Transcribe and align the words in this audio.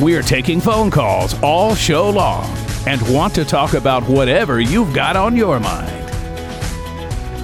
We're 0.00 0.22
taking 0.22 0.62
phone 0.62 0.90
calls 0.90 1.34
all 1.42 1.74
show 1.74 2.08
long 2.08 2.50
and 2.86 3.02
want 3.14 3.34
to 3.34 3.44
talk 3.44 3.74
about 3.74 4.02
whatever 4.04 4.58
you've 4.58 4.94
got 4.94 5.14
on 5.14 5.36
your 5.36 5.60
mind. 5.60 5.90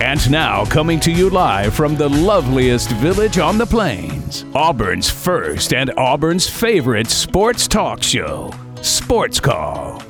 And 0.02 0.30
now, 0.30 0.64
coming 0.64 0.98
to 1.00 1.12
you 1.12 1.28
live 1.28 1.74
from 1.74 1.96
the 1.96 2.08
loveliest 2.08 2.90
village 2.92 3.36
on 3.36 3.58
the 3.58 3.66
plains, 3.66 4.46
Auburn's 4.54 5.10
first 5.10 5.74
and 5.74 5.90
Auburn's 5.98 6.48
favorite 6.48 7.08
sports 7.08 7.68
talk 7.68 8.02
show, 8.02 8.50
Sports 8.80 9.38
Call. 9.38 10.02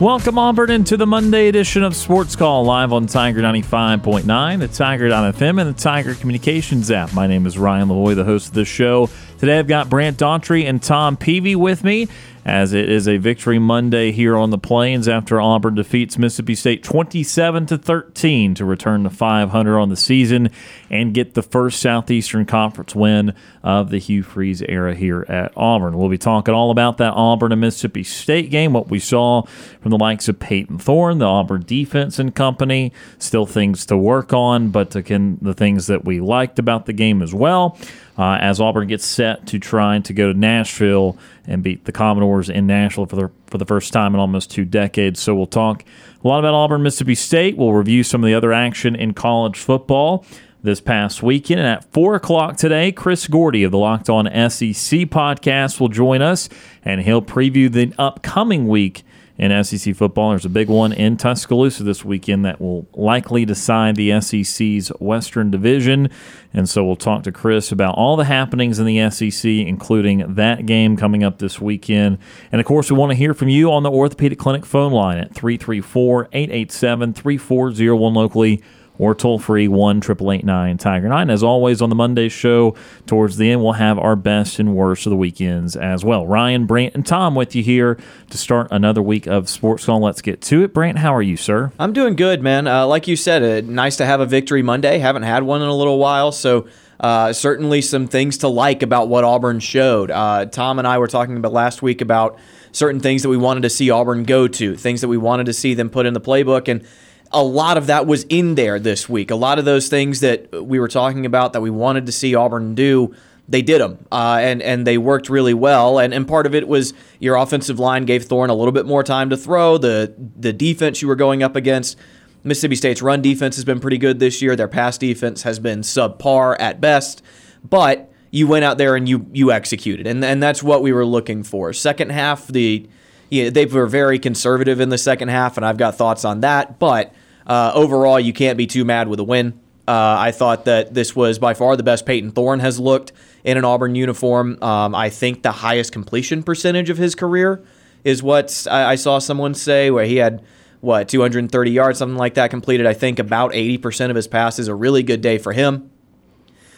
Welcome, 0.00 0.38
Auburn, 0.38 0.70
into 0.70 0.96
the 0.96 1.06
Monday 1.06 1.48
edition 1.48 1.82
of 1.82 1.94
Sports 1.94 2.34
Call 2.34 2.64
live 2.64 2.90
on 2.90 3.06
Tiger 3.06 3.42
95.9, 3.42 4.58
the 4.58 4.66
Tiger.fm, 4.66 5.60
and 5.60 5.68
the 5.68 5.78
Tiger 5.78 6.14
Communications 6.14 6.90
app. 6.90 7.12
My 7.12 7.26
name 7.26 7.44
is 7.44 7.58
Ryan 7.58 7.88
Lavoie, 7.88 8.16
the 8.16 8.24
host 8.24 8.48
of 8.48 8.54
the 8.54 8.64
show. 8.64 9.10
Today 9.40 9.58
I've 9.58 9.66
got 9.66 9.88
Brant 9.88 10.18
Daughtry 10.18 10.68
and 10.68 10.82
Tom 10.82 11.16
Peavy 11.16 11.56
with 11.56 11.82
me 11.82 12.08
as 12.44 12.74
it 12.74 12.90
is 12.90 13.08
a 13.08 13.16
victory 13.16 13.58
Monday 13.58 14.12
here 14.12 14.36
on 14.36 14.50
the 14.50 14.58
Plains 14.58 15.08
after 15.08 15.40
Auburn 15.40 15.74
defeats 15.74 16.18
Mississippi 16.18 16.54
State 16.54 16.82
27 16.82 17.64
to 17.66 17.78
13 17.78 18.54
to 18.54 18.64
return 18.66 19.04
to 19.04 19.10
500 19.10 19.78
on 19.78 19.88
the 19.88 19.96
season 19.96 20.50
and 20.90 21.14
get 21.14 21.32
the 21.32 21.42
first 21.42 21.80
Southeastern 21.80 22.44
Conference 22.44 22.94
win 22.94 23.34
of 23.62 23.88
the 23.88 23.98
Hugh 23.98 24.22
Freeze 24.22 24.60
era 24.62 24.94
here 24.94 25.24
at 25.26 25.52
Auburn. 25.56 25.96
We'll 25.96 26.10
be 26.10 26.18
talking 26.18 26.52
all 26.52 26.70
about 26.70 26.98
that 26.98 27.14
Auburn 27.14 27.52
and 27.52 27.62
Mississippi 27.62 28.02
State 28.02 28.50
game, 28.50 28.74
what 28.74 28.88
we 28.88 28.98
saw 28.98 29.42
from 29.80 29.90
the 29.90 29.98
likes 29.98 30.28
of 30.28 30.38
Payton 30.38 30.78
Thorne, 30.80 31.18
the 31.18 31.26
Auburn 31.26 31.62
defense 31.66 32.18
and 32.18 32.34
company, 32.34 32.92
still 33.18 33.46
things 33.46 33.86
to 33.86 33.96
work 33.96 34.34
on, 34.34 34.68
but 34.68 34.94
again, 34.94 35.38
the 35.40 35.54
things 35.54 35.86
that 35.86 36.04
we 36.04 36.20
liked 36.20 36.58
about 36.58 36.84
the 36.84 36.92
game 36.92 37.22
as 37.22 37.32
well 37.32 37.78
uh, 38.20 38.36
as 38.38 38.60
Auburn 38.60 38.86
gets 38.86 39.06
set 39.06 39.46
to 39.46 39.58
trying 39.58 40.02
to 40.02 40.12
go 40.12 40.30
to 40.30 40.38
Nashville 40.38 41.16
and 41.46 41.62
beat 41.62 41.86
the 41.86 41.92
Commodores 41.92 42.50
in 42.50 42.66
Nashville 42.66 43.06
for 43.06 43.16
the 43.16 43.30
for 43.46 43.56
the 43.56 43.64
first 43.64 43.94
time 43.94 44.12
in 44.12 44.20
almost 44.20 44.50
two 44.50 44.66
decades. 44.66 45.20
So 45.20 45.34
we'll 45.34 45.46
talk 45.46 45.84
a 46.22 46.28
lot 46.28 46.40
about 46.40 46.52
Auburn, 46.52 46.82
Mississippi 46.82 47.14
State. 47.14 47.56
We'll 47.56 47.72
review 47.72 48.04
some 48.04 48.22
of 48.22 48.26
the 48.26 48.34
other 48.34 48.52
action 48.52 48.94
in 48.94 49.14
college 49.14 49.58
football 49.58 50.26
this 50.62 50.82
past 50.82 51.22
weekend. 51.22 51.60
And 51.60 51.68
at 51.68 51.90
4 51.94 52.16
o'clock 52.16 52.58
today, 52.58 52.92
Chris 52.92 53.26
Gordy 53.26 53.64
of 53.64 53.70
the 53.70 53.78
Locked 53.78 54.10
On 54.10 54.26
SEC 54.26 55.08
podcast 55.08 55.80
will 55.80 55.88
join 55.88 56.20
us, 56.20 56.50
and 56.84 57.00
he'll 57.00 57.22
preview 57.22 57.72
the 57.72 57.94
upcoming 57.98 58.68
week 58.68 59.02
in 59.40 59.64
SEC 59.64 59.96
football. 59.96 60.30
There's 60.30 60.44
a 60.44 60.50
big 60.50 60.68
one 60.68 60.92
in 60.92 61.16
Tuscaloosa 61.16 61.82
this 61.82 62.04
weekend 62.04 62.44
that 62.44 62.60
will 62.60 62.86
likely 62.92 63.46
decide 63.46 63.96
the 63.96 64.20
SEC's 64.20 64.90
Western 65.00 65.50
Division. 65.50 66.10
And 66.52 66.68
so 66.68 66.84
we'll 66.84 66.94
talk 66.94 67.22
to 67.22 67.32
Chris 67.32 67.72
about 67.72 67.94
all 67.94 68.16
the 68.16 68.26
happenings 68.26 68.78
in 68.78 68.84
the 68.84 69.10
SEC, 69.10 69.50
including 69.50 70.34
that 70.34 70.66
game 70.66 70.94
coming 70.94 71.24
up 71.24 71.38
this 71.38 71.58
weekend. 71.58 72.18
And 72.52 72.60
of 72.60 72.66
course, 72.66 72.90
we 72.90 72.98
want 72.98 73.12
to 73.12 73.16
hear 73.16 73.32
from 73.32 73.48
you 73.48 73.72
on 73.72 73.82
the 73.82 73.90
Orthopedic 73.90 74.38
Clinic 74.38 74.66
phone 74.66 74.92
line 74.92 75.16
at 75.16 75.34
334 75.34 76.28
887 76.32 77.14
3401 77.14 78.14
locally 78.14 78.62
or 79.00 79.14
toll 79.14 79.38
free 79.38 79.66
1 79.66 80.02
Tiger 80.02 81.08
9. 81.08 81.30
As 81.30 81.42
always, 81.42 81.80
on 81.80 81.88
the 81.88 81.94
Monday 81.94 82.28
show, 82.28 82.74
towards 83.06 83.38
the 83.38 83.50
end, 83.50 83.62
we'll 83.62 83.72
have 83.72 83.98
our 83.98 84.14
best 84.14 84.58
and 84.58 84.76
worst 84.76 85.06
of 85.06 85.10
the 85.10 85.16
weekends 85.16 85.74
as 85.74 86.04
well. 86.04 86.26
Ryan, 86.26 86.66
Brant, 86.66 86.94
and 86.94 87.06
Tom 87.06 87.34
with 87.34 87.54
you 87.54 87.62
here 87.62 87.98
to 88.28 88.36
start 88.36 88.68
another 88.70 89.00
week 89.00 89.26
of 89.26 89.48
Sports 89.48 89.86
Call. 89.86 90.00
Let's 90.00 90.20
get 90.20 90.42
to 90.42 90.64
it. 90.64 90.74
Brant, 90.74 90.98
how 90.98 91.14
are 91.14 91.22
you, 91.22 91.38
sir? 91.38 91.72
I'm 91.78 91.94
doing 91.94 92.14
good, 92.14 92.42
man. 92.42 92.66
Uh, 92.66 92.86
like 92.86 93.08
you 93.08 93.16
said, 93.16 93.42
uh, 93.42 93.66
nice 93.66 93.96
to 93.96 94.04
have 94.04 94.20
a 94.20 94.26
victory 94.26 94.60
Monday. 94.60 94.98
Haven't 94.98 95.22
had 95.22 95.44
one 95.44 95.62
in 95.62 95.68
a 95.68 95.76
little 95.76 95.98
while, 95.98 96.30
so. 96.30 96.68
Uh, 96.98 97.32
certainly, 97.32 97.80
some 97.80 98.06
things 98.06 98.36
to 98.36 98.48
like 98.48 98.82
about 98.82 99.08
what 99.08 99.24
Auburn 99.24 99.58
showed. 99.58 100.10
Uh, 100.10 100.44
Tom 100.44 100.78
and 100.78 100.86
I 100.86 100.98
were 100.98 101.06
talking 101.06 101.38
about 101.38 101.50
last 101.50 101.80
week 101.80 102.02
about 102.02 102.38
certain 102.72 103.00
things 103.00 103.22
that 103.22 103.30
we 103.30 103.38
wanted 103.38 103.62
to 103.62 103.70
see 103.70 103.88
Auburn 103.88 104.24
go 104.24 104.46
to, 104.46 104.76
things 104.76 105.00
that 105.00 105.08
we 105.08 105.16
wanted 105.16 105.46
to 105.46 105.54
see 105.54 105.72
them 105.72 105.88
put 105.88 106.04
in 106.04 106.12
the 106.12 106.20
playbook, 106.20 106.68
and 106.68 106.86
a 107.32 107.42
lot 107.42 107.76
of 107.76 107.86
that 107.86 108.06
was 108.06 108.24
in 108.24 108.54
there 108.56 108.78
this 108.78 109.08
week. 109.08 109.30
A 109.30 109.36
lot 109.36 109.58
of 109.58 109.64
those 109.64 109.88
things 109.88 110.20
that 110.20 110.52
we 110.64 110.78
were 110.78 110.88
talking 110.88 111.26
about 111.26 111.52
that 111.52 111.60
we 111.60 111.70
wanted 111.70 112.06
to 112.06 112.12
see 112.12 112.34
Auburn 112.34 112.74
do, 112.74 113.14
they 113.48 113.62
did 113.62 113.80
them, 113.80 114.04
uh, 114.10 114.38
and 114.40 114.62
and 114.62 114.86
they 114.86 114.98
worked 114.98 115.28
really 115.28 115.54
well. 115.54 115.98
And 115.98 116.12
and 116.12 116.26
part 116.26 116.46
of 116.46 116.54
it 116.54 116.66
was 116.66 116.92
your 117.18 117.36
offensive 117.36 117.78
line 117.78 118.04
gave 118.04 118.24
Thorne 118.24 118.50
a 118.50 118.54
little 118.54 118.72
bit 118.72 118.86
more 118.86 119.02
time 119.02 119.30
to 119.30 119.36
throw. 119.36 119.78
The 119.78 120.14
the 120.36 120.52
defense 120.52 121.02
you 121.02 121.08
were 121.08 121.16
going 121.16 121.42
up 121.42 121.56
against. 121.56 121.96
Mississippi 122.42 122.74
State's 122.74 123.02
run 123.02 123.20
defense 123.20 123.56
has 123.56 123.66
been 123.66 123.80
pretty 123.80 123.98
good 123.98 124.18
this 124.18 124.40
year. 124.40 124.56
Their 124.56 124.66
pass 124.66 124.96
defense 124.96 125.42
has 125.42 125.58
been 125.58 125.80
subpar 125.82 126.56
at 126.58 126.80
best, 126.80 127.22
but 127.62 128.10
you 128.30 128.46
went 128.46 128.64
out 128.64 128.78
there 128.78 128.96
and 128.96 129.06
you 129.06 129.26
you 129.32 129.52
executed, 129.52 130.06
and 130.06 130.24
and 130.24 130.42
that's 130.42 130.62
what 130.62 130.82
we 130.82 130.92
were 130.92 131.04
looking 131.04 131.42
for. 131.42 131.72
Second 131.74 132.12
half, 132.12 132.46
the 132.46 132.88
yeah, 133.28 133.50
they 133.50 133.66
were 133.66 133.86
very 133.86 134.18
conservative 134.18 134.80
in 134.80 134.88
the 134.88 134.98
second 134.98 135.28
half, 135.28 135.56
and 135.56 135.66
I've 135.66 135.76
got 135.76 135.96
thoughts 135.96 136.24
on 136.24 136.40
that. 136.40 136.78
But 136.78 137.12
uh, 137.50 137.72
overall, 137.74 138.20
you 138.20 138.32
can't 138.32 138.56
be 138.56 138.68
too 138.68 138.84
mad 138.84 139.08
with 139.08 139.18
a 139.18 139.24
win. 139.24 139.58
Uh, 139.88 140.16
I 140.18 140.30
thought 140.30 140.66
that 140.66 140.94
this 140.94 141.16
was 141.16 141.40
by 141.40 141.52
far 141.52 141.76
the 141.76 141.82
best 141.82 142.06
Payton 142.06 142.30
Thorne 142.30 142.60
has 142.60 142.78
looked 142.78 143.10
in 143.42 143.58
an 143.58 143.64
Auburn 143.64 143.96
uniform. 143.96 144.56
Um, 144.62 144.94
I 144.94 145.10
think 145.10 145.42
the 145.42 145.50
highest 145.50 145.90
completion 145.90 146.44
percentage 146.44 146.90
of 146.90 146.96
his 146.96 147.16
career 147.16 147.60
is 148.04 148.22
what 148.22 148.68
I, 148.70 148.92
I 148.92 148.94
saw 148.94 149.18
someone 149.18 149.54
say, 149.54 149.90
where 149.90 150.04
he 150.04 150.16
had 150.18 150.44
what 150.80 151.08
230 151.08 151.72
yards, 151.72 151.98
something 151.98 152.16
like 152.16 152.34
that, 152.34 152.50
completed. 152.50 152.86
I 152.86 152.94
think 152.94 153.18
about 153.18 153.50
80% 153.50 154.10
of 154.10 154.16
his 154.16 154.28
passes. 154.28 154.68
A 154.68 154.74
really 154.74 155.02
good 155.02 155.20
day 155.20 155.36
for 155.36 155.52
him. 155.52 155.90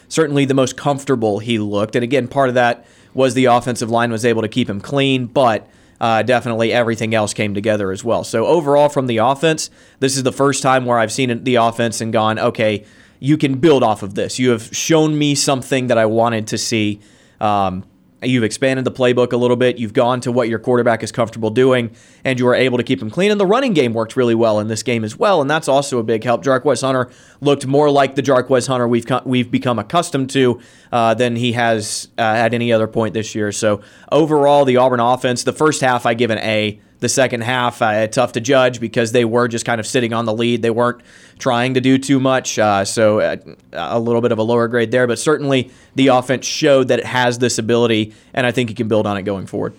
Certainly 0.08 0.46
the 0.46 0.54
most 0.54 0.78
comfortable 0.78 1.40
he 1.40 1.58
looked, 1.58 1.96
and 1.96 2.02
again, 2.02 2.28
part 2.28 2.48
of 2.48 2.54
that 2.54 2.86
was 3.12 3.34
the 3.34 3.44
offensive 3.44 3.90
line 3.90 4.10
was 4.10 4.24
able 4.24 4.40
to 4.40 4.48
keep 4.48 4.70
him 4.70 4.80
clean, 4.80 5.26
but 5.26 5.68
uh, 6.02 6.20
definitely 6.24 6.72
everything 6.72 7.14
else 7.14 7.32
came 7.32 7.54
together 7.54 7.92
as 7.92 8.02
well. 8.02 8.24
So 8.24 8.44
overall, 8.44 8.88
from 8.88 9.06
the 9.06 9.18
offense, 9.18 9.70
this 10.00 10.16
is 10.16 10.24
the 10.24 10.32
first 10.32 10.60
time 10.60 10.84
where 10.84 10.98
I've 10.98 11.12
seen 11.12 11.44
the 11.44 11.54
offense 11.54 12.00
and 12.00 12.12
gone, 12.12 12.40
okay, 12.40 12.84
you 13.20 13.38
can 13.38 13.60
build 13.60 13.84
off 13.84 14.02
of 14.02 14.16
this. 14.16 14.36
You 14.36 14.50
have 14.50 14.64
shown 14.76 15.16
me 15.16 15.36
something 15.36 15.86
that 15.86 15.98
I 15.98 16.06
wanted 16.06 16.48
to 16.48 16.58
see. 16.58 16.98
Um, 17.40 17.84
You've 18.22 18.44
expanded 18.44 18.84
the 18.84 18.92
playbook 18.92 19.32
a 19.32 19.36
little 19.36 19.56
bit. 19.56 19.78
You've 19.78 19.92
gone 19.92 20.20
to 20.20 20.32
what 20.32 20.48
your 20.48 20.58
quarterback 20.58 21.02
is 21.02 21.10
comfortable 21.10 21.50
doing, 21.50 21.90
and 22.24 22.38
you 22.38 22.46
are 22.48 22.54
able 22.54 22.78
to 22.78 22.84
keep 22.84 23.02
him 23.02 23.10
clean. 23.10 23.30
And 23.30 23.40
the 23.40 23.46
running 23.46 23.72
game 23.72 23.94
worked 23.94 24.16
really 24.16 24.34
well 24.34 24.60
in 24.60 24.68
this 24.68 24.82
game 24.82 25.04
as 25.04 25.16
well, 25.16 25.40
and 25.40 25.50
that's 25.50 25.68
also 25.68 25.98
a 25.98 26.02
big 26.02 26.22
help. 26.22 26.44
Jarquez 26.44 26.82
Hunter 26.82 27.10
looked 27.40 27.66
more 27.66 27.90
like 27.90 28.14
the 28.14 28.22
Jarquez 28.22 28.68
Hunter 28.68 28.86
we've 28.86 29.06
we've 29.24 29.50
become 29.50 29.78
accustomed 29.78 30.30
to 30.30 30.60
uh, 30.92 31.14
than 31.14 31.36
he 31.36 31.52
has 31.52 32.08
uh, 32.18 32.22
at 32.22 32.54
any 32.54 32.72
other 32.72 32.86
point 32.86 33.14
this 33.14 33.34
year. 33.34 33.50
So 33.52 33.80
overall, 34.10 34.64
the 34.64 34.76
Auburn 34.76 35.00
offense, 35.00 35.42
the 35.42 35.52
first 35.52 35.80
half 35.80 36.06
I 36.06 36.14
give 36.14 36.30
an 36.30 36.38
A. 36.38 36.80
The 37.02 37.08
second 37.08 37.40
half, 37.40 37.82
uh, 37.82 38.06
tough 38.06 38.30
to 38.32 38.40
judge 38.40 38.78
because 38.78 39.10
they 39.10 39.24
were 39.24 39.48
just 39.48 39.64
kind 39.64 39.80
of 39.80 39.86
sitting 39.88 40.12
on 40.12 40.24
the 40.24 40.32
lead. 40.32 40.62
They 40.62 40.70
weren't 40.70 41.02
trying 41.40 41.74
to 41.74 41.80
do 41.80 41.98
too 41.98 42.20
much. 42.20 42.60
Uh, 42.60 42.84
so 42.84 43.18
uh, 43.18 43.36
a 43.72 43.98
little 43.98 44.20
bit 44.20 44.30
of 44.30 44.38
a 44.38 44.42
lower 44.44 44.68
grade 44.68 44.92
there, 44.92 45.08
but 45.08 45.18
certainly 45.18 45.72
the 45.96 46.06
offense 46.06 46.46
showed 46.46 46.86
that 46.88 47.00
it 47.00 47.04
has 47.04 47.38
this 47.38 47.58
ability, 47.58 48.14
and 48.32 48.46
I 48.46 48.52
think 48.52 48.70
you 48.70 48.76
can 48.76 48.86
build 48.86 49.08
on 49.08 49.16
it 49.16 49.22
going 49.22 49.46
forward. 49.46 49.74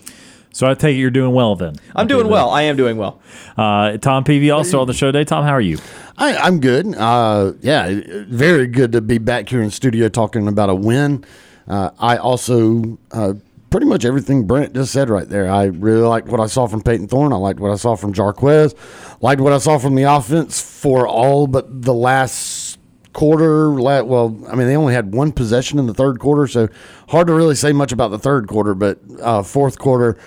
So 0.52 0.68
I 0.68 0.74
take 0.74 0.96
it 0.96 0.98
you're 1.00 1.10
doing 1.10 1.32
well 1.32 1.56
then. 1.56 1.76
I'm 1.96 2.06
doing 2.06 2.28
well. 2.28 2.50
I 2.50 2.62
am 2.62 2.76
doing 2.76 2.98
well. 2.98 3.22
Uh, 3.56 3.96
Tom 3.96 4.22
Peavy 4.22 4.50
also 4.50 4.80
on 4.82 4.86
the 4.86 4.92
show 4.92 5.06
today. 5.06 5.24
Tom, 5.24 5.44
how 5.44 5.52
are 5.52 5.60
you? 5.62 5.78
I, 6.18 6.36
I'm 6.36 6.60
good. 6.60 6.94
Uh, 6.94 7.54
yeah, 7.62 8.02
very 8.28 8.66
good 8.66 8.92
to 8.92 9.00
be 9.00 9.16
back 9.16 9.48
here 9.48 9.62
in 9.62 9.70
studio 9.70 10.10
talking 10.10 10.46
about 10.46 10.68
a 10.68 10.74
win. 10.74 11.24
Uh, 11.66 11.90
I 11.98 12.18
also 12.18 12.98
uh, 13.10 13.32
pretty 13.74 13.86
much 13.86 14.04
everything 14.04 14.46
Brent 14.46 14.72
just 14.72 14.92
said 14.92 15.10
right 15.10 15.28
there. 15.28 15.50
I 15.50 15.64
really 15.64 16.02
liked 16.02 16.28
what 16.28 16.38
I 16.38 16.46
saw 16.46 16.68
from 16.68 16.80
Peyton 16.80 17.08
Thorne. 17.08 17.32
I 17.32 17.36
liked 17.38 17.58
what 17.58 17.72
I 17.72 17.74
saw 17.74 17.96
from 17.96 18.12
Jarquez. 18.12 18.72
Liked 19.20 19.40
what 19.40 19.52
I 19.52 19.58
saw 19.58 19.78
from 19.78 19.96
the 19.96 20.04
offense 20.04 20.60
for 20.60 21.08
all 21.08 21.48
but 21.48 21.82
the 21.82 21.92
last 21.92 22.78
quarter. 23.14 23.72
Well, 23.72 24.40
I 24.48 24.54
mean, 24.54 24.68
they 24.68 24.76
only 24.76 24.94
had 24.94 25.12
one 25.12 25.32
possession 25.32 25.80
in 25.80 25.88
the 25.88 25.92
third 25.92 26.20
quarter, 26.20 26.46
so 26.46 26.68
hard 27.08 27.26
to 27.26 27.34
really 27.34 27.56
say 27.56 27.72
much 27.72 27.90
about 27.90 28.12
the 28.12 28.18
third 28.20 28.46
quarter. 28.46 28.76
But 28.76 29.00
uh, 29.20 29.42
fourth 29.42 29.76
quarter 29.76 30.18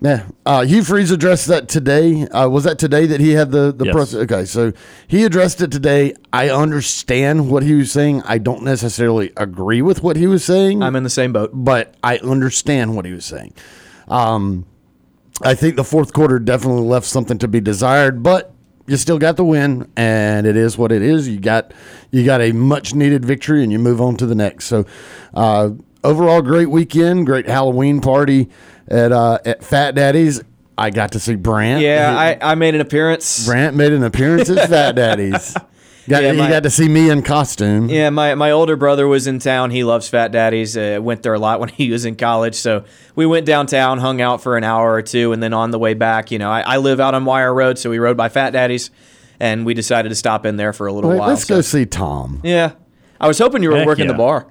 yeah, 0.00 0.26
uh, 0.44 0.64
Hugh 0.64 0.82
Freeze 0.82 1.10
addressed 1.10 1.46
that 1.46 1.68
today. 1.68 2.26
Uh, 2.28 2.48
was 2.48 2.64
that 2.64 2.78
today 2.78 3.06
that 3.06 3.20
he 3.20 3.30
had 3.30 3.50
the 3.50 3.72
the 3.72 3.86
yes. 3.86 3.94
press? 3.94 4.14
Okay, 4.14 4.44
so 4.44 4.72
he 5.06 5.24
addressed 5.24 5.60
it 5.60 5.70
today. 5.70 6.14
I 6.32 6.50
understand 6.50 7.50
what 7.50 7.62
he 7.62 7.74
was 7.74 7.92
saying. 7.92 8.22
I 8.22 8.38
don't 8.38 8.62
necessarily 8.62 9.32
agree 9.36 9.82
with 9.82 10.02
what 10.02 10.16
he 10.16 10.26
was 10.26 10.44
saying. 10.44 10.82
I'm 10.82 10.96
in 10.96 11.04
the 11.04 11.10
same 11.10 11.32
boat, 11.32 11.50
but 11.52 11.94
I 12.02 12.18
understand 12.18 12.96
what 12.96 13.04
he 13.04 13.12
was 13.12 13.24
saying. 13.24 13.54
Um, 14.08 14.66
I 15.42 15.54
think 15.54 15.76
the 15.76 15.84
fourth 15.84 16.12
quarter 16.12 16.38
definitely 16.38 16.82
left 16.82 17.06
something 17.06 17.38
to 17.38 17.48
be 17.48 17.60
desired, 17.60 18.22
but 18.22 18.54
you 18.86 18.96
still 18.96 19.18
got 19.18 19.36
the 19.36 19.44
win, 19.44 19.90
and 19.96 20.46
it 20.46 20.56
is 20.56 20.76
what 20.76 20.92
it 20.92 21.02
is. 21.02 21.28
You 21.28 21.40
got 21.40 21.72
you 22.10 22.24
got 22.24 22.40
a 22.40 22.52
much 22.52 22.94
needed 22.94 23.24
victory, 23.24 23.62
and 23.62 23.72
you 23.72 23.78
move 23.78 24.00
on 24.00 24.16
to 24.16 24.26
the 24.26 24.34
next. 24.34 24.66
So, 24.66 24.84
uh, 25.32 25.70
overall, 26.04 26.42
great 26.42 26.70
weekend, 26.70 27.26
great 27.26 27.46
Halloween 27.46 28.00
party 28.00 28.48
at 28.88 29.10
uh, 29.12 29.38
at 29.44 29.64
Fat 29.64 29.94
Daddy's. 29.94 30.42
I 30.76 30.90
got 30.90 31.12
to 31.12 31.20
see 31.20 31.34
Brant. 31.36 31.82
Yeah, 31.82 32.14
I, 32.16 32.52
I 32.52 32.54
made 32.56 32.74
an 32.74 32.80
appearance. 32.80 33.46
Brant 33.46 33.76
made 33.76 33.92
an 33.92 34.02
appearance 34.04 34.50
at 34.50 34.68
Fat 34.68 34.92
Daddy's. 34.96 35.54
Got, 36.08 36.22
Yeah, 36.24 36.32
he 36.32 36.38
my- 36.38 36.48
got 36.48 36.64
to 36.64 36.70
see 36.70 36.88
me 36.88 37.08
in 37.10 37.22
costume. 37.22 37.88
Yeah, 37.88 38.10
my, 38.10 38.34
my 38.34 38.50
older 38.50 38.74
brother 38.76 39.06
was 39.06 39.26
in 39.28 39.38
town. 39.38 39.70
He 39.70 39.84
loves 39.84 40.08
Fat 40.08 40.32
Daddies. 40.32 40.76
Uh, 40.76 40.98
went 41.00 41.22
there 41.22 41.32
a 41.32 41.38
lot 41.38 41.60
when 41.60 41.68
he 41.70 41.90
was 41.90 42.04
in 42.04 42.16
college. 42.16 42.56
So 42.56 42.84
we 43.14 43.24
went 43.24 43.46
downtown, 43.46 43.98
hung 43.98 44.20
out 44.20 44.42
for 44.42 44.56
an 44.56 44.64
hour 44.64 44.92
or 44.92 45.00
two, 45.02 45.32
and 45.32 45.40
then 45.42 45.52
on 45.54 45.70
the 45.70 45.78
way 45.78 45.94
back, 45.94 46.30
you 46.32 46.38
know, 46.38 46.50
I, 46.50 46.60
I 46.62 46.76
live 46.78 46.98
out 47.00 47.14
on 47.14 47.24
Wire 47.24 47.54
Road, 47.54 47.78
so 47.78 47.88
we 47.88 47.98
rode 48.00 48.16
by 48.16 48.28
Fat 48.28 48.50
Daddies, 48.50 48.90
and 49.38 49.64
we 49.64 49.74
decided 49.74 50.08
to 50.08 50.14
stop 50.16 50.44
in 50.44 50.56
there 50.56 50.72
for 50.72 50.88
a 50.88 50.92
little 50.92 51.08
Wait, 51.10 51.20
while. 51.20 51.28
let's 51.28 51.46
so- 51.46 51.54
go 51.54 51.60
see 51.60 51.86
Tom. 51.86 52.40
Yeah, 52.42 52.72
I 53.20 53.28
was 53.28 53.38
hoping 53.38 53.62
you 53.62 53.70
were 53.70 53.78
Heck 53.78 53.86
working 53.86 54.08
the 54.08 54.14
bar. 54.14 54.48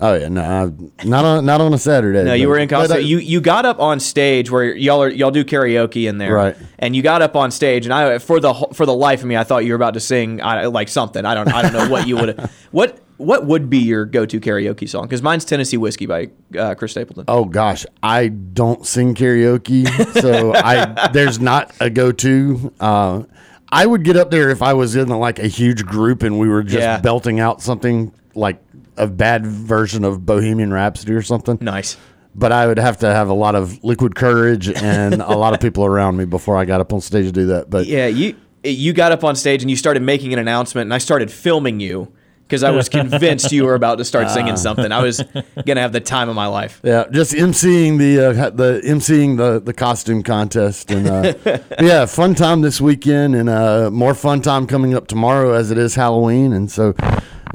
Oh 0.00 0.14
yeah, 0.14 0.28
no, 0.28 0.42
I- 0.42 1.04
not 1.04 1.24
on 1.24 1.44
not 1.44 1.60
on 1.60 1.74
a 1.74 1.78
Saturday. 1.78 2.22
No, 2.22 2.32
you 2.34 2.48
were 2.48 2.56
in 2.58 2.68
costume. 2.68 2.96
uh, 2.98 3.00
You 3.00 3.18
you 3.18 3.40
got 3.40 3.66
up 3.66 3.80
on 3.80 3.98
stage 3.98 4.50
where 4.50 4.74
y'all 4.76 5.02
are 5.02 5.08
y'all 5.08 5.30
do 5.32 5.44
karaoke 5.44 6.08
in 6.08 6.18
there, 6.18 6.34
Right. 6.34 6.56
And 6.78 6.94
you 6.94 7.02
got 7.02 7.20
up 7.20 7.34
on 7.34 7.50
stage, 7.50 7.84
and 7.84 7.92
I 7.92 8.18
for 8.18 8.38
the 8.38 8.54
for 8.72 8.86
the 8.86 8.94
life 8.94 9.20
of 9.20 9.26
me, 9.26 9.36
I 9.36 9.42
thought 9.44 9.64
you 9.64 9.72
were 9.72 9.76
about 9.76 9.94
to 9.94 10.00
sing 10.00 10.40
I, 10.40 10.66
like 10.66 10.88
something. 10.88 11.24
I 11.24 11.34
don't 11.34 11.52
I 11.52 11.62
don't 11.62 11.72
know 11.72 11.88
what 11.88 12.06
you 12.06 12.16
would 12.16 12.38
what 12.70 13.00
what 13.16 13.44
would 13.46 13.68
be 13.68 13.78
your 13.78 14.04
go 14.04 14.24
to 14.24 14.38
karaoke 14.38 14.88
song? 14.88 15.02
Because 15.02 15.20
mine's 15.22 15.44
Tennessee 15.44 15.76
Whiskey 15.76 16.06
by 16.06 16.28
uh, 16.56 16.76
Chris 16.76 16.92
Stapleton. 16.92 17.24
Oh 17.26 17.44
gosh, 17.44 17.84
I 18.00 18.28
don't 18.28 18.86
sing 18.86 19.16
karaoke, 19.16 19.88
so 20.22 20.54
I 20.54 21.08
there's 21.12 21.40
not 21.40 21.74
a 21.80 21.90
go-to. 21.90 22.72
Uh, 22.78 23.24
I 23.72 23.84
would 23.86 24.04
get 24.04 24.16
up 24.16 24.30
there 24.30 24.50
if 24.50 24.62
I 24.62 24.74
was 24.74 24.94
in 24.94 25.08
like 25.08 25.40
a 25.40 25.48
huge 25.48 25.84
group 25.84 26.22
and 26.22 26.38
we 26.38 26.48
were 26.48 26.62
just 26.62 26.78
Yeah. 26.78 27.00
belting 27.00 27.40
out 27.40 27.60
something 27.60 28.12
like 28.38 28.62
a 28.96 29.06
bad 29.06 29.46
version 29.46 30.04
of 30.04 30.24
Bohemian 30.24 30.72
Rhapsody 30.72 31.12
or 31.12 31.22
something. 31.22 31.58
Nice. 31.60 31.96
But 32.34 32.52
I 32.52 32.66
would 32.66 32.78
have 32.78 32.98
to 32.98 33.06
have 33.06 33.28
a 33.28 33.34
lot 33.34 33.54
of 33.54 33.82
liquid 33.82 34.14
courage 34.14 34.68
and 34.68 35.14
a 35.14 35.36
lot 35.36 35.54
of 35.54 35.60
people 35.60 35.84
around 35.84 36.16
me 36.16 36.24
before 36.24 36.56
I 36.56 36.64
got 36.64 36.80
up 36.80 36.92
on 36.92 37.00
stage 37.00 37.26
to 37.26 37.32
do 37.32 37.46
that. 37.46 37.68
But 37.68 37.86
Yeah, 37.86 38.06
you 38.06 38.36
you 38.64 38.92
got 38.92 39.12
up 39.12 39.24
on 39.24 39.34
stage 39.34 39.62
and 39.62 39.70
you 39.70 39.76
started 39.76 40.02
making 40.02 40.32
an 40.32 40.38
announcement, 40.38 40.86
and 40.86 40.94
I 40.94 40.98
started 40.98 41.30
filming 41.30 41.80
you 41.80 42.12
because 42.42 42.62
I 42.62 42.70
was 42.70 42.88
convinced 43.00 43.52
you 43.52 43.64
were 43.64 43.74
about 43.74 43.98
to 43.98 44.04
start 44.04 44.30
singing 44.30 44.56
something. 44.56 44.90
I 44.90 45.02
was 45.02 45.22
gonna 45.66 45.80
have 45.80 45.92
the 45.92 46.00
time 46.00 46.28
of 46.28 46.36
my 46.36 46.46
life. 46.46 46.80
Yeah, 46.82 47.04
just 47.10 47.32
emceeing 47.32 47.98
the 47.98 48.30
uh, 48.30 48.50
the 48.50 48.80
emceeing 48.84 49.36
the 49.36 49.60
the 49.60 49.72
costume 49.72 50.22
contest 50.22 50.90
and 50.90 51.08
uh, 51.08 51.34
yeah, 51.80 52.06
fun 52.06 52.34
time 52.34 52.60
this 52.60 52.80
weekend 52.80 53.34
and 53.34 53.48
uh, 53.48 53.90
more 53.90 54.14
fun 54.14 54.42
time 54.42 54.66
coming 54.66 54.94
up 54.94 55.06
tomorrow 55.08 55.52
as 55.52 55.70
it 55.70 55.78
is 55.78 55.94
Halloween 55.94 56.52
and 56.52 56.70
so. 56.70 56.94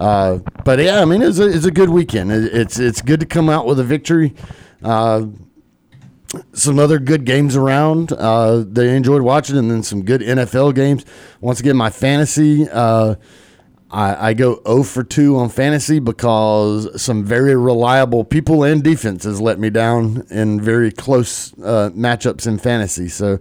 Uh, 0.04 0.40
but 0.66 0.80
yeah, 0.80 1.02
I 1.02 1.06
mean 1.06 1.22
it's 1.22 1.40
a 1.40 1.48
it's 1.48 1.66
a 1.66 1.72
good 1.72 1.90
weekend. 1.90 2.30
It's 2.30 2.78
it's 2.78 3.02
good 3.02 3.22
to 3.22 3.26
come 3.26 3.50
out 3.50 3.66
with 3.66 3.80
a 3.80 3.86
victory. 3.86 4.34
Uh, 4.84 5.28
some 6.52 6.78
other 6.78 7.00
good 7.00 7.24
games 7.24 7.56
around. 7.56 8.12
Uh, 8.12 8.66
they 8.68 8.98
enjoyed 8.98 9.22
watching, 9.22 9.56
and 9.58 9.72
then 9.72 9.82
some 9.82 10.04
good 10.04 10.20
NFL 10.20 10.76
games. 10.76 11.06
Once 11.40 11.62
again, 11.62 11.78
my 11.78 11.90
fantasy. 11.90 12.68
Uh, 12.70 13.16
I, 13.92 14.30
I 14.30 14.34
go 14.34 14.60
0 14.66 14.84
for 14.84 15.04
2 15.04 15.38
on 15.38 15.50
fantasy 15.50 16.00
because 16.00 17.00
some 17.02 17.24
very 17.24 17.56
reliable 17.56 18.26
people 18.26 18.64
and 18.64 18.84
defenses 18.84 19.40
let 19.40 19.60
me 19.60 19.70
down 19.70 20.26
in 20.32 20.60
very 20.60 20.92
close 20.92 21.54
uh, 21.60 21.92
matchups 21.94 22.48
in 22.48 22.58
fantasy. 22.58 23.08
So, 23.08 23.38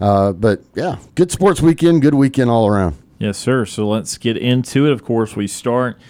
uh, 0.00 0.32
but 0.32 0.60
yeah, 0.74 0.98
good 1.14 1.30
sports 1.30 1.60
weekend, 1.62 2.02
good 2.02 2.14
weekend 2.14 2.50
all 2.50 2.66
around. 2.66 2.99
Yes, 3.20 3.36
sir. 3.36 3.66
So 3.66 3.86
let's 3.86 4.16
get 4.16 4.38
into 4.38 4.86
it. 4.86 4.92
Of 4.92 5.04
course, 5.04 5.36
we 5.36 5.46
start 5.46 6.00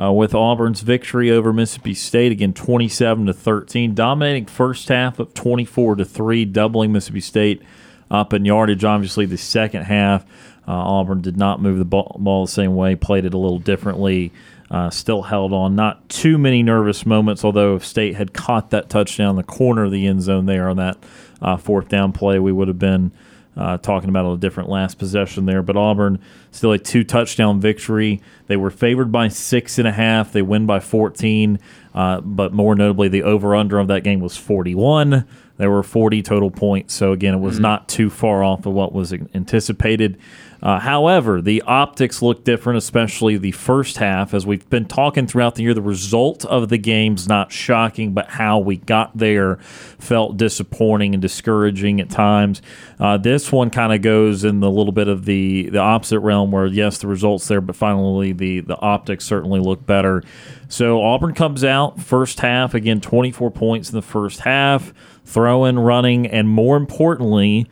uh, 0.00 0.12
with 0.12 0.36
Auburn's 0.36 0.82
victory 0.82 1.28
over 1.28 1.52
Mississippi 1.52 1.94
State 1.94 2.30
again, 2.30 2.52
twenty-seven 2.52 3.26
to 3.26 3.32
thirteen, 3.32 3.92
dominating 3.92 4.46
first 4.46 4.88
half 4.88 5.18
of 5.18 5.34
twenty-four 5.34 5.96
to 5.96 6.04
three, 6.04 6.44
doubling 6.44 6.92
Mississippi 6.92 7.22
State 7.22 7.62
up 8.08 8.32
in 8.32 8.44
yardage. 8.44 8.84
Obviously, 8.84 9.26
the 9.26 9.36
second 9.36 9.82
half, 9.82 10.22
uh, 10.68 10.70
Auburn 10.70 11.20
did 11.20 11.36
not 11.36 11.60
move 11.60 11.78
the 11.78 11.84
ball, 11.84 12.16
ball 12.20 12.46
the 12.46 12.52
same 12.52 12.76
way, 12.76 12.94
played 12.94 13.24
it 13.24 13.34
a 13.34 13.38
little 13.38 13.58
differently. 13.58 14.30
Uh, 14.70 14.90
still 14.90 15.22
held 15.22 15.52
on. 15.52 15.74
Not 15.74 16.08
too 16.08 16.38
many 16.38 16.62
nervous 16.62 17.04
moments, 17.04 17.44
although 17.44 17.74
if 17.74 17.84
State 17.84 18.14
had 18.14 18.32
caught 18.32 18.70
that 18.70 18.88
touchdown 18.88 19.30
in 19.30 19.36
the 19.36 19.42
corner 19.42 19.86
of 19.86 19.90
the 19.90 20.06
end 20.06 20.22
zone 20.22 20.46
there 20.46 20.68
on 20.68 20.76
that 20.76 20.98
uh, 21.42 21.56
fourth 21.56 21.88
down 21.88 22.12
play, 22.12 22.38
we 22.38 22.52
would 22.52 22.68
have 22.68 22.78
been 22.78 23.10
uh, 23.56 23.78
talking 23.78 24.08
about 24.08 24.32
a 24.32 24.36
different 24.38 24.68
last 24.68 24.96
possession 24.96 25.44
there. 25.46 25.60
But 25.60 25.76
Auburn 25.76 26.20
still 26.50 26.72
a 26.72 26.78
two 26.78 27.04
touchdown 27.04 27.60
victory. 27.60 28.20
They 28.46 28.56
were 28.56 28.70
favored 28.70 29.12
by 29.12 29.28
six 29.28 29.78
and 29.78 29.86
a 29.86 29.92
half. 29.92 30.32
They 30.32 30.42
win 30.42 30.66
by 30.66 30.80
14. 30.80 31.58
Uh, 31.94 32.20
but 32.20 32.52
more 32.52 32.74
notably, 32.74 33.08
the 33.08 33.22
over 33.22 33.54
under 33.54 33.78
of 33.78 33.88
that 33.88 34.04
game 34.04 34.20
was 34.20 34.36
41. 34.36 35.26
There 35.60 35.70
were 35.70 35.82
40 35.82 36.22
total 36.22 36.50
points. 36.50 36.94
So 36.94 37.12
again, 37.12 37.34
it 37.34 37.40
was 37.40 37.60
not 37.60 37.86
too 37.86 38.08
far 38.08 38.42
off 38.42 38.64
of 38.64 38.72
what 38.72 38.94
was 38.94 39.12
anticipated. 39.12 40.18
Uh, 40.62 40.78
however, 40.78 41.42
the 41.42 41.60
optics 41.62 42.22
look 42.22 42.44
different, 42.44 42.78
especially 42.78 43.36
the 43.36 43.52
first 43.52 43.98
half. 43.98 44.32
As 44.32 44.46
we've 44.46 44.68
been 44.70 44.86
talking 44.86 45.26
throughout 45.26 45.56
the 45.56 45.62
year, 45.62 45.74
the 45.74 45.82
result 45.82 46.46
of 46.46 46.70
the 46.70 46.78
game's 46.78 47.28
not 47.28 47.52
shocking, 47.52 48.12
but 48.14 48.30
how 48.30 48.58
we 48.58 48.78
got 48.78 49.16
there 49.16 49.56
felt 49.56 50.38
disappointing 50.38 51.14
and 51.14 51.20
discouraging 51.20 52.00
at 52.00 52.08
times. 52.08 52.62
Uh, 52.98 53.18
this 53.18 53.52
one 53.52 53.68
kind 53.68 53.92
of 53.92 54.00
goes 54.00 54.44
in 54.44 54.60
the 54.60 54.70
little 54.70 54.92
bit 54.92 55.08
of 55.08 55.26
the, 55.26 55.68
the 55.68 55.78
opposite 55.78 56.20
realm 56.20 56.52
where, 56.52 56.66
yes, 56.66 56.96
the 56.96 57.06
results 57.06 57.48
there, 57.48 57.60
but 57.60 57.76
finally 57.76 58.32
the, 58.32 58.60
the 58.60 58.78
optics 58.78 59.26
certainly 59.26 59.60
look 59.60 59.84
better. 59.84 60.22
So 60.68 61.02
Auburn 61.02 61.34
comes 61.34 61.64
out 61.64 62.00
first 62.00 62.40
half, 62.40 62.74
again, 62.74 63.00
24 63.00 63.50
points 63.50 63.90
in 63.90 63.96
the 63.96 64.02
first 64.02 64.40
half, 64.40 64.94
throwing, 65.30 65.78
running, 65.78 66.26
and 66.26 66.48
more 66.48 66.76
importantly, 66.76 67.66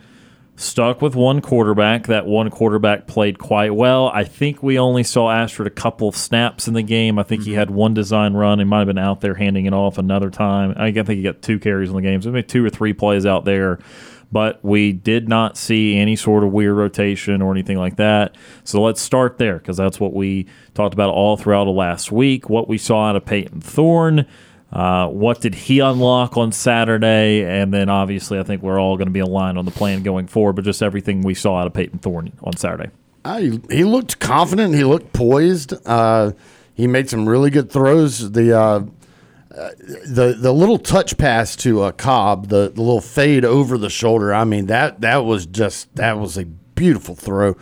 stuck 0.56 1.00
with 1.00 1.14
one 1.14 1.40
quarterback. 1.40 2.06
That 2.06 2.26
one 2.26 2.50
quarterback 2.50 3.06
played 3.06 3.38
quite 3.38 3.74
well. 3.74 4.08
I 4.08 4.24
think 4.24 4.62
we 4.62 4.78
only 4.78 5.02
saw 5.02 5.30
Ashford 5.30 5.66
a 5.66 5.70
couple 5.70 6.08
of 6.08 6.16
snaps 6.16 6.68
in 6.68 6.74
the 6.74 6.82
game. 6.82 7.18
I 7.18 7.22
think 7.22 7.42
he 7.42 7.50
mm-hmm. 7.50 7.58
had 7.58 7.70
one 7.70 7.94
design 7.94 8.34
run. 8.34 8.58
He 8.58 8.64
might 8.64 8.78
have 8.78 8.86
been 8.88 8.98
out 8.98 9.20
there 9.20 9.34
handing 9.34 9.66
it 9.66 9.72
off 9.72 9.98
another 9.98 10.30
time. 10.30 10.74
I 10.76 10.90
think 10.92 11.08
he 11.08 11.22
got 11.22 11.42
two 11.42 11.58
carries 11.58 11.90
in 11.90 11.96
the 11.96 12.02
game. 12.02 12.20
So 12.22 12.30
maybe 12.30 12.46
two 12.46 12.64
or 12.64 12.70
three 12.70 12.92
plays 12.92 13.26
out 13.26 13.44
there. 13.44 13.78
But 14.30 14.62
we 14.62 14.92
did 14.92 15.26
not 15.26 15.56
see 15.56 15.96
any 15.96 16.14
sort 16.14 16.44
of 16.44 16.52
weird 16.52 16.76
rotation 16.76 17.40
or 17.40 17.50
anything 17.50 17.78
like 17.78 17.96
that. 17.96 18.36
So 18.62 18.82
let's 18.82 19.00
start 19.00 19.38
there 19.38 19.58
because 19.58 19.78
that's 19.78 19.98
what 19.98 20.12
we 20.12 20.46
talked 20.74 20.92
about 20.92 21.10
all 21.10 21.38
throughout 21.38 21.64
the 21.64 21.70
last 21.70 22.12
week. 22.12 22.50
What 22.50 22.68
we 22.68 22.76
saw 22.76 23.08
out 23.08 23.16
of 23.16 23.24
Payton 23.24 23.62
Thorne. 23.62 24.26
Uh, 24.72 25.08
what 25.08 25.40
did 25.40 25.54
he 25.54 25.80
unlock 25.80 26.36
on 26.36 26.52
Saturday? 26.52 27.42
And 27.42 27.72
then 27.72 27.88
obviously, 27.88 28.38
I 28.38 28.42
think 28.42 28.62
we're 28.62 28.80
all 28.80 28.96
going 28.96 29.06
to 29.06 29.12
be 29.12 29.20
aligned 29.20 29.58
on 29.58 29.64
the 29.64 29.70
plan 29.70 30.02
going 30.02 30.26
forward, 30.26 30.54
but 30.56 30.64
just 30.64 30.82
everything 30.82 31.22
we 31.22 31.34
saw 31.34 31.60
out 31.60 31.66
of 31.66 31.72
Payton 31.72 32.00
Thorne 32.00 32.32
on 32.42 32.56
Saturday. 32.56 32.90
I, 33.24 33.60
he 33.70 33.84
looked 33.84 34.20
confident. 34.20 34.74
He 34.74 34.84
looked 34.84 35.12
poised. 35.12 35.74
Uh, 35.86 36.32
he 36.74 36.86
made 36.86 37.08
some 37.10 37.28
really 37.28 37.50
good 37.50 37.70
throws. 37.70 38.30
The 38.30 38.56
uh, 38.56 38.80
uh, 39.58 39.70
the 40.06 40.36
the 40.38 40.52
little 40.52 40.78
touch 40.78 41.18
pass 41.18 41.56
to 41.56 41.82
uh, 41.82 41.92
Cobb, 41.92 42.48
the, 42.48 42.70
the 42.72 42.80
little 42.80 43.00
fade 43.00 43.44
over 43.44 43.76
the 43.76 43.90
shoulder. 43.90 44.32
I 44.32 44.44
mean 44.44 44.66
that 44.66 45.00
that 45.00 45.24
was 45.24 45.46
just 45.46 45.94
that 45.96 46.18
was 46.18 46.36
a 46.38 46.44
beautiful 46.44 47.14
throw. 47.14 47.56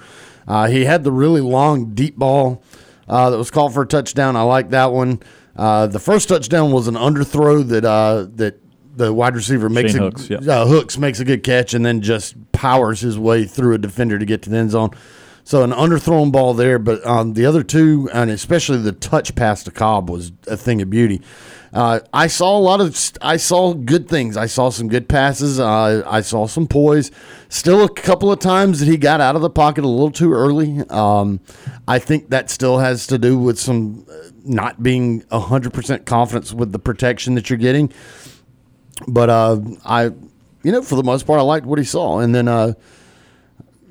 Uh, 0.47 0.67
he 0.67 0.85
had 0.85 1.05
the 1.05 1.13
really 1.13 1.41
long 1.41 1.95
deep 1.95 2.17
ball 2.17 2.63
uh, 3.09 3.31
that 3.31 3.39
was 3.39 3.51
called 3.51 3.73
for 3.73 3.83
a 3.83 3.87
touchdown. 3.87 4.37
I 4.37 4.43
like 4.43 4.71
that 4.71 4.93
one. 4.93 5.21
Uh, 5.57 5.87
the 5.87 5.99
first 5.99 6.29
touchdown 6.29 6.71
was 6.71 6.87
an 6.87 6.95
underthrow 6.95 7.67
that 7.67 7.85
uh, 7.85 8.27
that 8.35 8.61
the 8.97 9.13
wide 9.13 9.35
receiver 9.35 9.69
makes 9.69 9.93
Shane 9.93 10.03
a, 10.03 10.05
Hooks, 10.05 10.31
yeah. 10.31 10.39
uh, 10.39 10.67
Hooks 10.67 10.97
makes 10.97 11.21
a 11.21 11.25
good 11.25 11.43
catch 11.43 11.75
and 11.75 11.85
then 11.85 12.01
just 12.01 12.35
powers 12.53 13.01
his 13.01 13.19
way 13.19 13.45
through 13.45 13.75
a 13.75 13.79
defender 13.79 14.19
to 14.19 14.25
get 14.25 14.43
to 14.43 14.51
the 14.51 14.57
end 14.57 14.71
zone. 14.71 14.91
So 15.45 15.63
an 15.63 15.71
underthrown 15.71 16.33
ball 16.33 16.55
there, 16.55 16.79
but 16.81 17.07
um, 17.07 17.35
the 17.35 17.47
other 17.47 17.63
two, 17.63 18.11
and 18.13 18.31
especially 18.31 18.79
the 18.79 18.91
touch 18.91 19.37
pass 19.37 19.63
to 19.65 19.71
Cobb, 19.71 20.11
was 20.11 20.33
a 20.49 20.57
thing 20.57 20.83
of 20.83 20.91
beauty. 20.91 21.23
Uh, 21.73 22.01
I 22.13 22.27
saw 22.27 22.59
a 22.59 22.59
lot 22.59 22.81
of, 22.81 23.13
I 23.23 23.37
saw 23.37 23.73
good 23.73 24.09
things. 24.09 24.37
I 24.37 24.47
saw 24.47 24.71
some 24.71 24.89
good 24.89 25.09
passes. 25.09 25.61
Uh, 25.61 26.03
I 26.05 26.23
saw 26.23 26.49
some 26.49 26.67
poise. 26.67 27.13
Still, 27.49 27.85
a 27.85 27.89
couple 27.89 28.33
of 28.33 28.41
times 28.41 28.81
that 28.81 28.89
he 28.89 28.97
got 28.97 29.21
out 29.21 29.37
of 29.37 29.43
the 29.43 29.51
pocket 29.51 29.85
a 29.85 29.89
little 29.89 30.11
too 30.11 30.33
early. 30.33 30.81
Um, 30.89 31.39
I 31.87 32.01
think 32.01 32.31
that 32.31 32.51
still 32.51 32.79
has 32.79 33.07
to 33.09 33.19
do 33.19 33.39
with 33.39 33.57
some 33.57 34.05
uh, 34.11 34.31
not 34.47 34.83
being 34.83 35.25
hundred 35.31 35.73
percent 35.73 36.07
confidence 36.07 36.53
with 36.53 36.73
the 36.73 36.79
protection 36.79 37.35
that 37.35 37.51
you're 37.51 37.59
getting. 37.59 37.93
But 39.07 39.29
uh, 39.29 39.61
I, 39.85 40.05
you 40.63 40.73
know, 40.73 40.83
for 40.83 40.97
the 40.97 41.05
most 41.05 41.27
part, 41.27 41.39
I 41.39 41.43
liked 41.43 41.67
what 41.67 41.79
he 41.79 41.85
saw, 41.85 42.21
and 42.21 42.35
then. 42.35 42.49
Uh, 42.49 42.75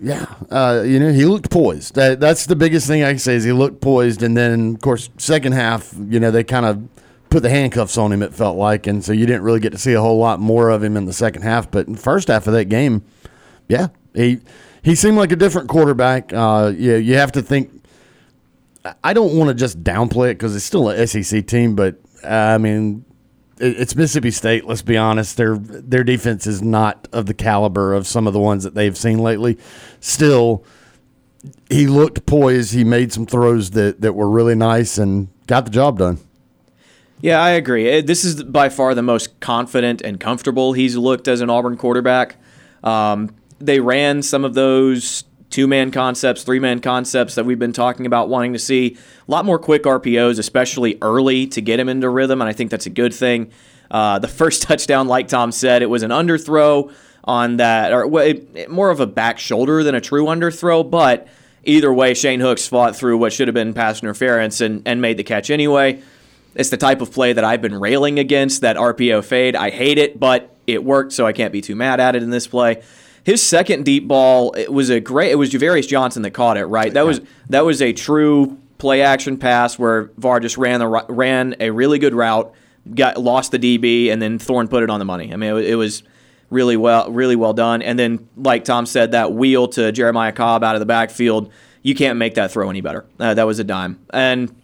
yeah, 0.01 0.25
uh, 0.51 0.83
you 0.85 0.99
know, 0.99 1.11
he 1.13 1.23
looked 1.23 1.49
poised. 1.49 1.95
That, 1.95 2.19
that's 2.19 2.47
the 2.47 2.55
biggest 2.55 2.85
thing 2.85 3.01
I 3.03 3.11
can 3.11 3.19
say 3.19 3.35
is 3.35 3.45
he 3.45 3.53
looked 3.53 3.79
poised. 3.79 4.23
And 4.23 4.35
then, 4.35 4.75
of 4.75 4.81
course, 4.81 5.09
second 5.17 5.53
half, 5.53 5.95
you 6.09 6.19
know, 6.19 6.31
they 6.31 6.43
kind 6.43 6.65
of 6.65 6.87
put 7.29 7.43
the 7.43 7.49
handcuffs 7.49 7.97
on 7.97 8.11
him. 8.11 8.21
It 8.21 8.33
felt 8.33 8.57
like, 8.57 8.87
and 8.87 9.03
so 9.03 9.13
you 9.13 9.25
didn't 9.25 9.43
really 9.43 9.61
get 9.61 9.71
to 9.71 9.77
see 9.77 9.93
a 9.93 10.01
whole 10.01 10.17
lot 10.17 10.39
more 10.39 10.69
of 10.69 10.83
him 10.83 10.97
in 10.97 11.05
the 11.05 11.13
second 11.13 11.43
half. 11.43 11.71
But 11.71 11.97
first 11.97 12.27
half 12.27 12.45
of 12.45 12.53
that 12.53 12.65
game, 12.65 13.03
yeah, 13.67 13.87
he 14.13 14.41
he 14.83 14.95
seemed 14.95 15.17
like 15.17 15.31
a 15.31 15.35
different 15.35 15.69
quarterback. 15.69 16.33
Uh, 16.33 16.73
yeah, 16.75 16.97
you 16.97 17.15
have 17.15 17.31
to 17.31 17.41
think. 17.41 17.71
I 19.03 19.13
don't 19.13 19.35
want 19.35 19.49
to 19.49 19.53
just 19.53 19.83
downplay 19.83 20.31
it 20.31 20.35
because 20.35 20.55
it's 20.55 20.65
still 20.65 20.89
an 20.89 21.07
SEC 21.07 21.45
team, 21.47 21.75
but 21.75 21.99
uh, 22.23 22.27
I 22.27 22.57
mean, 22.57 23.05
it, 23.59 23.79
it's 23.79 23.95
Mississippi 23.95 24.31
State. 24.31 24.65
Let's 24.65 24.81
be 24.81 24.97
honest; 24.97 25.37
their 25.37 25.57
their 25.57 26.03
defense 26.03 26.45
is 26.47 26.61
not 26.61 27.07
of 27.11 27.25
the 27.25 27.33
caliber 27.33 27.93
of 27.93 28.07
some 28.07 28.27
of 28.27 28.33
the 28.33 28.39
ones 28.39 28.63
that 28.63 28.75
they've 28.75 28.97
seen 28.97 29.19
lately. 29.19 29.57
Still, 29.99 30.63
he 31.69 31.87
looked 31.87 32.25
poised. 32.25 32.73
He 32.73 32.83
made 32.83 33.11
some 33.11 33.25
throws 33.25 33.71
that 33.71 34.01
that 34.01 34.13
were 34.13 34.29
really 34.29 34.55
nice 34.55 34.97
and 34.97 35.29
got 35.47 35.65
the 35.65 35.71
job 35.71 35.99
done. 35.99 36.19
Yeah, 37.21 37.41
I 37.41 37.51
agree. 37.51 38.01
This 38.01 38.25
is 38.25 38.43
by 38.43 38.69
far 38.69 38.93
the 38.93 39.01
most 39.01 39.39
confident 39.39 40.01
and 40.01 40.19
comfortable 40.19 40.73
he's 40.73 40.97
looked 40.97 41.27
as 41.27 41.41
an 41.41 41.49
Auburn 41.49 41.77
quarterback. 41.77 42.35
Um, 42.83 43.33
they 43.59 43.79
ran 43.79 44.21
some 44.21 44.43
of 44.43 44.53
those 44.53 45.23
two 45.55 45.67
man 45.67 45.89
concepts, 45.89 46.43
three 46.43 46.59
man 46.59 46.81
concepts 46.81 47.35
that 47.35 47.45
we've 47.45 47.57
been 47.57 47.71
talking 47.71 48.05
about 48.05 48.27
wanting 48.27 48.51
to 48.51 48.59
see. 48.59 48.97
A 49.25 49.31
lot 49.31 49.45
more 49.45 49.57
quick 49.57 49.83
RPOs, 49.83 50.37
especially 50.37 50.97
early 51.01 51.47
to 51.47 51.61
get 51.61 51.79
him 51.79 51.87
into 51.87 52.09
rhythm, 52.09 52.41
and 52.41 52.49
I 52.49 52.51
think 52.51 52.71
that's 52.71 52.87
a 52.87 52.89
good 52.89 53.13
thing. 53.13 53.51
Uh, 53.89 54.19
the 54.19 54.27
first 54.41 54.63
touchdown, 54.63 55.07
like 55.07 55.29
Tom 55.29 55.53
said, 55.53 55.81
it 55.81 55.85
was 55.85 56.03
an 56.03 56.11
underthrow 56.11 56.93
on 57.23 57.55
that, 57.55 57.93
or 57.93 58.05
well, 58.05 58.25
it, 58.25 58.69
more 58.69 58.89
of 58.89 58.99
a 58.99 59.07
back 59.07 59.39
shoulder 59.39 59.81
than 59.81 59.95
a 59.95 60.01
true 60.01 60.25
underthrow, 60.25 60.87
but 60.87 61.29
either 61.63 61.93
way, 61.93 62.13
Shane 62.13 62.41
Hooks 62.41 62.67
fought 62.67 62.97
through 62.97 63.17
what 63.17 63.31
should 63.31 63.47
have 63.47 63.55
been 63.55 63.73
pass 63.73 64.03
interference 64.03 64.59
and, 64.59 64.85
and 64.85 65.01
made 65.01 65.15
the 65.15 65.23
catch 65.23 65.49
anyway. 65.49 66.01
It's 66.53 66.69
the 66.69 66.75
type 66.75 66.99
of 66.99 67.13
play 67.13 67.31
that 67.31 67.45
I've 67.45 67.61
been 67.61 67.79
railing 67.79 68.19
against, 68.19 68.59
that 68.59 68.75
RPO 68.75 69.23
fade. 69.23 69.55
I 69.55 69.69
hate 69.69 69.99
it, 69.99 70.19
but 70.19 70.53
it 70.67 70.83
worked, 70.83 71.13
so 71.13 71.25
I 71.25 71.31
can't 71.31 71.53
be 71.53 71.61
too 71.61 71.77
mad 71.77 72.01
at 72.01 72.17
it 72.17 72.23
in 72.23 72.29
this 72.29 72.45
play. 72.45 72.83
His 73.25 73.41
second 73.41 73.85
deep 73.85 74.07
ball, 74.07 74.53
it 74.55 74.71
was 74.71 74.91
a 74.91 74.99
great. 74.99 75.31
It 75.31 75.35
was 75.35 75.49
Ja'Varrius 75.49 75.87
Johnson 75.87 76.21
that 76.21 76.31
caught 76.31 76.57
it, 76.57 76.65
right? 76.67 76.93
That 76.93 77.07
was 77.07 77.21
that 77.49 77.65
was 77.65 77.81
a 77.81 77.91
true 77.91 78.57
play 78.77 79.01
action 79.01 79.37
pass 79.37 79.79
where 79.79 80.11
Var 80.17 80.39
just 80.41 80.57
ran 80.59 80.79
the 80.79 80.87
ran 81.09 81.55
a 81.59 81.71
really 81.71 81.97
good 81.97 82.13
route, 82.13 82.53
got 82.93 83.17
lost 83.17 83.51
the 83.51 83.57
DB, 83.57 84.11
and 84.11 84.21
then 84.21 84.37
Thorne 84.37 84.67
put 84.67 84.83
it 84.83 84.91
on 84.91 84.99
the 84.99 85.05
money. 85.05 85.33
I 85.33 85.37
mean, 85.37 85.57
it, 85.57 85.65
it 85.71 85.75
was 85.75 86.03
really 86.51 86.77
well 86.77 87.11
really 87.11 87.35
well 87.35 87.53
done. 87.53 87.81
And 87.81 87.97
then, 87.97 88.29
like 88.37 88.63
Tom 88.63 88.85
said, 88.85 89.13
that 89.13 89.33
wheel 89.33 89.69
to 89.69 89.91
Jeremiah 89.91 90.31
Cobb 90.31 90.63
out 90.63 90.75
of 90.75 90.79
the 90.79 90.85
backfield, 90.85 91.51
you 91.81 91.95
can't 91.95 92.19
make 92.19 92.35
that 92.35 92.51
throw 92.51 92.69
any 92.69 92.81
better. 92.81 93.05
Uh, 93.19 93.33
that 93.33 93.47
was 93.47 93.57
a 93.57 93.63
dime, 93.63 93.99
and 94.13 94.55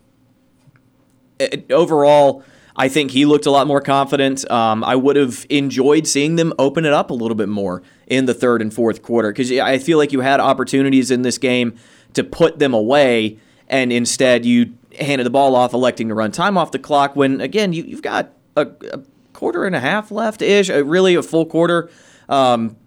it- 1.40 1.72
overall, 1.72 2.44
I 2.76 2.88
think 2.90 3.12
he 3.12 3.26
looked 3.26 3.46
a 3.46 3.52
lot 3.52 3.68
more 3.68 3.82
confident. 3.82 4.50
Um, 4.50 4.84
I 4.84 4.96
would 4.96 5.16
have 5.16 5.46
enjoyed 5.50 6.08
seeing 6.08 6.36
them 6.36 6.54
open 6.58 6.86
it 6.86 6.94
up 6.94 7.10
a 7.10 7.14
little 7.14 7.36
bit 7.36 7.50
more 7.50 7.84
in 8.08 8.26
the 8.26 8.34
third 8.34 8.62
and 8.62 8.74
fourth 8.74 9.02
quarter 9.02 9.32
because 9.32 9.52
I 9.52 9.78
feel 9.78 9.98
like 9.98 10.12
you 10.12 10.22
had 10.22 10.40
opportunities 10.40 11.12
in 11.12 11.22
this 11.22 11.38
game 11.38 11.76
to 12.14 12.24
put 12.24 12.60
them 12.60 12.74
away, 12.74 13.38
and 13.68 13.92
instead 13.92 14.46
you 14.46 14.74
handed 15.00 15.26
the 15.26 15.30
ball 15.30 15.56
off, 15.56 15.74
electing 15.74 16.10
to 16.10 16.14
run 16.14 16.32
time 16.32 16.58
off 16.58 16.72
the 16.72 16.80
clock. 16.80 17.16
When 17.16 17.42
again, 17.42 17.74
you, 17.74 17.84
you've 17.84 18.02
got 18.02 18.32
a, 18.56 18.68
a 18.92 19.02
quarter 19.34 19.66
and 19.66 19.76
a 19.76 19.80
half 19.80 20.12
left 20.12 20.42
ish, 20.42 20.70
really 20.70 21.16
a 21.16 21.24
full 21.24 21.46
quarter. 21.46 21.90
Um, 22.28 22.78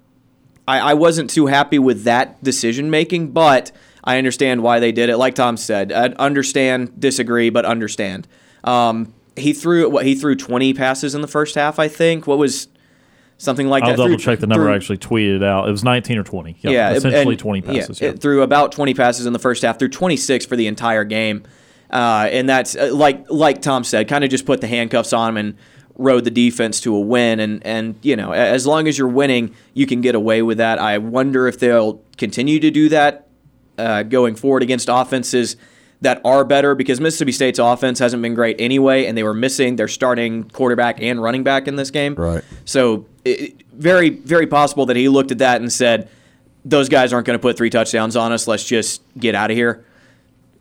I, 0.66 0.80
I 0.80 0.94
wasn't 0.94 1.30
too 1.30 1.46
happy 1.46 1.78
with 1.78 2.04
that 2.04 2.42
decision 2.42 2.90
making, 2.90 3.32
but 3.32 3.72
I 4.02 4.18
understand 4.18 4.62
why 4.62 4.80
they 4.80 4.92
did 4.92 5.08
it. 5.10 5.16
Like 5.16 5.34
Tom 5.34 5.56
said, 5.56 5.92
I 5.92 6.08
understand, 6.08 6.98
disagree, 6.98 7.50
but 7.50 7.64
understand. 7.64 8.26
Um, 8.62 9.12
he 9.36 9.52
threw 9.52 9.88
what 9.88 10.04
he 10.06 10.14
threw 10.14 10.34
20 10.34 10.74
passes 10.74 11.14
in 11.14 11.20
the 11.20 11.28
first 11.28 11.54
half, 11.54 11.78
I 11.78 11.88
think. 11.88 12.26
What 12.26 12.38
was 12.38 12.68
something 13.38 13.68
like 13.68 13.82
I'll 13.82 13.90
that? 13.90 13.96
double 13.96 14.08
Threw- 14.10 14.18
check 14.18 14.40
the 14.40 14.46
number. 14.46 14.70
I 14.70 14.76
actually 14.76 14.98
tweeted 14.98 15.36
it 15.36 15.42
out. 15.42 15.68
It 15.68 15.72
was 15.72 15.84
19 15.84 16.18
or 16.18 16.22
20. 16.22 16.56
Yep, 16.60 16.72
yeah, 16.72 16.92
essentially 16.92 17.36
20 17.36 17.62
passes. 17.62 18.00
Yeah, 18.00 18.10
it 18.10 18.20
threw 18.20 18.42
about 18.42 18.72
20 18.72 18.94
passes 18.94 19.26
in 19.26 19.32
the 19.32 19.38
first 19.38 19.62
half, 19.62 19.78
threw 19.78 19.88
26 19.88 20.46
for 20.46 20.56
the 20.56 20.66
entire 20.66 21.04
game, 21.04 21.42
uh, 21.90 22.28
and 22.30 22.48
that's 22.48 22.76
uh, 22.76 22.90
like 22.94 23.24
like 23.30 23.62
Tom 23.62 23.84
said, 23.84 24.08
kind 24.08 24.24
of 24.24 24.30
just 24.30 24.46
put 24.46 24.60
the 24.60 24.68
handcuffs 24.68 25.12
on 25.12 25.30
him 25.30 25.36
and 25.36 25.56
rode 25.96 26.24
the 26.24 26.30
defense 26.30 26.80
to 26.82 26.94
a 26.94 27.00
win. 27.00 27.40
And 27.40 27.64
and 27.66 27.96
you 28.02 28.16
know, 28.16 28.32
as 28.32 28.66
long 28.66 28.88
as 28.88 28.98
you're 28.98 29.08
winning, 29.08 29.54
you 29.74 29.86
can 29.86 30.00
get 30.00 30.14
away 30.14 30.42
with 30.42 30.58
that. 30.58 30.78
I 30.78 30.98
wonder 30.98 31.48
if 31.48 31.58
they'll 31.58 32.02
continue 32.16 32.60
to 32.60 32.70
do 32.70 32.88
that 32.90 33.28
uh, 33.78 34.04
going 34.04 34.36
forward 34.36 34.62
against 34.62 34.88
offenses 34.90 35.56
that 36.00 36.20
are 36.24 36.44
better 36.44 36.74
because 36.74 37.00
Mississippi 37.00 37.32
State's 37.32 37.58
offense 37.58 37.98
hasn't 37.98 38.22
been 38.22 38.34
great 38.34 38.56
anyway, 38.60 39.06
and 39.06 39.16
they 39.16 39.22
were 39.22 39.34
missing 39.34 39.76
their 39.76 39.88
starting 39.88 40.44
quarterback 40.50 41.00
and 41.00 41.22
running 41.22 41.42
back 41.42 41.66
in 41.66 41.76
this 41.76 41.90
game. 41.90 42.14
Right. 42.14 42.44
So, 42.64 43.06
it, 43.24 43.62
very, 43.72 44.10
very 44.10 44.46
possible 44.46 44.86
that 44.86 44.96
he 44.96 45.08
looked 45.08 45.30
at 45.30 45.38
that 45.38 45.60
and 45.60 45.72
said, 45.72 46.08
"Those 46.64 46.88
guys 46.88 47.12
aren't 47.12 47.26
going 47.26 47.38
to 47.38 47.42
put 47.42 47.56
three 47.56 47.70
touchdowns 47.70 48.16
on 48.16 48.32
us. 48.32 48.46
Let's 48.46 48.64
just 48.64 49.02
get 49.18 49.34
out 49.34 49.50
of 49.50 49.56
here." 49.56 49.84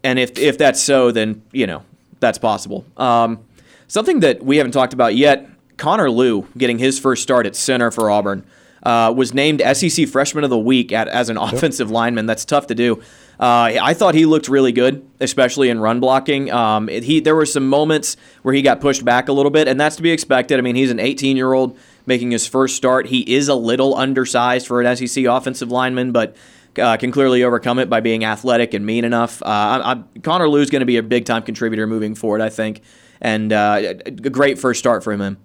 And 0.04 0.20
if 0.20 0.38
if 0.38 0.58
that's 0.58 0.82
so, 0.82 1.12
then 1.12 1.42
you 1.52 1.68
know 1.68 1.84
that's 2.20 2.38
possible. 2.38 2.86
Um, 2.98 3.40
something 3.88 4.22
that 4.22 4.44
we 4.44 4.58
haven't 4.58 4.72
talked 4.72 4.94
about 4.94 5.16
yet: 5.16 5.48
Connor 5.78 6.10
Lew 6.10 6.48
getting 6.58 6.78
his 6.78 7.00
first 7.00 7.24
start 7.24 7.46
at 7.46 7.56
center 7.56 7.92
for 7.92 8.10
Auburn. 8.10 8.46
Uh, 8.82 9.14
was 9.16 9.34
named 9.34 9.62
SEC 9.62 10.10
Freshman 10.10 10.44
of 10.44 10.50
the 10.50 10.60
Week 10.60 10.92
at, 10.92 11.08
as 11.08 11.30
an 11.30 11.38
offensive 11.38 11.90
lineman. 11.90 12.26
That's 12.26 12.44
tough 12.44 12.68
to 12.68 12.76
do. 12.76 13.02
Uh, 13.40 13.74
I 13.82 13.94
thought 13.94 14.16
he 14.16 14.26
looked 14.26 14.48
really 14.48 14.72
good, 14.72 15.06
especially 15.20 15.70
in 15.70 15.80
run 15.80 16.00
blocking. 16.00 16.52
Um, 16.52 16.88
it- 16.90 17.04
he 17.04 17.20
there 17.20 17.36
were 17.36 17.46
some 17.46 17.68
moments 17.68 18.16
where 18.44 18.54
he 18.54 18.62
got 18.62 18.80
pushed 18.80 19.04
back 19.04 19.28
a 19.28 19.34
little 19.34 19.50
bit, 19.52 19.68
and 19.68 19.80
that's 19.80 19.96
to 19.98 20.02
be 20.02 20.12
expected. 20.12 20.60
I 20.60 20.62
mean, 20.62 20.76
he's 20.76 20.92
an 20.92 21.00
18 21.00 21.36
year 21.36 21.52
old 21.54 21.78
making 22.06 22.32
his 22.32 22.46
first 22.48 22.76
start. 22.76 23.08
He 23.08 23.22
is 23.36 23.48
a 23.48 23.56
little 23.56 23.96
undersized 23.96 24.68
for 24.68 24.82
an 24.82 24.96
SEC 24.96 25.26
offensive 25.26 25.72
lineman, 25.72 26.12
but 26.12 26.36
uh, 26.78 26.98
can 26.98 27.12
clearly 27.12 27.44
overcome 27.44 27.80
it 27.80 27.90
by 27.90 28.00
being 28.00 28.24
athletic 28.26 28.74
and 28.74 28.86
mean 28.86 29.06
enough. 29.06 29.42
Uh, 29.42 29.46
I, 29.46 29.92
I, 29.94 30.20
Connor 30.22 30.50
Lew's 30.50 30.70
going 30.70 30.80
to 30.82 30.86
be 30.86 30.98
a 30.98 31.04
big 31.04 31.26
time 31.26 31.44
contributor 31.44 31.86
moving 31.88 32.16
forward, 32.16 32.42
I 32.42 32.50
think, 32.50 32.82
and 33.22 33.54
uh, 33.54 33.94
a 34.06 34.12
great 34.12 34.58
first 34.60 34.80
start 34.80 35.04
for 35.04 35.14
him. 35.14 35.38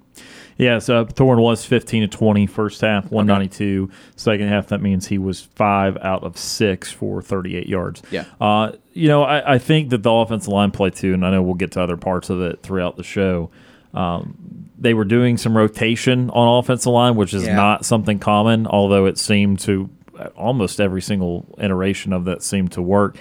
Yeah, 0.59 0.81
so 0.81 1.05
Thorne 1.05 1.41
was 1.41 1.65
15 1.65 2.03
to 2.03 2.09
20 2.09 2.47
first 2.49 2.81
half, 2.81 3.11
192. 3.12 3.88
Second 4.17 4.49
half, 4.49 4.67
that 4.69 4.83
means 4.83 5.07
he 5.07 5.17
was 5.17 5.41
five 5.41 5.97
out 5.99 6.25
of 6.25 6.37
six 6.37 6.91
for 6.91 7.23
38 7.23 7.69
yards. 7.69 8.03
Yeah. 8.11 8.25
Uh, 8.41 8.73
you 8.93 9.07
know, 9.09 9.23
I, 9.23 9.55
I 9.55 9.59
think 9.59 9.91
that 9.91 10.03
the 10.03 10.11
offensive 10.11 10.53
line 10.53 10.73
play 10.73 10.91
too, 10.91 11.15
and 11.15 11.25
I 11.25 11.31
know 11.31 11.43
we'll 11.43 11.55
get 11.55 11.71
to 11.73 11.81
other 11.83 11.97
parts 11.97 12.29
of 12.29 12.41
it 12.43 12.61
throughout 12.62 12.97
the 12.97 13.05
show. 13.05 13.50
Um, 13.95 14.69
they 14.77 14.95
were 14.95 15.05
doing 15.05 15.37
some 15.37 15.57
rotation 15.57 16.29
on 16.31 16.59
offensive 16.59 16.93
line, 16.93 17.15
which 17.15 17.35
is 17.35 17.47
Yeah. 17.47 17.55
not 17.55 17.85
something 17.85 18.19
common, 18.19 18.67
although 18.67 19.07
it 19.07 19.17
seemed 19.17 19.61
to 19.61 19.88
almost 20.37 20.81
every 20.81 21.00
single 21.03 21.47
iteration 21.59 22.12
of 22.12 22.25
that 22.25 22.43
seemed 22.43 22.73
to 22.73 22.83
work. 22.83 23.17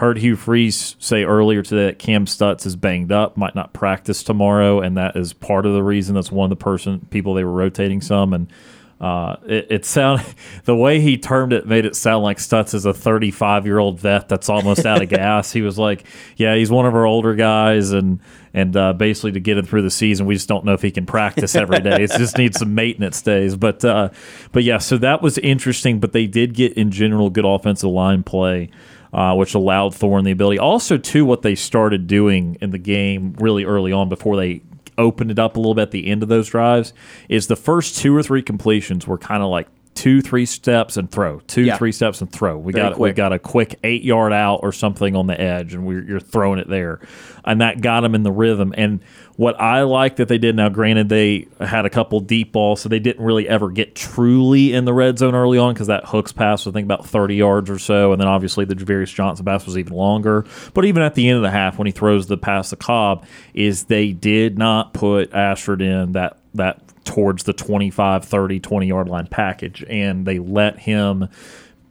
Heard 0.00 0.16
Hugh 0.16 0.34
Freeze 0.34 0.96
say 0.98 1.24
earlier 1.24 1.62
today 1.62 1.84
that 1.84 1.98
Kam 1.98 2.26
Stutts 2.26 2.64
is 2.64 2.74
banged 2.74 3.12
up, 3.12 3.36
might 3.36 3.54
not 3.54 3.74
practice 3.74 4.22
tomorrow, 4.22 4.80
and 4.80 4.96
that 4.96 5.14
is 5.14 5.34
part 5.34 5.66
of 5.66 5.74
the 5.74 5.82
reason. 5.82 6.14
That's 6.14 6.32
one 6.32 6.50
of 6.50 6.58
the 6.58 6.64
person 6.64 7.06
people 7.10 7.34
they 7.34 7.44
were 7.44 7.52
rotating 7.52 8.00
some, 8.00 8.32
and 8.32 8.50
uh, 8.98 9.36
it, 9.44 9.66
it 9.68 9.84
sound 9.84 10.24
the 10.64 10.74
way 10.74 11.02
he 11.02 11.18
termed 11.18 11.52
it 11.52 11.66
made 11.66 11.84
it 11.84 11.94
sound 11.94 12.24
like 12.24 12.40
Stutts 12.40 12.72
is 12.72 12.86
a 12.86 12.94
35 12.94 13.66
year 13.66 13.78
old 13.78 14.00
vet 14.00 14.26
that's 14.26 14.48
almost 14.48 14.86
out 14.86 15.02
of 15.02 15.08
gas. 15.10 15.52
He 15.52 15.60
was 15.60 15.78
like, 15.78 16.06
"Yeah, 16.34 16.54
he's 16.54 16.70
one 16.70 16.86
of 16.86 16.94
our 16.94 17.04
older 17.04 17.34
guys, 17.34 17.90
and 17.90 18.20
and 18.54 18.74
uh, 18.78 18.94
basically 18.94 19.32
to 19.32 19.40
get 19.40 19.58
him 19.58 19.66
through 19.66 19.82
the 19.82 19.90
season, 19.90 20.24
we 20.24 20.34
just 20.34 20.48
don't 20.48 20.64
know 20.64 20.72
if 20.72 20.80
he 20.80 20.92
can 20.92 21.04
practice 21.04 21.54
every 21.54 21.80
day. 21.80 22.04
It 22.04 22.12
just 22.12 22.38
needs 22.38 22.58
some 22.58 22.74
maintenance 22.74 23.20
days." 23.20 23.54
But 23.54 23.84
uh, 23.84 24.08
but 24.52 24.64
yeah, 24.64 24.78
so 24.78 24.96
that 24.96 25.20
was 25.20 25.36
interesting. 25.36 26.00
But 26.00 26.12
they 26.12 26.26
did 26.26 26.54
get 26.54 26.72
in 26.72 26.90
general 26.90 27.28
good 27.28 27.44
offensive 27.44 27.90
line 27.90 28.22
play 28.22 28.70
uh, 29.12 29.34
which 29.34 29.54
allowed 29.54 29.94
Thorne 29.94 30.24
the 30.24 30.30
ability. 30.30 30.58
Also, 30.58 30.96
too, 30.96 31.24
what 31.24 31.42
they 31.42 31.54
started 31.54 32.06
doing 32.06 32.56
in 32.60 32.70
the 32.70 32.78
game 32.78 33.34
really 33.38 33.64
early 33.64 33.92
on 33.92 34.08
before 34.08 34.36
they 34.36 34.62
opened 34.98 35.30
it 35.30 35.38
up 35.38 35.56
a 35.56 35.58
little 35.58 35.74
bit 35.74 35.82
at 35.82 35.90
the 35.90 36.06
end 36.06 36.22
of 36.22 36.28
those 36.28 36.48
drives 36.48 36.92
is 37.28 37.46
the 37.46 37.56
first 37.56 37.96
two 37.96 38.14
or 38.14 38.22
three 38.22 38.42
completions 38.42 39.06
were 39.06 39.18
kind 39.18 39.42
of 39.42 39.48
like 39.48 39.66
two, 39.94 40.22
three 40.22 40.46
steps 40.46 40.96
and 40.96 41.10
throw, 41.10 41.40
two, 41.40 41.62
Yeah. 41.62 41.76
three 41.76 41.92
steps 41.92 42.20
and 42.20 42.30
throw. 42.32 42.56
We 42.56 42.72
Very 42.72 42.90
got 42.90 42.98
we 42.98 43.12
got 43.12 43.32
a 43.32 43.38
quick 43.38 43.78
eight 43.84 44.02
yard 44.02 44.32
out 44.32 44.60
or 44.62 44.72
something 44.72 45.14
on 45.16 45.26
the 45.26 45.38
edge, 45.38 45.74
and 45.74 45.84
we're, 45.84 46.02
you're 46.02 46.20
throwing 46.20 46.58
it 46.58 46.68
there, 46.68 47.00
and 47.44 47.60
that 47.60 47.80
got 47.80 48.00
them 48.02 48.14
in 48.14 48.22
the 48.22 48.32
rhythm. 48.32 48.72
And 48.76 49.00
what 49.36 49.60
I 49.60 49.82
like 49.82 50.16
that 50.16 50.28
they 50.28 50.38
did 50.38 50.54
now, 50.56 50.68
granted 50.68 51.08
they 51.08 51.48
had 51.60 51.84
a 51.86 51.90
couple 51.90 52.20
deep 52.20 52.52
balls, 52.52 52.80
so 52.80 52.88
they 52.88 52.98
didn't 52.98 53.24
really 53.24 53.48
ever 53.48 53.70
get 53.70 53.94
truly 53.94 54.72
in 54.72 54.84
the 54.84 54.92
red 54.94 55.18
zone 55.18 55.34
early 55.34 55.58
on 55.58 55.74
because 55.74 55.88
that 55.88 56.06
hooks 56.06 56.32
pass 56.32 56.64
was 56.64 56.72
I 56.72 56.74
think 56.76 56.84
about 56.86 57.06
30 57.06 57.34
yards 57.34 57.68
or 57.70 57.78
so, 57.78 58.12
and 58.12 58.20
then 58.20 58.28
obviously 58.28 58.64
the 58.64 58.74
Ja'Varrius 58.76 59.14
Johnson 59.14 59.44
pass 59.44 59.66
was 59.66 59.76
even 59.76 59.94
longer. 59.94 60.46
But 60.72 60.84
even 60.84 61.02
at 61.02 61.14
the 61.14 61.28
end 61.28 61.36
of 61.36 61.42
the 61.42 61.50
half, 61.50 61.78
when 61.78 61.86
he 61.86 61.92
throws 61.92 62.26
the 62.26 62.36
pass 62.38 62.70
to 62.70 62.76
Cobb, 62.76 63.26
is 63.54 63.84
they 63.84 64.12
did 64.12 64.56
not 64.56 64.94
put 64.94 65.34
Ashford 65.34 65.82
in 65.82 66.12
that 66.12 66.38
that 66.54 66.80
towards 67.04 67.44
the 67.44 67.52
25, 67.52 68.24
30, 68.24 68.60
20 68.60 68.86
yard 68.86 69.08
line 69.08 69.26
package, 69.26 69.84
and 69.88 70.26
they 70.26 70.38
let 70.38 70.78
him 70.78 71.28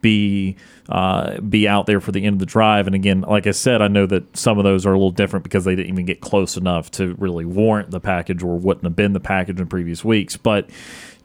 be 0.01 0.55
uh, 0.87 1.39
be 1.41 1.67
out 1.67 1.85
there 1.85 1.99
for 1.99 2.11
the 2.11 2.25
end 2.25 2.35
of 2.35 2.39
the 2.39 2.45
drive. 2.45 2.87
And 2.87 2.95
again, 2.95 3.21
like 3.21 3.47
I 3.47 3.51
said, 3.51 3.81
I 3.81 3.87
know 3.87 4.05
that 4.05 4.35
some 4.35 4.57
of 4.57 4.63
those 4.63 4.85
are 4.85 4.93
a 4.93 4.97
little 4.97 5.11
different 5.11 5.43
because 5.43 5.65
they 5.65 5.75
didn't 5.75 5.91
even 5.91 6.05
get 6.05 6.21
close 6.21 6.57
enough 6.57 6.89
to 6.91 7.15
really 7.15 7.45
warrant 7.45 7.91
the 7.91 7.99
package 7.99 8.41
or 8.41 8.57
wouldn't 8.57 8.85
have 8.85 8.95
been 8.95 9.13
the 9.13 9.19
package 9.19 9.59
in 9.59 9.67
previous 9.67 10.03
weeks. 10.03 10.37
But 10.37 10.69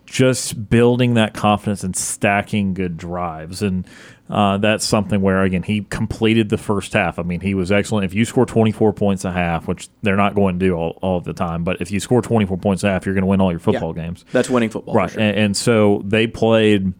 just 0.06 0.68
building 0.68 1.14
that 1.14 1.34
confidence 1.34 1.82
and 1.82 1.96
stacking 1.96 2.74
good 2.74 2.96
drives. 2.96 3.62
And 3.62 3.86
uh, 4.30 4.56
that's 4.58 4.84
something 4.84 5.20
where, 5.20 5.42
again, 5.42 5.62
he 5.62 5.82
completed 5.82 6.48
the 6.48 6.56
first 6.56 6.92
half. 6.94 7.18
I 7.18 7.22
mean, 7.22 7.40
he 7.40 7.54
was 7.54 7.70
excellent. 7.70 8.04
If 8.06 8.14
you 8.14 8.24
score 8.24 8.46
24 8.46 8.92
points 8.94 9.24
a 9.24 9.32
half, 9.32 9.68
which 9.68 9.88
they're 10.02 10.16
not 10.16 10.34
going 10.34 10.58
to 10.58 10.64
do 10.66 10.74
all, 10.74 10.98
all 11.02 11.20
the 11.20 11.34
time, 11.34 11.62
but 11.64 11.80
if 11.80 11.90
you 11.90 12.00
score 12.00 12.22
24 12.22 12.56
points 12.56 12.84
a 12.84 12.88
half, 12.90 13.04
you're 13.04 13.14
going 13.14 13.22
to 13.22 13.26
win 13.28 13.40
all 13.40 13.50
your 13.50 13.60
football 13.60 13.94
Yeah. 13.94 14.04
games. 14.04 14.24
That's 14.32 14.48
winning 14.48 14.70
football. 14.70 14.94
Right. 14.94 15.10
sure. 15.10 15.20
And, 15.20 15.36
and 15.36 15.56
so 15.56 16.02
they 16.06 16.26
played 16.26 16.94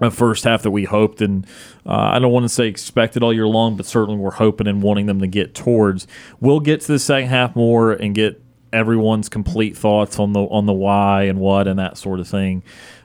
a 0.00 0.10
first 0.10 0.44
half 0.44 0.62
that 0.62 0.70
we 0.70 0.84
hoped 0.84 1.20
and 1.20 1.46
uh, 1.84 1.90
I 1.92 2.18
don't 2.18 2.32
want 2.32 2.44
to 2.44 2.48
say 2.48 2.66
expected 2.66 3.22
all 3.22 3.32
year 3.32 3.46
long, 3.46 3.76
but 3.76 3.84
certainly 3.84 4.18
we're 4.18 4.30
hoping 4.30 4.66
and 4.66 4.82
wanting 4.82 5.06
them 5.06 5.20
to 5.20 5.26
get 5.26 5.54
towards. 5.54 6.06
We'll 6.40 6.60
get 6.60 6.80
to 6.82 6.92
the 6.92 6.98
second 6.98 7.28
half 7.28 7.54
more 7.54 7.92
and 7.92 8.14
get 8.14 8.40
everyone's 8.72 9.28
complete 9.28 9.76
thoughts 9.76 10.18
on 10.18 10.32
the 10.32 10.40
on 10.40 10.64
the 10.64 10.72
why 10.72 11.24
and 11.24 11.38
what 11.38 11.68
and 11.68 11.78
that 11.78 11.98
sort 11.98 12.20
of 12.20 12.26
thing 12.26 12.62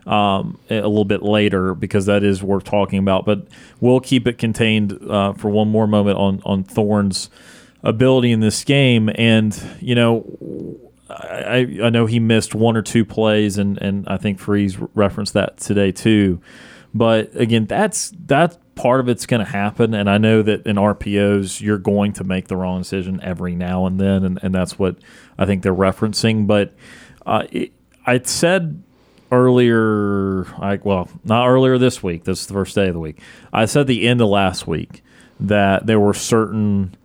um, 0.08 0.60
a 0.70 0.76
little 0.76 1.06
bit 1.06 1.22
later 1.22 1.76
because 1.76 2.06
that 2.06 2.24
is 2.24 2.42
worth 2.42 2.64
talking 2.64 3.00
about. 3.00 3.26
But 3.26 3.48
we'll 3.80 4.00
keep 4.00 4.26
it 4.28 4.38
contained 4.38 4.98
uh, 5.10 5.34
for 5.34 5.50
one 5.50 5.68
more 5.68 5.88
moment 5.88 6.18
on 6.18 6.42
on 6.46 6.64
Thorne's 6.64 7.30
ability 7.84 8.32
in 8.32 8.40
this 8.40 8.64
game. 8.64 9.10
And 9.16 9.60
you 9.80 9.96
know, 9.96 10.26
I, 11.10 11.68
I 11.84 11.90
know 11.90 12.06
he 12.06 12.20
missed 12.20 12.56
one 12.56 12.76
or 12.76 12.82
two 12.82 13.06
plays, 13.06 13.58
and, 13.58 13.78
and 13.82 14.08
I 14.08 14.18
think 14.18 14.40
Freeze 14.40 14.78
referenced 14.96 15.34
that 15.34 15.58
today 15.58 15.92
too. 15.92 16.42
But 16.94 17.36
again, 17.36 17.66
that's 17.66 18.14
that's 18.26 18.58
part 18.76 19.00
of 19.00 19.10
it's 19.10 19.26
going 19.26 19.44
to 19.44 19.52
happen, 19.52 19.94
and 19.94 20.10
I 20.10 20.18
know 20.18 20.42
that 20.42 20.66
in 20.66 20.78
RPOs 20.78 21.62
you're 21.62 21.78
going 21.78 22.14
to 22.14 22.24
make 22.24 22.48
the 22.48 22.56
wrong 22.56 22.82
decision 22.82 23.20
every 23.22 23.56
now 23.56 23.86
and 23.86 24.00
then, 24.00 24.24
and, 24.24 24.40
and 24.42 24.54
that's 24.56 24.80
what 24.80 24.98
I 25.38 25.46
think 25.46 25.64
they're 25.64 25.74
referencing. 25.74 26.48
But 26.48 26.74
uh, 27.26 27.44
it, 27.52 27.74
I 28.06 28.22
said 28.24 28.84
earlier, 29.32 30.46
I, 30.62 30.80
well, 30.84 31.10
not 31.24 31.48
earlier 31.48 31.78
this 31.78 32.02
week. 32.02 32.24
This 32.24 32.42
is 32.42 32.48
the 32.48 32.54
first 32.54 32.76
day 32.76 32.88
of 32.88 32.94
the 32.94 33.00
week. 33.00 33.20
I 33.52 33.66
said 33.66 33.88
the 33.88 34.08
end 34.08 34.22
of 34.22 34.30
last 34.30 34.68
week 34.68 35.04
that 35.40 35.86
there 35.86 36.00
were 36.00 36.14
certain 36.14 36.96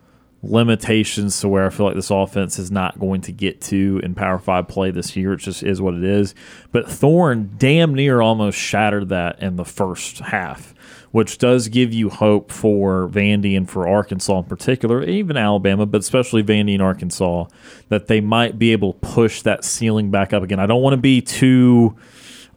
limitations 0.42 1.40
to 1.40 1.48
where 1.48 1.66
I 1.66 1.70
feel 1.70 1.86
like 1.86 1.94
this 1.94 2.10
offense 2.10 2.58
is 2.58 2.70
not 2.70 2.98
going 2.98 3.20
to 3.22 3.32
get 3.32 3.60
to 3.62 4.00
in 4.02 4.14
Power 4.14 4.38
Five 4.38 4.68
play 4.68 4.90
this 4.90 5.14
year. 5.14 5.34
It 5.34 5.38
just 5.38 5.62
is 5.62 5.80
what 5.80 5.94
it 5.94 6.02
is. 6.04 6.34
But 6.72 6.90
Thorne 6.90 7.54
damn 7.58 7.94
near 7.94 8.20
almost 8.20 8.58
shattered 8.58 9.08
that 9.10 9.40
in 9.40 9.56
the 9.56 9.64
first 9.64 10.18
half, 10.18 10.71
which 11.12 11.38
does 11.38 11.68
give 11.68 11.92
you 11.92 12.10
hope 12.10 12.50
for 12.50 13.08
Vandy 13.08 13.56
and 13.56 13.70
for 13.70 13.86
Arkansas 13.86 14.38
in 14.38 14.44
particular, 14.44 15.02
even 15.04 15.36
Alabama, 15.36 15.86
but 15.86 16.00
especially 16.00 16.42
Vandy 16.42 16.72
and 16.72 16.82
Arkansas, 16.82 17.44
that 17.88 18.08
they 18.08 18.20
might 18.20 18.58
be 18.58 18.72
able 18.72 18.94
to 18.94 18.98
push 19.00 19.42
that 19.42 19.64
ceiling 19.64 20.10
back 20.10 20.32
up 20.32 20.42
again. 20.42 20.58
I 20.58 20.66
don't 20.66 20.82
want 20.82 20.94
to 20.94 21.00
be 21.00 21.20
too 21.20 21.96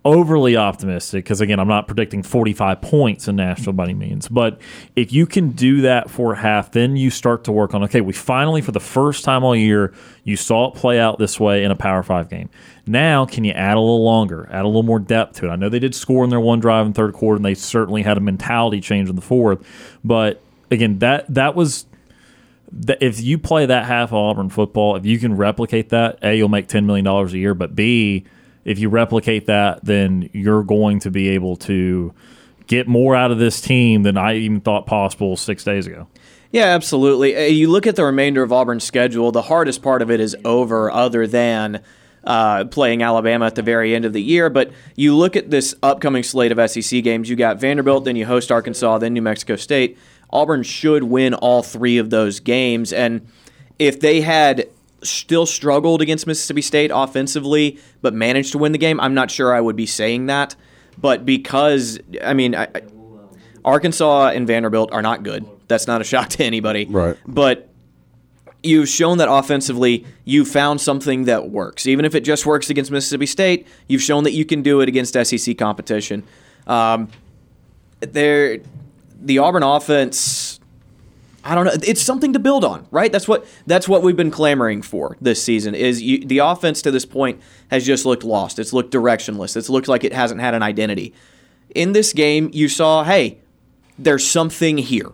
overly 0.06 0.56
optimistic 0.56 1.26
because 1.26 1.42
again 1.42 1.60
i'm 1.60 1.68
not 1.68 1.88
predicting 1.88 2.22
45 2.22 2.80
points 2.80 3.28
in 3.28 3.36
national 3.36 3.74
by 3.74 3.86
any 3.86 3.96
means 3.96 4.28
but 4.28 4.62
if 4.96 5.12
you 5.12 5.26
can 5.26 5.50
do 5.50 5.82
that 5.82 6.12
for 6.12 6.36
half 6.36 6.72
then 6.72 6.96
you 6.96 7.10
start 7.10 7.44
to 7.46 7.52
work 7.52 7.74
on 7.74 7.84
okay 7.84 8.02
we 8.02 8.14
finally 8.14 8.62
for 8.62 8.72
the 8.72 8.80
first 8.80 9.24
time 9.24 9.44
all 9.44 9.56
year 9.56 9.92
you 10.24 10.38
saw 10.38 10.70
it 10.70 10.76
play 10.76 11.00
out 11.00 11.18
this 11.18 11.40
way 11.40 11.64
in 11.64 11.72
a 11.72 11.76
power 11.76 12.04
five 12.04 12.30
game. 12.30 12.50
Now 12.86 13.26
can 13.26 13.44
you 13.44 13.52
add 13.54 13.78
a 13.78 13.80
little 13.80 14.04
longer 14.04 14.48
add 14.52 14.64
a 14.64 14.68
little 14.68 14.84
more 14.84 15.00
depth 15.00 15.38
to 15.38 15.48
it? 15.48 15.50
I 15.50 15.56
know 15.56 15.70
they 15.70 15.80
did 15.80 15.96
score 15.96 16.24
in 16.24 16.30
their 16.30 16.40
one 16.40 16.60
drive 16.60 16.86
in 16.86 16.94
third 16.94 17.14
quarter 17.14 17.38
and 17.38 17.46
they 17.46 17.56
certainly 17.56 18.04
had 18.04 18.16
a 18.16 18.22
mentality 18.22 18.82
change 18.82 19.10
in 19.10 19.16
the 19.16 19.24
fourth 19.24 19.66
but 20.04 20.40
again 20.70 21.00
that 21.00 21.26
that 21.34 21.56
was 21.56 21.88
if 23.00 23.22
you 23.22 23.40
play 23.40 23.66
that 23.66 23.86
half 23.86 24.10
of 24.10 24.16
Auburn 24.16 24.50
football, 24.50 24.96
if 24.98 25.06
you 25.06 25.18
can 25.18 25.38
replicate 25.38 25.90
that, 25.90 26.20
A, 26.22 26.36
you'll 26.36 26.50
make 26.50 26.68
$10 26.68 26.84
million 26.84 27.08
a 27.08 27.28
year, 27.30 27.54
but 27.54 27.74
B, 27.74 28.26
if 28.66 28.80
you 28.80 28.90
replicate 28.90 29.46
that, 29.46 29.86
then 29.86 30.30
you're 30.34 30.64
going 30.64 31.00
to 31.02 31.12
be 31.12 31.30
able 31.30 31.56
to 31.58 32.14
get 32.68 32.88
more 32.88 33.16
out 33.16 33.32
of 33.32 33.38
this 33.38 33.62
team 33.62 34.04
than 34.04 34.18
I 34.18 34.36
even 34.36 34.60
thought 34.60 34.88
possible 34.88 35.38
six 35.38 35.64
days 35.64 35.86
ago. 35.88 36.08
Yeah, 36.52 36.66
absolutely. 36.66 37.36
Uh, 37.36 37.42
You 37.42 37.70
look 37.70 37.86
at 37.86 37.96
the 37.96 38.04
remainder 38.04 38.42
of 38.42 38.52
Auburn's 38.52 38.84
schedule, 38.84 39.32
the 39.32 39.44
hardest 39.44 39.82
part 39.82 40.02
of 40.02 40.10
it 40.10 40.20
is 40.20 40.36
over, 40.44 40.90
other 40.90 41.28
than 41.28 41.82
uh, 42.24 42.66
playing 42.66 43.04
Alabama 43.04 43.46
at 43.46 43.56
the 43.56 43.62
very 43.62 43.94
end 43.94 44.06
of 44.06 44.14
the 44.14 44.22
year. 44.22 44.50
But 44.50 44.72
you 44.96 45.16
look 45.16 45.36
at 45.36 45.52
this 45.52 45.76
upcoming 45.84 46.24
slate 46.24 46.52
of 46.52 46.72
SEC 46.72 47.04
games, 47.04 47.30
you 47.30 47.36
got 47.36 47.60
Vanderbilt, 47.60 48.06
then 48.06 48.16
you 48.16 48.26
host 48.26 48.52
Arkansas, 48.52 48.98
then 48.98 49.14
New 49.14 49.22
Mexico 49.22 49.56
State. 49.56 49.98
Auburn 50.32 50.64
should 50.64 51.04
win 51.04 51.34
all 51.36 51.62
three 51.62 51.98
of 51.98 52.10
those 52.10 52.40
games. 52.40 52.92
And 52.92 53.28
if 53.78 54.00
they 54.00 54.22
had 54.22 54.68
still 55.04 55.46
struggled 55.46 56.02
against 56.02 56.28
Mississippi 56.28 56.62
State 56.62 56.92
offensively, 56.94 57.80
but 58.02 58.14
managed 58.14 58.52
to 58.54 58.58
win 58.58 58.72
the 58.72 58.78
game, 58.78 59.00
I'm 59.00 59.14
not 59.14 59.30
sure 59.32 59.54
I 59.54 59.62
would 59.62 59.76
be 59.76 59.86
saying 59.86 60.28
that. 60.28 60.56
But 60.98 61.26
because, 61.26 62.00
I 62.24 62.34
mean, 62.34 62.56
I, 62.56 62.68
Arkansas 63.64 64.30
and 64.30 64.48
Vanderbilt 64.48 64.92
are 64.92 65.02
not 65.02 65.24
good. 65.24 65.46
That's 65.68 65.88
not 65.88 66.02
a 66.02 66.04
shock 66.04 66.30
to 66.30 66.44
anybody. 66.44 66.86
Right. 66.86 67.18
But 67.28 67.70
you've 68.64 68.90
shown 68.90 69.18
that 69.20 69.30
offensively 69.30 70.06
you 70.24 70.46
found 70.46 70.82
something 70.82 71.26
that 71.26 71.50
works. 71.50 71.86
Even 71.88 72.06
if 72.06 72.16
it 72.16 72.22
just 72.22 72.46
works 72.46 72.70
against 72.70 72.92
Mississippi 72.92 73.26
State, 73.26 73.68
you've 73.88 74.02
shown 74.02 74.24
that 74.24 74.34
you 74.34 74.46
can 74.46 74.62
do 74.62 74.82
it 74.82 74.90
against 74.90 75.14
SEC 75.14 75.58
competition. 75.58 76.24
Um, 76.68 77.10
there, 78.00 78.60
the 79.22 79.40
Auburn 79.40 79.64
offense. 79.64 80.55
I 81.46 81.54
don't 81.54 81.66
know. 81.66 81.74
It's 81.84 82.02
something 82.02 82.34
to 82.34 82.40
build 82.40 82.66
on, 82.66 82.88
right? 82.90 83.12
That's 83.12 83.28
what 83.28 83.46
that's 83.68 83.88
what 83.88 84.02
we've 84.02 84.16
been 84.16 84.32
clamoring 84.32 84.82
for 84.82 85.16
this 85.22 85.42
season. 85.42 85.76
Is 85.76 86.02
you, 86.02 86.20
the 86.20 86.40
offense 86.40 86.82
to 86.82 86.92
this 86.92 87.06
point 87.06 87.40
has 87.70 87.86
just 87.86 88.04
looked 88.06 88.24
lost. 88.24 88.58
It's 88.58 88.74
looked 88.74 88.92
directionless. 88.92 89.56
It's 89.56 89.70
looked 89.70 89.88
like 89.88 90.04
it 90.04 90.12
hasn't 90.12 90.42
had 90.42 90.56
an 90.56 90.64
identity. 90.64 91.14
In 91.76 91.94
this 91.94 92.14
game, 92.14 92.50
you 92.52 92.68
saw, 92.68 93.04
hey, 93.04 93.38
there's 94.00 94.26
something 94.26 94.80
here, 94.80 95.12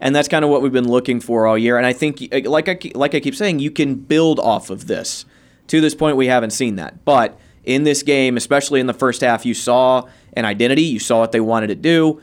and 0.00 0.14
that's 0.14 0.28
kind 0.28 0.44
of 0.44 0.50
what 0.50 0.62
we've 0.62 0.72
been 0.72 0.88
looking 0.88 1.20
for 1.20 1.46
all 1.46 1.58
year. 1.58 1.76
And 1.76 1.86
I 1.86 1.92
think, 1.92 2.22
uh, 2.32 2.48
like 2.48 2.68
I 2.68 2.78
like 2.94 3.14
I 3.14 3.20
keep 3.20 3.34
saying, 3.34 3.58
you 3.58 3.72
can 3.72 3.96
build 3.96 4.38
off 4.38 4.70
of 4.70 4.86
this. 4.86 5.24
To 5.68 5.80
this 5.80 5.94
point, 5.94 6.16
we 6.16 6.26
haven't 6.26 6.50
seen 6.50 6.76
that, 6.76 7.04
but 7.04 7.38
in 7.64 7.84
this 7.84 8.02
game, 8.02 8.36
especially 8.36 8.80
in 8.80 8.86
the 8.86 8.94
first 8.94 9.20
half, 9.20 9.44
you 9.46 9.54
saw 9.54 10.08
an 10.34 10.44
identity. 10.44 10.82
You 10.82 10.98
saw 10.98 11.20
what 11.20 11.32
they 11.32 11.40
wanted 11.40 11.68
to 11.68 11.74
do 11.74 12.20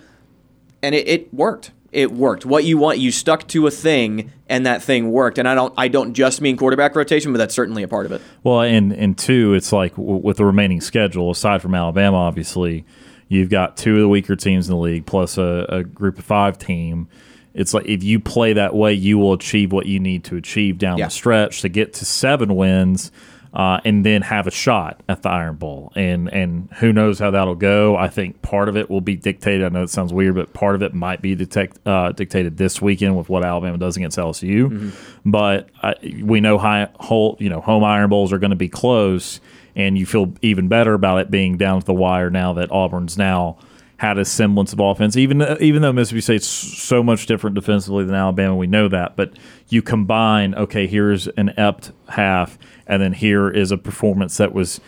and 0.81 0.95
it, 0.95 1.07
it 1.07 1.33
worked. 1.33 1.71
It 1.91 2.11
worked. 2.11 2.45
What 2.45 2.63
you 2.65 2.77
want, 2.77 2.99
you 2.99 3.11
stuck 3.11 3.47
to 3.49 3.65
a 3.67 3.71
thing, 3.71 4.31
and 4.47 4.65
that 4.65 4.83
thing 4.83 5.11
worked. 5.11 5.37
And 5.39 5.47
I 5.47 5.55
don't, 5.55 5.73
I 5.77 5.87
don't 5.87 6.13
just 6.13 6.39
mean 6.41 6.55
quarterback 6.57 6.95
rotation, 6.95 7.31
but 7.31 7.39
that's 7.39 7.55
certainly 7.55 7.81
a 7.83 7.87
part 7.87 8.05
of 8.05 8.11
it. 8.11 8.21
Well, 8.43 8.61
and 8.61 8.91
and 8.93 9.17
two, 9.17 9.53
it's 9.55 9.71
like 9.71 9.95
w- 9.95 10.17
with 10.17 10.37
the 10.37 10.45
remaining 10.45 10.81
schedule, 10.81 11.31
aside 11.31 11.61
from 11.61 11.73
Alabama, 11.73 12.17
obviously, 12.17 12.85
you've 13.27 13.49
got 13.49 13.75
two 13.77 13.95
of 13.95 14.01
the 14.01 14.09
weaker 14.09 14.35
teams 14.35 14.69
in 14.69 14.75
the 14.75 14.79
league 14.81 15.05
plus 15.07 15.37
a, 15.37 15.65
a 15.69 15.83
group 15.83 16.19
of 16.19 16.25
five 16.25 16.57
team. 16.59 17.07
It's 17.55 17.73
like 17.73 17.87
if 17.87 18.03
you 18.03 18.19
play 18.19 18.53
that 18.53 18.75
way, 18.75 18.93
you 18.93 19.17
will 19.17 19.33
achieve 19.33 19.71
what 19.71 19.87
you 19.87 19.99
need 19.99 20.23
to 20.25 20.35
achieve 20.35 20.77
down 20.77 20.99
Yeah. 20.99 21.05
the 21.05 21.11
stretch 21.11 21.61
to 21.61 21.69
get 21.69 21.93
to 21.95 22.05
seven 22.05 22.55
wins, 22.55 23.11
uh, 23.53 23.79
and 23.83 24.05
then 24.05 24.21
have 24.21 24.45
a 24.45 24.51
shot 24.51 25.01
at 25.09 25.23
the 25.23 25.29
Iron 25.29 25.55
Bowl. 25.55 25.91
And 25.95 26.31
and 26.31 26.69
who 26.79 26.93
knows 26.93 27.19
how 27.19 27.31
that'll 27.31 27.55
go? 27.55 27.95
I 27.95 28.07
think 28.07 28.41
part 28.41 28.69
of 28.69 28.77
it 28.77 28.89
will 28.89 29.01
be 29.01 29.15
dictated. 29.15 29.63
I 29.65 29.69
know 29.69 29.83
it 29.83 29.89
sounds 29.89 30.13
weird, 30.13 30.35
but 30.35 30.53
part 30.53 30.75
of 30.75 30.83
it 30.83 30.93
might 30.93 31.21
be 31.21 31.35
detect, 31.35 31.79
uh, 31.87 32.11
dictated 32.11 32.57
this 32.57 32.81
weekend 32.81 33.17
with 33.17 33.29
what 33.29 33.43
Alabama 33.43 33.77
does 33.77 33.97
against 33.97 34.17
LSU. 34.17 34.93
But 35.25 35.69
I, 35.81 35.95
we 36.23 36.41
know 36.41 36.57
high, 36.57 36.89
whole, 36.99 37.37
you 37.39 37.49
know 37.49 37.61
home 37.61 37.83
Iron 37.83 38.09
Bowls 38.09 38.31
are 38.31 38.39
going 38.39 38.51
to 38.51 38.55
be 38.55 38.69
close, 38.69 39.41
and 39.75 39.97
you 39.97 40.05
feel 40.05 40.33
even 40.41 40.67
better 40.67 40.93
about 40.93 41.21
it 41.21 41.31
being 41.31 41.57
down 41.57 41.79
to 41.79 41.85
the 41.85 41.93
wire 41.93 42.29
now 42.29 42.53
that 42.53 42.71
Auburn's 42.71 43.17
now 43.17 43.57
had 43.99 44.17
a 44.17 44.23
semblance 44.23 44.71
of 44.71 44.79
offense. 44.79 45.17
Even 45.17 45.41
even 45.59 45.81
though 45.81 45.91
Mississippi 45.91 46.21
State's 46.21 46.47
so 46.47 47.03
much 47.03 47.25
different 47.25 47.53
defensively 47.53 48.05
than 48.05 48.15
Alabama, 48.15 48.55
we 48.55 48.65
know 48.65 48.87
that. 48.87 49.17
But 49.17 49.33
you 49.67 49.81
combine, 49.81 50.55
okay, 50.55 50.87
here's 50.87 51.27
an 51.27 51.53
ept 51.57 51.91
half, 52.07 52.57
and 52.87 53.01
then 53.01 53.11
here 53.11 53.49
is 53.49 53.71
a 53.71 53.77
performance 53.77 54.37
that 54.37 54.53
was 54.53 54.79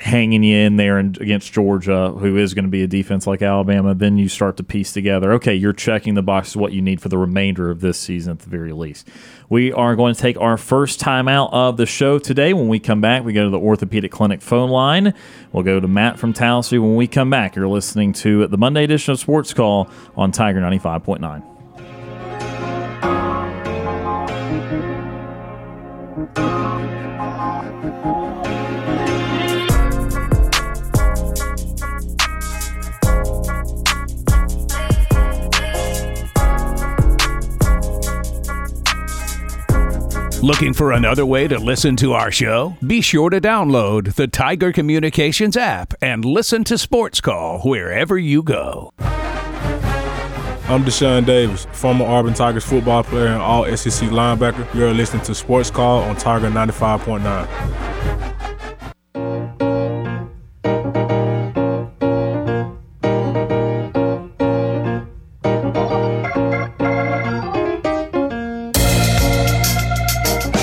hanging 0.00 0.42
you 0.42 0.56
in 0.58 0.76
there 0.76 0.98
and 0.98 1.20
against 1.20 1.52
Georgia, 1.52 2.10
who 2.10 2.36
is 2.36 2.54
going 2.54 2.64
to 2.64 2.70
be 2.70 2.82
a 2.82 2.86
defense 2.86 3.26
like 3.26 3.42
Alabama. 3.42 3.94
Then 3.94 4.16
you 4.16 4.28
start 4.28 4.56
to 4.58 4.62
piece 4.62 4.92
together, 4.92 5.32
okay, 5.32 5.54
you're 5.54 5.72
checking 5.72 6.14
the 6.14 6.22
boxes 6.22 6.56
what 6.56 6.72
you 6.72 6.80
need 6.80 7.00
for 7.00 7.08
the 7.08 7.18
remainder 7.18 7.70
of 7.70 7.80
this 7.80 7.98
season 7.98 8.32
at 8.32 8.38
the 8.40 8.48
very 8.48 8.72
least. 8.72 9.08
We 9.48 9.72
are 9.72 9.96
going 9.96 10.14
to 10.14 10.20
take 10.20 10.40
our 10.40 10.56
first 10.56 11.00
time 11.00 11.28
out 11.28 11.52
of 11.52 11.76
the 11.76 11.86
show 11.86 12.18
today. 12.18 12.52
When 12.52 12.68
we 12.68 12.78
come 12.78 13.00
back, 13.00 13.24
we 13.24 13.32
go 13.32 13.44
to 13.44 13.50
the 13.50 13.58
orthopedic 13.58 14.12
clinic 14.12 14.40
phone 14.40 14.70
line. 14.70 15.14
We'll 15.52 15.64
go 15.64 15.80
to 15.80 15.88
Matt 15.88 16.18
from 16.18 16.32
Tallahassee. 16.32 16.78
When 16.78 16.96
we 16.96 17.06
come 17.06 17.30
back, 17.30 17.56
you're 17.56 17.68
listening 17.68 18.12
to 18.14 18.46
the 18.46 18.56
Monday 18.56 18.84
edition 18.84 19.12
of 19.12 19.18
Sports 19.18 19.52
Call 19.52 19.90
on 20.16 20.32
Tiger 20.32 20.60
95.9. 20.60 21.51
Looking 40.42 40.74
for 40.74 40.90
another 40.90 41.24
way 41.24 41.46
to 41.46 41.56
listen 41.56 41.94
to 41.98 42.14
our 42.14 42.32
show? 42.32 42.76
Be 42.84 43.00
sure 43.00 43.30
to 43.30 43.40
download 43.40 44.16
the 44.16 44.26
Tiger 44.26 44.72
Communications 44.72 45.56
app 45.56 45.94
and 46.02 46.24
listen 46.24 46.64
to 46.64 46.76
Sports 46.76 47.20
Call 47.20 47.60
wherever 47.60 48.18
you 48.18 48.42
go. 48.42 48.92
I'm 48.98 50.82
Deshaun 50.82 51.24
Davis, 51.24 51.68
former 51.70 52.04
Auburn 52.04 52.34
Tigers 52.34 52.64
football 52.64 53.04
player 53.04 53.28
and 53.28 53.40
all 53.40 53.64
SEC 53.76 54.08
linebacker. 54.08 54.66
You're 54.74 54.92
listening 54.92 55.22
to 55.26 55.34
Sports 55.36 55.70
Call 55.70 56.00
on 56.02 56.16
Tiger 56.16 56.48
95.9. 56.48 57.22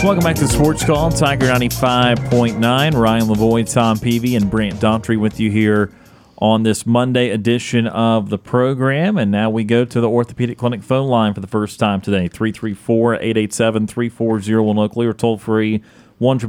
Welcome 0.01 0.23
back 0.23 0.37
to 0.37 0.47
Sports 0.47 0.85
Call, 0.85 1.11
Tiger 1.11 1.47
95.9. 1.47 2.61
Ryan 2.95 3.23
Lavoie, 3.25 3.69
Tom 3.69 3.99
Peavy, 3.99 4.37
and 4.37 4.49
Brant 4.49 4.79
Daughtry 4.79 5.19
with 5.19 5.41
you 5.41 5.51
here 5.51 5.91
on 6.37 6.63
this 6.63 6.85
Monday 6.85 7.31
edition 7.31 7.85
of 7.85 8.29
the 8.29 8.37
program. 8.37 9.17
And 9.17 9.29
now 9.29 9.49
we 9.49 9.65
go 9.65 9.83
to 9.83 9.99
the 9.99 10.09
Orthopedic 10.09 10.57
Clinic 10.57 10.83
phone 10.83 11.09
line 11.09 11.33
for 11.33 11.41
the 11.41 11.47
first 11.47 11.79
time 11.79 11.99
today 11.99 12.29
334 12.29 13.15
887 13.15 13.87
3401 13.87 14.77
locally 14.77 15.05
or 15.05 15.13
toll 15.13 15.37
free 15.37 15.83
1 16.19 16.39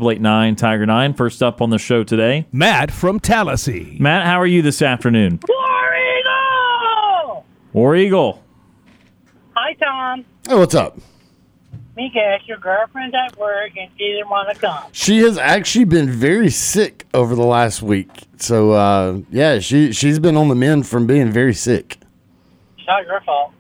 Tiger 0.55 0.87
9. 0.87 1.15
First 1.15 1.43
up 1.43 1.61
on 1.61 1.71
the 1.71 1.79
show 1.79 2.05
today, 2.05 2.47
Matt 2.53 2.93
from 2.93 3.19
Tallahassee. 3.19 3.97
Matt, 3.99 4.27
how 4.27 4.41
are 4.41 4.47
you 4.47 4.63
this 4.63 4.81
afternoon? 4.81 5.41
War 5.49 5.97
Eagle! 5.97 7.47
War 7.73 7.97
Eagle. 7.97 8.45
Hi, 9.57 9.73
Tom. 9.75 10.25
Hey, 10.49 10.55
what's 10.55 10.77
up? 10.77 10.97
Mika, 11.97 12.39
your 12.47 12.59
girlfriend's 12.59 13.15
at 13.15 13.37
work 13.39 13.73
and 13.77 13.91
she 13.99 14.07
didn't 14.07 14.29
want 14.29 14.55
to 14.55 14.61
come. 14.61 14.85
She 14.93 15.19
has 15.19 15.37
actually 15.37 15.85
been 15.87 16.11
very 16.11 16.51
sick 16.51 17.07
over 17.13 17.35
the 17.35 17.45
last 17.45 17.83
week. 17.83 18.09
So 18.37 18.73
uh, 18.73 19.21
yeah, 19.31 19.59
she 19.59 19.93
she's 19.93 20.19
been 20.19 20.37
on 20.37 20.49
the 20.49 20.55
mend 20.55 20.87
from 20.87 21.07
being 21.07 21.31
very 21.31 21.55
sick. 21.55 21.99
It's 22.79 22.87
not 22.87 23.05
your 23.05 23.21
fault. 23.23 23.53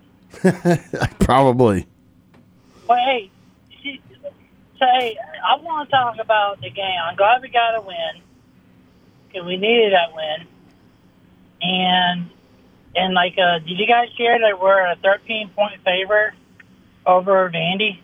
Probably. 1.20 1.86
Well, 2.88 2.98
hey, 2.98 3.30
she, 3.82 4.00
so, 4.78 4.86
hey, 4.86 5.16
I 5.44 5.56
want 5.56 5.88
to 5.88 5.96
talk 5.96 6.16
about 6.18 6.60
the 6.60 6.70
game. 6.70 6.96
I'm 7.04 7.16
glad 7.16 7.42
we 7.42 7.48
got 7.48 7.76
a 7.78 7.82
win 7.82 8.22
because 9.28 9.46
we 9.46 9.56
needed 9.56 9.92
that 9.92 10.14
win. 10.14 10.46
And 11.62 12.30
and 12.94 13.14
like, 13.14 13.34
uh, 13.38 13.58
did 13.58 13.78
you 13.78 13.86
guys 13.86 14.08
hear 14.16 14.38
that 14.38 14.60
we're 14.60 14.86
a 14.90 14.96
13 14.96 15.50
point 15.50 15.80
favorite 15.84 16.34
over 17.04 17.50
Vandy? 17.50 17.98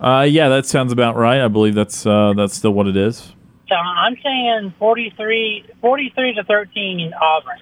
Uh, 0.00 0.26
yeah, 0.28 0.48
that 0.48 0.66
sounds 0.66 0.92
about 0.92 1.16
right. 1.16 1.40
I 1.40 1.48
believe 1.48 1.74
that's 1.74 2.04
uh, 2.06 2.34
that's 2.36 2.54
still 2.54 2.72
what 2.72 2.86
it 2.86 2.96
is. 2.96 3.32
So 3.68 3.74
I'm 3.74 4.16
saying 4.22 4.74
43, 4.78 5.64
43 5.80 6.34
to 6.34 6.44
13 6.44 7.12
Auburn. 7.20 7.58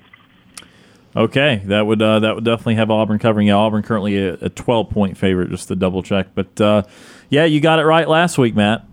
Okay, 1.16 1.62
that 1.66 1.86
would 1.86 2.02
uh, 2.02 2.18
that 2.20 2.34
would 2.34 2.44
definitely 2.44 2.74
have 2.74 2.90
Auburn 2.90 3.18
covering. 3.18 3.46
Yeah, 3.46 3.54
Auburn 3.54 3.82
currently 3.82 4.18
a, 4.18 4.34
a 4.34 4.48
12 4.48 4.90
point 4.90 5.16
favorite, 5.16 5.50
just 5.50 5.68
to 5.68 5.76
double 5.76 6.02
check. 6.02 6.28
But 6.34 6.60
uh, 6.60 6.82
yeah, 7.30 7.44
you 7.44 7.60
got 7.60 7.78
it 7.78 7.84
right 7.84 8.08
last 8.08 8.36
week, 8.36 8.54
Matt. 8.54 8.84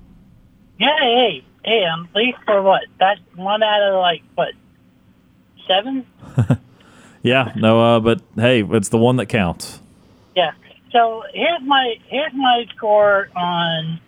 Yeah, 0.79 0.97
hey, 0.99 1.43
hey, 1.65 1.83
at 1.83 2.15
least 2.15 2.37
for 2.45 2.61
what? 2.61 2.83
That's 2.99 3.19
one 3.35 3.63
out 3.63 3.81
of 3.81 3.99
like 3.99 4.21
what? 4.35 4.53
Seven? 5.67 6.05
Yeah, 7.23 7.53
no, 7.55 7.81
uh, 7.81 7.99
but 7.99 8.21
hey, 8.35 8.63
it's 8.63 8.89
the 8.89 8.97
one 8.97 9.17
that 9.17 9.27
counts. 9.27 9.80
So 10.91 11.23
here's 11.33 11.61
my 11.63 11.95
here's 12.07 12.33
my 12.33 12.65
score 12.75 13.29
on 13.35 13.99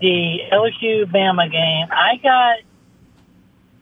the 0.00 0.38
LSU 0.52 1.04
Bama 1.04 1.50
game. 1.50 1.86
I 1.90 2.16
got 2.22 2.58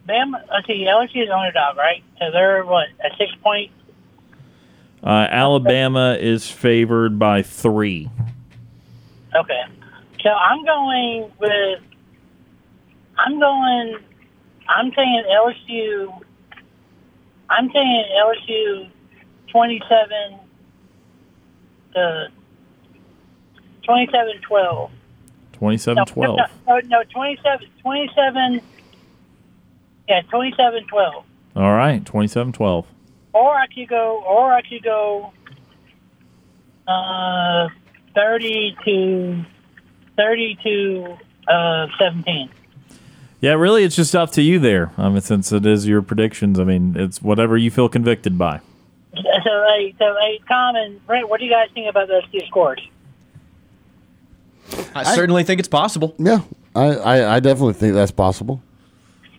Bama. 0.06 0.42
Let's 0.52 0.66
see, 0.66 0.86
LSU 0.86 1.24
is 1.24 1.30
underdog, 1.30 1.76
right? 1.76 2.02
So 2.18 2.30
they're 2.30 2.64
what 2.64 2.88
a 3.04 3.16
six 3.16 3.32
point. 3.42 3.70
Uh, 5.02 5.28
Alabama 5.30 6.16
is 6.18 6.50
favored 6.50 7.18
by 7.18 7.42
three. 7.42 8.10
Okay. 9.34 9.62
So 10.22 10.30
I'm 10.30 10.64
going 10.64 11.30
with. 11.38 11.80
I'm 13.16 13.38
going. 13.40 13.98
I'm 14.68 14.92
saying 14.94 15.24
LSU. 15.30 16.20
I'm 17.48 17.70
saying 17.72 18.04
LSU 18.18 18.90
27 19.52 20.40
to 21.96 22.28
27 23.84 24.40
12. 24.42 24.90
27 25.52 26.04
No, 26.16 26.36
No, 26.36 26.46
no, 26.68 26.80
no 26.84 27.02
27, 27.10 27.68
27, 27.80 28.60
yeah, 30.08 30.20
27 30.28 30.86
12. 30.86 31.24
All 31.56 31.72
right, 31.74 32.04
27 32.04 32.52
12. 32.52 32.86
Or 33.32 33.54
I 33.54 33.66
could 33.66 33.88
go, 33.88 34.22
or 34.26 34.52
I 34.52 34.60
could 34.62 34.82
go 34.82 35.32
uh, 36.86 37.68
30 38.14 38.76
to 38.84 39.44
30 40.16 40.58
to 40.62 41.16
uh, 41.48 41.86
17. 41.98 42.50
Yeah, 43.40 43.52
really, 43.52 43.84
it's 43.84 43.96
just 43.96 44.14
up 44.16 44.30
to 44.32 44.42
you 44.42 44.58
there. 44.58 44.92
I 44.96 45.08
mean, 45.08 45.20
since 45.20 45.52
it 45.52 45.64
is 45.66 45.86
your 45.86 46.02
predictions, 46.02 46.58
I 46.58 46.64
mean, 46.64 46.96
it's 46.96 47.22
whatever 47.22 47.56
you 47.56 47.70
feel 47.70 47.88
convicted 47.88 48.38
by. 48.38 48.60
So, 49.46 49.64
hey, 49.68 49.94
so, 49.96 50.16
hey, 50.20 50.40
Tom 50.48 50.74
and 50.74 51.06
Brent, 51.06 51.28
what 51.28 51.38
do 51.38 51.46
you 51.46 51.52
guys 51.52 51.68
think 51.72 51.88
about 51.88 52.08
those 52.08 52.24
two 52.32 52.44
scores? 52.48 52.84
I, 54.92 55.14
certainly 55.14 55.44
think 55.44 55.60
it's 55.60 55.68
possible. 55.68 56.16
Yeah, 56.18 56.40
I, 56.74 56.86
I, 56.86 57.36
I 57.36 57.40
definitely 57.40 57.74
think 57.74 57.94
that's 57.94 58.10
possible. 58.10 58.60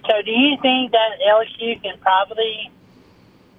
So, 0.07 0.21
do 0.23 0.31
you 0.31 0.55
think 0.61 0.93
that 0.93 1.19
LSU 1.29 1.81
can 1.83 1.97
probably 1.99 2.71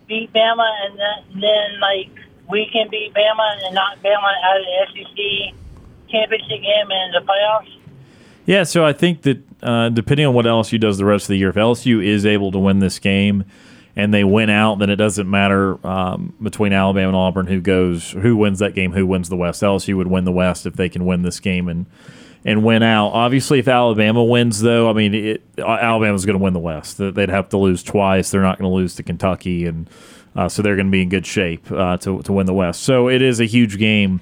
beat 0.07 0.33
Bama, 0.33 0.67
and 0.87 0.99
then, 0.99 1.41
then 1.43 1.81
like 1.81 2.09
we 2.49 2.67
can 2.73 2.89
beat 2.89 3.13
Bama 3.13 3.67
and 3.67 3.75
knock 3.75 3.99
Bama 3.99 4.33
out 4.43 4.59
of 4.59 4.65
the 4.65 4.87
SEC 4.87 5.55
championship 6.09 6.63
game 6.63 6.91
and 6.91 7.13
the 7.13 7.31
playoffs? 7.31 7.77
Yeah, 8.47 8.63
so 8.63 8.87
I 8.87 8.95
think 8.95 9.21
that 9.23 9.43
uh, 9.63 9.91
depending 9.91 10.25
on 10.25 10.33
what 10.33 10.47
LSU 10.47 10.81
does 10.81 10.97
the 10.97 11.05
rest 11.05 11.25
of 11.25 11.29
the 11.29 11.37
year, 11.37 11.51
if 11.51 11.57
LSU 11.57 12.03
is 12.03 12.25
able 12.25 12.51
to 12.53 12.59
win 12.59 12.79
this 12.79 12.99
game 12.99 13.45
and 13.99 14.15
they 14.15 14.23
win 14.23 14.49
out, 14.49 14.79
then 14.79 14.91
it 14.91 14.97
doesn't 14.97 15.29
matter 15.29 15.85
um, 15.85 16.33
between 16.41 16.73
Alabama 16.73 17.09
and 17.09 17.17
Auburn 17.17 17.49
who 17.49 17.61
goes, 17.61 18.13
who 18.13 18.37
wins 18.37 18.61
that 18.61 18.73
game, 18.73 18.93
who 18.93 19.05
wins 19.05 19.29
the 19.29 19.37
West. 19.37 19.61
LSU 19.61 19.97
would 19.97 20.07
win 20.07 20.25
the 20.25 20.31
West 20.31 20.67
if 20.67 20.75
they 20.75 20.89
can 20.89 21.05
win 21.05 21.23
this 21.23 21.41
game 21.41 21.69
and 21.69 21.85
and 22.45 22.63
win 22.63 22.85
out. 22.85 23.09
Obviously, 23.09 23.59
if 23.59 23.67
Alabama 23.67 24.23
wins, 24.23 24.61
though, 24.61 24.89
I 24.89 24.93
mean, 24.93 25.13
it, 25.13 25.43
Alabama's 25.59 26.25
going 26.25 26.39
to 26.39 26.43
win 26.43 26.53
the 26.53 26.61
West. 26.61 26.99
They'd 26.99 27.29
have 27.29 27.49
to 27.49 27.59
lose 27.59 27.83
twice. 27.83 28.31
They're 28.31 28.41
not 28.41 28.57
going 28.57 28.71
to 28.71 28.75
lose 28.75 28.95
to 28.95 29.03
Kentucky, 29.03 29.67
and 29.67 29.91
uh, 30.37 30.49
so 30.49 30.63
they're 30.63 30.77
going 30.77 30.87
to 30.87 30.93
be 30.93 31.03
in 31.03 31.09
good 31.09 31.27
shape 31.27 31.69
uh, 31.73 31.97
to 31.99 32.23
to 32.23 32.33
win 32.33 32.47
the 32.47 32.55
West. 32.55 32.85
So 32.85 33.09
it 33.09 33.21
is 33.21 33.41
a 33.41 33.47
huge 33.47 33.79
game. 33.79 34.21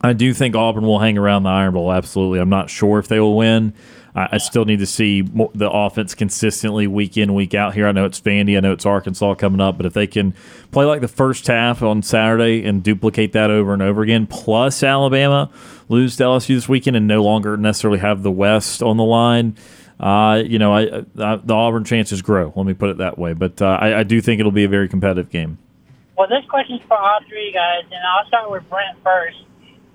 I 0.00 0.12
do 0.12 0.32
think 0.32 0.54
Auburn 0.54 0.84
will 0.84 1.00
hang 1.00 1.18
around 1.18 1.42
the 1.42 1.50
Iron 1.50 1.74
Bowl. 1.74 1.92
Absolutely. 1.92 2.38
I'm 2.38 2.48
not 2.48 2.70
sure 2.70 3.00
if 3.00 3.08
they 3.08 3.18
will 3.18 3.36
win. 3.36 3.74
I, 4.18 4.28
I 4.32 4.38
still 4.38 4.64
need 4.64 4.80
to 4.80 4.86
see 4.86 5.22
mo- 5.22 5.50
the 5.54 5.70
offense 5.70 6.14
consistently 6.14 6.86
week 6.86 7.16
in, 7.16 7.34
week 7.34 7.54
out 7.54 7.74
here. 7.74 7.86
I 7.86 7.92
know 7.92 8.04
it's 8.04 8.20
Vandy. 8.20 8.56
I 8.56 8.60
know 8.60 8.72
it's 8.72 8.84
Arkansas 8.84 9.34
coming 9.36 9.60
up. 9.60 9.76
But 9.76 9.86
if 9.86 9.92
they 9.92 10.06
can 10.06 10.34
play 10.72 10.84
like 10.84 11.00
the 11.00 11.08
first 11.08 11.46
half 11.46 11.82
on 11.82 12.02
Saturday 12.02 12.64
and 12.64 12.82
duplicate 12.82 13.32
that 13.32 13.50
over 13.50 13.72
and 13.72 13.82
over 13.82 14.02
again, 14.02 14.26
plus 14.26 14.82
Alabama 14.82 15.50
lose 15.88 16.16
to 16.16 16.24
LSU 16.24 16.56
this 16.56 16.68
weekend 16.68 16.96
and 16.96 17.06
no 17.06 17.22
longer 17.22 17.56
necessarily 17.56 18.00
have 18.00 18.22
the 18.22 18.32
West 18.32 18.82
on 18.82 18.96
the 18.96 19.04
line, 19.04 19.56
uh, 20.00 20.42
you 20.44 20.58
know, 20.58 20.74
I, 20.74 21.04
I, 21.18 21.36
the 21.36 21.54
Auburn 21.54 21.84
chances 21.84 22.20
grow. 22.20 22.52
Let 22.54 22.66
me 22.66 22.74
put 22.74 22.90
it 22.90 22.98
that 22.98 23.18
way. 23.18 23.32
But 23.32 23.62
uh, 23.62 23.78
I, 23.80 24.00
I 24.00 24.02
do 24.02 24.20
think 24.20 24.40
it'll 24.40 24.52
be 24.52 24.64
a 24.64 24.68
very 24.68 24.88
competitive 24.88 25.30
game. 25.30 25.58
Well, 26.16 26.28
this 26.28 26.44
question's 26.48 26.80
for 26.88 26.96
all 26.96 27.20
three 27.28 27.52
guys, 27.52 27.84
and 27.84 28.00
I'll 28.04 28.26
start 28.26 28.50
with 28.50 28.68
Brent 28.68 28.98
first. 29.04 29.38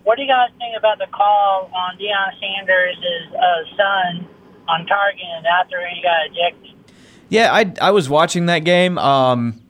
What 0.04 0.18
do 0.18 0.22
you 0.24 0.28
guys 0.28 0.50
think 0.58 0.76
about 0.78 0.98
the 1.00 1.08
call 1.08 1.70
on 1.74 1.98
Deion 1.98 2.40
Sanders' 2.40 2.98
uh, 3.34 3.76
son 3.78 4.28
on 4.68 4.86
targeting 4.86 5.44
after 5.60 5.78
he 5.88 6.02
got 6.02 6.26
ejected? 6.28 6.72
Yeah, 7.30 7.54
I, 7.54 7.74
I 7.82 7.92
was 7.92 8.10
watching 8.10 8.48
that 8.48 8.60
game. 8.60 8.98
Um, 8.98 9.62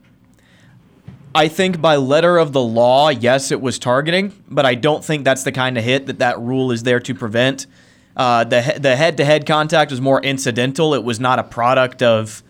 I 1.34 1.48
think 1.48 1.80
by 1.80 1.96
letter 1.96 2.38
of 2.38 2.52
the 2.52 2.60
law, 2.62 3.08
yes, 3.08 3.50
it 3.50 3.60
was 3.60 3.78
targeting, 3.78 4.32
but 4.48 4.64
I 4.66 4.74
don't 4.74 5.04
think 5.04 5.24
that's 5.24 5.42
the 5.44 5.52
kind 5.52 5.78
of 5.78 5.84
hit 5.84 6.06
that 6.06 6.18
that 6.18 6.38
rule 6.40 6.70
is 6.72 6.82
there 6.82 7.00
to 7.00 7.14
prevent. 7.14 7.66
Uh, 8.16 8.44
the 8.44 8.76
the 8.78 8.94
head 8.94 9.16
to 9.16 9.24
head 9.24 9.44
contact 9.46 9.90
was 9.90 10.00
more 10.00 10.20
incidental. 10.22 10.94
It 10.94 11.02
was 11.02 11.18
not 11.18 11.40
a 11.40 11.42
product 11.42 12.02
of 12.02 12.42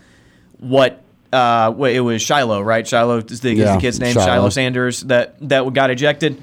what 0.59 1.01
uh, 1.33 1.71
what- 1.71 1.91
it 1.93 2.01
was 2.01 2.21
Shiloh, 2.21 2.61
right? 2.61 2.87
Shiloh 2.87 3.17
is 3.17 3.41
the, 3.41 3.51
is 3.53 3.59
the 3.73 3.77
kid's 3.79 3.99
name. 3.99 4.13
Shiloh. 4.13 4.25
Shiloh 4.25 4.49
Sanders 4.49 5.01
that 5.01 5.35
that 5.49 5.71
got 5.73 5.89
ejected. 5.89 6.41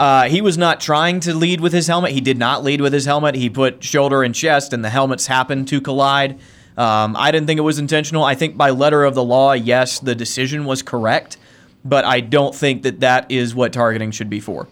Uh, 0.00 0.30
he 0.30 0.40
was 0.40 0.56
not 0.56 0.80
trying 0.80 1.20
to 1.20 1.34
lead 1.34 1.60
with 1.60 1.74
his 1.74 1.86
helmet. 1.86 2.12
He 2.12 2.22
did 2.22 2.38
not 2.38 2.64
lead 2.64 2.80
with 2.80 2.94
his 2.94 3.04
helmet. 3.04 3.34
He 3.34 3.50
put 3.50 3.84
shoulder 3.84 4.22
and 4.22 4.34
chest, 4.34 4.72
and 4.72 4.82
the 4.82 4.88
helmets 4.88 5.26
happened 5.26 5.68
to 5.68 5.78
collide. 5.78 6.40
Um, 6.78 7.14
I 7.18 7.30
didn't 7.30 7.46
think 7.46 7.58
it 7.58 7.64
was 7.64 7.78
intentional. 7.78 8.24
I 8.24 8.34
think 8.34 8.56
by 8.56 8.70
letter 8.70 9.04
of 9.04 9.14
the 9.14 9.22
law, 9.22 9.52
yes, 9.52 10.00
the 10.00 10.14
decision 10.14 10.64
was 10.64 10.80
correct, 10.82 11.36
but 11.84 12.06
I 12.06 12.20
don't 12.20 12.54
think 12.54 12.84
that 12.84 13.00
that 13.00 13.30
is 13.30 13.54
what 13.54 13.74
targeting 13.74 14.10
should 14.10 14.30
be 14.30 14.40
for. 14.40 14.68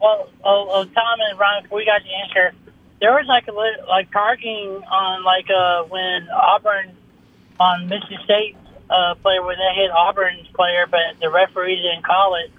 Well, 0.00 0.28
oh, 0.44 0.68
oh, 0.70 0.84
Tom 0.84 1.18
and 1.28 1.40
Ron, 1.40 1.64
before 1.64 1.80
you 1.80 1.86
guys 1.86 2.02
answer, 2.24 2.54
there 3.00 3.14
was 3.14 3.26
like 3.26 3.48
a 3.48 3.88
like 3.88 4.12
targeting 4.12 4.80
on 4.84 5.24
like 5.24 5.50
uh 5.50 5.82
when 5.88 6.28
Auburn 6.30 6.96
on 7.58 7.88
Mississippi 7.88 8.18
State 8.22 8.56
uh 8.88 9.16
player 9.16 9.42
where 9.42 9.56
they 9.56 9.80
hit 9.80 9.90
Auburn's 9.90 10.46
player, 10.54 10.86
but 10.88 11.18
the 11.20 11.30
referee 11.30 11.82
didn't 11.82 12.04
call 12.04 12.36
it. 12.36 12.52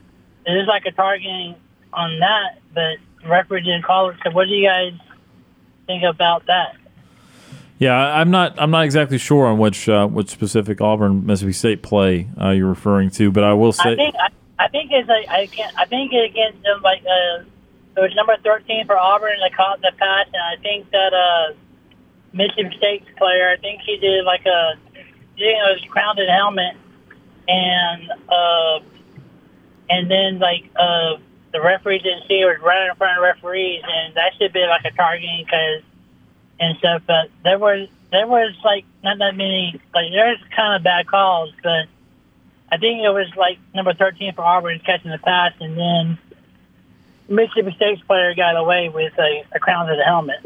It 0.46 0.58
is 0.58 0.68
like 0.68 0.86
a 0.86 0.92
targeting 0.92 1.56
on 1.94 2.20
that, 2.20 2.60
but 2.74 2.98
the 3.22 3.30
referee 3.30 3.62
didn't 3.62 3.84
call 3.84 4.10
it. 4.10 4.18
So 4.24 4.32
what 4.32 4.46
do 4.46 4.52
you 4.52 4.68
guys 4.68 4.94
think 5.88 6.04
about 6.04 6.46
that? 6.48 6.76
Yeah, 7.80 7.96
I'm 7.96 8.32
not. 8.32 8.56
I'm 8.58 8.72
not 8.72 8.86
exactly 8.86 9.18
sure 9.18 9.46
on 9.46 9.58
which 9.58 9.90
uh, 9.90 10.08
which 10.08 10.30
specific 10.30 10.80
Auburn 10.80 11.26
Mississippi 11.26 11.54
State 11.54 11.82
play 11.82 12.30
uh, 12.40 12.50
you're 12.52 12.70
referring 12.70 13.10
to, 13.12 13.32
but 13.32 13.44
I 13.44 13.54
will 13.54 13.74
say. 13.74 13.92
I 13.92 13.96
think 13.96 14.16
I, 14.16 14.30
I 14.64 14.68
think 14.70 14.92
it's 14.92 15.10
like 15.10 15.28
I 15.28 15.48
can't 15.48 15.78
I 15.78 15.86
think 15.86 16.14
it 16.14 16.30
against 16.30 16.64
them 16.64 16.82
like 16.82 17.02
uh 17.02 17.44
it 17.98 18.02
was 18.02 18.16
number 18.16 18.38
thirteen 18.44 18.86
for 18.86 18.98
Auburn 18.98 19.34
and 19.34 19.42
they 19.42 19.56
caught 19.56 19.82
the 19.82 19.92
pass 19.98 20.28
and 20.28 20.42
I 20.42 20.62
think 20.62 20.90
that 20.92 21.14
uh 21.14 21.54
Mississippi 22.32 22.78
State's 22.78 23.10
player 23.18 23.50
I 23.50 23.58
think 23.58 23.82
he 23.82 23.98
did 23.98 24.24
like 24.24 24.46
a 24.46 24.76
you 25.36 25.54
know 25.54 25.74
his 25.74 25.84
grounded 25.90 26.30
helmet 26.30 26.78
and 27.48 28.12
uh 28.30 28.80
and 29.90 30.10
then 30.10 30.40
like 30.40 30.70
uh 30.76 31.18
the 31.54 31.62
referee 31.62 32.00
didn't 32.00 32.28
see 32.28 32.42
it 32.42 32.46
was 32.46 32.60
right 32.62 32.90
in 32.90 32.96
front 32.96 33.18
of 33.18 33.24
referees 33.24 33.82
and 33.88 34.16
that 34.16 34.34
should 34.38 34.52
be 34.52 34.66
like 34.68 34.84
a 34.86 34.96
targeting 34.96 35.46
because 35.46 35.82
and 36.60 36.78
stuff 36.78 37.02
but 37.08 37.30
there 37.44 37.58
was 37.58 37.88
there 38.12 38.28
was 38.28 38.54
like 38.66 38.86
not 39.04 39.18
that 39.20 39.36
many 39.36 39.80
like 39.94 40.12
there's 40.12 40.40
kind 40.56 40.76
of 40.76 40.84
bad 40.84 41.08
calls 41.08 41.52
but 41.64 41.88
I 42.74 42.78
think 42.78 43.04
it 43.04 43.10
was 43.10 43.28
like 43.38 43.60
number 43.76 43.94
13 43.94 44.34
for 44.34 44.42
Auburn 44.42 44.82
catching 44.84 45.12
the 45.12 45.20
pass, 45.20 45.54
and 45.60 45.78
then 45.78 46.18
Mississippi 47.30 47.72
State's 47.76 48.02
player 48.02 48.34
got 48.34 48.58
away 48.58 48.90
with 48.90 49.14
a, 49.20 49.44
a 49.54 49.60
crown 49.60 49.86
to 49.86 49.96
the 49.96 50.04
helmet. 50.04 50.44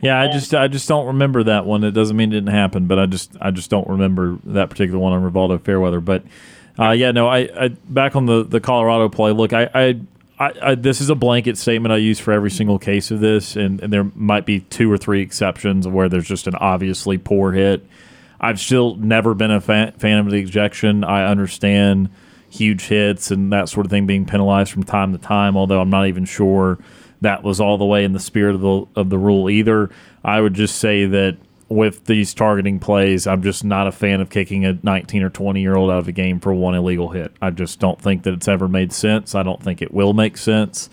Yeah, 0.00 0.20
I 0.20 0.28
just 0.28 0.54
I 0.54 0.68
just 0.68 0.86
don't 0.86 1.06
remember 1.08 1.42
that 1.42 1.66
one. 1.66 1.82
It 1.82 1.90
doesn't 1.90 2.16
mean 2.16 2.30
it 2.30 2.36
didn't 2.36 2.54
happen, 2.54 2.86
but 2.86 3.00
I 3.00 3.06
just 3.06 3.36
I 3.40 3.50
just 3.50 3.70
don't 3.70 3.88
remember 3.88 4.38
that 4.44 4.70
particular 4.70 5.00
one 5.00 5.12
on 5.12 5.28
Rivaldo 5.28 5.60
Fairweather. 5.60 6.00
But 6.00 6.22
uh, 6.78 6.90
yeah, 6.90 7.12
no, 7.12 7.28
I, 7.28 7.48
I 7.64 7.68
back 7.68 8.16
on 8.16 8.26
the 8.26 8.44
the 8.44 8.60
Colorado 8.60 9.08
play. 9.08 9.32
Look, 9.32 9.52
I. 9.52 9.70
I 9.74 10.00
I, 10.36 10.52
I, 10.60 10.74
this 10.74 11.00
is 11.00 11.10
a 11.10 11.14
blanket 11.14 11.56
statement 11.56 11.92
I 11.92 11.98
use 11.98 12.18
for 12.18 12.32
every 12.32 12.50
single 12.50 12.80
case 12.80 13.12
of 13.12 13.20
this, 13.20 13.54
and, 13.54 13.80
and 13.80 13.92
there 13.92 14.10
might 14.16 14.44
be 14.44 14.60
two 14.60 14.90
or 14.90 14.98
three 14.98 15.22
exceptions 15.22 15.86
where 15.86 16.08
there's 16.08 16.26
just 16.26 16.48
an 16.48 16.56
obviously 16.56 17.18
poor 17.18 17.52
hit. 17.52 17.86
I've 18.40 18.58
still 18.58 18.96
never 18.96 19.34
been 19.34 19.52
a 19.52 19.60
fan, 19.60 19.92
fan 19.92 20.18
of 20.18 20.32
the 20.32 20.38
ejection. 20.38 21.04
I 21.04 21.24
understand 21.24 22.10
huge 22.50 22.82
hits 22.82 23.30
and 23.30 23.52
that 23.52 23.68
sort 23.68 23.86
of 23.86 23.90
thing 23.90 24.06
being 24.06 24.26
penalized 24.26 24.72
from 24.72 24.82
time 24.82 25.12
to 25.12 25.18
time, 25.18 25.56
although 25.56 25.80
I'm 25.80 25.90
not 25.90 26.08
even 26.08 26.24
sure 26.24 26.78
that 27.20 27.42
was 27.42 27.60
all 27.60 27.78
the 27.78 27.84
way 27.84 28.04
in 28.04 28.12
the 28.12 28.20
spirit 28.20 28.54
of 28.54 28.60
the 28.60 28.86
of 28.96 29.10
the 29.10 29.18
rule 29.18 29.48
either. 29.48 29.90
I 30.24 30.40
would 30.40 30.54
just 30.54 30.76
say 30.78 31.06
that 31.06 31.36
with 31.74 32.04
these 32.04 32.32
targeting 32.32 32.78
plays, 32.78 33.26
I'm 33.26 33.42
just 33.42 33.64
not 33.64 33.86
a 33.86 33.92
fan 33.92 34.20
of 34.20 34.30
kicking 34.30 34.64
a 34.64 34.78
19 34.82 35.22
or 35.22 35.30
20 35.30 35.60
year 35.60 35.74
old 35.74 35.90
out 35.90 35.98
of 35.98 36.08
a 36.08 36.12
game 36.12 36.40
for 36.40 36.54
one 36.54 36.74
illegal 36.74 37.08
hit. 37.08 37.32
I 37.42 37.50
just 37.50 37.80
don't 37.80 38.00
think 38.00 38.22
that 38.22 38.34
it's 38.34 38.48
ever 38.48 38.68
made 38.68 38.92
sense. 38.92 39.34
I 39.34 39.42
don't 39.42 39.62
think 39.62 39.82
it 39.82 39.92
will 39.92 40.12
make 40.12 40.36
sense. 40.36 40.88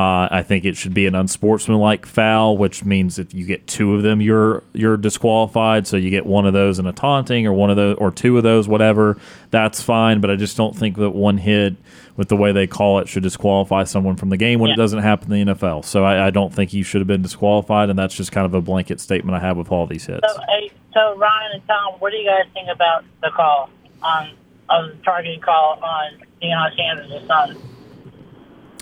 Uh, 0.00 0.28
I 0.30 0.42
think 0.42 0.64
it 0.64 0.76
should 0.78 0.94
be 0.94 1.06
an 1.06 1.14
unsportsmanlike 1.14 2.06
foul, 2.06 2.56
which 2.56 2.84
means 2.84 3.18
if 3.18 3.34
you 3.34 3.44
get 3.44 3.66
two 3.66 3.94
of 3.94 4.02
them, 4.02 4.20
you're 4.22 4.62
you're 4.72 4.96
disqualified. 4.96 5.86
So 5.86 5.96
you 5.98 6.08
get 6.08 6.24
one 6.24 6.46
of 6.46 6.52
those 6.54 6.78
in 6.78 6.86
a 6.86 6.92
taunting, 6.92 7.46
or 7.46 7.52
one 7.52 7.68
of 7.68 7.76
those, 7.76 7.96
or 7.98 8.10
two 8.10 8.36
of 8.38 8.42
those, 8.42 8.66
whatever. 8.66 9.18
That's 9.50 9.82
fine. 9.82 10.20
But 10.20 10.30
I 10.30 10.36
just 10.36 10.56
don't 10.56 10.74
think 10.76 10.96
that 10.96 11.10
one 11.10 11.36
hit, 11.38 11.76
with 12.16 12.28
the 12.28 12.36
way 12.36 12.50
they 12.52 12.66
call 12.66 12.98
it, 13.00 13.08
should 13.08 13.22
disqualify 13.22 13.84
someone 13.84 14.16
from 14.16 14.30
the 14.30 14.36
game 14.38 14.58
when 14.60 14.68
Yeah. 14.68 14.74
it 14.74 14.76
doesn't 14.78 15.00
happen 15.00 15.32
in 15.32 15.46
the 15.48 15.54
NFL. 15.54 15.84
So 15.84 16.04
I, 16.04 16.28
I 16.28 16.30
don't 16.30 16.54
think 16.54 16.72
you 16.72 16.82
should 16.82 17.00
have 17.02 17.08
been 17.08 17.22
disqualified, 17.22 17.90
and 17.90 17.98
that's 17.98 18.14
just 18.14 18.32
kind 18.32 18.46
of 18.46 18.54
a 18.54 18.60
blanket 18.62 19.00
statement 19.00 19.36
I 19.36 19.40
have 19.46 19.56
with 19.58 19.70
all 19.70 19.86
these 19.86 20.06
hits. 20.06 20.20
So, 20.32 20.40
hey, 20.48 20.70
so 20.94 21.14
Ryan 21.16 21.52
and 21.54 21.66
Tom, 21.66 21.94
what 21.98 22.10
do 22.12 22.16
you 22.16 22.26
guys 22.26 22.50
think 22.54 22.68
about 22.72 23.04
the 23.22 23.30
call 23.34 23.68
on 24.02 24.30
on 24.70 24.88
the 24.90 24.94
targeting 25.04 25.40
call 25.40 25.78
on 25.82 26.12
Deion 26.40 26.74
Sanders' 26.76 27.26
son? 27.26 27.56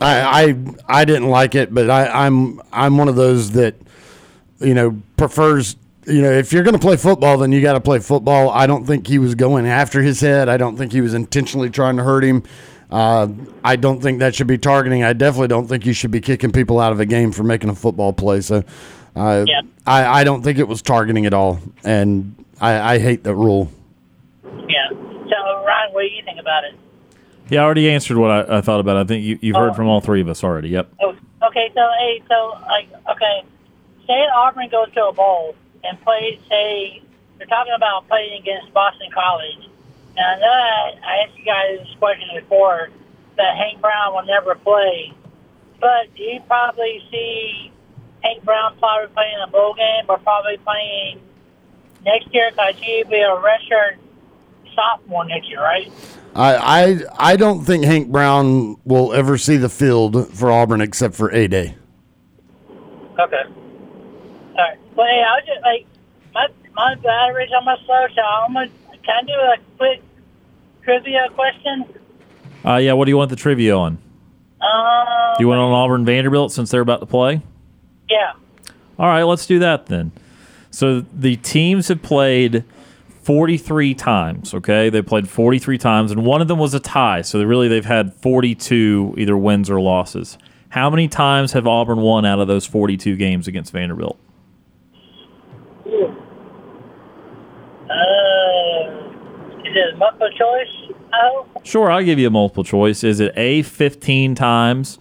I, 0.01 0.45
I 0.45 1.01
I 1.01 1.05
didn't 1.05 1.29
like 1.29 1.55
it, 1.55 1.73
but 1.75 1.91
I, 1.91 2.27
I'm 2.27 2.61
I'm 2.73 2.97
one 2.99 3.09
of 3.09 3.17
those 3.17 3.53
that 3.53 3.75
you 4.61 4.75
know 4.75 5.01
prefers 5.17 5.77
you 6.07 6.23
know 6.23 6.31
if 6.31 6.53
you're 6.53 6.63
going 6.63 6.75
to 6.75 6.81
play 6.81 6.97
football, 6.97 7.39
then 7.39 7.53
you 7.53 7.61
got 7.61 7.73
to 7.75 7.81
play 7.81 7.99
football. 7.99 8.51
I 8.51 8.67
don't 8.67 8.85
think 8.87 9.07
he 9.07 9.19
was 9.19 9.35
going 9.35 9.67
after 9.67 10.01
his 10.03 10.21
head. 10.21 10.49
I 10.49 10.57
don't 10.57 10.77
think 10.77 10.93
he 10.93 11.01
was 11.01 11.15
intentionally 11.15 11.71
trying 11.71 11.97
to 11.97 12.05
hurt 12.05 12.25
him. 12.25 12.43
Uh, 12.91 13.29
I 13.63 13.77
don't 13.77 14.01
think 14.01 14.21
that 14.21 14.35
should 14.35 14.47
be 14.47 14.57
targeting. 14.57 15.05
I 15.05 15.13
definitely 15.13 15.49
don't 15.49 15.67
think 15.67 15.85
you 15.85 15.93
should 15.93 16.11
be 16.11 16.21
kicking 16.23 16.53
people 16.53 16.81
out 16.81 16.93
of 16.93 17.01
a 17.01 17.07
game 17.07 17.33
for 17.33 17.43
making 17.43 17.69
a 17.69 17.75
football 17.75 18.15
play. 18.15 18.41
So, 18.41 18.65
uh, 19.15 19.45
Yeah. 19.47 19.61
I 19.87 20.21
I 20.21 20.25
don't 20.25 20.43
think 20.43 20.59
it 20.59 20.67
was 20.69 20.81
targeting 20.81 21.27
at 21.27 21.35
all, 21.35 21.61
and 21.85 22.35
I, 22.61 22.95
I 22.95 22.99
hate 22.99 23.25
that 23.25 23.35
rule. 23.35 23.71
Yeah. 24.45 24.89
So 24.91 25.65
Ryan, 25.67 25.93
what 25.93 26.01
do 26.03 26.07
you 26.07 26.23
think 26.25 26.41
about 26.41 26.65
it? 26.65 26.75
Yeah, 27.51 27.63
I 27.63 27.65
already 27.65 27.91
answered 27.91 28.19
what 28.19 28.31
I, 28.31 28.59
I 28.59 28.61
thought 28.61 28.81
about. 28.81 28.97
I 28.97 29.05
think 29.05 29.25
you, 29.25 29.39
you've 29.41 29.57
heard 29.57 29.71
oh. 29.71 29.75
from 29.75 29.87
all 29.87 30.01
three 30.01 30.21
of 30.21 30.29
us 30.29 30.45
already. 30.45 30.69
Yep. 30.71 30.93
Oh, 31.01 31.17
okay, 31.49 31.71
so 31.75 31.81
hey, 31.99 32.23
so 32.29 32.59
like, 32.67 32.89
okay, 33.11 33.43
say 34.07 34.27
Auburn 34.35 34.69
goes 34.69 34.93
to 34.95 35.07
a 35.07 35.13
bowl 35.13 35.55
and 35.85 36.01
plays. 36.03 36.39
Say 36.49 37.03
they're 37.39 37.47
talking 37.47 37.73
about 37.75 38.07
playing 38.09 38.41
against 38.41 38.73
Boston 38.75 39.11
College. 39.13 39.69
And 40.17 40.27
I 40.27 40.39
know 40.39 40.47
I, 40.47 40.95
I 41.05 41.25
asked 41.25 41.39
you 41.39 41.45
guys 41.45 41.79
this 41.79 41.97
question 41.99 42.29
before 42.35 42.91
that 43.37 43.57
Hank 43.57 43.81
Brown 43.81 44.15
will 44.15 44.27
never 44.27 44.55
play, 44.57 45.13
but 45.81 46.15
do 46.17 46.23
you 46.23 46.41
probably 46.47 47.03
see 47.11 47.73
Hank 48.23 48.45
Brown 48.45 48.77
probably 48.79 49.15
playing 49.15 49.37
a 49.43 49.47
bowl 49.47 49.75
game 49.75 50.05
or 50.09 50.19
probably 50.19 50.57
playing 50.59 51.21
next 52.05 52.35
year 52.35 52.51
because 52.51 52.75
he'll 52.81 53.09
be 53.09 53.21
a 53.21 53.29
redshirt 53.29 53.97
sophomore 54.75 55.25
next 55.25 55.49
year, 55.49 55.63
right? 55.63 55.91
I, 56.35 56.55
I 56.57 57.33
I 57.33 57.37
don't 57.37 57.65
think 57.65 57.85
Hank 57.85 58.11
Brown 58.11 58.77
will 58.85 59.13
ever 59.13 59.37
see 59.39 59.57
the 59.57 59.69
field 59.69 60.33
for 60.35 60.51
Auburn 60.53 60.81
except 60.81 61.15
for 61.15 61.31
a 61.31 61.49
day. 61.49 61.75
Okay. 63.19 63.43
All 63.47 64.55
right. 64.57 64.79
Well, 64.95 65.07
hey, 65.07 65.25
I 65.27 65.35
was 65.35 65.43
just 65.47 65.63
like, 65.63 65.87
my 66.35 66.47
my 66.75 66.95
battery's 66.97 67.51
on 67.57 67.65
my 67.65 67.77
slow, 67.85 68.07
so 68.15 68.23
I'm 68.23 68.55
gonna 68.55 68.69
can 69.05 69.25
I 69.25 69.27
do 69.27 69.33
a 69.33 69.57
quick 69.79 70.03
trivia 70.85 71.29
question? 71.35 71.85
Uh, 72.65 72.77
yeah. 72.77 72.93
What 72.93 73.07
do 73.07 73.11
you 73.11 73.17
want 73.17 73.31
the 73.31 73.37
trivia 73.37 73.77
on? 73.77 73.99
Um, 74.61 75.35
Do 75.39 75.45
you 75.45 75.49
want 75.49 75.61
on 75.61 75.73
Auburn 75.73 76.05
Vanderbilt 76.05 76.53
since 76.53 76.71
they're 76.71 76.81
about 76.81 77.01
to 77.01 77.07
play? 77.07 77.41
yeah. 78.09 78.33
All 78.99 79.07
right, 79.07 79.23
let's 79.23 79.47
do 79.47 79.61
that 79.61 79.87
then. 79.87 80.11
So 80.73 81.01
the 81.01 81.37
teams 81.37 81.87
have 81.87 82.03
played 82.03 82.65
43 83.29 83.93
times, 83.93 84.55
okay? 84.55 84.89
They 84.89 85.03
played 85.03 85.29
43 85.29 85.77
times, 85.77 86.11
and 86.11 86.25
one 86.25 86.41
of 86.41 86.49
them 86.49 86.59
was 86.59 86.73
a 86.73 86.81
tie. 86.81 87.21
So 87.21 87.37
they 87.37 87.45
really, 87.45 87.69
they've 87.69 87.85
had 87.85 88.15
42 88.15 89.17
either 89.19 89.37
wins 89.37 89.69
or 89.69 89.79
losses. 89.83 90.39
How 90.71 90.89
many 90.89 91.09
times 91.09 91.53
have 91.53 91.67
Auburn 91.67 92.01
won 92.01 92.25
out 92.25 92.41
of 92.41 92.49
those 92.49 92.65
42 92.65 93.17
games 93.17 93.47
against 93.47 93.71
Vanderbilt? 93.71 94.19
Uh, 95.85 96.09
is 99.61 99.77
it 99.77 99.99
multiple 99.99 100.31
choice? 100.31 100.95
Sure, 101.65 101.91
I'll 101.91 102.03
give 102.03 102.19
you 102.19 102.29
a 102.29 102.31
multiple 102.31 102.65
choice. 102.65 103.05
Is 103.05 103.21
it 103.21 103.35
A, 103.37 103.61
15 103.61 104.37
times, 104.37 104.99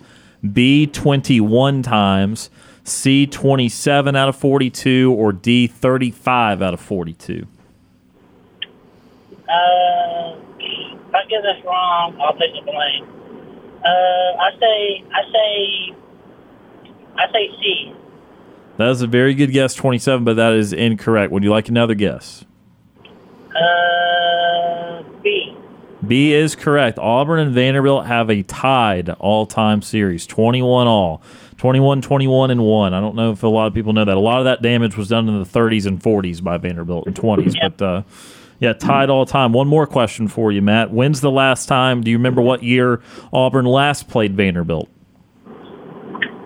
B, 0.52 0.86
21 0.86 1.82
times, 1.82 2.50
C, 2.84 3.26
27 3.26 4.18
out 4.18 4.28
of 4.28 4.36
42, 4.36 5.16
or 5.18 5.32
D, 5.32 5.66
35 5.68 6.62
out 6.62 6.74
of 6.74 6.82
42? 6.82 7.48
Uh, 9.50 10.36
if 10.60 11.16
I 11.16 11.24
get 11.30 11.42
this 11.42 11.64
wrong, 11.66 12.18
I'll 12.22 12.34
take 12.38 12.54
the 12.54 12.62
blame. 12.64 13.08
Uh, 13.84 14.42
I 14.42 14.52
say, 14.60 15.04
I 15.14 15.22
say, 15.32 15.96
I 17.18 17.32
say 17.32 17.50
C. 17.62 17.94
That 18.78 18.90
is 18.90 19.02
a 19.02 19.08
very 19.08 19.34
good 19.34 19.52
guess, 19.52 19.74
27, 19.74 20.24
but 20.24 20.36
that 20.36 20.54
is 20.54 20.72
incorrect. 20.74 21.32
Would 21.32 21.44
you 21.44 21.50
like 21.50 21.68
another 21.70 21.96
guess? 21.96 22.46
Uh, 23.56 25.04
B. 25.24 25.56
B 26.06 26.34
is 26.34 26.56
correct. 26.56 27.00
Auburn 27.00 27.40
and 27.40 27.52
Vanderbilt 27.54 28.06
have 28.06 28.30
a 28.30 28.44
tied 28.44 29.10
all-time 29.10 29.82
series, 29.82 30.28
21 30.28 30.88
all. 30.88 31.22
21 31.58 32.02
21 32.04 32.52
and 32.52 32.62
1. 32.64 32.94
I 32.94 33.00
don't 33.02 33.16
know 33.16 33.32
if 33.32 33.42
a 33.42 33.48
lot 33.48 33.66
of 33.66 33.74
people 33.74 33.92
know 33.92 34.06
that. 34.06 34.16
A 34.16 34.20
lot 34.20 34.38
of 34.38 34.46
that 34.46 34.62
damage 34.62 34.96
was 34.96 35.08
done 35.08 35.28
in 35.28 35.40
the 35.42 35.46
30s 35.50 35.88
and 35.88 36.00
40s 36.00 36.44
by 36.44 36.58
Vanderbilt 36.58 37.08
and 37.08 37.16
20s, 37.16 37.56
Yeah. 37.56 37.70
but 37.70 37.82
uh 37.84 38.02
yeah, 38.60 38.74
tied 38.74 39.10
all 39.10 39.26
time. 39.26 39.54
One 39.54 39.68
more 39.68 39.86
question 39.86 40.28
for 40.28 40.52
you, 40.52 40.62
Matt. 40.62 40.92
When's 40.92 41.22
the 41.22 41.32
last 41.32 41.68
time? 41.68 42.02
Do 42.02 42.10
you 42.10 42.18
remember 42.18 42.42
what 42.42 42.64
year 42.64 43.02
Auburn 43.32 43.66
last 43.66 44.08
played 44.08 44.36
Vanderbilt? 44.36 44.90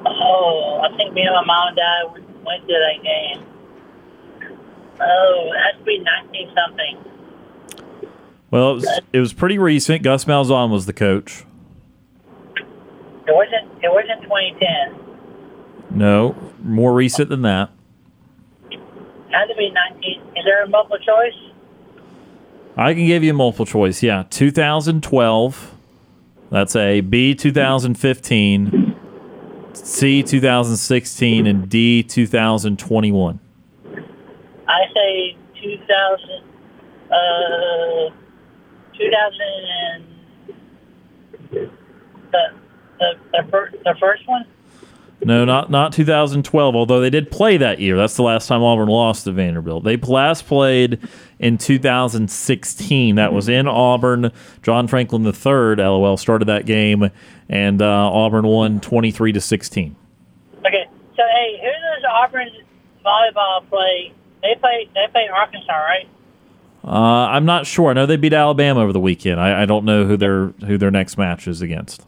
Oh, 0.06 0.82
I 0.84 0.96
think 0.98 1.14
me 1.14 1.22
and 1.22 1.34
my 1.34 1.46
mom 1.46 1.68
and 1.70 1.78
dad 1.78 2.04
went 2.46 2.68
to 2.68 2.74
that 2.74 3.04
game. 3.04 3.46
Oh, 5.00 5.52
it 5.54 5.76
has 5.76 5.86
be 5.86 6.00
19 6.00 6.56
something. 6.56 6.98
Well, 8.52 8.72
it 8.72 8.76
was, 8.76 9.00
it 9.14 9.20
was 9.20 9.34
pretty 9.34 9.58
recent. 9.58 10.04
Gus 10.04 10.26
Malzahn 10.26 10.70
was 10.70 10.86
the 10.86 10.94
coach. 10.94 11.46
It 12.56 13.34
wasn't. 13.34 13.72
It 13.82 13.90
wasn't 13.90 14.22
2010. 14.24 15.98
No, 15.98 16.36
more 16.62 16.94
recent 16.94 17.30
than 17.30 17.44
that. 17.44 17.70
Had 19.32 19.46
to 19.46 19.56
be 19.56 19.72
19. 19.72 20.22
Is 20.36 20.44
there 20.44 20.64
a 20.64 20.68
multiple 20.68 20.98
choice? 20.98 21.51
I 22.82 22.96
can 22.96 23.06
give 23.06 23.24
you 23.24 23.34
multiple 23.36 23.68
choice. 23.68 24.02
Yeah, 24.02 24.24
2012. 24.32 25.76
That's 26.50 26.76
a 26.76 27.02
B 27.02 27.36
2015, 27.36 28.96
C 29.74 30.24
2016, 30.24 31.46
and 31.46 31.70
D 31.70 32.02
2021. 32.02 33.40
I 34.68 34.80
say 34.96 35.38
2000, 35.62 36.44
uh, 37.12 38.10
2000 38.98 39.42
and 39.94 40.06
the, 41.52 41.70
the, 42.32 43.14
the, 43.32 43.48
fir- 43.52 43.72
the 43.86 43.96
first 44.00 44.28
one? 44.28 44.46
No, 45.24 45.46
not 45.46 45.70
not 45.70 45.94
2012. 45.94 46.76
Although 46.76 47.00
they 47.00 47.10
did 47.10 47.30
play 47.30 47.58
that 47.58 47.80
year. 47.80 47.96
That's 47.96 48.16
the 48.16 48.24
last 48.24 48.48
time 48.48 48.64
Auburn 48.64 48.90
lost 48.90 49.26
to 49.26 49.32
Vanderbilt. 49.32 49.84
They 49.84 49.98
last 49.98 50.48
played 50.48 51.00
in 51.40 51.58
2016. 51.58 53.16
That 53.16 53.32
was 53.32 53.48
in 53.48 53.68
Auburn. 53.68 54.32
John 54.64 54.88
Franklin 54.88 55.24
III, 55.26 55.76
LOL, 55.76 56.18
started 56.18 56.46
that 56.46 56.66
game, 56.66 57.12
and 57.50 57.82
uh, 57.82 58.12
Auburn 58.12 58.48
won 58.48 58.80
23 58.80 59.34
to 59.34 59.42
16. 59.42 59.96
Okay, 60.60 60.86
so 61.16 61.22
hey, 61.22 61.60
who 61.62 61.68
does 61.68 62.04
Auburn 62.10 62.50
volleyball 63.06 63.68
play? 63.70 64.14
They 64.42 64.56
play 64.60 64.90
they 64.96 65.12
play 65.12 65.28
Arkansas, 65.32 65.72
right? 65.72 66.08
Uh, 66.84 67.28
I'm 67.30 67.46
not 67.46 67.68
sure. 67.68 67.92
I 67.92 67.94
know 67.94 68.08
they 68.08 68.18
beat 68.18 68.34
Alabama 68.34 68.82
over 68.82 68.92
the 68.92 69.00
weekend. 69.00 69.40
I, 69.40 69.62
I 69.62 69.66
don't 69.66 69.86
know 69.86 70.06
who 70.06 70.18
their 70.18 70.48
who 70.66 70.80
their 70.80 70.90
next 70.90 71.16
match 71.16 71.48
is 71.48 71.62
against. 71.62 72.08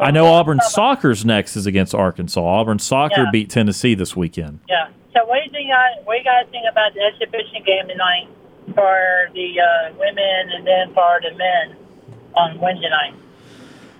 I 0.00 0.10
know 0.10 0.26
Auburn 0.26 0.60
soccer's 0.60 1.24
next 1.24 1.56
is 1.56 1.66
against 1.66 1.94
Arkansas. 1.94 2.40
Auburn 2.44 2.78
soccer 2.78 3.22
Yeah. 3.24 3.30
beat 3.32 3.50
Tennessee 3.50 3.94
this 3.94 4.14
weekend. 4.16 4.60
Yeah. 4.68 4.88
So 5.14 5.24
what 5.26 5.38
do 5.38 5.44
you 5.44 5.50
think? 5.50 5.70
I, 5.70 6.00
what 6.04 6.14
do 6.14 6.18
you 6.18 6.24
guys 6.24 6.46
think 6.50 6.64
about 6.70 6.92
the 6.94 7.00
exhibition 7.00 7.62
game 7.64 7.88
tonight 7.88 8.28
for 8.74 9.30
the 9.34 9.60
uh, 9.60 9.92
women 9.98 10.50
and 10.54 10.66
then 10.66 10.92
for 10.94 11.20
the 11.22 11.36
men 11.36 11.76
on 12.34 12.60
Wednesday 12.60 12.90
night? 12.90 13.14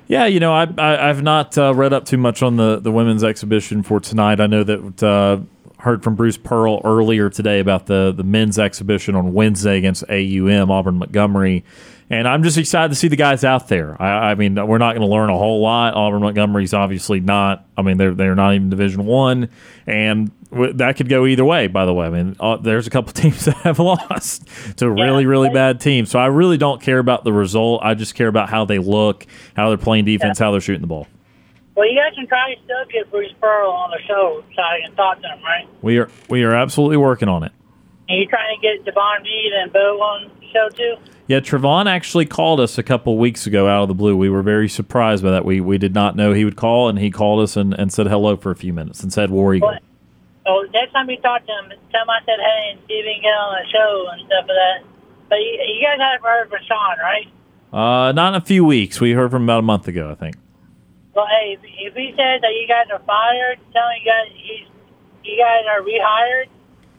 Yeah, 0.08 0.26
you 0.26 0.38
know, 0.38 0.52
I, 0.52 0.66
I 0.78 1.08
I've 1.08 1.22
not 1.22 1.56
uh, 1.58 1.74
read 1.74 1.92
up 1.92 2.04
too 2.04 2.18
much 2.18 2.42
on 2.42 2.56
the 2.56 2.78
the 2.78 2.92
women's 2.92 3.24
exhibition 3.24 3.82
for 3.82 3.98
tonight. 3.98 4.38
I 4.40 4.46
know 4.46 4.62
that 4.62 5.02
uh, 5.02 5.38
heard 5.82 6.04
from 6.04 6.14
Bruce 6.14 6.36
Pearl 6.36 6.80
earlier 6.84 7.28
today 7.28 7.58
about 7.58 7.86
the 7.86 8.12
the 8.16 8.22
men's 8.22 8.58
exhibition 8.58 9.14
on 9.16 9.32
Wednesday 9.32 9.78
against 9.78 10.04
AUM 10.08 10.70
Auburn 10.70 10.98
Montgomery. 10.98 11.64
And 12.08 12.28
I'm 12.28 12.44
just 12.44 12.56
excited 12.56 12.90
to 12.90 12.94
see 12.94 13.08
the 13.08 13.16
guys 13.16 13.42
out 13.42 13.66
there. 13.66 14.00
I, 14.00 14.30
I 14.30 14.34
mean, 14.36 14.54
we're 14.54 14.78
not 14.78 14.94
going 14.94 15.06
to 15.06 15.12
learn 15.12 15.28
a 15.28 15.36
whole 15.36 15.60
lot. 15.60 15.94
Auburn 15.94 16.22
Montgomery's 16.22 16.72
obviously 16.72 17.18
not. 17.18 17.66
I 17.76 17.82
mean, 17.82 17.96
they're 17.96 18.14
they're 18.14 18.36
not 18.36 18.54
even 18.54 18.70
Division 18.70 19.04
One, 19.06 19.48
and 19.88 20.30
w- 20.50 20.72
that 20.74 20.96
could 20.96 21.08
go 21.08 21.26
either 21.26 21.44
way. 21.44 21.66
By 21.66 21.84
the 21.84 21.92
way, 21.92 22.06
I 22.06 22.10
mean, 22.10 22.36
uh, 22.38 22.58
there's 22.58 22.86
a 22.86 22.90
couple 22.90 23.12
teams 23.12 23.46
that 23.46 23.56
have 23.56 23.80
lost 23.80 24.46
to 24.76 24.88
really 24.88 25.26
really 25.26 25.50
bad 25.50 25.80
teams. 25.80 26.08
So 26.10 26.20
I 26.20 26.26
really 26.26 26.56
don't 26.56 26.80
care 26.80 27.00
about 27.00 27.24
the 27.24 27.32
result. 27.32 27.82
I 27.82 27.94
just 27.94 28.14
care 28.14 28.28
about 28.28 28.48
how 28.50 28.64
they 28.64 28.78
look, 28.78 29.26
how 29.56 29.68
they're 29.68 29.76
playing 29.76 30.04
defense, 30.04 30.38
how 30.38 30.52
they're 30.52 30.60
shooting 30.60 30.82
the 30.82 30.86
ball. 30.86 31.08
Well, 31.74 31.90
you 31.90 31.98
guys 31.98 32.14
can 32.14 32.26
try 32.28 32.54
to 32.54 32.60
still 32.62 32.84
get 32.90 33.10
Bruce 33.10 33.34
Pearl 33.40 33.70
on 33.70 33.90
the 33.90 33.98
show 34.06 34.42
so 34.54 34.62
I 34.62 34.80
can 34.86 34.94
talk 34.94 35.20
to 35.22 35.28
him, 35.28 35.42
right? 35.42 35.68
We 35.82 35.98
are 35.98 36.08
we 36.28 36.44
are 36.44 36.54
absolutely 36.54 36.98
working 36.98 37.28
on 37.28 37.42
it. 37.42 37.50
Are 38.08 38.14
you 38.14 38.26
trying 38.28 38.56
to 38.56 38.62
get 38.62 38.84
Devon 38.84 39.24
Reed 39.24 39.52
and 39.52 39.72
Bo 39.72 40.00
on 40.00 40.30
the 40.38 40.46
show 40.52 40.68
too? 40.68 40.94
Yeah, 41.28 41.40
Trevon 41.40 41.86
actually 41.86 42.26
called 42.26 42.60
us 42.60 42.78
a 42.78 42.84
couple 42.84 43.18
weeks 43.18 43.46
ago 43.48 43.66
out 43.66 43.82
of 43.82 43.88
the 43.88 43.94
blue. 43.94 44.16
We 44.16 44.30
were 44.30 44.42
very 44.42 44.68
surprised 44.68 45.24
by 45.24 45.32
that. 45.32 45.44
We 45.44 45.60
we 45.60 45.76
did 45.76 45.92
not 45.92 46.14
know 46.14 46.32
he 46.32 46.44
would 46.44 46.56
call, 46.56 46.88
and 46.88 46.98
he 46.98 47.10
called 47.10 47.42
us 47.42 47.56
and, 47.56 47.74
and 47.74 47.92
said 47.92 48.06
hello 48.06 48.36
for 48.36 48.52
a 48.52 48.56
few 48.56 48.72
minutes 48.72 49.02
and 49.02 49.12
said 49.12 49.30
War 49.30 49.54
Eagle. 49.54 49.70
What? 49.70 49.82
Oh, 50.46 50.64
next 50.72 50.92
time 50.92 51.10
you 51.10 51.16
talk 51.18 51.44
to 51.44 51.52
him, 51.52 51.72
tell 51.90 52.02
him 52.02 52.10
I 52.10 52.20
said 52.20 52.38
hey 52.38 52.70
and 52.72 52.80
see 52.86 52.94
if 52.94 53.04
he 53.04 53.14
can 53.14 53.22
get 53.22 53.34
on 53.34 53.58
the 53.58 53.68
show 53.70 54.06
and 54.12 54.26
stuff 54.26 54.42
of 54.42 54.48
that. 54.48 54.84
But 55.28 55.36
you, 55.36 55.58
you 55.66 55.82
guys 55.82 55.98
haven't 55.98 56.22
heard 56.22 56.48
from 56.48 56.60
Sean, 56.68 56.96
right? 57.00 57.26
Uh, 57.72 58.12
not 58.12 58.34
in 58.34 58.40
a 58.40 58.44
few 58.44 58.64
weeks. 58.64 59.00
We 59.00 59.10
heard 59.10 59.32
from 59.32 59.42
him 59.42 59.48
about 59.48 59.58
a 59.58 59.62
month 59.62 59.88
ago, 59.88 60.08
I 60.08 60.14
think. 60.14 60.36
Well, 61.14 61.26
hey, 61.26 61.58
if, 61.58 61.60
if 61.64 61.94
he 61.94 62.10
says 62.10 62.40
that 62.42 62.52
you 62.54 62.68
guys 62.68 62.86
are 62.92 63.02
fired, 63.04 63.58
tell 63.72 63.88
him 63.88 63.98
you 63.98 64.06
guys 64.06 64.30
he's 64.32 64.68
you 65.24 65.42
guys 65.42 65.64
are 65.68 65.82
rehired 65.82 66.46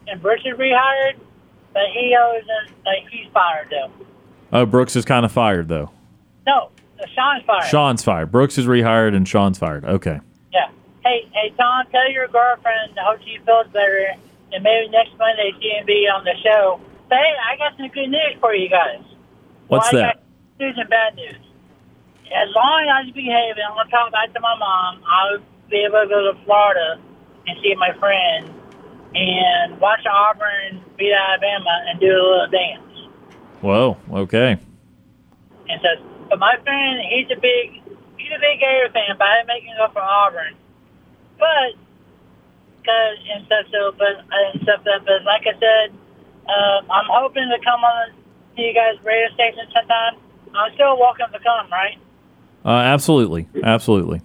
and 0.08 0.22
Bruce 0.22 0.42
is 0.44 0.58
rehired, 0.58 1.16
but 1.74 1.84
he 1.94 2.16
owes 2.20 2.44
us 2.44 2.74
like 2.86 3.08
he's 3.10 3.32
fired 3.32 3.70
though. 3.70 3.92
Oh, 4.52 4.66
Brooks 4.66 4.96
is 4.96 5.06
kind 5.06 5.26
of 5.26 5.32
fired 5.32 5.68
though. 5.68 5.92
No, 6.46 6.72
uh, 7.00 7.06
Sean's 7.14 7.44
fired. 7.46 7.70
Sean's 7.70 8.04
fired. 8.04 8.32
Brooks 8.32 8.58
is 8.58 8.66
rehired, 8.66 9.16
and 9.16 9.28
Sean's 9.28 9.58
fired. 9.58 9.86
Okay. 9.86 10.20
Yeah. 10.54 10.70
Hey, 11.04 11.28
hey, 11.34 11.54
Tom, 11.58 11.86
tell 11.92 12.10
your 12.12 12.28
girlfriend 12.28 12.98
I 12.98 13.12
hope 13.12 13.20
she 13.26 13.38
feels 13.46 13.68
better, 13.68 14.16
and 14.54 14.64
maybe 14.64 14.90
next 14.90 15.12
Monday 15.18 15.52
she 15.60 15.72
can 15.72 15.86
be 15.86 16.08
on 16.08 16.24
the 16.24 16.36
show. 16.44 16.80
But 17.10 17.20
hey, 17.20 17.34
I 17.36 17.58
got 17.58 17.78
some 17.78 17.88
good 17.90 18.10
news 18.10 18.36
for 18.40 18.54
you 18.54 18.70
guys. 18.70 19.04
What's 19.68 19.92
well, 19.92 20.04
I 20.04 20.06
that? 20.08 20.16
got 20.16 20.24
good 20.58 20.66
news 20.66 20.76
and 20.78 20.90
bad 20.90 21.16
news. 21.16 21.44
As 22.28 22.50
long 22.56 22.84
as 22.84 22.92
I 22.92 22.98
was 23.08 23.12
behaving, 23.16 23.64
I'm 23.64 23.76
gonna 23.76 23.90
talk 23.90 24.12
back 24.12 24.34
to 24.34 24.40
my 24.40 24.56
mom. 24.58 25.02
I'll 25.08 25.40
be 25.70 25.84
able 25.84 26.04
to 26.04 26.08
go 26.08 26.32
to 26.32 26.40
Florida 26.44 27.00
and 27.48 27.58
see 27.64 27.76
my 27.76 27.92
friend 28.00 28.52
and 29.16 29.80
watch 29.80 30.04
Auburn 30.06 30.84
beat 30.98 31.14
Alabama 31.14 31.88
and 31.88 32.00
do 32.00 32.08
a 32.08 32.20
little 32.20 32.48
dance. 32.52 32.87
Whoa. 33.62 33.98
Okay. 34.12 34.58
And 35.70 35.82
so, 35.82 35.90
but 36.30 36.40
my 36.40 36.56
friend, 36.64 37.00
he's 37.10 37.28
a 37.32 37.40
big, 37.40 37.82
he's 38.18 38.32
a 38.32 38.40
big 38.40 38.60
Gator 38.60 38.90
fan, 38.94 39.16
but 39.18 39.28
I 39.28 39.38
didn't 39.40 39.48
make 39.48 39.64
him 39.64 39.76
go 39.78 39.92
for 39.92 40.02
Auburn. 40.02 40.56
But, 41.40 41.76
cause, 42.86 43.18
and 43.34 43.46
stuff, 43.46 43.66
so, 43.72 43.92
but, 43.98 44.24
and 44.32 44.62
stuff, 44.64 44.84
that, 44.86 45.06
but 45.06 45.24
like 45.24 45.44
I 45.48 45.54
said, 45.60 45.94
uh, 46.48 46.82
I'm 46.92 47.10
hoping 47.10 47.50
to 47.50 47.60
come 47.64 47.84
on 47.84 48.12
to 48.56 48.62
you 48.62 48.74
guys' 48.74 48.96
radio 49.04 49.28
station 49.34 49.68
sometime. 49.74 50.16
I'm 50.56 50.74
still 50.74 50.98
welcome 50.98 51.32
to 51.34 51.40
come, 51.40 51.70
right? 51.72 51.98
Uh, 52.66 52.70
absolutely. 52.88 53.48
Absolutely. 53.64 54.22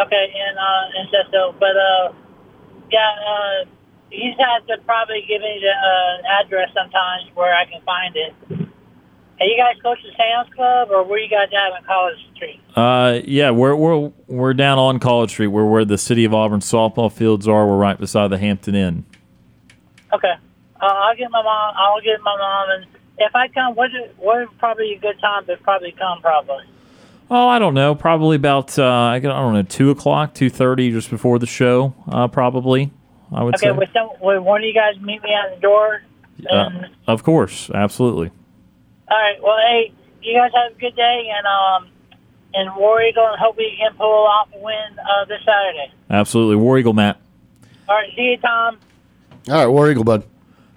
Okay, 0.00 0.26
and, 0.34 0.58
uh, 0.58 0.98
and 0.98 1.08
stuff, 1.08 1.26
so, 1.30 1.54
but, 1.60 1.76
uh, 1.76 2.12
yeah, 2.90 3.14
uh, 3.22 3.64
he's 4.10 4.34
had 4.38 4.66
to 4.66 4.82
probably 4.84 5.24
give 5.28 5.40
me 5.40 5.60
the, 5.62 5.70
uh, 5.70 6.42
address 6.42 6.70
sometimes 6.74 7.30
where 7.34 7.54
I 7.54 7.64
can 7.64 7.80
find 7.82 8.16
it. 8.16 8.34
Are 9.42 9.44
you 9.44 9.56
guys 9.56 9.74
close 9.82 10.00
to 10.02 10.08
Sam's 10.16 10.54
Club, 10.54 10.90
or 10.92 11.02
where 11.02 11.18
you 11.18 11.28
guys 11.28 11.48
at 11.48 11.72
on 11.72 11.82
College 11.84 12.16
Street? 12.36 12.60
Uh, 12.76 13.18
yeah, 13.24 13.50
we're 13.50 13.74
we're 13.74 14.12
we're 14.28 14.54
down 14.54 14.78
on 14.78 15.00
College 15.00 15.30
Street. 15.30 15.48
We're 15.48 15.68
where 15.68 15.84
the 15.84 15.98
City 15.98 16.24
of 16.24 16.32
Auburn 16.32 16.60
softball 16.60 17.10
fields 17.10 17.48
are. 17.48 17.66
We're 17.66 17.76
right 17.76 17.98
beside 17.98 18.28
the 18.28 18.38
Hampton 18.38 18.76
Inn. 18.76 19.04
Okay. 20.12 20.32
Uh, 20.80 20.84
I'll 20.84 21.16
get 21.16 21.28
my 21.32 21.42
mom. 21.42 21.74
I'll 21.76 22.00
get 22.00 22.20
my 22.22 22.36
mom, 22.38 22.70
and 22.70 22.86
if 23.18 23.34
I 23.34 23.48
come, 23.48 23.74
what 23.74 23.90
what 24.18 24.46
probably 24.58 24.92
a 24.94 24.98
good 25.00 25.18
time 25.20 25.44
to 25.46 25.56
probably 25.56 25.90
come? 25.90 26.20
Probably. 26.20 26.62
Oh, 27.28 27.48
I 27.48 27.58
don't 27.58 27.74
know. 27.74 27.96
Probably 27.96 28.36
about 28.36 28.78
uh, 28.78 28.84
I 28.86 29.18
don't 29.18 29.54
know 29.54 29.62
two 29.62 29.90
o'clock, 29.90 30.34
two 30.34 30.50
thirty, 30.50 30.92
just 30.92 31.10
before 31.10 31.40
the 31.40 31.46
show. 31.48 31.94
Uh, 32.06 32.28
probably, 32.28 32.92
I 33.34 33.42
would 33.42 33.56
Okay. 33.56 33.76
say. 33.76 33.90
Some, 33.92 34.10
will 34.20 34.40
one 34.40 34.60
of 34.60 34.66
you 34.66 34.72
guys 34.74 35.00
meet 35.00 35.20
me 35.20 35.30
at 35.34 35.56
the 35.56 35.60
door? 35.60 36.02
Uh, 36.48 36.68
of 37.08 37.24
course, 37.24 37.70
absolutely. 37.74 38.30
All 39.12 39.18
right. 39.18 39.42
Well, 39.42 39.58
hey, 39.58 39.92
you 40.22 40.34
guys 40.34 40.50
have 40.54 40.76
a 40.76 40.80
good 40.80 40.96
day, 40.96 41.30
and 41.36 41.46
um, 41.46 41.88
and 42.54 42.74
War 42.76 43.02
Eagle, 43.02 43.26
and 43.26 43.38
hope 43.38 43.56
we 43.56 43.76
can 43.78 43.94
pull 43.96 44.06
off 44.26 44.48
a 44.54 44.58
win 44.58 44.98
uh, 44.98 45.24
this 45.26 45.40
Saturday. 45.44 45.92
Absolutely. 46.10 46.56
War 46.56 46.78
Eagle, 46.78 46.94
Matt. 46.94 47.20
All 47.88 47.96
right. 47.96 48.10
See 48.16 48.22
you, 48.22 48.36
Tom. 48.38 48.78
All 49.48 49.54
right, 49.54 49.66
War 49.66 49.90
Eagle, 49.90 50.04
bud. 50.04 50.24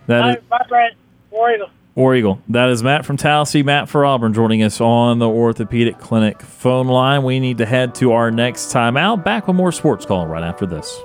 That 0.07 0.23
All 0.23 0.29
is 0.29 0.35
right. 0.35 0.49
Bye, 0.49 0.65
Brent. 0.67 0.95
War 1.31 1.51
Eagle. 1.51 1.69
War 1.95 2.13
Eagle. 2.13 2.41
That 2.49 2.69
is 2.69 2.83
Matt 2.83 3.05
from 3.05 3.15
Tallahassee, 3.15 3.63
Matt 3.63 3.87
for 3.87 4.05
Auburn, 4.05 4.33
joining 4.33 4.63
us 4.63 4.81
on 4.81 5.19
the 5.19 5.29
Orthopedic 5.29 5.97
Clinic 5.97 6.41
phone 6.41 6.87
line. 6.87 7.23
We 7.23 7.39
need 7.39 7.57
to 7.59 7.65
head 7.65 7.95
to 7.95 8.11
our 8.11 8.31
next 8.31 8.73
timeout. 8.73 9.23
Back 9.23 9.47
with 9.47 9.55
more 9.55 9.71
sports 9.71 10.05
call 10.05 10.27
right 10.27 10.43
after 10.43 10.65
this. 10.65 10.99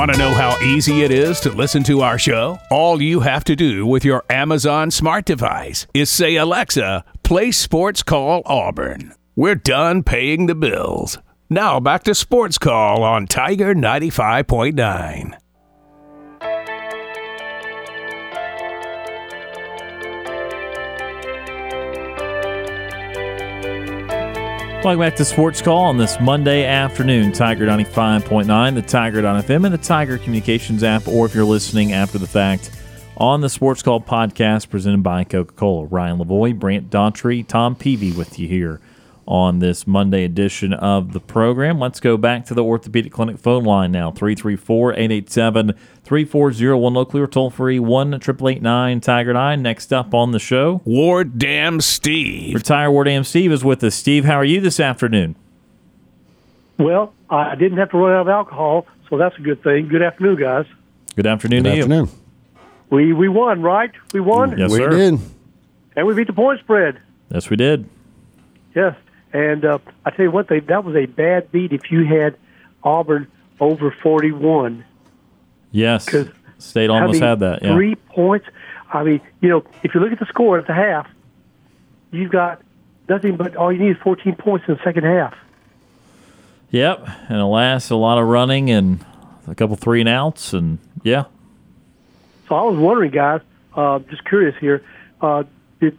Want 0.00 0.14
to 0.14 0.18
know 0.18 0.32
how 0.32 0.58
easy 0.62 1.02
it 1.02 1.10
is 1.10 1.40
to 1.40 1.50
listen 1.50 1.82
to 1.82 2.00
our 2.00 2.18
show? 2.18 2.58
All 2.70 3.02
you 3.02 3.20
have 3.20 3.44
to 3.44 3.54
do 3.54 3.86
with 3.86 4.02
your 4.02 4.24
Amazon 4.30 4.90
smart 4.90 5.26
device 5.26 5.86
is 5.92 6.08
say, 6.08 6.36
Alexa, 6.36 7.04
play 7.22 7.52
Sports 7.52 8.02
Call 8.02 8.40
Auburn. 8.46 9.12
We're 9.36 9.56
done 9.56 10.02
paying 10.02 10.46
the 10.46 10.54
bills. 10.54 11.18
Now 11.50 11.80
back 11.80 12.02
to 12.04 12.14
Sports 12.14 12.56
Call 12.56 13.02
on 13.02 13.26
Tiger 13.26 13.74
95.9. 13.74 15.36
Welcome 24.82 25.00
back 25.00 25.16
to 25.16 25.26
Sports 25.26 25.60
Call 25.60 25.84
on 25.84 25.98
this 25.98 26.18
Monday 26.20 26.64
afternoon. 26.64 27.32
Tiger 27.32 27.66
95.9, 27.66 28.74
the 28.74 28.80
Tiger.fm, 28.80 29.64
and 29.66 29.74
the 29.74 29.78
Tiger 29.78 30.16
Communications 30.16 30.82
app, 30.82 31.06
or 31.06 31.26
if 31.26 31.34
you're 31.34 31.44
listening 31.44 31.92
after 31.92 32.16
the 32.16 32.26
fact 32.26 32.70
on 33.18 33.42
the 33.42 33.50
Sports 33.50 33.82
Call 33.82 34.00
podcast 34.00 34.70
presented 34.70 35.02
by 35.02 35.22
Coca 35.24 35.52
Cola. 35.52 35.84
Ryan 35.84 36.18
Lavoie, 36.18 36.58
Brant 36.58 36.88
Daughtry, 36.88 37.46
Tom 37.46 37.76
Peavy 37.76 38.12
with 38.12 38.38
you 38.38 38.48
here 38.48 38.80
on 39.30 39.60
this 39.60 39.86
Monday 39.86 40.24
edition 40.24 40.72
of 40.74 41.12
the 41.12 41.20
program. 41.20 41.78
Let's 41.78 42.00
go 42.00 42.16
back 42.16 42.44
to 42.46 42.54
the 42.54 42.64
Orthopedic 42.64 43.12
Clinic 43.12 43.38
phone 43.38 43.62
line 43.62 43.92
now 43.92 44.10
334 44.10 44.94
887 44.94 45.72
3401 46.02 46.92
locally 46.94 47.22
or 47.22 47.28
toll 47.28 47.48
free 47.48 47.78
1 47.78 48.14
888 48.14 49.00
Tiger 49.02 49.32
9. 49.32 49.62
Next 49.62 49.92
up 49.92 50.12
on 50.12 50.32
the 50.32 50.40
show, 50.40 50.82
Ward 50.84 51.38
Dam 51.38 51.80
Steve. 51.80 52.56
Retire 52.56 52.90
Ward 52.90 53.06
Dam 53.06 53.22
Steve 53.22 53.52
is 53.52 53.62
with 53.62 53.84
us. 53.84 53.94
Steve, 53.94 54.24
how 54.24 54.34
are 54.34 54.44
you 54.44 54.60
this 54.60 54.80
afternoon? 54.80 55.36
Well, 56.78 57.14
I 57.30 57.54
didn't 57.54 57.78
have 57.78 57.90
to 57.90 57.98
run 57.98 58.12
out 58.14 58.22
of 58.22 58.28
alcohol, 58.28 58.86
so 59.08 59.16
that's 59.16 59.36
a 59.38 59.40
good 59.42 59.62
thing. 59.62 59.86
Good 59.88 60.02
afternoon, 60.02 60.36
guys. 60.36 60.66
Good 61.14 61.26
afternoon 61.26 61.62
Good 61.62 61.70
to 61.74 61.78
afternoon. 61.78 62.08
We 62.90 63.12
we 63.12 63.28
won, 63.28 63.62
right? 63.62 63.92
We 64.12 64.18
won, 64.20 64.58
Yes, 64.58 64.72
we 64.72 64.78
sir. 64.78 64.90
did. 64.90 65.20
and 65.94 66.06
we 66.06 66.14
beat 66.14 66.26
the 66.26 66.32
point 66.32 66.58
spread. 66.60 66.98
Yes, 67.32 67.48
we 67.48 67.56
did. 67.56 67.88
Yes, 68.74 68.96
and 69.32 69.64
uh, 69.64 69.78
I 70.04 70.10
tell 70.10 70.24
you 70.26 70.30
what, 70.30 70.48
they, 70.48 70.60
that 70.60 70.84
was 70.84 70.96
a 70.96 71.06
bad 71.06 71.50
beat. 71.52 71.72
If 71.72 71.90
you 71.90 72.04
had 72.04 72.36
Auburn 72.82 73.26
over 73.60 73.90
forty-one, 73.90 74.84
Yes. 75.72 76.06
'Cause 76.08 76.28
State 76.58 76.90
almost 76.90 77.10
I 77.10 77.12
mean, 77.12 77.22
had 77.22 77.40
that. 77.40 77.62
Yeah. 77.62 77.74
three 77.74 77.94
points. 77.94 78.46
I 78.92 79.02
mean, 79.04 79.20
you 79.40 79.48
know, 79.48 79.64
if 79.82 79.94
you 79.94 80.00
look 80.00 80.12
at 80.12 80.18
the 80.18 80.26
score 80.26 80.58
at 80.58 80.66
the 80.66 80.74
half, 80.74 81.06
you've 82.10 82.32
got 82.32 82.60
nothing 83.08 83.36
but 83.36 83.56
all 83.56 83.72
you 83.72 83.78
need 83.78 83.90
is 83.92 84.02
fourteen 84.02 84.34
points 84.34 84.66
in 84.68 84.74
the 84.74 84.80
second 84.82 85.04
half. 85.04 85.34
Yep. 86.70 87.08
And 87.28 87.38
alas, 87.38 87.90
a 87.90 87.96
lot 87.96 88.18
of 88.18 88.26
running 88.28 88.70
and 88.70 89.04
a 89.48 89.54
couple 89.54 89.76
three 89.76 90.00
and 90.00 90.08
outs. 90.08 90.52
And 90.52 90.78
yeah. 91.02 91.24
So 92.48 92.54
I 92.56 92.62
was 92.62 92.78
wondering, 92.78 93.10
guys, 93.10 93.40
uh, 93.74 94.00
just 94.10 94.24
curious 94.24 94.54
here, 94.60 94.82
uh, 95.20 95.44
did 95.80 95.96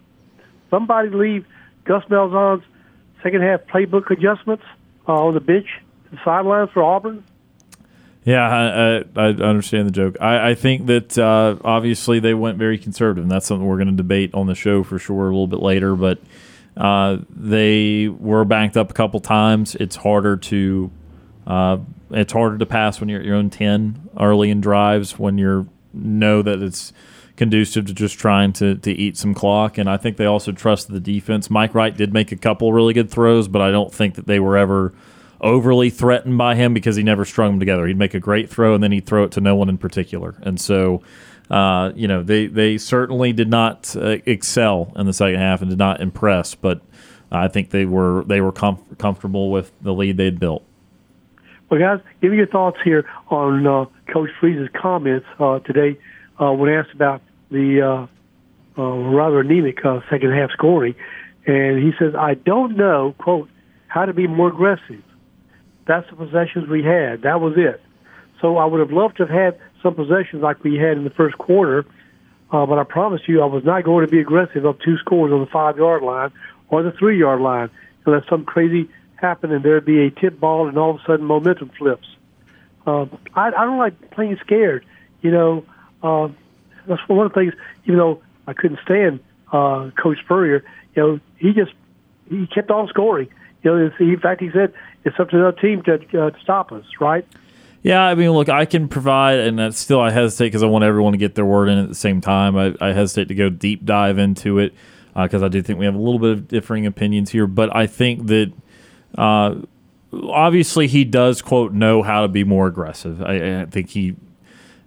somebody 0.70 1.10
leave 1.10 1.46
Gus 1.86 2.04
Malzahn's 2.06 2.64
second 3.24 3.42
half 3.42 3.62
playbook 3.66 4.10
adjustments 4.10 4.64
uh, 5.08 5.14
on 5.14 5.34
the 5.34 5.40
bench, 5.40 5.68
the 6.12 6.20
sidelines 6.24 6.70
for 6.72 6.84
Auburn? 6.84 7.24
Yeah, 8.24 9.04
I, 9.16 9.20
I, 9.20 9.28
understand 9.30 9.88
the 9.88 9.92
joke. 9.92 10.18
I, 10.22 10.52
I 10.52 10.56
think 10.56 10.86
that 10.86 11.18
uh, 11.18 11.58
obviously 11.64 12.20
they 12.20 12.36
went 12.36 12.60
very 12.60 12.78
conservative, 12.78 13.24
and 13.24 13.32
that's 13.32 13.48
something 13.48 13.66
we're 13.66 13.78
going 13.78 13.88
to 13.88 13.94
debate 13.94 14.36
on 14.36 14.46
the 14.46 14.54
show 14.54 14.84
for 14.84 15.00
sure 15.00 15.24
a 15.24 15.26
little 15.26 15.48
bit 15.48 15.60
later. 15.60 15.96
But 15.96 16.20
uh, 16.78 17.18
they 17.30 18.10
were 18.10 18.46
backed 18.46 18.78
up 18.78 18.92
a 18.92 18.94
couple 18.94 19.20
times. 19.22 19.74
It's 19.76 19.96
harder 19.96 20.38
to 20.38 20.92
uh, 21.48 21.78
it's 22.12 22.32
harder 22.32 22.60
to 22.60 22.66
pass 22.68 23.00
when 23.00 23.10
you're 23.10 23.22
at 23.22 23.26
your 23.26 23.36
own 23.36 23.50
ten 23.50 24.10
early 24.20 24.52
in 24.52 24.62
drives 24.62 25.18
when 25.18 25.40
you 25.40 25.68
know 25.92 26.44
that 26.44 26.62
it's 26.62 26.94
conducive 27.36 27.86
to 27.88 27.94
just 27.94 28.18
trying 28.18 28.54
to, 28.54 28.76
to 28.76 28.92
eat 28.92 29.18
some 29.18 29.34
clock. 29.34 29.78
And 29.78 29.90
I 29.90 29.98
think 29.98 30.18
they 30.18 30.26
also 30.26 30.52
trusted 30.52 30.94
the 30.94 31.00
defense. 31.00 31.50
Mike 31.50 31.74
Wright 31.74 31.96
did 31.96 32.14
make 32.14 32.32
a 32.32 32.36
couple 32.36 32.74
really 32.74 32.94
good 32.94 33.10
throws, 33.10 33.48
but 33.48 33.62
I 33.62 33.72
don't 33.72 33.94
think 33.94 34.16
that 34.16 34.28
they 34.28 34.40
were 34.40 34.58
ever 34.58 34.94
overly 35.40 35.90
threatened 35.90 36.38
by 36.38 36.56
him 36.56 36.74
because 36.74 36.96
he 36.96 37.04
never 37.04 37.26
strung 37.26 37.54
them 37.54 37.60
together. 37.60 37.88
He'd 37.88 37.98
make 37.98 38.14
a 38.14 38.20
great 38.20 38.50
throw 38.50 38.76
and 38.76 38.84
then 38.84 38.92
he'd 38.92 39.06
throw 39.06 39.24
it 39.24 39.32
to 39.32 39.42
no 39.42 39.56
one 39.56 39.70
in 39.70 39.78
particular. 39.78 40.36
And 40.42 40.62
so, 40.62 41.02
uh, 41.50 41.92
you 41.96 42.08
know, 42.08 42.22
they, 42.22 42.46
they 42.46 42.78
certainly 42.78 43.34
did 43.34 43.50
not 43.50 43.96
uh, 43.96 44.18
excel 44.26 44.94
in 44.96 45.08
the 45.08 45.14
second 45.14 45.40
half 45.40 45.62
and 45.62 45.70
did 45.70 45.80
not 45.80 46.00
impress, 46.00 46.54
but 46.54 46.82
I 47.32 47.48
think 47.48 47.70
they 47.70 47.86
were 47.86 48.24
they 48.26 48.42
were 48.42 48.52
comf- 48.52 48.98
comfortable 48.98 49.52
with 49.52 49.72
the 49.82 49.94
lead 49.94 50.18
they'd 50.18 50.40
built. 50.40 50.64
Well, 51.70 51.80
guys, 51.80 52.02
give 52.22 52.32
me 52.32 52.38
your 52.38 52.48
thoughts 52.48 52.78
here 52.84 53.06
on 53.30 53.66
uh, 53.66 53.86
Coach 54.12 54.30
Freeze's 54.40 54.68
comments 54.74 55.26
uh, 55.40 55.60
today 55.60 55.98
uh, 56.42 56.52
when 56.52 56.74
asked 56.74 56.94
about 56.94 57.22
the 57.50 57.82
uh, 57.82 58.82
uh, 58.82 58.84
rather 58.84 59.42
anemic 59.42 59.86
uh, 59.86 60.00
second 60.10 60.32
half 60.32 60.52
scoring. 60.52 60.96
And 61.46 61.80
he 61.80 61.92
says, 62.00 62.14
I 62.16 62.34
don't 62.34 62.78
know, 62.78 63.16
quote, 63.18 63.50
how 63.88 64.06
to 64.06 64.14
be 64.14 64.28
more 64.28 64.50
aggressive. 64.50 65.04
That's 65.86 66.10
the 66.10 66.16
possessions 66.16 66.70
we 66.70 66.84
had. 66.84 67.24
That 67.24 67.42
was 67.42 67.54
it. 67.58 67.82
So 68.40 68.58
I 68.58 68.66
would 68.66 68.80
have 68.80 68.92
loved 68.92 69.18
to 69.18 69.26
have 69.26 69.30
had 69.30 69.60
some 69.84 69.96
possessions 69.96 70.42
like 70.42 70.64
we 70.64 70.76
had 70.76 70.98
in 70.98 71.04
the 71.04 71.10
first 71.10 71.38
quarter, 71.38 71.86
uh, 72.52 72.66
but 72.66 72.80
I 72.80 72.84
promise 72.84 73.22
you 73.28 73.42
I 73.42 73.46
was 73.46 73.64
not 73.64 73.84
going 73.84 74.06
to 74.06 74.12
be 74.12 74.20
aggressive 74.20 74.66
up 74.66 74.80
two 74.80 74.98
scores 74.98 75.32
on 75.32 75.42
the 75.42 75.48
five 75.48 75.78
yard 75.78 76.04
line 76.04 76.32
or 76.70 76.84
the 76.84 76.92
three 76.92 77.20
yard 77.20 77.42
line 77.42 77.70
unless 78.06 78.24
something 78.30 78.46
crazy 78.46 78.90
happened 79.16 79.54
and 79.54 79.64
there'd 79.64 79.86
be 79.86 80.06
a 80.06 80.12
tip 80.12 80.40
ball 80.40 80.68
and 80.68 80.78
all 80.78 80.92
of 80.92 80.98
a 80.98 81.04
sudden 81.06 81.26
momentum 81.26 81.72
flips. 81.78 82.08
Uh, 82.86 83.06
I, 83.36 83.48
I 83.48 83.66
don't 83.66 83.78
like 83.78 84.12
playing 84.12 84.38
scared. 84.44 84.86
You 85.22 85.32
know, 85.32 85.66
uh, 86.04 86.30
that's 86.88 87.02
one 87.08 87.26
of 87.26 87.34
the 87.34 87.40
things. 87.40 87.54
Even 87.86 87.98
though 87.98 88.22
I 88.48 88.54
couldn't 88.54 88.80
stand 88.84 89.20
uh, 89.52 89.92
Coach 90.02 90.20
Spurrier, 90.24 90.64
you 90.96 91.02
know, 91.02 91.20
he 91.38 91.54
just 91.54 91.74
he 92.30 92.48
kept 92.48 92.72
on 92.72 92.88
scoring. 92.88 93.30
You 93.64 93.72
know, 93.72 93.92
in 94.00 94.20
fact, 94.20 94.42
he 94.42 94.50
said 94.52 94.74
it's 95.04 95.20
up 95.20 95.30
to 95.30 95.38
the 95.38 95.52
team 95.52 95.84
to, 95.84 95.94
uh, 95.94 96.32
to 96.32 96.40
stop 96.42 96.72
us. 96.72 96.86
Right? 97.00 97.26
Yeah, 97.84 98.02
I 98.04 98.14
mean, 98.14 98.30
look, 98.32 98.48
I 98.48 98.66
can 98.66 98.88
provide, 98.88 99.40
and 99.40 99.74
still 99.74 100.00
I 100.00 100.12
hesitate 100.12 100.48
because 100.48 100.62
I 100.62 100.68
want 100.68 100.84
everyone 100.84 101.14
to 101.14 101.18
get 101.18 101.34
their 101.34 101.46
word 101.46 101.68
in 101.68 101.80
at 101.80 101.90
the 101.90 101.96
same 101.96 102.22
time. 102.22 102.56
I, 102.56 102.76
I 102.80 102.94
hesitate 102.94 103.28
to 103.30 103.36
go 103.36 103.50
deep 103.50 103.86
dive 103.86 104.20
into 104.20 104.60
it 104.60 104.74
because 105.16 105.44
I 105.44 105.48
do 105.48 105.62
think 105.62 105.80
we 105.80 105.86
have 105.86 105.96
a 105.96 106.00
little 106.00 106.20
bit 106.20 106.32
of 106.32 106.48
differing 106.48 106.86
opinions 106.86 107.32
here. 107.32 107.48
But 107.48 107.76
I 107.76 107.88
think 107.88 108.28
that 108.28 108.54
uh, 109.18 109.56
obviously 110.14 110.88
he 110.88 111.04
does 111.04 111.42
quote 111.42 111.74
know 111.74 112.04
how 112.04 112.22
to 112.22 112.28
be 112.28 112.44
more 112.44 112.68
aggressive. 112.68 113.22
I, 113.22 113.62
I 113.62 113.66
think 113.66 113.90
he 113.90 114.16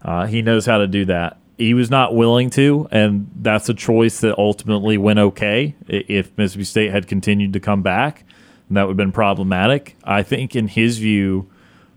uh, 0.05 0.27
he 0.27 0.43
knows 0.43 0.67
how 0.67 0.79
to 0.79 0.87
do 0.87 1.05
that. 1.07 1.39
He 1.57 1.73
was 1.73 1.91
not 1.91 2.15
willing 2.15 2.51
to, 2.51 2.89
and 2.91 3.31
that's 3.37 3.69
a 3.69 3.75
choice 3.75 4.21
that 4.21 4.37
ultimately 4.37 4.99
went 4.99 5.21
okay. 5.21 5.77
If 5.87 6.37
Mississippi 6.37 6.65
State 6.65 6.91
had 6.91 7.07
continued 7.07 7.53
to 7.53 7.61
come 7.61 7.83
back, 7.83 8.25
that 8.71 8.83
would 8.83 8.93
have 8.93 8.97
been 8.97 9.13
problematic. 9.13 9.97
I 10.03 10.23
think, 10.23 10.57
in 10.57 10.69
his 10.69 10.99
view, 10.99 11.49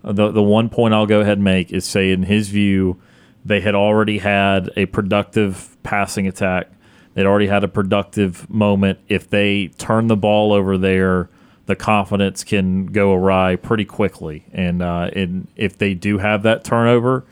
the 0.02 0.30
the 0.30 0.42
one 0.42 0.68
point 0.68 0.94
I'll 0.94 1.06
go 1.06 1.20
ahead 1.20 1.38
and 1.38 1.44
make 1.44 1.72
is 1.72 1.84
say, 1.84 2.12
in 2.12 2.22
his 2.24 2.50
view, 2.50 3.00
they 3.44 3.60
had 3.60 3.74
already 3.74 4.18
had 4.18 4.70
a 4.76 4.86
productive 4.86 5.76
passing 5.82 6.26
attack. 6.26 6.70
They'd 7.14 7.26
already 7.26 7.48
had 7.48 7.64
a 7.64 7.68
productive 7.68 8.48
moment. 8.48 9.00
If 9.08 9.28
they 9.28 9.68
turn 9.78 10.06
the 10.06 10.16
ball 10.16 10.52
over 10.52 10.78
there, 10.78 11.30
the 11.66 11.74
confidence 11.74 12.44
can 12.44 12.86
go 12.86 13.12
awry 13.12 13.56
pretty 13.56 13.84
quickly. 13.84 14.44
And 14.52 14.82
uh, 14.82 15.10
and 15.14 15.48
if 15.56 15.76
they 15.76 15.94
do 15.94 16.18
have 16.18 16.44
that 16.44 16.62
turnover, 16.62 17.24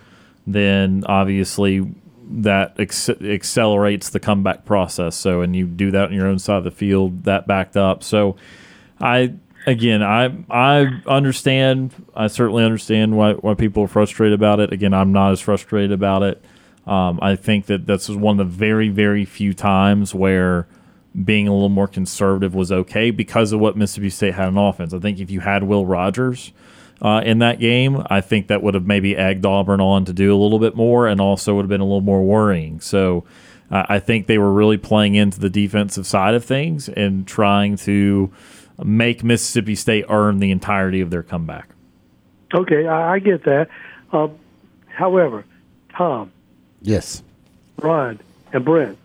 then 0.46 1.04
obviously 1.06 1.86
that 2.28 2.74
ex- 2.78 3.08
accelerates 3.08 4.10
the 4.10 4.20
comeback 4.20 4.64
process. 4.64 5.16
So, 5.16 5.42
and 5.42 5.54
you 5.54 5.66
do 5.66 5.90
that 5.92 6.06
on 6.06 6.12
your 6.12 6.26
own 6.26 6.38
side 6.38 6.58
of 6.58 6.64
the 6.64 6.70
field, 6.70 7.24
that 7.24 7.46
backed 7.46 7.76
up. 7.76 8.02
So, 8.02 8.36
I 9.00 9.34
again, 9.66 10.02
I 10.02 10.32
I 10.50 11.02
understand. 11.06 11.92
I 12.14 12.28
certainly 12.28 12.64
understand 12.64 13.16
why 13.16 13.34
why 13.34 13.54
people 13.54 13.82
are 13.84 13.88
frustrated 13.88 14.34
about 14.34 14.60
it. 14.60 14.72
Again, 14.72 14.94
I'm 14.94 15.12
not 15.12 15.32
as 15.32 15.40
frustrated 15.40 15.92
about 15.92 16.22
it. 16.22 16.44
Um, 16.86 17.18
I 17.20 17.34
think 17.34 17.66
that 17.66 17.86
this 17.86 18.08
is 18.08 18.16
one 18.16 18.38
of 18.38 18.50
the 18.50 18.56
very 18.56 18.88
very 18.88 19.24
few 19.24 19.52
times 19.52 20.14
where 20.14 20.68
being 21.24 21.48
a 21.48 21.52
little 21.52 21.68
more 21.70 21.88
conservative 21.88 22.54
was 22.54 22.70
okay 22.70 23.10
because 23.10 23.52
of 23.52 23.60
what 23.60 23.76
Mississippi 23.76 24.10
State 24.10 24.34
had 24.34 24.48
on 24.48 24.58
offense. 24.58 24.92
I 24.92 24.98
think 24.98 25.18
if 25.18 25.30
you 25.30 25.40
had 25.40 25.62
Will 25.62 25.86
Rogers 25.86 26.52
uh, 27.02 27.22
in 27.24 27.38
that 27.40 27.58
game, 27.60 28.02
I 28.08 28.20
think 28.20 28.46
that 28.48 28.62
would 28.62 28.74
have 28.74 28.86
maybe 28.86 29.16
egged 29.16 29.44
Auburn 29.44 29.80
on 29.80 30.04
to 30.06 30.12
do 30.12 30.34
a 30.34 30.38
little 30.38 30.58
bit 30.58 30.74
more 30.74 31.06
and 31.06 31.20
also 31.20 31.54
would 31.54 31.62
have 31.62 31.68
been 31.68 31.80
a 31.80 31.84
little 31.84 32.00
more 32.00 32.22
worrying. 32.22 32.80
So 32.80 33.24
uh, 33.70 33.84
I 33.88 33.98
think 33.98 34.26
they 34.26 34.38
were 34.38 34.52
really 34.52 34.78
playing 34.78 35.14
into 35.14 35.38
the 35.40 35.50
defensive 35.50 36.06
side 36.06 36.34
of 36.34 36.44
things 36.44 36.88
and 36.88 37.26
trying 37.26 37.76
to 37.78 38.30
make 38.82 39.22
Mississippi 39.24 39.74
State 39.74 40.04
earn 40.08 40.38
the 40.38 40.50
entirety 40.50 41.00
of 41.00 41.10
their 41.10 41.22
comeback. 41.22 41.68
Okay, 42.54 42.86
I, 42.86 43.14
I 43.14 43.18
get 43.18 43.44
that. 43.44 43.68
Um, 44.12 44.38
however, 44.88 45.44
Tom, 45.94 46.32
Yes. 46.82 47.22
Ryan, 47.78 48.20
and 48.52 48.64
Brent, 48.64 48.96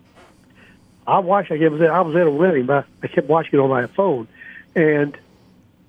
I 1.06 1.18
watched. 1.18 1.50
I 1.50 1.56
was 1.68 1.80
at, 1.80 1.90
I 1.90 2.00
was 2.02 2.14
at 2.14 2.26
a 2.26 2.30
wedding, 2.30 2.66
but 2.66 2.86
I 3.02 3.08
kept 3.08 3.28
watching 3.28 3.58
it 3.58 3.62
on 3.62 3.68
my 3.68 3.86
phone, 3.86 4.28
and 4.76 5.18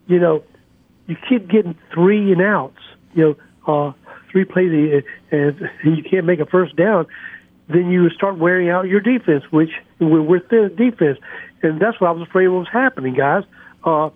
you 0.07 0.19
know, 0.19 0.43
you 1.13 1.17
keep 1.29 1.47
getting 1.47 1.75
three 1.93 2.31
and 2.31 2.41
outs. 2.41 2.79
You 3.13 3.37
know, 3.67 3.87
uh, 3.89 3.93
three 4.31 4.45
plays, 4.45 5.03
and 5.31 5.69
you 5.83 6.03
can't 6.03 6.25
make 6.25 6.39
a 6.39 6.45
first 6.45 6.75
down. 6.75 7.05
Then 7.69 7.91
you 7.91 8.09
start 8.09 8.37
wearing 8.37 8.69
out 8.69 8.87
your 8.87 8.99
defense, 8.99 9.43
which 9.51 9.69
we're, 9.99 10.39
thin 10.39 10.75
defense, 10.75 11.19
and 11.61 11.79
that's 11.79 11.99
what 12.01 12.07
I 12.07 12.11
was 12.11 12.27
afraid 12.27 12.47
was 12.47 12.67
happening, 12.71 13.13
guys. 13.13 13.43
Uh, 13.83 14.09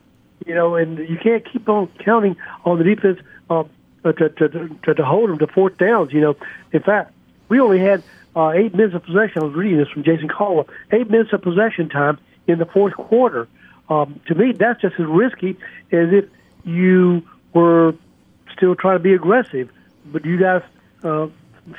you 0.46 0.54
know, 0.54 0.76
and 0.76 0.98
you 0.98 1.18
can't 1.22 1.44
keep 1.52 1.70
on 1.70 1.88
counting 2.04 2.36
on 2.66 2.78
the 2.78 2.84
defense 2.84 3.20
uh, 3.50 3.64
to, 4.04 4.30
to, 4.30 4.50
to 4.84 4.94
to 4.94 5.06
hold 5.06 5.30
them 5.30 5.38
to 5.40 5.48
fourth 5.48 5.78
downs. 5.78 6.12
You 6.12 6.22
know, 6.22 6.36
in 6.72 6.82
fact, 6.82 7.14
we 7.50 7.60
only 7.60 7.80
had 7.80 8.04
uh, 8.36 8.52
eight 8.52 8.74
minutes 8.74 8.96
of 8.96 9.04
possession. 9.04 9.42
I 9.42 9.46
was 9.46 9.56
reading 9.56 9.78
this 9.78 9.90
from 9.90 10.04
Jason 10.04 10.30
Caldwell. 10.30 10.68
Eight 10.92 11.10
minutes 11.10 11.32
of 11.32 11.42
possession 11.42 11.90
time 11.90 12.18
in 12.48 12.60
the 12.60 12.66
fourth 12.66 12.94
quarter. 12.94 13.48
um, 13.90 14.20
to 14.28 14.36
me, 14.36 14.52
that's 14.52 14.82
just 14.82 14.96
as 15.00 15.06
risky 15.06 15.52
as 15.92 16.12
if 16.12 16.26
you 16.68 17.24
were 17.54 17.96
still 18.56 18.76
trying 18.76 18.98
to 18.98 19.04
be 19.04 19.14
aggressive. 19.14 19.72
But 20.06 20.24
do 20.24 20.30
you 20.30 20.38
guys 20.38 20.62
uh, 21.04 21.28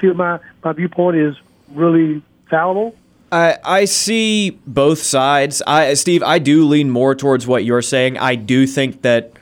feel 0.01 0.15
my, 0.15 0.41
my 0.65 0.73
viewpoint 0.73 1.17
is 1.17 1.37
really 1.73 2.23
fallible? 2.51 2.97
I, 3.31 3.59
I 3.65 3.85
see 3.85 4.51
both 4.67 5.03
sides. 5.03 5.63
I, 5.67 5.95
Steve, 5.95 6.23
I 6.23 6.39
do 6.39 6.65
lean 6.65 6.91
more 6.91 7.15
towards 7.15 7.47
what 7.47 7.65
you're 7.65 7.83
saying. 7.83 8.17
I 8.17 8.35
do 8.35 8.67
think 8.67 9.03
that 9.03 9.33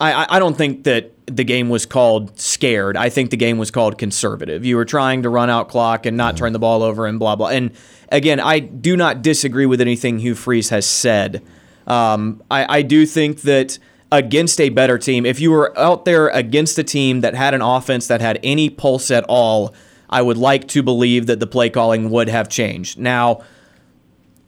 I, 0.00 0.36
I 0.36 0.38
don't 0.38 0.56
think 0.56 0.84
that 0.84 1.12
the 1.26 1.44
game 1.44 1.68
was 1.68 1.86
called 1.86 2.38
scared. 2.38 2.96
I 2.96 3.08
think 3.10 3.30
the 3.30 3.36
game 3.36 3.58
was 3.58 3.70
called 3.70 3.98
conservative. 3.98 4.64
You 4.64 4.76
were 4.76 4.84
trying 4.84 5.22
to 5.22 5.28
run 5.28 5.50
out 5.50 5.68
clock 5.68 6.06
and 6.06 6.16
not 6.16 6.36
turn 6.36 6.52
the 6.52 6.58
ball 6.58 6.82
over 6.82 7.06
and 7.06 7.18
blah 7.18 7.36
blah. 7.36 7.48
And 7.48 7.72
again, 8.08 8.40
I 8.40 8.58
do 8.58 8.96
not 8.96 9.22
disagree 9.22 9.66
with 9.66 9.80
anything 9.80 10.18
Hugh 10.18 10.34
Freeze 10.34 10.70
has 10.70 10.86
said. 10.86 11.42
Um, 11.86 12.42
I, 12.50 12.78
I 12.78 12.82
do 12.82 13.06
think 13.06 13.42
that 13.42 13.78
against 14.12 14.60
a 14.60 14.68
better 14.68 14.98
team, 14.98 15.24
if 15.24 15.40
you 15.40 15.50
were 15.50 15.76
out 15.78 16.04
there 16.04 16.28
against 16.28 16.78
a 16.78 16.84
team 16.84 17.20
that 17.20 17.34
had 17.34 17.54
an 17.54 17.62
offense 17.62 18.06
that 18.08 18.20
had 18.20 18.38
any 18.42 18.68
pulse 18.68 19.10
at 19.10 19.24
all, 19.28 19.74
I 20.08 20.22
would 20.22 20.36
like 20.36 20.66
to 20.68 20.82
believe 20.82 21.26
that 21.26 21.40
the 21.40 21.46
play 21.46 21.70
calling 21.70 22.10
would 22.10 22.28
have 22.28 22.48
changed. 22.48 22.98
Now, 22.98 23.42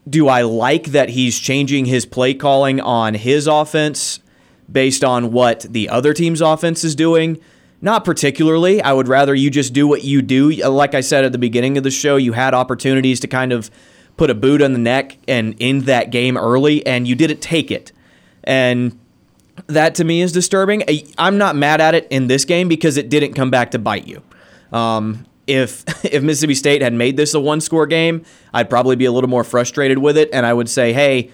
do 0.08 0.26
I 0.26 0.42
like 0.42 0.86
that 0.86 1.10
he's 1.10 1.38
changing 1.38 1.84
his 1.84 2.04
play 2.04 2.34
calling 2.34 2.80
on 2.80 3.14
his 3.14 3.46
offense 3.46 4.18
based 4.70 5.04
on 5.04 5.30
what 5.30 5.60
the 5.60 5.88
other 5.88 6.12
team's 6.12 6.40
offense 6.40 6.82
is 6.82 6.96
doing? 6.96 7.40
Not 7.80 8.04
particularly. 8.04 8.82
I 8.82 8.92
would 8.92 9.06
rather 9.06 9.34
you 9.34 9.50
just 9.50 9.72
do 9.72 9.86
what 9.86 10.02
you 10.02 10.22
do. 10.22 10.50
Like 10.50 10.94
I 10.94 11.00
said 11.00 11.24
at 11.24 11.32
the 11.32 11.38
beginning 11.38 11.76
of 11.76 11.84
the 11.84 11.90
show, 11.90 12.16
you 12.16 12.32
had 12.32 12.54
opportunities 12.54 13.20
to 13.20 13.28
kind 13.28 13.52
of 13.52 13.70
put 14.16 14.30
a 14.30 14.34
boot 14.34 14.60
on 14.60 14.72
the 14.72 14.78
neck 14.78 15.18
and 15.28 15.54
end 15.60 15.82
that 15.82 16.10
game 16.10 16.36
early, 16.36 16.84
and 16.86 17.06
you 17.06 17.14
didn't 17.14 17.40
take 17.40 17.70
it. 17.70 17.92
And 18.44 18.98
that 19.66 19.94
to 19.96 20.04
me 20.04 20.22
is 20.22 20.32
disturbing. 20.32 20.82
I'm 21.18 21.38
not 21.38 21.56
mad 21.56 21.80
at 21.80 21.94
it 21.94 22.06
in 22.10 22.26
this 22.26 22.44
game 22.44 22.68
because 22.68 22.96
it 22.96 23.08
didn't 23.08 23.34
come 23.34 23.50
back 23.50 23.72
to 23.72 23.78
bite 23.78 24.06
you. 24.06 24.22
Um, 24.72 25.26
if 25.46 25.84
if 26.04 26.22
Mississippi 26.22 26.54
State 26.54 26.82
had 26.82 26.92
made 26.92 27.16
this 27.16 27.34
a 27.34 27.40
one 27.40 27.60
score 27.60 27.86
game, 27.86 28.24
I'd 28.52 28.70
probably 28.70 28.96
be 28.96 29.04
a 29.04 29.12
little 29.12 29.30
more 29.30 29.44
frustrated 29.44 29.98
with 29.98 30.16
it, 30.16 30.30
and 30.32 30.46
I 30.46 30.52
would 30.52 30.68
say, 30.68 30.92
hey, 30.92 31.30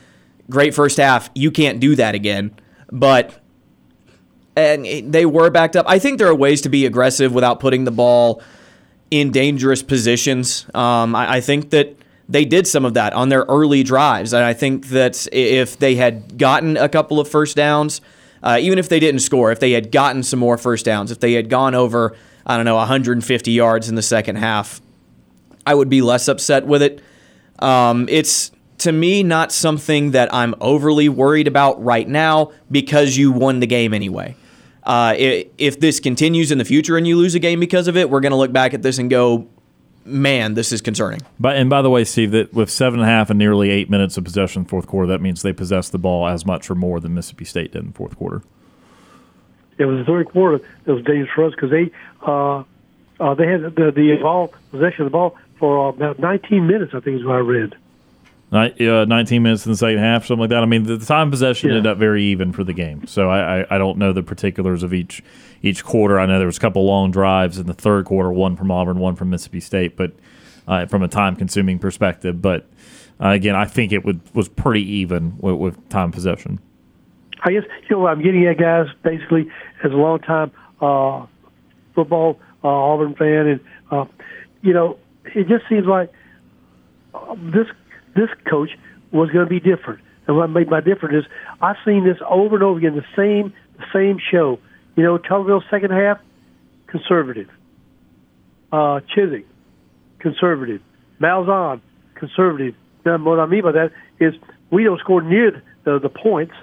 great 0.50 0.74
first 0.74 0.96
half, 0.96 1.30
you 1.34 1.50
can't 1.50 1.80
do 1.80 1.94
that 1.96 2.14
again. 2.14 2.54
But 2.90 3.40
and 4.56 5.12
they 5.12 5.24
were 5.24 5.50
backed 5.50 5.76
up. 5.76 5.86
I 5.88 5.98
think 5.98 6.18
there 6.18 6.28
are 6.28 6.34
ways 6.34 6.62
to 6.62 6.68
be 6.68 6.84
aggressive 6.84 7.32
without 7.32 7.60
putting 7.60 7.84
the 7.84 7.92
ball 7.92 8.42
in 9.10 9.30
dangerous 9.30 9.82
positions. 9.82 10.66
Um, 10.74 11.14
I, 11.14 11.36
I 11.36 11.40
think 11.40 11.70
that 11.70 11.96
they 12.28 12.44
did 12.44 12.66
some 12.66 12.84
of 12.84 12.94
that 12.94 13.12
on 13.14 13.30
their 13.30 13.42
early 13.48 13.82
drives. 13.82 14.32
And 14.32 14.44
I 14.44 14.52
think 14.52 14.88
that 14.88 15.26
if 15.32 15.78
they 15.78 15.94
had 15.94 16.36
gotten 16.36 16.76
a 16.76 16.88
couple 16.88 17.18
of 17.20 17.28
first 17.28 17.56
downs, 17.56 18.00
uh, 18.42 18.58
even 18.60 18.78
if 18.78 18.88
they 18.88 19.00
didn't 19.00 19.20
score, 19.20 19.50
if 19.50 19.60
they 19.60 19.72
had 19.72 19.90
gotten 19.90 20.22
some 20.22 20.38
more 20.38 20.58
first 20.58 20.84
downs, 20.84 21.10
if 21.10 21.20
they 21.20 21.32
had 21.32 21.48
gone 21.48 21.74
over, 21.74 22.14
I 22.46 22.56
don't 22.56 22.66
know, 22.66 22.76
150 22.76 23.50
yards 23.50 23.88
in 23.88 23.94
the 23.94 24.02
second 24.02 24.36
half, 24.36 24.80
I 25.66 25.74
would 25.74 25.88
be 25.88 26.02
less 26.02 26.28
upset 26.28 26.66
with 26.66 26.82
it. 26.82 27.02
Um, 27.58 28.08
it's 28.08 28.52
to 28.78 28.92
me 28.92 29.22
not 29.22 29.50
something 29.50 30.12
that 30.12 30.32
I'm 30.32 30.54
overly 30.60 31.08
worried 31.08 31.48
about 31.48 31.82
right 31.82 32.08
now 32.08 32.52
because 32.70 33.16
you 33.16 33.32
won 33.32 33.60
the 33.60 33.66
game 33.66 33.92
anyway. 33.92 34.36
Uh, 34.84 35.14
if 35.18 35.80
this 35.80 36.00
continues 36.00 36.50
in 36.50 36.58
the 36.58 36.64
future 36.64 36.96
and 36.96 37.06
you 37.06 37.16
lose 37.16 37.34
a 37.34 37.38
game 37.38 37.60
because 37.60 37.88
of 37.88 37.96
it, 37.96 38.08
we're 38.08 38.20
going 38.20 38.30
to 38.30 38.36
look 38.36 38.52
back 38.52 38.72
at 38.72 38.82
this 38.82 38.98
and 38.98 39.10
go, 39.10 39.46
man, 40.04 40.54
this 40.54 40.72
is 40.72 40.80
concerning. 40.80 41.20
But 41.38 41.56
and 41.56 41.68
by 41.68 41.82
the 41.82 41.90
way, 41.90 42.04
Steve, 42.04 42.30
that 42.32 42.52
with 42.52 42.70
seven 42.70 43.00
and 43.00 43.08
a 43.08 43.12
half 43.12 43.30
and 43.30 43.38
nearly 43.38 43.70
eight 43.70 43.90
minutes 43.90 44.16
of 44.16 44.24
possession 44.24 44.60
in 44.60 44.64
the 44.64 44.70
fourth 44.70 44.86
quarter, 44.86 45.06
that 45.08 45.20
means 45.20 45.42
they 45.42 45.52
possessed 45.52 45.92
the 45.92 45.98
ball 45.98 46.26
as 46.26 46.44
much 46.46 46.70
or 46.70 46.74
more 46.74 47.00
than 47.00 47.14
Mississippi 47.14 47.44
State 47.44 47.72
did 47.72 47.82
in 47.82 47.88
the 47.88 47.94
fourth 47.94 48.16
quarter. 48.16 48.42
It 49.78 49.84
was 49.84 49.98
the 49.98 50.04
third 50.04 50.28
quarter 50.28 50.64
that 50.84 50.92
was 50.92 51.04
dangerous 51.04 51.30
for 51.34 51.44
us 51.44 51.54
because 51.54 51.70
they 51.70 51.90
uh, 52.26 52.64
uh, 53.20 53.34
they 53.34 53.46
had 53.46 53.62
the 53.62 53.92
the 53.94 54.18
ball 54.20 54.52
possession 54.70 55.02
of 55.02 55.06
the 55.06 55.10
ball 55.10 55.36
for 55.58 55.90
about 55.90 56.18
19 56.18 56.66
minutes. 56.66 56.94
I 56.94 57.00
think 57.00 57.20
is 57.20 57.24
what 57.24 57.36
I 57.36 57.38
read. 57.38 57.76
Uh, 58.50 59.04
19 59.04 59.42
minutes 59.42 59.66
in 59.66 59.72
the 59.72 59.76
second 59.76 59.98
half, 59.98 60.24
something 60.24 60.40
like 60.40 60.50
that. 60.50 60.62
I 60.62 60.66
mean, 60.66 60.84
the, 60.84 60.98
time 60.98 61.30
possession 61.30 61.68
yeah. 61.68 61.76
ended 61.76 61.90
up 61.90 61.98
very 61.98 62.24
even 62.24 62.52
for 62.52 62.64
the 62.64 62.72
game. 62.72 63.06
So 63.06 63.28
I, 63.28 63.60
I, 63.60 63.74
I, 63.74 63.78
don't 63.78 63.98
know 63.98 64.14
the 64.14 64.22
particulars 64.22 64.82
of 64.82 64.94
each 64.94 65.22
each 65.60 65.84
quarter. 65.84 66.18
I 66.18 66.24
know 66.24 66.38
there 66.38 66.46
was 66.46 66.56
a 66.56 66.60
couple 66.60 66.86
long 66.86 67.10
drives 67.10 67.58
in 67.58 67.66
the 67.66 67.74
third 67.74 68.06
quarter, 68.06 68.32
one 68.32 68.56
from 68.56 68.70
Auburn, 68.70 68.98
one 69.00 69.16
from 69.16 69.28
Mississippi 69.28 69.60
State, 69.60 69.98
but 69.98 70.12
uh, 70.66 70.86
from 70.86 71.02
a 71.02 71.08
time 71.08 71.36
consuming 71.36 71.78
perspective. 71.78 72.40
But 72.40 72.66
uh, 73.20 73.28
again, 73.28 73.54
I 73.54 73.66
think 73.66 73.92
it 73.92 74.04
would, 74.04 74.20
was 74.34 74.48
pretty 74.48 74.82
even 74.82 75.36
with, 75.38 75.56
with, 75.56 75.88
time 75.90 76.10
possession. 76.10 76.58
I 77.42 77.52
guess 77.52 77.64
you 77.82 77.96
know 77.96 77.98
what 78.00 78.12
I'm 78.12 78.22
getting 78.22 78.46
at, 78.46 78.56
guys. 78.56 78.86
Basically, 79.02 79.50
as 79.84 79.92
a 79.92 79.96
long 79.96 80.20
time 80.20 80.52
uh, 80.80 81.26
football 81.94 82.38
uh, 82.64 82.68
Auburn 82.68 83.14
fan, 83.14 83.46
and 83.46 83.60
uh, 83.90 84.06
you 84.62 84.72
know, 84.72 84.98
it 85.26 85.48
just 85.48 85.68
seems 85.68 85.86
like 85.86 86.10
this 87.36 87.66
this 88.14 88.30
coach 88.48 88.70
was 89.12 89.30
going 89.30 89.46
to 89.46 89.50
be 89.50 89.60
different. 89.60 90.00
And 90.26 90.36
what 90.36 90.48
made 90.48 90.68
my 90.68 90.80
different 90.80 91.16
is 91.16 91.24
I've 91.60 91.76
seen 91.84 92.04
this 92.04 92.18
over 92.26 92.56
and 92.56 92.62
over 92.62 92.78
again, 92.78 92.94
the 92.94 93.04
same 93.16 93.52
the 93.78 93.84
same 93.92 94.18
show. 94.18 94.58
You 94.96 95.02
know, 95.02 95.18
Tuberville 95.18 95.62
second 95.70 95.92
half, 95.92 96.18
conservative. 96.86 97.48
Uh, 98.70 99.00
Chizik, 99.14 99.44
conservative. 100.18 100.82
Malzahn, 101.20 101.80
conservative. 102.14 102.74
Now, 103.04 103.16
what 103.18 103.40
I 103.40 103.46
mean 103.46 103.62
by 103.62 103.72
that 103.72 103.92
is 104.20 104.34
we 104.70 104.84
don't 104.84 105.00
score 105.00 105.22
near 105.22 105.62
the, 105.84 105.98
the 105.98 106.08
points, 106.08 106.54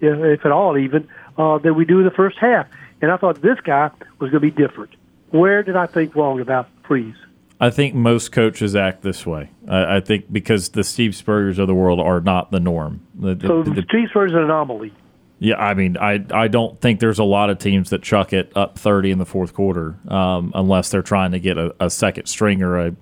if 0.00 0.44
at 0.44 0.52
all 0.52 0.76
even, 0.76 1.08
uh, 1.38 1.58
that 1.58 1.74
we 1.74 1.84
do 1.84 2.00
in 2.00 2.04
the 2.04 2.10
first 2.10 2.36
half. 2.38 2.66
And 3.00 3.10
I 3.10 3.16
thought 3.16 3.40
this 3.40 3.58
guy 3.60 3.90
was 4.18 4.30
going 4.30 4.32
to 4.32 4.40
be 4.40 4.50
different. 4.50 4.90
Where 5.30 5.62
did 5.62 5.76
I 5.76 5.86
think 5.86 6.14
wrong 6.14 6.40
about 6.40 6.68
Freeze? 6.86 7.16
I 7.60 7.70
think 7.70 7.94
most 7.94 8.32
coaches 8.32 8.74
act 8.74 9.02
this 9.02 9.24
way. 9.24 9.50
I, 9.68 9.96
I, 9.96 10.00
think 10.00 10.32
because 10.32 10.70
the 10.70 10.82
Steve 10.82 11.14
Spurriers 11.14 11.58
of 11.58 11.66
the 11.66 11.74
world 11.74 12.00
are 12.00 12.20
not 12.20 12.50
the 12.50 12.60
norm. 12.60 13.06
The, 13.14 13.38
so 13.40 13.62
the, 13.62 13.70
the, 13.70 13.82
Steve 13.88 14.08
Spurrier 14.10 14.26
is 14.26 14.32
an 14.32 14.40
anomaly. 14.40 14.92
Yeah, 15.38 15.56
I 15.56 15.74
mean, 15.74 15.96
I 15.96 16.24
I 16.32 16.48
don't 16.48 16.80
think 16.80 17.00
there's 17.00 17.18
a 17.18 17.24
lot 17.24 17.50
of 17.50 17.58
teams 17.58 17.90
that 17.90 18.02
chuck 18.02 18.32
it 18.32 18.52
up 18.56 18.78
30 18.78 19.12
in 19.12 19.18
the 19.18 19.26
fourth 19.26 19.52
quarter 19.52 19.96
um, 20.08 20.52
unless 20.54 20.90
they're 20.90 21.02
trying 21.02 21.32
to 21.32 21.40
get 21.40 21.58
a, 21.58 21.74
a, 21.80 21.90
second 21.90 22.26
string 22.26 22.62
or 22.62 22.78
a 22.78 22.96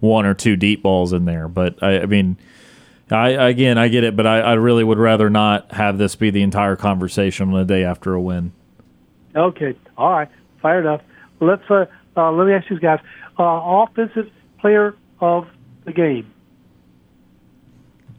one 0.00 0.26
or 0.26 0.34
two 0.34 0.56
deep 0.56 0.82
balls 0.82 1.12
in 1.12 1.24
there. 1.24 1.46
But 1.46 1.82
I, 1.82 2.00
I 2.00 2.06
mean, 2.06 2.36
I 3.10 3.30
again 3.30 3.78
I 3.78 3.88
get 3.88 4.02
it, 4.02 4.16
but 4.16 4.26
I, 4.26 4.40
I 4.40 4.52
really 4.54 4.82
would 4.82 4.98
rather 4.98 5.30
not 5.30 5.72
have 5.72 5.98
this 5.98 6.16
be 6.16 6.30
the 6.30 6.42
entire 6.42 6.76
conversation 6.76 7.48
on 7.48 7.54
the 7.54 7.64
day 7.64 7.84
after 7.84 8.14
a 8.14 8.20
win. 8.20 8.52
Okay, 9.36 9.76
all 9.96 10.10
right, 10.10 10.28
fair 10.62 10.80
enough. 10.80 11.02
Let's 11.40 11.70
uh, 11.70 11.86
uh, 12.16 12.32
let 12.32 12.46
me 12.46 12.54
ask 12.54 12.70
you 12.70 12.80
guys 12.80 13.00
uh, 13.38 13.42
offensive 13.42 14.30
player 14.58 14.96
of 15.20 15.46
the 15.84 15.92
game? 15.92 16.30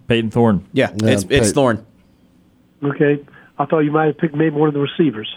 Payton 0.07 0.31
Thorne. 0.31 0.67
Yeah, 0.73 0.91
yeah 0.95 1.11
it's 1.11 1.25
it's 1.29 1.51
Thorne. 1.51 1.85
Okay, 2.83 3.23
I 3.57 3.65
thought 3.65 3.79
you 3.79 3.91
might 3.91 4.07
have 4.07 4.17
picked 4.17 4.35
maybe 4.35 4.55
one 4.55 4.67
of 4.67 4.73
the 4.73 4.79
receivers. 4.79 5.35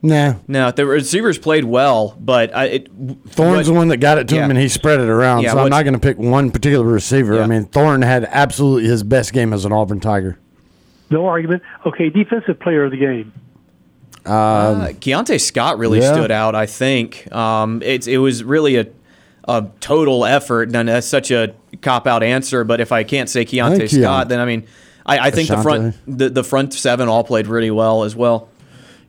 Nah. 0.00 0.34
No, 0.46 0.70
the 0.70 0.86
receivers 0.86 1.38
played 1.38 1.64
well, 1.64 2.16
but 2.20 2.54
I, 2.54 2.64
it, 2.66 2.88
Thorne's 3.26 3.66
what, 3.68 3.72
the 3.72 3.72
one 3.72 3.88
that 3.88 3.96
got 3.96 4.18
it 4.18 4.28
to 4.28 4.36
yeah. 4.36 4.44
him, 4.44 4.50
and 4.50 4.58
he 4.58 4.68
spread 4.68 5.00
it 5.00 5.08
around. 5.08 5.42
Yeah, 5.42 5.52
so 5.52 5.58
I'm 5.58 5.70
not 5.70 5.82
going 5.82 5.94
to 5.94 6.00
pick 6.00 6.18
one 6.18 6.52
particular 6.52 6.84
receiver. 6.84 7.34
Yeah. 7.34 7.42
I 7.42 7.46
mean, 7.46 7.64
Thorne 7.64 8.02
had 8.02 8.24
absolutely 8.30 8.88
his 8.88 9.02
best 9.02 9.32
game 9.32 9.52
as 9.52 9.64
an 9.64 9.72
Auburn 9.72 9.98
Tiger. 9.98 10.38
No 11.10 11.26
argument. 11.26 11.62
Okay, 11.84 12.10
defensive 12.10 12.60
player 12.60 12.84
of 12.84 12.92
the 12.92 12.96
game. 12.96 13.32
Um, 14.28 14.80
uh, 14.80 14.86
Keionte 14.88 15.40
Scott 15.40 15.78
really 15.78 16.00
yeah. 16.00 16.12
stood 16.12 16.30
out. 16.30 16.54
I 16.54 16.66
think 16.66 17.32
um, 17.34 17.82
it 17.82 18.06
it 18.06 18.18
was 18.18 18.44
really 18.44 18.76
a 18.76 18.86
a 19.48 19.66
total 19.80 20.26
effort, 20.26 20.74
and 20.74 20.88
that's 20.88 21.06
such 21.06 21.30
a 21.30 21.54
cop 21.80 22.06
out 22.06 22.22
answer. 22.22 22.64
But 22.64 22.80
if 22.80 22.92
I 22.92 23.04
can't 23.04 23.30
say 23.30 23.44
Keionte 23.44 23.88
Scott, 23.88 24.28
then 24.28 24.40
I 24.40 24.44
mean, 24.44 24.64
I, 25.06 25.18
I 25.18 25.30
think 25.30 25.48
the 25.48 25.62
front 25.62 25.96
the, 26.06 26.28
the 26.28 26.44
front 26.44 26.74
seven 26.74 27.08
all 27.08 27.24
played 27.24 27.46
really 27.46 27.70
well 27.70 28.04
as 28.04 28.14
well. 28.14 28.48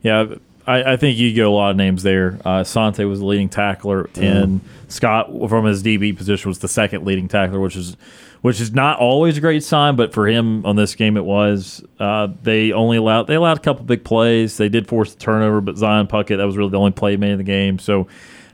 Yeah, 0.02 0.34
I, 0.66 0.92
I, 0.92 0.96
think 0.96 1.18
you 1.18 1.32
get 1.34 1.44
a 1.44 1.50
lot 1.50 1.72
of 1.72 1.76
names 1.76 2.02
there. 2.02 2.38
Uh, 2.44 2.64
Sante 2.64 3.04
was 3.04 3.18
the 3.18 3.26
leading 3.26 3.50
tackler 3.50 4.04
at 4.04 4.14
10. 4.14 4.60
Mm. 4.60 4.60
Scott, 4.88 5.26
from 5.48 5.66
his 5.66 5.82
DB 5.82 6.16
position, 6.16 6.48
was 6.48 6.60
the 6.60 6.68
second 6.68 7.04
leading 7.04 7.28
tackler, 7.28 7.60
which 7.60 7.76
is 7.76 7.98
which 8.42 8.60
is 8.60 8.72
not 8.72 8.98
always 8.98 9.36
a 9.36 9.40
great 9.40 9.62
sign, 9.62 9.96
but 9.96 10.14
for 10.14 10.26
him 10.26 10.64
on 10.64 10.76
this 10.76 10.94
game 10.94 11.16
it 11.16 11.24
was. 11.24 11.84
Uh, 11.98 12.28
they 12.42 12.72
only 12.72 12.96
allowed 12.96 13.26
they 13.26 13.34
allowed 13.34 13.58
a 13.58 13.60
couple 13.60 13.84
big 13.84 14.04
plays. 14.04 14.56
They 14.56 14.68
did 14.68 14.88
force 14.88 15.14
the 15.14 15.20
turnover, 15.20 15.60
but 15.60 15.76
Zion 15.76 16.06
Puckett 16.06 16.38
that 16.38 16.44
was 16.44 16.56
really 16.56 16.70
the 16.70 16.78
only 16.78 16.92
play 16.92 17.16
made 17.16 17.32
in 17.32 17.38
the 17.38 17.44
game. 17.44 17.78
So, 17.78 18.08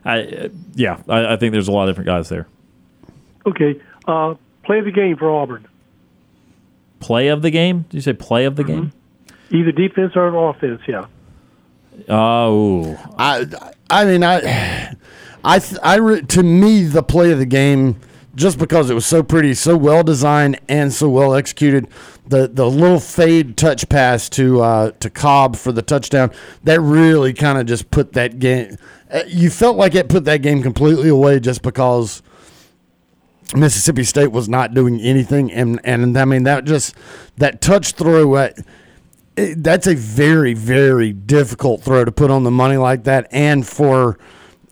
I 0.04 0.50
yeah, 0.74 1.00
I, 1.08 1.34
I 1.34 1.36
think 1.36 1.52
there's 1.52 1.68
a 1.68 1.72
lot 1.72 1.88
of 1.88 1.94
different 1.94 2.06
guys 2.06 2.28
there. 2.28 2.48
Okay, 3.46 3.80
uh, 4.08 4.34
play 4.64 4.80
of 4.80 4.84
the 4.84 4.90
game 4.90 5.16
for 5.16 5.30
Auburn. 5.30 5.66
Play 6.98 7.28
of 7.28 7.42
the 7.42 7.50
game? 7.50 7.82
Did 7.82 7.94
you 7.94 8.00
say 8.00 8.12
play 8.12 8.44
of 8.44 8.56
the 8.56 8.64
mm-hmm. 8.64 8.72
game? 8.72 8.92
Either 9.50 9.70
defense 9.70 10.12
or 10.16 10.50
offense, 10.50 10.80
yeah. 10.88 11.06
Oh, 12.08 12.98
I 13.16 13.46
I 13.88 14.04
mean 14.04 14.24
I 14.24 14.96
I 15.44 15.60
I 15.82 16.20
to 16.20 16.42
me 16.42 16.82
the 16.84 17.04
play 17.04 17.30
of 17.30 17.38
the 17.38 17.46
game 17.46 18.00
just 18.36 18.58
because 18.58 18.90
it 18.90 18.94
was 18.94 19.06
so 19.06 19.22
pretty, 19.22 19.54
so 19.54 19.76
well 19.76 20.02
designed, 20.04 20.60
and 20.68 20.92
so 20.92 21.08
well 21.08 21.34
executed. 21.34 21.88
The 22.26 22.46
the 22.48 22.68
little 22.70 23.00
fade 23.00 23.56
touch 23.56 23.88
pass 23.88 24.28
to 24.30 24.60
uh, 24.60 24.90
to 25.00 25.10
Cobb 25.10 25.56
for 25.56 25.72
the 25.72 25.82
touchdown 25.82 26.30
that 26.64 26.80
really 26.80 27.32
kind 27.32 27.58
of 27.58 27.66
just 27.66 27.90
put 27.90 28.12
that 28.12 28.38
game. 28.38 28.76
uh, 29.10 29.22
You 29.26 29.50
felt 29.50 29.76
like 29.76 29.94
it 29.94 30.08
put 30.08 30.24
that 30.26 30.42
game 30.42 30.62
completely 30.62 31.08
away 31.08 31.40
just 31.40 31.62
because 31.62 32.22
Mississippi 33.54 34.02
State 34.02 34.32
was 34.32 34.48
not 34.48 34.74
doing 34.74 35.00
anything, 35.00 35.52
and 35.52 35.80
and 35.84 36.18
I 36.18 36.24
mean 36.24 36.42
that 36.44 36.64
just 36.64 36.94
that 37.36 37.60
touch 37.60 37.92
throw. 37.92 38.34
Uh, 38.34 38.50
it- 39.36 39.62
that's 39.62 39.86
a 39.86 39.94
very 39.94 40.52
very 40.52 41.12
difficult 41.12 41.82
throw 41.82 42.04
to 42.04 42.10
put 42.10 42.30
on 42.30 42.42
the 42.42 42.50
money 42.50 42.76
like 42.76 43.04
that, 43.04 43.28
and 43.30 43.64
for 43.66 44.18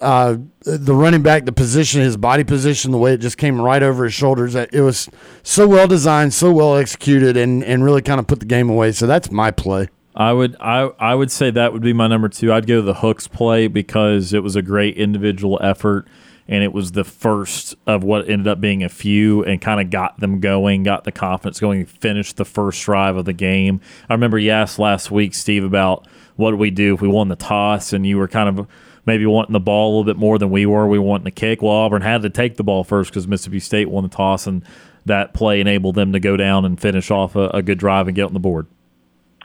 uh, 0.05 0.37
the 0.61 0.95
running 0.95 1.23
back, 1.23 1.45
the 1.45 1.53
position, 1.53 2.01
his 2.01 2.17
body 2.17 2.45
position, 2.45 2.93
the 2.93 2.99
way 2.99 3.15
it 3.15 3.19
just 3.19 3.39
came 3.39 3.61
right 3.61 3.83
over 3.83 4.05
his 4.05 4.15
shoulders. 4.15 4.55
It 4.55 4.81
was 4.81 5.09
so 5.43 5.67
well 5.67 5.89
designed, 5.89 6.35
so 6.35 6.53
well 6.53 6.77
executed, 6.77 7.37
and 7.37 7.65
and 7.65 7.85
really 7.85 8.03
kind 8.03 8.21
of 8.21 8.27
put 8.27 8.41
the 8.41 8.47
game 8.47 8.71
away. 8.71 8.93
So 8.93 9.07
that's 9.07 9.31
my 9.31 9.51
play. 9.51 9.89
I 10.15 10.33
would 10.33 10.57
I 10.61 10.91
I 10.99 11.15
would 11.15 11.31
say 11.31 11.51
that 11.51 11.73
would 11.73 11.83
be 11.83 11.93
my 11.93 12.07
number 12.07 12.29
two. 12.29 12.53
I'd 12.53 12.67
go 12.67 12.83
the 12.83 12.95
hooks 12.95 13.27
play 13.27 13.67
because 13.67 14.33
it 14.33 14.43
was 14.43 14.55
a 14.55 14.63
great 14.63 14.97
individual 14.97 15.59
effort 15.63 16.07
and 16.47 16.63
it 16.63 16.73
was 16.73 16.93
the 16.93 17.05
first 17.05 17.75
of 17.87 18.05
what 18.05 18.29
ended 18.29 18.47
up 18.47 18.61
being 18.61 18.85
a 18.85 18.89
few 18.89 19.43
and 19.45 19.61
kind 19.61 19.81
of 19.81 19.91
got 19.91 20.21
them 20.21 20.41
going, 20.41 20.83
got 20.83 21.05
the 21.05 21.13
confidence 21.13 21.59
going, 21.59 21.87
finished 21.87 22.37
the 22.37 22.45
first 22.45 22.83
drive 22.85 23.17
of 23.17 23.25
the 23.25 23.33
game. 23.33 23.81
I 24.09 24.15
remember 24.15 24.39
you 24.39 24.51
asked 24.51 24.79
last 24.79 25.11
week, 25.11 25.35
Steve, 25.35 25.65
about 25.65 26.07
what 26.37 26.51
do 26.51 26.57
we 26.57 26.71
do 26.71 26.95
if 26.95 27.01
we 27.01 27.09
won 27.09 27.29
the 27.29 27.37
toss 27.37 27.93
and 27.93 28.07
you 28.07 28.19
were 28.19 28.29
kind 28.29 28.59
of 28.59 28.69
maybe 29.07 29.27
wanting 29.27 29.53
the 29.53 29.61
ball 29.61 29.89
a 29.89 29.91
little 29.91 30.05
bit 30.05 30.17
more 30.17 30.39
than 30.39 30.51
we 30.51 30.67
were. 30.67 30.87
We 30.87 30.99
were 30.99 31.05
wanting 31.05 31.25
the 31.25 31.31
kick. 31.31 31.63
Well, 31.63 31.73
Auburn 31.73 32.03
had 32.03 32.23
to 32.23 32.31
take 32.31 32.57
the 32.57 32.65
ball 32.65 32.85
first 32.85 33.11
because 33.11 33.27
Mississippi 33.29 33.61
State 33.61 33.91
won 33.91 34.03
the 34.05 34.09
toss 34.09 34.47
and 34.47 34.65
that 35.07 35.35
play 35.35 35.61
enabled 35.61 35.95
them 35.97 36.13
to 36.13 36.21
go 36.21 36.37
down 36.37 36.65
and 36.65 36.81
finish 36.81 37.11
off 37.11 37.37
a, 37.37 37.49
a 37.49 37.63
good 37.63 37.79
drive 37.79 38.09
and 38.09 38.15
get 38.17 38.25
on 38.25 38.33
the 38.33 38.41
board. 38.41 38.67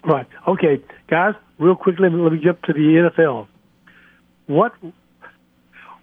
Right. 0.06 0.26
Okay, 0.48 0.82
guys. 1.08 1.36
Real 1.58 1.76
quickly, 1.76 2.04
let 2.08 2.14
me, 2.14 2.22
let 2.22 2.32
me 2.32 2.40
jump 2.42 2.62
to 2.64 2.74
the 2.74 3.12
NFL. 3.18 3.48
What 4.48 4.74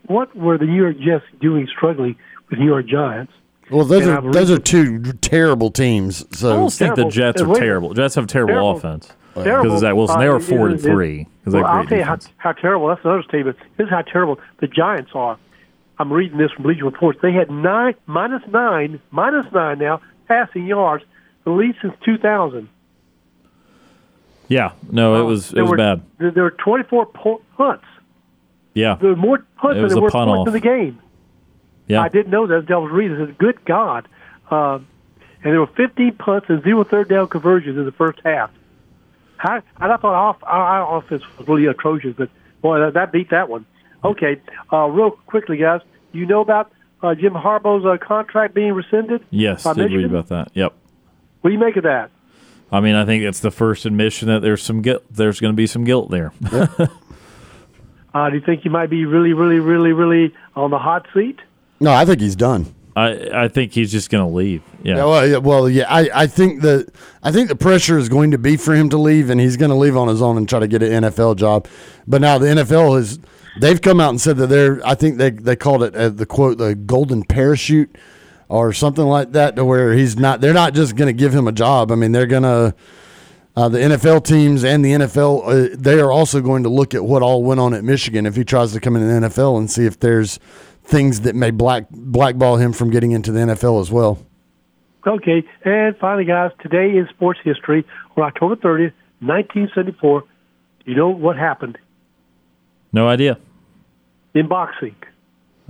what 0.07 0.37
were 0.37 0.59
the 0.59 0.67
New 0.67 0.77
York 0.77 0.99
Jets 0.99 1.25
doing, 1.41 1.67
struggling 1.75 2.17
with 2.51 2.59
New 2.59 2.67
York 2.67 2.87
Giants? 2.87 3.33
Well, 3.71 3.85
those 3.85 4.07
And 4.07 4.11
are 4.27 4.33
those 4.33 4.51
are 4.51 4.59
two 4.59 5.01
terrible 5.15 5.71
teams. 5.71 6.19
So 6.39 6.49
I 6.49 6.51
So 6.51 6.57
almost 6.57 6.79
think 6.79 6.95
the 6.95 7.09
Jets 7.09 7.43
are 7.43 7.49
wait. 7.49 7.59
terrible. 7.59 7.95
Jets 7.95 8.15
have 8.15 8.25
a 8.25 8.27
terrible, 8.29 8.53
Terrible. 8.55 8.77
offense. 8.77 9.11
Because 9.45 9.73
of 9.73 9.79
Zach 9.81 9.95
Wilson, 9.95 10.19
they 10.21 10.29
Uh, 10.29 10.33
were 10.33 10.37
it- 10.39 10.43
four 10.43 10.69
and 10.69 10.81
three. 10.81 11.27
Well, 11.45 11.65
I'll 11.65 11.85
tell 11.85 11.99
you 11.99 12.05
how, 12.05 12.19
how 12.39 12.53
terrible. 12.53 12.89
That's 12.89 13.05
another 13.05 13.23
statement. 13.23 13.57
This 13.77 13.85
is 13.87 13.91
how 13.91 14.03
terrible 14.03 14.41
the 14.59 14.67
Giants 14.67 15.13
are. 15.15 15.37
I'm 15.99 16.13
reading 16.13 16.39
this 16.39 16.51
from 16.53 16.65
Bleacher 16.65 16.85
Reports. 16.85 17.21
They 17.23 17.33
had 17.33 17.51
nine 17.51 17.95
minus 18.07 18.43
nine 18.49 19.01
minus 19.11 19.51
nine 19.53 19.79
now 19.79 20.01
passing 20.29 20.67
yards, 20.67 21.05
the 21.45 21.51
least 21.51 21.79
since 21.81 21.95
2000. 22.05 22.69
Yeah, 24.49 24.73
no, 24.91 25.21
it 25.21 25.25
was 25.25 25.53
it 25.53 25.63
was 25.63 25.71
were, 25.73 25.77
bad. 25.77 26.03
There, 26.19 26.45
were 26.45 26.51
24 26.51 27.07
punts. 27.57 27.85
Yeah, 28.75 28.97
There 29.01 29.11
were 29.11 29.17
more 29.17 29.39
punts 29.57 29.81
than 29.81 29.89
there 29.89 30.01
were 30.03 30.11
punt 30.11 30.29
points 30.29 30.41
off. 30.43 30.47
in 30.49 30.53
the 30.53 30.61
game. 30.61 30.99
yeah. 31.87 32.03
I 32.03 32.09
didn't 32.09 32.31
know 32.31 32.47
that. 32.47 32.67
That 32.69 32.81
was 32.81 32.93
reading. 32.93 33.17
I 33.17 33.27
said, 33.27 33.39
"Good 33.39 33.65
God!" 33.65 34.07
Um, 34.51 34.87
and 35.43 35.53
there 35.53 35.61
were 35.61 35.67
15 35.67 36.13
punts 36.13 36.49
and 36.51 36.63
zero 36.63 36.85
third 36.85 37.09
down 37.09 37.27
conversions 37.29 37.79
in 37.79 37.85
the 37.87 37.93
first 37.93 38.21
half. 38.25 38.51
How, 39.37 39.63
and 39.81 39.93
I 39.93 39.97
thought 39.97 40.15
off, 40.15 40.37
our, 40.43 40.83
our 40.83 40.99
offense 40.99 41.23
was 41.39 41.49
really 41.49 41.67
atrocious, 41.67 42.15
but 42.17 42.31
boy, 42.63 42.79
that, 42.81 42.95
that 42.95 43.13
beat 43.13 43.31
that 43.31 43.49
one. 43.49 43.67
Okay, 44.05 44.41
uh, 44.73 44.87
real 44.87 45.11
quickly, 45.11 45.57
guys, 45.57 45.81
you 46.13 46.27
know 46.27 46.41
about 46.41 46.73
uh, 47.03 47.15
Jim 47.15 47.33
Harbaugh's 47.33 47.85
uh, 47.85 48.05
contract 48.05 48.55
being 48.55 48.73
rescinded? 48.73 49.25
Yes, 49.31 49.65
by 49.65 49.75
did 49.75 49.93
read 49.93 50.05
about 50.07 50.29
that. 50.29 50.51
Yep. 50.55 50.73
What 51.41 51.51
do 51.51 51.55
you 51.55 51.61
make 51.61 51.77
of 51.77 51.85
that? 51.85 52.11
I 52.71 52.81
mean, 52.81 52.95
I 52.95 53.05
think 53.05 53.23
it's 53.25 53.41
the 53.41 53.51
first 53.51 53.87
admission 53.87 54.29
that 54.29 54.41
there's 54.41 54.63
some 54.63 54.83
guilt. 54.83 55.05
There's 55.11 55.41
going 55.41 55.53
to 55.53 55.57
be 55.57 55.67
some 55.67 55.85
guilt 55.85 56.11
there. 56.11 56.33
Uh, 58.15 58.31
do 58.31 58.37
you 58.37 58.41
think 58.41 58.63
he 58.63 58.71
might 58.71 58.89
be 58.89 59.05
really, 59.05 59.35
really, 59.35 59.59
really, 59.59 59.93
really 59.93 60.35
on 60.55 60.71
the 60.71 60.79
hot 60.79 61.07
seat? 61.13 61.39
no, 61.81 61.93
I 61.93 62.07
think 62.07 62.19
he's 62.19 62.35
done. 62.35 62.75
I 62.97 63.45
I 63.45 63.49
think 63.49 63.73
he's 63.73 63.93
just 63.93 64.11
going 64.11 64.27
to 64.27 64.35
leave. 64.35 64.63
Yeah. 64.83 64.97
Yeah, 64.97 65.05
well, 65.05 65.27
yeah, 65.27 65.37
well, 65.37 65.69
yeah. 65.69 65.85
I, 65.89 66.09
I 66.23 66.27
think 66.27 66.63
that 66.63 66.91
I 67.23 67.31
think 67.31 67.49
the 67.49 67.57
pressure 67.57 67.99
is 67.99 68.09
going 68.09 68.31
to 68.31 68.39
be 68.39 68.57
for 68.57 68.75
him 68.75 68.89
to 68.89 68.97
leave, 68.97 69.29
and 69.29 69.39
he's 69.39 69.59
going 69.59 69.71
to 69.71 69.77
leave 69.77 69.97
on 69.97 70.09
his 70.09 70.23
own 70.23 70.39
and 70.39 70.49
try 70.49 70.59
to 70.59 70.67
get 70.67 70.83
an 70.83 71.05
NFL 71.05 71.37
job. 71.37 71.69
But 72.07 72.23
now 72.23 72.39
the 72.39 72.47
NFL 72.47 72.97
has 72.97 73.21
they've 73.61 73.81
come 73.81 74.01
out 74.01 74.11
and 74.11 74.21
said 74.21 74.39
that 74.39 74.47
they're 74.47 74.85
I 74.85 74.95
think 74.95 75.19
they 75.19 75.31
they 75.31 75.57
called 75.57 75.83
it 75.83 75.95
uh, 75.95 76.09
the 76.09 76.27
quote 76.27 76.57
the 76.57 76.75
golden 76.75 77.23
parachute 77.25 77.95
or 78.49 78.73
something 78.73 79.05
like 79.05 79.33
that 79.33 79.57
to 79.57 79.65
where 79.65 79.93
he's 79.93 80.17
not 80.17 80.41
they're 80.41 80.55
not 80.55 80.73
just 80.73 80.97
going 80.97 81.15
to 81.15 81.19
give 81.19 81.35
him 81.35 81.47
a 81.47 81.53
job. 81.53 81.93
I 81.93 81.97
mean 81.97 82.13
they're 82.13 82.27
going 82.27 82.45
to 82.45 82.75
uh, 83.57 83.69
the 83.69 83.79
NFL 83.79 84.25
teams 84.25 84.65
and 84.65 84.83
the 84.83 84.93
NFL 84.93 85.73
uh, 85.73 85.77
they 85.79 86.01
are 86.01 86.13
also 86.13 86.41
going 86.41 86.63
to 86.63 86.71
look 86.71 86.95
at 86.95 87.05
what 87.05 87.23
all 87.23 87.43
went 87.43 87.61
on 87.61 87.75
at 87.75 87.85
Michigan 87.85 88.25
if 88.25 88.37
he 88.37 88.45
tries 88.45 88.73
to 88.73 88.81
come 88.81 88.97
in 88.97 89.07
the 89.07 89.29
NFL 89.29 89.59
and 89.59 89.71
see 89.71 89.85
if 89.85 89.99
there's 90.01 90.39
things 90.87 91.23
that 91.23 91.35
may 91.35 91.51
black 91.51 91.89
blackball 91.91 92.57
him 92.57 92.73
from 92.73 92.91
getting 92.91 93.13
into 93.13 93.33
the 93.33 93.41
NFL 93.41 93.81
as 93.81 93.91
well. 93.91 94.19
Okay, 95.07 95.45
and 95.65 95.97
finally, 95.99 96.25
guys, 96.25 96.51
today 96.61 96.97
in 96.97 97.07
sports 97.11 97.39
history, 97.45 97.85
on 98.17 98.25
October 98.25 98.57
30th, 98.57 98.93
1974, 99.21 100.25
you 100.85 100.95
know 100.97 101.11
what 101.11 101.37
happened 101.37 101.79
No 102.93 103.07
idea. 103.07 103.39
in 104.35 104.49
boxing? 104.49 104.97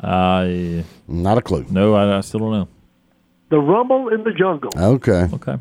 Uh, 0.02 0.82
Not 1.08 1.38
a 1.38 1.42
clue. 1.42 1.66
no, 1.70 1.94
I, 1.94 2.16
I 2.18 2.20
still 2.22 2.40
don't 2.40 2.52
know. 2.52 2.68
The 3.50 3.58
Rumble 3.58 4.08
in 4.08 4.24
the 4.24 4.32
Jungle. 4.32 4.70
Okay. 4.76 5.28
Okay. 5.32 5.56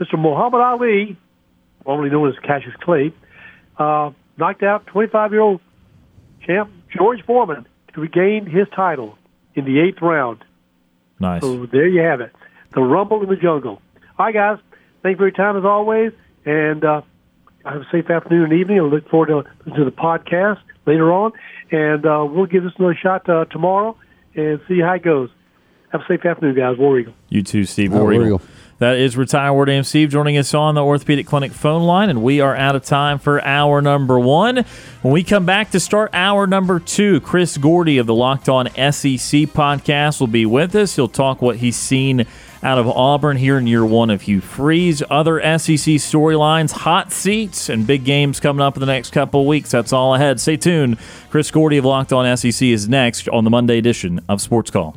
Mr. 0.00 0.18
Muhammad 0.18 0.60
Ali, 0.60 1.16
formerly 1.84 2.10
known 2.10 2.28
as 2.28 2.34
Cassius 2.40 2.74
Clay, 2.80 3.12
uh, 3.78 4.10
knocked 4.36 4.62
out 4.62 4.84
25-year-old 4.86 5.60
champ 6.44 6.70
George 6.94 7.24
Foreman 7.24 7.66
to 7.96 8.00
regain 8.02 8.46
his 8.46 8.68
title 8.76 9.18
in 9.54 9.64
the 9.64 9.80
eighth 9.80 10.00
round. 10.00 10.44
Nice. 11.18 11.40
So 11.42 11.66
there 11.66 11.88
you 11.88 12.02
have 12.02 12.20
it. 12.20 12.32
The 12.74 12.82
Rumble 12.82 13.22
in 13.22 13.28
the 13.28 13.36
Jungle. 13.36 13.80
All 14.18 14.26
right, 14.26 14.34
guys. 14.34 14.58
Thank 15.02 15.14
you 15.14 15.18
for 15.18 15.24
your 15.24 15.30
time 15.32 15.56
as 15.56 15.64
always. 15.64 16.12
And 16.44 16.84
uh, 16.84 17.00
have 17.64 17.80
a 17.80 17.86
safe 17.90 18.10
afternoon 18.10 18.44
and 18.44 18.52
evening. 18.52 18.78
I 18.78 18.82
look 18.82 19.08
forward 19.08 19.28
to, 19.64 19.70
to 19.74 19.84
the 19.84 19.90
podcast 19.90 20.60
later 20.84 21.10
on. 21.12 21.32
And 21.72 22.04
uh, 22.06 22.26
we'll 22.30 22.46
give 22.46 22.62
this 22.64 22.72
another 22.78 22.94
shot 23.02 23.28
uh, 23.28 23.46
tomorrow 23.46 23.96
and 24.34 24.60
see 24.68 24.80
how 24.80 24.92
it 24.92 25.02
goes. 25.02 25.30
Have 25.90 26.02
a 26.02 26.04
safe 26.06 26.24
afternoon, 26.24 26.54
guys. 26.54 26.76
War 26.78 26.98
Eagle. 26.98 27.14
You 27.30 27.42
too, 27.42 27.64
Steve 27.64 27.94
Oh, 27.94 28.00
War 28.02 28.12
Eagle. 28.12 28.26
Eagle. 28.26 28.42
That 28.78 28.98
is 28.98 29.16
retired 29.16 29.54
Ward 29.54 29.70
AM 29.70 29.84
Steve 29.84 30.10
joining 30.10 30.36
us 30.36 30.52
on 30.52 30.74
the 30.74 30.84
Orthopedic 30.84 31.26
Clinic 31.26 31.52
phone 31.52 31.84
line, 31.84 32.10
and 32.10 32.22
we 32.22 32.40
are 32.40 32.54
out 32.54 32.76
of 32.76 32.84
time 32.84 33.18
for 33.18 33.42
hour 33.42 33.80
number 33.80 34.18
one. 34.18 34.66
When 35.00 35.14
we 35.14 35.24
come 35.24 35.46
back 35.46 35.70
to 35.70 35.80
start 35.80 36.10
hour 36.12 36.46
number 36.46 36.78
two, 36.78 37.22
Chris 37.22 37.56
Gordy 37.56 37.96
of 37.96 38.06
the 38.06 38.14
Locked 38.14 38.50
On 38.50 38.66
SEC 38.66 39.48
podcast 39.48 40.20
will 40.20 40.26
be 40.26 40.44
with 40.44 40.74
us. 40.74 40.94
He'll 40.94 41.08
talk 41.08 41.40
what 41.40 41.56
he's 41.56 41.76
seen 41.76 42.26
out 42.62 42.76
of 42.76 42.86
Auburn 42.86 43.38
here 43.38 43.56
in 43.56 43.66
year 43.66 43.84
one 43.86 44.10
of 44.10 44.22
Hugh 44.22 44.42
Freeze, 44.42 45.02
other 45.08 45.40
SEC 45.40 45.96
storylines, 45.96 46.72
hot 46.72 47.12
seats, 47.12 47.70
and 47.70 47.86
big 47.86 48.04
games 48.04 48.40
coming 48.40 48.60
up 48.60 48.76
in 48.76 48.80
the 48.80 48.86
next 48.86 49.10
couple 49.10 49.46
weeks. 49.46 49.70
That's 49.70 49.94
all 49.94 50.14
ahead. 50.14 50.38
Stay 50.38 50.58
tuned. 50.58 50.98
Chris 51.30 51.50
Gordy 51.50 51.78
of 51.78 51.86
Locked 51.86 52.12
On 52.12 52.36
SEC 52.36 52.60
is 52.60 52.90
next 52.90 53.26
on 53.30 53.44
the 53.44 53.50
Monday 53.50 53.78
edition 53.78 54.20
of 54.28 54.42
Sports 54.42 54.70
Call. 54.70 54.96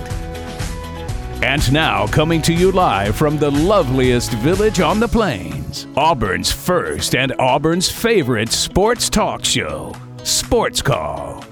And 1.43 1.73
now, 1.73 2.05
coming 2.05 2.39
to 2.43 2.53
you 2.53 2.71
live 2.71 3.15
from 3.15 3.37
the 3.39 3.49
loveliest 3.49 4.31
village 4.33 4.79
on 4.79 4.99
the 4.99 5.07
plains, 5.07 5.87
Auburn's 5.97 6.51
first 6.51 7.15
and 7.15 7.33
Auburn's 7.39 7.89
favorite 7.89 8.49
sports 8.49 9.09
talk 9.09 9.43
show, 9.43 9.91
Sports 10.23 10.83
Call. 10.83 11.43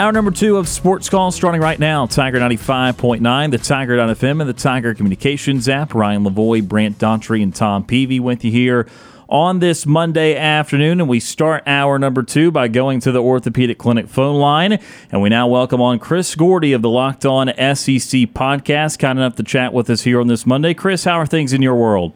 Hour 0.00 0.12
number 0.12 0.30
two 0.30 0.56
of 0.56 0.66
Sports 0.66 1.10
Call 1.10 1.30
starting 1.30 1.60
right 1.60 1.78
now. 1.78 2.06
Tiger 2.06 2.38
95.9, 2.38 3.50
the 3.50 3.58
Tiger.fm, 3.58 4.40
and 4.40 4.48
the 4.48 4.54
Tiger 4.54 4.94
Communications 4.94 5.68
app. 5.68 5.92
Ryan 5.92 6.24
Lavoie, 6.24 6.66
Brant 6.66 6.98
Daughtry, 6.98 7.42
and 7.42 7.54
Tom 7.54 7.84
Peavy 7.84 8.18
with 8.18 8.44
you 8.46 8.50
here 8.50 8.86
on 9.28 9.58
this 9.58 9.86
Monday 9.86 10.36
afternoon. 10.36 11.00
And 11.00 11.08
we 11.08 11.20
start 11.20 11.62
hour 11.66 11.98
number 11.98 12.22
two 12.22 12.50
by 12.50 12.68
going 12.68 13.00
to 13.00 13.12
the 13.12 13.22
Orthopedic 13.22 13.78
Clinic 13.78 14.08
phone 14.08 14.36
line. 14.36 14.78
And 15.10 15.20
we 15.20 15.28
now 15.28 15.46
welcome 15.46 15.80
on 15.80 15.98
Chris 15.98 16.34
Gordy 16.34 16.72
of 16.72 16.82
the 16.82 16.88
Locked 16.88 17.26
On 17.26 17.48
SEC 17.48 18.32
podcast, 18.32 18.98
kind 18.98 19.18
enough 19.18 19.36
to 19.36 19.42
chat 19.42 19.72
with 19.72 19.90
us 19.90 20.02
here 20.02 20.20
on 20.20 20.26
this 20.26 20.46
Monday. 20.46 20.74
Chris, 20.74 21.04
how 21.04 21.18
are 21.18 21.26
things 21.26 21.52
in 21.52 21.62
your 21.62 21.74
world? 21.74 22.12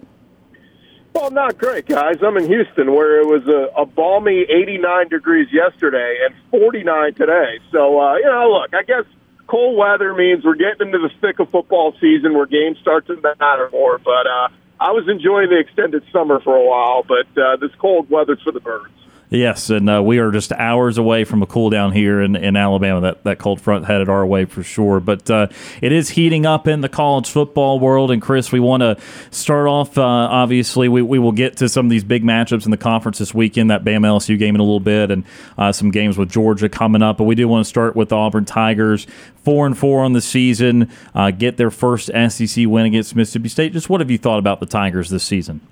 Well, 1.14 1.30
not 1.30 1.58
great, 1.58 1.86
guys. 1.86 2.16
I'm 2.22 2.38
in 2.38 2.46
Houston 2.46 2.94
where 2.94 3.20
it 3.20 3.26
was 3.26 3.46
a, 3.46 3.82
a 3.82 3.84
balmy 3.84 4.46
89 4.48 5.08
degrees 5.08 5.48
yesterday 5.52 6.18
and 6.24 6.34
49 6.50 7.14
today. 7.14 7.58
So, 7.70 8.00
uh, 8.00 8.16
you 8.16 8.24
know, 8.24 8.50
look, 8.50 8.74
I 8.74 8.82
guess 8.82 9.04
cold 9.46 9.76
weather 9.76 10.14
means 10.14 10.42
we're 10.42 10.54
getting 10.54 10.86
into 10.86 10.98
the 10.98 11.10
thick 11.20 11.38
of 11.38 11.50
football 11.50 11.94
season 12.00 12.32
where 12.32 12.46
games 12.46 12.78
start 12.78 13.06
to 13.08 13.20
matter 13.20 13.68
more. 13.70 13.98
But 13.98 14.26
uh, 14.26 14.48
I 14.82 14.90
was 14.90 15.06
enjoying 15.08 15.48
the 15.48 15.60
extended 15.60 16.02
summer 16.12 16.40
for 16.40 16.56
a 16.56 16.64
while, 16.66 17.04
but 17.06 17.40
uh, 17.40 17.56
this 17.56 17.70
cold 17.78 18.10
weather's 18.10 18.42
for 18.42 18.50
the 18.50 18.58
birds. 18.58 18.92
Yes, 19.32 19.70
and 19.70 19.88
uh, 19.88 20.02
we 20.02 20.18
are 20.18 20.30
just 20.30 20.52
hours 20.52 20.98
away 20.98 21.24
from 21.24 21.42
a 21.42 21.46
cool 21.46 21.70
down 21.70 21.92
here 21.92 22.20
in, 22.20 22.36
in 22.36 22.54
Alabama. 22.54 23.00
That 23.00 23.24
that 23.24 23.38
cold 23.38 23.62
front 23.62 23.86
headed 23.86 24.10
our 24.10 24.26
way 24.26 24.44
for 24.44 24.62
sure. 24.62 25.00
But 25.00 25.30
uh, 25.30 25.46
it 25.80 25.90
is 25.90 26.10
heating 26.10 26.44
up 26.44 26.68
in 26.68 26.82
the 26.82 26.88
college 26.90 27.30
football 27.30 27.80
world. 27.80 28.10
And 28.10 28.20
Chris, 28.20 28.52
we 28.52 28.60
want 28.60 28.82
to 28.82 28.98
start 29.30 29.68
off. 29.68 29.96
Uh, 29.96 30.02
obviously, 30.02 30.86
we, 30.86 31.00
we 31.00 31.18
will 31.18 31.32
get 31.32 31.56
to 31.56 31.68
some 31.70 31.86
of 31.86 31.90
these 31.90 32.04
big 32.04 32.22
matchups 32.22 32.66
in 32.66 32.70
the 32.70 32.76
conference 32.76 33.16
this 33.16 33.32
weekend. 33.32 33.70
That 33.70 33.84
Bama 33.84 34.06
LSU 34.06 34.38
game 34.38 34.54
in 34.54 34.60
a 34.60 34.64
little 34.64 34.80
bit, 34.80 35.10
and 35.10 35.24
uh, 35.56 35.72
some 35.72 35.90
games 35.90 36.18
with 36.18 36.30
Georgia 36.30 36.68
coming 36.68 37.00
up. 37.00 37.16
But 37.16 37.24
we 37.24 37.34
do 37.34 37.48
want 37.48 37.64
to 37.64 37.68
start 37.68 37.96
with 37.96 38.10
the 38.10 38.16
Auburn 38.16 38.44
Tigers, 38.44 39.06
four 39.44 39.64
and 39.64 39.78
four 39.78 40.04
on 40.04 40.12
the 40.12 40.20
season, 40.20 40.90
uh, 41.14 41.30
get 41.30 41.56
their 41.56 41.70
first 41.70 42.10
SEC 42.28 42.66
win 42.66 42.84
against 42.84 43.16
Mississippi 43.16 43.48
State. 43.48 43.72
Just 43.72 43.88
what 43.88 44.02
have 44.02 44.10
you 44.10 44.18
thought 44.18 44.38
about 44.38 44.60
the 44.60 44.66
Tigers 44.66 45.08
this 45.08 45.24
season? 45.24 45.62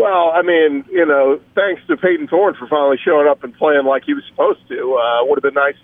Well, 0.00 0.32
I 0.32 0.40
mean, 0.40 0.86
you 0.90 1.04
know, 1.04 1.40
thanks 1.54 1.82
to 1.88 1.96
Payton 1.98 2.28
Thorne 2.28 2.54
for 2.54 2.66
finally 2.68 2.96
showing 3.04 3.28
up 3.28 3.44
and 3.44 3.54
playing 3.54 3.84
like 3.84 4.04
he 4.04 4.14
was 4.14 4.24
supposed 4.30 4.66
to. 4.68 4.94
Uh, 4.96 5.26
would 5.26 5.36
have 5.36 5.42
been 5.42 5.60
nice 5.60 5.76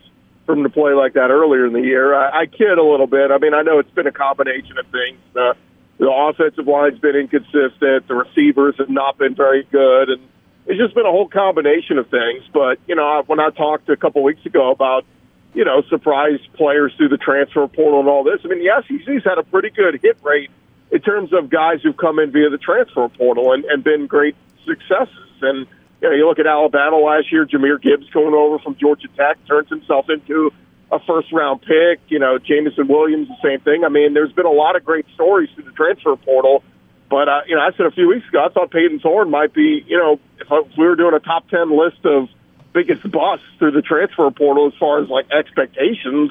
for 0.47 0.55
him 0.55 0.63
to 0.63 0.71
play 0.71 0.95
like 0.95 1.13
that 1.15 1.29
earlier 1.29 1.67
in 1.67 1.75
the 1.75 1.83
year. 1.83 2.15
I, 2.15 2.41
I 2.41 2.47
kid 2.47 2.79
a 2.79 2.83
little 2.83 3.07
bit. 3.07 3.31
I 3.31 3.37
mean, 3.37 3.53
I 3.53 3.61
know 3.61 3.79
it's 3.79 3.91
been 3.91 4.07
a 4.07 4.13
combination 4.13 4.79
of 4.79 4.87
things. 4.87 5.21
Uh, 5.37 5.53
the 5.99 6.11
offensive 6.11 6.67
line's 6.67 6.99
been 6.99 7.15
inconsistent. 7.15 8.09
The 8.09 8.15
receivers 8.15 8.77
have 8.79 8.89
not 8.89 9.19
been 9.19 9.35
very 9.35 9.65
good, 9.65 10.09
and 10.09 10.23
it's 10.65 10.81
just 10.81 10.95
been 10.95 11.05
a 11.05 11.11
whole 11.11 11.29
combination 11.29 11.99
of 11.99 12.09
things. 12.09 12.43
But 12.55 12.79
you 12.87 12.95
know, 12.95 13.23
when 13.27 13.39
I 13.39 13.51
talked 13.51 13.91
a 13.91 13.99
couple 13.99 14.23
weeks 14.23 14.47
ago 14.47 14.71
about 14.71 15.05
you 15.53 15.67
know 15.67 15.83
surprise 15.91 16.41
players 16.55 16.95
through 16.97 17.11
the 17.11 17.19
transfer 17.19 17.69
portal 17.69 18.01
and 18.01 18.09
all 18.09 18.25
this, 18.25 18.41
I 18.45 18.49
mean, 18.49 18.65
the 18.65 18.83
SEC's 18.89 19.25
had 19.25 19.37
a 19.37 19.43
pretty 19.43 19.69
good 19.69 20.01
hit 20.01 20.17
rate 20.23 20.51
in 20.91 21.01
terms 21.01 21.33
of 21.33 21.51
guys 21.51 21.81
who've 21.83 21.97
come 21.97 22.19
in 22.19 22.31
via 22.33 22.51
the 22.51 22.59
transfer 22.59 23.09
portal 23.09 23.53
and, 23.53 23.65
and 23.65 23.83
been 23.83 24.07
great 24.07 24.37
successes. 24.65 25.43
And 25.43 25.67
you 26.01 26.09
know, 26.09 26.15
you 26.15 26.29
look 26.29 26.39
at 26.39 26.47
Alabama 26.47 26.97
last 26.97 27.33
year, 27.33 27.47
Jahmyr 27.47 27.81
Gibbs 27.81 28.09
going 28.11 28.35
over 28.35 28.59
from 28.59 28.77
Georgia 28.77 29.09
Tech 29.17 29.39
turns 29.47 29.69
himself 29.69 30.07
into 30.09 30.53
a 30.93 30.99
first 31.01 31.33
round 31.33 31.63
pick. 31.63 32.01
You 32.09 32.19
know, 32.19 32.39
Jameson 32.39 32.89
Williams, 32.89 33.29
the 33.29 33.37
same 33.43 33.61
thing. 33.61 33.85
I 33.85 33.89
mean, 33.89 34.15
there's 34.15 34.33
been 34.33 34.47
a 34.47 34.51
lot 34.51 34.77
of 34.77 34.85
great 34.85 35.07
stories 35.15 35.51
through 35.55 35.65
the 35.65 35.73
transfer 35.73 36.17
portal. 36.17 36.63
But 37.09 37.29
uh, 37.29 37.41
you 37.47 37.57
know, 37.57 37.63
I 37.63 37.71
said 37.77 37.87
a 37.87 37.91
few 37.91 38.09
weeks 38.09 38.29
ago, 38.29 38.45
I 38.45 38.53
thought 38.53 38.71
Payton 38.71 39.01
Thorne 39.01 39.31
might 39.31 39.55
be, 39.55 39.85
you 39.87 39.97
know, 39.97 40.21
if, 40.41 40.49
if 40.51 40.77
we 40.77 40.87
were 40.87 40.97
doing 40.97 41.15
a 41.15 41.21
top 41.21 41.49
ten 41.49 41.77
list 41.77 42.05
of 42.05 42.29
biggest 42.73 43.03
busts 43.11 43.47
through 43.59 43.73
the 43.73 43.83
transfer 43.83 44.31
portal 44.31 44.67
as 44.67 44.75
far 44.79 45.03
as 45.03 45.09
like 45.09 45.31
expectations, 45.31 46.31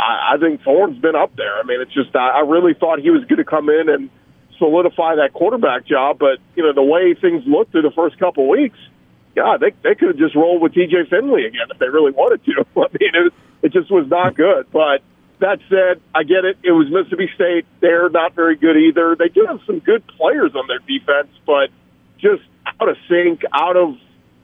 I, 0.00 0.34
I 0.34 0.38
think 0.38 0.62
Thorne's 0.62 0.98
been 0.98 1.16
up 1.16 1.36
there. 1.36 1.58
I 1.58 1.62
mean, 1.64 1.80
it's 1.80 1.92
just 1.92 2.14
I, 2.16 2.30
I 2.30 2.40
really 2.40 2.74
thought 2.74 3.00
he 3.00 3.10
was 3.10 3.24
going 3.24 3.38
to 3.38 3.44
come 3.44 3.68
in 3.68 3.88
and 3.88 4.10
solidify 4.58 5.16
that 5.16 5.32
quarterback 5.32 5.86
job, 5.86 6.18
but 6.18 6.38
you 6.56 6.62
know 6.62 6.72
the 6.72 6.82
way 6.82 7.14
things 7.14 7.42
looked 7.46 7.72
through 7.72 7.82
the 7.82 7.90
first 7.90 8.18
couple 8.18 8.48
weeks, 8.48 8.78
God, 9.34 9.60
they 9.60 9.72
they 9.82 9.94
could 9.94 10.08
have 10.08 10.16
just 10.16 10.34
rolled 10.34 10.62
with 10.62 10.74
T.J. 10.74 11.10
Finley 11.10 11.46
again 11.46 11.68
if 11.70 11.78
they 11.78 11.88
really 11.88 12.12
wanted 12.12 12.44
to. 12.44 12.64
I 12.76 12.86
mean, 12.98 13.12
it, 13.14 13.32
it 13.62 13.72
just 13.72 13.90
was 13.90 14.08
not 14.08 14.34
good. 14.34 14.70
But 14.72 15.02
that 15.40 15.58
said, 15.68 16.00
I 16.14 16.22
get 16.22 16.44
it. 16.44 16.58
It 16.62 16.72
was 16.72 16.88
Mississippi 16.90 17.30
State. 17.34 17.66
They're 17.80 18.10
not 18.10 18.34
very 18.34 18.56
good 18.56 18.76
either. 18.76 19.16
They 19.16 19.28
do 19.28 19.46
have 19.46 19.60
some 19.66 19.80
good 19.80 20.06
players 20.06 20.54
on 20.54 20.66
their 20.66 20.80
defense, 20.80 21.28
but 21.46 21.70
just 22.18 22.42
out 22.80 22.88
of 22.88 22.96
sync, 23.08 23.42
out 23.52 23.76
of 23.76 23.96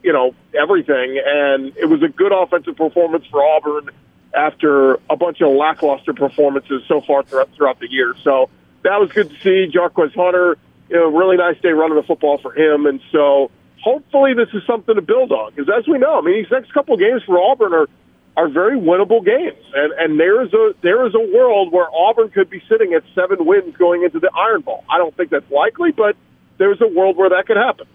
you 0.02 0.12
know 0.12 0.34
everything. 0.54 1.20
And 1.24 1.76
it 1.76 1.86
was 1.86 2.02
a 2.02 2.09
good 2.09 2.32
offensive 2.32 2.76
performance 2.76 3.26
for 3.30 3.42
Auburn 3.42 3.90
after 4.37 4.95
a 5.11 5.16
bunch 5.16 5.41
of 5.41 5.55
lackluster 5.55 6.12
performances 6.12 6.82
so 6.87 7.01
far 7.01 7.22
throughout, 7.22 7.51
throughout 7.55 7.80
the 7.80 7.91
year. 7.91 8.14
So 8.22 8.51
that 8.82 9.01
was 9.01 9.11
good 9.11 9.30
to 9.30 9.37
see. 9.41 9.72
Jarquez 9.72 10.14
Hunter, 10.14 10.59
you 10.89 10.97
know, 10.97 11.11
really 11.11 11.37
nice 11.37 11.61
day 11.61 11.70
running 11.70 11.97
the 11.97 12.03
football 12.03 12.39
for 12.39 12.53
him. 12.53 12.87
And 12.87 13.01
so 13.11 13.51
hopefully 13.82 14.34
this 14.34 14.49
is 14.53 14.62
something 14.66 14.95
to 14.95 15.03
build 15.03 15.32
on 15.32 15.53
because 15.55 15.72
as 15.76 15.89
we 15.89 15.99
know, 15.99 16.18
I 16.18 16.20
mean, 16.20 16.43
these 16.43 16.51
next 16.51 16.72
couple 16.72 16.97
games 16.97 17.22
for 17.24 17.41
Auburn 17.41 17.72
are, 17.72 17.89
are 18.37 18.49
very 18.49 18.78
winnable 18.78 19.24
games. 19.24 19.64
And, 19.74 19.93
and 19.93 20.20
there 20.20 20.43
is 20.45 20.53
a, 20.53 20.74
there 20.82 21.07
is 21.07 21.14
a 21.14 21.34
world 21.34 21.72
where 21.72 21.87
Auburn 21.93 22.30
could 22.30 22.51
be 22.51 22.62
sitting 22.68 22.93
at 22.93 23.03
seven 23.14 23.47
wins 23.47 23.76
going 23.76 24.05
into 24.05 24.20
the 24.20 24.30
Iron 24.34 24.61
Bowl. 24.61 24.84
I 24.89 24.99
don't 24.99 25.16
think 25.16 25.30
that's 25.30 25.51
likely, 25.51 25.93
but 25.93 26.16
there's 26.59 26.80
a 26.80 26.89
world 26.89 27.16
where 27.16 27.30
that 27.30 27.47
could 27.47 27.57
happen. 27.57 27.87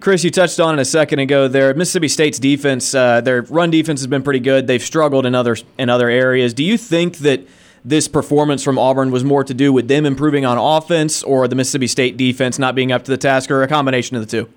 Chris, 0.00 0.24
you 0.24 0.30
touched 0.30 0.60
on 0.60 0.78
it 0.78 0.82
a 0.82 0.84
second 0.84 1.20
ago. 1.20 1.48
There, 1.48 1.72
Mississippi 1.74 2.08
State's 2.08 2.38
defense, 2.38 2.94
uh, 2.94 3.20
their 3.20 3.42
run 3.42 3.70
defense 3.70 4.00
has 4.00 4.06
been 4.06 4.22
pretty 4.22 4.40
good. 4.40 4.66
They've 4.66 4.82
struggled 4.82 5.26
in 5.26 5.34
other 5.34 5.56
in 5.78 5.88
other 5.88 6.08
areas. 6.08 6.52
Do 6.52 6.64
you 6.64 6.76
think 6.76 7.18
that 7.18 7.46
this 7.84 8.08
performance 8.08 8.64
from 8.64 8.78
Auburn 8.78 9.10
was 9.10 9.24
more 9.24 9.44
to 9.44 9.54
do 9.54 9.72
with 9.72 9.88
them 9.88 10.04
improving 10.04 10.44
on 10.44 10.58
offense, 10.58 11.22
or 11.22 11.46
the 11.46 11.54
Mississippi 11.54 11.86
State 11.86 12.16
defense 12.16 12.58
not 12.58 12.74
being 12.74 12.92
up 12.92 13.04
to 13.04 13.10
the 13.10 13.16
task, 13.16 13.50
or 13.50 13.62
a 13.62 13.68
combination 13.68 14.16
of 14.16 14.28
the 14.28 14.30
two? 14.30 14.48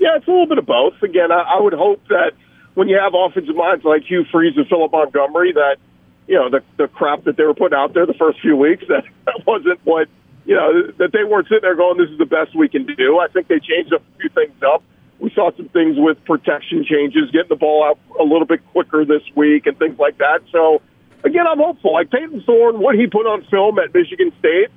Yeah, 0.00 0.16
it's 0.16 0.26
a 0.26 0.30
little 0.30 0.46
bit 0.46 0.58
of 0.58 0.66
both. 0.66 1.02
Again, 1.02 1.30
I, 1.30 1.40
I 1.40 1.60
would 1.60 1.74
hope 1.74 2.02
that 2.08 2.32
when 2.74 2.88
you 2.88 2.98
have 2.98 3.12
offensive 3.14 3.54
minds 3.54 3.84
like 3.84 4.04
Hugh 4.04 4.24
Freeze 4.24 4.56
and 4.56 4.66
Philip 4.66 4.90
Montgomery, 4.90 5.52
that 5.52 5.76
you 6.26 6.36
know 6.36 6.48
the 6.48 6.62
the 6.76 6.88
crap 6.88 7.24
that 7.24 7.36
they 7.36 7.44
were 7.44 7.54
putting 7.54 7.76
out 7.78 7.92
there 7.92 8.06
the 8.06 8.14
first 8.14 8.40
few 8.40 8.56
weeks 8.56 8.84
that, 8.88 9.04
that 9.26 9.46
wasn't 9.46 9.78
what 9.84 10.08
you 10.46 10.54
know, 10.54 10.90
that 10.98 11.12
they 11.12 11.24
weren't 11.24 11.48
sitting 11.48 11.62
there 11.62 11.76
going, 11.76 11.98
this 11.98 12.10
is 12.10 12.18
the 12.18 12.26
best 12.26 12.56
we 12.56 12.68
can 12.68 12.86
do. 12.86 13.18
I 13.18 13.28
think 13.28 13.48
they 13.48 13.60
changed 13.60 13.92
a 13.92 14.00
few 14.18 14.28
things 14.30 14.62
up. 14.62 14.82
We 15.18 15.30
saw 15.34 15.50
some 15.54 15.68
things 15.68 15.96
with 15.98 16.24
protection 16.24 16.84
changes, 16.84 17.30
getting 17.30 17.50
the 17.50 17.56
ball 17.56 17.84
out 17.84 17.98
a 18.18 18.24
little 18.24 18.46
bit 18.46 18.64
quicker 18.72 19.04
this 19.04 19.22
week 19.34 19.66
and 19.66 19.78
things 19.78 19.98
like 19.98 20.18
that. 20.18 20.40
So, 20.50 20.80
again, 21.24 21.46
I'm 21.46 21.58
hopeful. 21.58 21.92
Like 21.92 22.10
Payton 22.10 22.42
Thorne, 22.46 22.80
what 22.80 22.94
he 22.94 23.06
put 23.06 23.26
on 23.26 23.44
film 23.50 23.78
at 23.78 23.92
Michigan 23.92 24.32
State, 24.38 24.68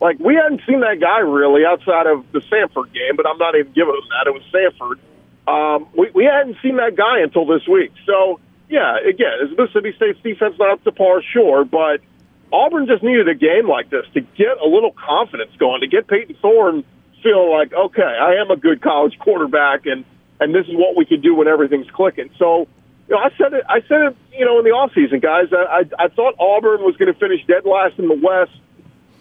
like 0.00 0.18
we 0.18 0.34
hadn't 0.34 0.62
seen 0.66 0.80
that 0.80 0.98
guy 1.00 1.20
really 1.20 1.64
outside 1.64 2.08
of 2.08 2.24
the 2.32 2.40
Samford 2.40 2.92
game, 2.92 3.14
but 3.16 3.26
I'm 3.28 3.38
not 3.38 3.54
even 3.54 3.72
giving 3.72 3.94
him 3.94 4.08
that. 4.10 4.26
It 4.26 4.34
was 4.34 4.42
Samford. 4.50 4.98
Um, 5.46 5.88
we, 5.96 6.10
we 6.10 6.24
hadn't 6.24 6.56
seen 6.62 6.76
that 6.76 6.96
guy 6.96 7.20
until 7.20 7.46
this 7.46 7.66
week. 7.68 7.92
So, 8.04 8.40
yeah, 8.68 8.98
again, 8.98 9.34
is 9.42 9.56
Mississippi 9.56 9.92
State's 9.94 10.20
defense 10.20 10.56
not 10.58 10.72
up 10.72 10.84
to 10.84 10.92
par? 10.92 11.22
Sure, 11.22 11.64
but– 11.64 12.00
Auburn 12.52 12.86
just 12.86 13.02
needed 13.02 13.28
a 13.28 13.34
game 13.34 13.68
like 13.68 13.90
this 13.90 14.04
to 14.14 14.20
get 14.20 14.58
a 14.62 14.66
little 14.66 14.92
confidence 14.92 15.50
going, 15.58 15.80
to 15.80 15.88
get 15.88 16.06
Payton 16.06 16.36
Thorne 16.42 16.84
feel 17.22 17.50
like, 17.50 17.72
okay, 17.72 18.02
I 18.02 18.34
am 18.34 18.50
a 18.50 18.56
good 18.56 18.82
college 18.82 19.18
quarterback, 19.18 19.86
and 19.86 20.04
and 20.40 20.54
this 20.54 20.66
is 20.66 20.74
what 20.74 20.96
we 20.96 21.04
can 21.04 21.20
do 21.20 21.34
when 21.34 21.46
everything's 21.46 21.90
clicking. 21.90 22.30
So, 22.36 22.66
you 23.08 23.14
know, 23.14 23.18
I 23.18 23.30
said 23.38 23.52
it. 23.54 23.64
I 23.68 23.80
said 23.82 24.00
it. 24.02 24.16
You 24.32 24.44
know, 24.44 24.58
in 24.58 24.64
the 24.64 24.72
off 24.72 24.92
season, 24.94 25.20
guys, 25.20 25.48
I 25.52 25.82
I, 25.98 26.04
I 26.04 26.08
thought 26.08 26.34
Auburn 26.38 26.82
was 26.82 26.96
going 26.96 27.12
to 27.12 27.18
finish 27.18 27.44
dead 27.46 27.64
last 27.64 27.98
in 27.98 28.08
the 28.08 28.18
West 28.20 28.52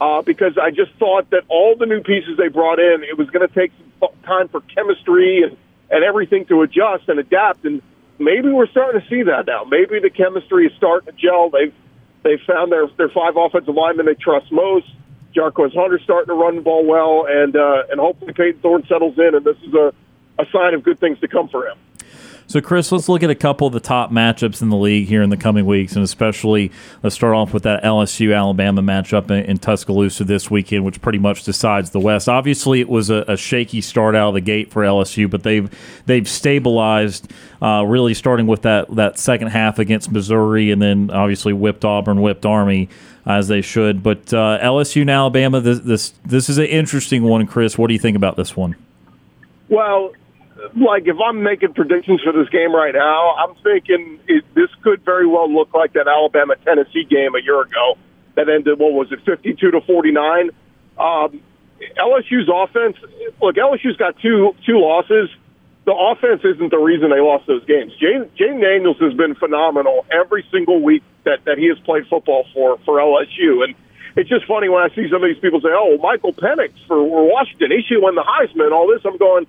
uh, 0.01 0.21
because 0.23 0.57
I 0.57 0.71
just 0.71 0.91
thought 0.93 1.29
that 1.29 1.43
all 1.47 1.75
the 1.77 1.85
new 1.85 2.01
pieces 2.01 2.37
they 2.37 2.47
brought 2.47 2.79
in, 2.79 3.03
it 3.03 3.17
was 3.17 3.29
going 3.29 3.47
to 3.47 3.53
take 3.53 3.71
some 3.99 4.09
time 4.23 4.47
for 4.49 4.61
chemistry 4.61 5.43
and 5.43 5.57
and 5.89 6.03
everything 6.03 6.45
to 6.45 6.61
adjust 6.63 7.07
and 7.07 7.19
adapt. 7.19 7.65
And 7.65 7.81
maybe 8.17 8.49
we're 8.49 8.67
starting 8.67 9.01
to 9.01 9.07
see 9.07 9.23
that 9.23 9.45
now. 9.45 9.63
Maybe 9.63 9.99
the 9.99 10.09
chemistry 10.09 10.65
is 10.67 10.73
starting 10.77 11.13
to 11.13 11.21
gel. 11.21 11.49
They've 11.49 11.73
they 12.23 12.37
found 12.45 12.71
their 12.71 12.87
their 12.97 13.09
five 13.09 13.35
offensive 13.35 13.75
linemen 13.75 14.05
they 14.05 14.15
trust 14.15 14.51
most. 14.51 14.87
Jarquez 15.35 15.73
Hunter 15.73 15.99
starting 16.03 16.27
to 16.27 16.33
run 16.33 16.55
the 16.57 16.61
ball 16.61 16.85
well, 16.85 17.25
and 17.27 17.55
uh, 17.55 17.83
and 17.89 17.99
hopefully 17.99 18.33
Payton 18.33 18.61
Thorne 18.61 18.85
settles 18.87 19.17
in, 19.17 19.35
and 19.35 19.45
this 19.45 19.57
is 19.65 19.73
a, 19.73 19.93
a 20.39 20.45
sign 20.51 20.73
of 20.73 20.83
good 20.83 20.99
things 20.99 21.19
to 21.21 21.27
come 21.27 21.47
for 21.47 21.67
him. 21.67 21.77
So, 22.51 22.59
Chris, 22.59 22.91
let's 22.91 23.07
look 23.07 23.23
at 23.23 23.29
a 23.29 23.35
couple 23.35 23.67
of 23.67 23.71
the 23.71 23.79
top 23.79 24.11
matchups 24.11 24.61
in 24.61 24.67
the 24.67 24.75
league 24.75 25.07
here 25.07 25.21
in 25.21 25.29
the 25.29 25.37
coming 25.37 25.65
weeks, 25.65 25.95
and 25.95 26.03
especially 26.03 26.69
let's 27.01 27.15
start 27.15 27.33
off 27.33 27.53
with 27.53 27.63
that 27.63 27.81
LSU 27.81 28.35
Alabama 28.35 28.81
matchup 28.81 29.31
in, 29.31 29.45
in 29.45 29.57
Tuscaloosa 29.57 30.25
this 30.25 30.51
weekend, 30.51 30.83
which 30.83 31.01
pretty 31.01 31.17
much 31.17 31.45
decides 31.45 31.91
the 31.91 31.99
West. 32.01 32.27
Obviously, 32.27 32.81
it 32.81 32.89
was 32.89 33.09
a, 33.09 33.23
a 33.29 33.37
shaky 33.37 33.79
start 33.79 34.17
out 34.17 34.27
of 34.27 34.33
the 34.33 34.41
gate 34.41 34.69
for 34.69 34.81
LSU, 34.81 35.29
but 35.29 35.43
they've 35.43 35.73
they've 36.07 36.27
stabilized 36.27 37.31
uh, 37.61 37.85
really 37.87 38.13
starting 38.13 38.47
with 38.47 38.63
that 38.63 38.93
that 38.97 39.17
second 39.17 39.47
half 39.47 39.79
against 39.79 40.11
Missouri, 40.11 40.71
and 40.71 40.81
then 40.81 41.09
obviously 41.09 41.53
whipped 41.53 41.85
Auburn, 41.85 42.21
whipped 42.21 42.45
Army 42.45 42.89
as 43.25 43.47
they 43.47 43.61
should. 43.61 44.03
But 44.03 44.33
uh, 44.33 44.59
LSU 44.61 44.99
and 44.99 45.09
Alabama, 45.09 45.61
this, 45.61 45.79
this 45.79 46.13
this 46.25 46.49
is 46.49 46.57
an 46.57 46.65
interesting 46.65 47.23
one, 47.23 47.47
Chris. 47.47 47.77
What 47.77 47.87
do 47.87 47.93
you 47.93 47.99
think 47.99 48.17
about 48.17 48.35
this 48.35 48.57
one? 48.57 48.75
Well, 49.69 50.11
like 50.75 51.07
if 51.07 51.17
I'm 51.23 51.43
making 51.43 51.73
predictions 51.73 52.21
for 52.21 52.31
this 52.31 52.49
game 52.49 52.73
right 52.73 52.93
now, 52.93 53.35
I'm 53.35 53.55
thinking 53.63 54.19
it, 54.27 54.43
this 54.53 54.69
could 54.83 55.03
very 55.03 55.27
well 55.27 55.51
look 55.51 55.73
like 55.73 55.93
that 55.93 56.07
Alabama 56.07 56.55
Tennessee 56.63 57.03
game 57.03 57.35
a 57.35 57.41
year 57.41 57.61
ago 57.61 57.97
that 58.35 58.49
ended 58.49 58.79
what 58.79 58.93
was 58.93 59.11
it 59.11 59.19
52 59.25 59.71
to 59.71 59.81
49. 59.81 60.49
Um, 60.97 61.41
LSU's 61.97 62.49
offense, 62.51 62.97
look, 63.41 63.55
LSU's 63.55 63.97
got 63.97 64.19
two 64.19 64.55
two 64.65 64.79
losses. 64.79 65.29
The 65.83 65.93
offense 65.93 66.41
isn't 66.45 66.69
the 66.69 66.77
reason 66.77 67.09
they 67.09 67.19
lost 67.19 67.47
those 67.47 67.65
games. 67.65 67.91
Jayden, 67.99 68.29
Daniels 68.37 68.97
has 68.99 69.15
been 69.15 69.33
phenomenal 69.33 70.05
every 70.11 70.45
single 70.51 70.79
week 70.79 71.01
that, 71.23 71.43
that 71.45 71.57
he 71.57 71.67
has 71.69 71.79
played 71.79 72.05
football 72.07 72.45
for 72.53 72.77
for 72.85 72.97
LSU, 72.97 73.63
and 73.63 73.73
it's 74.15 74.29
just 74.29 74.45
funny 74.45 74.69
when 74.69 74.83
I 74.83 74.93
see 74.93 75.09
some 75.09 75.23
of 75.23 75.29
these 75.29 75.39
people 75.39 75.59
say, 75.59 75.73
"Oh, 75.73 75.97
Michael 75.97 76.33
Penix 76.33 76.73
for 76.87 77.01
Washington, 77.01 77.71
he 77.71 77.81
should 77.81 78.03
win 78.03 78.13
the 78.13 78.23
Heisman." 78.23 78.71
All 78.71 78.87
this, 78.87 79.01
I'm 79.05 79.17
going 79.17 79.47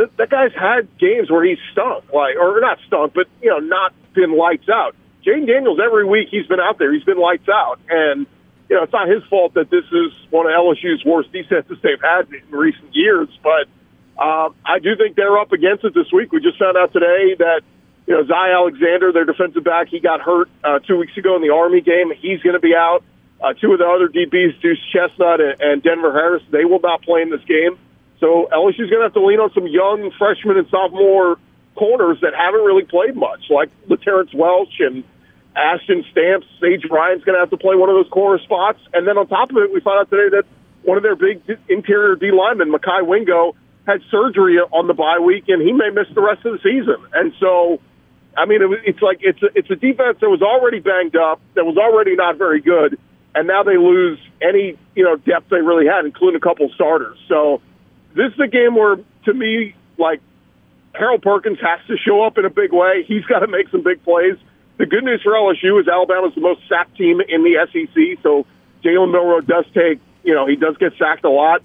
that, 0.00 0.16
that 0.16 0.30
guy's 0.30 0.52
had 0.54 0.88
games 0.98 1.30
where 1.30 1.44
he's 1.44 1.58
stunk, 1.72 2.04
like 2.12 2.36
or 2.40 2.58
not 2.60 2.78
stunk, 2.86 3.12
but 3.12 3.28
you 3.42 3.50
know, 3.50 3.58
not 3.58 3.92
been 4.14 4.36
lights 4.36 4.68
out. 4.68 4.96
Jayden 5.26 5.46
Daniels 5.46 5.78
every 5.84 6.06
week 6.06 6.28
he's 6.30 6.46
been 6.46 6.60
out 6.60 6.78
there, 6.78 6.92
he's 6.92 7.04
been 7.04 7.18
lights 7.20 7.48
out, 7.48 7.78
and 7.90 8.26
you 8.70 8.76
know 8.76 8.82
it's 8.82 8.92
not 8.92 9.08
his 9.08 9.22
fault 9.24 9.54
that 9.54 9.68
this 9.68 9.84
is 9.84 10.12
one 10.30 10.46
of 10.46 10.52
LSU's 10.52 11.04
worst 11.04 11.30
defenses 11.32 11.76
they've 11.82 12.00
had 12.00 12.32
in 12.32 12.50
recent 12.50 12.94
years. 12.96 13.28
But 13.42 13.68
uh, 14.16 14.48
I 14.64 14.78
do 14.78 14.96
think 14.96 15.16
they're 15.16 15.38
up 15.38 15.52
against 15.52 15.84
it 15.84 15.92
this 15.92 16.10
week. 16.12 16.32
We 16.32 16.40
just 16.40 16.58
found 16.58 16.78
out 16.78 16.94
today 16.94 17.36
that 17.38 17.60
you 18.06 18.14
know 18.14 18.24
Zy 18.24 18.32
Alexander, 18.32 19.12
their 19.12 19.26
defensive 19.26 19.64
back, 19.64 19.88
he 19.88 20.00
got 20.00 20.22
hurt 20.22 20.48
uh, 20.64 20.78
two 20.78 20.96
weeks 20.96 21.16
ago 21.18 21.36
in 21.36 21.42
the 21.42 21.52
Army 21.52 21.82
game. 21.82 22.10
He's 22.16 22.40
going 22.40 22.54
to 22.54 22.60
be 22.60 22.74
out. 22.74 23.04
Uh, 23.42 23.52
two 23.54 23.72
of 23.72 23.78
the 23.78 23.86
other 23.86 24.08
DBs, 24.08 24.60
Duce 24.60 24.80
Chestnut 24.92 25.40
and, 25.40 25.60
and 25.60 25.82
Denver 25.82 26.12
Harris, 26.12 26.42
they 26.50 26.66
will 26.66 26.80
not 26.80 27.00
play 27.02 27.22
in 27.22 27.30
this 27.30 27.44
game. 27.44 27.78
So 28.20 28.48
LSU's 28.52 28.92
going 28.92 29.00
to 29.00 29.08
have 29.08 29.14
to 29.14 29.24
lean 29.24 29.40
on 29.40 29.50
some 29.52 29.66
young 29.66 30.12
freshman 30.18 30.58
and 30.58 30.68
sophomore 30.68 31.36
corners 31.74 32.18
that 32.20 32.34
haven't 32.36 32.60
really 32.60 32.84
played 32.84 33.16
much, 33.16 33.48
like 33.48 33.70
the 33.88 33.96
Terrence 33.96 34.30
Welch 34.34 34.80
and 34.80 35.02
Ashton 35.56 36.04
Stamps. 36.12 36.46
Sage 36.60 36.84
Ryan's 36.90 37.24
going 37.24 37.34
to 37.34 37.40
have 37.40 37.50
to 37.50 37.56
play 37.56 37.74
one 37.74 37.88
of 37.88 37.96
those 37.96 38.12
corner 38.12 38.38
spots. 38.42 38.78
And 38.92 39.08
then 39.08 39.16
on 39.16 39.26
top 39.26 39.50
of 39.50 39.56
it, 39.56 39.72
we 39.72 39.80
found 39.80 40.00
out 40.00 40.10
today 40.10 40.36
that 40.36 40.44
one 40.82 40.96
of 40.96 41.02
their 41.02 41.16
big 41.16 41.40
interior 41.68 42.14
D 42.14 42.30
linemen, 42.30 42.70
Mekhi 42.70 43.06
Wingo, 43.06 43.56
had 43.86 44.02
surgery 44.10 44.58
on 44.58 44.86
the 44.86 44.94
bye 44.94 45.18
week, 45.18 45.44
and 45.48 45.62
he 45.62 45.72
may 45.72 45.90
miss 45.90 46.06
the 46.14 46.20
rest 46.20 46.44
of 46.44 46.52
the 46.52 46.58
season. 46.62 47.00
And 47.14 47.32
so, 47.40 47.80
I 48.36 48.44
mean, 48.44 48.60
it's 48.84 49.00
like 49.00 49.18
it's 49.22 49.42
a, 49.42 49.48
it's 49.54 49.70
a 49.70 49.76
defense 49.76 50.18
that 50.20 50.28
was 50.28 50.42
already 50.42 50.80
banged 50.80 51.16
up, 51.16 51.40
that 51.54 51.64
was 51.64 51.76
already 51.76 52.14
not 52.16 52.36
very 52.36 52.60
good, 52.60 52.98
and 53.34 53.48
now 53.48 53.62
they 53.62 53.76
lose 53.76 54.18
any 54.42 54.78
you 54.94 55.04
know 55.04 55.16
depth 55.16 55.48
they 55.48 55.60
really 55.60 55.86
had, 55.86 56.04
including 56.04 56.36
a 56.36 56.40
couple 56.40 56.70
starters. 56.74 57.18
So 57.28 57.62
this 58.14 58.32
is 58.32 58.40
a 58.40 58.48
game 58.48 58.74
where, 58.74 58.96
to 59.24 59.34
me, 59.34 59.74
like 59.98 60.20
Harold 60.94 61.22
Perkins 61.22 61.58
has 61.60 61.80
to 61.86 61.96
show 61.96 62.22
up 62.22 62.38
in 62.38 62.44
a 62.44 62.50
big 62.50 62.72
way. 62.72 63.04
He's 63.06 63.24
got 63.24 63.40
to 63.40 63.46
make 63.46 63.68
some 63.70 63.82
big 63.82 64.02
plays. 64.02 64.36
The 64.78 64.86
good 64.86 65.04
news 65.04 65.20
for 65.22 65.32
LSU 65.32 65.80
is 65.80 65.88
Alabama's 65.88 66.34
the 66.34 66.40
most 66.40 66.62
sacked 66.68 66.96
team 66.96 67.20
in 67.20 67.44
the 67.44 67.66
SEC, 67.70 68.22
so 68.22 68.46
Jalen 68.82 69.12
Milroe 69.12 69.40
does 69.42 69.66
take, 69.74 70.00
you 70.24 70.34
know, 70.34 70.46
he 70.46 70.56
does 70.56 70.76
get 70.78 70.92
sacked 70.98 71.24
a 71.24 71.30
lot. 71.30 71.60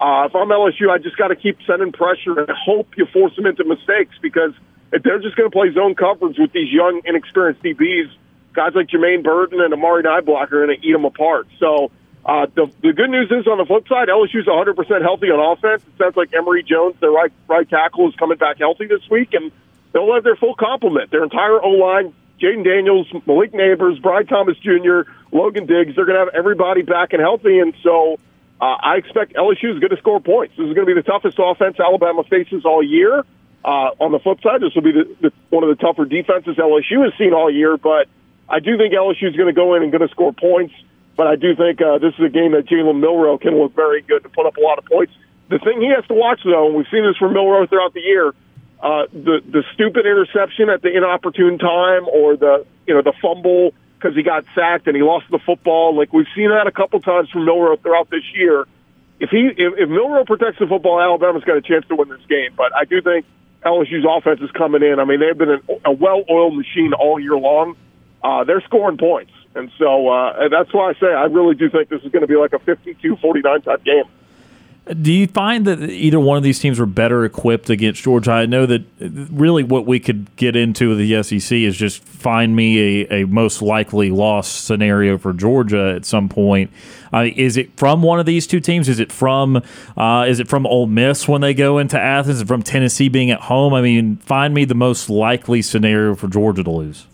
Uh, 0.00 0.26
if 0.28 0.34
I'm 0.34 0.48
LSU, 0.48 0.90
I 0.90 0.98
just 0.98 1.16
got 1.16 1.28
to 1.28 1.36
keep 1.36 1.58
sending 1.66 1.92
pressure 1.92 2.38
and 2.38 2.50
hope 2.50 2.88
you 2.96 3.06
force 3.06 3.34
them 3.36 3.46
into 3.46 3.64
mistakes 3.64 4.16
because 4.20 4.52
if 4.92 5.02
they're 5.02 5.20
just 5.20 5.36
going 5.36 5.50
to 5.50 5.54
play 5.54 5.72
zone 5.72 5.94
coverage 5.94 6.36
with 6.38 6.52
these 6.52 6.70
young, 6.70 7.00
inexperienced 7.04 7.62
DBs, 7.62 8.10
guys 8.52 8.72
like 8.74 8.88
Jermaine 8.88 9.22
Burton 9.22 9.60
and 9.60 9.72
Amari 9.72 10.02
Niblack 10.02 10.52
are 10.52 10.66
going 10.66 10.76
to 10.76 10.86
eat 10.86 10.92
them 10.92 11.04
apart. 11.04 11.46
So 11.58 11.90
uh, 12.26 12.46
the, 12.56 12.66
the 12.82 12.92
good 12.92 13.08
news 13.08 13.30
is 13.30 13.46
on 13.46 13.58
the 13.58 13.64
flip 13.64 13.86
side, 13.86 14.08
LSU's 14.08 14.50
100% 14.50 14.74
healthy 15.00 15.30
on 15.30 15.38
offense. 15.38 15.80
It 15.86 15.94
sounds 15.96 16.16
like 16.16 16.34
Emery 16.34 16.64
Jones, 16.64 16.96
their 16.98 17.12
right 17.12 17.32
right 17.46 17.68
tackle, 17.70 18.08
is 18.08 18.16
coming 18.16 18.36
back 18.36 18.58
healthy 18.58 18.86
this 18.86 19.08
week, 19.08 19.32
and 19.32 19.52
they'll 19.92 20.12
have 20.12 20.24
their 20.24 20.34
full 20.34 20.56
complement. 20.56 21.12
Their 21.12 21.22
entire 21.22 21.62
O 21.62 21.70
line, 21.70 22.12
Jayden 22.42 22.64
Daniels, 22.64 23.06
Malik 23.26 23.52
Nabers, 23.52 24.02
Brian 24.02 24.26
Thomas 24.26 24.58
Jr., 24.58 25.06
Logan 25.30 25.66
Diggs, 25.66 25.94
they're 25.94 26.04
going 26.04 26.18
to 26.18 26.24
have 26.26 26.34
everybody 26.34 26.82
back 26.82 27.12
and 27.12 27.22
healthy, 27.22 27.60
and 27.60 27.74
so 27.84 28.18
uh, 28.60 28.74
I 28.82 28.96
expect 28.96 29.34
LSU 29.34 29.70
is 29.74 29.78
going 29.78 29.94
to 29.94 29.96
score 29.98 30.18
points. 30.18 30.54
This 30.56 30.66
is 30.66 30.74
going 30.74 30.86
to 30.86 30.92
be 30.92 30.98
the 30.98 31.06
toughest 31.06 31.38
offense 31.38 31.78
Alabama 31.78 32.24
faces 32.24 32.64
all 32.64 32.82
year. 32.82 33.22
Uh, 33.64 33.94
on 34.02 34.10
the 34.10 34.18
flip 34.18 34.42
side, 34.42 34.60
this 34.62 34.74
will 34.74 34.82
be 34.82 34.92
the, 34.92 35.16
the, 35.20 35.32
one 35.50 35.62
of 35.62 35.70
the 35.70 35.78
tougher 35.78 36.04
defenses 36.04 36.56
LSU 36.56 37.04
has 37.04 37.12
seen 37.18 37.32
all 37.32 37.50
year, 37.50 37.76
but 37.76 38.08
I 38.48 38.58
do 38.58 38.76
think 38.78 38.94
LSU 38.94 39.30
is 39.30 39.36
going 39.36 39.52
to 39.52 39.54
go 39.54 39.74
in 39.74 39.82
and 39.82 39.92
going 39.92 40.06
to 40.06 40.12
score 40.12 40.32
points. 40.32 40.74
But 41.16 41.26
I 41.26 41.36
do 41.36 41.56
think 41.56 41.80
uh, 41.80 41.98
this 41.98 42.12
is 42.18 42.24
a 42.24 42.28
game 42.28 42.52
that 42.52 42.66
Jalen 42.66 43.00
Milroe 43.00 43.38
can 43.38 43.58
look 43.58 43.74
very 43.74 44.02
good 44.02 44.22
to 44.22 44.28
put 44.28 44.46
up 44.46 44.56
a 44.56 44.60
lot 44.60 44.78
of 44.78 44.84
points. 44.84 45.12
The 45.48 45.58
thing 45.58 45.80
he 45.80 45.88
has 45.88 46.04
to 46.08 46.14
watch, 46.14 46.40
though, 46.44 46.66
and 46.66 46.74
we've 46.74 46.86
seen 46.90 47.04
this 47.06 47.16
from 47.16 47.32
Milroe 47.32 47.66
throughout 47.66 47.94
the 47.94 48.00
year, 48.00 48.34
uh, 48.82 49.06
the 49.12 49.40
the 49.40 49.64
stupid 49.72 50.04
interception 50.04 50.68
at 50.68 50.82
the 50.82 50.94
inopportune 50.94 51.58
time, 51.58 52.06
or 52.08 52.36
the 52.36 52.66
you 52.86 52.94
know 52.94 53.02
the 53.02 53.14
fumble 53.22 53.72
because 53.96 54.14
he 54.14 54.22
got 54.22 54.44
sacked 54.54 54.86
and 54.86 54.94
he 54.96 55.02
lost 55.02 55.26
the 55.30 55.38
football. 55.38 55.96
Like 55.96 56.12
we've 56.12 56.28
seen 56.34 56.50
that 56.50 56.66
a 56.66 56.72
couple 56.72 57.00
times 57.00 57.30
from 57.30 57.46
Milroe 57.46 57.76
throughout 57.76 58.10
this 58.10 58.24
year. 58.34 58.66
If 59.18 59.30
he 59.30 59.48
if, 59.56 59.72
if 59.78 59.88
Milroe 59.88 60.24
protects 60.24 60.58
the 60.58 60.66
football, 60.66 61.00
Alabama's 61.00 61.44
got 61.44 61.56
a 61.56 61.62
chance 61.62 61.86
to 61.88 61.96
win 61.96 62.10
this 62.10 62.26
game. 62.28 62.52
But 62.54 62.76
I 62.76 62.84
do 62.84 63.00
think 63.00 63.24
LSU's 63.64 64.04
offense 64.04 64.40
is 64.42 64.50
coming 64.50 64.82
in. 64.82 65.00
I 65.00 65.04
mean, 65.04 65.20
they've 65.20 65.38
been 65.38 65.50
a, 65.50 65.90
a 65.90 65.92
well-oiled 65.92 66.56
machine 66.56 66.92
all 66.92 67.18
year 67.18 67.36
long. 67.36 67.76
Uh, 68.22 68.44
they're 68.44 68.60
scoring 68.60 68.98
points. 68.98 69.32
And 69.56 69.70
so 69.78 70.08
uh, 70.08 70.48
that's 70.50 70.72
why 70.72 70.90
I 70.90 70.92
say 71.00 71.06
I 71.06 71.24
really 71.24 71.54
do 71.54 71.70
think 71.70 71.88
this 71.88 72.02
is 72.02 72.12
going 72.12 72.20
to 72.20 72.28
be 72.28 72.36
like 72.36 72.52
a 72.52 72.58
52-49 72.58 73.64
type 73.64 73.82
game. 73.84 74.04
Do 75.02 75.12
you 75.12 75.26
find 75.26 75.66
that 75.66 75.82
either 75.82 76.20
one 76.20 76.36
of 76.36 76.44
these 76.44 76.60
teams 76.60 76.78
were 76.78 76.86
better 76.86 77.24
equipped 77.24 77.70
against 77.70 78.04
Georgia? 78.04 78.30
I 78.30 78.46
know 78.46 78.66
that 78.66 78.84
really 79.00 79.64
what 79.64 79.84
we 79.84 79.98
could 79.98 80.28
get 80.36 80.54
into 80.54 80.90
with 80.90 80.98
the 80.98 81.22
SEC 81.24 81.56
is 81.58 81.76
just 81.76 82.04
find 82.04 82.54
me 82.54 83.02
a, 83.02 83.22
a 83.22 83.26
most 83.26 83.62
likely 83.62 84.10
loss 84.10 84.46
scenario 84.46 85.18
for 85.18 85.32
Georgia 85.32 85.94
at 85.96 86.04
some 86.04 86.28
point. 86.28 86.70
Uh, 87.12 87.26
is 87.34 87.56
it 87.56 87.76
from 87.76 88.00
one 88.02 88.20
of 88.20 88.26
these 88.26 88.46
two 88.46 88.60
teams? 88.60 88.88
Is 88.88 89.00
it 89.00 89.10
from 89.10 89.60
uh, 89.96 90.26
is 90.28 90.38
it 90.38 90.46
from 90.46 90.66
Ole 90.66 90.86
Miss 90.86 91.26
when 91.26 91.40
they 91.40 91.54
go 91.54 91.78
into 91.78 91.98
Athens? 91.98 92.36
Is 92.36 92.42
it 92.42 92.46
from 92.46 92.62
Tennessee 92.62 93.08
being 93.08 93.32
at 93.32 93.40
home? 93.40 93.74
I 93.74 93.80
mean, 93.82 94.18
find 94.18 94.54
me 94.54 94.64
the 94.64 94.76
most 94.76 95.10
likely 95.10 95.62
scenario 95.62 96.14
for 96.14 96.28
Georgia 96.28 96.62
to 96.62 96.70
lose. 96.70 97.06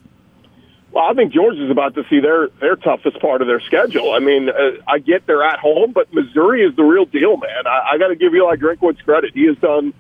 Well, 0.93 1.05
I 1.05 1.15
think 1.15 1.33
Georgia's 1.33 1.71
about 1.71 1.95
to 1.95 2.05
see 2.11 2.21
their 2.21 2.49
their 2.61 2.77
toughest 2.77 3.19
part 3.21 3.41
of 3.41 3.49
their 3.49 3.61
schedule. 3.61 4.13
I 4.13 4.19
mean, 4.19 4.51
uh, 4.51 4.83
I 4.87 4.99
get 4.99 5.27
they're 5.27 5.43
at 5.43 5.59
home, 5.59 5.93
but 5.93 6.13
Missouri 6.13 6.63
is 6.63 6.77
the 6.77 6.83
real 6.83 7.07
deal, 7.07 7.39
man. 7.39 7.67
I, 7.67 7.95
I 7.95 7.99
got 7.99 8.09
to 8.09 8.17
give 8.17 8.35
Eli 8.35 8.57
Drinkwitz 8.57 9.03
credit. 9.03 9.33
He 9.33 9.47
has 9.47 9.57
done 9.57 9.95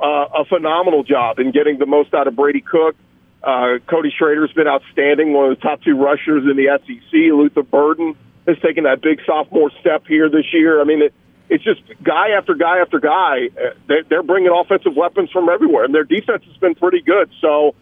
uh, 0.00 0.26
a 0.38 0.44
phenomenal 0.44 1.02
job 1.02 1.40
in 1.40 1.50
getting 1.50 1.78
the 1.78 1.86
most 1.86 2.14
out 2.14 2.28
of 2.28 2.36
Brady 2.36 2.60
Cook. 2.60 2.94
Uh, 3.42 3.78
Cody 3.88 4.12
Schrader's 4.16 4.52
been 4.52 4.68
outstanding, 4.68 5.32
one 5.32 5.50
of 5.50 5.58
the 5.58 5.62
top 5.62 5.82
two 5.82 5.96
rushers 5.96 6.44
in 6.48 6.56
the 6.56 6.78
SEC. 6.86 7.12
Luther 7.12 7.64
Burden 7.64 8.16
has 8.46 8.58
taken 8.60 8.84
that 8.84 9.00
big 9.02 9.20
sophomore 9.26 9.70
step 9.80 10.06
here 10.06 10.28
this 10.28 10.46
year. 10.52 10.80
I 10.80 10.84
mean, 10.84 11.02
it, 11.02 11.14
it's 11.48 11.64
just 11.64 11.80
guy 12.02 12.30
after 12.30 12.54
guy 12.54 12.78
after 12.78 13.00
guy. 13.00 13.48
Uh, 13.56 13.74
they're, 13.88 14.04
they're 14.04 14.22
bringing 14.22 14.52
offensive 14.52 14.94
weapons 14.94 15.30
from 15.30 15.48
everywhere, 15.48 15.84
and 15.84 15.94
their 15.94 16.04
defense 16.04 16.44
has 16.44 16.56
been 16.58 16.76
pretty 16.76 17.00
good. 17.00 17.30
So 17.40 17.74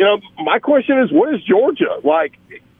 you 0.00 0.06
know, 0.06 0.18
my 0.42 0.58
question 0.58 0.98
is, 0.98 1.12
what 1.12 1.34
is 1.34 1.42
Georgia 1.44 2.00
like? 2.02 2.32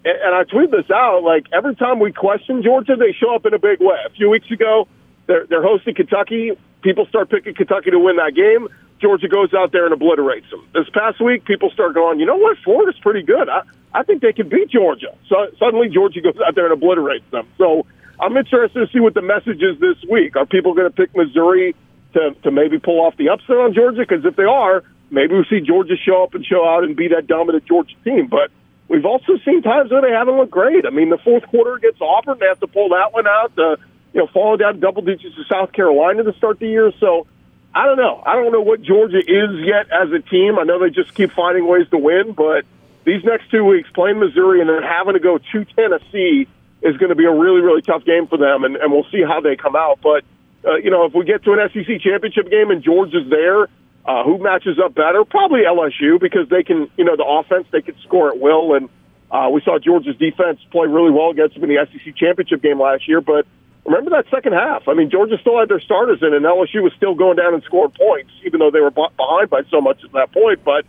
And 0.02 0.34
I 0.34 0.44
tweet 0.44 0.70
this 0.70 0.90
out. 0.90 1.22
Like 1.22 1.44
every 1.52 1.76
time 1.76 2.00
we 2.00 2.12
question 2.12 2.62
Georgia, 2.62 2.96
they 2.96 3.12
show 3.12 3.34
up 3.34 3.44
in 3.44 3.52
a 3.52 3.58
big 3.58 3.78
way. 3.78 3.98
A 4.06 4.10
few 4.10 4.30
weeks 4.30 4.50
ago, 4.50 4.88
they're 5.26 5.44
they're 5.44 5.62
hosting 5.62 5.94
Kentucky. 5.94 6.52
People 6.80 7.04
start 7.04 7.28
picking 7.28 7.52
Kentucky 7.54 7.90
to 7.90 7.98
win 7.98 8.16
that 8.16 8.32
game. 8.34 8.68
Georgia 9.02 9.28
goes 9.28 9.52
out 9.52 9.70
there 9.70 9.84
and 9.84 9.92
obliterates 9.92 10.48
them. 10.48 10.66
This 10.72 10.88
past 10.94 11.20
week, 11.20 11.44
people 11.44 11.70
start 11.70 11.92
going, 11.92 12.20
you 12.20 12.26
know 12.26 12.36
what? 12.36 12.56
Florida's 12.64 12.98
pretty 13.00 13.22
good. 13.22 13.50
I, 13.50 13.62
I 13.92 14.02
think 14.02 14.22
they 14.22 14.32
can 14.32 14.48
beat 14.48 14.70
Georgia. 14.70 15.14
So 15.28 15.36
suddenly, 15.58 15.90
Georgia 15.90 16.22
goes 16.22 16.36
out 16.46 16.54
there 16.54 16.64
and 16.64 16.72
obliterates 16.72 17.30
them. 17.30 17.46
So 17.58 17.84
I'm 18.18 18.34
interested 18.34 18.80
to 18.80 18.90
see 18.94 19.00
what 19.00 19.12
the 19.12 19.22
message 19.22 19.60
is 19.60 19.78
this 19.78 19.96
week. 20.10 20.36
Are 20.36 20.46
people 20.46 20.72
going 20.72 20.88
to 20.88 20.96
pick 20.96 21.14
Missouri 21.14 21.76
to 22.14 22.34
to 22.44 22.50
maybe 22.50 22.78
pull 22.78 23.00
off 23.04 23.18
the 23.18 23.28
upset 23.28 23.56
on 23.56 23.74
Georgia? 23.74 24.06
Because 24.08 24.24
if 24.24 24.36
they 24.36 24.44
are, 24.44 24.82
maybe 25.10 25.34
we 25.34 25.44
see 25.50 25.60
Georgia 25.60 25.96
show 25.96 26.22
up 26.22 26.34
and 26.34 26.44
show 26.44 26.66
out 26.66 26.84
and 26.84 26.96
be 26.96 27.08
that 27.08 27.26
dominant 27.26 27.66
Georgia 27.66 27.94
team. 28.04 28.28
But 28.28 28.50
we've 28.88 29.04
also 29.04 29.38
seen 29.44 29.62
times 29.62 29.90
where 29.90 30.02
they 30.02 30.12
haven't 30.12 30.36
looked 30.36 30.50
great. 30.50 30.86
I 30.86 30.90
mean, 30.90 31.10
the 31.10 31.18
fourth 31.18 31.46
quarter 31.48 31.74
against 31.74 32.00
Auburn, 32.00 32.38
they 32.38 32.46
have 32.46 32.60
to 32.60 32.66
pull 32.66 32.90
that 32.90 33.12
one 33.12 33.26
out. 33.26 33.54
The 33.54 33.76
you 34.12 34.20
know, 34.20 34.26
falling 34.32 34.58
down 34.58 34.80
double 34.80 35.02
digits 35.02 35.36
to 35.36 35.44
South 35.44 35.72
Carolina 35.72 36.24
to 36.24 36.32
start 36.34 36.58
the 36.58 36.66
year. 36.66 36.92
So 36.98 37.26
I 37.74 37.86
don't 37.86 37.96
know. 37.96 38.22
I 38.24 38.34
don't 38.34 38.52
know 38.52 38.60
what 38.60 38.82
Georgia 38.82 39.18
is 39.18 39.64
yet 39.64 39.86
as 39.92 40.10
a 40.12 40.18
team. 40.18 40.58
I 40.58 40.64
know 40.64 40.80
they 40.80 40.90
just 40.90 41.14
keep 41.14 41.32
finding 41.32 41.66
ways 41.66 41.88
to 41.90 41.98
win, 41.98 42.32
but 42.32 42.64
these 43.04 43.22
next 43.24 43.50
two 43.50 43.64
weeks, 43.64 43.88
playing 43.94 44.18
Missouri 44.18 44.60
and 44.60 44.68
then 44.68 44.82
having 44.82 45.14
to 45.14 45.20
go 45.20 45.38
to 45.38 45.64
Tennessee 45.64 46.48
is 46.82 46.96
going 46.96 47.10
to 47.10 47.14
be 47.14 47.24
a 47.24 47.32
really, 47.32 47.60
really 47.60 47.82
tough 47.82 48.04
game 48.04 48.26
for 48.26 48.38
them, 48.38 48.64
and, 48.64 48.76
and 48.76 48.92
we'll 48.92 49.06
see 49.12 49.22
how 49.22 49.40
they 49.40 49.54
come 49.54 49.76
out. 49.76 50.00
But, 50.02 50.24
uh, 50.66 50.76
you 50.76 50.90
know, 50.90 51.04
if 51.04 51.14
we 51.14 51.24
get 51.24 51.44
to 51.44 51.52
an 51.52 51.68
SEC 51.72 52.00
championship 52.00 52.50
game 52.50 52.70
and 52.70 52.82
Georgia's 52.82 53.28
there, 53.28 53.68
uh, 54.04 54.24
who 54.24 54.38
matches 54.38 54.78
up 54.82 54.94
better? 54.94 55.24
Probably 55.24 55.60
LSU 55.60 56.20
because 56.20 56.48
they 56.48 56.62
can, 56.62 56.90
you 56.96 57.04
know, 57.04 57.16
the 57.16 57.24
offense, 57.24 57.66
they 57.70 57.82
can 57.82 57.98
score 58.00 58.30
at 58.30 58.38
will. 58.38 58.74
And 58.74 58.88
uh, 59.30 59.48
we 59.52 59.60
saw 59.60 59.78
Georgia's 59.78 60.16
defense 60.16 60.60
play 60.70 60.86
really 60.86 61.10
well 61.10 61.30
against 61.30 61.54
them 61.54 61.64
in 61.64 61.70
the 61.70 61.86
SEC 61.86 62.16
championship 62.16 62.62
game 62.62 62.80
last 62.80 63.06
year. 63.06 63.20
But 63.20 63.46
remember 63.84 64.10
that 64.10 64.24
second 64.30 64.54
half? 64.54 64.88
I 64.88 64.94
mean, 64.94 65.10
Georgia 65.10 65.36
still 65.40 65.58
had 65.58 65.68
their 65.68 65.80
starters 65.80 66.22
in, 66.22 66.32
and 66.32 66.44
LSU 66.44 66.82
was 66.82 66.92
still 66.96 67.14
going 67.14 67.36
down 67.36 67.54
and 67.54 67.62
scoring 67.64 67.92
points, 67.92 68.32
even 68.44 68.58
though 68.58 68.70
they 68.70 68.80
were 68.80 68.90
behind 68.90 69.50
by 69.50 69.62
so 69.70 69.80
much 69.80 70.02
at 70.02 70.12
that 70.12 70.32
point. 70.32 70.64
But 70.64 70.86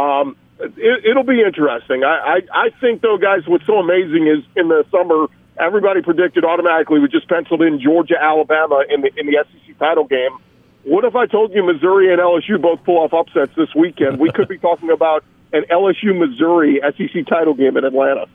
um, 0.00 0.36
it, 0.60 1.04
it'll 1.04 1.24
be 1.24 1.42
interesting. 1.42 2.04
I, 2.04 2.40
I, 2.52 2.66
I 2.66 2.70
think, 2.80 3.02
though, 3.02 3.18
guys, 3.18 3.42
what's 3.46 3.66
so 3.66 3.78
amazing 3.78 4.28
is 4.28 4.44
in 4.56 4.68
the 4.68 4.86
summer, 4.90 5.26
everybody 5.58 6.02
predicted 6.02 6.44
automatically 6.44 7.00
we 7.00 7.08
just 7.08 7.28
penciled 7.28 7.62
in 7.62 7.80
Georgia, 7.80 8.14
Alabama 8.20 8.84
in 8.88 9.02
the 9.02 9.10
in 9.16 9.26
the 9.26 9.44
SEC 9.44 9.78
title 9.78 10.04
game. 10.04 10.38
What 10.84 11.04
if 11.04 11.14
I 11.14 11.26
told 11.26 11.52
you 11.52 11.64
Missouri 11.64 12.12
and 12.12 12.20
LSU 12.20 12.60
both 12.60 12.82
pull 12.84 12.98
off 12.98 13.12
upsets 13.12 13.54
this 13.56 13.72
weekend? 13.74 14.18
We 14.18 14.30
could 14.32 14.48
be 14.48 14.58
talking 14.68 14.90
about 14.90 15.24
an 15.52 15.64
LSU 15.70 16.16
Missouri 16.18 16.80
SEC 16.96 17.26
title 17.26 17.54
game 17.54 17.76
in 17.76 17.84
Atlanta. 17.84 18.26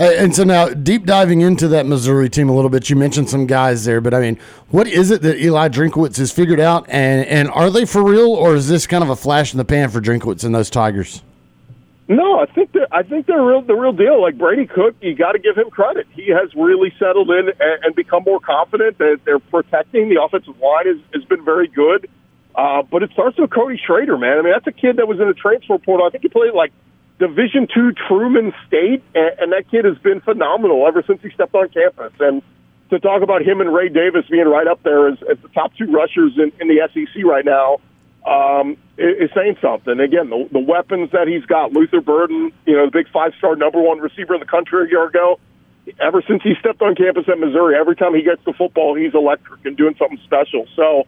And 0.00 0.34
so 0.34 0.42
now, 0.42 0.70
deep 0.70 1.06
diving 1.06 1.40
into 1.40 1.68
that 1.68 1.86
Missouri 1.86 2.28
team 2.28 2.48
a 2.48 2.54
little 2.54 2.68
bit, 2.68 2.90
you 2.90 2.96
mentioned 2.96 3.30
some 3.30 3.46
guys 3.46 3.84
there, 3.84 4.00
but 4.00 4.12
I 4.12 4.18
mean, 4.18 4.40
what 4.70 4.88
is 4.88 5.12
it 5.12 5.22
that 5.22 5.38
Eli 5.38 5.68
Drinkwitz 5.68 6.16
has 6.16 6.32
figured 6.32 6.58
out, 6.58 6.84
and 6.88 7.24
and 7.26 7.48
are 7.50 7.70
they 7.70 7.84
for 7.84 8.02
real, 8.02 8.32
or 8.32 8.56
is 8.56 8.68
this 8.68 8.88
kind 8.88 9.04
of 9.04 9.10
a 9.10 9.14
flash 9.14 9.54
in 9.54 9.58
the 9.58 9.64
pan 9.64 9.90
for 9.90 10.00
Drinkwitz 10.00 10.42
and 10.42 10.52
those 10.52 10.68
Tigers? 10.68 11.22
No, 12.06 12.38
I 12.38 12.46
think 12.46 12.72
they're, 12.72 12.86
I 12.92 13.02
think 13.02 13.26
they're 13.26 13.42
real, 13.42 13.62
the 13.62 13.74
real 13.74 13.92
deal. 13.92 14.20
Like 14.20 14.36
Brady 14.36 14.66
Cook, 14.66 14.96
you 15.00 15.14
got 15.14 15.32
to 15.32 15.38
give 15.38 15.56
him 15.56 15.70
credit. 15.70 16.06
He 16.12 16.28
has 16.28 16.54
really 16.54 16.92
settled 16.98 17.30
in 17.30 17.48
and, 17.48 17.84
and 17.84 17.94
become 17.94 18.24
more 18.24 18.40
confident. 18.40 18.98
That 18.98 19.20
they're 19.24 19.38
protecting 19.38 20.10
the 20.10 20.22
offensive 20.22 20.58
line 20.60 20.86
has, 20.86 20.98
has 21.14 21.24
been 21.24 21.44
very 21.44 21.68
good. 21.68 22.08
Uh, 22.54 22.82
but 22.82 23.02
it 23.02 23.10
starts 23.12 23.38
with 23.38 23.50
Cody 23.50 23.80
Schrader, 23.84 24.18
man. 24.18 24.38
I 24.38 24.42
mean, 24.42 24.52
that's 24.52 24.66
a 24.66 24.78
kid 24.78 24.98
that 24.98 25.08
was 25.08 25.18
in 25.18 25.28
the 25.28 25.34
transfer 25.34 25.78
portal. 25.78 26.06
I 26.06 26.10
think 26.10 26.22
he 26.22 26.28
played 26.28 26.52
like 26.54 26.72
Division 27.18 27.66
two 27.72 27.92
Truman 28.06 28.52
State, 28.66 29.02
and, 29.14 29.38
and 29.40 29.52
that 29.52 29.70
kid 29.70 29.86
has 29.86 29.96
been 29.98 30.20
phenomenal 30.20 30.86
ever 30.86 31.02
since 31.06 31.22
he 31.22 31.30
stepped 31.30 31.54
on 31.54 31.70
campus. 31.70 32.12
And 32.20 32.42
to 32.90 33.00
talk 33.00 33.22
about 33.22 33.42
him 33.42 33.62
and 33.62 33.72
Ray 33.74 33.88
Davis 33.88 34.26
being 34.30 34.46
right 34.46 34.66
up 34.66 34.82
there 34.82 35.08
as, 35.08 35.18
as 35.30 35.38
the 35.40 35.48
top 35.48 35.72
two 35.74 35.86
rushers 35.86 36.36
in, 36.36 36.52
in 36.60 36.68
the 36.68 36.86
SEC 36.92 37.24
right 37.24 37.44
now 37.44 37.78
um, 38.24 38.76
is, 38.96 39.30
saying 39.34 39.56
something. 39.60 40.00
Again, 40.00 40.30
the, 40.30 40.48
the 40.52 40.58
weapons 40.58 41.10
that 41.12 41.28
he's 41.28 41.44
got, 41.44 41.72
Luther 41.72 42.00
Burden, 42.00 42.52
you 42.66 42.76
know, 42.76 42.86
the 42.86 42.92
big 42.92 43.08
five-star 43.12 43.56
number 43.56 43.80
one 43.80 43.98
receiver 43.98 44.34
in 44.34 44.40
the 44.40 44.46
country 44.46 44.86
a 44.86 44.88
year 44.88 45.06
ago. 45.06 45.38
Ever 46.00 46.22
since 46.26 46.42
he 46.42 46.54
stepped 46.58 46.80
on 46.80 46.94
campus 46.94 47.24
at 47.28 47.38
Missouri, 47.38 47.76
every 47.78 47.94
time 47.94 48.14
he 48.14 48.22
gets 48.22 48.42
the 48.46 48.54
football, 48.54 48.94
he's 48.94 49.12
electric 49.12 49.66
and 49.66 49.76
doing 49.76 49.94
something 49.98 50.18
special. 50.24 50.66
So 50.74 51.04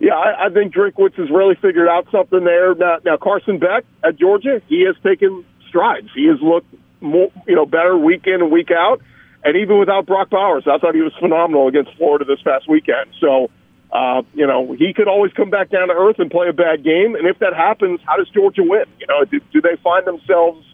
yeah, 0.00 0.14
I, 0.14 0.46
I 0.46 0.48
think 0.48 0.72
Drinkwitz 0.72 1.14
has 1.16 1.30
really 1.30 1.54
figured 1.56 1.88
out 1.88 2.06
something 2.10 2.42
there. 2.44 2.74
Now, 2.74 2.98
now 3.04 3.16
Carson 3.16 3.58
Beck 3.58 3.84
at 4.02 4.16
Georgia, 4.16 4.62
he 4.66 4.84
has 4.86 4.96
taken 5.02 5.44
strides. 5.68 6.08
He 6.14 6.26
has 6.26 6.40
looked 6.40 6.74
more, 7.00 7.30
you 7.46 7.54
know, 7.54 7.66
better 7.66 7.96
week 7.96 8.26
in 8.26 8.40
and 8.40 8.50
week 8.50 8.70
out. 8.70 9.02
And 9.44 9.56
even 9.56 9.78
without 9.78 10.06
Brock 10.06 10.30
Bowers, 10.30 10.64
I 10.66 10.78
thought 10.78 10.94
he 10.94 11.02
was 11.02 11.12
phenomenal 11.20 11.68
against 11.68 11.94
Florida 11.96 12.24
this 12.24 12.40
past 12.42 12.68
weekend. 12.68 13.12
So, 13.20 13.50
uh, 13.92 14.22
you 14.34 14.46
know, 14.46 14.72
he 14.72 14.92
could 14.92 15.08
always 15.08 15.32
come 15.32 15.50
back 15.50 15.70
down 15.70 15.88
to 15.88 15.94
earth 15.94 16.18
and 16.18 16.30
play 16.30 16.48
a 16.48 16.52
bad 16.52 16.84
game. 16.84 17.16
And 17.16 17.26
if 17.26 17.38
that 17.40 17.54
happens, 17.54 18.00
how 18.06 18.16
does 18.16 18.28
Georgia 18.28 18.62
win? 18.62 18.84
You 18.98 19.06
know, 19.06 19.24
do, 19.24 19.40
do 19.52 19.60
they 19.60 19.76
find 19.82 20.06
themselves, 20.06 20.64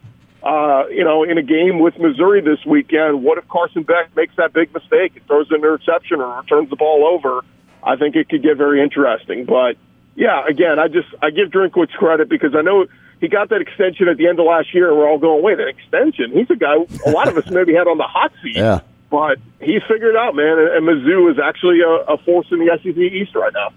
uh, 0.42 0.84
you 0.90 1.04
know, 1.04 1.22
in 1.24 1.38
a 1.38 1.42
game 1.42 1.78
with 1.78 1.98
Missouri 1.98 2.42
this 2.42 2.64
weekend? 2.66 3.22
What 3.22 3.38
if 3.38 3.48
Carson 3.48 3.84
Beck 3.84 4.14
makes 4.14 4.36
that 4.36 4.52
big 4.52 4.72
mistake 4.74 5.16
and 5.16 5.26
throws 5.26 5.50
an 5.50 5.56
interception 5.56 6.20
or 6.20 6.42
turns 6.44 6.68
the 6.68 6.76
ball 6.76 7.06
over? 7.06 7.42
I 7.82 7.96
think 7.96 8.16
it 8.16 8.28
could 8.28 8.42
get 8.42 8.58
very 8.58 8.82
interesting. 8.82 9.46
But 9.46 9.76
yeah, 10.14 10.44
again, 10.46 10.78
I 10.78 10.88
just 10.88 11.08
I 11.22 11.30
give 11.30 11.48
Drinkwitz 11.48 11.92
credit 11.92 12.28
because 12.28 12.54
I 12.54 12.60
know 12.60 12.86
he 13.20 13.28
got 13.28 13.48
that 13.48 13.62
extension 13.62 14.08
at 14.08 14.18
the 14.18 14.26
end 14.26 14.38
of 14.40 14.44
last 14.44 14.74
year, 14.74 14.88
and 14.88 14.98
we're 14.98 15.08
all 15.08 15.18
going, 15.18 15.42
wait, 15.42 15.58
an 15.58 15.68
extension? 15.68 16.32
He's 16.32 16.50
a 16.50 16.56
guy 16.56 16.74
a 17.06 17.10
lot 17.10 17.28
of 17.28 17.36
us 17.38 17.48
maybe 17.50 17.72
had 17.72 17.86
on 17.86 17.96
the 17.96 18.04
hot 18.04 18.32
seat. 18.42 18.56
Yeah. 18.56 18.80
But 19.10 19.38
he's 19.60 19.82
figured 19.82 20.14
it 20.14 20.16
out, 20.16 20.34
man. 20.34 20.58
And, 20.58 20.68
and 20.68 20.86
Mizzou 20.86 21.30
is 21.30 21.38
actually 21.38 21.80
a, 21.80 22.12
a 22.12 22.18
force 22.18 22.46
in 22.50 22.58
the 22.58 22.78
SEC 22.82 22.96
East 22.96 23.34
right 23.34 23.52
now. 23.52 23.70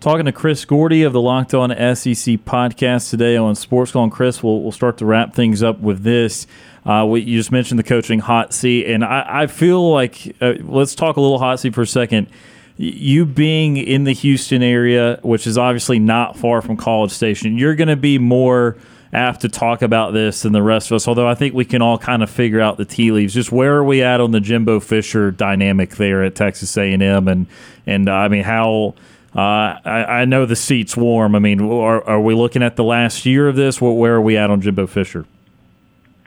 Talking 0.00 0.26
to 0.26 0.32
Chris 0.32 0.64
Gordy 0.64 1.04
of 1.04 1.12
the 1.12 1.20
Locked 1.20 1.54
On 1.54 1.70
SEC 1.70 2.34
podcast 2.44 3.10
today 3.10 3.36
on 3.36 3.54
Sports 3.54 3.92
Call. 3.92 4.02
And 4.02 4.12
Chris, 4.12 4.42
we'll, 4.42 4.60
we'll 4.60 4.72
start 4.72 4.98
to 4.98 5.06
wrap 5.06 5.34
things 5.34 5.62
up 5.62 5.78
with 5.78 6.02
this. 6.02 6.48
Uh, 6.84 7.06
we, 7.08 7.20
you 7.20 7.38
just 7.38 7.52
mentioned 7.52 7.78
the 7.78 7.84
coaching 7.84 8.18
hot 8.18 8.52
seat, 8.52 8.86
and 8.86 9.04
I, 9.04 9.42
I 9.42 9.46
feel 9.46 9.92
like 9.92 10.34
uh, 10.40 10.54
let's 10.62 10.96
talk 10.96 11.16
a 11.16 11.20
little 11.20 11.38
hot 11.38 11.60
seat 11.60 11.74
for 11.74 11.82
a 11.82 11.86
second 11.86 12.28
you 12.76 13.24
being 13.24 13.76
in 13.76 14.04
the 14.04 14.12
Houston 14.12 14.62
area, 14.62 15.18
which 15.22 15.46
is 15.46 15.58
obviously 15.58 15.98
not 15.98 16.36
far 16.36 16.62
from 16.62 16.76
College 16.76 17.12
Station, 17.12 17.56
you're 17.56 17.74
going 17.74 17.88
to 17.88 17.96
be 17.96 18.18
more 18.18 18.76
apt 19.12 19.42
to 19.42 19.48
talk 19.48 19.82
about 19.82 20.12
this 20.12 20.44
and 20.44 20.54
the 20.54 20.62
rest 20.62 20.90
of 20.90 20.96
us. 20.96 21.06
Although 21.06 21.28
I 21.28 21.34
think 21.34 21.54
we 21.54 21.64
can 21.64 21.82
all 21.82 21.98
kind 21.98 22.22
of 22.22 22.30
figure 22.30 22.60
out 22.60 22.78
the 22.78 22.84
tea 22.84 23.12
leaves. 23.12 23.34
Just 23.34 23.52
where 23.52 23.74
are 23.74 23.84
we 23.84 24.02
at 24.02 24.20
on 24.20 24.30
the 24.30 24.40
Jimbo 24.40 24.80
Fisher 24.80 25.30
dynamic 25.30 25.96
there 25.96 26.22
at 26.22 26.34
Texas 26.34 26.76
A&M, 26.76 27.28
and 27.28 27.46
and 27.86 28.08
uh, 28.08 28.12
I 28.12 28.28
mean 28.28 28.44
how. 28.44 28.94
Uh, 29.34 29.80
I, 29.86 30.04
I, 30.20 30.24
know 30.26 30.44
the 30.44 30.54
seat's 30.54 30.94
warm. 30.94 31.34
I 31.34 31.38
mean, 31.38 31.62
are, 31.62 32.06
are, 32.06 32.20
we 32.20 32.34
looking 32.34 32.62
at 32.62 32.76
the 32.76 32.84
last 32.84 33.24
year 33.24 33.48
of 33.48 33.56
this? 33.56 33.80
Where 33.80 34.16
are 34.16 34.20
we 34.20 34.36
at 34.36 34.50
on 34.50 34.60
Jimbo 34.60 34.86
Fisher? 34.86 35.24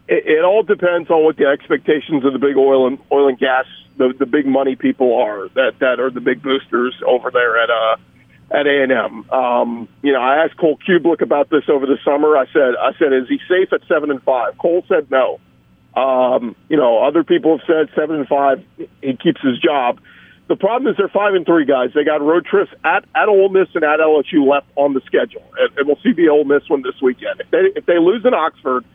It, 0.07 0.25
it 0.25 0.43
all 0.43 0.63
depends 0.63 1.11
on 1.11 1.23
what 1.23 1.37
the 1.37 1.45
expectations 1.45 2.25
of 2.25 2.33
the 2.33 2.39
big 2.39 2.57
oil 2.57 2.87
and 2.87 2.97
oil 3.11 3.27
and 3.27 3.37
gas 3.37 3.67
the 3.97 4.13
the 4.17 4.25
big 4.25 4.45
money 4.45 4.75
people 4.75 5.15
are 5.15 5.49
that 5.49 5.73
that 5.79 5.99
are 5.99 6.09
the 6.09 6.21
big 6.21 6.41
boosters 6.41 6.95
over 7.05 7.31
there 7.31 7.61
at 7.61 7.69
uh 7.69 7.97
at 8.55 8.67
A 8.67 8.83
and 8.83 8.91
M. 8.91 9.29
Um, 9.29 9.89
you 10.01 10.13
know, 10.13 10.21
I 10.21 10.45
asked 10.45 10.57
Cole 10.57 10.77
Kublik 10.87 11.21
about 11.21 11.49
this 11.49 11.63
over 11.67 11.85
the 11.85 11.97
summer. 12.05 12.37
I 12.37 12.45
said, 12.53 12.75
I 12.79 12.93
said, 12.97 13.11
is 13.11 13.27
he 13.27 13.39
safe 13.49 13.73
at 13.73 13.81
seven 13.87 14.09
and 14.11 14.23
five? 14.23 14.57
Cole 14.57 14.83
said 14.87 15.11
no. 15.11 15.39
Um, 15.95 16.55
you 16.69 16.77
know, 16.77 17.03
other 17.03 17.23
people 17.23 17.57
have 17.57 17.67
said 17.67 17.93
seven 17.95 18.15
and 18.17 18.27
five. 18.27 18.63
He 18.77 19.17
keeps 19.17 19.41
his 19.41 19.59
job. 19.59 19.99
The 20.47 20.55
problem 20.55 20.91
is 20.91 20.97
they're 20.97 21.09
five 21.09 21.33
and 21.33 21.45
three 21.45 21.65
guys. 21.65 21.89
They 21.93 22.03
got 22.03 22.21
road 22.21 22.45
trips 22.45 22.71
at 22.83 23.03
at 23.15 23.27
Ole 23.27 23.49
Miss 23.49 23.67
and 23.73 23.83
at 23.83 23.99
LSU 23.99 24.47
left 24.47 24.67
on 24.75 24.93
the 24.93 25.01
schedule, 25.05 25.43
and, 25.57 25.77
and 25.77 25.87
we'll 25.87 25.99
see 26.03 26.13
the 26.13 26.29
Ole 26.29 26.43
Miss 26.43 26.69
one 26.69 26.83
this 26.83 27.01
weekend. 27.01 27.41
If 27.41 27.51
they 27.51 27.57
if 27.75 27.85
they 27.85 27.97
lose 27.97 28.23
in 28.25 28.33
Oxford, 28.33 28.85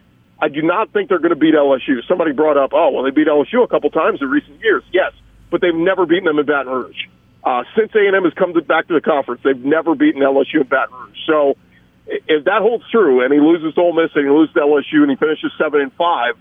I 0.40 0.48
do 0.48 0.62
not 0.62 0.92
think 0.92 1.08
they're 1.08 1.18
going 1.18 1.34
to 1.34 1.36
beat 1.36 1.54
LSU. 1.54 2.06
Somebody 2.06 2.32
brought 2.32 2.56
up, 2.56 2.70
oh, 2.72 2.90
well, 2.90 3.02
they 3.02 3.11
beat 3.11 3.26
LSU 3.26 3.64
a 3.64 3.68
couple 3.68 3.90
times 3.90 4.22
in 4.22 4.28
recent 4.28 4.61
years. 4.61 4.84
Yes, 4.92 5.12
but 5.50 5.61
they've 5.61 5.74
never 5.74 6.06
beaten 6.06 6.24
them 6.24 6.38
in 6.38 6.46
Baton 6.46 6.72
Rouge. 6.72 7.06
Uh, 7.43 7.64
since 7.76 7.91
A&M 7.95 8.24
has 8.24 8.34
come 8.34 8.53
to, 8.55 8.61
back 8.61 8.88
to 8.88 8.95
the 8.95 9.01
conference, 9.01 9.41
they've 9.43 9.64
never 9.64 9.95
beaten 9.95 10.20
LSU 10.20 10.61
in 10.61 10.68
Baton 10.68 10.95
Rouge. 10.95 11.18
So 11.26 11.57
if 12.07 12.45
that 12.45 12.61
holds 12.61 12.84
true, 12.91 13.24
and 13.24 13.32
he 13.32 13.41
loses 13.41 13.76
Ole 13.78 13.95
Miss 13.95 14.11
and 14.14 14.24
he 14.24 14.30
loses 14.30 14.55
LSU 14.55 15.03
and 15.03 15.11
he 15.11 15.16
finishes 15.16 15.53
seven 15.57 15.80
and 15.80 15.93
five, 15.95 16.36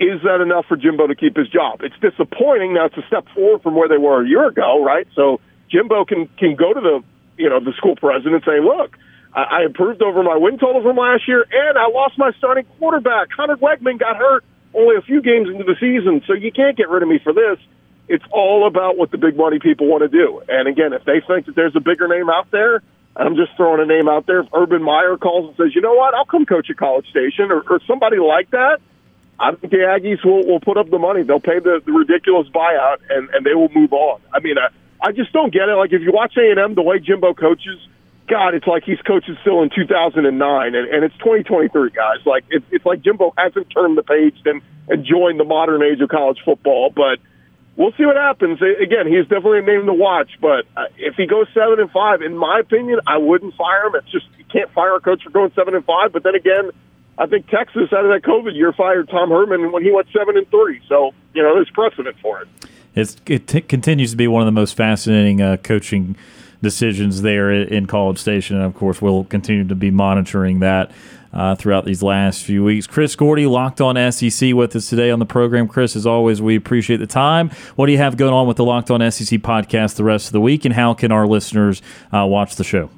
is 0.00 0.20
that 0.22 0.40
enough 0.40 0.66
for 0.66 0.76
Jimbo 0.76 1.06
to 1.06 1.14
keep 1.14 1.36
his 1.36 1.48
job? 1.48 1.80
It's 1.82 1.94
disappointing. 2.00 2.74
Now 2.74 2.86
it's 2.86 2.96
a 2.96 3.06
step 3.06 3.26
forward 3.34 3.62
from 3.62 3.74
where 3.74 3.88
they 3.88 3.98
were 3.98 4.24
a 4.24 4.28
year 4.28 4.48
ago, 4.48 4.82
right? 4.82 5.06
So 5.14 5.40
Jimbo 5.70 6.04
can 6.04 6.28
can 6.36 6.56
go 6.56 6.74
to 6.74 6.80
the 6.80 7.04
you 7.36 7.48
know 7.48 7.60
the 7.60 7.72
school 7.76 7.94
president 7.96 8.34
and 8.34 8.44
say, 8.44 8.58
look, 8.60 8.98
I, 9.32 9.62
I 9.62 9.64
improved 9.64 10.02
over 10.02 10.22
my 10.22 10.36
win 10.36 10.58
total 10.58 10.82
from 10.82 10.96
last 10.96 11.28
year, 11.28 11.46
and 11.46 11.78
I 11.78 11.88
lost 11.88 12.18
my 12.18 12.32
starting 12.38 12.64
quarterback. 12.78 13.28
Hunter 13.36 13.56
Weigman 13.56 14.00
got 14.00 14.16
hurt 14.16 14.44
only 14.74 14.96
a 14.96 15.02
few 15.02 15.22
games 15.22 15.48
into 15.48 15.62
the 15.62 15.76
season, 15.78 16.22
so 16.26 16.34
you 16.34 16.50
can't 16.50 16.76
get 16.76 16.88
rid 16.88 17.02
of 17.02 17.08
me 17.08 17.20
for 17.22 17.32
this. 17.32 17.58
It's 18.08 18.24
all 18.30 18.66
about 18.66 18.98
what 18.98 19.10
the 19.10 19.18
big 19.18 19.36
money 19.36 19.58
people 19.58 19.86
want 19.86 20.02
to 20.02 20.08
do. 20.08 20.42
And 20.48 20.68
again, 20.68 20.92
if 20.92 21.04
they 21.04 21.20
think 21.26 21.46
that 21.46 21.54
there's 21.54 21.74
a 21.74 21.80
bigger 21.80 22.08
name 22.08 22.28
out 22.28 22.50
there, 22.50 22.82
I'm 23.16 23.36
just 23.36 23.56
throwing 23.56 23.80
a 23.80 23.86
name 23.86 24.08
out 24.08 24.26
there. 24.26 24.40
If 24.40 24.48
Urban 24.52 24.82
Meyer 24.82 25.16
calls 25.16 25.48
and 25.48 25.56
says, 25.56 25.74
you 25.74 25.80
know 25.80 25.94
what, 25.94 26.14
I'll 26.14 26.24
come 26.24 26.44
coach 26.44 26.68
at 26.68 26.76
College 26.76 27.08
Station 27.08 27.50
or, 27.50 27.62
or 27.68 27.80
somebody 27.86 28.18
like 28.18 28.50
that, 28.50 28.80
I 29.38 29.54
think 29.54 29.72
the 29.72 29.78
Aggies 29.78 30.24
will, 30.24 30.46
will 30.46 30.60
put 30.60 30.76
up 30.76 30.90
the 30.90 30.98
money. 30.98 31.22
They'll 31.22 31.40
pay 31.40 31.58
the, 31.58 31.80
the 31.84 31.92
ridiculous 31.92 32.48
buyout 32.48 32.98
and, 33.08 33.30
and 33.30 33.46
they 33.46 33.54
will 33.54 33.70
move 33.74 33.92
on. 33.92 34.20
I 34.32 34.40
mean, 34.40 34.56
I, 34.58 34.68
I 35.00 35.12
just 35.12 35.32
don't 35.32 35.52
get 35.52 35.68
it. 35.68 35.74
Like 35.74 35.92
if 35.92 36.02
you 36.02 36.12
watch 36.12 36.34
A&M, 36.36 36.74
the 36.74 36.82
way 36.82 36.98
Jimbo 36.98 37.34
coaches– 37.34 37.78
God, 38.26 38.54
it's 38.54 38.66
like 38.66 38.84
he's 38.84 39.00
coaching 39.06 39.36
still 39.42 39.62
in 39.62 39.70
2009, 39.74 40.74
and, 40.74 40.88
and 40.88 41.04
it's 41.04 41.16
2023, 41.18 41.90
guys. 41.90 42.24
Like 42.24 42.44
it's 42.48 42.64
it's 42.70 42.86
like 42.86 43.02
Jimbo 43.02 43.34
hasn't 43.36 43.68
turned 43.70 43.98
the 43.98 44.02
page 44.02 44.36
and, 44.46 44.62
and 44.88 45.04
joined 45.04 45.38
the 45.38 45.44
modern 45.44 45.82
age 45.82 46.00
of 46.00 46.08
college 46.08 46.38
football. 46.44 46.90
But 46.94 47.18
we'll 47.76 47.92
see 47.92 48.04
what 48.04 48.16
happens. 48.16 48.60
Again, 48.60 49.06
he's 49.06 49.24
definitely 49.24 49.60
a 49.60 49.62
name 49.62 49.86
to 49.86 49.94
watch. 49.94 50.30
But 50.40 50.66
uh, 50.76 50.86
if 50.96 51.14
he 51.16 51.26
goes 51.26 51.46
seven 51.54 51.80
and 51.80 51.90
five, 51.90 52.22
in 52.22 52.36
my 52.36 52.60
opinion, 52.60 53.00
I 53.06 53.18
wouldn't 53.18 53.54
fire 53.54 53.86
him. 53.86 53.94
It's 53.96 54.10
just 54.10 54.26
you 54.38 54.44
can't 54.46 54.70
fire 54.72 54.94
a 54.94 55.00
coach 55.00 55.22
for 55.22 55.30
going 55.30 55.52
seven 55.54 55.74
and 55.74 55.84
five. 55.84 56.12
But 56.12 56.22
then 56.22 56.34
again, 56.34 56.70
I 57.18 57.26
think 57.26 57.48
Texas 57.48 57.92
out 57.92 58.04
of 58.04 58.10
that 58.10 58.22
COVID 58.22 58.54
year 58.54 58.72
fired 58.72 59.08
Tom 59.08 59.30
Herman 59.30 59.72
when 59.72 59.82
he 59.82 59.90
went 59.90 60.08
seven 60.16 60.36
and 60.36 60.48
three. 60.50 60.80
So 60.88 61.12
you 61.34 61.42
know 61.42 61.54
there's 61.54 61.70
precedent 61.70 62.16
for 62.20 62.42
it. 62.42 62.48
It's, 62.94 63.16
it 63.26 63.48
t- 63.48 63.60
continues 63.60 64.12
to 64.12 64.16
be 64.16 64.28
one 64.28 64.42
of 64.42 64.46
the 64.46 64.52
most 64.52 64.76
fascinating 64.76 65.42
uh, 65.42 65.56
coaching 65.56 66.16
decisions 66.62 67.22
there 67.22 67.50
in 67.50 67.86
College 67.86 68.18
Station. 68.18 68.56
And 68.56 68.64
of 68.64 68.74
course, 68.74 69.02
we'll 69.02 69.24
continue 69.24 69.66
to 69.66 69.74
be 69.74 69.90
monitoring 69.90 70.60
that. 70.60 70.90
Uh, 71.34 71.52
throughout 71.56 71.84
these 71.84 72.00
last 72.00 72.44
few 72.44 72.62
weeks. 72.62 72.86
Chris 72.86 73.16
Gordy, 73.16 73.44
locked 73.44 73.80
on 73.80 73.96
SEC 74.12 74.54
with 74.54 74.76
us 74.76 74.88
today 74.88 75.10
on 75.10 75.18
the 75.18 75.26
program. 75.26 75.66
Chris, 75.66 75.96
as 75.96 76.06
always, 76.06 76.40
we 76.40 76.54
appreciate 76.54 76.98
the 76.98 77.08
time. 77.08 77.50
What 77.74 77.86
do 77.86 77.92
you 77.92 77.98
have 77.98 78.16
going 78.16 78.32
on 78.32 78.46
with 78.46 78.56
the 78.56 78.64
Locked 78.64 78.88
On 78.92 79.00
SEC 79.10 79.40
podcast 79.40 79.96
the 79.96 80.04
rest 80.04 80.26
of 80.26 80.32
the 80.32 80.40
week, 80.40 80.64
and 80.64 80.72
how 80.72 80.94
can 80.94 81.10
our 81.10 81.26
listeners 81.26 81.82
uh, 82.12 82.24
watch 82.24 82.54
the 82.54 82.62
show? 82.62 82.88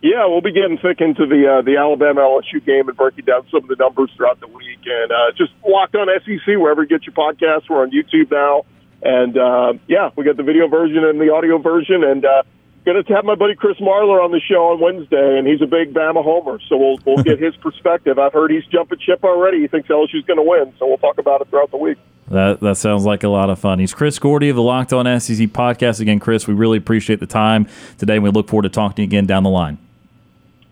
Yeah, 0.00 0.24
we'll 0.26 0.40
be 0.40 0.52
getting 0.52 0.78
thick 0.78 1.02
into 1.02 1.26
the 1.26 1.58
uh, 1.58 1.62
the 1.62 1.76
Alabama 1.76 2.20
LSU 2.20 2.64
game 2.64 2.88
and 2.88 2.96
breaking 2.96 3.24
down 3.24 3.46
some 3.50 3.64
of 3.64 3.68
the 3.68 3.76
numbers 3.76 4.10
throughout 4.16 4.40
the 4.40 4.46
week. 4.46 4.78
And 4.86 5.12
uh, 5.12 5.32
just 5.36 5.52
locked 5.66 5.96
on 5.96 6.08
SEC 6.24 6.46
wherever 6.46 6.82
you 6.82 6.88
get 6.88 7.04
your 7.04 7.12
podcasts. 7.12 7.68
We're 7.68 7.82
on 7.82 7.90
YouTube 7.90 8.30
now, 8.30 8.64
and 9.02 9.36
uh, 9.36 9.72
yeah, 9.86 10.10
we 10.16 10.24
got 10.24 10.36
the 10.38 10.44
video 10.44 10.68
version 10.68 11.04
and 11.04 11.20
the 11.20 11.30
audio 11.32 11.58
version. 11.58 12.04
And 12.04 12.24
uh, 12.24 12.42
going 12.86 13.02
to 13.02 13.12
have 13.14 13.24
my 13.24 13.34
buddy 13.34 13.54
Chris 13.54 13.76
Marlar 13.78 14.24
on 14.24 14.30
the 14.30 14.40
show 14.40 14.68
on 14.68 14.80
Wednesday, 14.80 15.38
and 15.38 15.46
he's 15.46 15.60
a 15.60 15.66
big 15.66 15.92
Bama 15.92 16.22
homer, 16.22 16.58
so 16.68 16.76
we'll 16.76 16.98
we'll 17.04 17.22
get 17.22 17.38
his 17.38 17.54
perspective. 17.60 18.18
I've 18.18 18.32
heard 18.32 18.50
he's 18.50 18.64
jumping 18.66 19.00
ship 19.00 19.24
already. 19.24 19.60
He 19.60 19.66
thinks 19.66 19.88
LSU's 19.88 20.24
going 20.24 20.38
to 20.38 20.42
win, 20.42 20.72
so 20.78 20.86
we'll 20.86 20.98
talk 20.98 21.18
about 21.18 21.40
it 21.42 21.48
throughout 21.48 21.70
the 21.70 21.76
week. 21.76 21.98
That 22.30 22.60
that 22.60 22.76
sounds 22.76 23.04
like 23.04 23.24
a 23.24 23.28
lot 23.28 23.50
of 23.50 23.58
fun. 23.58 23.80
He's 23.80 23.92
Chris 23.92 24.18
Gordy 24.18 24.48
of 24.48 24.56
the 24.56 24.62
Locked 24.62 24.92
On 24.92 25.04
SEC 25.20 25.48
podcast. 25.48 26.00
Again, 26.00 26.20
Chris, 26.20 26.46
we 26.46 26.54
really 26.54 26.78
appreciate 26.78 27.20
the 27.20 27.26
time 27.26 27.68
today, 27.98 28.14
and 28.14 28.22
we 28.22 28.30
look 28.30 28.48
forward 28.48 28.62
to 28.62 28.68
talking 28.68 28.96
to 28.96 29.02
you 29.02 29.08
again 29.08 29.26
down 29.26 29.42
the 29.42 29.50
line. 29.50 29.78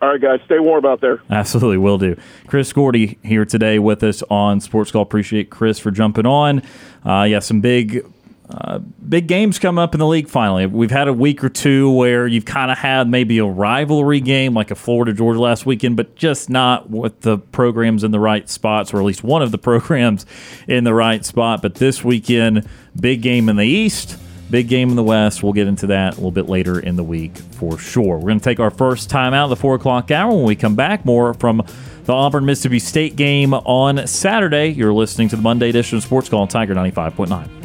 All 0.01 0.11
right, 0.11 0.21
guys, 0.21 0.41
stay 0.45 0.59
warm 0.59 0.85
out 0.85 1.01
there. 1.01 1.23
Absolutely, 1.31 1.79
will 1.79 1.99
do. 1.99 2.17
Chris 2.47 2.73
Gordy 2.73 3.19
here 3.25 3.45
today 3.45 3.79
with 3.79 4.03
us 4.03 4.23
on 4.31 4.61
Sports 4.61 4.91
Call. 4.93 5.03
Appreciate 5.03 5.51
Chris 5.51 5.79
for 5.79 5.91
jumping 5.91 6.27
on. 6.27 6.63
Uh, 7.05 7.23
yeah, 7.23 7.39
some 7.39 7.61
big 7.61 8.05
uh, 8.49 8.79
big 8.79 9.27
games 9.27 9.59
come 9.59 9.79
up 9.79 9.95
in 9.95 10.01
the 10.01 10.07
league 10.07 10.29
finally. 10.29 10.67
We've 10.67 10.91
had 10.91 11.09
a 11.09 11.13
week 11.13 11.43
or 11.43 11.49
two 11.49 11.91
where 11.91 12.27
you've 12.27 12.45
kind 12.45 12.71
of 12.71 12.77
had 12.77 13.09
maybe 13.09 13.39
a 13.39 13.47
rivalry 13.47 14.21
game 14.21 14.53
like 14.53 14.71
a 14.71 14.75
Florida 14.75 15.15
Georgia 15.15 15.41
last 15.41 15.65
weekend, 15.65 15.97
but 15.97 16.15
just 16.15 16.51
not 16.51 16.91
with 16.91 17.23
the 17.23 17.39
programs 17.39 18.05
in 18.05 18.11
the 18.11 18.21
right 18.21 18.49
spots, 18.49 18.93
or 18.93 18.99
at 18.99 19.05
least 19.05 19.25
one 19.25 19.41
of 19.41 19.51
the 19.51 19.59
programs 19.65 20.27
in 20.69 20.85
the 20.85 20.93
right 20.93 21.25
spot. 21.25 21.63
But 21.63 21.77
this 21.77 22.05
weekend, 22.05 22.69
big 23.01 23.23
game 23.23 23.49
in 23.49 23.57
the 23.57 23.65
East. 23.65 24.19
Big 24.51 24.69
game 24.69 24.91
in 24.91 24.97
the 24.97 25.03
West. 25.03 25.43
We'll 25.43 25.55
get 25.55 25.67
into 25.67 25.87
that 25.89 26.13
a 26.13 26.17
little 26.17 26.31
bit 26.31 26.49
later 26.49 26.79
in 26.79 26.97
the 26.97 27.03
week 27.03 27.37
for 27.39 27.79
sure. 27.79 28.19
We're 28.19 28.29
going 28.29 28.41
to 28.41 28.45
take 28.45 28.61
our 28.61 28.71
first 28.71 29.09
time 29.09 29.33
out 29.33 29.45
of 29.45 29.51
the 29.51 29.57
4 29.57 29.77
o'clock 29.77 30.11
hour. 30.11 30.33
When 30.33 30.45
we 30.45 30.55
come 30.55 30.77
back, 30.77 31.07
more 31.07 31.33
from 31.33 31.63
the 32.05 32.13
Auburn 32.13 32.45
Mississippi 32.45 32.79
State 32.79 33.17
game 33.17 33.55
on 33.55 34.07
Saturday. 34.07 34.69
You're 34.69 34.93
listening 34.93 35.31
to 35.31 35.37
the 35.37 35.43
Monday 35.43 35.71
edition 35.71 35.97
of 35.97 36.05
Sports 36.05 36.29
Call 36.29 36.43
on 36.43 36.49
Tiger 36.49 36.75
95.9. 36.75 37.64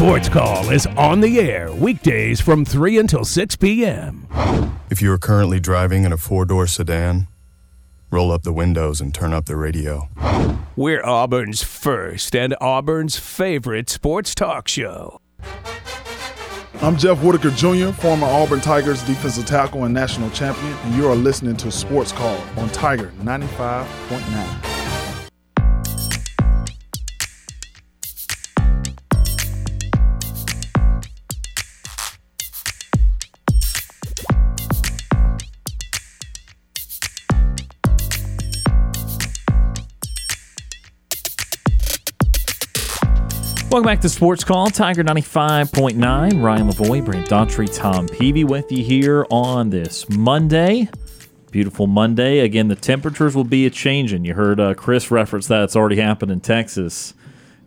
Sports 0.00 0.30
Call 0.30 0.70
is 0.70 0.86
on 0.96 1.20
the 1.20 1.38
air 1.40 1.70
weekdays 1.70 2.40
from 2.40 2.64
3 2.64 2.96
until 2.96 3.22
6 3.22 3.56
p.m. 3.56 4.26
If 4.88 5.02
you 5.02 5.12
are 5.12 5.18
currently 5.18 5.60
driving 5.60 6.04
in 6.04 6.12
a 6.14 6.16
four 6.16 6.46
door 6.46 6.66
sedan, 6.66 7.28
roll 8.10 8.32
up 8.32 8.42
the 8.42 8.52
windows 8.54 9.02
and 9.02 9.12
turn 9.12 9.34
up 9.34 9.44
the 9.44 9.56
radio. 9.56 10.08
We're 10.74 11.04
Auburn's 11.04 11.62
first 11.62 12.34
and 12.34 12.56
Auburn's 12.62 13.18
favorite 13.18 13.90
sports 13.90 14.34
talk 14.34 14.68
show. 14.68 15.20
I'm 16.80 16.96
Jeff 16.96 17.22
Whitaker 17.22 17.50
Jr., 17.50 17.90
former 17.90 18.26
Auburn 18.26 18.62
Tigers 18.62 19.02
defensive 19.02 19.44
tackle 19.44 19.84
and 19.84 19.92
national 19.92 20.30
champion, 20.30 20.72
and 20.72 20.94
you 20.94 21.08
are 21.08 21.14
listening 21.14 21.58
to 21.58 21.70
Sports 21.70 22.12
Call 22.12 22.38
on 22.56 22.70
Tiger 22.70 23.12
95.9. 23.20 24.69
Welcome 43.70 43.86
back 43.86 44.00
to 44.00 44.08
Sports 44.08 44.42
Call, 44.42 44.68
Tiger 44.68 45.04
95.9. 45.04 46.42
Ryan 46.42 46.68
Lavoie, 46.68 47.04
Brant 47.04 47.28
Daughtry, 47.28 47.72
Tom 47.72 48.08
Peavy 48.08 48.42
with 48.42 48.72
you 48.72 48.82
here 48.82 49.24
on 49.30 49.70
this 49.70 50.08
Monday. 50.08 50.88
Beautiful 51.52 51.86
Monday. 51.86 52.40
Again, 52.40 52.66
the 52.66 52.74
temperatures 52.74 53.36
will 53.36 53.44
be 53.44 53.66
a 53.66 53.70
changing. 53.70 54.24
You 54.24 54.34
heard 54.34 54.58
uh, 54.58 54.74
Chris 54.74 55.12
reference 55.12 55.46
that. 55.46 55.62
It's 55.62 55.76
already 55.76 56.00
happened 56.00 56.32
in 56.32 56.40
Texas. 56.40 57.14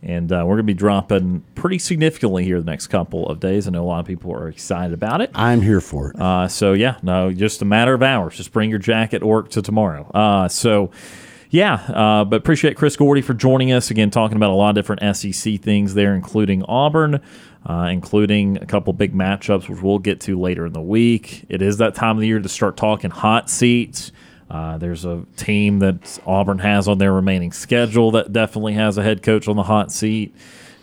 And 0.02 0.30
uh, 0.30 0.44
we're 0.46 0.56
going 0.56 0.58
to 0.58 0.64
be 0.64 0.74
dropping 0.74 1.46
pretty 1.56 1.80
significantly 1.80 2.44
here 2.44 2.60
the 2.60 2.70
next 2.70 2.88
couple 2.88 3.26
of 3.30 3.40
days. 3.40 3.66
I 3.66 3.72
know 3.72 3.84
a 3.84 3.88
lot 3.88 4.02
of 4.02 4.06
people 4.06 4.34
are 4.34 4.50
excited 4.50 4.94
about 4.94 5.22
it. 5.22 5.32
I'm 5.34 5.62
here 5.62 5.80
for 5.80 6.12
it. 6.12 6.20
Uh, 6.20 6.50
so, 6.50 6.74
yeah, 6.74 6.98
no, 7.02 7.32
just 7.32 7.62
a 7.62 7.66
matter 7.66 7.94
of 7.94 8.04
hours. 8.04 8.36
Just 8.36 8.52
bring 8.52 8.70
your 8.70 8.80
jacket 8.80 9.24
or 9.24 9.44
to 9.44 9.62
tomorrow. 9.62 10.12
Uh, 10.14 10.50
so, 10.50 10.92
yeah, 11.54 11.76
uh, 11.76 12.26
but 12.26 12.38
appreciate 12.38 12.76
Chris 12.76 12.96
Gordy 12.96 13.22
for 13.22 13.36
joining 13.36 13.72
us 13.72 13.92
again, 13.92 14.10
talking 14.10 14.36
about 14.36 14.50
a 14.50 14.56
lot 14.56 14.70
of 14.70 14.76
different 14.76 15.16
SEC 15.16 15.62
things 15.62 15.94
there, 15.94 16.16
including 16.16 16.64
Auburn, 16.64 17.22
uh, 17.68 17.90
including 17.92 18.58
a 18.58 18.66
couple 18.66 18.92
big 18.92 19.14
matchups, 19.14 19.70
which 19.70 19.80
we'll 19.80 20.00
get 20.00 20.20
to 20.22 20.40
later 20.40 20.66
in 20.66 20.74
the 20.74 20.82
week. 20.82 21.46
It 21.50 21.62
is 21.62 21.78
that 21.78 21.94
time 21.94 22.18
of 22.18 22.22
the 22.22 22.28
year 22.28 22.40
to 22.40 22.50
start 22.50 22.76
talking 22.76 23.12
hot 23.12 23.52
seats. 23.52 24.12
Uh, 24.50 24.80
there's 24.80 25.06
a 25.06 25.28
team 25.38 25.78
that 25.78 26.20
Auburn 26.26 26.58
has 26.58 26.88
on 26.88 26.98
their 26.98 27.14
remaining 27.14 27.52
schedule 27.52 28.10
that 28.12 28.34
definitely 28.34 28.74
has 28.74 28.98
a 28.98 29.04
head 29.04 29.22
coach 29.22 29.48
on 29.48 29.56
the 29.56 29.62
hot 29.62 29.92
seat. 29.92 30.36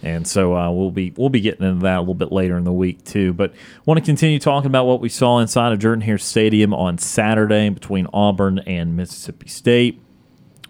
And 0.05 0.25
so 0.25 0.57
uh, 0.57 0.71
we'll 0.71 0.93
be 0.93 1.13
we'll 1.17 1.31
be 1.31 1.41
getting 1.41 1.67
into 1.67 1.83
that 1.83 1.99
a 1.99 2.01
little 2.01 2.15
bit 2.15 2.31
later 2.31 2.57
in 2.57 2.63
the 2.63 2.73
week 2.73 3.05
too. 3.05 3.33
But 3.33 3.55
want 3.87 3.99
to 3.99 4.05
continue 4.07 4.39
talking 4.39 4.69
about 4.69 4.87
what 4.87 5.01
we 5.01 5.09
saw 5.09 5.41
inside 5.41 5.73
of 5.73 5.81
Jordan 5.81 6.03
Hare 6.03 6.17
Stadium 6.17 6.73
on 6.73 6.97
Saturday 6.97 7.69
between 7.71 8.07
Auburn 8.13 8.61
and 8.61 8.97
Mississippi 8.97 9.49
State. 9.49 10.01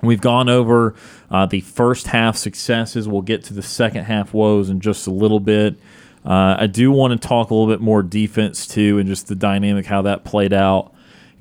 We've 0.03 0.21
gone 0.21 0.49
over 0.49 0.95
uh, 1.31 1.47
the 1.47 1.61
first 1.61 2.07
half 2.07 2.37
successes. 2.37 3.07
We'll 3.09 3.23
get 3.23 3.45
to 3.45 3.55
the 3.55 3.63
second 3.63 4.05
half 4.05 4.33
woes 4.33 4.71
in 4.71 4.81
just 4.81 5.07
a 5.07 5.11
little 5.11 5.41
bit. 5.41 5.77
Uh, 6.25 6.57
I 6.59 6.67
do 6.67 6.91
want 6.91 7.21
to 7.21 7.29
talk 7.29 7.51
a 7.51 7.55
little 7.55 7.73
bit 7.73 7.81
more 7.81 8.03
defense 8.03 8.67
too, 8.67 8.99
and 8.99 9.09
just 9.09 9.29
the 9.29 9.35
dynamic 9.35 9.87
how 9.87 10.03
that 10.03 10.25
played 10.25 10.53
out. 10.53 10.93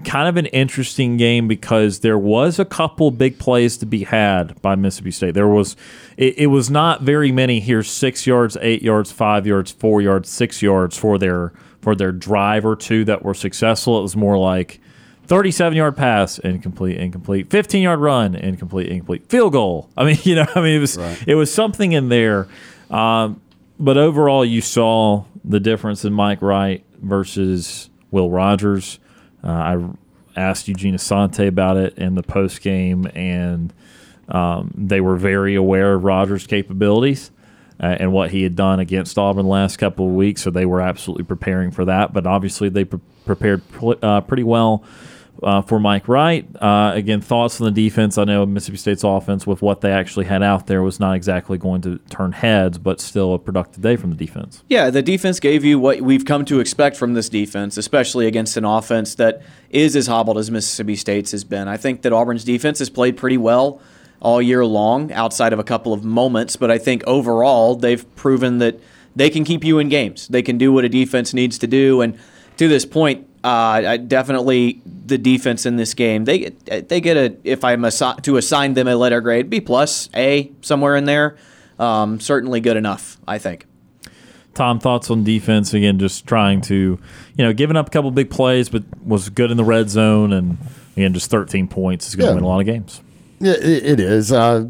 Kind 0.05 0.29
of 0.29 0.37
an 0.37 0.45
interesting 0.47 1.17
game 1.17 1.49
because 1.49 1.99
there 1.99 2.17
was 2.17 2.57
a 2.57 2.63
couple 2.63 3.11
big 3.11 3.37
plays 3.37 3.75
to 3.77 3.85
be 3.85 4.05
had 4.05 4.61
by 4.61 4.75
Mississippi 4.75 5.11
State. 5.11 5.33
There 5.33 5.49
was, 5.49 5.75
it, 6.15 6.37
it 6.37 6.47
was 6.47 6.69
not 6.69 7.01
very 7.01 7.33
many 7.33 7.59
here: 7.59 7.83
six 7.83 8.25
yards, 8.25 8.57
eight 8.61 8.81
yards, 8.81 9.11
five 9.11 9.45
yards, 9.45 9.71
four 9.71 10.01
yards, 10.01 10.29
six 10.29 10.61
yards 10.61 10.97
for 10.97 11.17
their 11.17 11.51
for 11.81 11.95
their 11.95 12.13
drive 12.13 12.65
or 12.65 12.77
two 12.77 13.03
that 13.05 13.23
were 13.23 13.33
successful. 13.33 13.99
It 13.99 14.03
was 14.03 14.15
more 14.15 14.37
like 14.37 14.79
37 15.29 15.77
yard 15.77 15.95
pass, 15.95 16.39
incomplete, 16.39 16.97
incomplete. 16.97 17.51
15 17.51 17.83
yard 17.83 17.99
run, 17.99 18.33
incomplete, 18.35 18.87
incomplete. 18.87 19.29
Field 19.29 19.53
goal. 19.53 19.89
I 19.95 20.03
mean, 20.03 20.17
you 20.23 20.35
know, 20.35 20.45
I 20.55 20.61
mean, 20.61 20.75
it 20.75 20.79
was 20.79 20.97
right. 20.97 21.23
it 21.27 21.35
was 21.35 21.53
something 21.53 21.91
in 21.91 22.09
there. 22.09 22.47
Um, 22.89 23.39
but 23.79 23.97
overall, 23.97 24.43
you 24.43 24.61
saw 24.61 25.23
the 25.45 25.59
difference 25.59 26.03
in 26.03 26.11
Mike 26.11 26.41
Wright 26.41 26.83
versus 26.99 27.89
Will 28.11 28.29
Rogers. 28.29 28.99
Uh, 29.43 29.47
I 29.47 29.89
asked 30.35 30.67
Eugene 30.67 30.95
Asante 30.95 31.47
about 31.47 31.77
it 31.77 31.97
in 31.97 32.15
the 32.15 32.23
post 32.23 32.61
game, 32.61 33.07
and 33.13 33.71
um, 34.27 34.73
they 34.75 34.99
were 34.99 35.15
very 35.15 35.53
aware 35.55 35.93
of 35.93 36.03
Rogers' 36.03 36.45
capabilities. 36.45 37.31
Uh, 37.81 37.95
and 37.97 38.11
what 38.11 38.29
he 38.31 38.43
had 38.43 38.57
done 38.57 38.81
against 38.81 39.17
Auburn 39.17 39.45
the 39.45 39.49
last 39.49 39.77
couple 39.77 40.05
of 40.05 40.11
weeks, 40.11 40.41
so 40.41 40.49
they 40.49 40.65
were 40.65 40.81
absolutely 40.81 41.23
preparing 41.23 41.71
for 41.71 41.85
that. 41.85 42.11
But 42.11 42.27
obviously, 42.27 42.67
they 42.67 42.83
pre- 42.83 42.99
prepared 43.25 43.65
pl- 43.69 43.95
uh, 44.01 44.19
pretty 44.19 44.43
well 44.43 44.83
uh, 45.43 45.61
for 45.61 45.79
Mike 45.79 46.07
Wright. 46.07 46.47
Uh, 46.61 46.91
again, 46.95 47.21
thoughts 47.21 47.59
on 47.61 47.65
the 47.65 47.71
defense. 47.71 48.17
I 48.17 48.23
know 48.23 48.45
Mississippi 48.45 48.77
State's 48.77 49.03
offense, 49.03 49.47
with 49.47 49.61
what 49.61 49.81
they 49.81 49.91
actually 49.91 50.25
had 50.25 50.43
out 50.43 50.67
there, 50.67 50.81
was 50.81 50.99
not 50.99 51.15
exactly 51.15 51.57
going 51.57 51.81
to 51.81 51.97
turn 52.09 52.31
heads, 52.31 52.77
but 52.77 52.99
still 52.99 53.33
a 53.33 53.39
productive 53.39 53.81
day 53.81 53.95
from 53.95 54.09
the 54.09 54.15
defense. 54.15 54.63
Yeah, 54.67 54.89
the 54.89 55.01
defense 55.01 55.39
gave 55.39 55.63
you 55.63 55.79
what 55.79 56.01
we've 56.01 56.25
come 56.25 56.45
to 56.45 56.59
expect 56.59 56.97
from 56.97 57.13
this 57.13 57.29
defense, 57.29 57.77
especially 57.77 58.27
against 58.27 58.57
an 58.57 58.65
offense 58.65 59.15
that 59.15 59.41
is 59.69 59.95
as 59.95 60.07
hobbled 60.07 60.37
as 60.37 60.51
Mississippi 60.51 60.95
State's 60.95 61.31
has 61.31 61.43
been. 61.43 61.67
I 61.67 61.77
think 61.77 62.01
that 62.01 62.13
Auburn's 62.13 62.43
defense 62.43 62.79
has 62.79 62.89
played 62.89 63.17
pretty 63.17 63.37
well 63.37 63.81
all 64.21 64.41
year 64.41 64.65
long, 64.65 65.11
outside 65.13 65.53
of 65.53 65.59
a 65.59 65.63
couple 65.63 65.93
of 65.93 66.03
moments, 66.03 66.55
but 66.57 66.69
I 66.69 66.77
think 66.77 67.03
overall 67.07 67.75
they've 67.75 68.03
proven 68.15 68.57
that 68.57 68.79
they 69.15 69.29
can 69.29 69.45
keep 69.45 69.63
you 69.63 69.79
in 69.79 69.87
games. 69.87 70.27
They 70.27 70.41
can 70.41 70.57
do 70.57 70.73
what 70.73 70.83
a 70.83 70.89
defense 70.89 71.33
needs 71.33 71.57
to 71.59 71.67
do, 71.67 72.01
and 72.01 72.19
to 72.57 72.67
this 72.67 72.85
point, 72.85 73.25
uh, 73.43 73.97
definitely 73.97 74.81
the 75.05 75.17
defense 75.17 75.65
in 75.65 75.75
this 75.77 75.93
game. 75.93 76.25
They 76.25 76.49
they 76.65 77.01
get 77.01 77.17
a 77.17 77.35
if 77.43 77.63
I'm 77.63 77.81
assi- 77.81 78.21
to 78.23 78.37
assign 78.37 78.73
them 78.73 78.87
a 78.87 78.95
letter 78.95 79.21
grade 79.21 79.49
B 79.49 79.61
plus 79.61 80.09
A 80.15 80.51
somewhere 80.61 80.95
in 80.95 81.05
there. 81.05 81.37
Um, 81.79 82.19
certainly 82.19 82.59
good 82.59 82.75
enough, 82.77 83.17
I 83.27 83.37
think. 83.37 83.65
Tom, 84.53 84.79
thoughts 84.79 85.09
on 85.09 85.23
defense 85.23 85.73
again? 85.73 85.99
Just 85.99 86.27
trying 86.27 86.59
to, 86.61 86.75
you 87.37 87.45
know, 87.45 87.53
giving 87.53 87.77
up 87.77 87.87
a 87.87 87.89
couple 87.91 88.11
big 88.11 88.29
plays, 88.29 88.67
but 88.67 88.83
was 89.05 89.29
good 89.29 89.51
in 89.51 89.57
the 89.57 89.63
red 89.63 89.89
zone, 89.89 90.33
and 90.33 90.57
again, 90.97 91.13
just 91.13 91.29
13 91.31 91.67
points 91.69 92.09
is 92.09 92.15
going 92.15 92.25
to 92.27 92.31
Yeah. 92.31 92.35
win 92.35 92.43
a 92.43 92.47
lot 92.47 92.59
of 92.59 92.65
games. 92.65 93.01
Yeah, 93.39 93.53
it, 93.53 93.85
it 93.85 93.99
is. 94.01 94.33
Uh, 94.33 94.67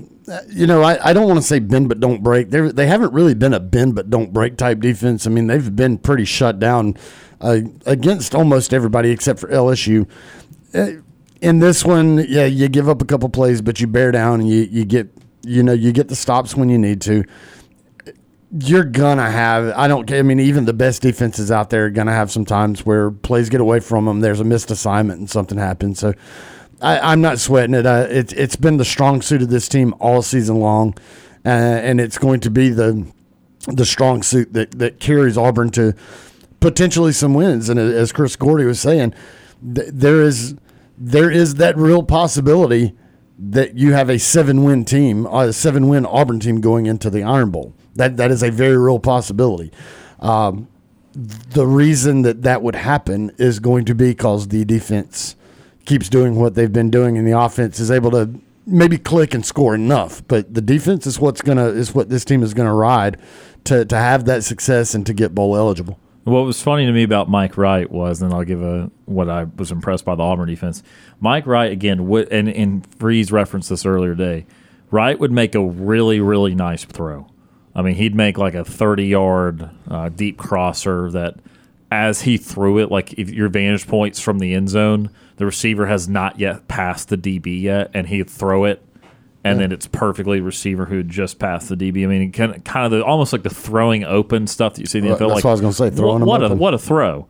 you 0.50 0.68
know, 0.68 0.84
I, 0.84 1.10
I 1.10 1.14
don't 1.14 1.28
want 1.28 1.38
to 1.38 1.42
say 1.48 1.58
bend 1.58 1.90
but 1.90 2.00
don't 2.00 2.22
break. 2.22 2.52
They 2.52 2.62
they 2.70 2.86
haven't 2.86 3.14
really 3.14 3.34
been 3.34 3.54
a 3.56 3.60
bend 3.60 3.96
but 3.96 4.12
don't 4.12 4.32
break 4.32 4.58
type 4.58 4.80
defense. 4.80 5.26
I 5.26 5.32
mean, 5.32 5.48
they've 5.48 5.76
been 5.76 5.98
pretty 5.98 6.26
shut 6.26 6.60
down 6.60 6.96
uh, 7.42 7.60
against 7.86 8.36
almost 8.36 8.74
everybody 8.74 9.12
except 9.12 9.40
for 9.40 9.48
LSU. 9.48 10.08
Uh, 10.74 11.02
in 11.42 11.60
this 11.60 11.86
one, 11.86 12.26
yeah, 12.28 12.46
you 12.46 12.68
give 12.68 12.90
up 12.90 13.02
a 13.02 13.06
couple 13.06 13.30
plays, 13.30 13.62
but 13.62 13.80
you 13.80 13.88
bear 13.88 14.12
down 14.12 14.42
and 14.42 14.50
you, 14.50 14.64
you 14.64 14.86
get 14.86 15.10
you 15.44 15.64
know 15.64 15.72
you 15.72 15.92
get 15.92 16.10
the 16.10 16.16
stops 16.16 16.56
when 16.56 16.70
you 16.70 16.78
need 16.78 17.02
to. 17.02 17.24
You're 18.52 18.84
gonna 18.84 19.30
have. 19.30 19.74
I 19.78 19.88
don't. 19.88 20.12
I 20.12 20.22
mean, 20.22 20.40
even 20.40 20.66
the 20.66 20.74
best 20.74 21.02
defenses 21.02 21.52
out 21.52 21.70
there 21.70 21.86
are 21.86 21.90
gonna 21.90 22.14
have 22.14 22.32
some 22.32 22.46
times 22.46 22.86
where 22.86 23.12
plays 23.12 23.50
get 23.50 23.62
away 23.62 23.80
from 23.80 24.06
them. 24.06 24.22
There's 24.22 24.40
a 24.40 24.44
missed 24.44 24.72
assignment 24.72 25.20
and 25.20 25.30
something 25.30 25.58
happens. 25.58 26.00
So 26.00 26.14
I, 26.82 27.00
I'm 27.00 27.22
not 27.22 27.40
sweating 27.40 27.76
it. 27.76 27.86
Uh, 27.86 28.08
it. 28.10 28.34
It's 28.34 28.56
been 28.56 28.78
the 28.78 28.86
strong 28.86 29.22
suit 29.22 29.42
of 29.42 29.50
this 29.50 29.70
team 29.70 29.94
all 30.00 30.22
season 30.22 30.60
long, 30.60 30.96
uh, 31.46 31.50
and 31.50 32.02
it's 32.02 32.18
going 32.18 32.40
to 32.42 32.50
be 32.50 32.70
the 32.70 33.06
the 33.68 33.86
strong 33.86 34.24
suit 34.24 34.54
that, 34.54 34.72
that 34.80 35.00
carries 35.00 35.38
Auburn 35.38 35.70
to 35.72 35.94
potentially 36.60 37.12
some 37.12 37.34
wins. 37.34 37.70
And 37.70 37.80
as 37.80 38.12
Chris 38.12 38.36
Gordy 38.36 38.66
was 38.66 38.80
saying, 38.80 39.14
th- 39.76 39.90
there 39.92 40.22
is 40.22 40.56
there 40.98 41.32
is 41.32 41.56
that 41.56 41.78
real 41.78 42.04
possibility 42.04 42.94
that 43.38 43.78
you 43.78 43.94
have 43.94 44.10
a 44.10 44.20
seven 44.20 44.64
win 44.64 44.84
team, 44.84 45.26
a 45.28 45.54
seven 45.54 45.88
win 45.88 46.06
Auburn 46.06 46.40
team 46.40 46.60
going 46.60 46.86
into 46.86 47.10
the 47.10 47.24
Iron 47.24 47.52
Bowl. 47.52 47.74
That 47.96 48.18
that 48.18 48.32
is 48.32 48.44
a 48.44 48.52
very 48.52 48.78
real 48.78 49.00
possibility. 49.00 49.72
Um, 50.20 50.68
the 51.14 51.66
reason 51.66 52.22
that 52.24 52.44
that 52.44 52.62
would 52.62 52.76
happen 52.76 53.32
is 53.38 53.60
going 53.60 53.86
to 53.86 53.96
be 53.96 54.10
because 54.10 54.50
the 54.50 54.66
defense 54.66 55.36
keeps 55.86 56.10
doing 56.10 56.36
what 56.36 56.56
they've 56.56 56.72
been 56.72 56.92
doing, 56.92 57.18
and 57.18 57.26
the 57.26 57.38
offense 57.38 57.80
is 57.80 57.90
able 57.90 58.12
to 58.12 58.30
maybe 58.68 58.98
click 58.98 59.34
and 59.34 59.46
score 59.46 59.74
enough. 59.74 60.22
But 60.28 60.54
the 60.54 60.62
defense 60.62 61.08
is 61.08 61.20
what's 61.20 61.42
gonna 61.42 61.68
is 61.68 61.96
what 61.96 62.10
this 62.10 62.26
team 62.26 62.44
is 62.44 62.54
gonna 62.54 62.74
ride 62.74 63.18
to 63.66 63.86
to 63.86 63.96
have 63.96 64.26
that 64.26 64.44
success 64.44 64.94
and 64.94 65.06
to 65.06 65.14
get 65.14 65.34
bowl 65.34 65.56
eligible. 65.56 65.98
What 66.30 66.46
was 66.46 66.62
funny 66.62 66.86
to 66.86 66.92
me 66.92 67.02
about 67.02 67.28
Mike 67.28 67.58
Wright 67.58 67.90
was, 67.90 68.22
and 68.22 68.32
I'll 68.32 68.44
give 68.44 68.62
a 68.62 68.92
what 69.06 69.30
I 69.30 69.46
was 69.46 69.72
impressed 69.72 70.06
by 70.06 70.14
the 70.14 70.22
Auburn 70.22 70.48
defense. 70.48 70.84
Mike 71.20 71.48
Wright 71.48 71.72
again, 71.72 72.08
would, 72.08 72.32
and 72.32 72.48
and 72.48 72.86
Freeze 72.98 73.32
referenced 73.32 73.70
this 73.70 73.84
earlier 73.84 74.16
today. 74.16 74.46
Wright 74.92 75.20
would 75.20 75.32
make 75.32 75.56
a 75.56 75.64
really 75.64 76.20
really 76.20 76.54
nice 76.54 76.86
throw. 76.86 77.28
I 77.74 77.82
mean, 77.82 77.96
he'd 77.96 78.14
make 78.14 78.38
like 78.38 78.54
a 78.54 78.64
thirty 78.64 79.08
yard 79.08 79.72
uh, 79.90 80.10
deep 80.10 80.38
crosser 80.38 81.10
that, 81.12 81.38
as 81.90 82.22
he 82.22 82.38
threw 82.38 82.78
it, 82.78 82.92
like 82.92 83.14
if 83.14 83.32
your 83.32 83.50
vantage 83.50 83.88
points 83.88 84.20
from 84.20 84.38
the 84.38 84.54
end 84.54 84.70
zone, 84.70 85.10
the 85.38 85.48
receiver 85.48 85.88
has 85.88 86.08
not 86.08 86.40
yet 86.40 86.68
passed 86.68 87.10
the 87.10 87.18
DB 87.18 87.60
yet, 87.60 87.90
and 87.96 88.08
he'd 88.08 88.30
throw 88.30 88.66
it 88.66 88.84
and 89.44 89.60
then 89.60 89.72
it's 89.72 89.88
perfectly 89.88 90.42
receiver 90.42 90.86
who 90.86 91.04
just 91.04 91.40
passed 91.40 91.70
the 91.70 91.76
DB. 91.76 92.04
I 92.04 92.08
mean, 92.08 92.32
kind 92.32 92.56
of, 92.56 92.64
kind 92.64 92.86
of 92.86 92.92
the, 92.92 93.04
almost 93.06 93.32
like 93.32 93.44
the 93.44 93.50
throwing 93.50 94.04
open 94.04 94.48
stuff 94.48 94.76
that 94.76 94.82
you 94.82 94.86
see 94.86 95.00
in 95.00 95.06
the 95.06 95.12
NFL. 95.12 95.20
that's 95.20 95.32
like, 95.36 95.44
what 95.44 95.50
I 95.50 95.54
was 95.54 95.62
gonna 95.62 95.74
say, 95.74 95.90
throwing 95.90 96.26
what, 96.26 96.42
what 96.42 96.52
a 96.52 96.56
what 96.56 96.74
a 96.74 96.78
throw! 96.78 97.28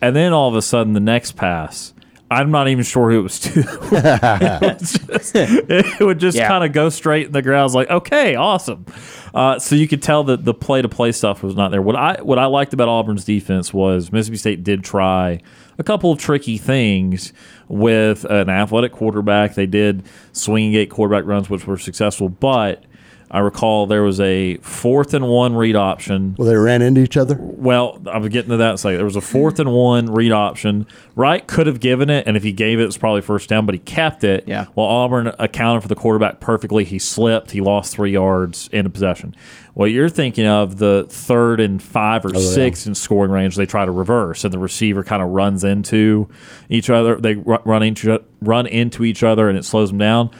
And 0.00 0.16
then 0.16 0.32
all 0.32 0.48
of 0.48 0.54
a 0.54 0.62
sudden, 0.62 0.94
the 0.94 1.00
next 1.00 1.32
pass, 1.32 1.92
I'm 2.32 2.50
not 2.52 2.68
even 2.68 2.84
sure 2.84 3.10
who 3.10 3.18
it 3.18 3.22
was 3.22 3.38
to. 3.40 3.60
it, 3.60 4.70
was 4.70 4.92
just- 4.92 5.34
it 5.34 6.00
would 6.00 6.20
just 6.20 6.36
Yeah. 6.38 6.46
kind 6.48 6.64
of 6.64 6.72
go 6.72 6.88
straight 6.88 7.26
in 7.26 7.32
the 7.32 7.42
ground. 7.42 7.60
I 7.60 7.64
was 7.64 7.74
like, 7.74 7.90
okay, 7.90 8.36
awesome. 8.36 8.86
Uh, 9.34 9.58
so 9.58 9.74
you 9.74 9.88
could 9.88 10.02
tell 10.02 10.24
that 10.24 10.44
the 10.44 10.54
play 10.54 10.80
to 10.82 10.88
play 10.88 11.12
stuff 11.12 11.42
was 11.42 11.54
not 11.56 11.70
there. 11.70 11.82
What 11.82 11.96
I 11.96 12.20
what 12.22 12.38
I 12.38 12.46
liked 12.46 12.72
about 12.72 12.88
Auburn's 12.88 13.24
defense 13.24 13.72
was 13.74 14.12
Mississippi 14.12 14.36
State 14.38 14.64
did 14.64 14.82
try 14.84 15.40
a 15.78 15.82
couple 15.84 16.12
of 16.12 16.18
tricky 16.18 16.58
things 16.58 17.32
with 17.68 18.24
an 18.24 18.48
athletic 18.48 18.92
quarterback. 18.92 19.54
They 19.54 19.66
did 19.66 20.04
swinging 20.32 20.72
gate 20.72 20.90
quarterback 20.90 21.24
runs, 21.26 21.48
which 21.50 21.66
were 21.66 21.78
successful, 21.78 22.28
but. 22.28 22.84
I 23.32 23.38
recall 23.38 23.86
there 23.86 24.02
was 24.02 24.18
a 24.18 24.56
fourth 24.56 25.14
and 25.14 25.28
one 25.28 25.54
read 25.54 25.76
option 25.76 26.34
Well, 26.36 26.48
they 26.48 26.56
ran 26.56 26.82
into 26.82 27.00
each 27.00 27.16
other. 27.16 27.36
well, 27.38 28.02
I 28.10 28.18
was 28.18 28.28
getting 28.30 28.50
to 28.50 28.56
that. 28.56 28.68
in 28.70 28.74
a 28.74 28.78
second. 28.78 28.96
there 28.96 29.04
was 29.04 29.14
a 29.14 29.20
fourth 29.20 29.60
and 29.60 29.72
one 29.72 30.12
read 30.12 30.32
option. 30.32 30.86
Wright 31.14 31.46
could 31.46 31.68
have 31.68 31.78
given 31.78 32.10
it, 32.10 32.26
and 32.26 32.36
if 32.36 32.42
he 32.42 32.50
gave 32.50 32.80
it, 32.80 32.84
it's 32.84 32.98
probably 32.98 33.20
first 33.20 33.48
down, 33.48 33.66
but 33.66 33.74
he 33.74 33.78
kept 33.78 34.24
it. 34.24 34.44
Yeah. 34.48 34.64
While 34.74 34.88
Auburn 34.88 35.32
accounted 35.38 35.82
for 35.82 35.88
the 35.88 35.94
quarterback 35.94 36.40
perfectly, 36.40 36.84
he 36.84 36.98
slipped. 36.98 37.52
He 37.52 37.60
lost 37.60 37.94
three 37.94 38.12
yards 38.12 38.68
into 38.72 38.90
possession. 38.90 39.36
What 39.74 39.92
you're 39.92 40.08
thinking 40.08 40.46
of 40.46 40.78
the 40.78 41.06
third 41.08 41.60
and 41.60 41.80
five 41.80 42.24
or 42.24 42.32
oh, 42.34 42.40
six 42.40 42.86
in 42.86 42.96
scoring 42.96 43.30
range, 43.30 43.54
they 43.54 43.66
try 43.66 43.84
to 43.84 43.92
reverse, 43.92 44.42
and 44.42 44.52
the 44.52 44.58
receiver 44.58 45.04
kind 45.04 45.22
of 45.22 45.28
runs 45.28 45.62
into 45.62 46.28
each 46.68 46.90
other. 46.90 47.14
They 47.16 47.36
run 47.36 47.82
into 47.84 48.22
run 48.40 48.66
into 48.66 49.04
each 49.04 49.22
other, 49.22 49.48
and 49.48 49.56
it 49.56 49.64
slows 49.64 49.90
them 49.90 49.98
down. 49.98 50.30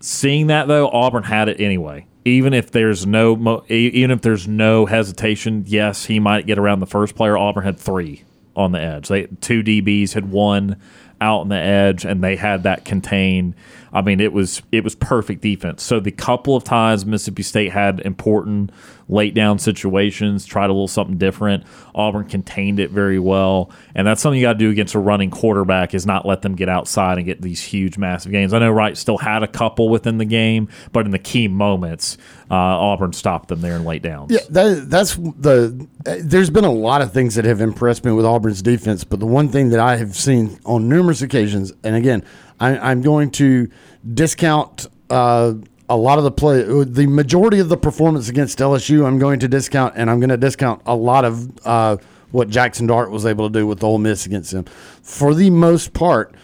Seeing 0.00 0.48
that 0.48 0.68
though, 0.68 0.88
Auburn 0.90 1.24
had 1.24 1.48
it 1.48 1.60
anyway. 1.60 2.06
Even 2.28 2.52
if 2.52 2.70
there's 2.70 3.06
no, 3.06 3.64
even 3.68 4.10
if 4.10 4.20
there's 4.20 4.46
no 4.46 4.86
hesitation, 4.86 5.64
yes, 5.66 6.04
he 6.04 6.20
might 6.20 6.46
get 6.46 6.58
around 6.58 6.80
the 6.80 6.86
first 6.86 7.14
player. 7.14 7.36
Auburn 7.36 7.64
had 7.64 7.78
three 7.78 8.24
on 8.54 8.72
the 8.72 8.80
edge. 8.80 9.08
They 9.08 9.26
two 9.40 9.62
DBs 9.62 10.12
had 10.12 10.30
one 10.30 10.80
out 11.20 11.40
on 11.40 11.48
the 11.48 11.56
edge, 11.56 12.04
and 12.04 12.22
they 12.22 12.36
had 12.36 12.64
that 12.64 12.84
contained. 12.84 13.54
I 13.92 14.02
mean, 14.02 14.20
it 14.20 14.32
was 14.32 14.62
it 14.72 14.84
was 14.84 14.94
perfect 14.94 15.42
defense. 15.42 15.82
So 15.82 16.00
the 16.00 16.10
couple 16.10 16.56
of 16.56 16.64
times 16.64 17.06
Mississippi 17.06 17.42
State 17.42 17.72
had 17.72 18.00
important 18.00 18.70
late 19.08 19.34
down 19.34 19.58
situations, 19.58 20.44
tried 20.44 20.66
a 20.66 20.72
little 20.72 20.88
something 20.88 21.16
different. 21.16 21.64
Auburn 21.94 22.26
contained 22.26 22.78
it 22.78 22.90
very 22.90 23.18
well, 23.18 23.70
and 23.94 24.06
that's 24.06 24.20
something 24.20 24.38
you 24.38 24.44
got 24.44 24.54
to 24.54 24.58
do 24.58 24.70
against 24.70 24.94
a 24.94 24.98
running 24.98 25.30
quarterback 25.30 25.94
is 25.94 26.04
not 26.06 26.26
let 26.26 26.42
them 26.42 26.54
get 26.54 26.68
outside 26.68 27.16
and 27.16 27.26
get 27.26 27.40
these 27.40 27.62
huge, 27.62 27.96
massive 27.96 28.32
gains. 28.32 28.52
I 28.52 28.58
know 28.58 28.70
Wright 28.70 28.96
still 28.96 29.18
had 29.18 29.42
a 29.42 29.48
couple 29.48 29.88
within 29.88 30.18
the 30.18 30.24
game, 30.24 30.68
but 30.92 31.06
in 31.06 31.12
the 31.12 31.18
key 31.18 31.48
moments, 31.48 32.18
uh, 32.50 32.54
Auburn 32.54 33.12
stopped 33.12 33.48
them 33.48 33.60
there 33.60 33.76
in 33.76 33.84
late 33.84 34.02
downs. 34.02 34.30
Yeah, 34.30 34.40
that, 34.50 34.90
that's 34.90 35.16
the. 35.16 35.88
There's 36.04 36.50
been 36.50 36.64
a 36.64 36.72
lot 36.72 37.02
of 37.02 37.12
things 37.12 37.34
that 37.34 37.44
have 37.44 37.60
impressed 37.60 38.04
me 38.04 38.12
with 38.12 38.24
Auburn's 38.24 38.62
defense, 38.62 39.04
but 39.04 39.20
the 39.20 39.26
one 39.26 39.48
thing 39.48 39.70
that 39.70 39.80
I 39.80 39.96
have 39.96 40.16
seen 40.16 40.58
on 40.64 40.88
numerous 40.88 41.22
occasions, 41.22 41.72
and 41.82 41.96
again, 41.96 42.24
I, 42.60 42.78
I'm 42.78 43.02
going 43.02 43.30
to 43.32 43.70
discount 44.14 44.86
uh, 45.10 45.54
a 45.88 45.96
lot 45.96 46.18
of 46.18 46.24
the 46.24 46.30
play, 46.30 46.62
the 46.62 47.06
majority 47.06 47.58
of 47.60 47.68
the 47.68 47.76
performance 47.76 48.28
against 48.28 48.58
LSU. 48.58 49.06
I'm 49.06 49.18
going 49.18 49.40
to 49.40 49.48
discount, 49.48 49.94
and 49.96 50.10
I'm 50.10 50.20
going 50.20 50.30
to 50.30 50.36
discount 50.36 50.82
a 50.86 50.94
lot 50.94 51.24
of 51.24 51.66
uh, 51.66 51.96
what 52.30 52.48
Jackson 52.50 52.86
Dart 52.86 53.10
was 53.10 53.24
able 53.24 53.48
to 53.48 53.58
do 53.58 53.66
with 53.66 53.82
Ole 53.82 53.98
Miss 53.98 54.26
against 54.26 54.50
them. 54.50 54.64
For 55.02 55.34
the 55.34 55.50
most 55.50 55.94
part, 55.94 56.34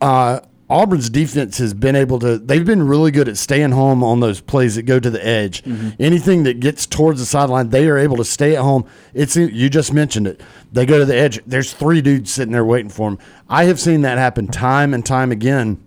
uh, 0.00 0.40
Auburn's 0.70 1.10
defense 1.10 1.58
has 1.58 1.74
been 1.74 1.96
able 1.96 2.20
to. 2.20 2.38
They've 2.38 2.64
been 2.64 2.86
really 2.86 3.10
good 3.10 3.28
at 3.28 3.36
staying 3.36 3.72
home 3.72 4.04
on 4.04 4.20
those 4.20 4.40
plays 4.40 4.76
that 4.76 4.84
go 4.84 5.00
to 5.00 5.10
the 5.10 5.24
edge. 5.26 5.64
Anything 5.98 6.44
that 6.44 6.60
gets 6.60 6.86
towards 6.86 7.18
the 7.18 7.26
sideline, 7.26 7.70
they 7.70 7.88
are 7.88 7.98
able 7.98 8.16
to 8.18 8.24
stay 8.24 8.54
at 8.54 8.62
home. 8.62 8.86
It's 9.12 9.34
you 9.34 9.68
just 9.68 9.92
mentioned 9.92 10.28
it. 10.28 10.40
They 10.72 10.86
go 10.86 11.00
to 11.00 11.04
the 11.04 11.16
edge. 11.16 11.40
There's 11.44 11.72
three 11.72 12.00
dudes 12.00 12.30
sitting 12.32 12.52
there 12.52 12.64
waiting 12.64 12.88
for 12.88 13.10
them. 13.10 13.18
I 13.48 13.64
have 13.64 13.80
seen 13.80 14.02
that 14.02 14.16
happen 14.16 14.46
time 14.46 14.94
and 14.94 15.04
time 15.04 15.32
again. 15.32 15.84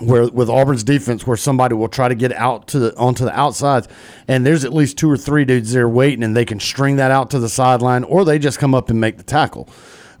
Where 0.00 0.26
with 0.26 0.48
Auburn's 0.48 0.82
defense, 0.82 1.24
where 1.24 1.36
somebody 1.36 1.74
will 1.76 1.88
try 1.88 2.08
to 2.08 2.16
get 2.16 2.32
out 2.32 2.66
to 2.68 2.80
the 2.80 2.96
onto 2.96 3.24
the 3.24 3.38
outsides, 3.38 3.86
and 4.26 4.44
there's 4.44 4.64
at 4.64 4.72
least 4.72 4.98
two 4.98 5.08
or 5.08 5.16
three 5.16 5.44
dudes 5.44 5.72
there 5.72 5.88
waiting, 5.88 6.24
and 6.24 6.36
they 6.36 6.44
can 6.44 6.58
string 6.58 6.96
that 6.96 7.12
out 7.12 7.30
to 7.30 7.38
the 7.38 7.48
sideline, 7.48 8.02
or 8.02 8.24
they 8.24 8.40
just 8.40 8.58
come 8.58 8.74
up 8.74 8.90
and 8.90 9.00
make 9.00 9.18
the 9.18 9.22
tackle. 9.22 9.68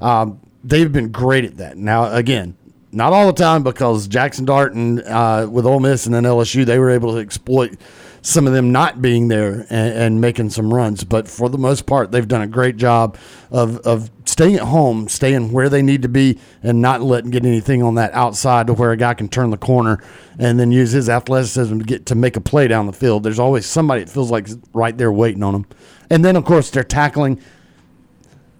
Um, 0.00 0.40
they've 0.62 0.92
been 0.92 1.10
great 1.10 1.44
at 1.44 1.56
that. 1.56 1.76
Now, 1.76 2.14
again, 2.14 2.56
not 2.94 3.12
all 3.12 3.26
the 3.26 3.32
time 3.32 3.62
because 3.62 4.08
Jackson 4.08 4.44
Dart 4.44 4.74
and 4.74 5.00
uh, 5.02 5.48
with 5.50 5.66
Ole 5.66 5.80
Miss 5.80 6.06
and 6.06 6.14
then 6.14 6.24
LSU, 6.24 6.64
they 6.64 6.78
were 6.78 6.90
able 6.90 7.12
to 7.12 7.18
exploit 7.18 7.76
some 8.22 8.46
of 8.46 8.54
them 8.54 8.72
not 8.72 9.02
being 9.02 9.28
there 9.28 9.66
and, 9.68 9.94
and 9.94 10.20
making 10.20 10.48
some 10.48 10.72
runs. 10.72 11.04
But 11.04 11.28
for 11.28 11.50
the 11.50 11.58
most 11.58 11.84
part, 11.84 12.10
they've 12.10 12.26
done 12.26 12.40
a 12.40 12.46
great 12.46 12.78
job 12.78 13.18
of, 13.50 13.78
of 13.80 14.10
staying 14.24 14.54
at 14.54 14.62
home, 14.62 15.08
staying 15.08 15.52
where 15.52 15.68
they 15.68 15.82
need 15.82 16.02
to 16.02 16.08
be, 16.08 16.38
and 16.62 16.80
not 16.80 17.02
letting 17.02 17.30
get 17.30 17.44
anything 17.44 17.82
on 17.82 17.96
that 17.96 18.14
outside 18.14 18.66
to 18.68 18.72
where 18.72 18.92
a 18.92 18.96
guy 18.96 19.12
can 19.12 19.28
turn 19.28 19.50
the 19.50 19.58
corner 19.58 20.02
and 20.38 20.58
then 20.58 20.72
use 20.72 20.92
his 20.92 21.10
athleticism 21.10 21.78
to 21.78 21.84
get 21.84 22.06
to 22.06 22.14
make 22.14 22.36
a 22.36 22.40
play 22.40 22.66
down 22.66 22.86
the 22.86 22.92
field. 22.92 23.22
There's 23.22 23.38
always 23.38 23.66
somebody 23.66 24.04
that 24.04 24.10
feels 24.10 24.30
like 24.30 24.48
right 24.72 24.96
there 24.96 25.12
waiting 25.12 25.42
on 25.42 25.52
them. 25.52 25.66
And 26.08 26.24
then, 26.24 26.34
of 26.34 26.46
course, 26.46 26.70
they're 26.70 26.82
tackling 26.82 27.40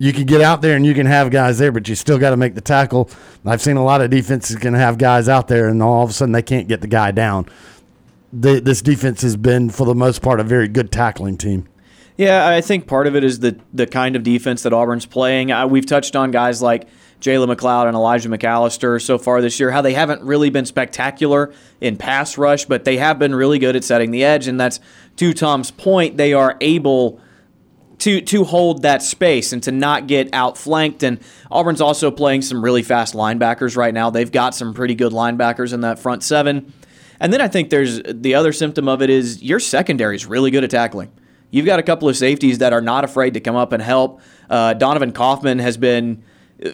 you 0.05 0.12
can 0.12 0.26
get 0.26 0.43
out 0.43 0.60
there 0.60 0.76
and 0.76 0.85
you 0.85 0.93
can 0.93 1.06
have 1.06 1.31
guys 1.31 1.56
there, 1.56 1.72
but 1.72 1.89
you 1.89 1.94
still 1.94 2.18
got 2.18 2.31
to 2.31 2.36
make 2.36 2.55
the 2.55 2.60
tackle. 2.60 3.09
I've 3.47 3.62
seen 3.62 3.78
a 3.78 3.85
lot 3.85 4.02
of 4.02 4.10
defenses 4.10 4.56
can 4.56 4.74
have 4.74 4.98
guys 4.98 5.31
out 5.31 5.48
there, 5.48 5.66
and 5.66 5.82
all 5.82 6.05
of 6.05 6.10
a 6.10 6.12
sudden 6.12 6.32
they 6.32 6.43
can't 6.43 6.68
get 6.68 6.82
the 6.82 6.86
guy 6.86 7.10
down. 7.10 7.47
The, 8.31 8.60
this 8.60 8.82
defense 8.82 9.22
has 9.22 9.39
been, 9.39 9.70
for 9.70 9.86
the 9.86 9.94
most 9.94 10.20
part, 10.20 10.40
a 10.40 10.44
very 10.44 10.68
good 10.68 10.93
tackling 10.93 11.39
team. 11.39 11.66
Yeah, 12.18 12.47
I 12.47 12.60
think 12.60 12.86
part 12.86 13.06
of 13.06 13.16
it 13.16 13.24
is 13.24 13.40
the 13.40 13.59
the 13.72 13.86
kind 13.86 14.14
of 14.14 14.22
defense 14.22 14.62
that 14.64 14.74
Auburn's 14.74 15.06
playing. 15.06 15.51
Uh, 15.51 15.66
we've 15.66 15.86
touched 15.86 16.14
on 16.14 16.31
guys 16.31 16.60
like 16.60 16.86
Jalen 17.20 17.52
McLeod 17.52 17.86
and 17.86 17.97
Elijah 17.97 18.28
McAllister 18.28 19.01
so 19.02 19.16
far 19.16 19.40
this 19.40 19.59
year, 19.59 19.70
how 19.70 19.81
they 19.81 19.94
haven't 19.94 20.22
really 20.22 20.51
been 20.51 20.66
spectacular 20.66 21.52
in 21.81 21.97
pass 21.97 22.36
rush, 22.36 22.66
but 22.66 22.85
they 22.85 22.98
have 22.98 23.18
been 23.18 23.35
really 23.35 23.59
good 23.59 23.74
at 23.74 23.82
setting 23.82 24.10
the 24.10 24.22
edge. 24.22 24.47
And 24.47 24.60
that's 24.60 24.81
to 25.16 25.32
Tom's 25.32 25.70
point, 25.70 26.18
they 26.18 26.35
are 26.35 26.59
able 26.60 27.20
to 28.05 28.20
to 28.20 28.44
hold 28.44 28.82
that 28.82 29.02
space 29.02 29.52
and 29.55 29.62
to 29.62 29.72
not 29.72 30.06
get 30.06 30.28
outflanked. 30.35 31.02
And 31.02 31.18
Auburn's 31.51 31.81
also 31.81 32.10
playing 32.10 32.43
some 32.43 32.62
really 32.62 32.82
fast 32.82 33.14
linebackers 33.14 33.78
right 33.78 33.94
now. 33.94 34.10
They've 34.10 34.31
got 34.31 34.55
some 34.55 34.74
pretty 34.74 34.94
good 34.94 35.12
linebackers 35.12 35.72
in 35.72 35.81
that 35.81 35.98
front 35.98 36.22
seven. 36.22 36.72
And 37.18 37.32
then 37.32 37.40
I 37.40 37.48
think 37.48 37.70
there's 37.70 38.02
the 38.02 38.35
other 38.35 38.52
symptom 38.52 38.89
of 38.89 39.01
it 39.01 39.09
is 39.09 39.43
your 39.43 39.59
secondary 39.59 40.16
is 40.16 40.26
really 40.26 40.51
good 40.51 40.64
at 40.64 40.70
tackling. 40.70 41.10
You've 41.51 41.64
got 41.64 41.78
a 41.78 41.82
couple 41.82 42.06
of 42.09 42.16
safeties 42.16 42.59
that 42.59 42.74
are 42.74 42.82
not 42.82 43.05
afraid 43.05 43.35
to 43.35 43.40
come 43.40 43.56
up 43.56 43.72
and 43.72 43.82
help. 43.82 44.20
Uh, 44.51 44.74
Donovan 44.74 45.12
Kaufman 45.12 45.60
has 45.60 45.78
been, 45.78 46.22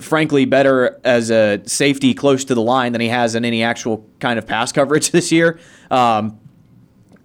frankly, 0.01 0.47
better 0.47 0.99
as 1.05 1.31
a 1.31 1.63
safety 1.67 2.13
close 2.13 2.45
to 2.47 2.57
the 2.57 2.63
line 2.63 2.91
than 2.93 3.01
he 3.01 3.09
has 3.09 3.37
in 3.37 3.45
any 3.45 3.63
actual 3.63 4.05
kind 4.19 4.37
of 4.39 4.49
pass 4.49 4.73
coverage 4.73 5.11
this 5.13 5.31
year. 5.31 5.61
Um, 5.93 6.41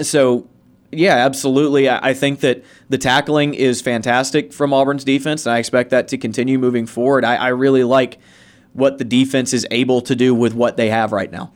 so 0.02 0.48
yeah, 0.98 1.16
absolutely. 1.16 1.90
I 1.90 2.14
think 2.14 2.40
that 2.42 2.64
the 2.90 2.98
tackling 2.98 3.54
is 3.54 3.82
fantastic 3.82 4.54
from 4.54 4.74
Auburn's 4.74 5.04
defense, 5.04 5.46
and 5.46 5.54
I 5.54 5.60
expect 5.60 5.90
that 5.92 6.08
to 6.10 6.18
continue 6.18 6.58
moving 6.60 6.86
forward. 6.86 7.24
I, 7.24 7.36
I 7.36 7.48
really 7.50 7.84
like 7.84 8.20
what 8.74 8.98
the 8.98 9.06
defense 9.06 9.54
is 9.54 9.66
able 9.72 10.02
to 10.02 10.16
do 10.16 10.36
with 10.36 10.54
what 10.54 10.78
they 10.78 10.90
have 10.90 11.12
right 11.12 11.32
now. 11.32 11.52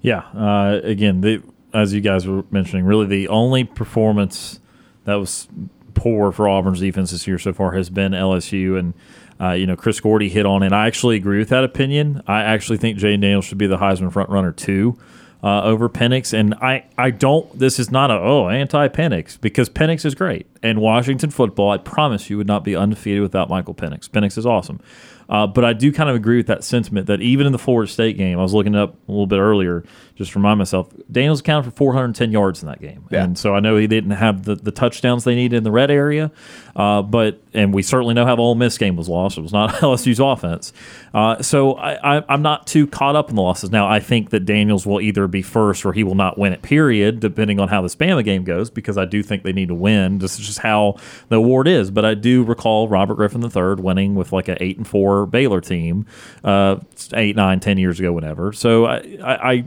Yeah. 0.00 0.20
Uh, 0.34 0.80
again, 0.82 1.20
the, 1.20 1.42
as 1.72 1.92
you 1.92 2.00
guys 2.00 2.26
were 2.26 2.44
mentioning, 2.50 2.84
really 2.84 3.06
the 3.06 3.28
only 3.28 3.64
performance 3.64 4.60
that 5.04 5.14
was 5.14 5.48
poor 5.94 6.32
for 6.32 6.48
Auburn's 6.48 6.80
defense 6.80 7.10
this 7.10 7.26
year 7.26 7.38
so 7.38 7.52
far 7.52 7.72
has 7.72 7.90
been 7.90 8.12
LSU. 8.12 8.78
And, 8.78 8.94
uh, 9.40 9.52
you 9.52 9.66
know, 9.66 9.76
Chris 9.76 10.00
Gordy 10.00 10.28
hit 10.28 10.46
on 10.46 10.62
it. 10.62 10.72
I 10.72 10.86
actually 10.86 11.16
agree 11.16 11.38
with 11.38 11.50
that 11.50 11.64
opinion. 11.64 12.22
I 12.26 12.42
actually 12.42 12.78
think 12.78 12.98
Jay 12.98 13.16
Daniels 13.16 13.44
should 13.44 13.58
be 13.58 13.66
the 13.66 13.78
Heisman 13.78 14.12
front 14.12 14.30
runner, 14.30 14.52
too 14.52 14.98
uh, 15.44 15.62
over 15.62 15.90
Penix. 15.90 16.32
And 16.32 16.54
I, 16.54 16.86
I 16.96 17.10
don't, 17.10 17.56
this 17.56 17.78
is 17.78 17.90
not 17.90 18.10
a, 18.10 18.14
oh, 18.14 18.48
anti 18.48 18.88
Penix, 18.88 19.38
because 19.38 19.68
Penix 19.68 20.06
is 20.06 20.14
great. 20.14 20.46
And 20.62 20.80
Washington 20.80 21.28
football, 21.30 21.70
I 21.70 21.76
promise 21.76 22.30
you, 22.30 22.38
would 22.38 22.46
not 22.46 22.64
be 22.64 22.74
undefeated 22.74 23.20
without 23.20 23.50
Michael 23.50 23.74
Penix. 23.74 24.08
Penix 24.08 24.38
is 24.38 24.46
awesome. 24.46 24.80
Uh, 25.28 25.46
but 25.46 25.64
I 25.64 25.72
do 25.72 25.92
kind 25.92 26.08
of 26.08 26.16
agree 26.16 26.38
with 26.38 26.46
that 26.46 26.64
sentiment 26.64 27.06
that 27.06 27.20
even 27.20 27.46
in 27.46 27.52
the 27.52 27.58
Florida 27.58 27.90
State 27.90 28.16
game, 28.16 28.38
I 28.38 28.42
was 28.42 28.54
looking 28.54 28.74
up 28.74 28.94
a 29.08 29.10
little 29.10 29.26
bit 29.26 29.38
earlier, 29.38 29.84
just 30.16 30.32
to 30.32 30.38
remind 30.38 30.58
myself, 30.58 30.92
Daniels 31.10 31.40
accounted 31.40 31.72
for 31.72 31.76
410 31.76 32.30
yards 32.30 32.62
in 32.62 32.68
that 32.68 32.80
game. 32.80 33.06
Yeah. 33.10 33.24
And 33.24 33.38
so 33.38 33.54
I 33.54 33.60
know 33.60 33.76
he 33.76 33.86
didn't 33.86 34.12
have 34.12 34.44
the, 34.44 34.54
the 34.54 34.70
touchdowns 34.70 35.24
they 35.24 35.34
needed 35.34 35.56
in 35.56 35.64
the 35.64 35.70
red 35.70 35.90
area, 35.90 36.30
uh, 36.76 37.02
but 37.02 37.40
and 37.52 37.72
we 37.72 37.82
certainly 37.82 38.14
know 38.14 38.26
how 38.26 38.34
the 38.34 38.42
Ole 38.42 38.56
Miss 38.56 38.76
game 38.78 38.96
was 38.96 39.08
lost. 39.08 39.38
It 39.38 39.42
was 39.42 39.52
not 39.52 39.70
LSU's 39.74 40.18
offense. 40.18 40.72
Uh, 41.12 41.40
so 41.40 41.74
I, 41.74 42.18
I, 42.18 42.24
I'm 42.28 42.42
not 42.42 42.66
too 42.66 42.86
caught 42.86 43.14
up 43.14 43.30
in 43.30 43.36
the 43.36 43.42
losses. 43.42 43.70
Now, 43.70 43.88
I 43.88 44.00
think 44.00 44.30
that 44.30 44.40
Daniels 44.40 44.84
will 44.84 45.00
either 45.00 45.28
be 45.28 45.42
first 45.42 45.86
or 45.86 45.92
he 45.92 46.02
will 46.02 46.16
not 46.16 46.36
win 46.36 46.52
it, 46.52 46.62
period, 46.62 47.20
depending 47.20 47.60
on 47.60 47.68
how 47.68 47.80
the 47.80 47.88
Bama 47.88 48.24
game 48.24 48.42
goes, 48.42 48.70
because 48.70 48.98
I 48.98 49.04
do 49.04 49.22
think 49.22 49.44
they 49.44 49.52
need 49.52 49.68
to 49.68 49.74
win. 49.74 50.18
This 50.18 50.38
is 50.38 50.46
just 50.46 50.58
how 50.58 50.96
the 51.28 51.36
award 51.36 51.68
is. 51.68 51.90
But 51.90 52.04
I 52.04 52.14
do 52.14 52.42
recall 52.42 52.88
Robert 52.88 53.14
Griffin 53.14 53.42
III 53.42 53.82
winning 53.82 54.16
with 54.16 54.32
like 54.32 54.48
an 54.48 54.56
8 54.60 54.78
and 54.78 54.88
4 54.88 55.26
Baylor 55.26 55.60
team 55.60 56.06
uh, 56.42 56.76
eight, 57.14 57.36
nine, 57.36 57.60
ten 57.60 57.78
years 57.78 58.00
ago, 58.00 58.12
whenever. 58.12 58.52
So 58.52 58.86
I, 58.86 59.02
I, 59.22 59.64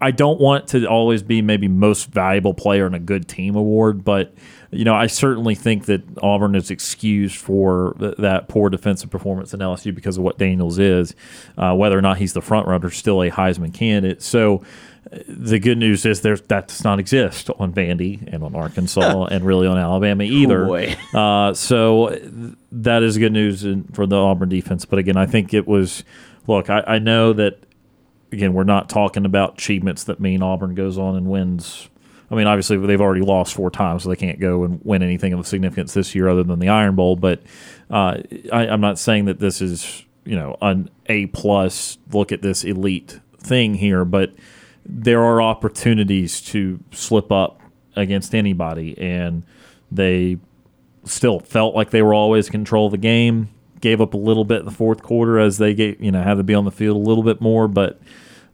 I 0.00 0.10
don't 0.10 0.40
want 0.40 0.68
to 0.68 0.84
always 0.86 1.22
be 1.22 1.42
maybe 1.42 1.68
most 1.68 2.10
valuable 2.10 2.54
player 2.54 2.86
in 2.86 2.94
a 2.94 2.98
good 2.98 3.28
team 3.28 3.54
award, 3.54 4.04
but 4.04 4.34
you 4.72 4.84
know, 4.84 4.94
I 4.94 5.06
certainly 5.06 5.54
think 5.54 5.84
that 5.84 6.02
Auburn 6.22 6.54
is 6.54 6.70
excused 6.70 7.36
for 7.36 7.94
th- 7.98 8.16
that 8.16 8.48
poor 8.48 8.70
defensive 8.70 9.10
performance 9.10 9.52
in 9.52 9.60
LSU 9.60 9.94
because 9.94 10.16
of 10.16 10.24
what 10.24 10.38
Daniels 10.38 10.78
is, 10.78 11.14
uh, 11.58 11.74
whether 11.74 11.96
or 11.96 12.00
not 12.00 12.16
he's 12.16 12.32
the 12.32 12.40
front 12.40 12.66
runner, 12.66 12.90
still 12.90 13.22
a 13.22 13.30
Heisman 13.30 13.74
candidate. 13.74 14.22
So 14.22 14.64
the 15.28 15.58
good 15.58 15.76
news 15.76 16.06
is 16.06 16.22
there's 16.22 16.40
that 16.42 16.68
does 16.68 16.84
not 16.84 16.98
exist 16.98 17.50
on 17.58 17.72
Vandy 17.72 18.26
and 18.32 18.42
on 18.42 18.54
Arkansas 18.54 19.24
and 19.30 19.44
really 19.44 19.66
on 19.66 19.76
Alabama 19.76 20.24
either. 20.24 20.66
Oh 21.14 21.18
uh, 21.18 21.54
so 21.54 22.18
that 22.72 23.02
is 23.02 23.18
good 23.18 23.32
news 23.32 23.64
in, 23.64 23.84
for 23.84 24.06
the 24.06 24.16
Auburn 24.16 24.48
defense. 24.48 24.84
But 24.84 24.98
again, 24.98 25.16
I 25.16 25.26
think 25.26 25.52
it 25.52 25.66
was. 25.66 26.04
Look, 26.46 26.70
I, 26.70 26.82
I 26.86 26.98
know 26.98 27.32
that 27.34 27.62
again 28.32 28.54
we're 28.54 28.64
not 28.64 28.88
talking 28.88 29.26
about 29.26 29.54
achievements 29.54 30.04
that 30.04 30.18
mean 30.18 30.42
Auburn 30.42 30.74
goes 30.74 30.98
on 30.98 31.14
and 31.16 31.26
wins. 31.26 31.88
I 32.32 32.34
mean, 32.34 32.46
obviously 32.46 32.78
they've 32.78 33.00
already 33.00 33.20
lost 33.20 33.54
four 33.54 33.70
times, 33.70 34.02
so 34.02 34.08
they 34.08 34.16
can't 34.16 34.40
go 34.40 34.64
and 34.64 34.80
win 34.82 35.02
anything 35.02 35.34
of 35.34 35.46
significance 35.46 35.92
this 35.92 36.14
year 36.14 36.30
other 36.30 36.42
than 36.42 36.60
the 36.60 36.70
Iron 36.70 36.96
Bowl. 36.96 37.14
But 37.14 37.42
uh, 37.90 38.22
I, 38.50 38.68
I'm 38.68 38.80
not 38.80 38.98
saying 38.98 39.26
that 39.26 39.38
this 39.38 39.60
is 39.60 40.06
you 40.24 40.34
know 40.34 40.56
an 40.62 40.88
A 41.06 41.26
plus. 41.26 41.98
Look 42.10 42.32
at 42.32 42.40
this 42.40 42.64
elite 42.64 43.20
thing 43.36 43.74
here, 43.74 44.06
but 44.06 44.32
there 44.86 45.22
are 45.22 45.42
opportunities 45.42 46.40
to 46.40 46.80
slip 46.90 47.30
up 47.30 47.60
against 47.96 48.34
anybody, 48.34 48.96
and 48.96 49.44
they 49.90 50.38
still 51.04 51.38
felt 51.38 51.74
like 51.74 51.90
they 51.90 52.00
were 52.00 52.14
always 52.14 52.48
control 52.48 52.86
of 52.86 52.92
the 52.92 52.98
game. 52.98 53.50
Gave 53.82 54.00
up 54.00 54.14
a 54.14 54.18
little 54.18 54.46
bit 54.46 54.60
in 54.60 54.64
the 54.64 54.70
fourth 54.70 55.02
quarter 55.02 55.38
as 55.38 55.58
they 55.58 55.74
get 55.74 56.00
you 56.00 56.10
know 56.10 56.22
had 56.22 56.38
to 56.38 56.42
be 56.42 56.54
on 56.54 56.64
the 56.64 56.70
field 56.70 56.96
a 56.96 57.06
little 57.06 57.24
bit 57.24 57.42
more, 57.42 57.68
but 57.68 58.00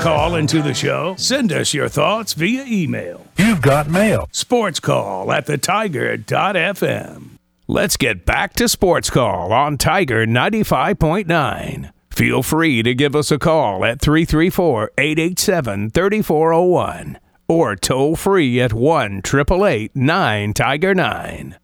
call 0.07 0.35
into 0.35 0.61
the 0.61 0.73
show? 0.73 1.13
Send 1.17 1.51
us 1.51 1.73
your 1.73 1.89
thoughts 1.89 2.31
via 2.31 2.63
email. 2.65 3.27
You've 3.37 3.61
got 3.61 3.89
mail. 3.89 4.29
Sports 4.31 4.79
call 4.79 5.33
at 5.33 5.47
the 5.47 5.57
tiger.fm. 5.57 7.31
Let's 7.67 7.97
get 7.97 8.25
back 8.25 8.53
to 8.53 8.69
Sports 8.69 9.09
Call 9.09 9.51
on 9.51 9.77
Tiger 9.77 10.25
95.9. 10.25 11.91
Feel 12.09 12.41
free 12.41 12.81
to 12.83 12.95
give 12.95 13.17
us 13.17 13.31
a 13.31 13.37
call 13.37 13.83
at 13.83 13.99
334 13.99 14.91
887 14.97 15.89
3401 15.89 17.19
or 17.49 17.75
toll 17.75 18.15
free 18.15 18.61
at 18.61 18.71
1 18.71 19.17
888 19.17 19.93
9 19.93 20.53
Tiger 20.53 20.95
9. 20.95 21.57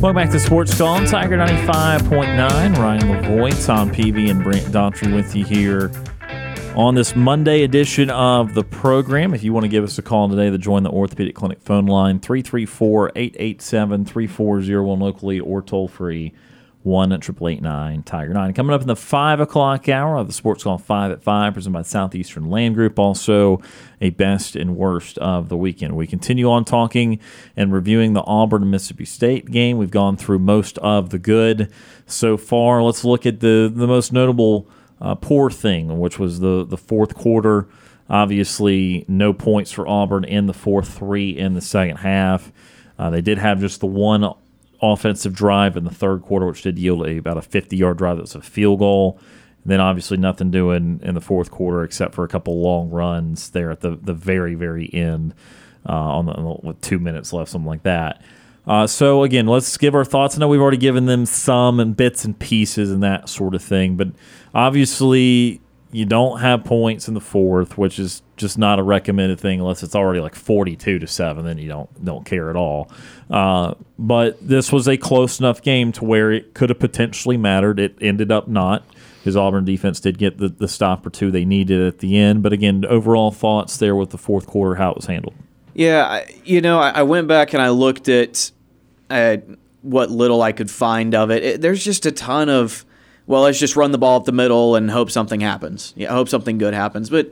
Welcome 0.00 0.14
back 0.14 0.30
to 0.30 0.38
Sports 0.38 0.78
Call 0.78 1.04
Tiger 1.06 1.36
95.9. 1.36 2.76
Ryan 2.76 3.02
Lavoie, 3.02 3.66
Tom 3.66 3.90
Peavy, 3.90 4.30
and 4.30 4.44
Brant 4.44 4.66
Daughtry 4.66 5.12
with 5.12 5.34
you 5.34 5.44
here 5.44 5.90
on 6.76 6.94
this 6.94 7.16
Monday 7.16 7.64
edition 7.64 8.08
of 8.10 8.54
the 8.54 8.62
program. 8.62 9.34
If 9.34 9.42
you 9.42 9.52
want 9.52 9.64
to 9.64 9.68
give 9.68 9.82
us 9.82 9.98
a 9.98 10.02
call 10.02 10.28
today 10.28 10.50
to 10.50 10.56
join 10.56 10.84
the 10.84 10.90
Orthopedic 10.90 11.34
Clinic 11.34 11.60
phone 11.60 11.86
line, 11.86 12.20
334 12.20 13.10
887 13.16 14.04
3401 14.04 15.00
locally 15.00 15.40
or 15.40 15.62
toll 15.62 15.88
free 15.88 16.32
one 16.88 17.18
triple 17.20 17.48
eight 17.48 17.60
nine 17.60 18.02
Tiger 18.02 18.32
Nine. 18.32 18.54
Coming 18.54 18.74
up 18.74 18.80
in 18.80 18.86
the 18.86 18.96
five 18.96 19.38
o'clock 19.40 19.88
hour 19.88 20.16
of 20.16 20.26
the 20.26 20.32
Sports 20.32 20.64
Call 20.64 20.78
Five 20.78 21.12
at 21.12 21.22
Five, 21.22 21.54
presented 21.54 21.74
by 21.74 21.82
Southeastern 21.82 22.48
Land 22.48 22.74
Group. 22.74 22.98
Also, 22.98 23.60
a 24.00 24.10
best 24.10 24.56
and 24.56 24.76
worst 24.76 25.18
of 25.18 25.48
the 25.48 25.56
weekend. 25.56 25.94
We 25.94 26.06
continue 26.06 26.50
on 26.50 26.64
talking 26.64 27.20
and 27.56 27.72
reviewing 27.72 28.14
the 28.14 28.22
Auburn 28.22 28.70
Mississippi 28.70 29.04
State 29.04 29.50
game. 29.50 29.76
We've 29.76 29.90
gone 29.90 30.16
through 30.16 30.38
most 30.38 30.78
of 30.78 31.10
the 31.10 31.18
good 31.18 31.70
so 32.06 32.36
far. 32.36 32.82
Let's 32.82 33.04
look 33.04 33.26
at 33.26 33.40
the 33.40 33.70
the 33.72 33.86
most 33.86 34.12
notable 34.12 34.66
uh, 35.00 35.14
poor 35.14 35.50
thing, 35.50 35.98
which 35.98 36.18
was 36.18 36.40
the 36.40 36.64
the 36.64 36.78
fourth 36.78 37.14
quarter. 37.14 37.68
Obviously, 38.10 39.04
no 39.06 39.34
points 39.34 39.70
for 39.70 39.86
Auburn 39.86 40.24
in 40.24 40.46
the 40.46 40.54
fourth, 40.54 40.96
three 40.96 41.36
in 41.36 41.52
the 41.52 41.60
second 41.60 41.98
half. 41.98 42.50
Uh, 42.98 43.10
they 43.10 43.20
did 43.20 43.36
have 43.36 43.60
just 43.60 43.80
the 43.80 43.86
one 43.86 44.32
offensive 44.80 45.34
drive 45.34 45.76
in 45.76 45.84
the 45.84 45.94
third 45.94 46.22
quarter, 46.22 46.46
which 46.46 46.62
did 46.62 46.78
yield 46.78 47.06
a, 47.06 47.16
about 47.16 47.36
a 47.36 47.42
50 47.42 47.76
yard 47.76 47.98
drive 47.98 48.16
that 48.16 48.22
was 48.22 48.34
a 48.34 48.40
field 48.40 48.78
goal. 48.78 49.18
And 49.64 49.72
then 49.72 49.80
obviously 49.80 50.16
nothing 50.16 50.50
doing 50.50 51.00
in 51.02 51.14
the 51.14 51.20
fourth 51.20 51.50
quarter 51.50 51.82
except 51.82 52.14
for 52.14 52.24
a 52.24 52.28
couple 52.28 52.60
long 52.60 52.90
runs 52.90 53.50
there 53.50 53.70
at 53.70 53.80
the, 53.80 53.98
the 54.00 54.14
very, 54.14 54.54
very 54.54 54.88
end 54.92 55.34
uh, 55.88 55.92
on, 55.92 56.26
the, 56.26 56.32
on 56.32 56.44
the, 56.44 56.66
with 56.68 56.80
two 56.80 56.98
minutes 56.98 57.32
left, 57.32 57.50
something 57.50 57.68
like 57.68 57.82
that. 57.82 58.22
Uh, 58.66 58.86
so 58.86 59.22
again, 59.22 59.46
let's 59.46 59.76
give 59.78 59.94
our 59.94 60.04
thoughts. 60.04 60.36
I 60.36 60.40
know 60.40 60.48
we've 60.48 60.60
already 60.60 60.76
given 60.76 61.06
them 61.06 61.24
some 61.24 61.80
and 61.80 61.96
bits 61.96 62.24
and 62.24 62.38
pieces 62.38 62.90
and 62.90 63.02
that 63.02 63.28
sort 63.28 63.54
of 63.54 63.62
thing, 63.62 63.96
but 63.96 64.08
obviously 64.54 65.60
you 65.90 66.04
don't 66.04 66.40
have 66.40 66.64
points 66.64 67.08
in 67.08 67.14
the 67.14 67.20
fourth, 67.20 67.78
which 67.78 67.98
is 67.98 68.22
just 68.36 68.58
not 68.58 68.78
a 68.78 68.82
recommended 68.82 69.40
thing 69.40 69.60
unless 69.60 69.82
it's 69.82 69.94
already 69.94 70.20
like 70.20 70.34
forty-two 70.34 70.98
to 70.98 71.06
seven. 71.06 71.44
Then 71.44 71.56
you 71.58 71.68
don't 71.68 72.04
don't 72.04 72.26
care 72.26 72.50
at 72.50 72.56
all. 72.56 72.90
Uh, 73.30 73.74
but 73.98 74.38
this 74.46 74.72
was 74.72 74.88
a 74.88 74.96
close 74.96 75.38
enough 75.38 75.60
game 75.62 75.92
to 75.92 76.04
where 76.04 76.32
it 76.32 76.54
could 76.54 76.70
have 76.70 76.78
potentially 76.78 77.36
mattered. 77.36 77.78
It 77.78 77.96
ended 78.00 78.32
up 78.32 78.48
not. 78.48 78.84
His 79.24 79.36
Auburn 79.36 79.64
defense 79.64 80.00
did 80.00 80.16
get 80.16 80.38
the, 80.38 80.48
the 80.48 80.68
stop 80.68 81.04
or 81.04 81.10
two 81.10 81.30
they 81.30 81.44
needed 81.44 81.86
at 81.86 81.98
the 81.98 82.16
end. 82.16 82.42
But 82.42 82.52
again, 82.52 82.84
overall 82.86 83.30
thoughts 83.30 83.76
there 83.76 83.94
with 83.94 84.10
the 84.10 84.18
fourth 84.18 84.46
quarter, 84.46 84.76
how 84.76 84.92
it 84.92 84.96
was 84.96 85.06
handled. 85.06 85.34
Yeah, 85.74 86.24
you 86.44 86.60
know, 86.60 86.78
I 86.78 87.02
went 87.02 87.28
back 87.28 87.52
and 87.52 87.62
I 87.62 87.68
looked 87.70 88.08
at 88.08 88.50
at 89.10 89.44
what 89.82 90.10
little 90.10 90.42
I 90.42 90.52
could 90.52 90.70
find 90.70 91.14
of 91.14 91.30
it. 91.30 91.44
it. 91.44 91.60
There's 91.60 91.84
just 91.84 92.04
a 92.06 92.12
ton 92.12 92.48
of, 92.48 92.84
well, 93.26 93.42
let's 93.42 93.58
just 93.58 93.76
run 93.76 93.92
the 93.92 93.98
ball 93.98 94.16
up 94.16 94.24
the 94.24 94.32
middle 94.32 94.74
and 94.74 94.90
hope 94.90 95.10
something 95.10 95.40
happens. 95.40 95.92
Yeah, 95.96 96.10
hope 96.10 96.28
something 96.28 96.58
good 96.58 96.74
happens. 96.74 97.10
But 97.10 97.30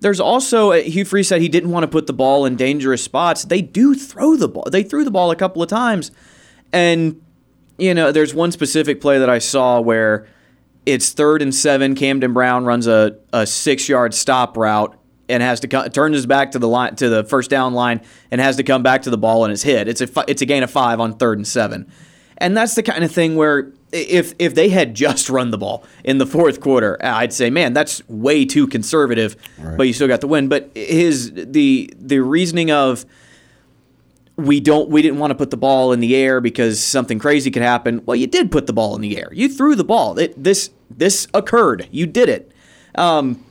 there's 0.00 0.20
also 0.20 0.72
uh, 0.72 0.76
Hugh 0.76 1.04
Freeze 1.04 1.28
said 1.28 1.40
he 1.40 1.48
didn't 1.48 1.70
want 1.70 1.84
to 1.84 1.88
put 1.88 2.06
the 2.06 2.12
ball 2.12 2.44
in 2.46 2.56
dangerous 2.56 3.04
spots. 3.04 3.44
They 3.44 3.62
do 3.62 3.94
throw 3.94 4.36
the 4.36 4.48
ball. 4.48 4.66
They 4.70 4.82
threw 4.82 5.04
the 5.04 5.10
ball 5.10 5.30
a 5.30 5.36
couple 5.36 5.62
of 5.62 5.68
times, 5.68 6.10
and 6.72 7.22
you 7.78 7.94
know, 7.94 8.12
there's 8.12 8.34
one 8.34 8.52
specific 8.52 9.00
play 9.00 9.18
that 9.18 9.30
I 9.30 9.38
saw 9.38 9.80
where 9.80 10.26
it's 10.86 11.12
third 11.12 11.42
and 11.42 11.54
seven. 11.54 11.94
Camden 11.94 12.32
Brown 12.32 12.64
runs 12.64 12.86
a, 12.86 13.16
a 13.32 13.46
six 13.46 13.88
yard 13.88 14.14
stop 14.14 14.56
route 14.56 14.96
and 15.28 15.42
has 15.42 15.60
to 15.60 15.68
co- 15.68 15.88
turns 15.88 16.16
his 16.16 16.26
back 16.26 16.52
to 16.52 16.58
the 16.58 16.68
line 16.68 16.96
to 16.96 17.08
the 17.08 17.24
first 17.24 17.50
down 17.50 17.74
line 17.74 18.00
and 18.30 18.40
has 18.40 18.56
to 18.56 18.62
come 18.62 18.82
back 18.82 19.02
to 19.02 19.10
the 19.10 19.18
ball 19.18 19.44
and 19.44 19.52
is 19.52 19.62
hit. 19.62 19.88
It's 19.88 20.00
a 20.00 20.08
it's 20.28 20.42
a 20.42 20.46
gain 20.46 20.62
of 20.62 20.70
five 20.70 21.00
on 21.00 21.14
third 21.14 21.38
and 21.38 21.46
seven, 21.46 21.90
and 22.38 22.56
that's 22.56 22.74
the 22.74 22.82
kind 22.82 23.04
of 23.04 23.12
thing 23.12 23.36
where 23.36 23.72
if 23.92 24.34
if 24.38 24.54
they 24.54 24.68
had 24.68 24.94
just 24.94 25.28
run 25.28 25.50
the 25.50 25.58
ball 25.58 25.84
in 26.04 26.18
the 26.18 26.26
fourth 26.26 26.60
quarter, 26.60 26.98
I'd 27.02 27.32
say, 27.32 27.50
man, 27.50 27.72
that's 27.72 28.06
way 28.08 28.44
too 28.44 28.66
conservative. 28.66 29.36
But 29.76 29.86
you 29.86 29.92
still 29.92 30.08
got 30.08 30.20
the 30.20 30.28
win. 30.28 30.48
But 30.48 30.70
his 30.74 31.32
the 31.34 31.92
the 31.98 32.20
reasoning 32.20 32.70
of 32.70 33.04
we 34.36 34.60
don't 34.60 34.88
we 34.88 35.02
didn't 35.02 35.18
want 35.18 35.30
to 35.30 35.34
put 35.34 35.50
the 35.50 35.56
ball 35.56 35.92
in 35.92 36.00
the 36.00 36.16
air 36.16 36.40
because 36.40 36.82
something 36.82 37.18
crazy 37.18 37.50
could 37.50 37.62
happen. 37.62 38.02
Well, 38.06 38.16
you 38.16 38.26
did 38.26 38.50
put 38.50 38.66
the 38.66 38.72
ball 38.72 38.94
in 38.94 39.00
the 39.00 39.18
air. 39.18 39.28
You 39.32 39.48
threw 39.48 39.74
the 39.74 39.84
ball. 39.84 40.18
It, 40.18 40.42
this 40.42 40.70
this 40.90 41.26
occurred. 41.34 41.88
You 41.90 42.06
did 42.06 42.28
it. 42.28 42.52
Um, 42.94 43.44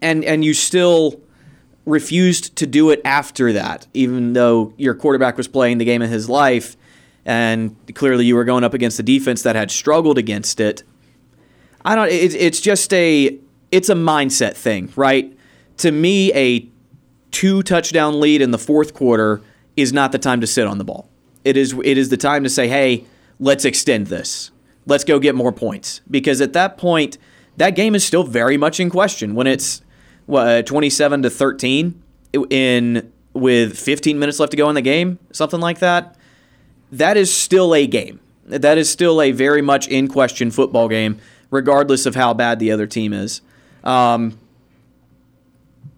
and 0.00 0.24
and 0.24 0.44
you 0.44 0.54
still 0.54 1.20
refused 1.84 2.54
to 2.56 2.66
do 2.66 2.90
it 2.90 3.00
after 3.04 3.52
that, 3.52 3.86
even 3.94 4.34
though 4.34 4.74
your 4.76 4.94
quarterback 4.94 5.36
was 5.36 5.48
playing 5.48 5.78
the 5.78 5.84
game 5.84 6.02
of 6.02 6.10
his 6.10 6.28
life, 6.28 6.76
and 7.28 7.76
clearly 7.94 8.24
you 8.24 8.34
were 8.34 8.44
going 8.44 8.64
up 8.64 8.72
against 8.72 8.98
a 8.98 9.02
defense 9.02 9.42
that 9.42 9.54
had 9.54 9.70
struggled 9.70 10.16
against 10.16 10.60
it. 10.60 10.82
I 11.84 11.94
don't. 11.94 12.10
It's 12.10 12.34
it's 12.34 12.58
just 12.58 12.92
a 12.94 13.38
it's 13.70 13.90
a 13.90 13.94
mindset 13.94 14.56
thing, 14.56 14.90
right? 14.96 15.36
To 15.78 15.92
me, 15.92 16.32
a 16.34 16.66
two 17.30 17.62
touchdown 17.62 18.18
lead 18.18 18.40
in 18.40 18.50
the 18.50 18.58
fourth 18.58 18.94
quarter 18.94 19.42
is 19.76 19.92
not 19.92 20.10
the 20.10 20.18
time 20.18 20.40
to 20.40 20.46
sit 20.46 20.66
on 20.66 20.78
the 20.78 20.84
ball. 20.84 21.08
It 21.44 21.58
is 21.58 21.74
it 21.84 21.98
is 21.98 22.08
the 22.08 22.16
time 22.16 22.44
to 22.44 22.50
say, 22.50 22.66
"Hey, 22.66 23.04
let's 23.38 23.66
extend 23.66 24.06
this. 24.06 24.50
Let's 24.86 25.04
go 25.04 25.18
get 25.18 25.34
more 25.34 25.52
points." 25.52 26.00
Because 26.10 26.40
at 26.40 26.54
that 26.54 26.78
point, 26.78 27.18
that 27.58 27.76
game 27.76 27.94
is 27.94 28.04
still 28.04 28.24
very 28.24 28.56
much 28.56 28.80
in 28.80 28.88
question 28.88 29.34
when 29.34 29.46
it's 29.46 29.82
what, 30.24 30.48
uh, 30.48 30.62
27 30.62 31.22
to 31.22 31.30
13 31.30 32.02
in 32.48 33.12
with 33.34 33.78
15 33.78 34.18
minutes 34.18 34.40
left 34.40 34.52
to 34.52 34.56
go 34.56 34.68
in 34.70 34.74
the 34.74 34.82
game, 34.82 35.18
something 35.30 35.60
like 35.60 35.80
that. 35.80 36.17
That 36.92 37.16
is 37.16 37.32
still 37.32 37.74
a 37.74 37.86
game. 37.86 38.20
That 38.46 38.78
is 38.78 38.88
still 38.90 39.20
a 39.20 39.32
very 39.32 39.60
much 39.62 39.88
in 39.88 40.08
question 40.08 40.50
football 40.50 40.88
game, 40.88 41.18
regardless 41.50 42.06
of 42.06 42.14
how 42.14 42.32
bad 42.32 42.58
the 42.58 42.70
other 42.72 42.86
team 42.86 43.12
is. 43.12 43.42
Um, 43.84 44.38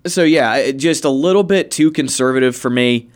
so 0.07 0.25
yeah, 0.25 0.73
just 0.73 1.05
a 1.05 1.11
little 1.11 1.45
bit 1.45 1.71
too 1.71 1.91
conservative 1.91 2.57
for 2.57 2.71
me. 2.71 3.09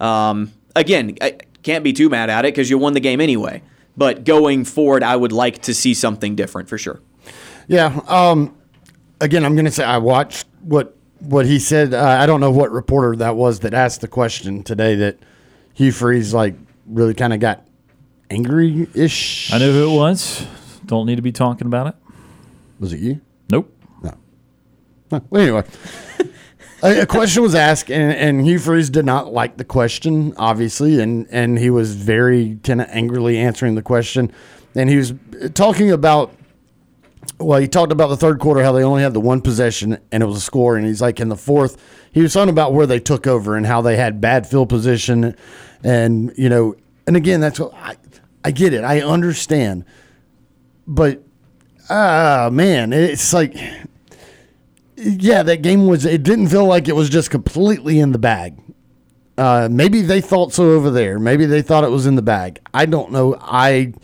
Um, 0.00 0.52
again, 0.76 1.16
I 1.20 1.38
can't 1.62 1.84
be 1.84 1.92
too 1.92 2.08
mad 2.08 2.28
at 2.28 2.44
it 2.44 2.52
because 2.52 2.68
you 2.68 2.78
won 2.78 2.92
the 2.92 3.00
game 3.00 3.20
anyway. 3.20 3.62
But 3.96 4.24
going 4.24 4.64
forward, 4.64 5.02
I 5.02 5.16
would 5.16 5.32
like 5.32 5.62
to 5.62 5.74
see 5.74 5.94
something 5.94 6.34
different 6.34 6.68
for 6.68 6.78
sure. 6.78 7.00
Yeah. 7.68 8.00
Um, 8.08 8.56
again, 9.20 9.44
I'm 9.44 9.54
going 9.54 9.66
to 9.66 9.70
say 9.70 9.84
I 9.84 9.98
watched 9.98 10.46
what 10.62 10.96
what 11.20 11.46
he 11.46 11.58
said. 11.58 11.94
Uh, 11.94 12.04
I 12.04 12.26
don't 12.26 12.40
know 12.40 12.50
what 12.50 12.72
reporter 12.72 13.16
that 13.16 13.36
was 13.36 13.60
that 13.60 13.74
asked 13.74 14.00
the 14.00 14.08
question 14.08 14.62
today 14.62 14.96
that 14.96 15.18
Hugh 15.74 15.92
Freeze 15.92 16.34
like 16.34 16.54
really 16.92 17.14
kind 17.14 17.32
of 17.32 17.40
got 17.40 17.66
angry 18.30 18.88
ish. 18.94 19.52
I 19.52 19.58
know 19.58 19.72
who 19.72 19.92
it 19.92 19.96
was. 19.96 20.46
Don't 20.86 21.06
need 21.06 21.16
to 21.16 21.22
be 21.22 21.32
talking 21.32 21.66
about 21.66 21.88
it. 21.88 21.94
Was 22.80 22.92
it 22.92 23.00
you? 23.00 23.20
Nope. 23.50 23.72
No. 24.02 24.14
Huh. 25.10 25.20
Well, 25.30 25.42
anyway, 25.42 25.64
a, 26.82 27.02
a 27.02 27.06
question 27.06 27.42
was 27.42 27.54
asked, 27.54 27.90
and, 27.90 28.12
and 28.12 28.46
Hugh 28.46 28.58
Freeze 28.58 28.90
did 28.90 29.06
not 29.06 29.32
like 29.32 29.56
the 29.56 29.64
question, 29.64 30.34
obviously, 30.36 31.00
and, 31.00 31.26
and 31.30 31.58
he 31.58 31.70
was 31.70 31.94
very 31.94 32.58
kind 32.64 32.80
of 32.80 32.88
angrily 32.90 33.38
answering 33.38 33.74
the 33.74 33.82
question. 33.82 34.32
And 34.74 34.88
he 34.88 34.96
was 34.96 35.14
talking 35.54 35.90
about, 35.90 36.34
well, 37.38 37.60
he 37.60 37.68
talked 37.68 37.92
about 37.92 38.08
the 38.08 38.16
third 38.16 38.40
quarter, 38.40 38.62
how 38.62 38.72
they 38.72 38.82
only 38.82 39.02
had 39.02 39.14
the 39.14 39.20
one 39.20 39.40
possession, 39.40 39.98
and 40.10 40.22
it 40.22 40.26
was 40.26 40.38
a 40.38 40.40
score. 40.40 40.76
And 40.76 40.86
he's 40.86 41.02
like, 41.02 41.20
in 41.20 41.28
the 41.28 41.36
fourth, 41.36 41.80
he 42.12 42.22
was 42.22 42.32
talking 42.32 42.50
about 42.50 42.72
where 42.72 42.86
they 42.86 42.98
took 42.98 43.26
over 43.26 43.56
and 43.56 43.66
how 43.66 43.82
they 43.82 43.96
had 43.96 44.20
bad 44.20 44.46
field 44.46 44.68
position. 44.68 45.36
And, 45.84 46.32
you 46.36 46.48
know, 46.48 46.74
and 47.06 47.16
again, 47.16 47.40
that's 47.40 47.58
what 47.60 47.74
I, 47.74 47.96
I 48.44 48.50
get 48.50 48.72
it. 48.72 48.84
I 48.84 49.00
understand. 49.00 49.84
But, 50.86 51.22
ah, 51.88 52.48
man, 52.52 52.92
it's 52.92 53.32
like, 53.32 53.54
yeah, 54.96 55.42
that 55.42 55.62
game 55.62 55.86
was. 55.86 56.04
It 56.04 56.22
didn't 56.22 56.48
feel 56.48 56.66
like 56.66 56.88
it 56.88 56.96
was 56.96 57.08
just 57.10 57.30
completely 57.30 57.98
in 57.98 58.12
the 58.12 58.18
bag. 58.18 58.58
Uh, 59.38 59.68
maybe 59.70 60.02
they 60.02 60.20
thought 60.20 60.52
so 60.52 60.70
over 60.72 60.90
there. 60.90 61.18
Maybe 61.18 61.46
they 61.46 61.62
thought 61.62 61.84
it 61.84 61.90
was 61.90 62.06
in 62.06 62.14
the 62.14 62.22
bag. 62.22 62.60
I 62.74 62.86
don't 62.86 63.10
know. 63.10 63.36
I 63.40 63.94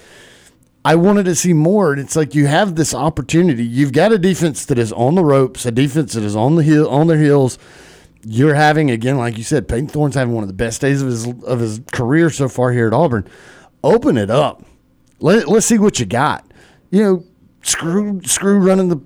I 0.85 0.95
wanted 0.95 1.25
to 1.25 1.35
see 1.35 1.53
more. 1.53 1.93
And 1.93 2.01
it's 2.01 2.16
like 2.16 2.35
you 2.35 2.47
have 2.47 2.75
this 2.75 2.95
opportunity. 2.95 3.65
You've 3.65 3.93
got 3.93 4.12
a 4.12 4.19
defense 4.19 4.65
that 4.66 4.79
is 4.79 4.93
on 4.93 5.15
the 5.15 5.25
ropes, 5.25 5.66
a 5.66 5.70
defense 5.70 6.15
that 6.15 6.25
is 6.25 6.35
on 6.35 6.57
the 6.57 6.62
heel 6.62 6.89
on 6.89 7.07
their 7.07 7.19
heels. 7.19 7.59
You're 8.31 8.55
having 8.55 8.91
again, 8.91 9.17
like 9.17 9.39
you 9.39 9.45
said, 9.45 9.69
Payton 9.69 9.89
Thorne's 9.89 10.15
having 10.15 10.35
one 10.35 10.45
of 10.45 10.49
the 10.49 10.55
best 10.55 10.81
days 10.83 11.01
of 11.01 11.09
his 11.09 11.27
of 11.45 11.61
his 11.61 11.81
career 11.93 12.29
so 12.29 12.49
far 12.49 12.73
here 12.73 12.87
at 12.87 12.93
Auburn. 12.93 13.27
Open 13.83 14.19
it 14.19 14.29
up. 14.31 14.65
Let 15.19 15.49
let's 15.49 15.65
see 15.67 15.79
what 15.79 15.99
you 15.99 16.05
got. 16.07 16.45
You 16.91 17.03
know, 17.03 17.25
screw 17.63 18.21
screw 18.25 18.59
running 18.59 18.89
the 18.89 19.01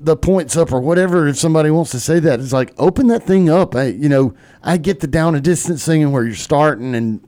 the 0.00 0.16
points 0.16 0.56
up 0.56 0.72
or 0.72 0.80
whatever. 0.80 1.26
If 1.26 1.36
somebody 1.36 1.70
wants 1.70 1.90
to 1.90 1.98
say 2.00 2.20
that, 2.20 2.38
it's 2.38 2.52
like 2.52 2.72
open 2.78 3.08
that 3.08 3.24
thing 3.24 3.50
up. 3.50 3.74
I, 3.74 3.86
you 3.86 4.08
know, 4.08 4.34
I 4.62 4.76
get 4.76 5.00
the 5.00 5.08
down 5.08 5.34
and 5.34 5.42
distance 5.42 5.84
thing 5.84 6.04
and 6.04 6.12
where 6.12 6.24
you're 6.24 6.34
starting, 6.36 6.94
and 6.94 7.26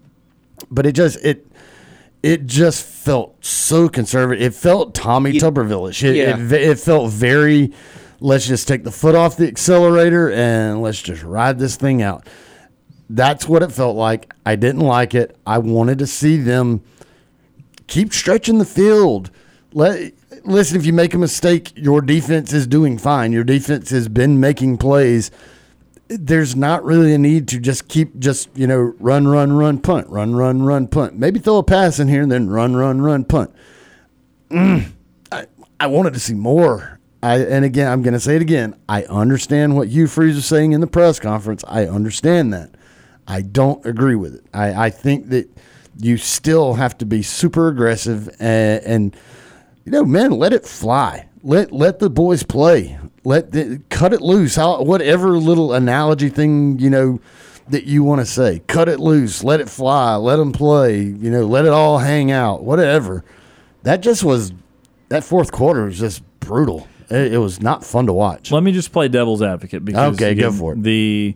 but 0.70 0.86
it 0.86 0.92
just 0.92 1.18
it 1.24 1.46
it 2.22 2.46
just 2.46 2.84
felt 2.84 3.44
so 3.44 3.88
conservative. 3.88 4.42
It 4.44 4.54
felt 4.54 4.94
Tommy 4.94 5.32
Tuberville-ish. 5.32 6.04
It, 6.04 6.16
Yeah. 6.16 6.38
it, 6.38 6.52
it 6.52 6.78
felt 6.78 7.10
very. 7.10 7.72
Let's 8.20 8.46
just 8.46 8.68
take 8.68 8.84
the 8.84 8.90
foot 8.90 9.14
off 9.14 9.36
the 9.36 9.48
accelerator 9.48 10.30
and 10.30 10.82
let's 10.82 11.00
just 11.00 11.22
ride 11.22 11.58
this 11.58 11.76
thing 11.76 12.02
out. 12.02 12.26
That's 13.08 13.48
what 13.48 13.62
it 13.62 13.72
felt 13.72 13.96
like. 13.96 14.32
I 14.46 14.56
didn't 14.56 14.82
like 14.82 15.14
it. 15.14 15.36
I 15.46 15.58
wanted 15.58 15.98
to 15.98 16.06
see 16.06 16.36
them 16.36 16.82
keep 17.86 18.12
stretching 18.12 18.58
the 18.58 18.64
field. 18.64 19.30
Let 19.72 20.12
listen. 20.44 20.78
If 20.78 20.86
you 20.86 20.92
make 20.92 21.12
a 21.12 21.18
mistake, 21.18 21.72
your 21.76 22.00
defense 22.00 22.52
is 22.52 22.66
doing 22.66 22.98
fine. 22.98 23.32
Your 23.32 23.44
defense 23.44 23.90
has 23.90 24.08
been 24.08 24.38
making 24.38 24.78
plays. 24.78 25.30
There's 26.08 26.56
not 26.56 26.84
really 26.84 27.14
a 27.14 27.18
need 27.18 27.48
to 27.48 27.58
just 27.58 27.88
keep 27.88 28.18
just 28.18 28.48
you 28.54 28.66
know 28.66 28.94
run, 29.00 29.26
run, 29.26 29.52
run, 29.54 29.78
punt, 29.80 30.08
run, 30.08 30.36
run, 30.36 30.62
run, 30.62 30.86
punt. 30.86 31.16
Maybe 31.16 31.40
throw 31.40 31.58
a 31.58 31.62
pass 31.64 31.98
in 31.98 32.08
here 32.08 32.22
and 32.22 32.30
then 32.30 32.48
run, 32.48 32.76
run, 32.76 33.00
run, 33.00 33.24
punt. 33.24 33.52
Mm, 34.50 34.92
I, 35.32 35.46
I 35.80 35.86
wanted 35.88 36.14
to 36.14 36.20
see 36.20 36.34
more. 36.34 36.99
I 37.22 37.38
and 37.38 37.64
again, 37.64 37.90
I'm 37.90 38.02
going 38.02 38.14
to 38.14 38.20
say 38.20 38.36
it 38.36 38.42
again. 38.42 38.74
I 38.88 39.04
understand 39.04 39.76
what 39.76 39.88
Hugh 39.88 40.06
Freeze 40.06 40.36
was 40.36 40.46
saying 40.46 40.72
in 40.72 40.80
the 40.80 40.86
press 40.86 41.18
conference. 41.20 41.64
I 41.68 41.86
understand 41.86 42.52
that. 42.52 42.70
I 43.26 43.42
don't 43.42 43.84
agree 43.84 44.16
with 44.16 44.36
it. 44.36 44.44
I, 44.52 44.86
I 44.86 44.90
think 44.90 45.28
that 45.28 45.48
you 45.98 46.16
still 46.16 46.74
have 46.74 46.96
to 46.98 47.06
be 47.06 47.22
super 47.22 47.68
aggressive 47.68 48.28
and, 48.40 48.82
and 48.84 49.16
you 49.84 49.92
know, 49.92 50.04
man, 50.04 50.32
let 50.32 50.52
it 50.52 50.64
fly. 50.66 51.28
Let 51.42 51.72
let 51.72 51.98
the 51.98 52.10
boys 52.10 52.42
play. 52.42 52.98
Let 53.24 53.52
the, 53.52 53.82
cut 53.90 54.12
it 54.12 54.22
loose. 54.22 54.56
How 54.56 54.82
whatever 54.82 55.38
little 55.38 55.74
analogy 55.74 56.28
thing 56.28 56.78
you 56.78 56.90
know 56.90 57.20
that 57.70 57.84
you 57.84 58.02
want 58.02 58.20
to 58.20 58.26
say. 58.26 58.62
Cut 58.66 58.88
it 58.88 59.00
loose, 59.00 59.42
let 59.44 59.60
it 59.60 59.68
fly, 59.68 60.16
let 60.16 60.36
them 60.36 60.52
play, 60.52 61.02
you 61.02 61.30
know, 61.30 61.46
let 61.46 61.64
it 61.64 61.70
all 61.70 61.98
hang 61.98 62.30
out, 62.30 62.62
whatever. 62.62 63.24
That 63.82 64.00
just 64.00 64.22
was 64.22 64.52
that 65.08 65.24
fourth 65.24 65.52
quarter 65.52 65.84
was 65.84 65.98
just 65.98 66.22
brutal. 66.40 66.86
It, 67.10 67.34
it 67.34 67.38
was 67.38 67.60
not 67.60 67.84
fun 67.84 68.06
to 68.06 68.12
watch. 68.12 68.50
Let 68.52 68.62
me 68.62 68.72
just 68.72 68.92
play 68.92 69.08
devil's 69.08 69.42
advocate 69.42 69.84
because 69.84 70.14
Okay, 70.14 70.34
go 70.34 70.50
for 70.52 70.72
it. 70.74 70.82
The 70.82 71.34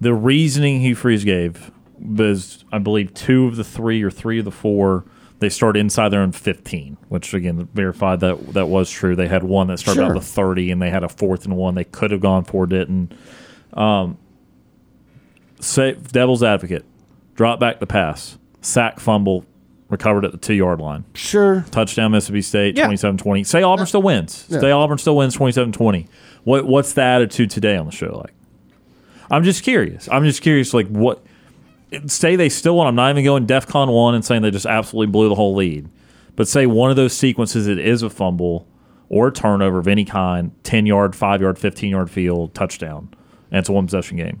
the 0.00 0.14
reasoning 0.14 0.80
Hugh 0.80 0.94
Freeze 0.94 1.24
gave 1.24 1.70
was, 1.98 2.64
I 2.72 2.78
believe, 2.78 3.12
two 3.12 3.46
of 3.46 3.56
the 3.56 3.64
three 3.64 4.02
or 4.02 4.10
three 4.10 4.38
of 4.38 4.44
the 4.44 4.50
four 4.50 5.04
they 5.40 5.48
started 5.48 5.80
inside 5.80 6.10
their 6.10 6.20
own 6.20 6.32
15, 6.32 6.98
which 7.08 7.32
again 7.32 7.66
verified 7.72 8.20
that 8.20 8.52
that 8.52 8.66
was 8.68 8.90
true. 8.90 9.16
They 9.16 9.26
had 9.28 9.42
one 9.42 9.68
that 9.68 9.78
started 9.78 10.00
Sure. 10.00 10.10
out 10.10 10.14
the 10.14 10.20
30, 10.20 10.70
and 10.70 10.82
they 10.82 10.90
had 10.90 11.02
a 11.02 11.08
fourth 11.08 11.46
and 11.46 11.56
one. 11.56 11.74
They 11.74 11.84
could 11.84 12.10
have 12.10 12.20
gone 12.20 12.44
for, 12.44 12.66
didn't. 12.66 13.12
Um, 13.72 14.18
say 15.60 15.92
devil's 15.94 16.42
advocate, 16.42 16.84
drop 17.34 17.58
back 17.60 17.80
the 17.80 17.86
pass, 17.86 18.38
sack, 18.60 19.00
fumble, 19.00 19.44
recovered 19.90 20.24
at 20.24 20.32
the 20.32 20.38
two 20.38 20.54
yard 20.54 20.80
line 20.80 21.04
Sure. 21.14 21.64
touchdown 21.70 22.12
Mississippi 22.12 22.42
State 22.42 22.76
Yeah. 22.78 22.86
27-20. 22.86 23.44
Say 23.44 23.62
Auburn 23.62 23.86
still 23.86 24.02
wins. 24.02 24.46
Yeah. 24.48 24.60
Say 24.60 24.70
Auburn 24.70 24.98
still 24.98 25.16
wins 25.16 25.36
27-20. 25.36 26.06
What 26.44 26.66
what's 26.66 26.92
the 26.94 27.02
attitude 27.02 27.50
today 27.50 27.76
on 27.76 27.86
the 27.86 27.92
show 27.92 28.16
like? 28.18 28.32
I'm 29.30 29.44
just 29.44 29.62
curious. 29.62 30.08
I'm 30.10 30.24
just 30.24 30.42
curious 30.42 30.72
like 30.72 30.88
what 30.88 31.22
say 32.06 32.36
they 32.36 32.48
still 32.48 32.76
won. 32.76 32.86
I'm 32.86 32.94
not 32.94 33.10
even 33.10 33.24
going 33.24 33.46
DEFCON 33.46 33.92
1 33.92 34.14
and 34.14 34.24
saying 34.24 34.42
they 34.42 34.50
just 34.50 34.66
absolutely 34.66 35.10
blew 35.10 35.28
the 35.28 35.34
whole 35.34 35.54
lead. 35.54 35.88
But 36.36 36.46
say 36.48 36.64
one 36.66 36.90
of 36.90 36.96
those 36.96 37.12
sequences 37.12 37.66
it 37.66 37.78
is 37.78 38.02
a 38.02 38.10
fumble 38.10 38.66
or 39.08 39.28
a 39.28 39.32
turnover 39.32 39.78
of 39.80 39.88
any 39.88 40.04
kind, 40.04 40.52
10 40.62 40.86
yard, 40.86 41.16
5 41.16 41.40
yard, 41.42 41.58
15 41.58 41.90
yard 41.90 42.08
field, 42.10 42.54
touchdown. 42.54 43.08
And 43.50 43.58
it's 43.58 43.68
a 43.68 43.72
one 43.72 43.86
possession 43.86 44.16
game. 44.16 44.40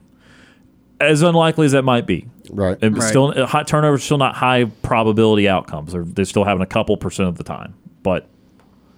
As 1.00 1.22
unlikely 1.22 1.66
as 1.66 1.72
that 1.72 1.82
might 1.82 2.06
be, 2.06 2.28
Right. 2.52 2.78
and 2.82 2.96
Right. 2.98 3.08
still 3.08 3.32
uh, 3.36 3.46
high 3.46 3.62
turnovers 3.62 4.02
still 4.04 4.18
not 4.18 4.34
high 4.36 4.64
probability 4.82 5.48
outcomes. 5.48 5.92
They're, 5.92 6.04
they're 6.04 6.24
still 6.24 6.44
having 6.44 6.62
a 6.62 6.66
couple 6.66 6.96
percent 6.96 7.28
of 7.28 7.36
the 7.36 7.44
time. 7.44 7.74
But 8.02 8.28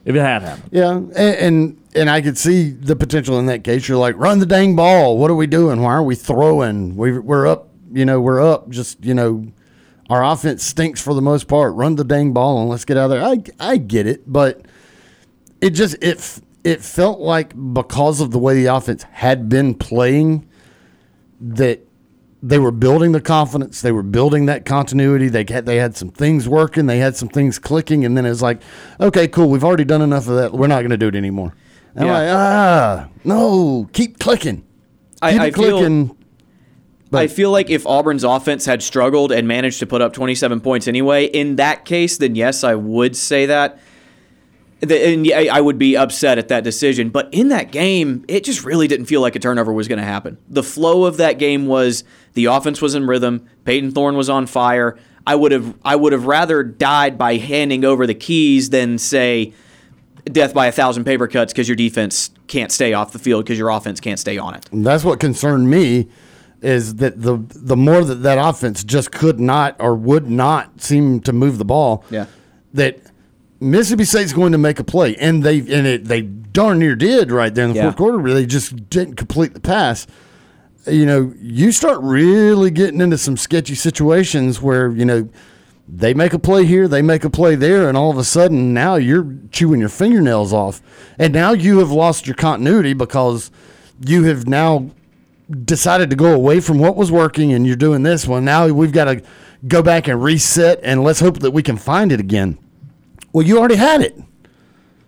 if 0.04 0.14
it 0.16 0.20
had 0.20 0.42
happened, 0.42 0.70
Yeah, 0.72 0.92
and, 0.96 1.16
and 1.16 1.78
and 1.94 2.10
I 2.10 2.20
could 2.22 2.38
see 2.38 2.70
the 2.70 2.96
potential 2.96 3.38
in 3.38 3.46
that 3.46 3.62
case. 3.64 3.86
You're 3.88 3.98
like, 3.98 4.16
run 4.16 4.38
the 4.38 4.46
dang 4.46 4.74
ball. 4.76 5.18
What 5.18 5.30
are 5.30 5.34
we 5.34 5.46
doing? 5.46 5.80
Why 5.82 5.92
are 5.92 6.02
we 6.02 6.14
throwing? 6.14 6.96
We 6.96 7.18
we're 7.18 7.46
up. 7.46 7.68
You 7.92 8.04
know, 8.04 8.20
we're 8.20 8.40
up. 8.40 8.68
Just 8.70 9.04
you 9.04 9.12
know, 9.14 9.46
our 10.08 10.24
offense 10.24 10.64
stinks 10.64 11.00
for 11.00 11.14
the 11.14 11.22
most 11.22 11.46
part. 11.48 11.74
Run 11.74 11.96
the 11.96 12.04
dang 12.04 12.32
ball 12.32 12.60
and 12.60 12.70
let's 12.70 12.84
get 12.84 12.96
out 12.96 13.04
of 13.04 13.10
there. 13.10 13.22
I 13.22 13.42
I 13.60 13.76
get 13.76 14.06
it, 14.06 14.22
but 14.30 14.62
it 15.60 15.70
just 15.70 15.96
it 16.02 16.40
it 16.64 16.80
felt 16.80 17.20
like 17.20 17.52
because 17.74 18.20
of 18.20 18.30
the 18.30 18.38
way 18.38 18.54
the 18.54 18.74
offense 18.74 19.02
had 19.04 19.48
been 19.48 19.74
playing 19.74 20.46
that 21.40 21.80
they 22.42 22.58
were 22.58 22.72
building 22.72 23.12
the 23.12 23.20
confidence. 23.20 23.80
They 23.82 23.92
were 23.92 24.02
building 24.02 24.46
that 24.46 24.64
continuity. 24.64 25.28
They 25.28 25.44
had 25.48 25.64
they 25.64 25.76
had 25.76 25.96
some 25.96 26.10
things 26.10 26.48
working. 26.48 26.86
They 26.86 26.98
had 26.98 27.16
some 27.16 27.28
things 27.28 27.58
clicking, 27.58 28.04
and 28.04 28.16
then 28.16 28.26
it's 28.26 28.42
like, 28.42 28.60
okay, 29.00 29.28
cool. 29.28 29.48
We've 29.48 29.64
already 29.64 29.84
done 29.84 30.02
enough 30.02 30.26
of 30.28 30.36
that. 30.36 30.52
We're 30.52 30.66
not 30.66 30.80
going 30.80 30.90
to 30.90 30.96
do 30.96 31.08
it 31.08 31.14
anymore. 31.14 31.54
And 31.94 32.06
Yeah. 32.06 32.14
I'm 32.14 32.26
like, 32.26 32.36
ah, 32.36 33.08
no, 33.24 33.88
keep 33.92 34.18
clicking. 34.18 34.56
Keep 34.58 35.22
I 35.22 35.46
it 35.46 35.54
feel 35.54 35.78
clicking. 35.78 36.16
I 37.14 37.26
feel 37.26 37.50
like 37.50 37.68
if 37.68 37.86
Auburn's 37.86 38.24
offense 38.24 38.64
had 38.64 38.82
struggled 38.82 39.32
and 39.32 39.46
managed 39.46 39.78
to 39.80 39.86
put 39.86 40.00
up 40.00 40.14
27 40.14 40.62
points 40.62 40.88
anyway, 40.88 41.26
in 41.26 41.56
that 41.56 41.84
case, 41.84 42.16
then 42.16 42.34
yes, 42.34 42.64
I 42.64 42.74
would 42.74 43.16
say 43.16 43.46
that. 43.46 43.78
And 44.82 45.30
I 45.32 45.60
would 45.60 45.78
be 45.78 45.96
upset 45.96 46.38
at 46.38 46.48
that 46.48 46.64
decision. 46.64 47.10
But 47.10 47.32
in 47.32 47.48
that 47.48 47.70
game, 47.70 48.24
it 48.26 48.42
just 48.42 48.64
really 48.64 48.88
didn't 48.88 49.06
feel 49.06 49.20
like 49.20 49.36
a 49.36 49.38
turnover 49.38 49.72
was 49.72 49.86
going 49.86 50.00
to 50.00 50.04
happen. 50.04 50.38
The 50.48 50.64
flow 50.64 51.04
of 51.04 51.18
that 51.18 51.38
game 51.38 51.66
was 51.66 52.02
the 52.34 52.46
offense 52.46 52.82
was 52.82 52.96
in 52.96 53.06
rhythm. 53.06 53.48
Payton 53.64 53.92
Thorne 53.92 54.16
was 54.16 54.28
on 54.28 54.46
fire. 54.46 54.98
I 55.26 55.36
would 55.36 55.52
have 55.52 55.76
I 55.84 55.94
would 55.94 56.12
have 56.12 56.26
rather 56.26 56.64
died 56.64 57.16
by 57.16 57.36
handing 57.36 57.84
over 57.84 58.06
the 58.06 58.14
keys 58.14 58.70
than 58.70 58.98
say 58.98 59.52
death 60.24 60.54
by 60.54 60.66
a 60.66 60.72
thousand 60.72 61.04
paper 61.04 61.28
cuts 61.28 61.52
because 61.52 61.68
your 61.68 61.76
defense 61.76 62.30
can't 62.46 62.72
stay 62.72 62.92
off 62.92 63.12
the 63.12 63.18
field 63.18 63.44
because 63.44 63.58
your 63.58 63.70
offense 63.70 64.00
can't 64.00 64.18
stay 64.18 64.38
on 64.38 64.54
it. 64.54 64.68
And 64.72 64.84
that's 64.84 65.04
what 65.04 65.20
concerned 65.20 65.70
me 65.70 66.08
is 66.60 66.96
that 66.96 67.20
the 67.20 67.44
the 67.48 67.76
more 67.76 68.04
that 68.04 68.16
that 68.16 68.38
offense 68.38 68.84
just 68.84 69.12
could 69.12 69.40
not 69.40 69.76
or 69.78 69.94
would 69.94 70.28
not 70.28 70.80
seem 70.80 71.20
to 71.20 71.32
move 71.32 71.58
the 71.58 71.64
ball. 71.64 72.04
Yeah. 72.10 72.26
That 72.74 73.00
Mississippi 73.62 74.04
State's 74.04 74.32
going 74.32 74.52
to 74.52 74.58
make 74.58 74.78
a 74.78 74.84
play, 74.84 75.14
and 75.16 75.42
they 75.42 75.58
and 75.58 75.86
it 75.86 76.04
they 76.06 76.22
darn 76.22 76.78
near 76.80 76.96
did 76.96 77.30
right 77.30 77.54
there 77.54 77.64
in 77.64 77.70
the 77.72 77.76
Yeah. 77.76 77.82
fourth 77.84 77.96
quarter, 77.96 78.18
but 78.18 78.34
they 78.34 78.44
just 78.46 78.90
didn't 78.90 79.14
complete 79.14 79.54
the 79.54 79.60
pass. 79.60 80.06
You 80.86 81.06
know, 81.06 81.32
you 81.40 81.70
start 81.70 82.00
really 82.02 82.70
getting 82.70 83.00
into 83.00 83.16
some 83.16 83.36
sketchy 83.36 83.74
situations 83.76 84.60
where 84.60 84.90
you 84.90 85.04
know 85.04 85.28
they 85.88 86.12
make 86.14 86.32
a 86.32 86.38
play 86.38 86.64
here, 86.64 86.88
they 86.88 87.02
make 87.02 87.24
a 87.24 87.30
play 87.30 87.54
there, 87.54 87.88
and 87.88 87.96
all 87.96 88.10
of 88.10 88.18
a 88.18 88.24
sudden 88.24 88.74
now 88.74 88.96
you're 88.96 89.26
chewing 89.50 89.80
your 89.80 89.88
fingernails 89.88 90.52
off, 90.52 90.82
and 91.18 91.32
now 91.32 91.52
you 91.52 91.78
have 91.78 91.90
lost 91.92 92.26
your 92.26 92.36
continuity 92.36 92.92
because 92.94 93.50
you 94.04 94.24
have 94.24 94.46
now 94.48 94.90
decided 95.64 96.08
to 96.10 96.16
go 96.16 96.32
away 96.32 96.60
from 96.60 96.78
what 96.78 96.96
was 96.96 97.12
working, 97.12 97.52
and 97.52 97.66
you're 97.66 97.76
doing 97.76 98.02
this 98.02 98.26
one. 98.26 98.44
Now 98.44 98.66
we've 98.68 98.92
got 98.92 99.04
to 99.04 99.22
go 99.68 99.82
back 99.82 100.08
and 100.08 100.22
reset, 100.22 100.80
and 100.82 101.04
let's 101.04 101.20
hope 101.20 101.38
that 101.40 101.50
we 101.52 101.62
can 101.62 101.76
find 101.76 102.10
it 102.10 102.18
again. 102.20 102.58
Well, 103.32 103.46
you 103.46 103.58
already 103.58 103.76
had 103.76 104.00
it. 104.00 104.16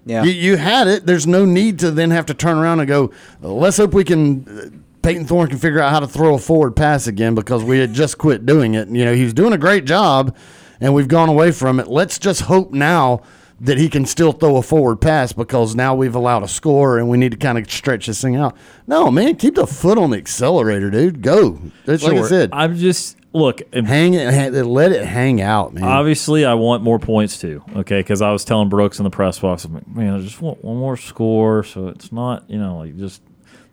Yeah. 0.06 0.22
You, 0.24 0.32
you 0.32 0.56
had 0.56 0.86
it. 0.86 1.06
There's 1.06 1.26
no 1.26 1.44
need 1.44 1.78
to 1.80 1.90
then 1.90 2.10
have 2.10 2.26
to 2.26 2.34
turn 2.34 2.58
around 2.58 2.80
and 2.80 2.88
go, 2.88 3.10
let's 3.40 3.76
hope 3.76 3.94
we 3.94 4.04
can. 4.04 4.48
uh, 4.48 4.80
Payton 5.02 5.26
Thorne 5.26 5.48
can 5.48 5.58
figure 5.58 5.80
out 5.80 5.90
how 5.90 6.00
to 6.00 6.06
throw 6.06 6.34
a 6.34 6.38
forward 6.38 6.74
pass 6.76 7.06
again 7.06 7.34
because 7.34 7.62
we 7.62 7.78
had 7.78 7.92
just 7.92 8.16
quit 8.16 8.46
doing 8.46 8.72
it. 8.74 8.88
You 8.88 9.04
know, 9.04 9.14
he 9.14 9.24
was 9.24 9.34
doing 9.34 9.52
a 9.52 9.58
great 9.58 9.84
job 9.84 10.34
and 10.80 10.94
we've 10.94 11.08
gone 11.08 11.28
away 11.28 11.52
from 11.52 11.78
it. 11.78 11.88
Let's 11.88 12.18
just 12.18 12.42
hope 12.42 12.72
now 12.72 13.20
that 13.60 13.76
he 13.76 13.90
can 13.90 14.06
still 14.06 14.32
throw 14.32 14.56
a 14.56 14.62
forward 14.62 14.96
pass 15.02 15.32
because 15.34 15.74
now 15.74 15.94
we've 15.94 16.14
allowed 16.14 16.42
a 16.42 16.48
score 16.48 16.98
and 16.98 17.08
we 17.10 17.18
need 17.18 17.32
to 17.32 17.36
kind 17.36 17.58
of 17.58 17.70
stretch 17.70 18.06
this 18.06 18.22
thing 18.22 18.36
out. 18.36 18.56
No, 18.86 19.10
man, 19.10 19.36
keep 19.36 19.56
the 19.56 19.66
foot 19.66 19.98
on 19.98 20.10
the 20.10 20.16
accelerator, 20.16 20.90
dude. 20.90 21.20
Go. 21.20 21.60
It's 21.86 22.02
like 22.02 22.16
I 22.16 22.26
said, 22.26 22.50
I'm 22.54 22.74
just 22.76 23.18
look. 23.34 23.62
and 23.72 23.86
hang 23.86 24.14
it, 24.14 24.52
let 24.64 24.92
it 24.92 25.04
hang 25.04 25.42
out, 25.42 25.74
man. 25.74 25.84
Obviously, 25.84 26.44
I 26.44 26.54
want 26.54 26.82
more 26.82 26.98
points 26.98 27.38
too. 27.38 27.62
Okay, 27.76 28.00
because 28.00 28.22
I 28.22 28.32
was 28.32 28.44
telling 28.44 28.68
Brooks 28.70 28.98
in 28.98 29.04
the 29.04 29.10
press 29.10 29.38
box, 29.38 29.64
I'm 29.64 29.74
like, 29.74 29.88
man, 29.88 30.14
I 30.14 30.20
just 30.20 30.40
want 30.40 30.64
one 30.64 30.78
more 30.78 30.96
score, 30.96 31.64
so 31.64 31.88
it's 31.88 32.10
not, 32.12 32.48
you 32.48 32.58
know, 32.58 32.78
like 32.78 32.96
just 32.96 33.20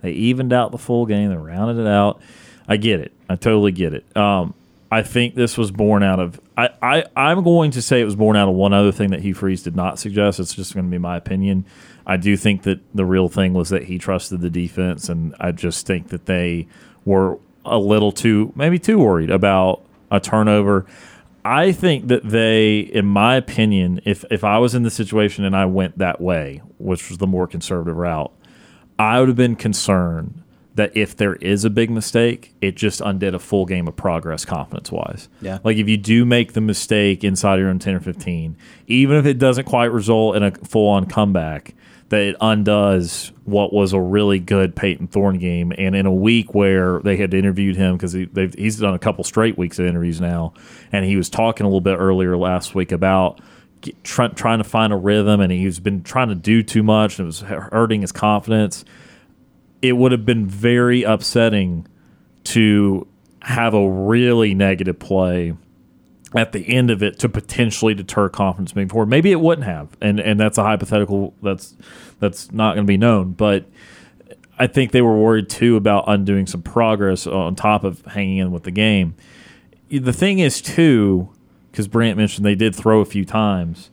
they 0.01 0.11
evened 0.11 0.51
out 0.51 0.71
the 0.71 0.77
full 0.77 1.05
game, 1.05 1.29
they 1.29 1.37
rounded 1.37 1.79
it 1.79 1.87
out. 1.87 2.21
I 2.67 2.77
get 2.77 2.99
it. 2.99 3.13
I 3.29 3.35
totally 3.35 3.71
get 3.71 3.93
it. 3.93 4.17
Um, 4.17 4.53
I 4.91 5.03
think 5.03 5.35
this 5.35 5.57
was 5.57 5.71
born 5.71 6.03
out 6.03 6.19
of. 6.19 6.39
I, 6.57 6.69
I 6.81 7.03
I'm 7.15 7.43
going 7.43 7.71
to 7.71 7.81
say 7.81 8.01
it 8.01 8.05
was 8.05 8.15
born 8.15 8.35
out 8.35 8.49
of 8.49 8.55
one 8.55 8.73
other 8.73 8.91
thing 8.91 9.11
that 9.11 9.21
Hugh 9.21 9.33
Freeze 9.33 9.63
did 9.63 9.75
not 9.75 9.99
suggest. 9.99 10.39
It's 10.39 10.53
just 10.53 10.73
going 10.73 10.85
to 10.85 10.91
be 10.91 10.97
my 10.97 11.15
opinion. 11.15 11.65
I 12.05 12.17
do 12.17 12.35
think 12.35 12.63
that 12.63 12.79
the 12.93 13.05
real 13.05 13.29
thing 13.29 13.53
was 13.53 13.69
that 13.69 13.83
he 13.83 13.97
trusted 13.97 14.41
the 14.41 14.49
defense, 14.49 15.07
and 15.07 15.33
I 15.39 15.53
just 15.53 15.87
think 15.87 16.09
that 16.09 16.25
they 16.25 16.67
were 17.05 17.39
a 17.65 17.77
little 17.77 18.11
too, 18.11 18.51
maybe 18.55 18.79
too 18.79 18.99
worried 18.99 19.29
about 19.29 19.83
a 20.09 20.19
turnover. 20.19 20.85
I 21.43 21.71
think 21.71 22.07
that 22.07 22.23
they, 22.23 22.79
in 22.79 23.05
my 23.05 23.35
opinion, 23.35 24.01
if 24.05 24.23
if 24.29 24.43
I 24.43 24.59
was 24.59 24.75
in 24.75 24.83
the 24.83 24.91
situation 24.91 25.43
and 25.43 25.55
I 25.55 25.65
went 25.65 25.97
that 25.97 26.21
way, 26.21 26.61
which 26.77 27.09
was 27.09 27.17
the 27.17 27.27
more 27.27 27.47
conservative 27.47 27.95
route, 27.95 28.31
I 28.99 29.19
would 29.19 29.29
have 29.29 29.37
been 29.37 29.55
concerned 29.55 30.41
that 30.75 30.95
if 30.95 31.17
there 31.17 31.35
is 31.35 31.65
a 31.65 31.69
big 31.69 31.89
mistake, 31.89 32.53
it 32.61 32.75
just 32.75 33.01
undid 33.01 33.35
a 33.35 33.39
full 33.39 33.65
game 33.65 33.87
of 33.87 33.95
progress 33.95 34.45
confidence 34.45 34.91
wise. 34.91 35.27
Yeah. 35.41 35.59
Like 35.63 35.77
if 35.77 35.89
you 35.89 35.97
do 35.97 36.23
make 36.25 36.53
the 36.53 36.61
mistake 36.61 37.23
inside 37.23 37.59
your 37.59 37.69
own 37.69 37.79
10 37.79 37.95
or 37.95 37.99
15, 37.99 38.55
even 38.87 39.17
if 39.17 39.25
it 39.25 39.37
doesn't 39.37 39.65
quite 39.65 39.91
result 39.91 40.37
in 40.37 40.43
a 40.43 40.51
full 40.51 40.87
on 40.87 41.07
comeback, 41.07 41.75
that 42.11 42.21
it 42.21 42.35
undoes 42.39 43.33
what 43.43 43.73
was 43.73 43.91
a 43.91 43.99
really 43.99 44.39
good 44.39 44.75
Payton 44.75 45.07
Thorne 45.07 45.37
game. 45.37 45.73
And 45.77 45.95
in 45.95 46.05
a 46.05 46.13
week 46.13 46.53
where 46.53 46.99
they 46.99 47.17
had 47.17 47.33
interviewed 47.33 47.75
him, 47.75 47.97
because 47.97 48.13
he, 48.13 48.29
he's 48.57 48.77
done 48.77 48.93
a 48.93 48.99
couple 48.99 49.23
straight 49.23 49.57
weeks 49.57 49.79
of 49.79 49.85
interviews 49.85 50.21
now, 50.21 50.53
and 50.91 51.03
he 51.03 51.17
was 51.17 51.29
talking 51.29 51.65
a 51.65 51.67
little 51.67 51.81
bit 51.81 51.95
earlier 51.95 52.37
last 52.37 52.75
week 52.75 52.91
about 52.91 53.41
get, 53.81 54.01
try, 54.03 54.27
trying 54.27 54.59
to 54.59 54.63
find 54.63 54.93
a 54.93 54.95
rhythm, 54.95 55.41
and 55.41 55.51
he's 55.51 55.79
been 55.79 56.03
trying 56.03 56.29
to 56.29 56.35
do 56.35 56.63
too 56.63 56.83
much, 56.83 57.17
and 57.17 57.25
it 57.25 57.27
was 57.27 57.39
hurting 57.41 58.01
his 58.01 58.11
confidence 58.11 58.85
it 59.81 59.93
would 59.93 60.11
have 60.11 60.25
been 60.25 60.45
very 60.45 61.03
upsetting 61.03 61.87
to 62.43 63.07
have 63.41 63.73
a 63.73 63.89
really 63.89 64.53
negative 64.53 64.99
play 64.99 65.55
at 66.35 66.51
the 66.51 66.67
end 66.73 66.89
of 66.89 67.03
it 67.03 67.19
to 67.19 67.29
potentially 67.29 67.93
deter 67.93 68.29
confidence 68.29 68.75
moving 68.75 68.89
forward. 68.89 69.09
Maybe 69.09 69.31
it 69.31 69.39
wouldn't 69.39 69.67
have, 69.67 69.89
and 69.99 70.19
and 70.19 70.39
that's 70.39 70.57
a 70.57 70.63
hypothetical 70.63 71.33
that's 71.41 71.75
that's 72.19 72.51
not 72.51 72.75
going 72.75 72.85
to 72.85 72.91
be 72.91 72.97
known. 72.97 73.33
But 73.33 73.65
I 74.57 74.67
think 74.67 74.91
they 74.91 75.01
were 75.01 75.17
worried 75.17 75.49
too 75.49 75.75
about 75.75 76.05
undoing 76.07 76.47
some 76.47 76.61
progress 76.61 77.27
on 77.27 77.55
top 77.55 77.83
of 77.83 78.05
hanging 78.05 78.37
in 78.37 78.51
with 78.51 78.63
the 78.63 78.71
game. 78.71 79.15
The 79.89 80.13
thing 80.13 80.39
is 80.39 80.61
too, 80.61 81.29
because 81.71 81.87
Brant 81.87 82.17
mentioned 82.17 82.45
they 82.45 82.55
did 82.55 82.75
throw 82.75 83.01
a 83.01 83.05
few 83.05 83.25
times. 83.25 83.89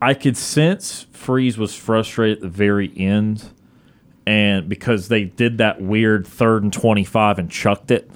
I 0.00 0.14
could 0.14 0.36
sense 0.36 1.06
Freeze 1.12 1.58
was 1.58 1.74
frustrated 1.74 2.38
at 2.38 2.42
the 2.42 2.48
very 2.48 2.92
end 2.96 3.50
and 4.26 4.68
because 4.68 5.08
they 5.08 5.24
did 5.24 5.58
that 5.58 5.80
weird 5.80 6.26
third 6.26 6.62
and 6.62 6.72
25 6.72 7.38
and 7.38 7.50
chucked 7.50 7.90
it 7.90 8.10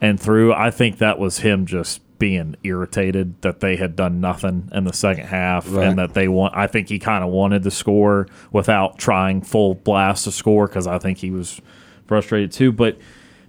and 0.00 0.18
threw. 0.18 0.52
I 0.52 0.72
think 0.72 0.98
that 0.98 1.18
was 1.18 1.38
him 1.38 1.64
just 1.64 2.00
being 2.18 2.54
irritated 2.62 3.40
that 3.42 3.60
they 3.60 3.76
had 3.76 3.96
done 3.96 4.20
nothing 4.20 4.68
in 4.72 4.84
the 4.84 4.92
second 4.92 5.26
half 5.26 5.66
Right. 5.70 5.88
and 5.88 5.98
that 5.98 6.14
they 6.14 6.28
want. 6.28 6.56
I 6.56 6.66
think 6.66 6.88
he 6.88 6.98
kind 6.98 7.24
of 7.24 7.30
wanted 7.30 7.62
to 7.64 7.70
score 7.70 8.26
without 8.52 8.98
trying 8.98 9.42
full 9.42 9.74
blast 9.74 10.24
to 10.24 10.32
score 10.32 10.66
because 10.68 10.86
I 10.86 10.98
think 10.98 11.18
he 11.18 11.30
was 11.30 11.60
frustrated 12.06 12.52
too. 12.52 12.70
But 12.72 12.98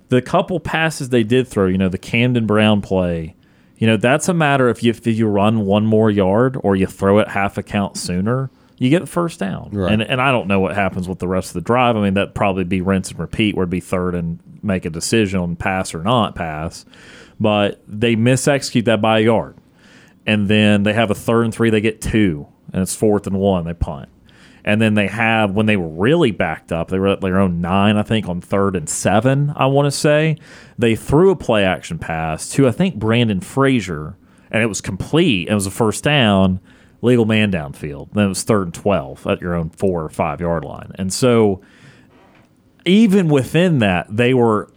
the 0.10 0.22
couple 0.22 0.60
passes 0.60 1.10
they 1.10 1.24
did 1.24 1.48
throw, 1.48 1.68
you 1.68 1.78
know, 1.78 1.90
the 1.90 1.98
Camden 1.98 2.46
Brown 2.46 2.82
play, 2.82 3.36
you 3.78 3.86
know, 3.88 3.98
that's 3.98 4.28
a 4.30 4.34
matter 4.34 4.70
if 4.70 4.82
you 4.84 4.92
if 4.92 5.06
you 5.06 5.28
run 5.28 5.66
one 5.66 5.86
more 5.86 6.10
yard 6.10 6.58
or 6.64 6.76
you 6.76 6.88
throw 6.88 7.20
it 7.20 7.30
half 7.30 7.58
a 7.58 7.64
count 7.64 7.98
sooner, 7.98 8.50
you 8.78 8.90
get 8.90 9.00
the 9.02 9.06
first 9.08 9.40
down. 9.40 9.70
Right. 9.74 9.92
And 9.94 10.02
and 10.02 10.22
I 10.22 10.32
don't 10.32 10.48
know 10.48 10.60
what 10.60 10.76
happens 10.76 11.08
with 11.08 11.20
the 11.20 11.28
rest 11.28 11.50
of 11.50 11.54
the 11.54 11.62
drive. 11.62 11.96
I 11.98 12.02
mean, 12.02 12.14
that'd 12.16 12.34
probably 12.36 12.64
be 12.64 12.82
rinse 12.82 13.12
and 13.12 13.20
repeat, 13.20 13.56
where 13.56 13.64
it'd 13.64 13.70
be 13.70 13.80
third 13.80 14.16
and 14.16 14.40
make 14.64 14.86
a 14.86 14.90
decision 14.90 15.40
on 15.40 15.56
pass 15.56 15.94
or 15.94 16.02
not 16.04 16.34
pass. 16.36 16.86
But 17.40 17.82
they 17.88 18.16
miss 18.16 18.48
execute 18.48 18.86
that 18.86 19.02
by 19.02 19.20
a 19.20 19.24
yard. 19.24 19.58
And 20.26 20.48
then 20.48 20.84
they 20.84 20.94
have 20.94 21.12
a 21.12 21.16
third 21.16 21.44
and 21.44 21.54
three, 21.54 21.70
they 21.70 21.82
get 21.82 22.02
two, 22.02 22.48
and 22.74 22.82
it's 22.82 22.96
fourth 22.96 23.28
and 23.28 23.38
one, 23.38 23.66
they 23.66 23.74
punt. 23.74 24.10
And 24.64 24.82
then 24.82 24.96
they 24.96 25.08
have 25.08 25.52
when 25.52 25.68
they 25.68 25.78
were 25.78 25.88
really 25.88 26.32
backed 26.32 26.72
up, 26.72 26.88
they 26.88 26.98
were 26.98 27.10
at 27.10 27.22
their 27.22 27.40
own 27.40 27.62
nine, 27.62 27.98
I 27.98 28.02
think, 28.02 28.28
on 28.28 28.42
third 28.42 28.76
and 28.76 28.90
seven, 28.90 29.54
I 29.56 29.68
want 29.68 29.86
to 29.86 29.92
say. 29.92 30.38
They 30.80 30.96
threw 30.96 31.30
a 31.30 31.36
play 31.36 31.64
action 31.64 32.00
pass 32.00 32.50
to 32.52 32.68
I 32.68 32.72
think 32.72 32.96
Brandon 32.96 33.42
Frazier, 33.42 34.18
and 34.50 34.64
it 34.64 34.68
was 34.68 34.82
complete. 34.82 35.50
It 35.50 35.54
was 35.54 35.68
a 35.68 35.72
first 35.72 36.04
down, 36.04 36.60
legal 37.04 37.26
man 37.26 37.52
downfield. 37.52 38.14
Then 38.14 38.26
it 38.26 38.30
was 38.30 38.42
third 38.42 38.64
and 38.64 38.74
twelve 38.74 39.28
at 39.28 39.40
your 39.40 39.54
own 39.54 39.70
four 39.70 40.04
or 40.04 40.10
five 40.10 40.42
yard 40.42 40.66
line. 40.66 40.94
And 40.96 41.14
so 41.14 41.62
even 42.86 43.28
within 43.28 43.80
that, 43.80 44.08
they 44.10 44.34
were 44.34 44.72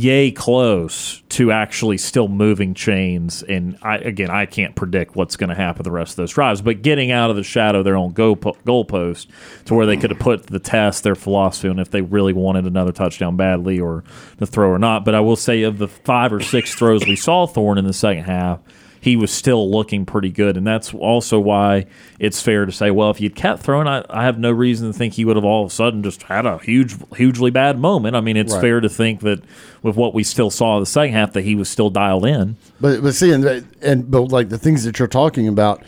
yay 0.00 0.30
close 0.30 1.22
to 1.28 1.52
actually 1.52 1.98
still 1.98 2.28
moving 2.28 2.74
chains. 2.74 3.42
And 3.42 3.78
I, 3.82 3.98
again, 3.98 4.30
I 4.30 4.46
can't 4.46 4.74
predict 4.74 5.16
what's 5.16 5.36
going 5.36 5.50
to 5.50 5.54
happen 5.54 5.82
the 5.82 5.90
rest 5.90 6.12
of 6.12 6.16
those 6.16 6.32
drives, 6.32 6.62
but 6.62 6.82
getting 6.82 7.10
out 7.10 7.30
of 7.30 7.36
the 7.36 7.42
shadow 7.42 7.78
of 7.78 7.84
their 7.84 7.96
own 7.96 8.12
goal 8.12 8.36
po- 8.36 8.56
goalpost 8.66 9.26
to 9.66 9.74
where 9.74 9.86
they 9.86 9.96
could 9.96 10.10
have 10.10 10.18
put 10.18 10.46
the 10.46 10.58
test 10.58 11.02
their 11.02 11.14
philosophy 11.14 11.68
on 11.68 11.78
if 11.78 11.90
they 11.90 12.02
really 12.02 12.32
wanted 12.32 12.66
another 12.66 12.92
touchdown 12.92 13.36
badly 13.36 13.80
or 13.80 14.04
the 14.38 14.46
throw 14.46 14.70
or 14.70 14.78
not. 14.78 15.04
But 15.04 15.14
I 15.14 15.20
will 15.20 15.36
say, 15.36 15.62
of 15.62 15.78
the 15.78 15.88
five 15.88 16.32
or 16.32 16.40
six 16.40 16.74
throws 16.74 17.06
we 17.06 17.16
saw 17.16 17.46
Thorne 17.46 17.78
in 17.78 17.84
the 17.84 17.92
second 17.92 18.24
half, 18.24 18.60
he 19.04 19.16
was 19.16 19.30
still 19.30 19.70
looking 19.70 20.06
pretty 20.06 20.30
good. 20.30 20.56
And 20.56 20.66
that's 20.66 20.94
also 20.94 21.38
why 21.38 21.84
it's 22.18 22.40
fair 22.40 22.64
to 22.64 22.72
say, 22.72 22.90
well, 22.90 23.10
if 23.10 23.20
you'd 23.20 23.36
kept 23.36 23.62
throwing, 23.62 23.86
I, 23.86 24.02
I 24.08 24.24
have 24.24 24.38
no 24.38 24.50
reason 24.50 24.90
to 24.90 24.96
think 24.96 25.12
he 25.14 25.26
would 25.26 25.36
have 25.36 25.44
all 25.44 25.62
of 25.64 25.70
a 25.70 25.74
sudden 25.74 26.02
just 26.02 26.22
had 26.22 26.46
a 26.46 26.56
huge, 26.58 26.96
hugely 27.14 27.50
bad 27.50 27.78
moment. 27.78 28.16
I 28.16 28.22
mean, 28.22 28.36
it's 28.38 28.54
Right. 28.54 28.60
fair 28.62 28.80
to 28.80 28.88
think 28.88 29.20
that 29.20 29.42
with 29.82 29.96
what 29.96 30.14
we 30.14 30.24
still 30.24 30.50
saw 30.50 30.76
in 30.76 30.80
the 30.80 30.86
second 30.86 31.12
half, 31.12 31.32
that 31.34 31.42
he 31.42 31.54
was 31.54 31.68
still 31.68 31.90
dialed 31.90 32.24
in. 32.24 32.56
But 32.80 33.02
but 33.02 33.14
see, 33.14 33.30
and, 33.30 33.66
and 33.82 34.10
but 34.10 34.32
like 34.32 34.48
the 34.48 34.58
things 34.58 34.84
that 34.84 34.98
you're 34.98 35.06
talking 35.06 35.48
about, 35.48 35.82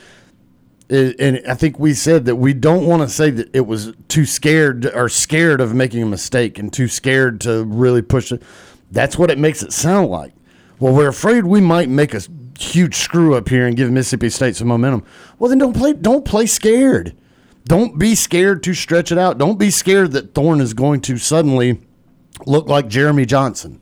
i- 0.91 1.15
and 1.19 1.41
I 1.49 1.55
think 1.55 1.79
we 1.79 1.95
said 1.95 2.27
that 2.27 2.37
we 2.37 2.53
don't 2.53 2.85
want 2.87 3.01
to 3.03 3.09
say 3.09 3.31
that 3.31 3.49
it 3.55 3.67
was 3.67 3.93
too 4.09 4.27
scared 4.27 4.85
or 4.95 5.09
scared 5.09 5.63
of 5.63 5.75
making 5.75 6.03
a 6.03 6.07
mistake 6.07 6.59
and 6.59 6.71
too 6.71 6.87
scared 6.89 7.41
to 7.43 7.65
really 7.65 8.03
push 8.03 8.31
it. 8.31 8.43
That's 8.93 9.17
what 9.19 9.31
it 9.31 9.39
makes 9.39 9.63
it 9.63 9.73
sound 9.73 10.11
like. 10.11 10.33
Well, 10.79 10.93
we're 10.95 11.09
afraid 11.09 11.45
we 11.47 11.63
might 11.63 11.89
make 11.89 12.13
a 12.13 12.21
huge 12.61 12.97
screw 12.97 13.35
up 13.35 13.49
here 13.49 13.67
and 13.67 13.77
give 13.77 13.91
Mississippi 13.91 14.31
State 14.31 14.57
some 14.57 14.69
momentum. 14.69 15.05
Well, 15.39 15.49
then 15.49 15.59
don't 15.59 15.77
play. 15.77 15.93
Don't 15.93 16.25
play 16.25 16.47
scared. 16.47 17.17
Don't 17.65 17.99
be 17.99 18.15
scared 18.15 18.63
to 18.65 18.75
stretch 18.75 19.11
it 19.11 19.19
out. 19.19 19.39
Don't 19.39 19.59
be 19.59 19.71
scared 19.71 20.13
that 20.13 20.35
Thorne 20.35 20.61
is 20.61 20.73
going 20.73 21.01
to 21.03 21.19
suddenly 21.19 21.81
look 22.47 22.69
like 22.69 22.89
Jeremy 22.89 23.27
Johnson. 23.27 23.81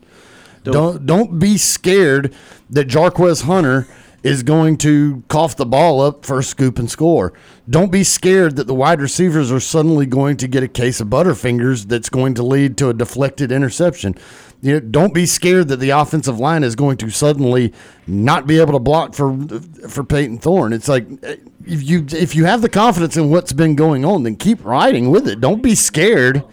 Don't 0.62 1.04
don't 1.04 1.38
be 1.38 1.58
scared 1.58 2.34
that 2.70 2.88
Jarquez 2.88 3.42
Hunter 3.42 3.86
is 4.22 4.42
going 4.42 4.78
to 4.78 5.22
cough 5.28 5.54
the 5.56 5.66
ball 5.66 6.00
up 6.00 6.24
for 6.24 6.38
a 6.38 6.42
scoop 6.42 6.78
and 6.78 6.90
score. 6.90 7.34
Don't 7.68 7.90
be 7.90 8.04
scared 8.04 8.56
that 8.56 8.66
the 8.66 8.74
wide 8.74 9.00
receivers 9.00 9.50
are 9.50 9.60
suddenly 9.60 10.04
going 10.04 10.36
to 10.36 10.48
get 10.48 10.62
a 10.62 10.68
case 10.68 11.00
of 11.00 11.08
butterfingers 11.08 11.88
that's 11.88 12.10
going 12.10 12.34
to 12.34 12.42
lead 12.42 12.76
to 12.78 12.90
a 12.90 12.94
deflected 12.94 13.50
interception. 13.50 14.14
You 14.60 14.74
know, 14.74 14.80
don't 14.80 15.14
be 15.14 15.24
scared 15.24 15.68
that 15.68 15.78
the 15.78 15.90
offensive 15.90 16.38
line 16.38 16.62
is 16.62 16.76
going 16.76 16.98
to 16.98 17.10
suddenly 17.10 17.72
not 18.06 18.46
be 18.46 18.60
able 18.60 18.72
to 18.72 18.78
block 18.78 19.14
for 19.14 19.36
for 19.88 20.04
Payton 20.04 20.38
Thorne. 20.38 20.74
It's 20.74 20.88
like 20.88 21.06
if 21.66 21.82
you 21.82 22.06
if 22.10 22.34
you 22.34 22.44
have 22.44 22.60
the 22.60 22.68
confidence 22.68 23.16
in 23.16 23.30
what's 23.30 23.54
been 23.54 23.76
going 23.76 24.04
on, 24.04 24.24
then 24.24 24.36
keep 24.36 24.62
riding 24.64 25.10
with 25.10 25.26
it. 25.26 25.40
Don't 25.40 25.62
be 25.62 25.74
scared 25.74 26.44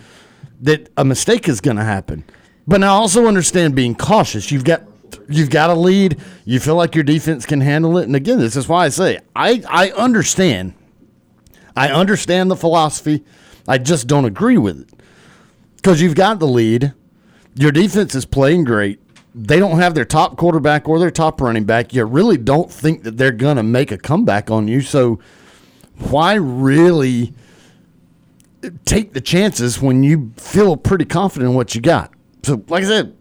that 0.61 0.89
a 0.95 1.03
mistake 1.03 1.49
is 1.49 1.59
going 1.59 1.77
to 1.77 1.83
happen. 1.83 2.23
But 2.67 2.79
now 2.79 2.93
also 2.93 3.27
understand 3.27 3.75
being 3.75 3.95
cautious. 3.95 4.51
You've 4.51 4.63
got 4.63 4.83
you've 5.27 5.49
got 5.49 5.69
a 5.69 5.75
lead. 5.75 6.19
You 6.45 6.61
feel 6.61 6.75
like 6.75 6.95
your 6.95 7.03
defense 7.03 7.45
can 7.45 7.59
handle 7.59 7.97
it. 7.97 8.03
And 8.03 8.15
again, 8.15 8.39
this 8.39 8.55
is 8.55 8.69
why 8.69 8.85
I 8.85 8.89
say 8.89 9.19
I 9.35 9.61
I 9.67 9.91
understand. 9.91 10.73
I 11.75 11.89
understand 11.89 12.51
the 12.51 12.55
philosophy. 12.55 13.23
I 13.67 13.77
just 13.77 14.07
don't 14.07 14.25
agree 14.25 14.57
with 14.57 14.81
it. 14.81 14.89
Cuz 15.83 16.01
you've 16.01 16.15
got 16.15 16.39
the 16.39 16.47
lead. 16.47 16.93
Your 17.55 17.71
defense 17.71 18.15
is 18.15 18.25
playing 18.25 18.63
great. 18.63 18.99
They 19.33 19.59
don't 19.59 19.79
have 19.79 19.95
their 19.95 20.05
top 20.05 20.37
quarterback 20.37 20.89
or 20.89 20.99
their 20.99 21.11
top 21.11 21.39
running 21.39 21.63
back. 21.63 21.93
You 21.93 22.05
really 22.05 22.37
don't 22.37 22.71
think 22.71 23.03
that 23.03 23.17
they're 23.17 23.31
going 23.31 23.57
to 23.57 23.63
make 23.63 23.91
a 23.91 23.97
comeback 23.97 24.51
on 24.51 24.67
you. 24.67 24.81
So 24.81 25.19
why 25.97 26.33
really 26.33 27.33
take 28.85 29.13
the 29.13 29.21
chances 29.21 29.81
when 29.81 30.03
you 30.03 30.31
feel 30.37 30.77
pretty 30.77 31.05
confident 31.05 31.51
in 31.51 31.55
what 31.55 31.75
you 31.75 31.81
got. 31.81 32.11
So, 32.43 32.63
like 32.67 32.83
I 32.83 32.87
said, 32.87 33.15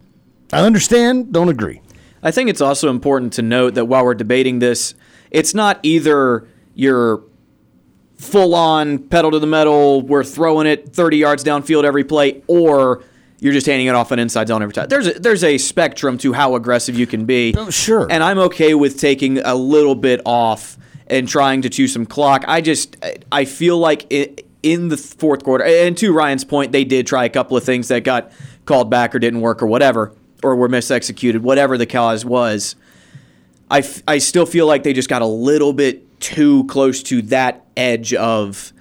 I 0.53 0.61
understand, 0.61 1.31
don't 1.31 1.49
agree. 1.49 1.81
I 2.23 2.31
think 2.31 2.49
it's 2.49 2.61
also 2.61 2.89
important 2.89 3.33
to 3.33 3.41
note 3.41 3.73
that 3.75 3.85
while 3.85 4.03
we're 4.03 4.13
debating 4.13 4.59
this, 4.59 4.93
it's 5.31 5.53
not 5.53 5.79
either 5.83 6.47
you're 6.75 7.23
full 8.21 8.53
on 8.53 8.99
pedal 8.99 9.31
to 9.31 9.39
the 9.39 9.47
metal, 9.47 10.01
we're 10.01 10.23
throwing 10.23 10.67
it 10.67 10.93
30 10.93 11.17
yards 11.17 11.43
downfield 11.43 11.83
every 11.83 12.03
play, 12.03 12.43
or 12.47 13.03
you're 13.39 13.51
just 13.53 13.65
handing 13.65 13.87
it 13.87 13.95
off 13.95 14.11
an 14.11 14.19
inside 14.19 14.47
zone 14.47 14.61
every 14.61 14.73
time. 14.73 14.87
There's 14.87 15.07
a, 15.07 15.13
there's 15.19 15.43
a 15.43 15.57
spectrum 15.57 16.17
to 16.19 16.31
how 16.31 16.55
aggressive 16.55 16.97
you 16.97 17.07
can 17.07 17.25
be. 17.25 17.55
Oh, 17.57 17.71
sure. 17.71 18.07
And 18.09 18.23
I'm 18.23 18.37
okay 18.39 18.75
with 18.75 18.99
taking 18.99 19.39
a 19.39 19.55
little 19.55 19.95
bit 19.95 20.21
off 20.25 20.77
and 21.07 21.27
trying 21.27 21.63
to 21.63 21.69
chew 21.69 21.87
some 21.87 22.05
clock. 22.05 22.45
I 22.47 22.61
just 22.61 22.95
I 23.31 23.45
feel 23.45 23.77
like 23.79 24.05
it, 24.11 24.45
in 24.61 24.89
the 24.89 24.97
fourth 24.97 25.43
quarter, 25.43 25.63
and 25.65 25.97
to 25.97 26.13
Ryan's 26.13 26.45
point, 26.45 26.71
they 26.71 26.83
did 26.83 27.07
try 27.07 27.25
a 27.25 27.29
couple 27.29 27.57
of 27.57 27.63
things 27.63 27.87
that 27.87 28.03
got 28.03 28.31
called 28.65 28.91
back 28.91 29.15
or 29.15 29.19
didn't 29.19 29.41
work 29.41 29.63
or 29.63 29.65
whatever, 29.65 30.13
or 30.43 30.55
were 30.55 30.69
misexecuted, 30.69 31.39
whatever 31.39 31.77
the 31.77 31.87
cause 31.87 32.23
was. 32.23 32.75
I, 33.71 33.79
f- 33.79 34.03
I 34.07 34.19
still 34.19 34.45
feel 34.45 34.67
like 34.67 34.83
they 34.83 34.93
just 34.93 35.09
got 35.09 35.21
a 35.23 35.25
little 35.27 35.73
bit 35.73 36.19
too 36.19 36.65
close 36.65 37.01
to 37.03 37.21
that 37.23 37.65
edge 37.81 38.13
of 38.13 38.73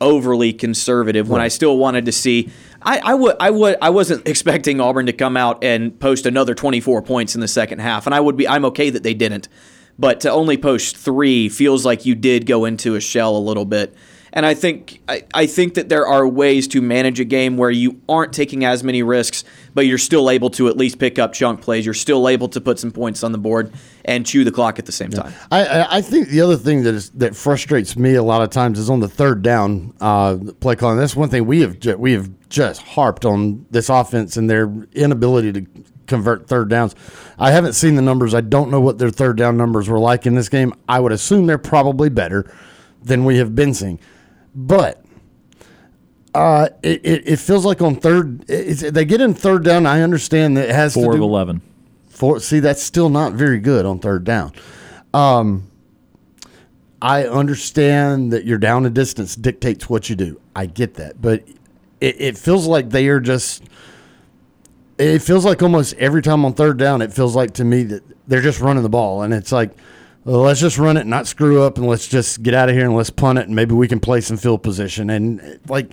overly 0.00 0.52
conservative 0.52 1.28
when 1.28 1.40
I 1.40 1.48
still 1.48 1.76
wanted 1.76 2.06
to 2.06 2.12
see. 2.12 2.50
I, 2.82 3.00
I 3.02 3.14
would 3.14 3.36
I 3.40 3.50
would 3.50 3.76
I 3.82 3.90
wasn't 3.90 4.26
expecting 4.28 4.80
Auburn 4.80 5.06
to 5.06 5.12
come 5.12 5.36
out 5.36 5.64
and 5.64 5.98
post 5.98 6.26
another 6.26 6.54
24 6.54 7.02
points 7.02 7.34
in 7.34 7.40
the 7.40 7.48
second 7.48 7.80
half, 7.80 8.06
and 8.06 8.14
I 8.14 8.20
would 8.20 8.36
be 8.36 8.46
I'm 8.46 8.64
okay 8.66 8.90
that 8.90 9.02
they 9.02 9.14
didn't, 9.14 9.48
but 9.98 10.20
to 10.20 10.30
only 10.30 10.56
post 10.56 10.96
three 10.96 11.48
feels 11.48 11.84
like 11.84 12.06
you 12.06 12.14
did 12.14 12.46
go 12.46 12.64
into 12.64 12.94
a 12.94 13.00
shell 13.00 13.36
a 13.36 13.38
little 13.38 13.64
bit. 13.64 13.94
And 14.36 14.44
I 14.44 14.52
think 14.52 15.00
I, 15.08 15.24
I 15.32 15.46
think 15.46 15.74
that 15.74 15.88
there 15.88 16.06
are 16.06 16.28
ways 16.28 16.68
to 16.68 16.82
manage 16.82 17.18
a 17.20 17.24
game 17.24 17.56
where 17.56 17.70
you 17.70 18.02
aren't 18.06 18.34
taking 18.34 18.66
as 18.66 18.84
many 18.84 19.02
risks, 19.02 19.44
but 19.72 19.86
you're 19.86 19.96
still 19.96 20.28
able 20.28 20.50
to 20.50 20.68
at 20.68 20.76
least 20.76 20.98
pick 20.98 21.18
up 21.18 21.32
chunk 21.32 21.62
plays. 21.62 21.86
You're 21.86 21.94
still 21.94 22.28
able 22.28 22.48
to 22.50 22.60
put 22.60 22.78
some 22.78 22.92
points 22.92 23.24
on 23.24 23.32
the 23.32 23.38
board 23.38 23.72
and 24.04 24.26
chew 24.26 24.44
the 24.44 24.52
clock 24.52 24.78
at 24.78 24.84
the 24.84 24.92
same 24.92 25.08
time. 25.08 25.32
I, 25.50 25.64
I, 25.64 25.96
I 25.96 26.02
think 26.02 26.28
the 26.28 26.42
other 26.42 26.58
thing 26.58 26.82
that 26.82 26.94
is 26.94 27.08
that 27.12 27.34
frustrates 27.34 27.96
me 27.96 28.14
a 28.14 28.22
lot 28.22 28.42
of 28.42 28.50
times 28.50 28.78
is 28.78 28.90
on 28.90 29.00
the 29.00 29.08
third 29.08 29.40
down 29.40 29.94
uh, 30.02 30.36
play 30.60 30.76
calling. 30.76 30.98
That's 30.98 31.16
one 31.16 31.30
thing 31.30 31.46
we 31.46 31.62
have 31.62 31.80
ju- 31.80 31.96
we 31.96 32.12
have 32.12 32.30
just 32.50 32.82
harped 32.82 33.24
on 33.24 33.64
this 33.70 33.88
offense 33.88 34.36
and 34.36 34.50
their 34.50 34.70
inability 34.92 35.52
to 35.54 35.66
convert 36.06 36.46
third 36.46 36.68
downs. 36.68 36.94
I 37.38 37.52
haven't 37.52 37.72
seen 37.72 37.96
the 37.96 38.02
numbers. 38.02 38.34
I 38.34 38.42
don't 38.42 38.70
know 38.70 38.82
what 38.82 38.98
their 38.98 39.10
third 39.10 39.38
down 39.38 39.56
numbers 39.56 39.88
were 39.88 39.98
like 39.98 40.26
in 40.26 40.34
this 40.34 40.50
game. 40.50 40.74
I 40.88 41.00
would 41.00 41.12
assume 41.12 41.46
they're 41.46 41.56
probably 41.56 42.10
better 42.10 42.52
than 43.02 43.24
we 43.24 43.38
have 43.38 43.54
been 43.54 43.72
seeing, 43.72 43.98
but. 44.56 45.04
Uh, 46.34 46.68
it, 46.82 47.00
it, 47.02 47.28
it 47.28 47.36
feels 47.38 47.64
like 47.64 47.80
on 47.80 47.96
third, 47.96 48.44
it's, 48.46 48.82
they 48.82 49.06
get 49.06 49.22
in 49.22 49.32
third 49.32 49.64
down. 49.64 49.86
I 49.86 50.02
understand 50.02 50.54
that 50.58 50.68
it 50.68 50.74
has 50.74 50.92
Four 50.92 51.12
to 51.12 51.16
of 51.16 51.22
eleven. 51.22 51.62
Four, 52.10 52.40
see, 52.40 52.60
that's 52.60 52.82
still 52.82 53.08
not 53.08 53.32
very 53.32 53.58
good 53.58 53.86
on 53.86 54.00
third 54.00 54.24
down. 54.24 54.52
Um, 55.14 55.70
I 57.00 57.24
understand 57.24 58.34
that 58.34 58.44
your 58.44 58.58
down 58.58 58.84
and 58.84 58.94
distance 58.94 59.34
dictates 59.34 59.88
what 59.88 60.10
you 60.10 60.16
do. 60.16 60.38
I 60.54 60.66
get 60.66 60.94
that, 60.96 61.22
but 61.22 61.42
it, 62.02 62.20
it 62.20 62.36
feels 62.36 62.66
like 62.66 62.90
they 62.90 63.08
are 63.08 63.20
just. 63.20 63.62
It 64.98 65.20
feels 65.20 65.46
like 65.46 65.62
almost 65.62 65.94
every 65.94 66.20
time 66.20 66.44
on 66.44 66.52
third 66.52 66.76
down, 66.76 67.00
it 67.00 67.14
feels 67.14 67.34
like 67.34 67.54
to 67.54 67.64
me 67.64 67.82
that 67.84 68.02
they're 68.28 68.42
just 68.42 68.60
running 68.60 68.82
the 68.82 68.90
ball, 68.90 69.22
and 69.22 69.32
it's 69.32 69.52
like, 69.52 69.70
let's 70.32 70.60
just 70.60 70.78
run 70.78 70.96
it, 70.96 71.02
and 71.02 71.10
not 71.10 71.26
screw 71.26 71.62
up, 71.62 71.78
and 71.78 71.86
let's 71.86 72.06
just 72.06 72.42
get 72.42 72.54
out 72.54 72.68
of 72.68 72.74
here 72.74 72.84
and 72.84 72.96
let's 72.96 73.10
punt 73.10 73.38
it, 73.38 73.46
and 73.46 73.54
maybe 73.54 73.74
we 73.74 73.88
can 73.88 74.00
play 74.00 74.20
some 74.20 74.36
field 74.36 74.62
position, 74.62 75.10
and 75.10 75.60
like 75.68 75.92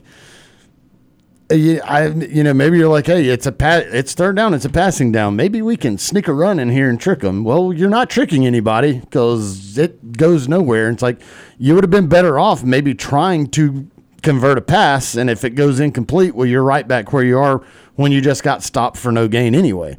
uh, 1.51 1.55
I, 1.55 2.07
you 2.07 2.43
know, 2.43 2.53
maybe 2.53 2.77
you're 2.77 2.89
like, 2.89 3.05
hey, 3.05 3.27
it's 3.27 3.45
a 3.45 3.51
pa- 3.51 3.84
it's 3.85 4.14
third 4.14 4.35
down, 4.35 4.53
it's 4.53 4.65
a 4.65 4.69
passing 4.69 5.11
down. 5.11 5.35
Maybe 5.35 5.61
we 5.61 5.77
can 5.77 5.97
sneak 5.97 6.27
a 6.27 6.34
run 6.34 6.60
in 6.60 6.69
here 6.69 6.89
and 6.89 6.99
trick 6.99 7.19
them. 7.19 7.43
Well, 7.43 7.73
you're 7.73 7.89
not 7.89 8.10
tricking 8.10 8.47
anybody 8.47 8.99
because 8.99 9.77
it 9.77 10.14
goes 10.18 10.47
nowhere. 10.47 10.89
It's 10.89 11.03
like 11.03 11.22
you 11.57 11.76
would 11.76 11.84
have 11.84 11.91
been 11.91 12.07
better 12.07 12.39
off 12.39 12.64
maybe 12.64 12.95
trying 12.95 13.47
to 13.51 13.89
convert 14.23 14.57
a 14.57 14.61
pass, 14.61 15.15
and 15.15 15.30
if 15.30 15.43
it 15.43 15.51
goes 15.51 15.80
incomplete, 15.80 16.34
well, 16.34 16.47
you're 16.47 16.64
right 16.64 16.88
back 16.88 17.14
where 17.14 17.23
you 17.23 17.38
are 17.38 17.61
when 17.95 18.11
you 18.11 18.22
just 18.22 18.41
got 18.41 18.64
stopped 18.64 18.97
for 18.97 19.11
no 19.11 19.27
gain 19.27 19.53
anyway. 19.53 19.97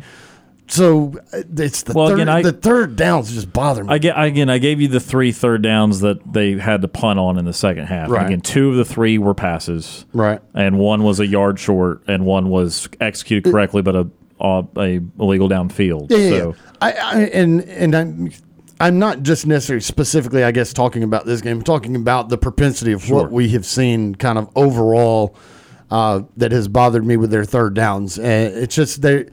So 0.67 1.13
uh, 1.33 1.43
it's 1.57 1.83
the 1.83 1.93
Well, 1.93 2.09
third, 2.09 2.15
again, 2.15 2.29
I- 2.29 2.43
the 2.43 2.53
third 2.53 2.97
downs 2.97 3.33
just 3.33 3.53
bother 3.53 3.85
me. 3.85 3.93
I 3.93 3.99
get 3.99 4.19
again. 4.19 4.49
I 4.49 4.59
gave 4.59 4.81
you 4.81 4.89
the 4.89 5.01
three 5.01 5.31
third 5.33 5.63
downs 5.63 6.01
that 6.01 6.33
they 6.33 6.59
had 6.59 6.83
to 6.83 6.89
punt 6.89 7.19
on 7.19 7.39
in 7.39 7.45
the 7.45 7.53
second 7.53 7.87
half. 7.87 8.11
Right. 8.11 8.27
Again, 8.27 8.41
two 8.41 8.71
of 8.71 8.77
the 8.77 8.85
three 8.85 9.19
were 9.19 9.35
passes, 9.35 10.07
right. 10.13 10.41
and 10.55 10.79
one 10.79 11.03
was 11.03 11.21
a 11.21 11.27
yard 11.27 11.59
short, 11.59 12.03
and 12.07 12.25
one 12.25 12.49
was 12.49 12.89
executed 13.01 13.51
correctly, 13.51 13.83
but 13.83 13.95
a 13.95 14.09
a, 14.41 14.65
a 14.77 15.01
illegal 15.19 15.49
downfield. 15.49 16.11
Yeah, 16.11 16.29
so 16.31 16.49
yeah. 16.49 16.71
I, 16.81 16.93
I 16.93 17.21
and 17.27 17.61
and 17.63 17.95
I'm 17.95 18.31
I'm 18.81 18.99
not 18.99 19.23
just 19.23 19.47
necessarily 19.47 19.81
specifically, 19.81 20.45
I 20.45 20.51
guess, 20.51 20.73
talking 20.73 21.03
about 21.03 21.27
this 21.27 21.41
game. 21.41 21.59
I'm 21.59 21.63
talking 21.63 21.95
about 21.97 22.29
the 22.29 22.39
propensity 22.39 22.93
of 22.93 23.09
what 23.09 23.31
we 23.31 23.51
have 23.51 23.65
seen, 23.65 24.15
kind 24.15 24.39
of 24.39 24.51
overall, 24.57 25.37
uh, 25.91 26.23
that 26.37 26.53
has 26.53 26.67
bothered 26.69 27.07
me 27.07 27.17
with 27.17 27.31
their 27.31 27.45
third 27.45 27.75
downs. 27.75 28.19
And 28.19 28.55
it's 28.55 28.75
just 28.75 29.01
they, 29.03 29.27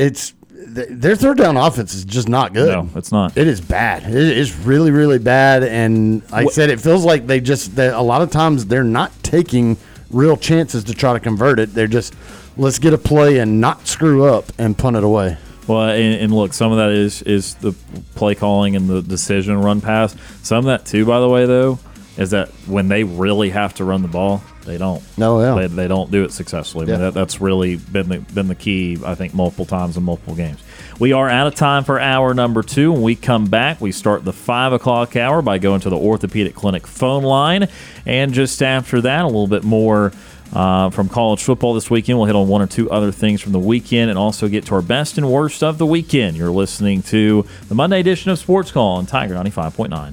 it's 0.00 0.34
their 0.50 1.16
third 1.16 1.38
down 1.38 1.56
offense 1.56 1.94
is 1.94 2.04
just 2.04 2.28
not 2.28 2.52
good. 2.52 2.68
No, 2.68 2.88
it's 2.98 3.12
not. 3.12 3.36
It 3.36 3.46
is 3.46 3.60
bad. 3.60 4.04
It 4.04 4.14
is 4.14 4.56
really, 4.56 4.90
really 4.90 5.18
bad. 5.18 5.62
And 5.62 6.22
like 6.30 6.46
I 6.46 6.50
said, 6.50 6.70
it 6.70 6.80
feels 6.80 7.04
like 7.04 7.26
they 7.26 7.40
just 7.40 7.76
that 7.76 7.94
a 7.94 8.00
lot 8.00 8.22
of 8.22 8.30
times 8.30 8.66
they're 8.66 8.84
not 8.84 9.12
taking 9.22 9.76
real 10.10 10.36
chances 10.36 10.84
to 10.84 10.94
try 10.94 11.12
to 11.12 11.20
convert 11.20 11.58
it. 11.58 11.74
They're 11.74 11.86
just 11.86 12.14
let's 12.56 12.78
get 12.78 12.92
a 12.92 12.98
play 12.98 13.38
and 13.38 13.60
not 13.60 13.86
screw 13.86 14.24
up 14.24 14.52
and 14.58 14.76
punt 14.76 14.96
it 14.96 15.04
away. 15.04 15.36
Well, 15.66 15.90
and, 15.90 16.20
and 16.20 16.34
look, 16.34 16.52
some 16.52 16.72
of 16.72 16.78
that 16.78 16.90
is 16.90 17.22
is 17.22 17.54
the 17.56 17.72
play 18.14 18.34
calling 18.34 18.76
and 18.76 18.88
the 18.88 19.02
decision 19.02 19.56
run 19.58 19.80
pass. 19.80 20.16
Some 20.42 20.58
of 20.58 20.64
that 20.64 20.86
too, 20.86 21.04
by 21.04 21.20
the 21.20 21.28
way, 21.28 21.46
though, 21.46 21.78
is 22.16 22.30
that 22.30 22.48
when 22.66 22.88
they 22.88 23.04
really 23.04 23.50
have 23.50 23.74
to 23.74 23.84
run 23.84 24.02
the 24.02 24.08
ball, 24.08 24.42
they 24.70 24.78
don't. 24.78 25.02
No, 25.18 25.40
yeah. 25.40 25.66
They, 25.66 25.74
they 25.74 25.88
don't 25.88 26.10
do 26.10 26.24
it 26.24 26.32
successfully. 26.32 26.86
I 26.86 26.90
mean, 26.92 27.00
that, 27.00 27.14
that's 27.14 27.40
really 27.40 27.76
been 27.76 28.08
the, 28.08 28.18
been 28.18 28.46
the 28.46 28.54
key, 28.54 28.98
I 29.04 29.14
think, 29.14 29.34
multiple 29.34 29.66
times 29.66 29.96
in 29.96 30.04
multiple 30.04 30.34
games. 30.34 30.62
We 31.00 31.12
are 31.12 31.28
out 31.28 31.46
of 31.46 31.54
time 31.54 31.84
for 31.84 31.98
hour 31.98 32.34
number 32.34 32.62
two. 32.62 32.92
When 32.92 33.02
we 33.02 33.16
come 33.16 33.46
back, 33.46 33.80
we 33.80 33.90
start 33.90 34.24
the 34.24 34.32
five 34.32 34.72
o'clock 34.72 35.16
hour 35.16 35.42
by 35.42 35.58
going 35.58 35.80
to 35.80 35.90
the 35.90 35.96
orthopedic 35.96 36.54
clinic 36.54 36.86
phone 36.86 37.24
line, 37.24 37.68
and 38.06 38.32
just 38.32 38.62
after 38.62 39.00
that, 39.00 39.24
a 39.24 39.26
little 39.26 39.48
bit 39.48 39.64
more. 39.64 40.12
Uh, 40.52 40.90
from 40.90 41.08
college 41.08 41.40
football 41.44 41.74
this 41.74 41.90
weekend. 41.90 42.18
We'll 42.18 42.26
hit 42.26 42.34
on 42.34 42.48
one 42.48 42.60
or 42.60 42.66
two 42.66 42.90
other 42.90 43.12
things 43.12 43.40
from 43.40 43.52
the 43.52 43.60
weekend 43.60 44.10
and 44.10 44.18
also 44.18 44.48
get 44.48 44.66
to 44.66 44.74
our 44.74 44.82
best 44.82 45.16
and 45.16 45.30
worst 45.30 45.62
of 45.62 45.78
the 45.78 45.86
weekend. 45.86 46.36
You're 46.36 46.50
listening 46.50 47.02
to 47.02 47.46
the 47.68 47.76
Monday 47.76 48.00
edition 48.00 48.32
of 48.32 48.38
Sports 48.40 48.72
Call 48.72 48.96
on 48.96 49.06
Tiger 49.06 49.34
95.9. 49.34 50.12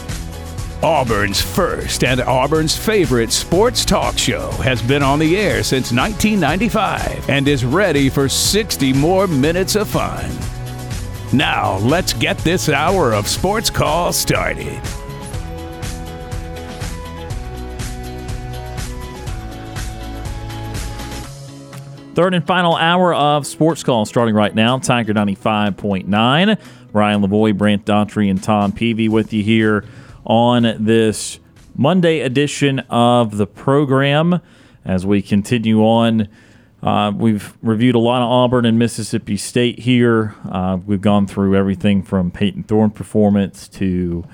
Auburn's 0.83 1.39
first 1.39 2.03
and 2.03 2.21
Auburn's 2.21 2.75
favorite 2.75 3.31
sports 3.31 3.85
talk 3.85 4.17
show 4.17 4.49
has 4.63 4.81
been 4.81 5.03
on 5.03 5.19
the 5.19 5.37
air 5.37 5.61
since 5.61 5.91
1995 5.91 7.29
and 7.29 7.47
is 7.47 7.63
ready 7.63 8.09
for 8.09 8.27
60 8.27 8.91
more 8.93 9.27
minutes 9.27 9.75
of 9.75 9.87
fun. 9.87 10.31
Now, 11.37 11.77
let's 11.77 12.13
get 12.13 12.39
this 12.39 12.67
hour 12.67 13.13
of 13.13 13.27
sports 13.27 13.69
call 13.69 14.11
started. 14.11 14.81
Third 22.15 22.33
and 22.33 22.45
final 22.45 22.75
hour 22.75 23.13
of 23.13 23.47
Sports 23.47 23.83
Call 23.83 24.05
starting 24.05 24.35
right 24.35 24.53
now. 24.53 24.79
Tiger 24.79 25.13
95.9. 25.13 26.59
Ryan 26.91 27.21
Lavoie, 27.21 27.57
Brant 27.57 27.85
Daughtry, 27.85 28.29
and 28.29 28.43
Tom 28.43 28.73
Peavy 28.73 29.07
with 29.07 29.31
you 29.31 29.43
here 29.43 29.85
on 30.25 30.75
this 30.79 31.39
Monday 31.75 32.19
edition 32.19 32.79
of 32.89 33.37
the 33.37 33.47
program. 33.47 34.41
As 34.83 35.05
we 35.05 35.21
continue 35.21 35.81
on, 35.81 36.27
uh, 36.81 37.11
we've 37.15 37.55
reviewed 37.61 37.95
a 37.95 37.99
lot 37.99 38.21
of 38.21 38.29
Auburn 38.29 38.65
and 38.65 38.79
Mississippi 38.79 39.37
State 39.37 39.79
here. 39.79 40.35
Uh, 40.49 40.79
we've 40.85 41.01
gone 41.01 41.27
through 41.27 41.55
everything 41.55 42.01
from 42.01 42.31
Payton 42.31 42.63
Thorne 42.63 42.89
performance 42.89 43.67
to 43.69 44.25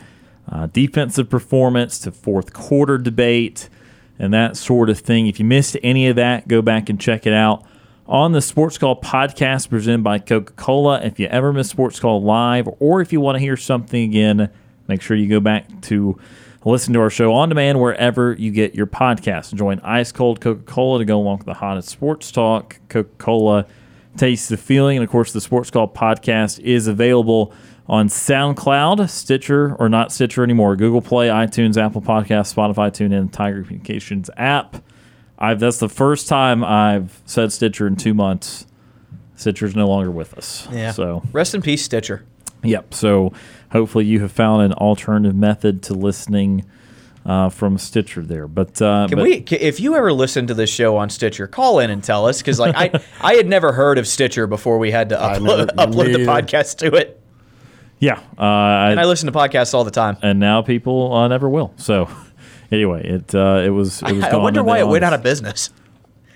uh, 0.50 0.68
defensive 0.68 1.30
performance 1.30 2.00
to 2.00 2.12
fourth 2.12 2.54
quarter 2.54 2.98
debate 2.98 3.70
and 4.18 4.34
that 4.34 4.56
sort 4.56 4.90
of 4.90 5.00
thing. 5.00 5.28
If 5.28 5.40
you 5.40 5.46
missed 5.46 5.78
any 5.84 6.08
of 6.08 6.16
that, 6.16 6.48
go 6.48 6.62
back 6.62 6.90
and 6.90 7.00
check 7.00 7.28
it 7.28 7.34
out 7.34 7.66
on 8.08 8.32
the 8.32 8.42
Sports 8.42 8.78
Call 8.78 9.00
podcast 9.00 9.70
presented 9.70 10.04
by 10.04 10.20
Coca 10.20 10.54
Cola. 10.54 11.02
If 11.02 11.20
you 11.20 11.28
ever 11.28 11.52
miss 11.52 11.70
Sports 11.70 12.00
Call 12.00 12.24
live, 12.24 12.70
or 12.80 13.02
if 13.02 13.12
you 13.12 13.20
want 13.20 13.36
to 13.36 13.40
hear 13.40 13.58
something 13.58 14.02
again, 14.02 14.50
make 14.88 15.02
sure 15.02 15.16
you 15.18 15.28
go 15.28 15.40
back 15.40 15.82
to 15.82 16.18
listen 16.66 16.94
to 16.94 17.00
our 17.00 17.10
show 17.10 17.34
on 17.34 17.50
demand 17.50 17.80
wherever 17.80 18.34
you 18.34 18.52
get 18.52 18.76
your 18.76 18.88
podcast. 18.88 19.54
Join 19.54 19.80
Ice 19.82 20.12
Cold 20.12 20.42
Coca 20.42 20.64
Cola 20.64 21.00
to 21.00 21.06
go 21.06 21.18
along 21.18 21.38
with 21.38 21.46
the 21.46 21.54
hottest 21.54 21.90
sports 21.90 22.32
talk. 22.32 22.80
Coca 22.90 23.10
Cola 23.18 23.66
tastes 24.18 24.50
the 24.50 24.58
feeling. 24.58 24.98
And 24.98 25.04
of 25.04 25.10
course, 25.10 25.32
the 25.32 25.42
Sports 25.42 25.72
Call 25.72 25.88
podcast 25.88 26.60
is 26.60 26.88
available 26.88 27.54
on 27.88 28.10
SoundCloud, 28.10 29.10
Stitcher, 29.10 29.76
or 29.76 29.88
not 29.88 30.12
Stitcher 30.12 30.44
anymore, 30.44 30.76
Google 30.76 31.02
Play, 31.02 31.30
iTunes, 31.30 31.82
Apple 31.82 32.02
Podcasts, 32.02 32.54
Spotify, 32.54 32.92
TuneIn, 32.92 33.32
Tiger 33.32 33.64
Communications 33.64 34.30
app. 34.36 34.84
I've 35.40 35.60
that's 35.60 35.78
the 35.78 35.88
first 35.88 36.28
time 36.28 36.64
I've 36.64 37.22
said 37.26 37.54
Stitcher 37.54 37.88
in 37.88 37.96
two 37.96 38.14
months. 38.14 38.66
Stitcher's 39.36 39.76
no 39.76 39.88
longer 39.88 40.12
with 40.12 40.34
us. 40.34 40.68
Yeah. 40.72 40.92
So 40.92 41.22
Rest 41.32 41.54
in 41.54 41.62
peace, 41.62 41.84
Stitcher. 41.84 42.26
Yep. 42.64 42.94
So 42.94 43.34
hopefully 43.72 44.06
you 44.06 44.20
have 44.22 44.32
found 44.32 44.64
an 44.64 44.74
alternative 44.74 45.36
method 45.36 45.82
to 45.84 45.94
listening 45.94 46.66
uh, 47.26 47.50
from 47.50 47.78
Stitcher 47.78 48.22
there. 48.22 48.48
But 48.48 48.82
uh, 48.82 49.08
Can 49.10 49.18
but- 49.18 49.24
we? 49.24 49.42
ca- 49.42 49.58
If 49.60 49.80
you 49.80 49.96
ever 49.96 50.14
listen 50.14 50.48
to 50.48 50.54
this 50.54 50.70
show 50.70 50.96
on 50.98 51.10
Stitcher, 51.10 51.48
call 51.48 51.80
in 51.80 51.90
and 51.90 52.04
tell 52.04 52.26
us 52.28 52.38
because 52.42 52.60
like 52.60 52.76
I 52.78 52.92
I 53.22 53.34
had 53.36 53.48
never 53.48 53.74
heard 53.74 53.98
of 53.98 54.08
Stitcher 54.08 54.48
before 54.48 54.78
we 54.78 54.92
had 54.92 55.10
to 55.10 55.16
upload, 55.18 55.58
never- 55.58 55.66
upload 55.92 56.14
the 56.14 56.20
podcast 56.26 56.78
to 56.80 56.96
it. 56.96 57.22
Yeah. 58.00 58.20
Uh, 58.38 58.92
And 58.92 59.00
I 59.00 59.06
listen 59.06 59.26
to 59.32 59.38
podcasts 59.38 59.74
all 59.74 59.84
the 59.84 59.92
time. 59.92 60.18
and 60.22 60.40
now 60.40 60.62
people 60.62 61.12
uh, 61.14 61.28
never 61.28 61.50
will. 61.50 61.74
So 61.78 62.08
anyway, 62.72 63.06
it 63.06 63.34
uh, 63.36 63.62
it 63.66 63.72
was 63.72 64.02
it 64.04 64.14
was. 64.14 64.24
I 64.24 64.32
gone 64.32 64.44
wonder 64.44 64.64
why 64.64 64.80
the 64.80 64.86
it 64.88 64.90
went 64.90 65.04
out 65.04 65.14
of 65.14 65.22
business. 65.24 65.70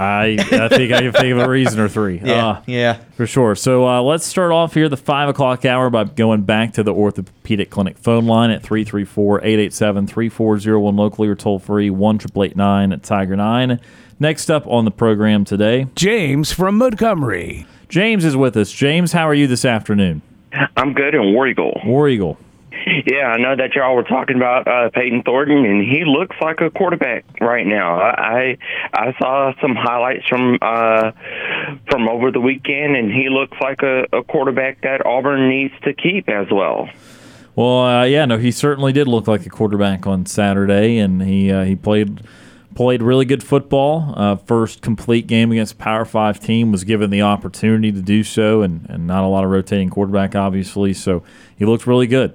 I 0.02 0.38
I 0.52 0.68
think 0.68 0.92
I 0.92 1.02
can 1.02 1.12
think 1.12 1.34
of 1.34 1.40
a 1.40 1.50
reason 1.50 1.80
or 1.80 1.88
three. 1.88 2.20
Yeah, 2.24 2.48
Uh, 2.48 2.62
yeah. 2.66 2.98
for 3.16 3.28
sure. 3.28 3.56
So 3.56 3.88
uh, 3.88 4.02
let's 4.02 4.26
start 4.26 4.52
off 4.52 4.74
here 4.74 4.90
the 4.90 4.98
five 4.98 5.30
o'clock 5.30 5.66
hour 5.66 5.90
by 5.90 6.06
going 6.06 6.42
back 6.42 6.74
to 6.74 6.84
the 6.84 6.94
orthopedic 6.94 7.70
clinic 7.70 7.98
phone 7.98 8.26
line 8.26 8.50
at 8.50 8.64
334-887-3401 8.64 10.98
locally 10.98 11.28
or 11.28 11.36
toll 11.36 11.60
free 11.60 11.90
one 11.90 12.18
triple 12.18 12.44
eight 12.44 12.56
nine 12.56 12.92
at 12.92 13.04
Tiger 13.04 13.36
Nine. 13.36 13.80
Next 14.20 14.50
up 14.52 14.68
on 14.68 14.86
the 14.86 14.92
program 14.92 15.46
today, 15.46 15.88
James 15.96 16.52
from 16.52 16.78
Montgomery. 16.78 17.66
James 17.90 18.24
is 18.24 18.38
with 18.38 18.56
us. 18.56 18.72
James, 18.72 19.12
how 19.14 19.28
are 19.28 19.34
you 19.34 19.48
this 19.48 19.66
afternoon? 19.66 20.22
I'm 20.78 20.94
good 20.94 21.16
in 21.16 21.34
War 21.34 21.48
Eagle. 21.48 21.80
War 21.86 22.08
Eagle. 22.08 22.38
Yeah, 22.86 23.28
I 23.28 23.38
know 23.38 23.56
that 23.56 23.74
y'all 23.76 23.96
were 23.96 24.04
talking 24.04 24.36
about 24.36 24.68
uh, 24.68 24.90
Peyton 24.90 25.24
Thornton, 25.24 25.66
and 25.66 25.82
he 25.82 26.04
looks 26.06 26.36
like 26.42 26.62
a 26.62 26.70
quarterback 26.70 27.26
right 27.40 27.66
now. 27.66 28.00
I 28.00 28.58
I, 28.94 29.14
saw 29.20 29.54
some 29.62 29.76
highlights 29.76 30.28
from 30.28 30.58
uh, 30.62 31.12
from 31.90 32.08
over 32.08 32.32
the 32.32 32.40
weekend, 32.40 32.96
and 32.96 33.12
he 33.12 33.30
looks 33.30 33.58
like 33.62 33.82
a, 33.84 34.06
a 34.14 34.24
quarterback 34.24 34.82
that 34.82 35.06
Auburn 35.06 35.50
needs 35.50 35.74
to 35.84 35.94
keep 35.94 36.30
as 36.30 36.48
well. 36.52 36.90
Well, 37.56 37.80
uh, 37.80 38.04
yeah, 38.06 38.26
no, 38.26 38.38
he 38.38 38.52
certainly 38.52 38.94
did 38.94 39.08
look 39.08 39.28
like 39.28 39.46
a 39.46 39.50
quarterback 39.50 40.08
on 40.08 40.26
Saturday, 40.26 40.98
and 40.98 41.22
he 41.22 41.52
uh, 41.52 41.64
he 41.64 41.76
played 41.76 42.22
played 42.76 43.02
really 43.02 43.26
good 43.26 43.44
football. 43.44 44.14
Uh, 44.16 44.36
first 44.36 44.82
complete 44.82 45.28
game 45.28 45.52
against 45.52 45.78
Power 45.78 46.06
Five 46.06 46.40
team 46.40 46.72
was 46.72 46.84
given 46.84 47.10
the 47.10 47.22
opportunity 47.22 47.92
to 47.92 48.02
do 48.02 48.24
so, 48.24 48.62
and, 48.62 48.86
and 48.90 49.06
not 49.06 49.24
a 49.24 49.28
lot 49.28 49.44
of 49.44 49.52
rotating 49.52 49.90
quarterback, 49.90 50.36
obviously. 50.36 50.94
So 50.94 51.24
he 51.56 51.66
looked 51.66 51.86
really 51.86 52.08
good. 52.08 52.34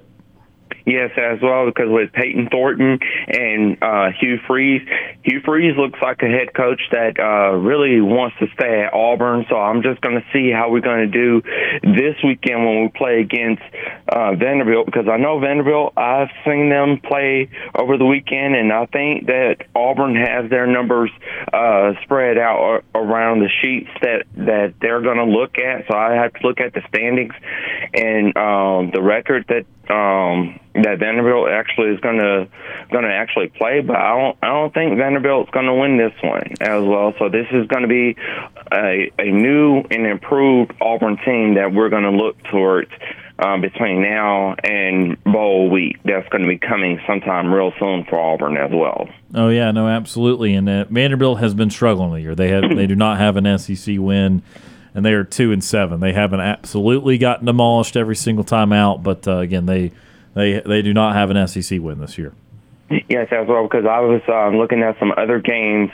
Yes, 0.87 1.11
as 1.17 1.39
well, 1.41 1.65
because 1.65 1.89
with 1.89 2.13
Peyton 2.13 2.47
Thornton 2.49 2.97
and 3.27 3.77
uh, 3.83 4.07
Hugh 4.17 4.37
Freeze, 4.47 4.87
Hugh 5.21 5.41
Freeze 5.43 5.75
looks 5.75 5.99
like 6.01 6.21
a 6.21 6.27
head 6.27 6.53
coach 6.55 6.79
that 6.91 7.19
uh, 7.19 7.57
really 7.57 7.99
wants 7.99 8.37
to 8.39 8.47
stay 8.53 8.85
at 8.85 8.93
Auburn. 8.93 9.45
So 9.49 9.57
I'm 9.57 9.83
just 9.83 9.99
going 9.99 10.15
to 10.15 10.23
see 10.31 10.49
how 10.49 10.71
we're 10.71 10.79
going 10.79 11.11
to 11.11 11.11
do 11.11 11.41
this 11.83 12.15
weekend 12.23 12.65
when 12.65 12.83
we 12.83 12.87
play 12.95 13.19
against 13.19 13.63
uh, 14.07 14.35
Vanderbilt, 14.35 14.85
because 14.85 15.09
I 15.11 15.17
know 15.17 15.41
Vanderbilt, 15.41 15.91
I've 15.97 16.31
seen 16.45 16.69
them 16.69 17.01
play 17.03 17.49
over 17.75 17.97
the 17.97 18.05
weekend, 18.05 18.55
and 18.55 18.71
I 18.71 18.85
think 18.85 19.27
that 19.27 19.67
Auburn 19.75 20.15
has 20.15 20.49
their 20.49 20.67
numbers 20.67 21.11
uh, 21.51 21.99
spread 22.03 22.37
out 22.37 22.85
around 22.95 23.39
the 23.39 23.49
sheets 23.61 23.89
that, 24.03 24.23
that 24.37 24.75
they're 24.79 25.01
going 25.01 25.17
to 25.17 25.25
look 25.25 25.59
at. 25.59 25.83
So 25.91 25.97
I 25.97 26.13
have 26.13 26.31
to 26.31 26.47
look 26.47 26.61
at 26.61 26.73
the 26.73 26.81
standings 26.87 27.33
and 27.93 28.27
um, 28.37 28.91
the 28.95 29.01
record 29.01 29.43
that 29.49 29.65
um, 29.89 30.59
that 30.75 30.99
Vanderbilt 30.99 31.49
actually 31.49 31.89
is 31.89 31.99
going 31.99 32.17
to 32.17 32.47
going 32.91 33.03
to 33.03 33.13
actually 33.13 33.47
play, 33.47 33.81
but 33.81 33.95
I 33.95 34.17
don't 34.17 34.37
I 34.41 34.47
don't 34.47 34.73
think 34.73 34.97
Vanderbilt's 34.97 35.49
going 35.51 35.65
to 35.65 35.73
win 35.73 35.97
this 35.97 36.13
one 36.21 36.53
as 36.61 36.83
well. 36.83 37.13
So 37.19 37.29
this 37.29 37.47
is 37.51 37.67
going 37.67 37.83
to 37.83 37.87
be 37.87 38.15
a, 38.71 39.11
a 39.17 39.31
new 39.31 39.83
and 39.89 40.05
improved 40.05 40.73
Auburn 40.81 41.17
team 41.25 41.55
that 41.55 41.73
we're 41.73 41.89
going 41.89 42.03
to 42.03 42.11
look 42.11 42.41
towards. 42.43 42.91
Um, 43.39 43.61
between 43.61 44.01
now 44.01 44.55
and 44.63 45.23
bowl 45.23 45.69
week, 45.69 45.99
that's 46.03 46.27
going 46.29 46.41
to 46.41 46.47
be 46.47 46.57
coming 46.57 46.99
sometime 47.05 47.53
real 47.53 47.71
soon 47.77 48.03
for 48.05 48.19
Auburn 48.19 48.57
as 48.57 48.71
well. 48.71 49.07
Oh 49.35 49.49
yeah, 49.49 49.69
no, 49.69 49.87
absolutely. 49.87 50.55
And 50.55 50.67
uh, 50.67 50.85
Vanderbilt 50.85 51.37
has 51.37 51.53
been 51.53 51.69
struggling 51.69 52.13
the 52.13 52.21
year. 52.21 52.33
They 52.33 52.47
had 52.47 52.63
they 52.75 52.87
do 52.87 52.95
not 52.95 53.19
have 53.19 53.37
an 53.37 53.59
SEC 53.59 53.99
win 53.99 54.41
and 54.97 55.05
they 55.05 55.13
are 55.13 55.23
two 55.23 55.51
and 55.51 55.63
seven. 55.63 55.99
They 55.99 56.11
haven't 56.11 56.39
absolutely 56.39 57.19
gotten 57.19 57.45
demolished 57.45 57.95
every 57.95 58.15
single 58.15 58.43
time 58.43 58.73
out, 58.73 59.03
but 59.03 59.27
uh, 59.27 59.37
again, 59.37 59.67
they 59.67 59.91
they 60.33 60.59
they 60.59 60.81
do 60.81 60.91
not 60.91 61.13
have 61.15 61.29
an 61.29 61.47
SEC 61.47 61.79
win 61.79 61.99
this 61.99 62.17
year. 62.17 62.33
Yes, 62.89 63.27
as 63.31 63.47
well, 63.47 63.63
because 63.63 63.85
I 63.85 63.99
was 63.99 64.21
um, 64.27 64.57
looking 64.57 64.81
at 64.81 64.97
some 64.97 65.13
other 65.15 65.39
games 65.39 65.91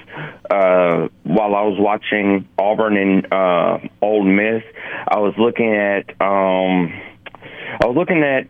uh, 0.50 1.10
while 1.24 1.54
I 1.54 1.64
was 1.64 1.78
watching 1.78 2.48
Auburn 2.58 2.96
and 2.96 3.34
uh, 3.34 3.80
Ole 4.02 4.24
Miss. 4.24 4.64
I 5.06 5.20
was 5.20 5.34
looking 5.38 5.76
at 5.76 6.10
um, 6.22 6.94
I 7.82 7.86
was 7.86 7.98
looking 7.98 8.24
at 8.24 8.48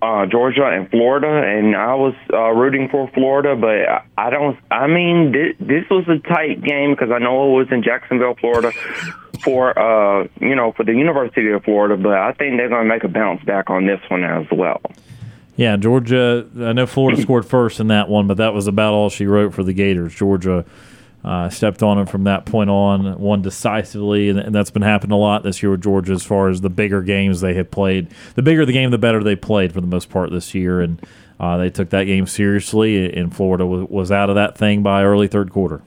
uh, 0.00 0.26
Georgia 0.26 0.66
and 0.66 0.88
Florida, 0.90 1.26
and 1.26 1.74
I 1.74 1.94
was 1.94 2.14
uh, 2.32 2.50
rooting 2.50 2.88
for 2.88 3.10
Florida, 3.14 3.56
but 3.56 4.04
I 4.16 4.30
don't. 4.30 4.56
I 4.70 4.86
mean, 4.86 5.32
this, 5.32 5.56
this 5.58 5.90
was 5.90 6.06
a 6.08 6.20
tight 6.28 6.62
game 6.62 6.92
because 6.92 7.10
I 7.10 7.18
know 7.18 7.50
it 7.50 7.58
was 7.58 7.72
in 7.72 7.82
Jacksonville, 7.82 8.36
Florida, 8.36 8.70
for 9.42 9.78
uh, 9.78 10.26
you 10.40 10.54
know, 10.54 10.72
for 10.72 10.84
the 10.84 10.94
University 10.94 11.48
of 11.50 11.64
Florida. 11.64 11.96
But 11.96 12.14
I 12.14 12.32
think 12.32 12.56
they're 12.56 12.68
going 12.68 12.84
to 12.84 12.88
make 12.88 13.04
a 13.04 13.08
bounce 13.08 13.42
back 13.44 13.70
on 13.70 13.86
this 13.86 14.00
one 14.08 14.24
as 14.24 14.46
well. 14.50 14.80
Yeah, 15.56 15.76
Georgia. 15.76 16.46
I 16.60 16.72
know 16.72 16.86
Florida 16.86 17.20
scored 17.22 17.46
first 17.46 17.80
in 17.80 17.88
that 17.88 18.08
one, 18.08 18.26
but 18.26 18.36
that 18.36 18.54
was 18.54 18.66
about 18.66 18.94
all 18.94 19.10
she 19.10 19.26
wrote 19.26 19.54
for 19.54 19.64
the 19.64 19.72
Gators. 19.72 20.14
Georgia 20.14 20.64
uh, 21.24 21.48
stepped 21.50 21.82
on 21.82 21.96
them 21.96 22.06
from 22.06 22.24
that 22.24 22.46
point 22.46 22.70
on, 22.70 23.18
won 23.18 23.42
decisively, 23.42 24.28
and, 24.28 24.38
and, 24.38 24.54
that's 24.54 24.70
been 24.70 24.82
happening 24.82 25.12
a 25.12 25.18
lot 25.18 25.42
this 25.42 25.62
year 25.62 25.72
with 25.72 25.82
Georgia 25.82 26.12
as 26.12 26.22
far 26.22 26.48
as 26.48 26.60
the 26.60 26.70
bigger 26.70 27.02
games 27.02 27.40
they 27.40 27.54
have 27.54 27.70
played. 27.70 28.08
The 28.36 28.42
bigger 28.42 28.64
the 28.64 28.72
game, 28.72 28.90
the 28.90 28.98
better 28.98 29.22
they 29.22 29.34
played 29.34 29.72
for 29.72 29.80
the 29.80 29.86
most 29.88 30.10
part 30.10 30.30
this 30.30 30.54
year, 30.54 30.80
and 30.80 31.04
uh, 31.40 31.56
they 31.56 31.70
took 31.70 31.90
that 31.90 32.04
game 32.04 32.26
seriously. 32.26 33.12
And 33.12 33.34
Florida 33.34 33.66
was, 33.66 33.88
was 33.88 34.12
out 34.12 34.28
of 34.30 34.36
that 34.36 34.56
thing 34.56 34.84
by 34.84 35.02
early 35.02 35.26
third 35.26 35.50
quarter. 35.50 35.82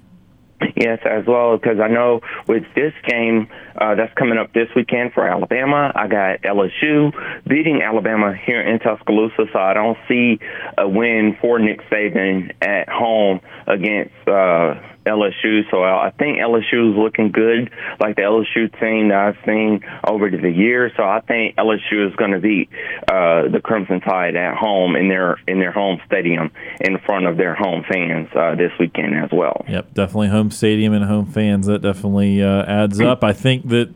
Yes, 0.82 0.98
as 1.06 1.28
well, 1.28 1.58
because 1.58 1.80
I 1.80 1.90
know 1.90 2.22
with 2.48 2.64
this 2.74 2.92
game 3.08 3.48
uh, 3.80 3.94
that's 3.94 4.12
coming 4.16 4.40
up 4.40 4.52
this 4.52 4.68
weekend 4.76 5.14
for 5.14 5.28
Alabama, 5.28 5.92
I 5.94 6.08
got 6.08 6.42
LSU 6.42 7.14
beating 7.48 7.84
Alabama 7.84 8.34
here 8.36 8.62
in 8.62 8.80
Tuscaloosa, 8.80 9.46
so 9.54 9.60
I 9.60 9.76
don't 9.76 9.98
see 10.08 10.40
a 10.80 10.90
win 10.90 11.38
for 11.40 11.60
Nick 11.60 11.82
Saban 11.92 12.56
at 12.64 12.90
home 12.90 13.42
against 13.68 14.28
uh, 14.28 14.82
LSU. 15.06 15.70
So 15.72 15.84
I 15.84 16.12
think 16.18 16.38
LSU 16.38 16.92
is 16.92 16.98
looking 16.98 17.32
good, 17.32 17.72
like 18.00 18.16
the 18.16 18.24
LSU 18.24 18.80
team 18.80 19.10
that 19.10 19.18
I've 19.18 19.46
seen 19.46 19.82
over 20.08 20.30
the 20.30 20.52
years. 20.52 20.92
So 20.96 21.04
I 21.04 21.22
think 21.22 21.56
LSU 21.56 22.08
is 22.08 22.16
going 22.16 22.32
to 22.32 22.40
beat 22.40 22.70
uh, 23.08 23.48
the 23.50 23.62
Crimson 23.64 24.02
Tide 24.02 24.36
at 24.36 24.56
home 24.56 24.96
in 24.96 25.08
their 25.08 25.38
in 25.48 25.60
their 25.60 25.72
home 25.72 26.00
stadium 26.06 26.52
in 26.80 27.00
front 27.00 27.26
of 27.26 27.38
their 27.38 27.56
home 27.56 27.84
fans 27.92 28.28
uh, 28.36 28.56
this 28.56 28.72
weekend 28.80 29.16
as 29.16 29.30
well. 29.32 29.66
Yep, 29.68 29.94
definitely 29.94 30.30
home 30.30 30.52
stadium 30.52 30.94
and 30.94 31.06
home 31.06 31.26
fans. 31.26 31.68
That 31.68 31.82
definitely 31.82 32.44
uh, 32.44 32.64
adds 32.64 33.00
up. 33.00 33.24
I 33.24 33.34
think 33.34 33.70
that 33.70 33.96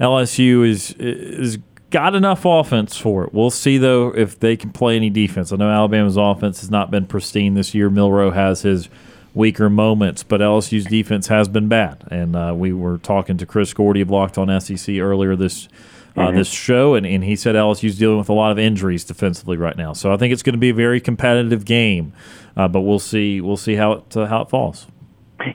LSU 0.00 0.68
is 0.68 0.92
is 0.92 1.58
got 1.90 2.14
enough 2.14 2.44
offense 2.44 2.96
for 2.96 3.24
it. 3.24 3.32
We'll 3.32 3.50
see 3.50 3.78
though 3.78 4.12
if 4.14 4.38
they 4.38 4.56
can 4.56 4.70
play 4.70 4.96
any 4.96 5.10
defense. 5.10 5.52
I 5.52 5.56
know 5.56 5.70
Alabama's 5.70 6.16
offense 6.16 6.60
has 6.60 6.70
not 6.70 6.90
been 6.90 7.06
pristine 7.06 7.54
this 7.54 7.74
year. 7.74 7.88
Milroe 7.88 8.30
has 8.30 8.62
his 8.62 8.88
weaker 9.36 9.68
moments, 9.68 10.22
but 10.22 10.40
LSU's 10.40 10.86
defense 10.86 11.28
has 11.28 11.46
been 11.46 11.68
bad. 11.68 12.02
And 12.10 12.34
uh, 12.34 12.54
we 12.56 12.72
were 12.72 12.98
talking 12.98 13.36
to 13.36 13.46
Chris 13.46 13.72
Gordy 13.72 14.00
of 14.00 14.10
Locked 14.10 14.38
On 14.38 14.60
SEC 14.60 14.96
earlier 14.96 15.36
this 15.36 15.68
uh, 16.16 16.28
mm-hmm. 16.28 16.38
this 16.38 16.48
show, 16.48 16.94
and, 16.94 17.04
and 17.04 17.22
he 17.22 17.36
said 17.36 17.54
LSU's 17.54 17.98
dealing 17.98 18.16
with 18.16 18.30
a 18.30 18.32
lot 18.32 18.50
of 18.50 18.58
injuries 18.58 19.04
defensively 19.04 19.58
right 19.58 19.76
now. 19.76 19.92
So 19.92 20.14
I 20.14 20.16
think 20.16 20.32
it's 20.32 20.42
going 20.42 20.54
to 20.54 20.58
be 20.58 20.70
a 20.70 20.74
very 20.74 20.98
competitive 20.98 21.66
game, 21.66 22.14
uh, 22.56 22.68
but 22.68 22.80
we'll 22.80 22.98
see 22.98 23.42
we'll 23.42 23.58
see 23.58 23.74
how 23.74 23.92
it 23.92 24.16
uh, 24.16 24.24
how 24.24 24.40
it 24.40 24.48
falls. 24.48 24.86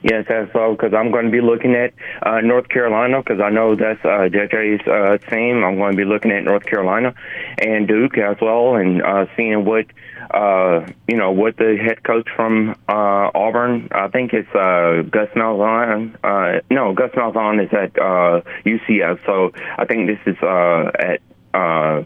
Yes, 0.04 0.26
as 0.30 0.48
well, 0.54 0.72
because 0.72 0.94
I'm 0.94 1.10
going 1.10 1.24
to 1.24 1.30
be 1.32 1.40
looking 1.40 1.74
at 1.74 1.92
uh, 2.22 2.40
North 2.40 2.68
Carolina 2.68 3.20
because 3.20 3.40
I 3.40 3.50
know 3.50 3.74
that's 3.74 4.02
uh, 4.04 4.28
JJ's 4.30 4.86
uh, 4.86 5.18
team. 5.28 5.64
I'm 5.64 5.76
going 5.76 5.90
to 5.90 5.96
be 5.96 6.04
looking 6.04 6.30
at 6.30 6.44
North 6.44 6.64
Carolina 6.64 7.12
and 7.58 7.88
Duke 7.88 8.16
as 8.16 8.36
well, 8.40 8.76
and 8.76 9.02
uh, 9.02 9.26
seeing 9.36 9.64
what 9.64 9.86
uh, 10.30 10.86
you 11.08 11.16
know 11.16 11.32
what 11.32 11.56
the 11.56 11.76
head 11.76 12.02
coach 12.02 12.28
from 12.36 12.70
uh, 12.88 13.30
Auburn. 13.34 13.88
I 13.92 14.08
think 14.08 14.32
it's 14.32 14.48
uh, 14.54 15.02
Gus 15.10 15.28
Malzahn. 15.34 16.16
Uh, 16.22 16.60
no, 16.70 16.94
Gus 16.94 17.10
Malzahn 17.12 17.64
is 17.64 17.72
at 17.72 17.98
uh, 17.98 18.40
UCF. 18.64 19.24
So 19.26 19.52
I 19.78 19.84
think 19.84 20.06
this 20.06 20.18
is 20.26 20.42
uh, 20.42 20.90
at 20.98 21.20
uh, 21.54 22.04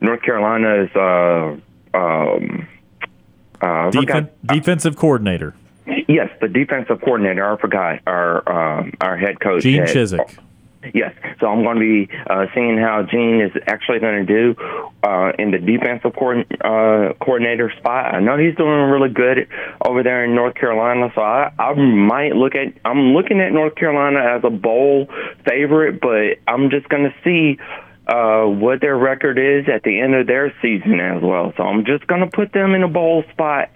North 0.00 0.22
Carolina's. 0.22 0.90
Uh, 0.94 1.56
um, 1.94 2.68
uh, 3.60 3.90
Defen- 3.90 4.30
defensive 4.46 4.96
coordinator. 4.96 5.54
Yes, 6.08 6.30
the 6.40 6.48
defensive 6.48 7.00
coordinator. 7.00 7.52
I 7.52 7.56
forgot 7.60 8.00
our 8.06 8.48
um, 8.80 8.92
our 9.00 9.16
head 9.16 9.40
coach, 9.40 9.62
Gene 9.62 9.82
Chizik. 9.82 10.38
Yes, 10.94 11.14
so 11.40 11.46
I'm 11.46 11.62
going 11.62 11.76
to 11.76 11.80
be 11.80 12.12
uh, 12.28 12.46
seeing 12.54 12.76
how 12.76 13.06
Gene 13.08 13.40
is 13.40 13.52
actually 13.66 14.00
going 14.00 14.26
to 14.26 14.32
do 14.32 14.60
uh, 15.02 15.32
in 15.38 15.52
the 15.52 15.58
defensive 15.58 16.12
co- 16.18 16.40
uh, 16.40 17.14
coordinator 17.24 17.72
spot. 17.78 18.14
I 18.14 18.20
know 18.20 18.36
he's 18.36 18.56
doing 18.56 18.90
really 18.90 19.08
good 19.08 19.48
over 19.86 20.02
there 20.02 20.24
in 20.24 20.34
North 20.34 20.54
Carolina, 20.54 21.12
so 21.14 21.20
I, 21.20 21.52
I 21.58 21.74
might 21.74 22.34
look 22.34 22.54
at. 22.54 22.74
I'm 22.84 23.14
looking 23.14 23.40
at 23.40 23.52
North 23.52 23.76
Carolina 23.76 24.18
as 24.36 24.42
a 24.44 24.50
bowl 24.50 25.08
favorite, 25.48 26.00
but 26.00 26.38
I'm 26.46 26.70
just 26.70 26.88
going 26.88 27.04
to 27.04 27.14
see 27.22 27.58
uh, 28.06 28.44
what 28.44 28.80
their 28.80 28.96
record 28.96 29.38
is 29.38 29.68
at 29.72 29.84
the 29.84 30.00
end 30.00 30.14
of 30.14 30.26
their 30.26 30.52
season 30.60 30.98
as 30.98 31.22
well. 31.22 31.52
So 31.56 31.62
I'm 31.62 31.84
just 31.84 32.06
going 32.06 32.20
to 32.20 32.26
put 32.26 32.52
them 32.52 32.74
in 32.74 32.82
a 32.82 32.88
bowl 32.88 33.24
spot 33.32 33.70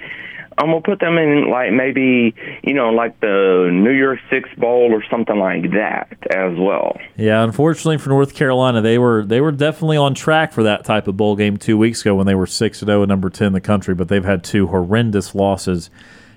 I'm 0.58 0.68
gonna 0.68 0.80
put 0.80 1.00
them 1.00 1.18
in 1.18 1.50
like 1.50 1.72
maybe 1.72 2.34
you 2.62 2.74
know 2.74 2.90
like 2.90 3.20
the 3.20 3.68
New 3.72 3.90
Year's 3.92 4.20
Six 4.30 4.48
Bowl 4.56 4.90
or 4.92 5.04
something 5.10 5.38
like 5.38 5.70
that 5.72 6.16
as 6.34 6.56
well. 6.58 6.98
Yeah, 7.16 7.42
unfortunately 7.42 7.98
for 7.98 8.08
North 8.08 8.34
Carolina, 8.34 8.80
they 8.80 8.98
were 8.98 9.24
they 9.24 9.40
were 9.40 9.52
definitely 9.52 9.98
on 9.98 10.14
track 10.14 10.52
for 10.52 10.62
that 10.62 10.84
type 10.84 11.08
of 11.08 11.16
bowl 11.16 11.36
game 11.36 11.56
two 11.56 11.76
weeks 11.76 12.00
ago 12.00 12.14
when 12.14 12.26
they 12.26 12.34
were 12.34 12.46
six 12.46 12.80
and 12.80 12.88
zero 12.88 13.00
oh 13.00 13.02
and 13.02 13.08
number 13.10 13.28
ten 13.28 13.48
in 13.48 13.52
the 13.52 13.60
country, 13.60 13.94
but 13.94 14.08
they've 14.08 14.24
had 14.24 14.42
two 14.42 14.68
horrendous 14.68 15.34
losses 15.34 15.90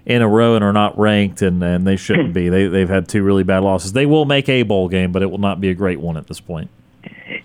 in 0.05 0.21
a 0.21 0.27
row 0.27 0.55
and 0.55 0.63
are 0.63 0.73
not 0.73 0.97
ranked, 0.97 1.41
and, 1.41 1.63
and 1.63 1.85
they 1.85 1.95
shouldn't 1.95 2.33
be. 2.33 2.49
They 2.49 2.67
they've 2.67 2.89
had 2.89 3.07
two 3.07 3.23
really 3.23 3.43
bad 3.43 3.63
losses. 3.63 3.93
They 3.93 4.05
will 4.05 4.25
make 4.25 4.49
a 4.49 4.63
bowl 4.63 4.89
game, 4.89 5.11
but 5.11 5.21
it 5.21 5.31
will 5.31 5.37
not 5.37 5.61
be 5.61 5.69
a 5.69 5.73
great 5.73 5.99
one 5.99 6.17
at 6.17 6.27
this 6.27 6.39
point. 6.39 6.69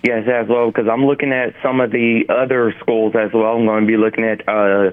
Yes, 0.03 0.27
as 0.27 0.47
well, 0.47 0.67
because 0.67 0.87
I'm 0.91 1.05
looking 1.05 1.31
at 1.31 1.53
some 1.61 1.79
of 1.79 1.91
the 1.91 2.25
other 2.29 2.73
schools 2.79 3.13
as 3.15 3.31
well. 3.33 3.57
I'm 3.57 3.65
going 3.65 3.85
to 3.85 3.87
be 3.87 3.97
looking 3.97 4.23
at 4.23 4.47
uh, 4.47 4.91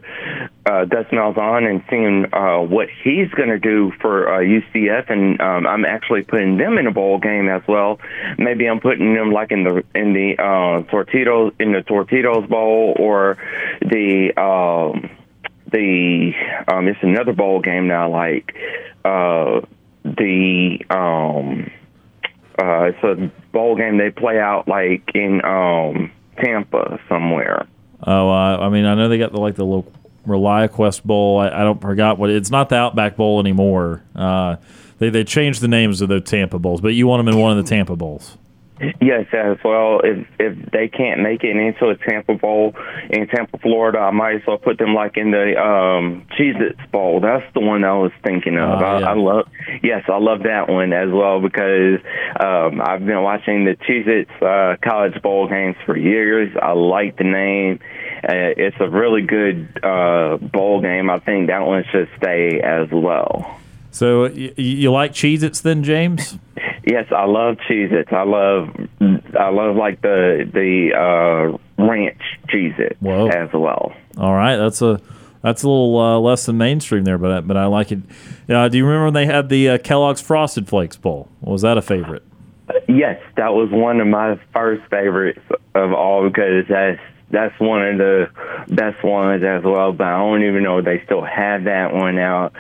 uh, 0.66 0.85
Gus 0.85 1.06
Malzahn 1.12 1.69
and 1.69 1.82
seeing 1.89 2.27
uh, 2.32 2.60
what 2.60 2.89
he's 3.02 3.28
going 3.31 3.48
to 3.48 3.59
do 3.59 3.93
for 4.01 4.28
uh, 4.28 4.40
UCF, 4.40 5.10
and 5.10 5.40
um, 5.40 5.66
I'm 5.66 5.85
actually 5.85 6.23
putting 6.23 6.59
them 6.59 6.77
in 6.77 6.86
a 6.86 6.90
bowl 6.90 7.19
game 7.19 7.48
as 7.48 7.62
well. 7.66 8.01
Maybe 8.36 8.69
I'm 8.69 8.81
putting 8.81 9.14
them 9.14 9.32
like 9.32 9.51
in 9.51 9.64
the 9.64 9.82
in 9.94 10.12
the 10.12 10.36
uh, 10.39 10.82
Tortitos 10.90 11.52
in 11.59 11.73
the 11.73 11.81
Tortitos 11.81 12.48
Bowl 12.48 12.94
or 12.98 13.39
the 13.81 14.32
um, 14.36 15.10
the 15.70 16.32
um, 16.69 16.86
it's 16.86 17.02
another 17.02 17.32
bowl 17.32 17.60
game 17.60 17.89
now, 17.89 18.10
like 18.10 18.55
uh, 19.05 19.62
the 20.05 20.78
um, 20.90 21.70
uh, 22.59 22.85
it's 22.85 23.02
a 23.02 23.41
bowl 23.52 23.76
game 23.76 23.98
they 23.98 24.10
play 24.10 24.38
out 24.38 24.66
like 24.66 25.10
in 25.14 25.44
um, 25.44 26.10
Tampa 26.42 26.98
somewhere. 27.08 27.66
Oh, 28.04 28.30
uh, 28.30 28.58
I 28.58 28.68
mean, 28.68 28.84
I 28.84 28.94
know 28.94 29.08
they 29.08 29.18
got 29.18 29.32
the 29.32 29.40
like 29.40 29.54
the 29.54 29.64
local 29.64 29.92
ReliaQuest 30.26 31.04
Bowl. 31.04 31.38
I, 31.38 31.48
I 31.48 31.64
don't 31.64 31.80
forgot 31.80 32.18
what 32.18 32.30
it's 32.30 32.50
not 32.50 32.68
the 32.68 32.76
Outback 32.76 33.16
Bowl 33.16 33.40
anymore. 33.40 34.02
Uh, 34.14 34.56
they 34.98 35.10
they 35.10 35.24
changed 35.24 35.60
the 35.60 35.68
names 35.68 36.00
of 36.00 36.08
the 36.08 36.20
Tampa 36.20 36.58
Bowls, 36.58 36.80
but 36.80 36.94
you 36.94 37.06
want 37.06 37.20
them 37.20 37.28
in 37.28 37.40
one 37.40 37.56
of 37.56 37.64
the 37.64 37.68
Tampa 37.68 37.96
Bowls. 37.96 38.36
Yes, 39.00 39.26
as 39.32 39.59
well. 39.64 40.00
If 40.02 40.26
if 40.38 40.70
they 40.72 40.88
can't 40.88 41.20
make 41.22 41.44
it 41.44 41.56
into 41.56 41.88
a 41.88 41.96
Tampa 41.96 42.34
Bowl 42.34 42.74
in 43.10 43.28
Tampa, 43.28 43.59
Florida, 43.59 43.98
I 43.98 44.10
might 44.10 44.36
as 44.36 44.42
well 44.46 44.59
put 44.59 44.78
them 44.78 44.94
like 44.94 45.16
in 45.16 45.30
the 45.30 45.56
um 45.60 46.26
Cheez-Its 46.36 46.80
Bowl. 46.90 47.20
That's 47.20 47.44
the 47.54 47.60
one 47.60 47.84
I 47.84 47.92
was 47.94 48.12
thinking 48.24 48.59
of. 48.59 48.80
Oh, 48.80 48.84
I, 48.84 49.00
yeah. 49.00 49.10
I 49.10 49.14
love 49.14 49.48
yes, 49.82 50.04
I 50.09 50.18
love 50.18 50.42
that 50.44 50.68
one 50.68 50.92
as 50.92 51.10
well 51.10 51.40
because 51.40 52.00
um 52.40 52.80
I've 52.80 53.06
been 53.06 53.22
watching 53.22 53.64
the 53.64 53.76
Cheez-Its 53.76 54.42
uh, 54.42 54.76
college 54.82 55.20
bowl 55.22 55.48
games 55.48 55.76
for 55.86 55.96
years. 55.96 56.54
I 56.60 56.72
like 56.72 57.16
the 57.16 57.24
name. 57.24 57.78
Uh, 58.24 58.54
it's 58.56 58.76
a 58.80 58.88
really 58.88 59.22
good 59.22 59.78
uh 59.84 60.38
bowl 60.38 60.80
game. 60.80 61.09
I 61.09 61.20
think 61.20 61.48
that 61.48 61.60
one 61.60 61.84
should 61.92 62.09
stay 62.18 62.60
as 62.60 62.88
well. 62.90 63.61
So 63.93 64.23
y- 64.23 64.52
you 64.56 64.90
like 64.90 65.12
Cheez-Its 65.12 65.60
then, 65.60 65.85
James? 65.85 66.36
Yes, 66.85 67.06
I 67.14 67.27
love 67.27 67.59
Cheez-Its. 67.69 68.10
I 68.12 68.24
love 68.24 68.69
I 69.39 69.51
love 69.51 69.77
like 69.77 70.02
the 70.02 70.51
the 70.52 70.93
uh 70.97 71.82
ranch 71.85 72.20
Cheez-It 72.48 72.97
Whoa. 73.01 73.28
as 73.28 73.51
well. 73.52 73.93
All 74.19 74.35
right, 74.35 74.56
that's 74.56 74.82
a 74.82 75.01
that's 75.43 75.62
a 75.62 75.69
little 75.69 75.98
uh, 75.98 76.19
less 76.19 76.47
than 76.47 76.56
mainstream 76.56 77.05
there, 77.05 77.19
but 77.19 77.31
I, 77.31 77.40
but 77.40 77.56
I 77.56 77.66
like 77.66 77.93
it. 77.93 77.98
Uh, 78.48 78.69
do 78.69 78.78
you 78.78 78.85
remember 78.85 79.06
when 79.06 79.14
they 79.14 79.27
had 79.27 79.48
the 79.48 79.70
uh, 79.70 79.78
Kellogg's 79.78 80.20
Frosted 80.20 80.69
Flakes 80.69 80.97
bowl? 80.97 81.28
Was 81.40 81.62
that 81.62 81.77
a 81.77 81.82
favorite? 81.82 82.23
Yes, 82.89 83.20
that 83.36 83.52
was 83.52 83.69
one 83.73 84.01
of 84.01 84.06
my 84.06 84.39
first 84.52 84.82
favorites 84.89 85.40
of 85.74 85.93
all 85.93 86.28
because 86.28 86.64
that's 86.69 87.01
that's 87.31 87.59
one 87.59 87.82
of 87.86 87.98
the 87.98 88.28
best 88.69 89.02
ones 89.05 89.43
as 89.43 89.62
well. 89.64 89.93
But 89.93 90.06
I 90.06 90.19
don't 90.19 90.44
even 90.44 90.62
know 90.62 90.78
if 90.78 90.85
they 90.85 91.02
still 91.05 91.24
have 91.24 91.64
that 91.64 91.93
one 91.93 92.19
out. 92.19 92.52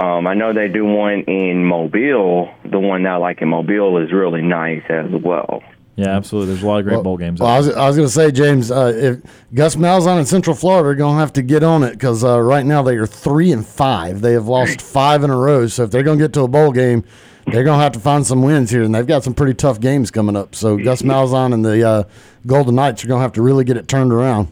Um, 0.00 0.26
I 0.26 0.32
know 0.32 0.54
they 0.54 0.68
do 0.68 0.86
one 0.86 1.24
in 1.24 1.64
Mobile. 1.64 2.54
The 2.64 2.80
one 2.80 3.02
that 3.02 3.12
I 3.12 3.16
like 3.16 3.42
in 3.42 3.48
Mobile 3.48 3.98
is 3.98 4.10
really 4.12 4.40
nice 4.40 4.82
as 4.88 5.10
well. 5.22 5.62
Yeah, 5.96 6.16
absolutely. 6.16 6.54
There's 6.54 6.62
a 6.62 6.66
lot 6.66 6.78
of 6.78 6.86
great 6.86 7.02
bowl 7.02 7.18
games. 7.18 7.40
Well, 7.40 7.50
I 7.50 7.58
was, 7.58 7.66
was 7.68 7.96
going 7.96 8.08
to 8.08 8.14
say, 8.14 8.30
James, 8.30 8.70
uh, 8.70 8.92
if 8.96 9.20
Gus 9.52 9.76
Malzahn 9.76 10.18
in 10.18 10.24
Central 10.24 10.56
Florida 10.56 10.88
are 10.88 10.94
going 10.94 11.16
to 11.16 11.20
have 11.20 11.34
to 11.34 11.42
get 11.42 11.62
on 11.62 11.82
it 11.82 11.92
because 11.92 12.24
uh, 12.24 12.40
right 12.40 12.64
now 12.64 12.82
they 12.82 12.96
are 12.96 13.06
three 13.06 13.52
and 13.52 13.66
five. 13.66 14.22
They 14.22 14.32
have 14.32 14.48
lost 14.48 14.80
five 14.80 15.22
in 15.22 15.28
a 15.28 15.36
row. 15.36 15.66
So 15.66 15.82
if 15.82 15.90
they're 15.90 16.02
going 16.02 16.18
to 16.18 16.24
get 16.24 16.32
to 16.34 16.42
a 16.42 16.48
bowl 16.48 16.72
game, 16.72 17.04
they're 17.48 17.64
going 17.64 17.78
to 17.78 17.82
have 17.82 17.92
to 17.92 18.00
find 18.00 18.26
some 18.26 18.42
wins 18.42 18.70
here, 18.70 18.82
and 18.82 18.94
they've 18.94 19.06
got 19.06 19.24
some 19.24 19.34
pretty 19.34 19.52
tough 19.52 19.80
games 19.80 20.10
coming 20.10 20.36
up. 20.36 20.54
So 20.54 20.78
Gus 20.78 21.02
Malzahn 21.02 21.52
and 21.52 21.62
the 21.62 21.86
uh, 21.86 22.04
Golden 22.46 22.76
Knights 22.76 23.04
are 23.04 23.08
going 23.08 23.18
to 23.18 23.22
have 23.22 23.32
to 23.34 23.42
really 23.42 23.64
get 23.64 23.76
it 23.76 23.86
turned 23.86 24.12
around. 24.12 24.48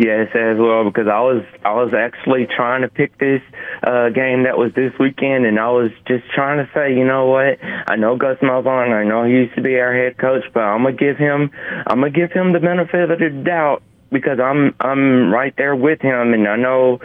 Yes, 0.00 0.28
as 0.34 0.56
well 0.56 0.84
because 0.84 1.08
I 1.08 1.20
was 1.20 1.44
I 1.62 1.74
was 1.74 1.92
actually 1.92 2.46
trying 2.46 2.80
to 2.80 2.88
pick 2.88 3.18
this 3.18 3.42
uh, 3.82 4.08
game 4.08 4.44
that 4.44 4.56
was 4.56 4.72
this 4.72 4.94
weekend, 4.98 5.44
and 5.44 5.60
I 5.60 5.68
was 5.68 5.90
just 6.08 6.24
trying 6.34 6.56
to 6.56 6.72
say, 6.72 6.96
you 6.96 7.04
know 7.04 7.26
what? 7.26 7.58
I 7.62 7.96
know 7.96 8.16
Gus 8.16 8.38
Malzahn. 8.38 8.94
I 8.94 9.04
know 9.04 9.24
he 9.24 9.32
used 9.32 9.56
to 9.56 9.60
be 9.60 9.78
our 9.78 9.92
head 9.92 10.16
coach, 10.16 10.44
but 10.54 10.60
I'm 10.60 10.84
gonna 10.84 10.96
give 10.96 11.18
him 11.18 11.50
I'm 11.86 12.00
gonna 12.00 12.08
give 12.08 12.32
him 12.32 12.54
the 12.54 12.60
benefit 12.60 13.10
of 13.10 13.18
the 13.18 13.28
doubt 13.44 13.82
because 14.10 14.40
I'm 14.40 14.74
I'm 14.80 15.30
right 15.30 15.52
there 15.58 15.76
with 15.76 16.00
him, 16.00 16.32
and 16.32 16.48
I 16.48 16.56
know 16.56 17.00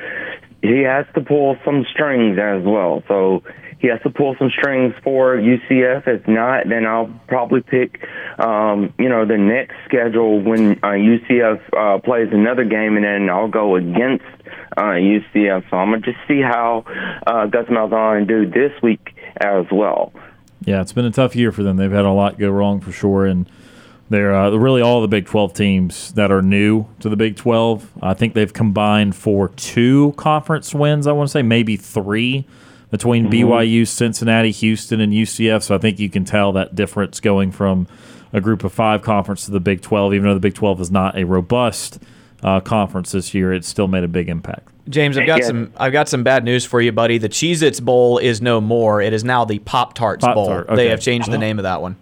he 0.61 0.83
has 0.83 1.05
to 1.15 1.21
pull 1.21 1.57
some 1.65 1.85
strings 1.91 2.39
as 2.39 2.63
well. 2.63 3.03
So 3.09 3.43
he 3.85 3.91
has 3.91 4.01
to 4.01 4.09
pull 4.09 4.35
some 4.39 4.49
strings 4.49 4.95
for 5.03 5.37
UCF. 5.37 6.07
If 6.07 6.27
not, 6.27 6.67
then 6.67 6.87
I'll 6.87 7.13
probably 7.27 7.61
pick, 7.61 8.03
um, 8.39 8.91
you 8.97 9.09
know, 9.09 9.27
the 9.27 9.37
next 9.37 9.75
schedule 9.85 10.41
when 10.41 10.71
uh, 10.81 10.97
UCF 10.97 11.61
uh, 11.77 11.99
plays 11.99 12.29
another 12.31 12.63
game, 12.63 12.95
and 12.95 13.05
then 13.05 13.29
I'll 13.29 13.47
go 13.47 13.75
against 13.75 14.25
uh, 14.75 14.97
UCF. 14.97 15.69
So 15.69 15.77
I'm 15.77 15.91
gonna 15.91 15.99
just 15.99 16.17
see 16.27 16.41
how 16.41 16.83
uh, 17.27 17.45
Gus 17.45 17.67
Malzahn 17.67 18.27
do 18.27 18.49
this 18.49 18.71
week 18.81 19.15
as 19.37 19.65
well. 19.71 20.11
Yeah, 20.61 20.81
it's 20.81 20.93
been 20.93 21.05
a 21.05 21.11
tough 21.11 21.35
year 21.35 21.51
for 21.51 21.61
them. 21.61 21.77
They've 21.77 21.91
had 21.91 22.05
a 22.05 22.11
lot 22.11 22.39
go 22.39 22.49
wrong 22.49 22.81
for 22.81 22.91
sure, 22.91 23.27
and 23.27 23.47
they're 24.09 24.33
uh, 24.33 24.49
really 24.49 24.81
all 24.81 24.99
the 25.01 25.07
Big 25.07 25.27
12 25.27 25.53
teams 25.53 26.11
that 26.13 26.31
are 26.31 26.41
new 26.41 26.87
to 27.01 27.09
the 27.09 27.15
Big 27.15 27.35
12. 27.35 27.99
I 28.01 28.15
think 28.15 28.33
they've 28.33 28.51
combined 28.51 29.15
for 29.15 29.49
two 29.49 30.13
conference 30.17 30.73
wins. 30.73 31.05
I 31.05 31.11
want 31.11 31.29
to 31.29 31.31
say 31.31 31.43
maybe 31.43 31.77
three 31.77 32.47
between 32.91 33.29
BYU, 33.29 33.87
Cincinnati, 33.87 34.51
Houston, 34.51 34.99
and 35.01 35.11
UCF. 35.13 35.63
So 35.63 35.75
I 35.75 35.77
think 35.77 35.99
you 35.99 36.09
can 36.09 36.25
tell 36.25 36.51
that 36.53 36.75
difference 36.75 37.19
going 37.19 37.51
from 37.51 37.87
a 38.33 38.41
group 38.41 38.63
of 38.63 38.73
five 38.73 39.01
conference 39.01 39.45
to 39.45 39.51
the 39.51 39.59
Big 39.59 39.81
12. 39.81 40.13
Even 40.13 40.27
though 40.27 40.33
the 40.33 40.39
Big 40.39 40.53
12 40.55 40.81
is 40.81 40.91
not 40.91 41.17
a 41.17 41.23
robust 41.25 41.99
uh, 42.43 42.59
conference 42.59 43.11
this 43.11 43.33
year, 43.33 43.53
it 43.53 43.65
still 43.65 43.87
made 43.87 44.03
a 44.03 44.07
big 44.07 44.29
impact. 44.29 44.69
James, 44.87 45.17
I've 45.17 45.25
got 45.25 45.39
Yeah. 45.39 45.47
some 45.47 45.73
I've 45.77 45.93
got 45.93 46.07
some 46.07 46.21
bad 46.23 46.43
news 46.43 46.63
for 46.63 46.79
you, 46.79 46.91
buddy. 46.91 47.17
The 47.17 47.29
Cheez 47.29 47.63
Its 47.63 47.79
Bowl 47.79 48.19
is 48.19 48.39
no 48.41 48.61
more. 48.61 49.01
It 49.01 49.13
is 49.13 49.23
now 49.23 49.43
the 49.43 49.57
Pop 49.59 49.95
Tarts 49.95 50.23
Bowl. 50.23 50.47
Pop-Tart, 50.47 50.75
They 50.77 50.89
have 50.89 51.01
changed 51.01 51.31
the 51.31 51.39
name 51.39 51.57
of 51.57 51.63
that 51.63 51.81
one. 51.81 51.95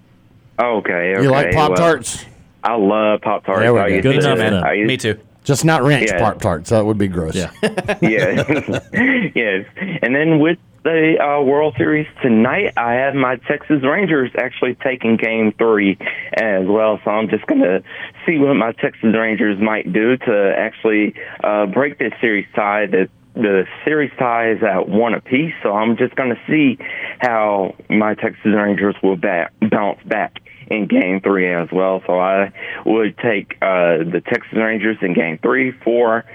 Okay, 0.61 1.13
okay. 1.13 1.23
You 1.23 1.29
like 1.31 1.53
Pop 1.53 1.75
Tarts? 1.75 2.25
I 2.61 2.75
love 2.75 3.21
Pop 3.21 3.45
Tarts. 3.45 3.61
There 3.61 3.73
we 3.73 3.79
go. 3.79 4.01
Good 4.01 4.01
to- 4.01 4.11
enough 4.19 4.37
for 4.37 4.49
them. 4.49 4.63
I 4.65 4.73
used- 4.73 4.87
Me 4.87 4.97
too. 4.97 5.17
Just 5.45 5.63
not 5.65 5.83
ranch 5.83 6.09
Yeah. 6.09 6.19
Pop 6.19 6.41
Tarts. 6.41 6.69
That 6.71 6.85
would 6.85 6.97
be 6.97 7.07
gross. 7.07 7.35
Yeah. 7.35 7.51
yes, 8.01 8.45
yes. 9.35 9.65
And 10.01 10.13
then 10.15 10.39
with 10.39 10.57
the 10.83 11.15
uh, 11.19 11.41
World 11.41 11.75
Series 11.77 12.07
tonight, 12.21 12.73
I 12.77 12.93
have 12.93 13.15
my 13.15 13.37
Texas 13.37 13.83
Rangers 13.83 14.31
actually 14.37 14.75
taking 14.75 15.17
Game 15.17 15.53
Three 15.57 15.97
as 16.33 16.65
well. 16.65 16.99
So 17.05 17.11
I'm 17.11 17.29
just 17.29 17.45
gonna 17.47 17.81
see 18.25 18.37
what 18.37 18.53
my 18.55 18.73
Texas 18.73 19.15
Rangers 19.15 19.59
might 19.59 19.91
do 19.91 20.17
to 20.17 20.53
actually 20.57 21.15
uh, 21.43 21.67
break 21.67 21.99
this 21.99 22.13
series 22.19 22.47
tie. 22.55 22.87
That 22.87 23.09
the 23.33 23.65
series 23.85 24.11
tie 24.19 24.51
is 24.51 24.63
at 24.63 24.87
one 24.87 25.13
apiece. 25.13 25.53
So 25.63 25.73
I'm 25.73 25.95
just 25.97 26.15
gonna 26.15 26.39
see 26.47 26.77
how 27.19 27.75
my 27.89 28.15
Texas 28.15 28.51
Rangers 28.53 28.95
will 29.01 29.17
ba- 29.17 29.49
bounce 29.71 30.03
back 30.03 30.41
in 30.67 30.87
game 30.87 31.21
three 31.21 31.53
as 31.53 31.69
well. 31.71 32.01
So 32.05 32.19
I 32.19 32.51
would 32.85 33.17
take 33.17 33.53
uh, 33.61 34.03
the 34.03 34.21
Texas 34.25 34.53
Rangers 34.53 34.97
in 35.01 35.13
game 35.13 35.39
three, 35.41 35.71
four, 35.71 36.25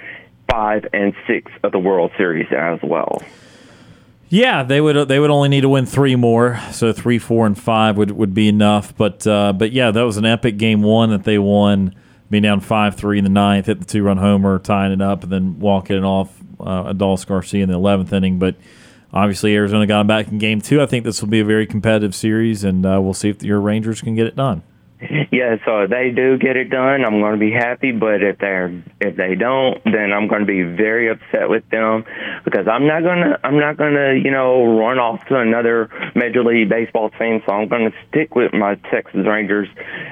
five, 0.51 0.87
and 0.95 1.13
six 1.27 1.53
of 1.63 1.73
the 1.73 1.79
World 1.79 2.13
Series 2.17 2.49
as 2.51 2.81
well. 2.83 3.23
Yeah, 4.31 4.63
they 4.63 4.81
would 4.81 5.09
they 5.09 5.19
would 5.19 5.31
only 5.31 5.49
need 5.49 5.63
to 5.63 5.71
win 5.71 5.87
three 5.87 6.15
more, 6.15 6.61
so 6.71 6.93
three, 6.93 7.19
four, 7.19 7.47
and 7.47 7.59
five 7.59 7.97
would, 7.97 8.11
would 8.11 8.35
be 8.35 8.49
enough. 8.49 8.95
But 8.95 9.27
uh, 9.27 9.55
but 9.55 9.73
yeah, 9.73 9.91
that 9.91 10.03
was 10.03 10.19
an 10.19 10.27
epic 10.27 10.59
game 10.59 10.83
one 10.83 11.11
that 11.11 11.25
they 11.25 11.39
won, 11.39 11.95
being 12.29 12.43
down 12.43 12.61
five 12.61 12.95
three 12.95 13.17
in 13.17 13.25
the 13.25 13.31
ninth, 13.31 13.67
hit 13.67 13.79
the 13.79 13.87
two 13.87 14.03
run 14.03 14.19
homer, 14.19 14.59
tying 14.59 14.93
it 14.93 15.01
up, 15.01 15.23
and 15.23 15.33
then 15.33 15.59
walking 15.61 15.97
it 15.97 16.05
off 16.05 16.39
uh, 16.61 16.93
Adolis 16.93 17.27
Garcia 17.27 17.63
in 17.63 17.71
the 17.71 17.77
eleventh 17.77 18.13
inning. 18.13 18.39
But 18.39 18.57
obviously, 19.15 19.55
Arizona 19.55 19.87
got 19.87 20.01
them 20.01 20.09
back 20.09 20.29
in 20.29 20.37
game 20.37 20.61
two. 20.61 20.83
I 20.83 20.87
think 20.87 21.05
this 21.05 21.23
will 21.23 21.31
be 21.31 21.41
a 21.41 21.45
very 21.45 21.67
competitive 21.67 22.15
series, 22.15 22.65
and 22.65 22.85
uh, 22.85 23.01
we'll 23.01 23.15
see 23.15 23.31
if 23.31 23.43
your 23.43 23.61
Rangers 23.63 24.03
can 24.03 24.15
get 24.15 24.27
it 24.27 24.37
done. 24.37 24.63
Yeah, 25.31 25.57
so 25.65 25.83
if 25.83 25.91
they 25.91 26.11
do 26.11 26.39
get 26.39 26.57
it 26.57 26.71
done, 26.71 27.05
I'm 27.05 27.21
going 27.21 27.35
to 27.35 27.39
be 27.39 27.53
happy. 27.53 27.93
But 27.93 28.23
if 28.23 28.39
they're 28.39 28.83
if 29.01 29.17
they 29.17 29.35
don't, 29.35 29.83
then 29.85 30.13
I'm 30.13 30.27
going 30.27 30.41
to 30.41 30.47
be 30.47 30.63
very 30.63 31.11
upset 31.11 31.49
with 31.49 31.69
them 31.71 32.05
because 32.45 32.67
I'm 32.67 32.87
not 32.87 33.03
gonna 33.03 33.39
I'm 33.45 33.59
not 33.59 33.77
gonna 33.77 34.15
you 34.15 34.31
know 34.31 34.79
run 34.79 34.99
off 34.99 35.25
to 35.27 35.39
another 35.39 35.91
Major 36.15 36.43
League 36.43 36.69
Baseball 36.69 37.11
team. 37.11 37.43
So 37.47 37.53
I'm 37.53 37.69
going 37.69 37.91
to 37.91 37.97
stick 38.09 38.35
with 38.35 38.53
my 38.53 38.77
Texas 38.91 39.27
Rangers 39.27 39.69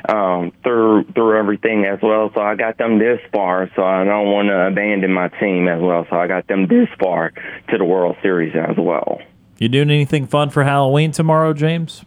um, 0.08 0.52
through 0.62 1.04
through 1.14 1.38
everything 1.38 1.84
as 1.86 1.98
well. 2.02 2.30
So 2.34 2.40
I 2.40 2.54
got 2.54 2.78
them 2.78 2.98
this 2.98 3.20
far, 3.32 3.70
so 3.74 3.82
I 3.82 4.04
don't 4.04 4.30
want 4.30 4.48
to 4.48 4.68
abandon 4.68 5.12
my 5.12 5.28
team 5.28 5.66
as 5.66 5.80
well. 5.80 6.06
So 6.10 6.16
I 6.16 6.26
got 6.26 6.46
them 6.46 6.68
this 6.68 6.88
far 7.00 7.32
to 7.70 7.78
the 7.78 7.84
World 7.84 8.16
Series 8.22 8.54
as 8.54 8.76
well. 8.76 9.20
You 9.58 9.68
doing 9.68 9.90
anything 9.90 10.26
fun 10.26 10.50
for 10.50 10.64
Halloween 10.64 11.12
tomorrow, 11.12 11.54
James? 11.54 12.04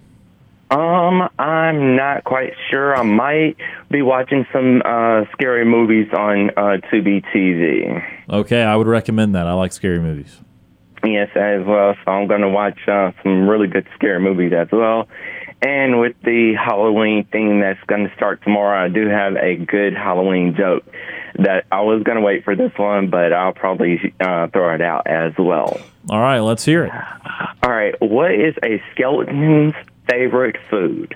Um, 0.71 1.27
I'm 1.39 1.95
not 1.95 2.23
quite 2.23 2.53
sure. 2.69 2.95
I 2.95 3.01
might 3.01 3.57
be 3.89 4.01
watching 4.01 4.45
some 4.53 4.81
uh, 4.85 5.25
scary 5.31 5.65
movies 5.65 6.07
on 6.13 6.51
uh, 6.51 6.77
Tubi 6.91 7.23
TV. 7.33 8.03
Okay, 8.29 8.61
I 8.61 8.75
would 8.75 8.87
recommend 8.87 9.33
that. 9.33 9.47
I 9.47 9.53
like 9.53 9.73
scary 9.73 9.99
movies. 9.99 10.37
Yes, 11.03 11.29
as 11.35 11.65
well. 11.65 11.95
So 12.05 12.11
I'm 12.11 12.27
going 12.27 12.41
to 12.41 12.49
watch 12.49 12.77
uh, 12.87 13.11
some 13.23 13.47
really 13.47 13.67
good 13.67 13.87
scary 13.95 14.19
movies 14.19 14.51
as 14.53 14.67
well. 14.71 15.07
And 15.61 15.99
with 15.99 16.15
the 16.23 16.53
Halloween 16.53 17.25
thing 17.25 17.59
that's 17.59 17.83
going 17.87 18.07
to 18.07 18.15
start 18.15 18.41
tomorrow, 18.43 18.85
I 18.85 18.87
do 18.89 19.07
have 19.07 19.35
a 19.35 19.55
good 19.57 19.93
Halloween 19.93 20.55
joke 20.55 20.85
that 21.37 21.65
I 21.71 21.81
was 21.81 22.03
going 22.03 22.17
to 22.17 22.21
wait 22.21 22.43
for 22.43 22.55
this 22.55 22.71
one, 22.77 23.09
but 23.09 23.33
I'll 23.33 23.53
probably 23.53 24.13
uh, 24.19 24.47
throw 24.47 24.73
it 24.75 24.81
out 24.81 25.07
as 25.07 25.33
well. 25.37 25.79
All 26.09 26.19
right, 26.19 26.39
let's 26.39 26.63
hear 26.63 26.85
it. 26.85 26.91
All 27.61 27.71
right, 27.71 27.93
what 28.01 28.31
is 28.33 28.55
a 28.63 28.81
skeleton's 28.93 29.73
favorite 30.09 30.57
food? 30.69 31.15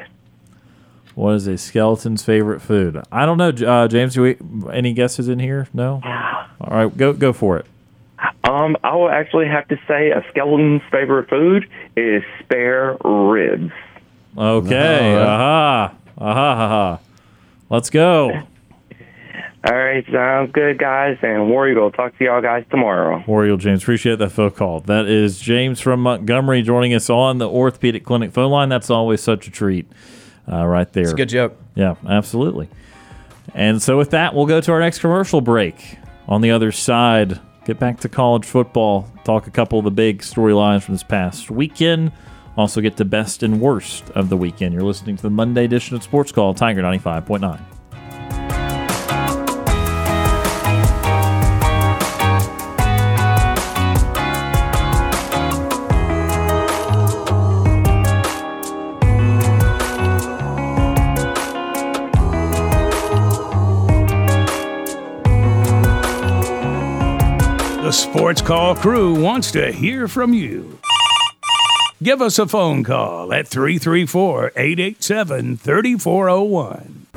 What 1.16 1.36
is 1.36 1.48
a 1.48 1.58
skeleton's 1.58 2.24
favorite 2.24 2.62
food? 2.62 3.02
I 3.12 3.26
don't 3.26 3.38
know, 3.38 3.50
uh, 3.50 3.88
James. 3.88 4.16
Do 4.16 4.24
we, 4.24 4.38
any 4.72 4.94
guesses 4.94 5.28
in 5.30 5.40
here? 5.40 5.68
No. 5.74 6.02
All 6.60 6.78
right, 6.78 6.98
go 6.98 7.14
go 7.14 7.34
for 7.34 7.58
it. 7.58 7.66
Um, 8.44 8.76
I 8.84 8.96
will 8.96 9.10
actually 9.10 9.48
have 9.48 9.68
to 9.68 9.78
say 9.88 10.12
a 10.12 10.24
skeleton's 10.30 10.82
favorite 10.92 11.30
food 11.30 11.70
is 11.96 12.24
spare 12.40 12.98
ribs. 13.04 13.72
Okay. 14.38 15.16
Aha. 15.16 15.94
Aha. 16.18 16.52
Aha. 16.52 17.00
Let's 17.70 17.90
go. 17.90 18.44
All 19.66 19.74
right, 19.74 20.06
sounds 20.12 20.52
good, 20.52 20.78
guys. 20.78 21.18
And 21.22 21.50
War 21.50 21.70
Eagle, 21.70 21.90
talk 21.90 22.18
to 22.18 22.26
y'all 22.26 22.42
guys 22.42 22.66
tomorrow. 22.70 23.24
War 23.26 23.46
Eagle 23.46 23.56
James, 23.58 23.82
appreciate 23.82 24.20
that 24.20 24.32
phone 24.32 24.52
call. 24.52 24.82
That 24.82 25.06
is 25.06 25.40
James 25.40 25.80
from 25.80 26.02
Montgomery 26.02 26.62
joining 26.64 26.94
us 26.94 27.10
on 27.10 27.38
the 27.38 27.50
Orthopedic 27.50 28.04
Clinic 28.04 28.34
phone 28.34 28.52
line. 28.52 28.68
That's 28.68 28.90
always 28.90 29.22
such 29.22 29.48
a 29.48 29.52
treat, 29.52 29.90
uh, 30.52 30.66
right 30.66 30.92
there. 30.92 31.04
It's 31.04 31.14
a 31.14 31.16
good 31.16 31.30
joke. 31.30 31.56
Yeah, 31.76 31.96
absolutely. 32.06 32.68
And 33.56 33.82
so 33.82 33.98
with 33.98 34.10
that, 34.10 34.36
we'll 34.36 34.48
go 34.48 34.60
to 34.60 34.72
our 34.74 34.82
next 34.82 35.00
commercial 35.00 35.40
break. 35.40 35.98
On 36.28 36.42
the 36.42 36.52
other 36.52 36.74
side, 36.74 37.40
get 37.64 37.80
back 37.80 38.02
to 38.02 38.10
college 38.10 38.46
football, 38.46 39.10
talk 39.24 39.48
a 39.48 39.52
couple 39.52 39.80
of 39.80 39.86
the 39.86 39.92
big 39.92 40.22
storylines 40.24 40.84
from 40.84 40.96
this 40.96 41.04
past 41.04 41.50
weekend. 41.50 42.12
Also 42.58 42.82
get 42.82 42.98
the 42.98 43.06
best 43.06 43.44
and 43.44 43.62
worst 43.62 44.10
of 44.12 44.28
the 44.28 44.36
weekend. 44.38 44.74
You're 44.74 44.84
listening 44.84 45.16
to 45.16 45.24
the 45.24 45.30
Monday 45.30 45.64
edition 45.64 45.96
of 45.96 46.04
Sports 46.04 46.34
Call, 46.34 46.54
Tiger 46.54 46.82
95.9. 46.82 47.62
Sports 68.14 68.44
Call 68.44 68.76
crew 68.76 69.20
wants 69.20 69.50
to 69.54 69.72
hear 69.72 70.08
from 70.08 70.36
you. 70.36 70.78
Give 72.04 72.22
us 72.22 72.38
a 72.38 72.46
phone 72.46 72.84
call 72.84 73.34
at 73.34 73.48
334 73.48 74.52
887 74.56 75.58
3401. 75.58 77.08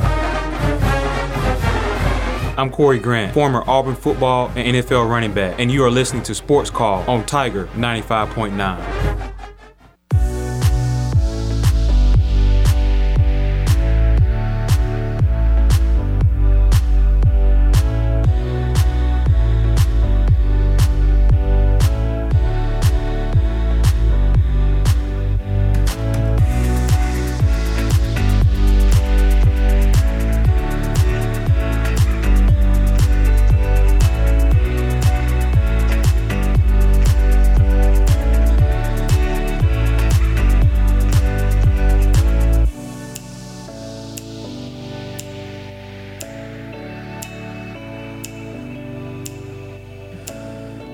I'm 2.58 2.70
Corey 2.70 2.98
Grant, 2.98 3.34
former 3.34 3.62
Auburn 3.66 3.94
football 3.94 4.50
and 4.56 4.74
NFL 4.74 5.10
running 5.10 5.34
back, 5.34 5.60
and 5.60 5.70
you 5.70 5.84
are 5.84 5.90
listening 5.90 6.22
to 6.22 6.34
Sports 6.34 6.70
Call 6.70 7.02
on 7.10 7.26
Tiger 7.26 7.66
95.9. 7.74 9.35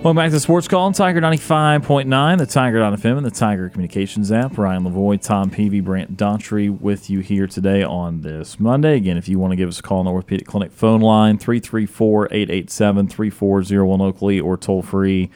Welcome 0.02 0.16
back 0.16 0.32
to 0.32 0.40
Sports 0.40 0.66
Call 0.66 0.86
on 0.86 0.92
Tiger 0.92 1.20
95.9, 1.20 2.38
the 2.38 2.44
Tiger.fm, 2.44 3.18
and 3.18 3.24
the 3.24 3.30
Tiger 3.30 3.68
Communications 3.68 4.32
app. 4.32 4.58
Ryan 4.58 4.82
Lavoie, 4.82 5.22
Tom 5.22 5.48
Peavy, 5.48 5.78
Brant 5.78 6.16
Daughtry 6.16 6.76
with 6.76 7.08
you 7.08 7.20
here 7.20 7.46
today 7.46 7.84
on 7.84 8.22
this 8.22 8.58
Monday. 8.58 8.96
Again, 8.96 9.16
if 9.16 9.28
you 9.28 9.38
want 9.38 9.52
to 9.52 9.56
give 9.56 9.68
us 9.68 9.78
a 9.78 9.82
call 9.82 10.00
on 10.00 10.06
the 10.06 10.10
Orthopedic 10.10 10.44
Clinic 10.44 10.72
phone 10.72 11.02
line, 11.02 11.38
334 11.38 12.26
887 12.32 13.06
3401 13.06 14.00
locally 14.00 14.40
or 14.40 14.56
toll 14.56 14.82
free 14.82 15.30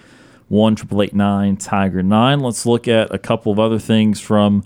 1 0.48 0.74
Tiger 1.58 2.02
9. 2.02 2.40
Let's 2.40 2.66
look 2.66 2.88
at 2.88 3.14
a 3.14 3.18
couple 3.18 3.52
of 3.52 3.60
other 3.60 3.78
things 3.78 4.20
from 4.20 4.64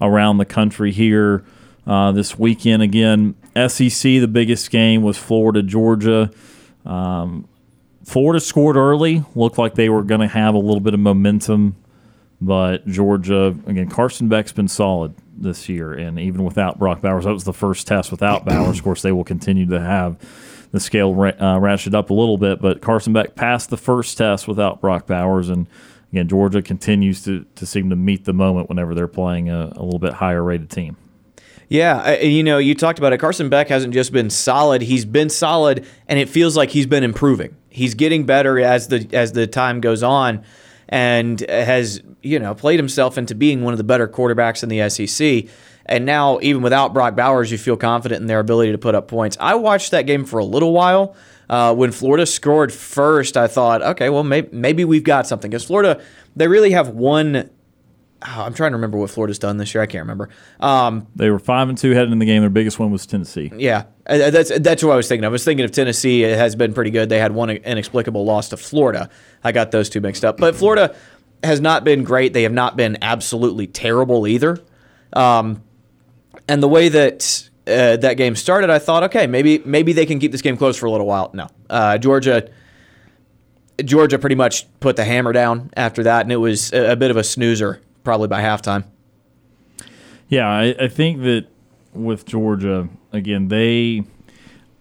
around 0.00 0.38
the 0.38 0.44
country 0.44 0.92
here 0.92 1.44
uh, 1.88 2.12
this 2.12 2.38
weekend. 2.38 2.84
Again, 2.84 3.34
SEC, 3.56 4.00
the 4.00 4.28
biggest 4.28 4.70
game 4.70 5.02
was 5.02 5.18
Florida, 5.18 5.60
Georgia. 5.60 6.30
Um, 6.86 7.48
Florida 8.10 8.40
scored 8.40 8.74
early, 8.74 9.22
looked 9.36 9.56
like 9.56 9.76
they 9.76 9.88
were 9.88 10.02
going 10.02 10.20
to 10.20 10.26
have 10.26 10.54
a 10.54 10.58
little 10.58 10.80
bit 10.80 10.94
of 10.94 11.00
momentum, 11.00 11.76
but 12.40 12.84
Georgia, 12.88 13.54
again, 13.66 13.88
Carson 13.88 14.28
Beck's 14.28 14.50
been 14.50 14.66
solid 14.66 15.14
this 15.38 15.68
year, 15.68 15.92
and 15.92 16.18
even 16.18 16.42
without 16.42 16.76
Brock 16.76 17.02
Bowers, 17.02 17.24
that 17.24 17.32
was 17.32 17.44
the 17.44 17.52
first 17.52 17.86
test 17.86 18.10
without 18.10 18.44
Bowers. 18.44 18.78
Of 18.78 18.84
course, 18.84 19.02
they 19.02 19.12
will 19.12 19.22
continue 19.22 19.64
to 19.66 19.78
have 19.78 20.18
the 20.72 20.80
scale 20.80 21.12
uh, 21.12 21.60
ratcheted 21.60 21.94
up 21.94 22.10
a 22.10 22.14
little 22.14 22.36
bit, 22.36 22.60
but 22.60 22.80
Carson 22.82 23.12
Beck 23.12 23.36
passed 23.36 23.70
the 23.70 23.76
first 23.76 24.18
test 24.18 24.48
without 24.48 24.80
Brock 24.80 25.06
Bowers, 25.06 25.48
and 25.48 25.68
again, 26.10 26.26
Georgia 26.26 26.62
continues 26.62 27.22
to, 27.22 27.46
to 27.54 27.64
seem 27.64 27.90
to 27.90 27.96
meet 27.96 28.24
the 28.24 28.32
moment 28.32 28.68
whenever 28.68 28.92
they're 28.92 29.06
playing 29.06 29.50
a, 29.50 29.66
a 29.76 29.84
little 29.84 30.00
bit 30.00 30.14
higher 30.14 30.42
rated 30.42 30.68
team. 30.68 30.96
Yeah, 31.68 32.18
you 32.18 32.42
know, 32.42 32.58
you 32.58 32.74
talked 32.74 32.98
about 32.98 33.12
it. 33.12 33.18
Carson 33.18 33.48
Beck 33.48 33.68
hasn't 33.68 33.94
just 33.94 34.10
been 34.10 34.30
solid; 34.30 34.82
he's 34.82 35.04
been 35.04 35.28
solid, 35.28 35.86
and 36.08 36.18
it 36.18 36.28
feels 36.28 36.56
like 36.56 36.70
he's 36.70 36.86
been 36.86 37.04
improving. 37.04 37.54
He's 37.70 37.94
getting 37.94 38.26
better 38.26 38.58
as 38.58 38.88
the 38.88 39.08
as 39.12 39.32
the 39.32 39.46
time 39.46 39.80
goes 39.80 40.02
on, 40.02 40.44
and 40.88 41.40
has 41.48 42.02
you 42.22 42.38
know 42.38 42.54
played 42.54 42.78
himself 42.78 43.16
into 43.16 43.34
being 43.34 43.62
one 43.62 43.72
of 43.72 43.78
the 43.78 43.84
better 43.84 44.06
quarterbacks 44.06 44.62
in 44.62 44.68
the 44.68 44.88
SEC. 44.90 45.50
And 45.86 46.04
now, 46.04 46.38
even 46.40 46.62
without 46.62 46.92
Brock 46.94 47.16
Bowers, 47.16 47.50
you 47.50 47.58
feel 47.58 47.76
confident 47.76 48.20
in 48.20 48.26
their 48.26 48.38
ability 48.38 48.72
to 48.72 48.78
put 48.78 48.94
up 48.94 49.08
points. 49.08 49.36
I 49.40 49.54
watched 49.54 49.90
that 49.90 50.02
game 50.02 50.24
for 50.24 50.38
a 50.38 50.44
little 50.44 50.72
while. 50.72 51.16
Uh, 51.48 51.74
when 51.74 51.90
Florida 51.90 52.26
scored 52.26 52.72
first, 52.72 53.36
I 53.36 53.48
thought, 53.48 53.82
okay, 53.82 54.08
well, 54.08 54.22
maybe, 54.22 54.48
maybe 54.52 54.84
we've 54.84 55.02
got 55.02 55.26
something. 55.26 55.50
Because 55.50 55.64
Florida, 55.64 56.00
they 56.36 56.46
really 56.46 56.70
have 56.70 56.90
one 56.90 57.50
oh, 58.22 58.42
I'm 58.42 58.54
trying 58.54 58.72
to 58.72 58.76
remember 58.76 58.98
what 58.98 59.10
Florida's 59.10 59.38
done 59.38 59.56
this 59.56 59.74
year. 59.74 59.82
I 59.82 59.86
can't 59.86 60.02
remember. 60.02 60.28
Um, 60.58 61.06
they 61.16 61.30
were 61.30 61.38
five 61.38 61.68
and 61.68 61.76
two 61.76 61.92
heading 61.92 62.12
in 62.12 62.18
the 62.18 62.26
game. 62.26 62.42
Their 62.42 62.50
biggest 62.50 62.78
one 62.78 62.90
was 62.90 63.06
Tennessee. 63.06 63.50
Yeah, 63.54 63.84
uh, 64.06 64.30
that's 64.30 64.50
that's 64.58 64.82
what 64.82 64.92
I 64.92 64.96
was 64.96 65.08
thinking. 65.08 65.24
I 65.24 65.28
was 65.28 65.44
thinking 65.44 65.64
of 65.64 65.72
Tennessee. 65.72 66.24
It 66.24 66.36
has 66.36 66.56
been 66.56 66.72
pretty 66.72 66.90
good. 66.90 67.08
They 67.08 67.18
had 67.18 67.32
one 67.32 67.50
inexplicable 67.50 68.24
loss 68.24 68.50
to 68.50 68.56
Florida. 68.56 69.08
I 69.42 69.52
got 69.52 69.70
those 69.70 69.88
two 69.88 70.00
mixed 70.00 70.24
up. 70.24 70.36
But 70.38 70.54
Florida 70.54 70.94
has 71.42 71.60
not 71.60 71.84
been 71.84 72.04
great. 72.04 72.32
They 72.32 72.42
have 72.42 72.52
not 72.52 72.76
been 72.76 72.98
absolutely 73.02 73.66
terrible 73.66 74.26
either. 74.26 74.58
Um, 75.12 75.62
and 76.48 76.62
the 76.62 76.68
way 76.68 76.88
that 76.88 77.48
uh, 77.66 77.96
that 77.96 78.14
game 78.14 78.36
started, 78.36 78.70
I 78.70 78.78
thought, 78.78 79.04
okay, 79.04 79.26
maybe 79.26 79.58
maybe 79.64 79.92
they 79.92 80.06
can 80.06 80.18
keep 80.18 80.32
this 80.32 80.42
game 80.42 80.56
close 80.56 80.76
for 80.76 80.86
a 80.86 80.90
little 80.90 81.06
while. 81.06 81.30
No, 81.34 81.48
uh, 81.68 81.98
Georgia. 81.98 82.50
Georgia 83.82 84.18
pretty 84.18 84.36
much 84.36 84.66
put 84.80 84.96
the 84.96 85.04
hammer 85.06 85.32
down 85.32 85.70
after 85.74 86.02
that, 86.02 86.20
and 86.20 86.30
it 86.30 86.36
was 86.36 86.70
a, 86.74 86.92
a 86.92 86.96
bit 86.96 87.10
of 87.10 87.16
a 87.16 87.24
snoozer 87.24 87.80
probably 88.04 88.28
by 88.28 88.42
halftime. 88.42 88.84
Yeah, 90.28 90.48
I, 90.48 90.74
I 90.78 90.88
think 90.88 91.22
that 91.22 91.46
with 91.92 92.24
Georgia, 92.24 92.88
again, 93.12 93.48
they 93.48 94.04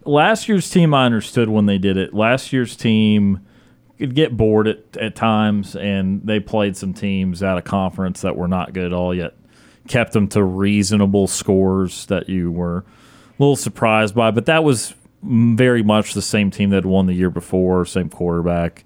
last 0.06 0.48
year's 0.48 0.70
team 0.70 0.94
I 0.94 1.06
understood 1.06 1.50
when 1.50 1.66
they 1.66 1.78
did 1.78 1.98
it. 1.98 2.14
Last 2.14 2.54
year's 2.54 2.76
team 2.76 3.46
could 3.98 4.16
get 4.16 4.38
bored 4.38 4.68
at, 4.68 4.98
at 4.98 5.16
times, 5.16 5.76
and 5.76 6.22
they 6.24 6.40
played 6.40 6.78
some 6.78 6.94
teams 6.94 7.44
out 7.44 7.58
of 7.58 7.64
conference 7.64 8.22
that 8.22 8.36
were 8.36 8.48
not 8.48 8.74
good 8.74 8.86
at 8.86 8.94
all 8.94 9.14
yet. 9.14 9.34
Kept 9.88 10.14
them 10.14 10.28
to 10.30 10.44
reasonable 10.44 11.28
scores 11.28 12.06
that 12.06 12.30
you 12.30 12.52
were 12.52 12.78
a 12.78 12.84
little 13.40 13.56
surprised 13.56 14.14
by, 14.14 14.32
but 14.32 14.46
that 14.46 14.64
was 14.64 14.94
very 15.24 15.84
much 15.84 16.14
the 16.14 16.22
same 16.22 16.52
team 16.52 16.70
that 16.70 16.86
won 16.86 17.08
the 17.08 17.14
year 17.14 17.30
before, 17.30 17.86
same 17.86 18.10
quarterback. 18.10 18.86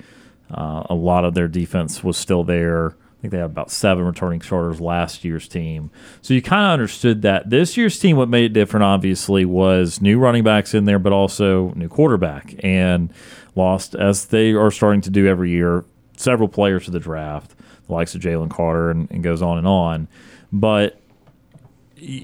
Uh, 0.49 0.83
a 0.89 0.95
lot 0.95 1.25
of 1.25 1.33
their 1.33 1.47
defense 1.47 2.03
was 2.03 2.17
still 2.17 2.43
there 2.43 2.95
think 3.23 3.31
they 3.31 3.37
had 3.37 3.45
about 3.45 3.71
seven 3.71 4.03
returning 4.03 4.41
starters 4.41 4.81
last 4.81 5.23
year's 5.23 5.47
team. 5.47 5.91
So 6.21 6.33
you 6.33 6.41
kind 6.41 6.65
of 6.65 6.71
understood 6.73 7.21
that. 7.21 7.49
This 7.49 7.77
year's 7.77 7.97
team, 7.97 8.17
what 8.17 8.27
made 8.27 8.43
it 8.43 8.53
different, 8.53 8.83
obviously, 8.83 9.45
was 9.45 10.01
new 10.01 10.19
running 10.19 10.43
backs 10.43 10.73
in 10.73 10.83
there, 10.83 10.99
but 10.99 11.13
also 11.13 11.69
new 11.69 11.87
quarterback. 11.87 12.53
And 12.59 13.13
lost, 13.55 13.95
as 13.95 14.25
they 14.25 14.51
are 14.51 14.71
starting 14.71 14.99
to 15.01 15.09
do 15.09 15.25
every 15.25 15.51
year, 15.51 15.85
several 16.17 16.49
players 16.49 16.83
to 16.85 16.91
the 16.91 16.99
draft, 16.99 17.53
the 17.87 17.93
likes 17.93 18.13
of 18.13 18.19
Jalen 18.19 18.49
Carter, 18.49 18.91
and, 18.91 19.09
and 19.09 19.23
goes 19.23 19.41
on 19.41 19.57
and 19.57 19.67
on. 19.67 20.09
But 20.51 20.99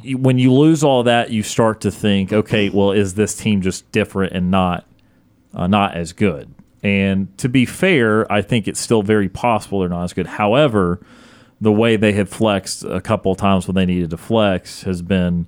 when 0.05 0.37
you 0.37 0.51
lose 0.51 0.83
all 0.83 1.03
that, 1.03 1.31
you 1.31 1.43
start 1.43 1.79
to 1.81 1.91
think, 1.91 2.33
okay, 2.33 2.67
well, 2.67 2.91
is 2.91 3.13
this 3.13 3.37
team 3.37 3.61
just 3.61 3.89
different 3.93 4.33
and 4.33 4.51
not 4.51 4.85
uh, 5.53 5.67
not 5.67 5.95
as 5.95 6.11
good? 6.11 6.53
And 6.83 7.37
to 7.37 7.49
be 7.49 7.65
fair, 7.65 8.31
I 8.31 8.41
think 8.41 8.67
it's 8.67 8.79
still 8.79 9.03
very 9.03 9.29
possible 9.29 9.81
they're 9.81 9.89
not 9.89 10.03
as 10.03 10.13
good. 10.13 10.27
However, 10.27 11.01
the 11.61 11.71
way 11.71 11.97
they 11.97 12.13
have 12.13 12.29
flexed 12.29 12.83
a 12.85 13.01
couple 13.01 13.31
of 13.31 13.37
times 13.37 13.67
when 13.67 13.75
they 13.75 13.85
needed 13.85 14.11
to 14.11 14.17
flex 14.17 14.83
has 14.83 15.01
been 15.01 15.47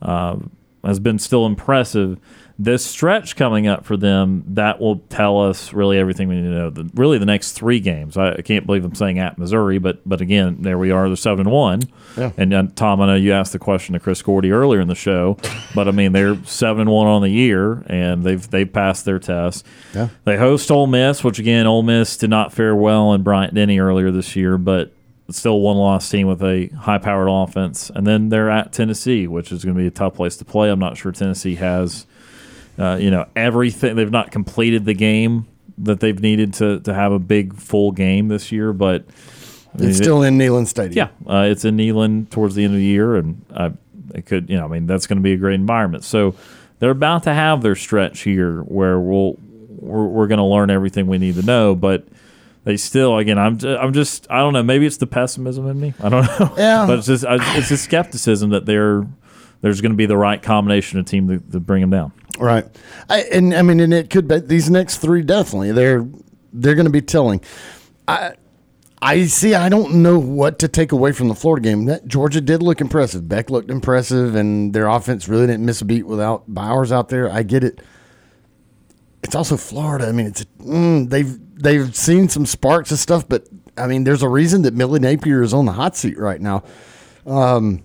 uh, 0.00 0.36
has 0.84 1.00
been 1.00 1.18
still 1.18 1.46
impressive. 1.46 2.18
This 2.60 2.84
stretch 2.84 3.36
coming 3.36 3.68
up 3.68 3.84
for 3.84 3.96
them 3.96 4.42
that 4.48 4.80
will 4.80 4.96
tell 5.10 5.40
us 5.40 5.72
really 5.72 5.96
everything 5.96 6.28
we 6.28 6.34
need 6.36 6.48
to 6.48 6.54
know. 6.54 6.70
The, 6.70 6.90
really, 6.94 7.18
the 7.18 7.26
next 7.26 7.52
three 7.52 7.78
games. 7.78 8.16
I, 8.16 8.32
I 8.32 8.42
can't 8.42 8.66
believe 8.66 8.84
I'm 8.84 8.96
saying 8.96 9.20
at 9.20 9.38
Missouri, 9.38 9.78
but 9.78 10.00
but 10.04 10.20
again, 10.20 10.62
there 10.62 10.76
we 10.76 10.90
are. 10.90 11.08
They're 11.08 11.16
seven 11.16 11.46
and 11.46 11.52
one. 11.52 11.82
Yeah. 12.16 12.32
And 12.36 12.52
uh, 12.52 12.64
Tom, 12.74 13.00
I 13.00 13.06
know 13.06 13.14
you 13.14 13.32
asked 13.32 13.52
the 13.52 13.60
question 13.60 13.92
to 13.92 14.00
Chris 14.00 14.20
Gordy 14.22 14.50
earlier 14.50 14.80
in 14.80 14.88
the 14.88 14.96
show, 14.96 15.38
but 15.74 15.86
I 15.86 15.92
mean 15.92 16.12
they're 16.12 16.42
seven 16.44 16.82
and 16.82 16.90
one 16.90 17.06
on 17.06 17.22
the 17.22 17.30
year, 17.30 17.84
and 17.86 18.24
they've 18.24 18.50
they've 18.50 18.72
passed 18.72 19.04
their 19.04 19.20
test. 19.20 19.64
Yeah. 19.94 20.08
They 20.24 20.36
host 20.36 20.70
Ole 20.70 20.88
Miss, 20.88 21.22
which 21.22 21.38
again, 21.38 21.66
Ole 21.68 21.84
Miss 21.84 22.16
did 22.16 22.30
not 22.30 22.52
fare 22.52 22.74
well 22.74 23.12
in 23.12 23.22
Bryant 23.22 23.54
Denny 23.54 23.78
earlier 23.78 24.10
this 24.10 24.34
year, 24.34 24.58
but 24.58 24.92
still 25.30 25.60
one 25.60 25.76
loss 25.76 26.08
team 26.10 26.26
with 26.26 26.42
a 26.42 26.68
high 26.68 26.98
powered 26.98 27.28
offense. 27.28 27.90
And 27.94 28.06
then 28.06 28.30
they're 28.30 28.50
at 28.50 28.72
Tennessee, 28.72 29.26
which 29.26 29.52
is 29.52 29.64
going 29.64 29.76
to 29.76 29.80
be 29.80 29.86
a 29.86 29.90
tough 29.90 30.14
place 30.14 30.36
to 30.38 30.44
play. 30.44 30.70
I'm 30.70 30.78
not 30.78 30.96
sure 30.96 31.12
Tennessee 31.12 31.56
has, 31.56 32.06
uh, 32.78 32.96
you 33.00 33.10
know, 33.10 33.26
everything. 33.36 33.96
They've 33.96 34.10
not 34.10 34.30
completed 34.30 34.84
the 34.84 34.94
game 34.94 35.46
that 35.78 36.00
they've 36.00 36.20
needed 36.20 36.54
to, 36.54 36.80
to 36.80 36.92
have 36.94 37.12
a 37.12 37.18
big 37.18 37.54
full 37.54 37.92
game 37.92 38.28
this 38.28 38.50
year, 38.50 38.72
but 38.72 39.04
I 39.78 39.84
It's 39.84 39.98
it- 40.00 40.02
still 40.02 40.22
in 40.22 40.38
Neyland 40.38 40.66
Stadium. 40.66 41.08
yeah, 41.26 41.32
uh, 41.32 41.42
it's 41.44 41.64
in 41.64 41.76
Neyland 41.76 42.30
towards 42.30 42.54
the 42.54 42.64
end 42.64 42.74
of 42.74 42.78
the 42.80 42.84
year, 42.84 43.16
and 43.16 43.44
uh, 43.52 43.70
it 44.14 44.26
could, 44.26 44.48
you 44.50 44.56
know, 44.56 44.64
I 44.64 44.68
mean, 44.68 44.86
that's 44.86 45.06
going 45.06 45.18
to 45.18 45.22
be 45.22 45.32
a 45.32 45.36
great 45.36 45.54
environment. 45.54 46.04
So 46.04 46.34
they're 46.78 46.90
about 46.90 47.24
to 47.24 47.34
have 47.34 47.62
their 47.62 47.76
stretch 47.76 48.20
here 48.20 48.60
where 48.62 48.98
we'll 48.98 49.36
we're, 49.68 50.06
we're 50.06 50.26
going 50.26 50.38
to 50.38 50.44
learn 50.44 50.70
everything 50.70 51.06
we 51.06 51.18
need 51.18 51.34
to 51.36 51.42
know, 51.42 51.74
but. 51.74 52.04
They 52.64 52.76
still, 52.76 53.16
again, 53.16 53.38
I'm, 53.38 53.56
I'm 53.64 53.94
just, 53.94 54.26
I 54.28 54.40
don't 54.40 54.52
know. 54.52 54.62
Maybe 54.62 54.84
it's 54.84 54.98
the 54.98 55.06
pessimism 55.06 55.66
in 55.68 55.80
me. 55.80 55.94
I 56.02 56.10
don't 56.10 56.24
know. 56.40 56.54
Yeah. 56.58 56.84
but 56.86 56.98
it's 56.98 57.06
just, 57.06 57.24
I, 57.24 57.36
it's 57.56 57.68
just 57.70 57.84
skepticism 57.84 58.50
that 58.50 58.66
they're, 58.66 59.06
there's 59.62 59.80
going 59.80 59.92
to 59.92 59.96
be 59.96 60.04
the 60.04 60.18
right 60.18 60.42
combination 60.42 60.98
of 60.98 61.06
team 61.06 61.28
to, 61.28 61.38
to 61.52 61.60
bring 61.60 61.80
them 61.80 61.88
down. 61.88 62.12
Right. 62.38 62.66
I, 63.08 63.22
and 63.22 63.54
I 63.54 63.62
mean, 63.62 63.80
and 63.80 63.92
it 63.92 64.10
could 64.10 64.28
be 64.28 64.40
these 64.40 64.70
next 64.70 64.98
three 64.98 65.22
definitely. 65.22 65.72
They're 65.72 66.06
they're 66.52 66.74
going 66.74 66.86
to 66.86 66.92
be 66.92 67.02
telling. 67.02 67.40
I 68.06 68.34
I 69.00 69.26
see. 69.26 69.54
I 69.54 69.68
don't 69.68 70.02
know 70.02 70.18
what 70.18 70.58
to 70.60 70.68
take 70.68 70.92
away 70.92 71.12
from 71.12 71.28
the 71.28 71.34
Florida 71.34 71.62
game. 71.62 71.84
That 71.86 72.06
Georgia 72.06 72.40
did 72.40 72.62
look 72.62 72.80
impressive. 72.80 73.28
Beck 73.28 73.50
looked 73.50 73.70
impressive, 73.70 74.34
and 74.34 74.72
their 74.72 74.88
offense 74.88 75.28
really 75.28 75.46
didn't 75.46 75.64
miss 75.64 75.80
a 75.80 75.84
beat 75.84 76.06
without 76.06 76.44
Bowers 76.52 76.90
out 76.90 77.08
there. 77.08 77.30
I 77.30 77.42
get 77.42 77.64
it. 77.64 77.80
It's 79.22 79.34
also 79.34 79.56
Florida. 79.56 80.06
I 80.06 80.12
mean, 80.12 80.26
it's 80.26 80.44
mm, 80.60 81.08
they've 81.08 81.38
they've 81.56 81.94
seen 81.94 82.28
some 82.28 82.46
sparks 82.46 82.90
of 82.90 82.98
stuff, 82.98 83.28
but 83.28 83.48
I 83.76 83.86
mean, 83.86 84.04
there's 84.04 84.22
a 84.22 84.28
reason 84.28 84.62
that 84.62 84.76
Billy 84.76 85.00
Napier 85.00 85.42
is 85.42 85.54
on 85.54 85.66
the 85.66 85.72
hot 85.72 85.96
seat 85.96 86.18
right 86.18 86.40
now. 86.40 86.64
Um, 87.26 87.84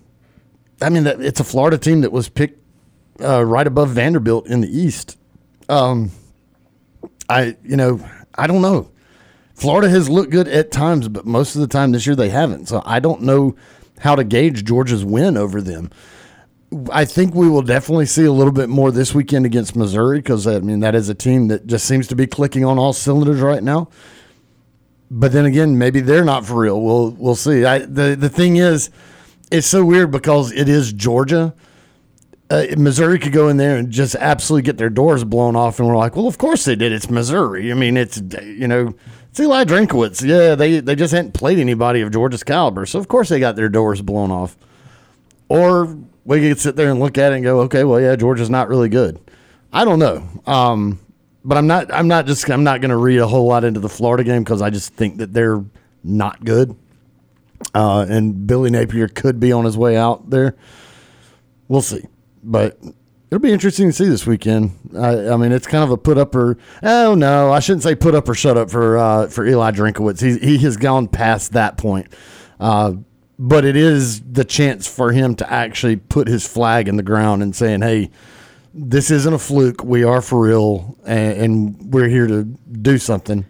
I 0.82 0.88
mean, 0.90 1.06
it's 1.06 1.40
a 1.40 1.44
Florida 1.44 1.78
team 1.78 2.00
that 2.00 2.12
was 2.12 2.28
picked 2.28 2.63
uh, 3.20 3.44
right 3.44 3.66
above 3.66 3.90
Vanderbilt 3.90 4.46
in 4.46 4.60
the 4.60 4.68
East. 4.68 5.18
Um, 5.68 6.10
I, 7.28 7.56
you 7.64 7.76
know, 7.76 8.06
I 8.34 8.46
don't 8.46 8.62
know. 8.62 8.90
Florida 9.54 9.88
has 9.88 10.08
looked 10.08 10.30
good 10.30 10.48
at 10.48 10.72
times, 10.72 11.08
but 11.08 11.26
most 11.26 11.54
of 11.54 11.60
the 11.60 11.68
time 11.68 11.92
this 11.92 12.06
year 12.06 12.16
they 12.16 12.28
haven't. 12.28 12.66
So 12.68 12.82
I 12.84 12.98
don't 12.98 13.22
know 13.22 13.56
how 14.00 14.16
to 14.16 14.24
gauge 14.24 14.64
Georgia's 14.64 15.04
win 15.04 15.36
over 15.36 15.62
them. 15.62 15.90
I 16.90 17.04
think 17.04 17.34
we 17.34 17.48
will 17.48 17.62
definitely 17.62 18.06
see 18.06 18.24
a 18.24 18.32
little 18.32 18.52
bit 18.52 18.68
more 18.68 18.90
this 18.90 19.14
weekend 19.14 19.46
against 19.46 19.76
Missouri 19.76 20.18
because 20.18 20.46
I 20.46 20.58
mean 20.58 20.80
that 20.80 20.96
is 20.96 21.08
a 21.08 21.14
team 21.14 21.48
that 21.48 21.66
just 21.68 21.86
seems 21.86 22.08
to 22.08 22.16
be 22.16 22.26
clicking 22.26 22.64
on 22.64 22.78
all 22.78 22.92
cylinders 22.92 23.40
right 23.40 23.62
now. 23.62 23.88
But 25.08 25.30
then 25.30 25.44
again, 25.44 25.78
maybe 25.78 26.00
they're 26.00 26.24
not 26.24 26.44
for 26.44 26.60
real. 26.60 26.80
We'll 26.80 27.10
we'll 27.12 27.36
see. 27.36 27.64
I, 27.64 27.78
the 27.78 28.16
the 28.18 28.28
thing 28.28 28.56
is, 28.56 28.90
it's 29.52 29.68
so 29.68 29.84
weird 29.84 30.10
because 30.10 30.50
it 30.50 30.68
is 30.68 30.92
Georgia. 30.92 31.54
Uh, 32.54 32.66
Missouri 32.76 33.18
could 33.18 33.32
go 33.32 33.48
in 33.48 33.56
there 33.56 33.76
and 33.76 33.90
just 33.90 34.14
absolutely 34.14 34.62
get 34.62 34.78
their 34.78 34.90
doors 34.90 35.24
blown 35.24 35.56
off, 35.56 35.80
and 35.80 35.88
we're 35.88 35.96
like, 35.96 36.14
well, 36.14 36.28
of 36.28 36.38
course 36.38 36.64
they 36.64 36.76
did. 36.76 36.92
It's 36.92 37.10
Missouri. 37.10 37.72
I 37.72 37.74
mean, 37.74 37.96
it's 37.96 38.18
you 38.42 38.68
know, 38.68 38.94
it's 39.30 39.40
Eli 39.40 39.64
Drinkwitz. 39.64 40.24
Yeah, 40.24 40.54
they 40.54 40.78
they 40.78 40.94
just 40.94 41.12
hadn't 41.12 41.34
played 41.34 41.58
anybody 41.58 42.00
of 42.00 42.12
Georgia's 42.12 42.44
caliber, 42.44 42.86
so 42.86 43.00
of 43.00 43.08
course 43.08 43.28
they 43.28 43.40
got 43.40 43.56
their 43.56 43.68
doors 43.68 44.02
blown 44.02 44.30
off. 44.30 44.56
Or 45.48 45.98
we 46.24 46.40
could 46.40 46.60
sit 46.60 46.76
there 46.76 46.90
and 46.90 47.00
look 47.00 47.18
at 47.18 47.32
it 47.32 47.36
and 47.36 47.44
go, 47.44 47.60
okay, 47.62 47.82
well, 47.82 48.00
yeah, 48.00 48.14
Georgia's 48.14 48.50
not 48.50 48.68
really 48.68 48.88
good. 48.88 49.20
I 49.72 49.84
don't 49.84 49.98
know. 49.98 50.26
Um, 50.46 51.00
but 51.44 51.58
I'm 51.58 51.66
not. 51.66 51.92
I'm 51.92 52.06
not 52.06 52.26
just. 52.26 52.48
I'm 52.48 52.62
not 52.62 52.80
going 52.80 52.90
to 52.90 52.96
read 52.96 53.18
a 53.18 53.26
whole 53.26 53.46
lot 53.46 53.64
into 53.64 53.80
the 53.80 53.88
Florida 53.88 54.22
game 54.22 54.44
because 54.44 54.62
I 54.62 54.70
just 54.70 54.94
think 54.94 55.18
that 55.18 55.32
they're 55.32 55.64
not 56.04 56.44
good. 56.44 56.76
Uh, 57.74 58.06
and 58.08 58.46
Billy 58.46 58.70
Napier 58.70 59.08
could 59.08 59.40
be 59.40 59.50
on 59.50 59.64
his 59.64 59.76
way 59.76 59.96
out 59.96 60.30
there. 60.30 60.54
We'll 61.66 61.82
see, 61.82 62.04
but 62.44 62.78
it'll 63.34 63.42
be 63.42 63.52
interesting 63.52 63.88
to 63.88 63.92
see 63.92 64.08
this 64.08 64.26
weekend. 64.26 64.72
I, 64.96 65.30
I 65.30 65.36
mean, 65.36 65.50
it's 65.50 65.66
kind 65.66 65.82
of 65.82 65.90
a 65.90 65.96
put 65.96 66.18
up 66.18 66.34
or 66.34 66.56
oh 66.82 67.14
no, 67.14 67.52
I 67.52 67.60
shouldn't 67.60 67.82
say 67.82 67.94
put 67.94 68.14
up 68.14 68.28
or 68.28 68.34
shut 68.34 68.56
up 68.56 68.70
for 68.70 68.96
uh, 68.96 69.26
for 69.28 69.44
Eli 69.46 69.72
Drinkwitz. 69.72 70.20
He 70.20 70.38
he 70.38 70.58
has 70.58 70.76
gone 70.76 71.08
past 71.08 71.52
that 71.52 71.76
point. 71.76 72.06
Uh, 72.60 72.94
but 73.38 73.64
it 73.64 73.74
is 73.74 74.20
the 74.20 74.44
chance 74.44 74.86
for 74.86 75.10
him 75.10 75.34
to 75.36 75.52
actually 75.52 75.96
put 75.96 76.28
his 76.28 76.46
flag 76.46 76.86
in 76.86 76.96
the 76.96 77.02
ground 77.02 77.42
and 77.42 77.56
saying, 77.56 77.82
"Hey, 77.82 78.10
this 78.72 79.10
isn't 79.10 79.34
a 79.34 79.38
fluke. 79.38 79.82
We 79.82 80.04
are 80.04 80.22
for 80.22 80.40
real, 80.40 80.96
and, 81.04 81.40
and 81.40 81.92
we're 81.92 82.08
here 82.08 82.26
to 82.26 82.44
do 82.44 82.98
something." 82.98 83.44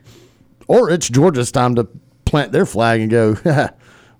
Or 0.66 0.89
it's 0.89 1.11
Georgia's 1.11 1.53
time 1.53 1.75
to 1.75 1.87
plant 2.25 2.53
their 2.53 2.65
flag 2.65 3.03
and 3.03 3.11
go, 3.11 3.37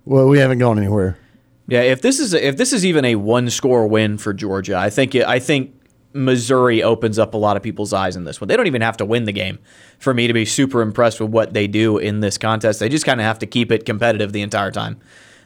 "Well, 0.05 0.29
we 0.29 0.39
haven't 0.39 0.59
gone 0.59 0.79
anywhere." 0.79 1.17
Yeah, 1.67 1.81
if 1.81 2.03
this 2.03 2.21
is 2.21 2.35
if 2.35 2.57
this 2.57 2.73
is 2.73 2.85
even 2.85 3.05
a 3.05 3.15
one 3.17 3.49
score 3.49 3.87
win 3.87 4.19
for 4.19 4.35
Georgia, 4.35 4.77
I 4.77 4.91
think 4.91 5.15
I 5.15 5.39
think 5.39 5.75
Missouri 6.13 6.83
opens 6.83 7.19
up 7.19 7.35
a 7.35 7.37
lot 7.37 7.57
of 7.57 7.63
people's 7.63 7.93
eyes 7.93 8.17
in 8.17 8.25
this 8.25 8.41
one. 8.41 8.49
They 8.49 8.57
don't 8.57 8.67
even 8.67 8.83
have 8.83 8.99
to 8.99 9.05
win 9.05 9.25
the 9.25 9.33
game 9.33 9.59
for 9.99 10.13
me 10.13 10.27
to 10.27 10.33
be 10.33 10.45
super 10.45 10.83
impressed 10.83 11.21
with 11.21 11.31
what 11.31 11.55
they 11.55 11.67
do 11.67 11.99
in 11.99 12.21
this 12.21 12.37
contest. 12.39 12.81
They 12.81 12.89
just 12.89 13.07
kind 13.07 13.21
of 13.21 13.25
have 13.25 13.39
to 13.41 13.47
keep 13.47 13.73
it 13.73 13.87
competitive 13.87 14.33
the 14.33 14.43
entire 14.43 14.71
time, 14.71 15.01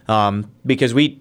um, 0.08 0.50
because 0.66 0.92
we 0.92 1.20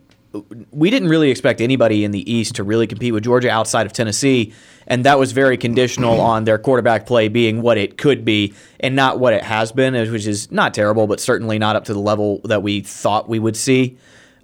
we 0.72 0.90
didn't 0.90 1.10
really 1.10 1.32
expect 1.32 1.62
anybody 1.62 2.04
in 2.04 2.12
the 2.12 2.32
East 2.32 2.56
to 2.56 2.64
really 2.64 2.88
compete 2.88 3.14
with 3.14 3.24
Georgia 3.24 3.50
outside 3.50 3.86
of 3.86 3.94
Tennessee, 3.94 4.52
and 4.88 5.06
that 5.06 5.20
was 5.20 5.32
very 5.32 5.58
conditional 5.58 6.20
on 6.20 6.44
their 6.44 6.58
quarterback 6.58 7.06
play 7.06 7.28
being 7.28 7.62
what 7.62 7.78
it 7.78 7.98
could 8.00 8.26
be 8.26 8.54
and 8.80 8.96
not 8.96 9.20
what 9.20 9.34
it 9.34 9.44
has 9.44 9.72
been, 9.72 9.94
which 10.12 10.26
is 10.26 10.52
not 10.52 10.74
terrible, 10.74 11.06
but 11.06 11.20
certainly 11.20 11.60
not 11.60 11.76
up 11.76 11.86
to 11.86 11.94
the 11.94 12.00
level 12.00 12.42
that 12.46 12.64
we 12.64 12.82
thought 12.82 13.30
we 13.30 13.38
would 13.38 13.56
see. 13.56 13.98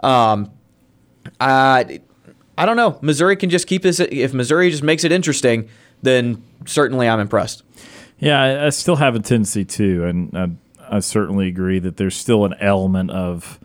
Um, 0.03 0.51
I, 1.39 2.01
I 2.57 2.65
don't 2.65 2.77
know. 2.77 2.99
Missouri 3.01 3.35
can 3.35 3.49
just 3.49 3.67
keep 3.67 3.81
this. 3.81 3.99
If 3.99 4.33
Missouri 4.33 4.69
just 4.69 4.83
makes 4.83 5.03
it 5.03 5.11
interesting, 5.11 5.69
then 6.01 6.43
certainly 6.65 7.07
I'm 7.07 7.19
impressed. 7.19 7.63
Yeah, 8.19 8.41
I, 8.41 8.65
I 8.67 8.69
still 8.69 8.97
have 8.97 9.15
a 9.15 9.19
tendency 9.19 9.65
to, 9.65 10.05
and 10.05 10.37
I, 10.37 10.95
I 10.97 10.99
certainly 10.99 11.47
agree 11.47 11.79
that 11.79 11.97
there's 11.97 12.15
still 12.15 12.45
an 12.45 12.53
element 12.59 13.11
of 13.11 13.59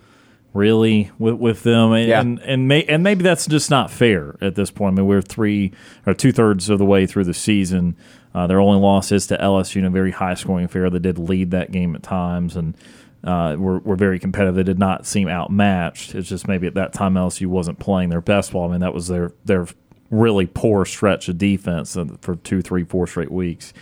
really 0.55 1.11
with 1.19 1.35
with 1.35 1.63
them, 1.63 1.93
and 1.93 2.09
Yeah. 2.09 2.21
and 2.21 2.39
and, 2.41 2.67
may, 2.69 2.83
and 2.85 3.03
maybe 3.03 3.23
that's 3.23 3.47
just 3.47 3.71
not 3.71 3.91
fair 3.91 4.37
at 4.41 4.55
this 4.55 4.71
point. 4.71 4.95
I 4.95 4.97
mean, 5.03 5.07
we're 5.07 5.21
three 5.23 5.73
or 6.07 6.15
two 6.15 6.33
thirds 6.33 6.71
of 6.71 6.79
the 6.79 6.85
way 6.87 7.07
through 7.07 7.25
the 7.25 7.35
season. 7.35 7.97
Uh, 8.35 8.47
their 8.47 8.61
only 8.61 8.81
loss 8.81 9.11
is 9.13 9.27
to 9.27 9.37
LSU 9.39 9.77
in 9.77 9.85
a 9.85 9.91
very 9.91 10.11
high 10.13 10.35
scoring 10.35 10.65
affair. 10.65 10.89
They 10.91 10.99
did 10.99 11.19
lead 11.19 11.51
that 11.51 11.71
game 11.73 11.95
at 11.95 12.03
times, 12.03 12.57
and 12.57 12.75
uh, 13.25 13.57
were, 13.59 13.79
were 13.81 13.97
very 13.97 14.19
competitive. 14.19 14.55
They 14.55 14.63
did 14.63 14.79
not 14.79 15.07
seem 15.07 15.29
outmatched. 15.29 16.15
It's 16.15 16.29
just 16.29 16.47
maybe 16.47 16.67
at 16.67 16.75
that 16.75 16.93
time 16.93 17.15
LSU 17.15 17.47
wasn't 17.47 17.79
playing 17.79 18.11
their 18.11 18.21
best 18.21 18.53
ball. 18.53 18.69
I 18.69 18.73
mean, 18.73 18.81
that 18.81 18.95
was 18.95 19.09
their 19.09 19.33
their 19.45 19.67
really 20.11 20.47
poor 20.47 20.85
stretch 20.85 21.29
of 21.29 21.37
defense 21.37 21.97
for 22.21 22.37
two, 22.37 22.63
three, 22.63 22.85
four 22.85 23.07
straight 23.07 23.31
weeks. 23.31 23.73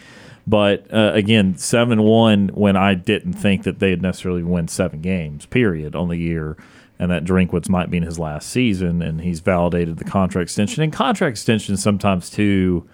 But 0.46 0.92
uh, 0.92 1.12
again, 1.14 1.56
seven 1.56 2.02
one 2.02 2.48
when 2.48 2.76
I 2.76 2.94
didn't 2.94 3.34
think 3.34 3.64
that 3.64 3.78
they'd 3.78 4.00
necessarily 4.00 4.42
win 4.42 4.68
seven 4.68 5.00
games, 5.00 5.44
period, 5.46 5.96
on 5.96 6.08
the 6.08 6.16
year, 6.16 6.56
and 6.98 7.10
that 7.10 7.24
Drinkwitz 7.24 7.68
might 7.68 7.90
be 7.90 7.96
in 7.96 8.04
his 8.04 8.18
last 8.18 8.48
season, 8.48 9.02
and 9.02 9.20
he's 9.20 9.40
validated 9.40 9.98
the 9.98 10.04
contract 10.04 10.44
extension. 10.44 10.82
And 10.82 10.92
contract 10.92 11.32
extensions 11.32 11.82
sometimes 11.82 12.30
too 12.30 12.88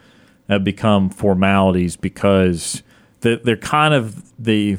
have 0.49 0.65
become 0.65 1.11
formalities 1.11 1.97
because 1.97 2.83
they're, 3.21 3.37
they're 3.37 3.57
kind 3.57 3.95
of 3.95 4.33
the 4.43 4.79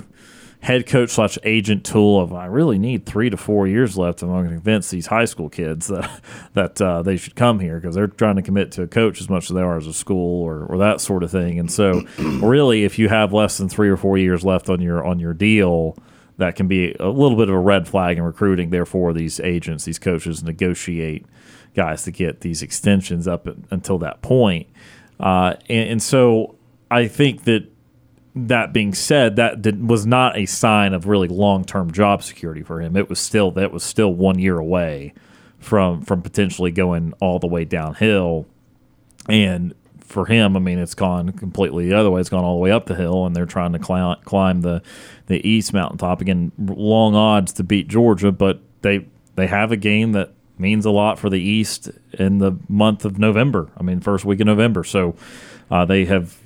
head 0.64 0.88
coach 0.88 1.10
slash 1.10 1.38
agent 1.44 1.85
tool 1.85 2.22
of 2.22 2.31
I 2.31 2.45
really 2.45 2.80
need 2.80 3.06
three 3.06 3.30
to 3.30 3.35
four 3.35 3.68
years 3.68 3.98
left. 3.98 4.19
if 4.19 4.23
I'm 4.23 4.30
going 4.30 4.45
to 4.45 4.52
convince 4.52 4.90
these 4.90 5.07
high 5.07 5.26
school 5.26 5.49
kids 5.49 5.88
that 5.90 6.22
that 6.53 6.81
uh, 6.81 7.02
they 7.03 7.18
should 7.18 7.35
come 7.35 7.60
here 7.60 7.80
because 7.80 7.95
they're 7.95 8.07
trying 8.07 8.38
to 8.38 8.41
commit 8.41 8.72
to 8.73 8.84
a 8.84 8.88
coach 8.88 9.19
as 9.19 9.30
much 9.30 9.49
as 9.49 9.56
they 9.56 9.61
are 9.61 9.77
as 9.77 9.88
a 9.88 9.94
school 9.94 10.41
or, 10.41 10.65
or 10.65 10.77
that 10.77 11.02
sort 11.02 11.22
of 11.22 11.31
thing. 11.31 11.60
And 11.60 11.69
so, 11.69 12.03
really, 12.18 12.85
if 12.85 12.98
you 12.98 13.10
have 13.10 13.34
less 13.34 13.57
than 13.57 13.68
three 13.68 13.90
or 13.90 13.98
four 13.98 14.18
years 14.18 14.45
left 14.45 14.69
on 14.69 14.80
your 14.80 15.06
on 15.06 15.19
your 15.19 15.34
deal, 15.34 15.98
that 16.38 16.56
can 16.56 16.69
be 16.69 16.94
a 16.94 17.10
little 17.10 17.38
bit 17.38 17.49
of 17.49 17.56
a 17.56 17.60
red 17.60 17.85
flag 17.85 18.18
in 18.18 18.23
recruiting. 18.23 18.69
Therefore, 18.69 19.11
these 19.11 19.41
agents, 19.41 19.84
these 19.84 19.99
coaches, 19.99 20.44
negotiate 20.44 21.26
guys 21.76 22.03
to 22.03 22.11
get 22.11 22.40
these 22.40 22.61
extensions 22.61 23.27
up 23.27 23.48
until 23.69 23.98
that 23.98 24.22
point. 24.22 24.68
Uh, 25.19 25.56
and, 25.68 25.90
and 25.90 26.03
so, 26.03 26.56
I 26.90 27.10
think 27.10 27.44
that 27.44 27.73
that 28.35 28.73
being 28.73 28.93
said, 28.93 29.35
that 29.35 29.61
did, 29.61 29.88
was 29.88 30.05
not 30.05 30.38
a 30.38 30.45
sign 30.45 30.93
of 30.93 31.07
really 31.07 31.27
long 31.27 31.65
term 31.65 31.91
job 31.91 32.23
security 32.23 32.64
for 32.64 32.81
him. 32.81 32.95
It 32.95 33.10
was 33.10 33.19
still 33.19 33.51
that 33.51 33.72
was 33.72 33.84
still 33.84 34.14
one 34.14 34.39
year 34.39 34.57
away 34.57 35.14
from 35.60 36.01
from 36.01 36.22
potentially 36.22 36.72
going 36.72 37.14
all 37.19 37.39
the 37.39 37.47
way 37.47 37.65
downhill. 37.65 38.47
and 39.30 39.73
for 39.99 40.26
him, 40.27 40.55
I 40.55 40.60
mean, 40.60 40.77
it's 40.77 40.93
gone 40.93 41.31
completely 41.31 41.89
the 41.89 41.97
other 41.97 42.11
way. 42.11 42.22
It's 42.22 42.30
gone 42.30 42.43
all 42.43 42.57
the 42.57 42.61
way 42.61 42.69
up 42.69 42.85
the 42.85 42.93
hill, 42.93 43.26
and 43.26 43.35
they're 43.35 43.47
trying 43.47 43.73
to 43.73 43.80
climb, 43.80 44.15
climb 44.26 44.61
the 44.61 44.84
the 45.26 45.47
east 45.47 45.73
mountaintop 45.73 46.22
again. 46.22 46.51
Long 46.60 47.15
odds 47.15 47.51
to 47.53 47.64
beat 47.64 47.88
Georgia, 47.88 48.31
but 48.31 48.61
they 48.81 49.07
they 49.35 49.47
have 49.47 49.72
a 49.72 49.77
game 49.77 50.11
that 50.11 50.31
means 50.57 50.85
a 50.85 50.91
lot 50.91 51.18
for 51.18 51.30
the 51.30 51.39
East 51.39 51.89
in 52.14 52.38
the 52.38 52.53
month 52.69 53.05
of 53.05 53.18
November. 53.18 53.72
I 53.77 53.84
mean, 53.84 53.99
first 54.01 54.26
week 54.26 54.39
of 54.39 54.45
November. 54.45 54.84
So 54.84 55.15
uh, 55.72 55.85
they 55.85 56.05
have 56.05 56.38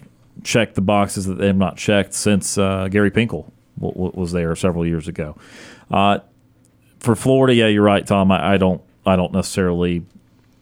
checked 0.44 0.76
the 0.76 0.82
boxes 0.82 1.26
that 1.26 1.38
they 1.38 1.48
have 1.48 1.58
not 1.58 1.78
checked 1.78 2.14
since 2.14 2.58
uh, 2.58 2.88
Gary 2.90 3.12
Pinkel 3.12 3.52
was 3.80 4.32
there 4.32 4.56
several 4.56 4.86
years 4.86 5.08
ago. 5.08 5.38
Uh, 5.92 6.20
for 7.00 7.16
Florida, 7.16 7.54
yeah, 7.54 7.68
you're 7.68 7.84
right, 7.84 8.06
Tom. 8.06 8.32
I, 8.32 8.54
I 8.54 8.58
don't 8.58 8.82
I 9.06 9.16
don't 9.16 9.32
necessarily 9.32 10.04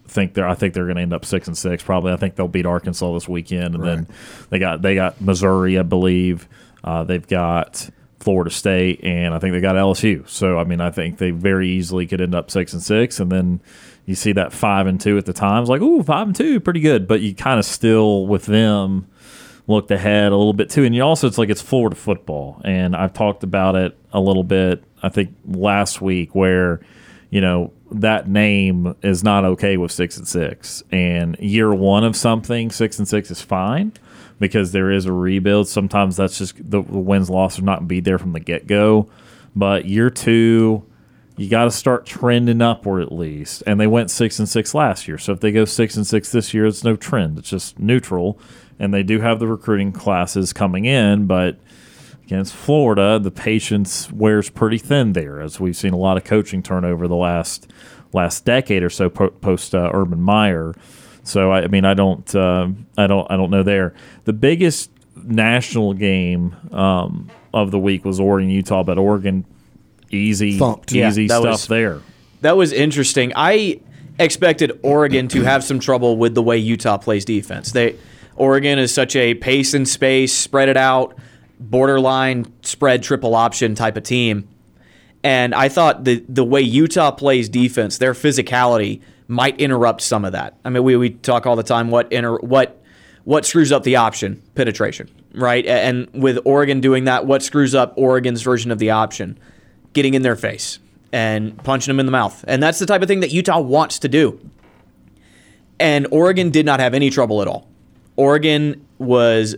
think 0.07 0.33
they're. 0.33 0.47
I 0.47 0.55
think 0.55 0.73
they're 0.73 0.85
going 0.85 0.97
to 0.97 1.01
end 1.01 1.13
up 1.13 1.25
six 1.25 1.47
and 1.47 1.57
six. 1.57 1.83
Probably. 1.83 2.13
I 2.13 2.17
think 2.17 2.35
they'll 2.35 2.47
beat 2.47 2.65
Arkansas 2.65 3.13
this 3.13 3.27
weekend, 3.27 3.75
and 3.75 3.83
right. 3.83 3.95
then 3.95 4.07
they 4.49 4.59
got 4.59 4.81
they 4.81 4.95
got 4.95 5.19
Missouri, 5.21 5.79
I 5.79 5.83
believe. 5.83 6.47
Uh, 6.83 7.03
they've 7.03 7.25
got 7.25 7.89
Florida 8.19 8.51
State, 8.51 9.03
and 9.03 9.33
I 9.33 9.39
think 9.39 9.53
they 9.53 9.61
got 9.61 9.75
LSU. 9.75 10.27
So 10.27 10.59
I 10.59 10.63
mean, 10.63 10.81
I 10.81 10.91
think 10.91 11.17
they 11.17 11.31
very 11.31 11.69
easily 11.69 12.05
could 12.05 12.21
end 12.21 12.35
up 12.35 12.51
six 12.51 12.73
and 12.73 12.81
six, 12.81 13.19
and 13.19 13.31
then 13.31 13.61
you 14.05 14.15
see 14.15 14.33
that 14.33 14.53
five 14.53 14.87
and 14.87 15.01
two 15.01 15.17
at 15.17 15.25
the 15.25 15.33
times, 15.33 15.69
like 15.69 15.81
ooh, 15.81 16.03
five 16.03 16.27
and 16.27 16.35
two, 16.35 16.59
pretty 16.59 16.81
good. 16.81 17.07
But 17.07 17.21
you 17.21 17.33
kind 17.33 17.59
of 17.59 17.65
still 17.65 18.27
with 18.27 18.45
them 18.45 19.07
looked 19.67 19.91
ahead 19.91 20.31
a 20.31 20.35
little 20.35 20.53
bit 20.53 20.69
too, 20.69 20.83
and 20.83 20.95
you 20.95 21.03
also 21.03 21.27
it's 21.27 21.37
like 21.37 21.49
it's 21.49 21.61
Florida 21.61 21.95
football, 21.95 22.61
and 22.63 22.95
I've 22.95 23.13
talked 23.13 23.43
about 23.43 23.75
it 23.75 23.97
a 24.13 24.19
little 24.19 24.43
bit. 24.43 24.83
I 25.01 25.09
think 25.09 25.35
last 25.45 26.01
week 26.01 26.33
where 26.35 26.81
you 27.29 27.41
know 27.41 27.71
that 27.91 28.27
name 28.27 28.95
is 29.01 29.23
not 29.23 29.45
okay 29.45 29.77
with 29.77 29.91
six 29.91 30.17
and 30.17 30.27
six. 30.27 30.83
And 30.91 31.37
year 31.39 31.73
one 31.73 32.03
of 32.03 32.15
something, 32.15 32.71
six 32.71 32.99
and 32.99 33.07
six 33.07 33.31
is 33.31 33.41
fine 33.41 33.93
because 34.39 34.71
there 34.71 34.91
is 34.91 35.05
a 35.05 35.13
rebuild. 35.13 35.67
Sometimes 35.67 36.17
that's 36.17 36.37
just 36.37 36.57
the, 36.57 36.81
the 36.81 36.99
wins 36.99 37.29
losses 37.29 37.63
not 37.63 37.87
be 37.87 37.99
there 37.99 38.17
from 38.17 38.33
the 38.33 38.39
get 38.39 38.67
go. 38.67 39.09
But 39.55 39.85
year 39.85 40.09
two, 40.09 40.85
you 41.37 41.49
got 41.49 41.65
to 41.65 41.71
start 41.71 42.05
trending 42.05 42.61
upward 42.61 43.03
at 43.03 43.11
least. 43.11 43.63
And 43.65 43.79
they 43.79 43.87
went 43.87 44.11
six 44.11 44.39
and 44.39 44.49
six 44.49 44.73
last 44.73 45.07
year. 45.07 45.17
So 45.17 45.31
if 45.31 45.39
they 45.39 45.51
go 45.51 45.65
six 45.65 45.95
and 45.95 46.05
six 46.05 46.31
this 46.31 46.53
year, 46.53 46.65
it's 46.65 46.83
no 46.83 46.95
trend. 46.95 47.37
It's 47.37 47.49
just 47.49 47.79
neutral. 47.79 48.39
And 48.79 48.93
they 48.93 49.03
do 49.03 49.21
have 49.21 49.39
the 49.39 49.47
recruiting 49.47 49.91
classes 49.91 50.51
coming 50.51 50.85
in, 50.85 51.27
but 51.27 51.57
against 52.25 52.53
Florida, 52.53 53.19
the 53.19 53.31
patience 53.31 54.11
wears 54.11 54.49
pretty 54.49 54.77
thin 54.77 55.13
there, 55.13 55.39
as 55.39 55.59
we've 55.59 55.77
seen 55.77 55.93
a 55.93 55.97
lot 55.97 56.17
of 56.17 56.23
coaching 56.23 56.61
turnover 56.61 57.07
the 57.07 57.15
last 57.15 57.71
last 58.13 58.45
decade 58.45 58.81
or 58.81 58.89
so 58.89 59.09
post 59.09 59.75
uh, 59.75 59.91
Urban 59.93 60.21
Meyer. 60.21 60.73
So 61.23 61.51
I, 61.51 61.63
I, 61.63 61.67
mean, 61.67 61.85
I 61.85 61.93
don't, 61.93 62.35
uh, 62.35 62.69
I 62.97 63.07
don't, 63.07 63.29
I 63.31 63.35
don't 63.35 63.49
know 63.49 63.63
there. 63.63 63.93
The 64.25 64.33
biggest 64.33 64.89
national 65.15 65.93
game 65.93 66.55
um, 66.71 67.29
of 67.53 67.71
the 67.71 67.79
week 67.79 68.05
was 68.05 68.19
Oregon 68.19 68.49
Utah, 68.49 68.83
but 68.83 68.97
Oregon 68.97 69.45
easy, 70.11 70.57
Thumped. 70.57 70.93
easy 70.93 71.23
yeah, 71.23 71.39
stuff 71.39 71.43
was, 71.43 71.67
there. 71.67 72.01
That 72.41 72.55
was 72.57 72.71
interesting. 72.71 73.33
I 73.35 73.81
expected 74.19 74.79
Oregon 74.83 75.27
to 75.29 75.41
have 75.41 75.63
some 75.63 75.79
trouble 75.79 76.15
with 76.17 76.35
the 76.35 76.43
way 76.43 76.57
Utah 76.57 76.97
plays 76.97 77.25
defense. 77.25 77.71
They 77.71 77.97
Oregon 78.35 78.79
is 78.79 78.93
such 78.93 79.15
a 79.15 79.33
pace 79.35 79.73
and 79.73 79.87
space, 79.87 80.33
spread 80.33 80.69
it 80.69 80.77
out 80.77 81.17
borderline 81.59 82.51
spread 82.61 83.03
triple 83.03 83.35
option 83.35 83.75
type 83.75 83.97
of 83.97 84.03
team. 84.03 84.47
And 85.23 85.55
I 85.55 85.69
thought 85.69 86.03
the 86.03 86.23
the 86.29 86.43
way 86.43 86.61
Utah 86.61 87.11
plays 87.11 87.49
defense, 87.49 87.97
their 87.97 88.13
physicality 88.13 89.01
might 89.27 89.59
interrupt 89.59 90.01
some 90.01 90.23
of 90.23 90.33
that. 90.33 90.57
I 90.63 90.69
mean, 90.69 90.83
we, 90.83 90.95
we 90.95 91.09
talk 91.09 91.47
all 91.47 91.55
the 91.55 91.63
time 91.63 91.89
what 91.89 92.11
inter, 92.11 92.37
what 92.39 92.81
what 93.23 93.45
screws 93.45 93.71
up 93.71 93.83
the 93.83 93.95
option 93.95 94.41
penetration, 94.53 95.09
right? 95.33 95.65
And 95.65 96.07
with 96.13 96.37
Oregon 96.45 96.79
doing 96.79 97.05
that, 97.05 97.25
what 97.25 97.41
screws 97.41 97.73
up 97.73 97.93
Oregon's 97.97 98.43
version 98.43 98.69
of 98.69 98.77
the 98.77 98.91
option? 98.91 99.39
Getting 99.93 100.13
in 100.13 100.21
their 100.21 100.35
face 100.35 100.79
and 101.11 101.57
punching 101.63 101.89
them 101.89 101.99
in 101.99 102.05
the 102.05 102.11
mouth. 102.11 102.43
And 102.47 102.61
that's 102.61 102.77
the 102.77 102.85
type 102.85 103.01
of 103.01 103.07
thing 103.07 103.21
that 103.21 103.31
Utah 103.31 103.61
wants 103.61 103.99
to 103.99 104.09
do. 104.09 104.39
And 105.79 106.05
Oregon 106.11 106.51
did 106.51 106.65
not 106.65 106.79
have 106.79 106.93
any 106.93 107.09
trouble 107.09 107.41
at 107.41 107.47
all. 107.47 107.67
Oregon 108.15 108.85
was 108.97 109.55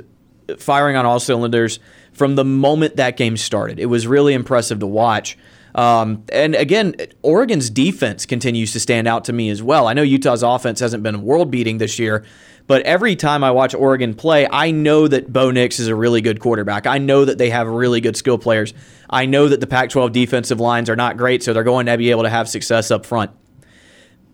firing 0.58 0.96
on 0.96 1.06
all 1.06 1.20
cylinders 1.20 1.80
from 2.14 2.36
the 2.36 2.46
moment 2.46 2.96
that 2.96 3.18
game 3.18 3.38
started. 3.38 3.80
It 3.80 3.86
was 3.86 4.08
really 4.08 4.34
impressive 4.34 4.80
to 4.80 4.88
watch. 4.88 5.38
Um, 5.76 6.24
and 6.34 6.56
again, 6.56 6.96
Oregon's 7.22 7.70
defense 7.70 8.26
continues 8.26 8.74
to 8.74 8.80
stand 8.80 9.08
out 9.08 9.26
to 9.26 9.34
me 9.34 9.50
as 9.50 9.62
well. 9.62 9.88
I 9.88 9.94
know 9.94 10.02
Utah's 10.02 10.42
offense 10.42 10.80
hasn't 10.80 11.04
been 11.04 11.22
world 11.22 11.52
beating 11.52 11.78
this 11.78 12.00
year, 12.00 12.26
but 12.66 12.82
every 12.82 13.16
time 13.16 13.44
I 13.44 13.52
watch 13.52 13.76
Oregon 13.76 14.16
play, 14.16 14.48
I 14.50 14.72
know 14.72 15.08
that 15.08 15.32
Bo 15.32 15.52
Nix 15.52 15.80
is 15.80 15.88
a 15.88 15.96
really 15.96 16.22
good 16.22 16.40
quarterback. 16.40 16.88
I 16.88 16.98
know 16.98 17.24
that 17.26 17.38
they 17.38 17.52
have 17.52 17.68
really 17.68 18.02
good 18.02 18.18
skill 18.18 18.40
players. 18.40 18.74
I 19.08 19.28
know 19.28 19.48
that 19.48 19.60
the 19.60 19.68
Pac 19.68 19.92
12 19.92 20.12
defensive 20.12 20.60
lines 20.60 20.90
are 20.90 20.96
not 20.96 21.16
great, 21.16 21.44
so 21.44 21.54
they're 21.54 21.64
going 21.64 21.86
to 21.86 21.98
be 21.98 22.10
able 22.10 22.24
to 22.24 22.30
have 22.30 22.50
success 22.50 22.90
up 22.90 23.06
front. 23.06 23.30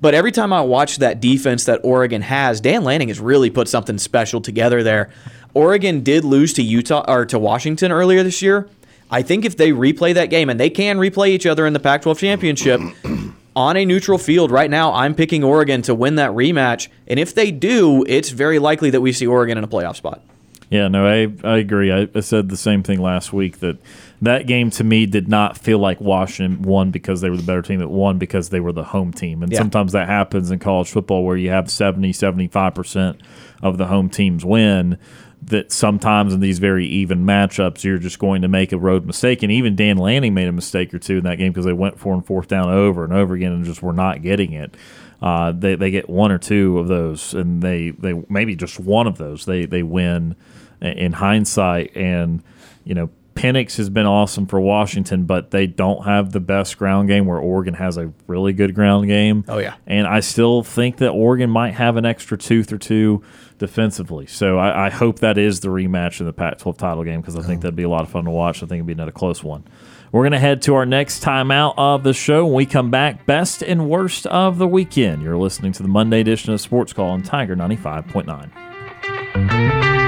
But 0.04 0.14
every 0.14 0.34
time 0.34 0.52
I 0.52 0.60
watch 0.60 0.98
that 0.98 1.22
defense 1.22 1.64
that 1.64 1.80
Oregon 1.82 2.24
has, 2.24 2.60
Dan 2.60 2.84
Lanning 2.84 3.08
has 3.08 3.22
really 3.22 3.50
put 3.50 3.70
something 3.70 3.98
special 3.98 4.42
together 4.42 4.84
there. 4.84 5.10
Oregon 5.54 6.04
did 6.04 6.26
lose 6.26 6.52
to 6.56 6.62
Utah 6.62 7.06
or 7.08 7.26
to 7.28 7.40
Washington 7.40 7.90
earlier 7.90 8.22
this 8.22 8.42
year. 8.42 8.68
I 9.10 9.22
think 9.22 9.46
if 9.46 9.56
they 9.56 9.72
replay 9.72 10.14
that 10.16 10.26
game, 10.30 10.50
and 10.50 10.60
they 10.60 10.70
can 10.70 10.98
replay 10.98 11.30
each 11.30 11.46
other 11.46 11.66
in 11.66 11.72
the 11.72 11.80
Pac 11.80 12.02
12 12.02 12.20
championship 12.20 12.82
on 13.56 13.78
a 13.78 13.86
neutral 13.86 14.18
field 14.18 14.52
right 14.52 14.70
now, 14.70 14.92
I'm 14.92 15.16
picking 15.16 15.42
Oregon 15.42 15.82
to 15.84 15.96
win 15.96 16.16
that 16.16 16.32
rematch. 16.32 16.90
And 17.08 17.18
if 17.18 17.34
they 17.34 17.50
do, 17.52 18.04
it's 18.06 18.28
very 18.28 18.60
likely 18.60 18.90
that 18.90 19.00
we 19.00 19.14
see 19.14 19.26
Oregon 19.26 19.58
in 19.58 19.64
a 19.64 19.70
playoff 19.70 19.96
spot. 19.96 20.22
Yeah, 20.70 20.90
no, 20.90 21.08
I, 21.08 21.32
I 21.46 21.60
agree. 21.60 21.94
I, 21.94 22.10
I 22.14 22.20
said 22.20 22.50
the 22.50 22.58
same 22.58 22.84
thing 22.84 23.02
last 23.02 23.32
week 23.32 23.60
that 23.60 23.78
that 24.24 24.48
game 24.48 24.70
to 24.72 24.84
me 24.84 25.06
did 25.06 25.28
not 25.28 25.58
feel 25.58 25.80
like 25.80 26.00
Washington 26.00 26.62
won 26.62 26.92
because 26.92 27.20
they 27.20 27.30
were 27.30 27.36
the 27.36 27.44
better 27.44 27.62
team. 27.62 27.82
It 27.82 27.90
won 27.90 28.18
because 28.18 28.50
they 28.50 28.62
were 28.62 28.72
the 28.72 28.84
home 28.84 29.12
team. 29.12 29.44
And 29.44 29.52
yeah. 29.52 29.58
sometimes 29.58 29.92
that 29.92 30.08
happens 30.08 30.50
in 30.50 30.60
college 30.60 30.90
football 30.90 31.26
where 31.26 31.36
you 31.36 31.50
have 31.50 31.70
70, 31.70 32.14
75% 32.14 33.20
of 33.62 33.78
the 33.78 33.88
home 33.88 34.10
teams 34.10 34.46
win 34.46 34.98
that 35.42 35.74
sometimes 35.74 36.34
in 36.34 36.40
these 36.40 36.60
very 36.60 36.86
even 36.88 37.26
matchups 37.26 37.84
you're 37.84 37.98
just 37.98 38.18
going 38.18 38.44
to 38.44 38.48
make 38.48 38.72
a 38.72 38.78
road 38.78 39.06
mistake 39.06 39.44
and 39.44 39.52
even 39.52 39.76
Dan 39.76 39.98
Lanning 39.98 40.34
made 40.34 40.48
a 40.48 40.54
mistake 40.54 40.94
or 40.94 41.00
two 41.00 41.18
in 41.18 41.26
that 41.26 41.38
game 41.38 41.52
because 41.52 41.66
they 41.66 41.74
went 41.74 42.00
for 42.00 42.14
and 42.14 42.26
fourth 42.26 42.48
down 42.48 42.70
over 42.70 43.04
and 43.04 43.12
over 43.12 43.34
again 43.34 43.52
and 43.52 43.66
just 43.66 43.84
were 43.84 43.92
not 43.92 44.22
getting 44.22 44.54
it. 44.54 44.74
Uh, 45.22 45.52
they 45.52 45.76
they 45.76 45.92
get 45.92 46.10
one 46.10 46.32
or 46.32 46.38
two 46.38 46.80
of 46.80 46.88
those 46.88 47.34
and 47.34 47.62
they 47.62 47.90
they 47.90 48.14
maybe 48.30 48.56
just 48.56 48.80
one 48.80 49.06
of 49.06 49.18
those 49.18 49.44
they 49.44 49.66
they 49.66 49.84
win 49.84 50.36
in 50.82 51.12
hindsight 51.12 51.96
and 51.96 52.42
you 52.86 52.94
know 52.94 53.10
Penix 53.36 53.78
has 53.78 53.90
been 53.90 54.06
awesome 54.06 54.46
for 54.46 54.60
Washington, 54.60 55.26
but 55.26 55.52
they 55.52 55.68
don't 55.68 56.06
have 56.06 56.32
the 56.32 56.40
best 56.40 56.78
ground 56.78 57.08
game 57.08 57.26
where 57.26 57.40
Oregon 57.40 57.74
has 57.74 57.98
a 57.98 58.14
really 58.28 58.54
good 58.54 58.76
ground 58.76 59.08
game. 59.08 59.44
Oh 59.48 59.58
yeah, 59.58 59.76
and 59.88 60.08
I 60.08 60.20
still 60.20 60.64
think 60.64 60.98
that 60.98 61.10
Oregon 61.10 61.50
might 61.50 61.74
have 61.74 61.98
an 61.98 62.06
extra 62.06 62.38
tooth 62.38 62.72
or 62.72 62.78
two 62.78 63.24
defensively. 63.58 64.28
So 64.28 64.58
I, 64.58 64.88
I 64.88 64.90
hope 64.90 65.20
that 65.20 65.38
is 65.38 65.62
the 65.62 65.70
rematch 65.70 66.20
in 66.20 66.26
the 66.26 66.34
Pac-12 66.34 66.78
title 66.78 67.04
game 67.04 67.22
because 67.22 67.36
I 67.36 67.42
think 67.42 67.60
oh. 67.60 67.62
that'd 67.64 67.76
be 67.76 67.84
a 67.84 67.90
lot 67.90 68.02
of 68.02 68.10
fun 68.10 68.26
to 68.26 68.32
watch. 68.32 68.58
I 68.58 68.68
think 68.68 68.80
it'd 68.80 68.86
be 68.86 68.94
another 68.94 69.12
close 69.12 69.44
one. 69.44 69.64
We're 70.12 70.22
going 70.22 70.34
to 70.34 70.40
head 70.40 70.62
to 70.64 70.76
our 70.76 70.86
next 70.86 71.24
timeout 71.24 71.74
of 71.76 72.04
the 72.04 72.14
show. 72.14 72.46
When 72.46 72.54
we 72.54 72.68
come 72.68 72.92
back, 72.92 73.26
best 73.26 73.64
and 73.64 73.90
worst 73.90 74.28
of 74.28 74.60
the 74.60 74.68
weekend. 74.68 75.24
You're 75.24 75.38
listening 75.38 75.72
to 75.72 75.82
the 75.82 75.90
Monday 75.90 76.20
edition 76.20 76.54
of 76.54 76.62
Sports 76.62 76.94
Call 76.94 77.10
on 77.10 77.24
Tiger 77.24 77.56
95.9. 77.56 80.03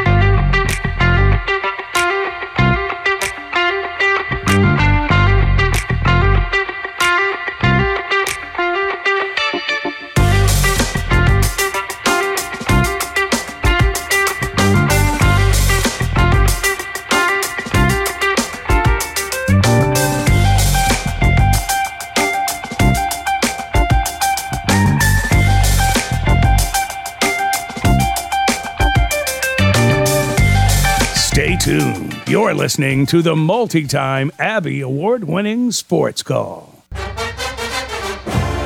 You're 31.67 32.53
listening 32.53 33.07
to 33.07 33.23
the 33.23 33.35
multi 33.35 33.87
time 33.87 34.31
Abby 34.37 34.81
Award 34.81 35.23
winning 35.23 35.71
Sports 35.71 36.21
Call. 36.21 36.83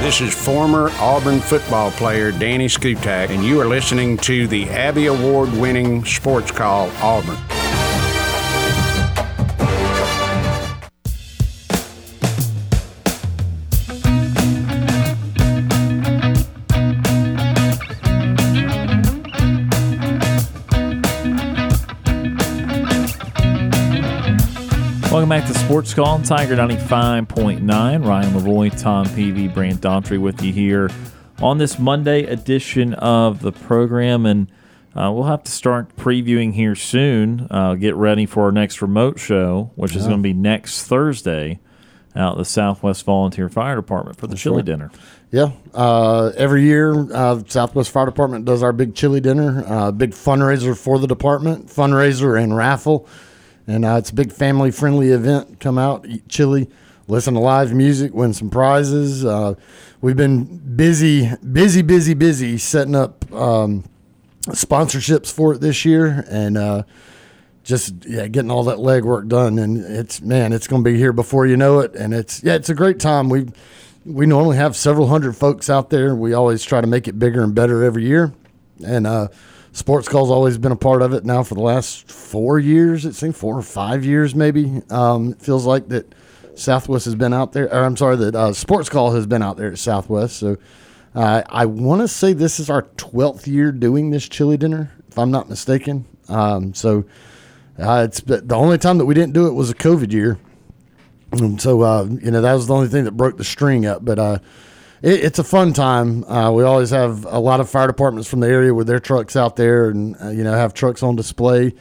This 0.02 0.20
is 0.20 0.36
former 0.36 0.90
Auburn 1.00 1.40
football 1.40 1.92
player 1.92 2.34
Danny 2.34 2.68
Skutak, 2.68 3.30
and 3.30 3.42
you 3.46 3.62
are 3.62 3.66
listening 3.66 4.18
to 4.18 4.48
the 4.48 4.70
Abby 4.72 5.06
Award 5.06 5.50
winning 5.54 6.04
Sports 6.04 6.52
Call 6.52 6.92
Auburn. 7.02 7.38
Welcome 25.20 25.38
back 25.38 25.52
to 25.52 25.54
Sports 25.54 25.94
Call 25.94 26.06
on 26.06 26.24
Tiger 26.24 26.56
95.9. 26.56 28.08
Ryan 28.08 28.34
Lavoie, 28.34 28.82
Tom 28.82 29.06
Peavy, 29.06 29.50
Brant 29.50 29.82
Daughtry 29.82 30.18
with 30.18 30.42
you 30.42 30.54
here 30.54 30.90
on 31.42 31.58
this 31.58 31.78
Monday 31.78 32.24
edition 32.24 32.94
of 32.94 33.42
the 33.42 33.52
program. 33.52 34.26
And 34.26 34.50
uh, 34.96 35.12
we'll 35.14 35.26
have 35.26 35.44
to 35.44 35.52
start 35.52 35.94
previewing 35.98 36.54
here 36.54 36.74
soon. 36.74 37.48
Uh, 37.52 37.76
get 37.76 37.96
ready 37.96 38.26
for 38.26 38.46
our 38.46 38.54
next 38.54 38.82
remote 38.82 39.20
show, 39.20 39.72
which 39.76 39.94
is 39.94 40.04
Yeah. 40.04 40.12
going 40.12 40.20
to 40.22 40.24
be 40.24 40.32
next 40.32 40.86
Thursday 40.86 41.60
out 42.16 42.32
at 42.32 42.38
the 42.38 42.46
Southwest 42.46 43.04
Volunteer 43.04 43.50
Fire 43.50 43.76
Department 43.76 44.18
for 44.18 44.28
the 44.28 44.38
chili 44.38 44.58
right. 44.58 44.66
dinner. 44.66 44.90
Yeah, 45.32 45.52
uh, 45.74 46.32
every 46.38 46.64
year, 46.64 46.94
uh, 47.14 47.44
Southwest 47.46 47.92
Fire 47.92 48.06
Department 48.06 48.46
does 48.46 48.64
our 48.64 48.72
big 48.72 48.96
chili 48.96 49.20
dinner, 49.20 49.66
uh, 49.68 49.92
big 49.92 50.12
fundraiser 50.12 50.78
for 50.78 50.98
the 50.98 51.08
department, 51.08 51.68
fundraiser 51.68 52.42
and 52.42 52.56
raffle, 52.56 53.06
and 53.70 53.86
uh, 53.86 53.96
it's 53.98 54.10
a 54.10 54.16
big 54.16 54.32
family 54.32 54.72
friendly 54.72 55.12
event. 55.12 55.60
Come 55.60 55.78
out, 55.78 56.06
eat 56.08 56.28
chili, 56.28 56.70
listen 57.08 57.36
to 57.36 57.40
live 57.40 57.72
music, 57.74 58.14
win 58.14 58.34
some 58.34 58.50
prizes. 58.50 59.24
Uh, 59.24 59.54
we've 60.02 60.18
been 60.18 60.58
busy, 60.76 61.32
busy, 61.52 61.84
busy, 61.84 62.16
busy 62.16 62.58
setting 62.58 62.96
up 62.96 63.32
um, 63.32 63.84
sponsorships 64.48 65.32
for 65.32 65.54
it 65.54 65.62
this 65.62 65.86
year, 65.86 66.26
and 66.30 66.58
uh, 66.58 66.84
just 67.64 67.94
yeah, 68.06 68.28
getting 68.28 68.50
all 68.50 68.64
that 68.64 68.78
legwork 68.78 69.28
done. 69.28 69.60
And 69.60 69.78
it's 69.78 70.20
man, 70.20 70.52
it's 70.52 70.68
going 70.68 70.84
to 70.84 70.90
be 70.90 70.98
here 70.98 71.14
before 71.14 71.46
you 71.46 71.56
know 71.56 71.80
it. 71.80 71.94
And 71.94 72.12
it's 72.12 72.44
yeah, 72.44 72.56
it's 72.56 72.70
a 72.70 72.76
great 72.76 73.00
time. 73.00 73.30
We 73.30 73.50
we 74.04 74.26
normally 74.26 74.58
have 74.58 74.76
several 74.76 75.08
hundred 75.08 75.36
folks 75.36 75.70
out 75.70 75.92
there. 75.92 76.16
We 76.16 76.34
always 76.34 76.64
try 76.64 76.82
to 76.82 76.88
make 76.88 77.08
it 77.08 77.20
bigger 77.20 77.44
and 77.44 77.54
better 77.54 77.84
every 77.84 78.06
year. 78.06 78.34
And 78.84 79.06
uh, 79.06 79.28
Sports 79.72 80.08
Call's 80.08 80.32
always 80.32 80.58
been 80.58 80.72
a 80.72 80.78
part 80.78 81.02
of 81.02 81.14
it 81.14 81.26
now 81.26 81.44
for 81.44 81.56
the 81.56 81.62
last 81.62 82.12
four 82.12 82.60
years. 82.60 83.06
It 83.06 83.14
seems 83.14 83.38
four 83.38 83.58
or 83.58 83.62
five 83.62 84.04
years, 84.04 84.34
maybe. 84.34 84.82
Um, 84.90 85.32
it 85.34 85.42
feels 85.42 85.66
like 85.66 85.90
that 85.90 86.14
Southwest 86.56 87.06
has 87.06 87.16
been 87.16 87.34
out 87.34 87.54
there. 87.54 87.66
Or 87.66 87.84
I'm 87.84 87.98
sorry, 87.98 88.16
that 88.18 88.36
uh, 88.36 88.54
Sports 88.54 88.90
Call 88.90 89.12
has 89.12 89.26
been 89.28 89.42
out 89.42 89.58
there 89.58 89.72
at 89.72 89.78
Southwest. 89.78 90.38
So 90.38 90.58
uh, 91.16 91.44
I 91.50 91.66
want 91.66 92.02
to 92.02 92.08
say 92.08 92.34
this 92.34 92.60
is 92.60 92.70
our 92.70 92.84
12th 92.84 93.48
year 93.48 93.72
doing 93.72 94.10
this 94.12 94.28
chili 94.28 94.58
dinner, 94.58 94.92
if 95.08 95.18
I'm 95.18 95.32
not 95.32 95.50
mistaken. 95.50 96.06
Um, 96.28 96.74
so 96.74 97.06
uh, 97.80 98.04
it's 98.08 98.22
the 98.22 98.56
only 98.56 98.78
time 98.78 98.98
that 98.98 99.06
we 99.06 99.14
didn't 99.14 99.34
do 99.34 99.48
it 99.48 99.54
was 99.54 99.70
a 99.70 99.76
COVID 99.76 100.12
year. 100.12 100.38
And 101.32 101.62
so, 101.62 101.82
uh, 101.82 102.06
you 102.06 102.32
know, 102.32 102.42
that 102.42 102.54
was 102.54 102.68
the 102.68 102.74
only 102.74 102.88
thing 102.88 103.04
that 103.04 103.12
broke 103.12 103.38
the 103.38 103.44
string 103.44 103.86
up. 103.86 104.04
But 104.04 104.20
uh, 104.20 104.40
it, 105.02 105.24
it's 105.24 105.40
a 105.40 105.44
fun 105.44 105.74
time. 105.74 106.24
Uh, 106.26 106.52
we 106.52 106.64
always 106.64 106.90
have 106.90 107.26
a 107.26 107.40
lot 107.40 107.60
of 107.60 107.70
fire 107.70 107.88
departments 107.88 108.30
from 108.30 108.40
the 108.40 108.48
area 108.48 108.74
with 108.74 108.88
their 108.88 109.00
trucks 109.00 109.36
out 109.36 109.56
there 109.56 109.90
and, 109.90 110.16
uh, 110.22 110.30
you 110.30 110.44
know, 110.44 110.54
have 110.54 110.74
trucks 110.74 111.04
on 111.04 111.16
display. 111.16 111.74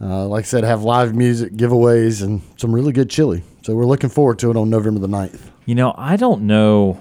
Uh, 0.00 0.26
like 0.26 0.44
I 0.44 0.46
said, 0.46 0.64
have 0.64 0.82
live 0.82 1.14
music, 1.14 1.52
giveaways, 1.52 2.22
and 2.22 2.42
some 2.56 2.74
really 2.74 2.92
good 2.92 3.08
chili. 3.08 3.42
So 3.62 3.74
we're 3.74 3.86
looking 3.86 4.10
forward 4.10 4.38
to 4.40 4.50
it 4.50 4.56
on 4.56 4.68
November 4.68 5.00
the 5.00 5.06
9th. 5.06 5.50
You 5.64 5.74
know, 5.74 5.94
I 5.96 6.16
don't 6.16 6.42
know. 6.42 7.00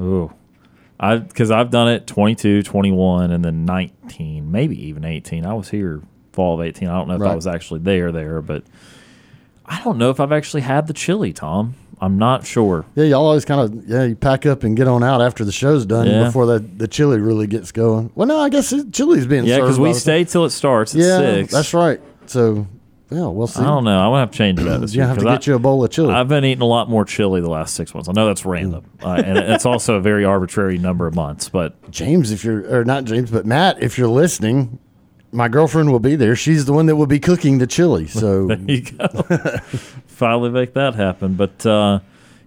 Ooh. 0.00 0.32
I 1.00 1.16
because 1.16 1.50
I've 1.50 1.70
done 1.70 1.88
it 1.88 2.06
22, 2.06 2.62
21, 2.62 3.32
and 3.32 3.44
then 3.44 3.64
19, 3.64 4.50
maybe 4.50 4.88
even 4.88 5.04
18. 5.04 5.44
I 5.44 5.54
was 5.54 5.68
here 5.68 6.02
fall 6.32 6.60
of 6.60 6.64
18. 6.64 6.88
I 6.88 6.92
don't 6.96 7.08
know 7.08 7.16
if 7.16 7.22
I 7.22 7.34
was 7.34 7.46
actually 7.46 7.80
there 7.80 8.12
there, 8.12 8.40
but 8.40 8.64
I 9.66 9.82
don't 9.82 9.98
know 9.98 10.10
if 10.10 10.20
I've 10.20 10.32
actually 10.32 10.62
had 10.62 10.86
the 10.86 10.92
chili, 10.92 11.32
Tom. 11.32 11.74
I'm 12.02 12.18
not 12.18 12.44
sure. 12.44 12.84
Yeah, 12.96 13.04
y'all 13.04 13.24
always 13.24 13.44
kind 13.44 13.60
of 13.60 13.88
yeah, 13.88 14.02
you 14.02 14.16
pack 14.16 14.44
up 14.44 14.64
and 14.64 14.76
get 14.76 14.88
on 14.88 15.02
out 15.04 15.22
after 15.22 15.44
the 15.44 15.52
show's 15.52 15.86
done 15.86 16.06
Yeah. 16.08 16.24
before 16.24 16.46
the 16.46 16.58
the 16.58 16.88
chili 16.88 17.20
really 17.20 17.46
gets 17.46 17.70
going. 17.70 18.10
Well, 18.16 18.26
no, 18.26 18.38
I 18.40 18.48
guess 18.48 18.72
it, 18.72 18.92
chili's 18.92 19.26
being 19.26 19.44
Yeah, 19.44 19.60
because 19.60 19.78
we 19.78 19.94
stay 19.94 20.24
till 20.24 20.44
it 20.44 20.50
starts 20.50 20.94
at 20.94 21.00
Yeah, 21.00 21.18
six. 21.18 21.52
that's 21.52 21.72
right. 21.72 22.00
So 22.26 22.66
yeah, 23.08 23.26
we'll 23.26 23.46
see. 23.46 23.60
I 23.60 23.66
don't 23.66 23.84
know. 23.84 23.98
I'm 24.00 24.06
gonna 24.10 24.20
have 24.20 24.30
to 24.32 24.36
change 24.38 24.58
that 24.58 24.80
this 24.80 24.94
You 24.94 25.02
year. 25.02 25.06
have 25.08 25.18
to 25.18 25.24
get 25.24 25.46
you 25.46 25.54
a 25.54 25.58
bowl 25.60 25.84
of 25.84 25.90
chili. 25.90 26.12
I've 26.12 26.28
been 26.28 26.44
eating 26.44 26.62
a 26.62 26.66
lot 26.66 26.90
more 26.90 27.04
chili 27.04 27.40
the 27.40 27.50
last 27.50 27.74
six 27.74 27.94
months. 27.94 28.08
I 28.08 28.12
know 28.12 28.26
that's 28.26 28.44
random, 28.44 28.84
uh, 29.02 29.22
and 29.24 29.38
it's 29.38 29.64
also 29.66 29.94
a 29.94 30.00
very 30.00 30.24
arbitrary 30.24 30.78
number 30.78 31.06
of 31.06 31.14
months. 31.14 31.48
But 31.50 31.90
James, 31.92 32.32
if 32.32 32.42
you're 32.42 32.78
or 32.80 32.84
not 32.84 33.04
James, 33.04 33.30
but 33.30 33.46
Matt, 33.46 33.80
if 33.82 33.96
you're 33.96 34.08
listening, 34.08 34.80
my 35.32 35.48
girlfriend 35.48 35.90
will 35.90 35.98
be 35.98 36.14
there. 36.14 36.36
She's 36.36 36.66
the 36.66 36.72
one 36.72 36.86
that 36.86 36.96
will 36.96 37.06
be 37.06 37.18
cooking 37.18 37.58
the 37.58 37.66
chili. 37.66 38.06
So 38.06 38.46
there 38.48 38.58
you 38.58 38.82
go. 38.82 39.08
Finally 40.06 40.50
make 40.50 40.74
that 40.74 40.94
happen. 40.94 41.34
But 41.34 41.64
uh, 41.66 42.00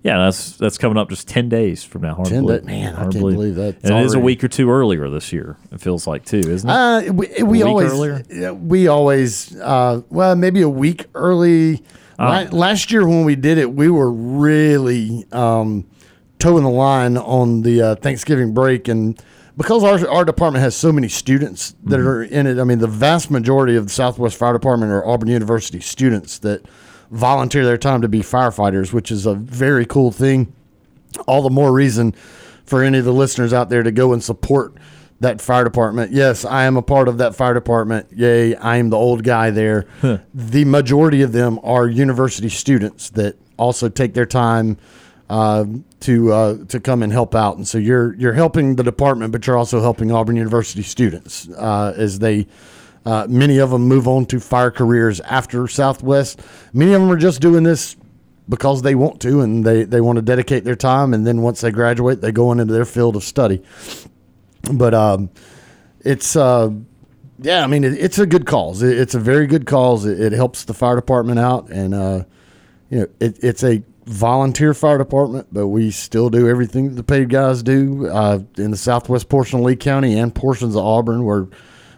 yeah, 0.04 0.20
that's 0.20 0.56
that's 0.58 0.78
coming 0.78 0.98
up 0.98 1.10
just 1.10 1.28
ten 1.28 1.50
days 1.50 1.84
from 1.84 2.04
now. 2.04 2.14
Hard 2.14 2.30
10 2.30 2.44
believe. 2.44 2.62
da- 2.62 2.68
man, 2.68 2.94
I 2.94 3.00
Hard 3.00 3.12
to 3.12 3.18
can't 3.20 3.32
believe 3.34 3.56
that. 3.56 3.76
It's 3.78 3.90
And 3.90 4.00
it 4.00 4.06
is 4.06 4.14
a 4.14 4.20
week 4.20 4.44
or 4.44 4.48
two 4.48 4.70
earlier 4.70 5.10
this 5.10 5.34
year. 5.34 5.58
It 5.72 5.82
feels 5.82 6.06
like 6.06 6.26
too, 6.26 6.38
isn't 6.40 6.70
it? 6.70 6.74
Uh, 6.74 7.12
we, 7.12 7.44
we 7.44 7.64
always 7.64 7.92
earlier? 7.92 8.54
we 8.54 8.88
always 8.88 9.60
uh, 9.60 10.02
well 10.10 10.36
maybe 10.36 10.62
a 10.62 10.70
week 10.70 11.06
early. 11.16 11.84
Ah. 12.18 12.48
last 12.54 12.92
year 12.92 13.06
when 13.06 13.26
we 13.26 13.36
did 13.36 13.58
it, 13.58 13.74
we 13.74 13.90
were 13.90 14.10
really 14.10 15.26
um, 15.34 15.86
toeing 16.40 16.64
the 16.64 16.70
line 16.70 17.18
on 17.18 17.64
the 17.64 17.82
uh, 17.82 17.96
Thanksgiving 17.96 18.54
break, 18.54 18.88
and 18.88 19.22
because 19.58 19.84
our 19.84 20.08
our 20.10 20.26
department 20.26 20.64
has 20.64 20.76
so 20.76 20.92
many 20.92 21.08
students 21.08 21.76
that 21.84 21.98
Mm-hmm. 21.98 22.08
are 22.08 22.24
in 22.24 22.48
it. 22.48 22.60
I 22.60 22.64
mean, 22.64 22.80
the 22.80 22.88
vast 22.88 23.32
majority 23.32 23.76
of 23.76 23.86
the 23.86 23.92
Southwest 23.92 24.38
Fire 24.38 24.54
Department 24.54 24.92
are 24.92 25.06
Auburn 25.06 25.30
University 25.30 25.80
students 25.80 26.40
that 26.40 26.66
volunteer 27.12 27.64
their 27.66 27.78
time 27.78 28.02
to 28.02 28.08
be 28.08 28.20
firefighters, 28.22 28.92
which 28.92 29.12
is 29.12 29.26
a 29.26 29.36
very 29.36 29.86
cool 29.86 30.12
thing 30.12 30.54
all 31.28 31.42
the 31.42 31.50
more 31.50 31.72
reason 31.72 32.14
for 32.66 32.84
any 32.84 32.98
of 32.98 33.06
the 33.06 33.14
listeners 33.14 33.54
out 33.54 33.70
there 33.70 33.84
to 33.84 33.92
go 33.92 34.12
and 34.12 34.22
support 34.24 34.74
that 35.22 35.40
fire 35.40 35.64
department. 35.64 36.12
Yes, 36.12 36.44
I 36.44 36.66
am 36.66 36.76
a 36.76 36.82
part 36.82 37.08
of 37.08 37.20
that 37.20 37.34
fire 37.36 37.54
department. 37.54 38.08
Yay, 38.12 38.54
I 38.56 38.76
am 38.78 38.90
the 38.90 38.98
old 38.98 39.24
guy 39.24 39.50
there. 39.50 39.86
the 40.34 40.66
majority 40.66 41.22
of 41.22 41.32
them 41.32 41.58
are 41.64 41.88
university 41.88 42.50
students 42.50 43.12
that 43.12 43.38
also 43.58 43.88
take 43.88 44.14
their 44.14 44.26
time 44.26 44.78
uh, 45.30 45.66
to 46.02 46.32
uh, 46.32 46.66
to 46.66 46.80
come 46.80 47.04
and 47.04 47.12
help 47.12 47.36
out. 47.36 47.58
And 47.58 47.68
so 47.68 47.78
you're 47.78 48.16
you're 48.16 48.34
helping 48.34 48.76
the 48.76 48.84
department, 48.84 49.32
but 49.32 49.46
you're 49.48 49.58
also 49.58 49.82
helping 49.82 50.12
Auburn 50.12 50.36
University 50.36 50.84
students 50.84 51.50
uh, 51.50 51.94
as 51.96 52.20
they. 52.20 52.48
Uh, 53.06 53.28
many 53.30 53.60
of 53.60 53.70
them 53.70 53.84
move 53.84 54.08
on 54.08 54.26
to 54.26 54.40
fire 54.40 54.72
careers 54.72 55.20
after 55.20 55.68
Southwest. 55.68 56.42
Many 56.74 56.92
of 56.92 57.02
them 57.02 57.12
are 57.12 57.18
just 57.18 57.40
doing 57.40 57.62
this 57.62 57.96
because 58.48 58.82
they 58.82 58.96
want 58.96 59.20
to 59.22 59.42
and 59.42 59.66
they, 59.66 59.84
they 59.84 60.02
want 60.02 60.18
to 60.18 60.22
dedicate 60.22 60.64
their 60.64 60.76
time 60.76 61.14
and 61.14 61.26
then 61.26 61.42
once 61.42 61.62
they 61.62 61.72
graduate 61.72 62.22
they 62.22 62.32
go 62.32 62.52
into 62.52 62.66
their 62.66 62.86
field 62.86 63.16
of 63.16 63.24
study 63.24 63.62
but 64.74 64.94
um, 64.94 65.30
it's 66.02 66.36
uh, 66.36 66.70
yeah 67.40 67.64
i 67.64 67.68
mean 67.68 67.84
it, 67.84 67.94
it's 67.94 68.20
a 68.20 68.26
good 68.26 68.46
cause 68.46 68.82
it, 68.82 68.98
it's 68.98 69.16
a 69.16 69.20
very 69.20 69.48
good 69.48 69.66
cause 69.66 70.06
it, 70.06 70.20
it 70.20 70.32
helps 70.32 70.64
the 70.66 70.74
fire 70.74 70.96
department 70.96 71.40
out 71.40 71.70
and 71.70 71.94
uh, 71.94 72.24
you 72.90 73.00
know 73.00 73.08
it, 73.20 73.44
it's 73.44 73.64
a 73.64 73.82
volunteer 74.06 74.74
fire 74.74 74.98
department 74.98 75.48
but 75.52 75.68
we 75.68 75.90
still 75.90 76.30
do 76.30 76.48
everything 76.48 76.94
the 76.96 77.04
paid 77.04 77.30
guys 77.30 77.64
do 77.64 78.08
uh, 78.08 78.40
in 78.58 78.72
the 78.72 78.78
southwest 78.78 79.30
portion 79.30 79.60
of 79.60 79.66
lee 79.66 79.76
county 79.76 80.18
and 80.18 80.36
portions 80.36 80.76
of 80.76 80.84
auburn 80.84 81.26
where 81.26 81.48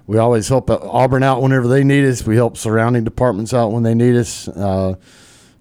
we 0.05 0.17
always 0.17 0.47
help 0.47 0.69
auburn 0.69 1.21
out 1.21 1.41
whenever 1.41 1.67
they 1.67 1.84
need 1.84 2.05
us 2.05 2.25
we 2.25 2.35
help 2.35 2.55
surrounding 2.55 3.03
departments 3.03 3.53
out 3.53 3.73
when 3.73 3.84
they 3.84 3.93
need 3.93 4.15
us 4.15 4.47
uh, 4.47 4.95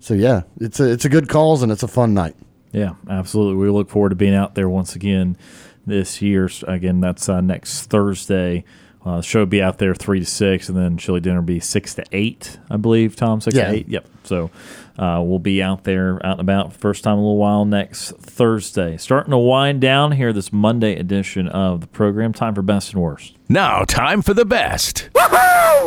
so 0.07 0.15
yeah, 0.15 0.43
it's 0.61 0.79
a 0.79 0.89
it's 0.89 1.05
a 1.05 1.09
good 1.09 1.29
cause 1.29 1.65
and 1.65 1.73
it's 1.73 1.83
a 1.83 1.89
fun 1.89 2.15
night. 2.15 2.37
Yeah, 2.71 2.95
absolutely. 3.11 3.57
We 3.57 3.69
look 3.71 3.91
forward 3.91 4.11
to 4.11 4.15
being 4.15 4.37
out 4.37 4.55
there 4.55 4.69
once 4.69 4.95
again 4.95 5.37
this 5.85 6.23
year. 6.23 6.49
Again, 6.69 7.01
that's 7.01 7.29
uh, 7.29 7.41
next 7.41 7.87
Thursday. 7.87 8.65
Uh, 9.07 9.21
show 9.21 9.39
will 9.39 9.47
be 9.47 9.63
out 9.63 9.79
there 9.79 9.95
three 9.95 10.19
to 10.19 10.27
six, 10.27 10.69
and 10.69 10.77
then 10.77 10.97
chili 10.99 11.21
dinner 11.21 11.37
will 11.39 11.47
be 11.47 11.61
six 11.61 11.95
to 11.95 12.05
eight, 12.11 12.59
I 12.69 12.77
believe. 12.77 13.15
Tom, 13.15 13.41
six 13.41 13.55
Yeah. 13.57 13.69
to 13.71 13.77
eight. 13.77 13.89
Yep. 13.89 14.05
So 14.25 14.51
uh, 14.99 15.23
we'll 15.25 15.39
be 15.39 15.63
out 15.63 15.85
there, 15.85 16.17
out 16.27 16.33
and 16.33 16.41
about, 16.41 16.73
first 16.73 17.05
time 17.05 17.13
in 17.13 17.19
a 17.19 17.23
little 17.23 17.37
while 17.37 17.65
next 17.65 18.11
Thursday. 18.17 18.97
Starting 18.97 19.31
to 19.31 19.39
wind 19.39 19.81
down 19.81 20.11
here 20.13 20.33
this 20.33 20.53
Monday 20.53 20.97
edition 20.97 21.47
of 21.47 21.83
the 21.83 21.87
program. 21.87 22.33
Time 22.33 22.55
for 22.57 22.63
best 22.63 22.95
and 22.95 23.01
worst. 23.03 23.37
Now, 23.49 23.85
time 23.85 24.23
for 24.23 24.35
the 24.35 24.45
best 24.45 25.09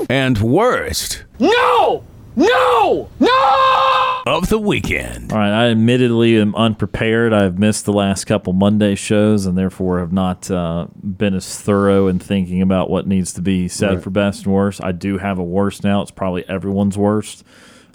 and 0.09 0.37
worst 0.37 1.25
No! 1.39 2.05
No! 2.35 3.09
No! 3.19 3.35
of 4.27 4.47
the 4.49 4.59
weekend. 4.59 5.31
All 5.33 5.39
right, 5.39 5.51
I 5.51 5.69
admittedly 5.71 6.39
am 6.39 6.53
unprepared. 6.55 7.33
I've 7.33 7.57
missed 7.57 7.85
the 7.85 7.93
last 7.93 8.25
couple 8.25 8.53
Monday 8.53 8.93
shows 8.93 9.47
and 9.47 9.57
therefore 9.57 9.99
have 9.99 10.13
not 10.13 10.49
uh, 10.51 10.85
been 11.03 11.33
as 11.33 11.59
thorough 11.59 12.07
in 12.07 12.19
thinking 12.19 12.61
about 12.61 12.91
what 12.91 13.07
needs 13.07 13.33
to 13.33 13.41
be 13.41 13.67
said 13.67 13.95
Right. 13.95 14.03
for 14.03 14.11
best 14.11 14.45
and 14.45 14.53
worst. 14.53 14.83
I 14.83 14.91
do 14.91 15.17
have 15.17 15.39
a 15.39 15.43
worst 15.43 15.83
now. 15.83 16.01
It's 16.01 16.11
probably 16.11 16.47
everyone's 16.47 16.97
worst. 16.97 17.43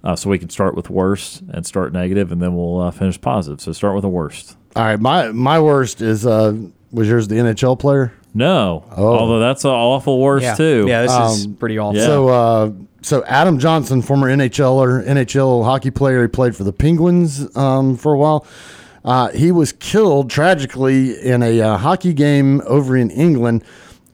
Uh, 0.03 0.17
so 0.17 0.29
we 0.29 0.39
can 0.39 0.51
start 0.51 0.75
with 0.75 0.91
worst 0.91 1.43
and 1.53 1.65
start 1.65 1.93
negative, 1.93 2.31
and 2.33 2.43
then 2.43 2.55
we'll 2.57 2.81
uh, 2.81 2.91
finish 2.91 3.19
positive. 3.21 3.61
So 3.61 3.73
start 3.73 3.95
with 3.95 4.03
the 4.03 4.09
worst. 4.09 4.57
All 4.77 4.85
right, 4.85 5.01
my 5.01 5.31
my 5.31 5.61
worst 5.61 6.03
is 6.03 6.27
uh, 6.27 6.53
was 6.91 7.09
yours 7.09 7.29
the 7.29 7.37
NHL 7.37 7.79
player? 7.79 8.13
No, 8.35 8.85
Oh. 8.97 9.17
although 9.17 9.39
that's 9.39 9.65
an 9.65 9.71
awful 9.71 10.21
worst 10.21 10.43
Yeah. 10.43 10.55
too. 10.57 10.85
Yeah, 10.89 11.03
this 11.03 11.13
is 11.13 11.47
Um, 11.47 11.55
pretty 11.55 11.79
awful. 11.79 12.01
So 12.01 12.29
uh, 12.29 12.71
so 13.05 13.23
Adam 13.25 13.59
Johnson, 13.59 14.01
former 14.01 14.29
NHLer, 14.29 15.07
NHL 15.07 15.63
hockey 15.63 15.91
player, 15.91 16.23
he 16.23 16.29
played 16.29 16.57
for 16.57 16.65
the 16.65 16.73
Penguins 16.73 17.55
um, 17.55 17.99
for 17.99 18.15
a 18.15 18.19
while. 18.19 18.47
Uh, 19.05 19.29
he 19.29 19.53
was 19.53 19.73
killed 19.73 20.31
tragically 20.31 21.21
in 21.21 21.43
a 21.43 21.61
uh, 21.61 21.77
hockey 21.77 22.15
game 22.15 22.63
over 22.65 22.97
in 22.97 23.11
England 23.11 23.63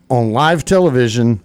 on 0.08 0.32
live 0.32 0.64
television. 0.64 1.40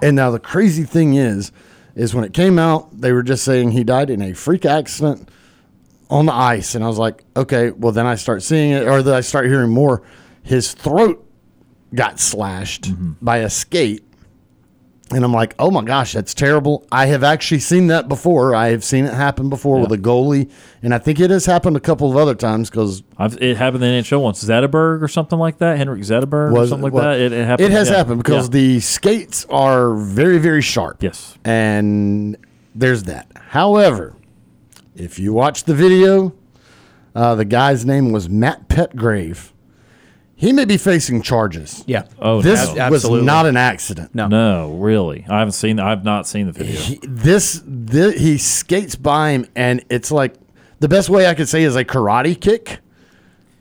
And 0.00 0.14
now 0.14 0.30
the 0.30 0.38
crazy 0.38 0.84
thing 0.84 1.14
is, 1.14 1.50
is 1.96 2.14
when 2.14 2.22
it 2.22 2.32
came 2.32 2.60
out, 2.60 3.00
they 3.00 3.12
were 3.12 3.24
just 3.24 3.44
saying 3.44 3.72
he 3.72 3.82
died 3.82 4.08
in 4.08 4.22
a 4.22 4.32
freak 4.32 4.64
accident 4.64 5.28
on 6.08 6.26
the 6.26 6.32
ice, 6.32 6.76
and 6.76 6.84
I 6.84 6.86
was 6.86 6.98
like, 6.98 7.24
okay, 7.34 7.72
well 7.72 7.90
then 7.90 8.06
I 8.06 8.14
start 8.14 8.42
seeing 8.44 8.70
it, 8.70 8.86
or 8.86 9.02
then 9.02 9.14
I 9.14 9.20
start 9.22 9.46
hearing 9.46 9.70
more. 9.70 10.02
His 10.44 10.72
throat 10.74 11.26
got 11.92 12.20
slashed 12.20 12.86
by 13.20 13.38
a 13.38 13.50
skate, 13.50 14.04
and 15.14 15.24
I'm 15.24 15.32
like, 15.32 15.54
oh 15.58 15.70
my 15.70 15.82
gosh, 15.82 16.12
that's 16.12 16.34
terrible. 16.34 16.86
I 16.90 17.06
have 17.06 17.22
actually 17.22 17.60
seen 17.60 17.88
that 17.88 18.08
before. 18.08 18.54
I 18.54 18.68
have 18.68 18.82
seen 18.82 19.04
it 19.04 19.14
happen 19.14 19.48
before 19.48 19.80
with 19.80 19.92
a 19.92 19.98
goalie, 19.98 20.50
and 20.82 20.94
I 20.94 20.98
think 20.98 21.20
it 21.20 21.30
has 21.30 21.46
happened 21.46 21.76
a 21.76 21.80
couple 21.80 22.10
of 22.10 22.16
other 22.16 22.34
times 22.34 22.70
because 22.70 23.02
it 23.18 23.56
happened 23.56 23.84
in 23.84 24.02
the 24.02 24.08
NHL 24.08 24.22
once. 24.22 24.42
Zetterberg 24.42 25.02
or 25.02 25.08
something 25.08 25.38
like 25.38 25.58
that. 25.58 25.76
Henrik 25.78 26.00
Zetterberg 26.00 26.50
or 26.50 26.52
was 26.52 26.70
something 26.70 26.84
like 26.84 26.92
well, 26.92 27.04
that. 27.04 27.20
It, 27.20 27.32
it 27.32 27.46
happened. 27.46 27.66
It 27.66 27.72
has 27.72 27.88
yeah. 27.90 27.96
happened 27.96 28.22
because 28.22 28.48
Yeah. 28.48 28.52
the 28.52 28.80
skates 28.80 29.46
are 29.50 29.94
very, 29.94 30.38
very 30.38 30.62
sharp. 30.62 31.02
Yes. 31.02 31.38
And 31.44 32.36
there's 32.74 33.04
that. 33.04 33.30
However, 33.36 34.16
if 34.96 35.18
you 35.18 35.32
watch 35.32 35.64
the 35.64 35.74
video, 35.74 36.34
uh, 37.14 37.34
the 37.34 37.44
guy's 37.44 37.84
name 37.84 38.12
was 38.12 38.28
Matt 38.28 38.68
Petgrave. 38.68 39.51
He 40.42 40.52
may 40.52 40.64
be 40.64 40.76
facing 40.76 41.22
charges. 41.22 41.84
Yeah. 41.86 42.02
Oh, 42.18 42.42
this 42.42 42.74
no. 42.74 42.90
was 42.90 43.04
not 43.08 43.46
an 43.46 43.56
accident. 43.56 44.12
No. 44.12 44.26
No, 44.26 44.72
really. 44.72 45.24
I 45.28 45.38
haven't 45.38 45.52
seen. 45.52 45.78
I've 45.78 46.04
not 46.04 46.26
seen 46.26 46.46
the 46.46 46.52
video. 46.52 46.74
He, 46.80 46.98
this, 47.04 47.60
thi- 47.60 48.18
he 48.18 48.38
skates 48.38 48.96
by 48.96 49.30
him, 49.30 49.46
and 49.54 49.84
it's 49.88 50.10
like 50.10 50.34
the 50.80 50.88
best 50.88 51.08
way 51.08 51.28
I 51.28 51.34
could 51.34 51.48
say 51.48 51.62
is 51.62 51.76
a 51.76 51.84
karate 51.84 52.38
kick. 52.40 52.80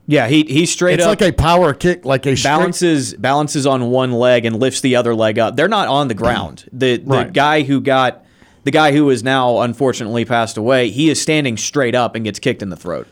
Yeah, 0.07 0.27
he 0.27 0.41
he 0.43 0.65
straight 0.65 0.95
It's 0.95 1.03
up 1.03 1.21
like 1.21 1.21
a 1.21 1.31
power 1.31 1.75
kick, 1.75 2.03
like 2.03 2.25
a 2.25 2.35
straight- 2.35 2.49
balances 2.49 3.13
balances 3.13 3.67
on 3.67 3.91
one 3.91 4.11
leg 4.11 4.45
and 4.45 4.59
lifts 4.59 4.81
the 4.81 4.95
other 4.95 5.13
leg 5.13 5.37
up. 5.37 5.55
They're 5.55 5.67
not 5.67 5.87
on 5.87 6.07
the 6.07 6.15
ground. 6.15 6.67
The 6.73 6.97
the 6.97 7.05
Right. 7.05 7.31
guy 7.31 7.61
who 7.61 7.79
got 7.79 8.25
the 8.63 8.71
guy 8.71 8.91
who 8.91 9.07
is 9.11 9.21
now 9.23 9.59
unfortunately 9.59 10.25
passed 10.25 10.57
away, 10.57 10.89
he 10.89 11.11
is 11.11 11.21
standing 11.21 11.57
straight 11.57 11.93
up 11.93 12.15
and 12.15 12.25
gets 12.25 12.39
kicked 12.39 12.63
in 12.63 12.69
the 12.69 12.75
throat. 12.75 13.07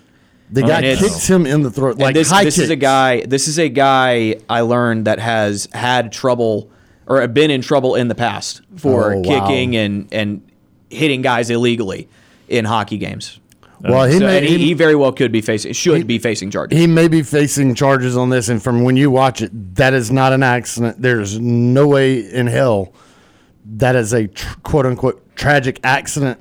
The 0.52 0.62
guy 0.64 0.80
it's- 0.84 1.00
kicks 1.00 1.28
him 1.30 1.46
in 1.46 1.62
the 1.62 1.70
throat, 1.72 1.98
like 1.98 2.16
this, 2.16 2.30
high 2.32 2.44
this 2.44 2.58
is 2.58 2.70
a 2.70 2.76
guy. 2.76 3.22
This 3.26 3.48
is 3.48 3.60
a 3.60 3.70
guy 3.70 4.36
I 4.50 4.62
learned 4.62 5.06
that 5.06 5.20
has 5.20 5.68
had 5.74 6.12
trouble 6.12 6.70
or 7.06 7.28
been 7.28 7.52
in 7.52 7.62
trouble 7.62 7.96
in 7.96 8.08
the 8.08 8.16
past 8.16 8.62
for 8.76 9.14
Oh, 9.14 9.18
wow. 9.20 9.48
kicking 9.48 9.76
and 9.76 10.08
and 10.12 10.42
hitting 10.90 11.22
guys 11.22 11.50
illegally 11.52 12.08
in 12.48 12.66
hockey 12.66 12.98
games. 12.98 13.40
Well, 13.82 14.06
he 14.06 14.18
So- 14.20 14.26
may- 14.26 14.42
he, 14.42 14.58
he- 14.58 14.66
he 14.66 14.74
very 14.74 14.96
well 14.96 15.12
could 15.12 15.32
be 15.32 15.42
facing 15.42 15.74
should 15.74 16.06
be 16.08 16.18
facing 16.20 16.50
charges. 16.52 16.78
He 16.78 16.88
may 16.88 17.08
be 17.08 17.22
facing 17.22 17.76
charges 17.76 18.18
on 18.18 18.30
this, 18.30 18.50
and 18.50 18.62
from 18.62 18.84
when 18.84 18.98
you 18.98 19.10
watch 19.12 19.42
it, 19.42 19.52
that 19.76 19.94
is 19.94 20.12
not 20.12 20.34
an 20.34 20.44
accident. 20.44 21.02
There's 21.02 21.40
no 21.40 21.88
way 21.88 22.20
in 22.20 22.48
hell 22.48 22.92
that 23.78 23.96
is 23.96 24.14
a 24.14 24.28
tr- 24.28 24.56
quote 24.64 24.86
unquote 24.88 25.24
tragic 25.36 25.80
accident. 25.84 26.40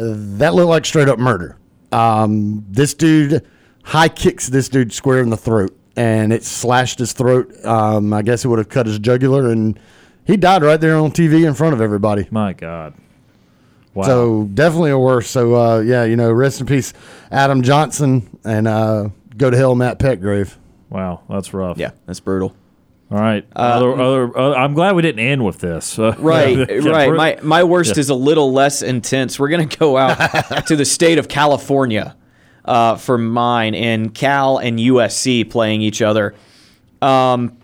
Uh, 0.00 0.14
that 0.38 0.54
looked 0.54 0.68
like 0.70 0.84
straight 0.86 1.08
up 1.08 1.18
murder. 1.18 1.56
Um, 1.94 2.64
this 2.68 2.94
dude 2.94 3.46
high 3.84 4.08
kicks 4.08 4.48
this 4.48 4.68
dude 4.68 4.92
square 4.92 5.20
in 5.20 5.30
the 5.30 5.36
throat, 5.36 5.76
and 5.96 6.32
it 6.32 6.42
slashed 6.42 6.98
his 6.98 7.12
throat. 7.12 7.52
Um, 7.64 8.12
I 8.12 8.22
guess 8.22 8.44
it 8.44 8.48
would 8.48 8.58
have 8.58 8.68
cut 8.68 8.86
his 8.86 8.98
jugular, 8.98 9.50
and 9.50 9.78
he 10.26 10.36
died 10.36 10.62
right 10.62 10.80
there 10.80 10.96
on 10.96 11.12
TV 11.12 11.46
in 11.46 11.54
front 11.54 11.74
of 11.74 11.80
everybody. 11.80 12.26
My 12.30 12.52
God. 12.52 12.94
Wow. 13.92 14.04
So 14.04 14.44
definitely 14.52 14.90
a 14.90 14.98
worse. 14.98 15.28
So 15.30 15.54
uh, 15.54 15.80
yeah, 15.80 16.04
you 16.04 16.16
know, 16.16 16.32
rest 16.32 16.60
in 16.60 16.66
peace, 16.66 16.92
Adam 17.30 17.62
Johnson, 17.62 18.38
and 18.44 18.66
uh, 18.66 19.10
go 19.36 19.50
to 19.50 19.56
hell, 19.56 19.76
Matt 19.76 20.00
Petgrave. 20.00 20.56
Wow, 20.90 21.22
that's 21.28 21.54
rough. 21.54 21.78
Yeah, 21.78 21.92
that's 22.06 22.20
brutal. 22.20 22.56
All 23.14 23.20
right. 23.20 23.46
other, 23.54 23.92
other, 23.92 24.36
uh, 24.38 24.54
I'm 24.54 24.74
glad 24.74 24.96
we 24.96 25.02
didn't 25.02 25.24
end 25.24 25.44
with 25.44 25.58
this. 25.58 25.98
Uh, 25.98 26.16
Right, 26.18 26.56
yeah, 26.68 26.88
right. 26.90 27.12
My 27.12 27.38
my 27.42 27.62
worst 27.62 27.94
Yeah. 27.96 28.00
is 28.00 28.08
a 28.10 28.14
little 28.14 28.52
less 28.52 28.82
intense. 28.82 29.38
We're 29.38 29.50
gonna 29.50 29.66
go 29.66 29.96
out 29.96 30.16
to 30.66 30.74
the 30.74 30.84
state 30.84 31.18
of 31.18 31.28
California 31.28 32.16
uh, 32.64 32.96
for 32.96 33.16
mine, 33.16 33.74
and 33.76 34.12
Cal 34.12 34.58
and 34.58 34.78
USC 34.80 35.48
playing 35.48 35.80
each 35.82 36.02
other. 36.02 36.34
Um, 37.02 37.56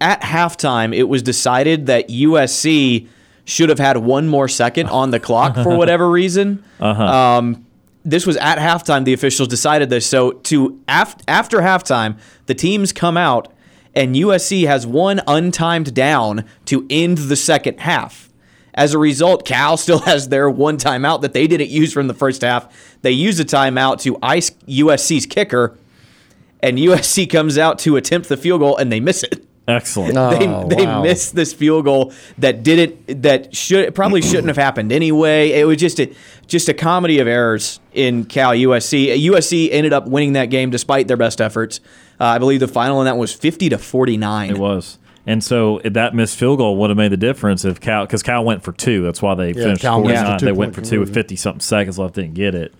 at 0.00 0.20
halftime, 0.20 0.94
it 0.94 1.04
was 1.04 1.22
decided 1.22 1.86
that 1.86 2.08
USC 2.08 3.08
should 3.46 3.70
have 3.70 3.78
had 3.78 3.96
one 3.96 4.28
more 4.28 4.48
second 4.48 4.88
on 4.88 5.10
the 5.10 5.18
clock 5.20 5.54
for 5.56 5.76
whatever 5.78 6.08
reason. 6.10 6.62
Uh-huh. 6.78 7.02
Um, 7.02 7.66
this 8.04 8.26
was 8.26 8.36
at 8.36 8.58
halftime. 8.58 9.04
The 9.04 9.14
officials 9.14 9.48
decided 9.48 9.88
this. 9.90 10.06
So 10.06 10.32
to 10.32 10.78
af- 10.86 11.16
after 11.26 11.58
halftime, 11.60 12.18
the 12.46 12.54
teams 12.54 12.92
come 12.92 13.16
out, 13.16 13.50
and 13.94 14.14
USC 14.14 14.66
has 14.66 14.86
one 14.86 15.18
untimed 15.26 15.94
down 15.94 16.44
to 16.66 16.86
end 16.90 17.18
the 17.18 17.36
second 17.36 17.80
half. 17.80 18.30
As 18.74 18.92
a 18.92 18.98
result, 18.98 19.46
Cal 19.46 19.76
still 19.76 19.98
has 20.00 20.28
their 20.28 20.50
one 20.50 20.76
timeout 20.76 21.22
that 21.22 21.32
they 21.32 21.46
didn't 21.46 21.70
use 21.70 21.92
from 21.92 22.08
the 22.08 22.14
first 22.14 22.42
half. 22.42 22.96
They 23.02 23.12
use 23.12 23.38
a 23.38 23.44
timeout 23.44 24.00
to 24.02 24.18
ice 24.22 24.50
USC's 24.66 25.26
kicker, 25.26 25.78
and 26.60 26.78
USC 26.78 27.30
comes 27.30 27.56
out 27.56 27.78
to 27.80 27.96
attempt 27.96 28.28
the 28.28 28.36
field 28.36 28.60
goal, 28.60 28.76
and 28.76 28.90
they 28.90 29.00
miss 29.00 29.22
it. 29.22 29.46
Excellent. 29.66 30.14
they 30.14 30.46
Oh, 30.46 30.68
they 30.68 30.84
wow. 30.84 31.02
missed 31.02 31.34
this 31.34 31.52
field 31.54 31.86
goal 31.86 32.12
that 32.38 32.62
didn't 32.62 33.22
that 33.22 33.54
should 33.56 33.94
probably 33.94 34.20
shouldn't 34.22 34.48
have 34.48 34.56
happened 34.58 34.92
anyway. 34.92 35.52
It 35.52 35.66
was 35.66 35.78
just 35.78 35.98
a 36.00 36.12
just 36.46 36.68
a 36.68 36.74
comedy 36.74 37.18
of 37.18 37.26
errors 37.26 37.80
in 37.94 38.24
Cal 38.26 38.52
USC. 38.52 39.16
USC 39.26 39.70
ended 39.72 39.92
up 39.94 40.06
winning 40.06 40.34
that 40.34 40.46
game 40.46 40.68
despite 40.70 41.08
their 41.08 41.16
best 41.16 41.40
efforts. 41.40 41.80
Uh, 42.20 42.24
I 42.24 42.38
believe 42.38 42.60
the 42.60 42.68
final 42.68 43.00
in 43.00 43.06
that 43.06 43.16
was 43.16 43.32
fifty 43.32 43.68
to 43.70 43.78
forty 43.78 44.16
nine. 44.18 44.50
It 44.50 44.58
was. 44.58 44.98
And 45.26 45.42
so 45.42 45.80
that 45.84 46.14
missed 46.14 46.36
field 46.36 46.58
goal 46.58 46.76
would 46.76 46.90
have 46.90 46.98
made 46.98 47.10
the 47.10 47.16
difference 47.16 47.64
if 47.64 47.80
Cal, 47.80 48.04
because 48.04 48.22
Cal 48.22 48.44
went 48.44 48.62
for 48.62 48.72
two. 48.72 49.02
That's 49.02 49.22
why 49.22 49.34
they 49.34 49.54
finished 49.54 49.80
Cal 49.80 50.02
49. 50.02 50.38
They 50.42 50.52
went 50.52 50.74
for 50.74 50.82
two 50.82 51.00
with 51.00 51.14
50 51.14 51.36
something 51.36 51.60
seconds 51.60 51.98
left, 51.98 52.16
didn't 52.16 52.34
get 52.34 52.54
it. 52.54 52.74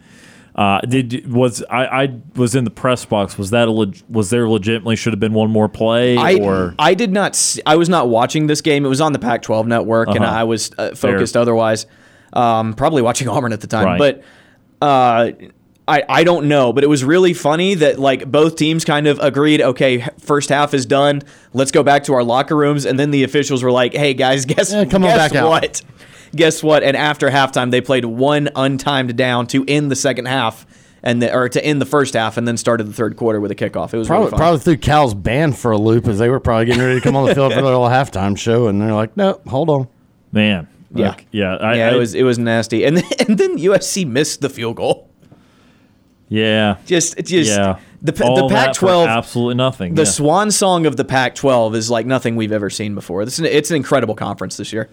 Uh, 0.54 0.80
did 0.82 1.32
was 1.32 1.64
I, 1.68 2.04
I 2.04 2.16
was 2.36 2.54
in 2.54 2.62
the 2.62 2.70
press 2.70 3.04
box? 3.04 3.36
Was 3.36 3.50
that 3.50 3.66
a 3.66 3.72
leg, 3.72 4.00
was 4.08 4.30
there 4.30 4.48
legitimately 4.48 4.94
should 4.94 5.12
have 5.12 5.18
been 5.18 5.32
one 5.34 5.50
more 5.50 5.68
play 5.68 6.16
I, 6.16 6.34
or 6.36 6.74
I 6.78 6.94
did 6.94 7.12
not. 7.12 7.34
See, 7.34 7.60
I 7.66 7.74
was 7.74 7.88
not 7.88 8.08
watching 8.08 8.46
this 8.46 8.60
game. 8.60 8.84
It 8.86 8.88
was 8.88 9.00
on 9.00 9.12
the 9.12 9.18
Pac-12 9.18 9.66
network, 9.66 10.08
and 10.10 10.24
Uh-huh. 10.24 10.32
I 10.40 10.44
was 10.44 10.70
uh, 10.78 10.94
Fair. 10.94 11.14
focused 11.14 11.36
otherwise. 11.36 11.86
Um, 12.32 12.74
probably 12.74 13.02
watching 13.02 13.28
Auburn 13.34 13.52
at 13.52 13.60
the 13.62 13.66
time, 13.66 13.84
Right. 13.84 13.98
but 13.98 14.22
uh, 14.80 15.32
I 15.88 16.02
I 16.08 16.22
don't 16.24 16.46
know. 16.46 16.72
But 16.72 16.84
it 16.84 16.88
was 16.88 17.02
really 17.02 17.34
funny 17.34 17.74
that 17.74 17.98
like 17.98 18.30
both 18.30 18.54
teams 18.54 18.84
kind 18.84 19.06
of 19.08 19.18
agreed. 19.18 19.60
Okay, 19.60 20.06
first 20.20 20.50
half 20.50 20.72
is 20.72 20.86
done. 20.86 21.22
Let's 21.52 21.72
go 21.72 21.82
back 21.82 22.04
to 22.04 22.14
our 22.14 22.22
locker 22.22 22.56
rooms, 22.56 22.84
and 22.86 22.96
then 22.98 23.10
the 23.10 23.24
officials 23.24 23.62
were 23.64 23.72
like, 23.72 23.92
"Hey 23.92 24.14
guys, 24.14 24.44
guess 24.46 24.72
Yeah, 24.72 24.84
come 24.84 25.02
on 25.04 25.10
guess 25.10 25.32
back 25.32 25.34
out." 25.42 25.82
What? 26.30 26.36
Guess 26.36 26.62
what?" 26.62 26.82
And 26.82 26.96
after 26.96 27.30
halftime, 27.30 27.70
they 27.70 27.80
played 27.80 28.04
one 28.04 28.48
untimed 28.54 29.16
down 29.16 29.46
to 29.48 29.64
end 29.66 29.90
the 29.90 29.96
second 29.96 30.26
half. 30.26 30.66
And 31.06 31.20
the, 31.20 31.34
or 31.34 31.50
to 31.50 31.62
end 31.62 31.82
the 31.82 31.86
first 31.86 32.14
half, 32.14 32.38
and 32.38 32.48
then 32.48 32.56
started 32.56 32.84
the 32.88 32.94
third 32.94 33.18
quarter 33.18 33.38
with 33.38 33.50
a 33.50 33.54
kickoff. 33.54 33.92
It 33.92 33.98
was 33.98 34.06
Probably, 34.08 34.28
really 34.28 34.38
probably 34.38 34.60
threw 34.60 34.76
Cal's 34.78 35.12
band 35.12 35.58
for 35.58 35.70
a 35.70 35.76
loop 35.76 36.08
as 36.08 36.18
they 36.18 36.30
were 36.30 36.40
probably 36.40 36.64
getting 36.64 36.80
ready 36.80 36.98
to 36.98 37.02
come 37.02 37.14
on 37.14 37.26
the 37.28 37.34
field 37.34 37.52
for 37.52 37.56
their 37.60 37.64
little 37.64 37.82
halftime 37.88 38.38
show, 38.38 38.68
and 38.68 38.80
they're 38.80 38.94
like, 38.94 39.14
"No, 39.14 39.38
hold 39.46 39.68
on." 39.68 39.86
man? 40.32 40.66
Yeah. 40.94 41.08
Like, 41.10 41.26
yeah, 41.30 41.56
I, 41.56 41.74
yeah, 41.74 41.88
I- 41.88 41.94
it 41.94 41.98
was 41.98 42.14
it 42.14 42.22
was 42.22 42.38
nasty, 42.38 42.84
and 42.86 42.96
then, 42.96 43.04
and 43.28 43.36
then 43.36 43.58
USC 43.58 44.06
missed 44.06 44.40
the 44.40 44.48
field 44.48 44.76
goal. 44.76 45.10
yeah, 46.30 46.78
Just 46.86 47.18
just 47.18 47.50
yeah. 47.50 47.78
the 48.00 48.24
All 48.24 48.48
the 48.48 48.54
Pac-12 48.54 49.06
absolutely 49.06 49.56
nothing. 49.56 49.94
The 49.94 50.02
yeah. 50.02 50.08
swan 50.10 50.50
song 50.50 50.86
of 50.86 50.96
the 50.96 51.04
Pac-12 51.04 51.74
is 51.74 51.90
like 51.90 52.06
nothing 52.06 52.34
we've 52.36 52.52
ever 52.52 52.70
seen 52.70 52.94
before. 52.94 53.24
This 53.26 53.34
is 53.34 53.40
an, 53.40 53.46
it's 53.46 53.70
an 53.70 53.76
incredible 53.76 54.14
conference 54.14 54.56
this 54.56 54.72
year. 54.72 54.88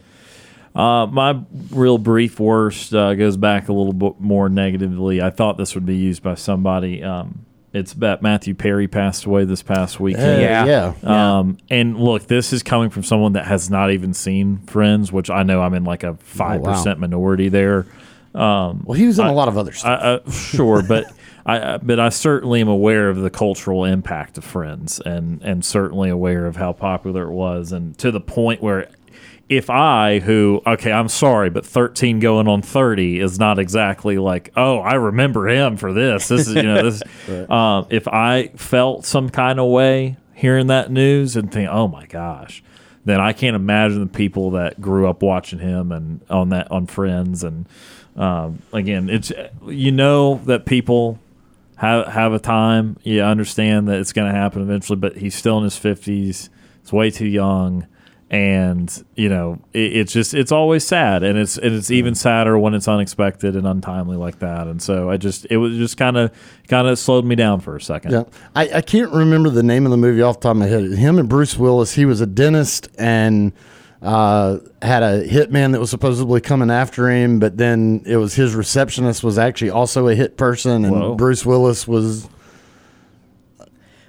Uh, 0.74 1.06
my 1.06 1.40
real 1.72 1.98
brief 1.98 2.40
worst 2.40 2.94
uh, 2.94 3.14
goes 3.16 3.36
back 3.38 3.68
a 3.68 3.74
little 3.74 3.94
bit 3.94 4.20
more 4.20 4.48
negatively. 4.50 5.22
I 5.22 5.30
thought 5.30 5.58
this 5.58 5.76
would 5.76 5.86
be 5.86 5.98
used 5.98 6.24
by 6.24 6.36
somebody. 6.36 7.04
Um, 7.04 7.46
it's 7.74 7.94
that 7.96 8.22
Matthew 8.22 8.54
Perry 8.54 8.88
passed 8.88 9.26
away 9.26 9.46
this 9.46 9.64
past 9.64 10.00
weekend. 10.00 10.42
Yeah, 10.42 10.94
yeah. 11.04 11.40
Um, 11.40 11.58
and 11.70 11.98
look, 11.98 12.28
this 12.28 12.52
is 12.52 12.64
coming 12.64 12.90
from 12.90 13.04
someone 13.04 13.34
that 13.34 13.46
has 13.46 13.70
not 13.70 13.92
even 13.92 14.14
seen 14.14 14.58
Friends, 14.68 15.12
which 15.12 15.30
I 15.30 15.44
know 15.44 15.62
I'm 15.62 15.74
in 15.74 15.84
like 15.84 16.04
a 16.04 16.16
five 16.16 16.64
percent 16.64 17.00
minority 17.00 17.50
there. 17.50 17.86
Um, 18.34 18.84
Well, 18.86 18.98
he 18.98 19.08
was 19.08 19.20
in 19.20 19.26
a 19.26 19.32
a 19.32 19.34
lot 19.34 19.48
of 19.48 19.58
other 19.58 19.72
stuff. 19.74 20.00
I, 20.02 20.20
I, 20.26 20.32
sure, 20.32 20.84
but 20.84 21.06
I, 21.46 21.74
I 21.74 21.78
but 21.78 22.00
I 22.00 22.10
certainly 22.10 22.62
am 22.62 22.68
aware 22.70 23.10
of 23.10 23.18
the 23.18 23.30
cultural 23.30 23.84
impact 23.86 24.38
of 24.38 24.44
Friends, 24.44 25.00
and 25.02 25.42
and 25.42 25.64
certainly 25.64 26.10
aware 26.10 26.46
of 26.46 26.56
how 26.58 26.74
popular 26.74 27.24
it 27.24 27.32
was, 27.34 27.72
and 27.72 27.98
to 28.00 28.12
the 28.12 28.22
point 28.22 28.62
where. 28.62 28.90
If 29.52 29.70
I, 29.70 30.20
who 30.20 30.62
okay, 30.66 30.92
I'm 30.92 31.10
sorry, 31.10 31.50
but 31.50 31.66
13 31.66 32.20
going 32.20 32.48
on 32.48 32.62
30 32.62 33.20
is 33.20 33.38
not 33.38 33.60
exactly 33.60 34.18
like, 34.18 34.52
oh, 34.56 34.80
I 34.80 34.94
remember 34.94 35.48
him 35.50 35.76
for 35.76 35.92
this. 35.92 36.30
This 36.30 36.48
is, 36.48 36.56
you 36.56 36.64
know, 36.64 36.90
this. 36.90 37.04
um, 37.50 37.86
if 37.90 38.08
I 38.08 38.48
felt 38.56 39.06
some 39.06 39.30
kind 39.30 39.60
of 39.60 39.70
way 39.70 40.16
hearing 40.34 40.68
that 40.68 40.90
news 40.90 41.36
and 41.36 41.52
think, 41.52 41.70
oh 41.70 41.88
my 41.90 42.06
gosh, 42.06 42.64
then 43.04 43.20
I 43.20 43.34
can't 43.34 43.56
imagine 43.56 44.00
the 44.00 44.08
people 44.08 44.52
that 44.52 44.80
grew 44.80 45.08
up 45.10 45.22
watching 45.22 45.60
him 45.60 45.92
and 45.92 46.22
on 46.30 46.50
that 46.50 46.72
on 46.72 46.88
Friends 46.88 47.44
and 47.44 47.68
um, 48.16 48.62
again, 48.74 49.10
it's 49.10 49.32
you 49.68 49.92
know 49.92 50.36
that 50.46 50.66
people 50.66 51.20
have 51.78 52.08
have 52.08 52.34
a 52.34 52.40
time. 52.40 52.98
You 53.04 53.22
understand 53.22 53.88
that 53.88 54.00
it's 54.00 54.14
going 54.14 54.32
to 54.32 54.38
happen 54.38 54.62
eventually, 54.62 54.98
but 54.98 55.18
he's 55.18 55.36
still 55.36 55.58
in 55.58 55.64
his 55.64 55.78
fifties. 55.78 56.50
It's 56.82 56.92
way 56.92 57.12
too 57.12 57.28
young, 57.28 57.88
and 58.32 59.04
you 59.16 59.28
know 59.28 59.60
it, 59.74 59.98
it's 59.98 60.14
just 60.14 60.34
it's 60.34 60.54
always 60.54 60.88
sad, 60.88 61.22
and 61.22 61.38
it's 61.38 61.58
and 61.58 61.76
it's 61.76 61.92
even 61.92 62.16
sadder 62.16 62.58
when 62.58 62.74
it's 62.74 62.88
unexpected 62.88 63.58
and 63.58 63.68
untimely 63.68 64.16
like 64.16 64.40
that. 64.40 64.68
And 64.68 64.82
so 64.82 65.10
I 65.10 65.18
just 65.18 65.46
it 65.50 65.58
was 65.58 65.76
just 65.78 65.98
kind 65.98 66.16
of 66.18 66.32
kind 66.70 66.88
of 66.88 66.98
slowed 66.98 67.26
me 67.26 67.36
down 67.36 67.60
for 67.60 67.76
a 67.76 67.82
second. 67.82 68.12
Yeah, 68.12 68.24
I, 68.56 68.76
I 68.76 68.82
can't 68.82 69.12
remember 69.12 69.50
the 69.50 69.64
name 69.64 69.86
of 69.86 69.92
the 69.92 69.98
movie 69.98 70.22
off 70.22 70.40
the 70.40 70.44
top 70.44 70.52
of 70.52 70.58
my 70.58 70.68
head. 70.68 70.90
Him 70.94 71.20
and 71.20 71.28
Bruce 71.28 71.58
Willis. 71.58 71.94
He 71.94 72.06
was 72.06 72.22
a 72.22 72.26
dentist 72.26 72.88
and 72.98 73.52
uh, 74.02 74.60
had 74.82 75.04
a 75.04 75.28
hitman 75.28 75.74
that 75.74 75.82
was 75.82 75.90
supposedly 75.90 76.40
coming 76.40 76.72
after 76.72 77.10
him, 77.10 77.38
but 77.38 77.58
then 77.58 78.02
it 78.06 78.16
was 78.16 78.34
his 78.34 78.56
receptionist 78.56 79.26
was 79.26 79.38
actually 79.38 79.72
also 79.72 80.08
a 80.08 80.16
hit 80.16 80.38
person, 80.38 80.86
and 80.86 80.96
Whoa. 80.96 81.16
Bruce 81.16 81.46
Willis 81.46 81.86
was. 81.86 82.30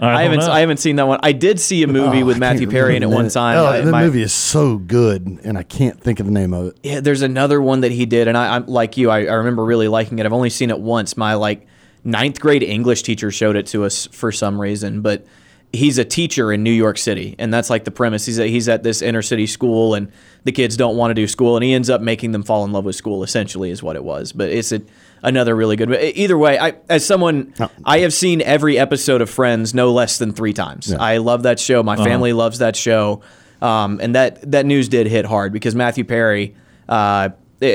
I, 0.03 0.23
haven't 0.23 0.41
I 0.43 0.61
haven't 0.61 0.79
seen 0.79 0.97
that 0.97 1.07
one. 1.07 1.21
I 1.23 1.33
did 1.33 1.61
see 1.61 1.83
a 1.83 1.89
oh, 1.89 1.93
movie 1.93 2.23
Oh, 2.23 2.27
with 2.27 2.39
Matthew 2.39 2.69
Perry 2.69 2.97
in 2.97 3.03
it 3.03 3.07
remember 3.07 3.25
one 3.25 3.31
time. 3.31 3.57
Oh, 3.59 3.67
I- 3.67 3.81
that 3.81 3.91
my- 3.91 4.05
movie 4.05 4.23
is 4.23 4.33
so 4.33 4.79
good, 4.79 5.41
and 5.45 5.57
I 5.57 5.63
can't 5.63 6.01
think 6.01 6.21
of 6.21 6.27
the 6.27 6.33
name 6.33 6.53
of 6.53 6.69
it. 6.69 6.77
Yeah, 6.83 7.01
there's 7.01 7.23
another 7.23 7.63
one 7.63 7.83
that 7.83 7.93
he 7.93 8.07
did, 8.07 8.29
and 8.29 8.37
I, 8.37 8.57
I'm 8.57 8.67
like 8.67 8.97
you. 8.97 9.11
I, 9.11 9.21
I 9.21 9.35
remember 9.35 9.65
really 9.65 9.89
liking 9.89 10.19
it. 10.19 10.27
I've 10.27 10.33
only 10.33 10.51
seen 10.51 10.71
it 10.71 10.81
once. 10.81 11.17
My 11.17 11.35
like 11.35 11.67
ninth 12.05 12.41
grade 12.41 12.63
English 12.63 13.03
teacher 13.03 13.31
showed 13.31 13.57
it 13.57 13.67
to 13.69 13.85
us 13.85 14.07
for 14.09 14.33
some 14.33 14.61
reason, 14.61 15.03
but 15.03 15.25
he's 15.73 15.99
a 15.99 16.05
teacher 16.05 16.53
in 16.53 16.63
New 16.63 16.73
York 16.73 16.99
City, 16.99 17.35
and 17.39 17.53
that's 17.53 17.71
like 17.71 17.85
the 17.85 17.91
premise. 17.91 18.27
He's 18.27 18.39
at, 18.39 18.49
he's 18.49 18.69
at 18.69 18.83
this 18.83 19.03
inner 19.03 19.23
city 19.23 19.47
school, 19.47 19.95
and 19.95 20.11
the 20.45 20.53
kids 20.53 20.77
don't 20.77 20.97
want 20.97 21.11
to 21.11 21.15
do 21.15 21.27
school, 21.27 21.57
and 21.57 21.65
he 21.65 21.73
ends 21.73 21.89
up 21.89 22.01
making 22.01 22.33
them 22.33 22.43
fall 22.43 22.65
in 22.65 22.73
love 22.73 22.85
with 22.85 22.97
school. 22.97 23.23
Essentially, 23.23 23.71
is 23.71 23.83
what 23.83 23.97
it 23.97 24.05
was. 24.05 24.33
But 24.33 24.51
it's 24.51 24.73
a, 24.73 24.83
another 25.23 25.55
really 25.57 25.77
good. 25.77 25.91
Either 25.93 26.37
way, 26.37 26.59
I 26.59 26.75
as 26.89 27.05
someone, 27.07 27.55
I 27.85 28.01
have 28.01 28.13
seen 28.13 28.43
every 28.43 28.79
episode 28.79 29.21
of 29.21 29.31
Friends 29.31 29.75
no 29.75 29.93
less 29.93 30.19
than 30.19 30.33
three 30.33 30.53
times. 30.53 30.91
Yeah. 30.91 30.99
I 31.01 31.19
love 31.19 31.45
that 31.45 31.59
show. 31.61 31.83
My 31.83 31.95
Uh-huh. 31.95 32.05
family 32.05 32.33
loves 32.33 32.59
that 32.59 32.77
show. 32.77 33.21
Um, 33.61 34.01
and 34.03 34.15
that 34.15 34.51
that 34.51 34.67
news 34.67 34.89
did 34.89 35.07
hit 35.07 35.25
hard 35.25 35.53
because 35.53 35.75
Matthew 35.75 36.05
Perry, 36.05 36.55
uh, 36.89 37.31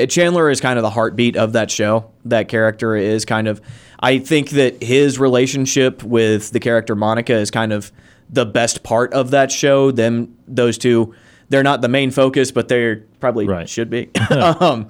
Chandler 0.08 0.50
is 0.50 0.60
kind 0.60 0.78
of 0.78 0.82
the 0.82 0.90
heartbeat 0.90 1.36
of 1.36 1.54
that 1.54 1.70
show. 1.70 2.10
That 2.26 2.48
character 2.48 2.94
is 2.94 3.24
kind 3.24 3.48
of. 3.48 3.60
I 4.00 4.18
think 4.18 4.50
that 4.50 4.82
his 4.82 5.18
relationship 5.18 6.02
with 6.04 6.50
the 6.52 6.60
character 6.60 6.94
Monica 6.94 7.34
is 7.34 7.50
kind 7.50 7.72
of 7.72 7.90
the 8.30 8.44
best 8.44 8.82
part 8.82 9.12
of 9.14 9.30
that 9.30 9.50
show. 9.50 9.90
Them, 9.90 10.36
those 10.46 10.76
two, 10.78 11.14
they're 11.48 11.62
not 11.62 11.80
the 11.80 11.88
main 11.88 12.10
focus, 12.10 12.52
but 12.52 12.68
they 12.68 12.96
probably 13.18 13.66
should 13.66 13.88
be. 13.88 14.10
um, 14.30 14.88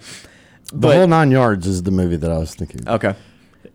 The 0.73 0.93
whole 0.93 1.07
nine 1.07 1.31
yards 1.31 1.67
is 1.67 1.83
the 1.83 1.91
movie 1.91 2.17
that 2.17 2.31
I 2.31 2.39
was 2.39 2.55
thinking. 2.55 2.87
of. 2.87 3.03
Okay. 3.03 3.19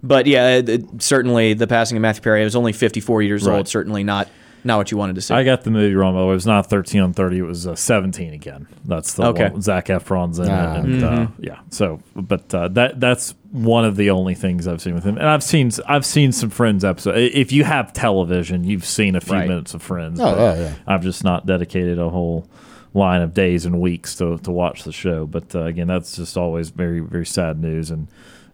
But 0.01 0.25
yeah, 0.27 0.57
it, 0.57 0.69
it- 0.69 1.01
certainly 1.01 1.53
the 1.53 1.67
passing 1.67 1.97
of 1.97 2.01
Matthew 2.01 2.21
Perry. 2.23 2.41
I 2.41 2.43
was 2.43 2.55
only 2.55 2.73
54 2.73 3.21
years 3.21 3.45
Right. 3.45 3.57
old. 3.57 3.67
Certainly 3.67 4.03
not 4.03 4.27
not 4.65 4.77
what 4.77 4.91
you 4.91 4.97
wanted 4.97 5.15
to 5.15 5.21
see. 5.21 5.33
I 5.33 5.43
got 5.43 5.65
the 5.65 5.71
movie 5.71 5.93
wrong. 5.93 6.13
By 6.13 6.21
the 6.21 6.25
way, 6.27 6.31
it 6.31 6.35
was 6.35 6.45
not 6.45 6.69
thirteen 6.69 7.01
on 7.01 7.11
thirty. 7.11 7.37
It 7.39 7.41
was 7.41 7.67
uh, 7.67 7.75
seventeen 7.75 8.33
again. 8.33 8.65
That's 8.85 9.13
the 9.15 9.23
Okay. 9.25 9.49
one. 9.49 9.61
Zac 9.61 9.87
Efron's 9.87 10.39
in 10.39 10.47
Ah. 10.49 10.75
it, 10.75 10.85
and 10.85 11.03
uh, 11.03 11.09
Mhm. 11.11 11.31
yeah. 11.39 11.59
So, 11.69 11.99
but 12.15 12.53
uh, 12.55 12.69
that 12.69 12.97
that's 13.01 13.35
one 13.51 13.83
of 13.83 13.97
the 13.97 14.09
only 14.11 14.35
things 14.35 14.65
I've 14.65 14.81
seen 14.81 14.95
with 14.95 15.03
him. 15.03 15.17
And 15.17 15.27
I've 15.27 15.43
seen 15.43 15.69
I've 15.85 16.05
seen 16.05 16.31
some 16.31 16.49
Friends 16.49 16.85
episodes. 16.85 17.17
If 17.33 17.51
you 17.51 17.65
have 17.65 17.91
television, 17.91 18.63
you've 18.63 18.85
seen 18.85 19.17
a 19.17 19.21
few 19.21 19.33
Right. 19.33 19.49
minutes 19.49 19.73
of 19.73 19.81
Friends. 19.81 20.21
Oh, 20.21 20.23
but 20.33 20.37
oh, 20.39 20.55
yeah. 20.55 20.73
I've 20.87 21.03
just 21.03 21.25
not 21.25 21.45
dedicated 21.45 21.99
a 21.99 22.09
whole 22.09 22.47
line 22.93 23.21
of 23.21 23.33
days 23.33 23.65
and 23.65 23.79
weeks 23.81 24.15
to 24.15 24.37
to 24.39 24.51
watch 24.51 24.83
the 24.83 24.91
show. 24.91 25.25
But 25.25 25.55
uh, 25.55 25.63
again, 25.63 25.87
that's 25.87 26.15
just 26.15 26.37
always 26.37 26.69
very 26.69 26.99
very 26.99 27.25
sad 27.25 27.61
news 27.61 27.89
and. 27.91 28.07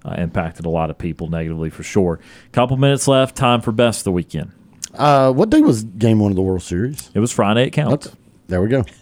Uh, 0.06 0.16
impacted 0.18 0.66
a 0.66 0.70
lot 0.70 0.90
of 0.90 0.98
people 0.98 1.28
negatively 1.28 1.70
for 1.70 1.84
sure. 1.84 2.22
Couple 2.53 2.78
minutes 2.78 3.06
left. 3.06 3.36
Time 3.36 3.60
for 3.60 3.74
best 3.74 3.99
of 3.99 4.03
the 4.06 4.14
weekend. 4.14 4.49
Uh, 4.94 5.30
what 5.34 5.49
day 5.49 5.60
was 5.60 5.84
Game 5.84 6.20
One 6.20 6.32
of 6.32 6.38
the 6.38 6.41
World 6.41 6.61
Series? 6.61 7.11
It 7.14 7.20
was 7.20 7.34
Friday. 7.34 7.68
It 7.68 7.72
counts. 7.72 8.07
There 8.48 8.61
we 8.61 8.70
go. 8.70 8.86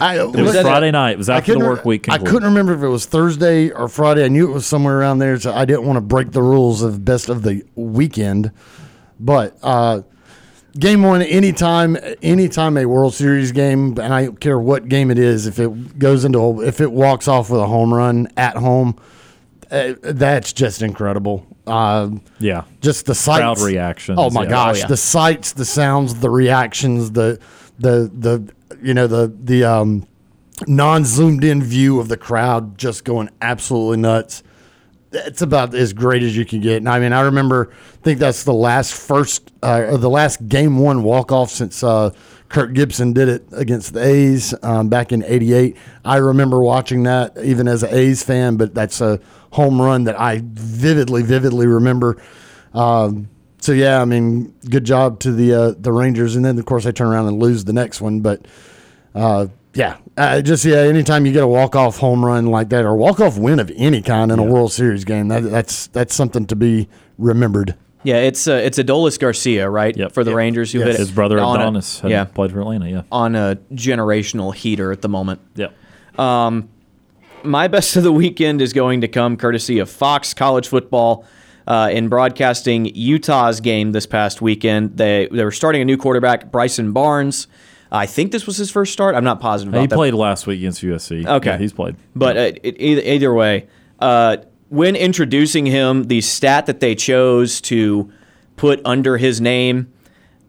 I, 0.00 0.20
It 0.20 0.36
was 0.36 0.58
Friday 0.60 0.90
night. 0.92 1.10
It 1.10 1.18
was 1.18 1.28
after 1.28 1.52
the 1.54 1.58
work 1.58 1.84
week. 1.84 2.08
I 2.08 2.18
couldn't 2.18 2.44
remember 2.44 2.74
if 2.74 2.82
it 2.82 2.88
was 2.88 3.06
Thursday 3.06 3.70
or 3.70 3.88
Friday. 3.88 4.24
I 4.24 4.28
knew 4.28 4.48
it 4.48 4.54
was 4.54 4.66
somewhere 4.66 4.98
around 5.00 5.18
there, 5.18 5.38
so 5.38 5.52
I 5.52 5.64
didn't 5.64 5.84
want 5.84 5.96
to 5.96 6.00
break 6.00 6.30
the 6.30 6.42
rules 6.42 6.82
of 6.82 7.04
best 7.04 7.28
of 7.28 7.42
the 7.42 7.62
weekend. 7.74 8.52
But 9.18 9.58
uh, 9.62 10.02
game 10.78 11.02
one, 11.02 11.22
anytime, 11.22 11.96
anytime 12.22 12.76
a 12.76 12.86
World 12.86 13.14
Series 13.14 13.52
game, 13.52 13.98
and 13.98 14.12
I 14.12 14.24
don't 14.26 14.40
care 14.40 14.58
what 14.58 14.88
game 14.88 15.10
it 15.10 15.18
is, 15.18 15.46
if 15.46 15.58
it 15.58 15.98
goes 15.98 16.24
into, 16.24 16.62
if 16.62 16.80
it 16.80 16.92
walks 16.92 17.28
off 17.28 17.50
with 17.50 17.60
a 17.60 17.66
home 17.66 17.92
run 17.92 18.28
at 18.36 18.56
home, 18.56 18.96
uh, 19.70 19.94
that's 20.02 20.52
just 20.52 20.82
incredible. 20.82 21.44
Uh, 21.66 22.10
Yeah. 22.38 22.62
just 22.80 23.06
the 23.06 23.14
sights, 23.14 23.40
Crowd 23.40 23.58
reactions, 23.60 24.18
Oh 24.20 24.30
my 24.30 24.44
yeah. 24.44 24.50
gosh, 24.50 24.76
Oh, 24.76 24.78
yeah. 24.80 24.86
the 24.86 24.96
sights, 24.96 25.52
the 25.52 25.64
sounds, 25.64 26.14
the 26.16 26.30
reactions, 26.30 27.10
the 27.12 27.38
the 27.78 28.10
the 28.16 28.48
you 28.82 28.94
know 28.94 29.06
the 29.06 29.32
the 29.42 29.64
um, 29.64 30.06
non 30.68 31.04
zoomed 31.04 31.42
in 31.44 31.62
view 31.62 31.98
of 32.00 32.08
the 32.08 32.16
crowd 32.16 32.78
just 32.78 33.04
going 33.04 33.28
absolutely 33.42 33.96
nuts. 33.98 34.42
It's 35.26 35.42
about 35.42 35.74
as 35.74 35.92
great 35.92 36.22
as 36.22 36.36
you 36.36 36.44
can 36.44 36.60
get. 36.60 36.78
And 36.78 36.88
I 36.88 36.98
mean, 36.98 37.12
I 37.12 37.22
remember, 37.22 37.72
I 37.72 37.96
think 38.02 38.18
that's 38.18 38.44
the 38.44 38.54
last 38.54 38.94
first, 38.94 39.52
uh, 39.62 39.96
the 39.96 40.10
last 40.10 40.48
game 40.48 40.78
one 40.78 41.02
walk 41.02 41.32
off 41.32 41.50
since 41.50 41.82
uh, 41.82 42.10
Kirk 42.48 42.74
Gibson 42.74 43.12
did 43.12 43.28
it 43.28 43.44
against 43.52 43.94
the 43.94 44.04
A's 44.04 44.54
um, 44.62 44.88
back 44.88 45.12
in 45.12 45.24
'88. 45.24 45.76
I 46.04 46.16
remember 46.16 46.60
watching 46.60 47.02
that 47.04 47.36
even 47.42 47.68
as 47.68 47.82
an 47.82 47.92
A's 47.92 48.22
fan, 48.22 48.56
but 48.56 48.74
that's 48.74 49.00
a 49.00 49.20
home 49.52 49.80
run 49.80 50.04
that 50.04 50.18
I 50.20 50.42
vividly, 50.44 51.22
vividly 51.22 51.66
remember. 51.66 52.20
Um, 52.74 53.28
so 53.58 53.72
yeah, 53.72 54.00
I 54.00 54.04
mean, 54.04 54.54
good 54.70 54.84
job 54.84 55.18
to 55.20 55.32
the 55.32 55.52
uh, 55.54 55.74
the 55.78 55.92
Rangers, 55.92 56.36
and 56.36 56.44
then 56.44 56.58
of 56.58 56.66
course 56.66 56.84
they 56.84 56.92
turn 56.92 57.08
around 57.08 57.26
and 57.26 57.40
lose 57.40 57.64
the 57.64 57.72
next 57.72 58.00
one. 58.00 58.20
But 58.20 58.46
uh, 59.14 59.48
yeah, 59.76 59.98
uh, 60.16 60.40
just 60.42 60.64
yeah, 60.64 60.76
anytime 60.78 61.26
you 61.26 61.32
get 61.32 61.42
a 61.42 61.46
walk 61.46 61.76
off 61.76 61.98
home 61.98 62.24
run 62.24 62.46
like 62.46 62.70
that 62.70 62.84
or 62.84 62.96
walk 62.96 63.20
off 63.20 63.38
win 63.38 63.60
of 63.60 63.70
any 63.76 64.02
kind 64.02 64.32
in 64.32 64.38
a 64.38 64.42
World 64.44 64.72
Series 64.72 65.04
game, 65.04 65.28
that, 65.28 65.40
that's 65.42 65.86
that's 65.88 66.14
something 66.14 66.46
to 66.46 66.56
be 66.56 66.88
remembered. 67.18 67.74
Yeah, 68.02 68.16
it's 68.16 68.46
uh, 68.48 68.52
it's 68.54 68.78
Adolis 68.78 69.18
Garcia, 69.18 69.68
right? 69.68 70.12
For 70.12 70.24
the 70.24 70.34
Rangers 70.34 70.72
who 70.72 70.78
Yes. 70.78 70.88
hit 70.88 70.98
His 70.98 71.10
brother 71.12 71.38
on 71.40 71.56
a- 71.58 71.62
Adonis 71.62 72.00
had 72.00 72.10
yeah, 72.10 72.24
played 72.24 72.52
for 72.52 72.60
Atlanta. 72.60 72.88
Yeah. 72.88 73.02
on 73.12 73.34
a 73.34 73.56
generational 73.72 74.54
heater 74.54 74.92
at 74.92 75.02
the 75.02 75.08
moment. 75.08 75.40
Yep. 75.56 75.74
Um, 76.18 76.68
my 77.42 77.68
best 77.68 77.96
of 77.96 78.02
the 78.02 78.12
weekend 78.12 78.60
is 78.62 78.72
going 78.72 79.00
to 79.02 79.08
come 79.08 79.36
courtesy 79.36 79.78
of 79.78 79.90
Fox 79.90 80.34
College 80.34 80.68
Football. 80.68 81.24
Uh, 81.68 81.88
in 81.90 82.08
broadcasting 82.08 82.86
Utah's 82.94 83.60
game 83.60 83.90
this 83.90 84.06
past 84.06 84.40
weekend, 84.40 84.96
they 84.98 85.28
they 85.32 85.42
were 85.44 85.50
starting 85.50 85.82
a 85.82 85.84
new 85.84 85.96
quarterback, 85.96 86.52
Bryson 86.52 86.92
Barnes. 86.92 87.48
I 87.96 88.06
think 88.06 88.32
this 88.32 88.46
was 88.46 88.56
his 88.56 88.70
first 88.70 88.92
start. 88.92 89.14
I'm 89.14 89.24
not 89.24 89.40
positive. 89.40 89.72
About 89.72 89.80
he 89.80 89.86
that. 89.86 89.94
played 89.94 90.14
last 90.14 90.46
week 90.46 90.58
against 90.60 90.82
USC. 90.82 91.26
Okay, 91.26 91.50
Yeah, 91.50 91.58
he's 91.58 91.72
played. 91.72 91.96
But 92.14 92.36
uh, 92.36 92.52
it, 92.62 92.76
either, 92.80 93.02
either 93.02 93.34
way, 93.34 93.68
uh, 94.00 94.38
when 94.68 94.96
introducing 94.96 95.66
him, 95.66 96.04
the 96.04 96.20
stat 96.20 96.66
that 96.66 96.80
they 96.80 96.94
chose 96.94 97.60
to 97.62 98.12
put 98.56 98.80
under 98.84 99.16
his 99.16 99.40
name, 99.40 99.92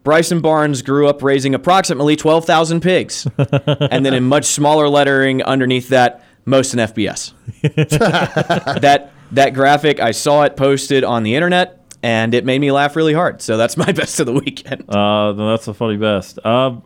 Bryson 0.02 0.40
Barnes 0.40 0.82
grew 0.82 1.06
up 1.08 1.22
raising 1.22 1.54
approximately 1.54 2.16
12,000 2.16 2.80
pigs. 2.80 3.26
and 3.38 4.04
then 4.04 4.14
in 4.14 4.24
much 4.24 4.46
smaller 4.46 4.88
lettering 4.88 5.42
underneath 5.42 5.88
that, 5.88 6.24
most 6.44 6.72
in 6.72 6.80
FBS. 6.80 7.32
that 8.80 9.12
that 9.32 9.52
graphic, 9.52 10.00
I 10.00 10.12
saw 10.12 10.42
it 10.42 10.56
posted 10.56 11.04
on 11.04 11.22
the 11.22 11.34
internet, 11.34 11.84
and 12.02 12.32
it 12.34 12.44
made 12.44 12.60
me 12.60 12.72
laugh 12.72 12.96
really 12.96 13.12
hard. 13.12 13.42
So 13.42 13.56
that's 13.56 13.76
my 13.76 13.92
best 13.92 14.20
of 14.20 14.26
the 14.26 14.32
weekend. 14.32 14.88
Uh, 14.88 15.32
that's 15.32 15.68
a 15.68 15.74
funny 15.74 15.96
best. 15.96 16.44
Um, 16.44 16.82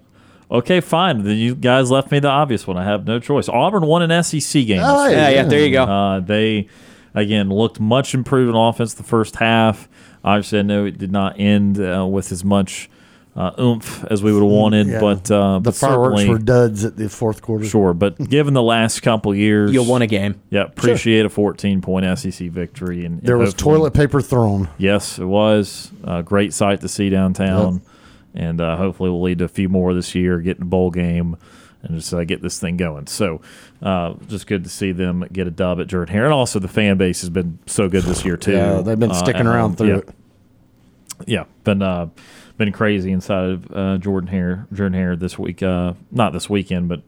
okay, 0.52 0.80
fine. 0.80 1.24
Then 1.24 1.36
you 1.36 1.54
guys 1.54 1.90
left 1.90 2.10
me 2.12 2.18
the 2.20 2.28
obvious 2.28 2.66
one. 2.66 2.76
I 2.76 2.84
have 2.84 3.06
no 3.06 3.18
choice. 3.18 3.48
Auburn 3.48 3.86
won 3.86 4.08
an 4.08 4.22
SEC 4.22 4.66
game. 4.66 4.80
Oh, 4.82 5.08
yeah, 5.08 5.28
yeah, 5.30 5.42
there 5.44 5.64
you 5.64 5.72
go. 5.72 5.84
Uh, 5.84 6.20
they 6.20 6.68
again 7.14 7.48
looked 7.50 7.80
much 7.80 8.14
improved 8.14 8.54
on 8.54 8.68
offense 8.68 8.94
the 8.94 9.02
first 9.02 9.36
half. 9.36 9.88
Obviously, 10.24 10.60
I 10.60 10.62
know 10.62 10.84
it 10.84 10.98
did 10.98 11.10
not 11.10 11.40
end 11.40 11.80
uh, 11.80 12.06
with 12.06 12.30
as 12.30 12.44
much 12.44 12.88
uh, 13.34 13.50
oomph 13.58 14.04
as 14.10 14.22
we 14.22 14.32
would 14.32 14.42
have 14.42 14.50
wanted, 14.50 14.86
Yeah. 14.86 15.00
but 15.00 15.30
uh, 15.30 15.54
the 15.54 15.60
but 15.60 15.74
fireworks 15.74 16.24
were 16.26 16.38
duds 16.38 16.84
at 16.84 16.96
the 16.96 17.08
fourth 17.08 17.40
quarter. 17.42 17.64
Sure, 17.64 17.94
but 17.94 18.18
given 18.30 18.52
the 18.54 18.62
last 18.62 19.00
couple 19.00 19.34
years, 19.34 19.72
You 19.72 19.82
won 19.82 20.02
a 20.02 20.06
game. 20.06 20.40
Yeah, 20.50 20.64
appreciate 20.64 21.24
a 21.24 21.30
14 21.30 21.80
point 21.80 22.18
SEC 22.18 22.50
victory. 22.50 23.04
And, 23.06 23.18
and 23.18 23.22
There 23.22 23.38
was 23.38 23.54
toilet 23.54 23.94
paper 23.94 24.20
thrown. 24.20 24.68
Yes, 24.78 25.18
it 25.18 25.24
was 25.24 25.90
a 26.04 26.22
great 26.22 26.52
sight 26.52 26.82
to 26.82 26.88
see 26.88 27.08
downtown, 27.08 27.80
and 28.34 28.60
uh, 28.60 28.76
hopefully 28.76 29.10
will 29.10 29.22
lead 29.22 29.38
to 29.38 29.44
a 29.44 29.48
few 29.48 29.68
more 29.68 29.94
this 29.94 30.14
year. 30.14 30.40
Get 30.40 30.56
in 30.56 30.60
the 30.60 30.66
bowl 30.66 30.90
game 30.90 31.36
and 31.82 31.96
just 31.96 32.12
uh, 32.14 32.22
get 32.24 32.42
this 32.42 32.60
thing 32.60 32.76
going. 32.76 33.06
So, 33.08 33.40
uh, 33.82 34.14
just 34.28 34.46
good 34.46 34.62
to 34.64 34.70
see 34.70 34.92
them 34.92 35.26
get 35.32 35.46
a 35.46 35.50
dub 35.50 35.80
at 35.80 35.88
Jordan 35.88 36.12
Hare, 36.14 36.24
and 36.24 36.32
also 36.32 36.58
the 36.58 36.68
fan 36.68 36.96
base 36.96 37.20
has 37.22 37.30
been 37.30 37.58
so 37.66 37.88
good 37.88 38.04
this 38.04 38.24
year 38.24 38.36
too. 38.36 38.52
Yeah, 38.52 38.80
they've 38.82 38.98
been 38.98 39.10
Uh, 39.10 39.14
sticking 39.14 39.46
around 39.46 39.78
through 39.78 39.88
Yeah. 39.88 39.96
it. 39.96 40.08
Yeah, 41.26 41.44
been 41.64 41.82
uh, 41.82 42.08
been 42.56 42.72
crazy 42.72 43.12
inside 43.12 43.48
of 43.50 43.66
uh, 43.72 43.98
Jordan 43.98 44.28
Hare, 44.28 44.66
Jordan 44.72 44.94
Hare 44.98 45.16
this 45.16 45.38
week. 45.38 45.62
Uh, 45.62 45.94
not 46.10 46.32
this 46.32 46.48
weekend, 46.50 46.88
but 46.88 47.02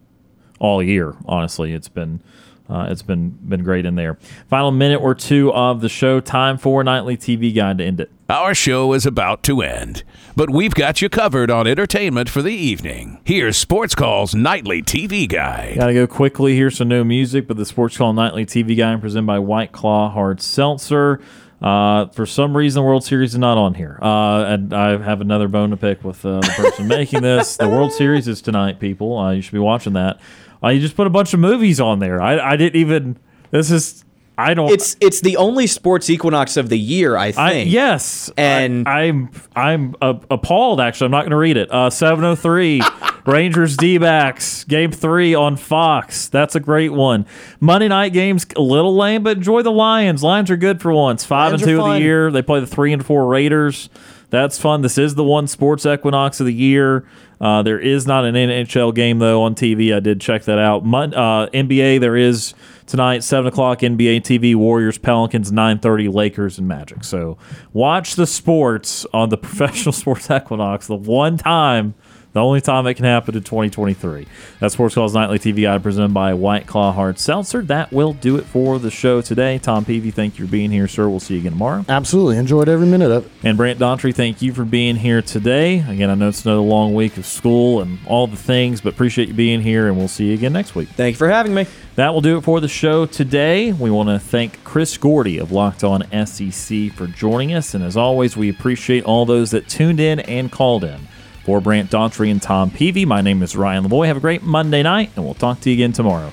all 0.60 0.82
year. 0.82 1.14
Honestly, 1.26 1.72
it's 1.72 1.88
been 1.88 2.20
Uh, 2.68 2.86
it's 2.88 3.02
been 3.02 3.30
been 3.30 3.62
great 3.62 3.84
in 3.84 3.94
there. 3.94 4.18
Final 4.48 4.70
minute 4.70 4.98
or 4.98 5.14
two 5.14 5.52
of 5.52 5.80
the 5.82 5.88
show. 5.88 6.18
Time 6.20 6.56
for 6.56 6.82
nightly 6.82 7.16
TV 7.16 7.54
guide 7.54 7.78
to 7.78 7.84
end 7.84 8.00
it. 8.00 8.10
Our 8.28 8.54
show 8.54 8.94
is 8.94 9.04
about 9.04 9.42
to 9.44 9.60
end, 9.60 10.02
but 10.34 10.48
we've 10.48 10.74
got 10.74 11.02
you 11.02 11.10
covered 11.10 11.50
on 11.50 11.66
entertainment 11.66 12.30
for 12.30 12.40
the 12.40 12.54
evening. 12.54 13.20
Here's 13.22 13.58
Sports 13.58 13.94
Call's 13.94 14.34
nightly 14.34 14.82
TV 14.82 15.28
guide. 15.28 15.76
Got 15.76 15.88
to 15.88 15.94
go 15.94 16.06
quickly 16.06 16.54
here, 16.54 16.70
so 16.70 16.84
no 16.84 17.04
music, 17.04 17.46
but 17.46 17.58
the 17.58 17.66
Sports 17.66 17.98
Call 17.98 18.14
nightly 18.14 18.46
TV 18.46 18.74
guide 18.78 19.02
presented 19.02 19.26
by 19.26 19.38
White 19.40 19.72
Claw 19.72 20.10
Hard 20.10 20.40
Seltzer. 20.40 21.20
Uh, 21.60 22.06
for 22.08 22.26
some 22.26 22.56
reason, 22.56 22.80
the 22.80 22.86
World 22.86 23.04
Series 23.04 23.32
is 23.32 23.38
not 23.38 23.56
on 23.58 23.74
here, 23.74 23.98
uh, 24.02 24.44
and 24.44 24.72
I 24.74 24.98
have 25.02 25.20
another 25.20 25.48
bone 25.48 25.70
to 25.70 25.76
pick 25.76 26.02
with 26.02 26.24
uh, 26.24 26.40
the 26.40 26.52
person 26.56 26.88
making 26.88 27.22
this. 27.22 27.56
The 27.56 27.68
World 27.68 27.92
Series 27.92 28.26
is 28.26 28.42
tonight, 28.42 28.80
people. 28.80 29.18
Uh, 29.18 29.32
you 29.32 29.42
should 29.42 29.52
be 29.52 29.58
watching 29.58 29.92
that. 29.94 30.18
Uh, 30.64 30.70
you 30.70 30.80
just 30.80 30.96
put 30.96 31.06
a 31.06 31.10
bunch 31.10 31.34
of 31.34 31.40
movies 31.40 31.80
on 31.80 31.98
there. 31.98 32.22
I, 32.22 32.52
I 32.52 32.56
didn't 32.56 32.80
even. 32.80 33.18
This 33.50 33.70
is. 33.70 34.04
I 34.36 34.54
don't. 34.54 34.70
It's 34.70 34.96
it's 35.00 35.20
the 35.20 35.36
only 35.36 35.66
sports 35.68 36.10
equinox 36.10 36.56
of 36.56 36.68
the 36.68 36.78
year, 36.78 37.16
I 37.16 37.30
think. 37.30 37.38
I, 37.38 37.52
yes, 37.62 38.30
and 38.36 38.88
I, 38.88 39.04
am 39.04 39.30
I'm 39.54 39.94
uh, 40.02 40.18
appalled. 40.28 40.80
Actually, 40.80 41.06
I'm 41.06 41.10
not 41.12 41.20
going 41.20 41.30
to 41.30 41.36
read 41.36 41.56
it. 41.56 41.70
Uh, 41.70 41.88
703 41.88 42.80
Rangers 43.26 43.76
D 43.76 43.98
backs 43.98 44.64
game 44.64 44.90
three 44.90 45.34
on 45.34 45.56
Fox. 45.56 46.28
That's 46.28 46.56
a 46.56 46.60
great 46.60 46.92
one. 46.92 47.26
Monday 47.60 47.86
night 47.86 48.12
games 48.12 48.44
a 48.56 48.60
little 48.60 48.96
lame, 48.96 49.22
but 49.22 49.36
enjoy 49.36 49.62
the 49.62 49.70
Lions. 49.70 50.24
Lions 50.24 50.50
are 50.50 50.56
good 50.56 50.80
for 50.80 50.92
once. 50.92 51.24
Five 51.24 51.52
Lions 51.52 51.62
and 51.62 51.70
two 51.70 51.80
of 51.80 51.92
the 51.92 52.00
year. 52.00 52.32
They 52.32 52.42
play 52.42 52.58
the 52.58 52.66
three 52.66 52.92
and 52.92 53.06
four 53.06 53.26
Raiders. 53.26 53.88
That's 54.34 54.58
fun. 54.58 54.82
This 54.82 54.98
is 54.98 55.14
the 55.14 55.22
one 55.22 55.46
sports 55.46 55.86
equinox 55.86 56.40
of 56.40 56.46
the 56.46 56.52
year. 56.52 57.06
Uh, 57.40 57.62
there 57.62 57.78
is 57.78 58.04
not 58.04 58.24
an 58.24 58.34
NHL 58.34 58.92
game 58.92 59.20
though 59.20 59.44
on 59.44 59.54
TV. 59.54 59.94
I 59.94 60.00
did 60.00 60.20
check 60.20 60.42
that 60.44 60.58
out. 60.58 60.82
Uh, 60.82 61.48
NBA 61.54 62.00
there 62.00 62.16
is 62.16 62.52
tonight 62.86 63.22
seven 63.22 63.46
o'clock 63.46 63.78
NBA 63.78 64.22
TV. 64.22 64.56
Warriors 64.56 64.98
Pelicans 64.98 65.52
nine 65.52 65.78
thirty 65.78 66.08
Lakers 66.08 66.58
and 66.58 66.66
Magic. 66.66 67.04
So 67.04 67.38
watch 67.72 68.16
the 68.16 68.26
sports 68.26 69.06
on 69.14 69.28
the 69.28 69.36
professional 69.38 69.92
sports 69.92 70.28
equinox. 70.28 70.88
The 70.88 70.96
one 70.96 71.38
time. 71.38 71.94
The 72.34 72.42
only 72.42 72.60
time 72.60 72.84
it 72.88 72.94
can 72.94 73.04
happen 73.04 73.36
in 73.36 73.44
2023. 73.44 74.26
That's 74.58 74.74
Sports 74.74 74.96
Calls 74.96 75.14
Nightly 75.14 75.38
TV 75.38 75.62
Guide 75.62 75.84
presented 75.84 76.12
by 76.12 76.34
White 76.34 76.66
Claw 76.66 76.90
Hard 76.90 77.20
Seltzer. 77.20 77.62
That 77.62 77.92
will 77.92 78.12
do 78.12 78.34
it 78.38 78.44
for 78.44 78.80
the 78.80 78.90
show 78.90 79.20
today. 79.20 79.58
Tom 79.58 79.84
Peavy, 79.84 80.10
thank 80.10 80.36
you 80.36 80.46
for 80.46 80.50
being 80.50 80.72
here, 80.72 80.88
sir. 80.88 81.08
We'll 81.08 81.20
see 81.20 81.34
you 81.34 81.40
again 81.40 81.52
tomorrow. 81.52 81.84
Absolutely. 81.88 82.36
Enjoyed 82.38 82.68
every 82.68 82.88
minute 82.88 83.12
of 83.12 83.26
it. 83.26 83.32
And 83.44 83.56
Brant 83.56 83.78
Daughtry, 83.78 84.12
thank 84.12 84.42
you 84.42 84.52
for 84.52 84.64
being 84.64 84.96
here 84.96 85.22
today. 85.22 85.78
Again, 85.88 86.10
I 86.10 86.16
know 86.16 86.26
it's 86.26 86.44
another 86.44 86.60
long 86.60 86.92
week 86.92 87.16
of 87.18 87.24
school 87.24 87.80
and 87.80 88.00
all 88.04 88.26
the 88.26 88.36
things, 88.36 88.80
but 88.80 88.94
appreciate 88.94 89.28
you 89.28 89.34
being 89.34 89.60
here, 89.60 89.86
and 89.86 89.96
we'll 89.96 90.08
see 90.08 90.26
you 90.26 90.34
again 90.34 90.52
next 90.52 90.74
week. 90.74 90.88
Thank 90.88 91.14
you 91.14 91.18
for 91.18 91.28
having 91.28 91.54
me. 91.54 91.68
That 91.94 92.12
will 92.12 92.20
do 92.20 92.36
it 92.38 92.40
for 92.40 92.60
the 92.60 92.66
show 92.66 93.06
today. 93.06 93.72
We 93.72 93.92
want 93.92 94.08
to 94.08 94.18
thank 94.18 94.64
Chris 94.64 94.98
Gordy 94.98 95.38
of 95.38 95.52
Locked 95.52 95.84
On 95.84 96.02
SEC 96.26 96.90
for 96.94 97.06
joining 97.06 97.54
us. 97.54 97.74
And 97.74 97.84
as 97.84 97.96
always, 97.96 98.36
we 98.36 98.48
appreciate 98.48 99.04
all 99.04 99.24
those 99.24 99.52
that 99.52 99.68
tuned 99.68 100.00
in 100.00 100.18
and 100.18 100.50
called 100.50 100.82
in. 100.82 101.06
For 101.44 101.60
Brant 101.60 101.90
Daughtry 101.90 102.31
and 102.31 102.40
Tom 102.40 102.70
Peavy, 102.70 103.05
my 103.05 103.20
name 103.20 103.42
is 103.42 103.55
Ryan 103.55 103.84
Lavoie. 103.84 104.06
Have 104.06 104.16
a 104.16 104.20
great 104.20 104.42
Monday 104.42 104.82
night, 104.82 105.10
and 105.14 105.26
we'll 105.26 105.34
talk 105.34 105.60
to 105.60 105.70
you 105.70 105.74
again 105.74 105.92
tomorrow. 105.92 106.32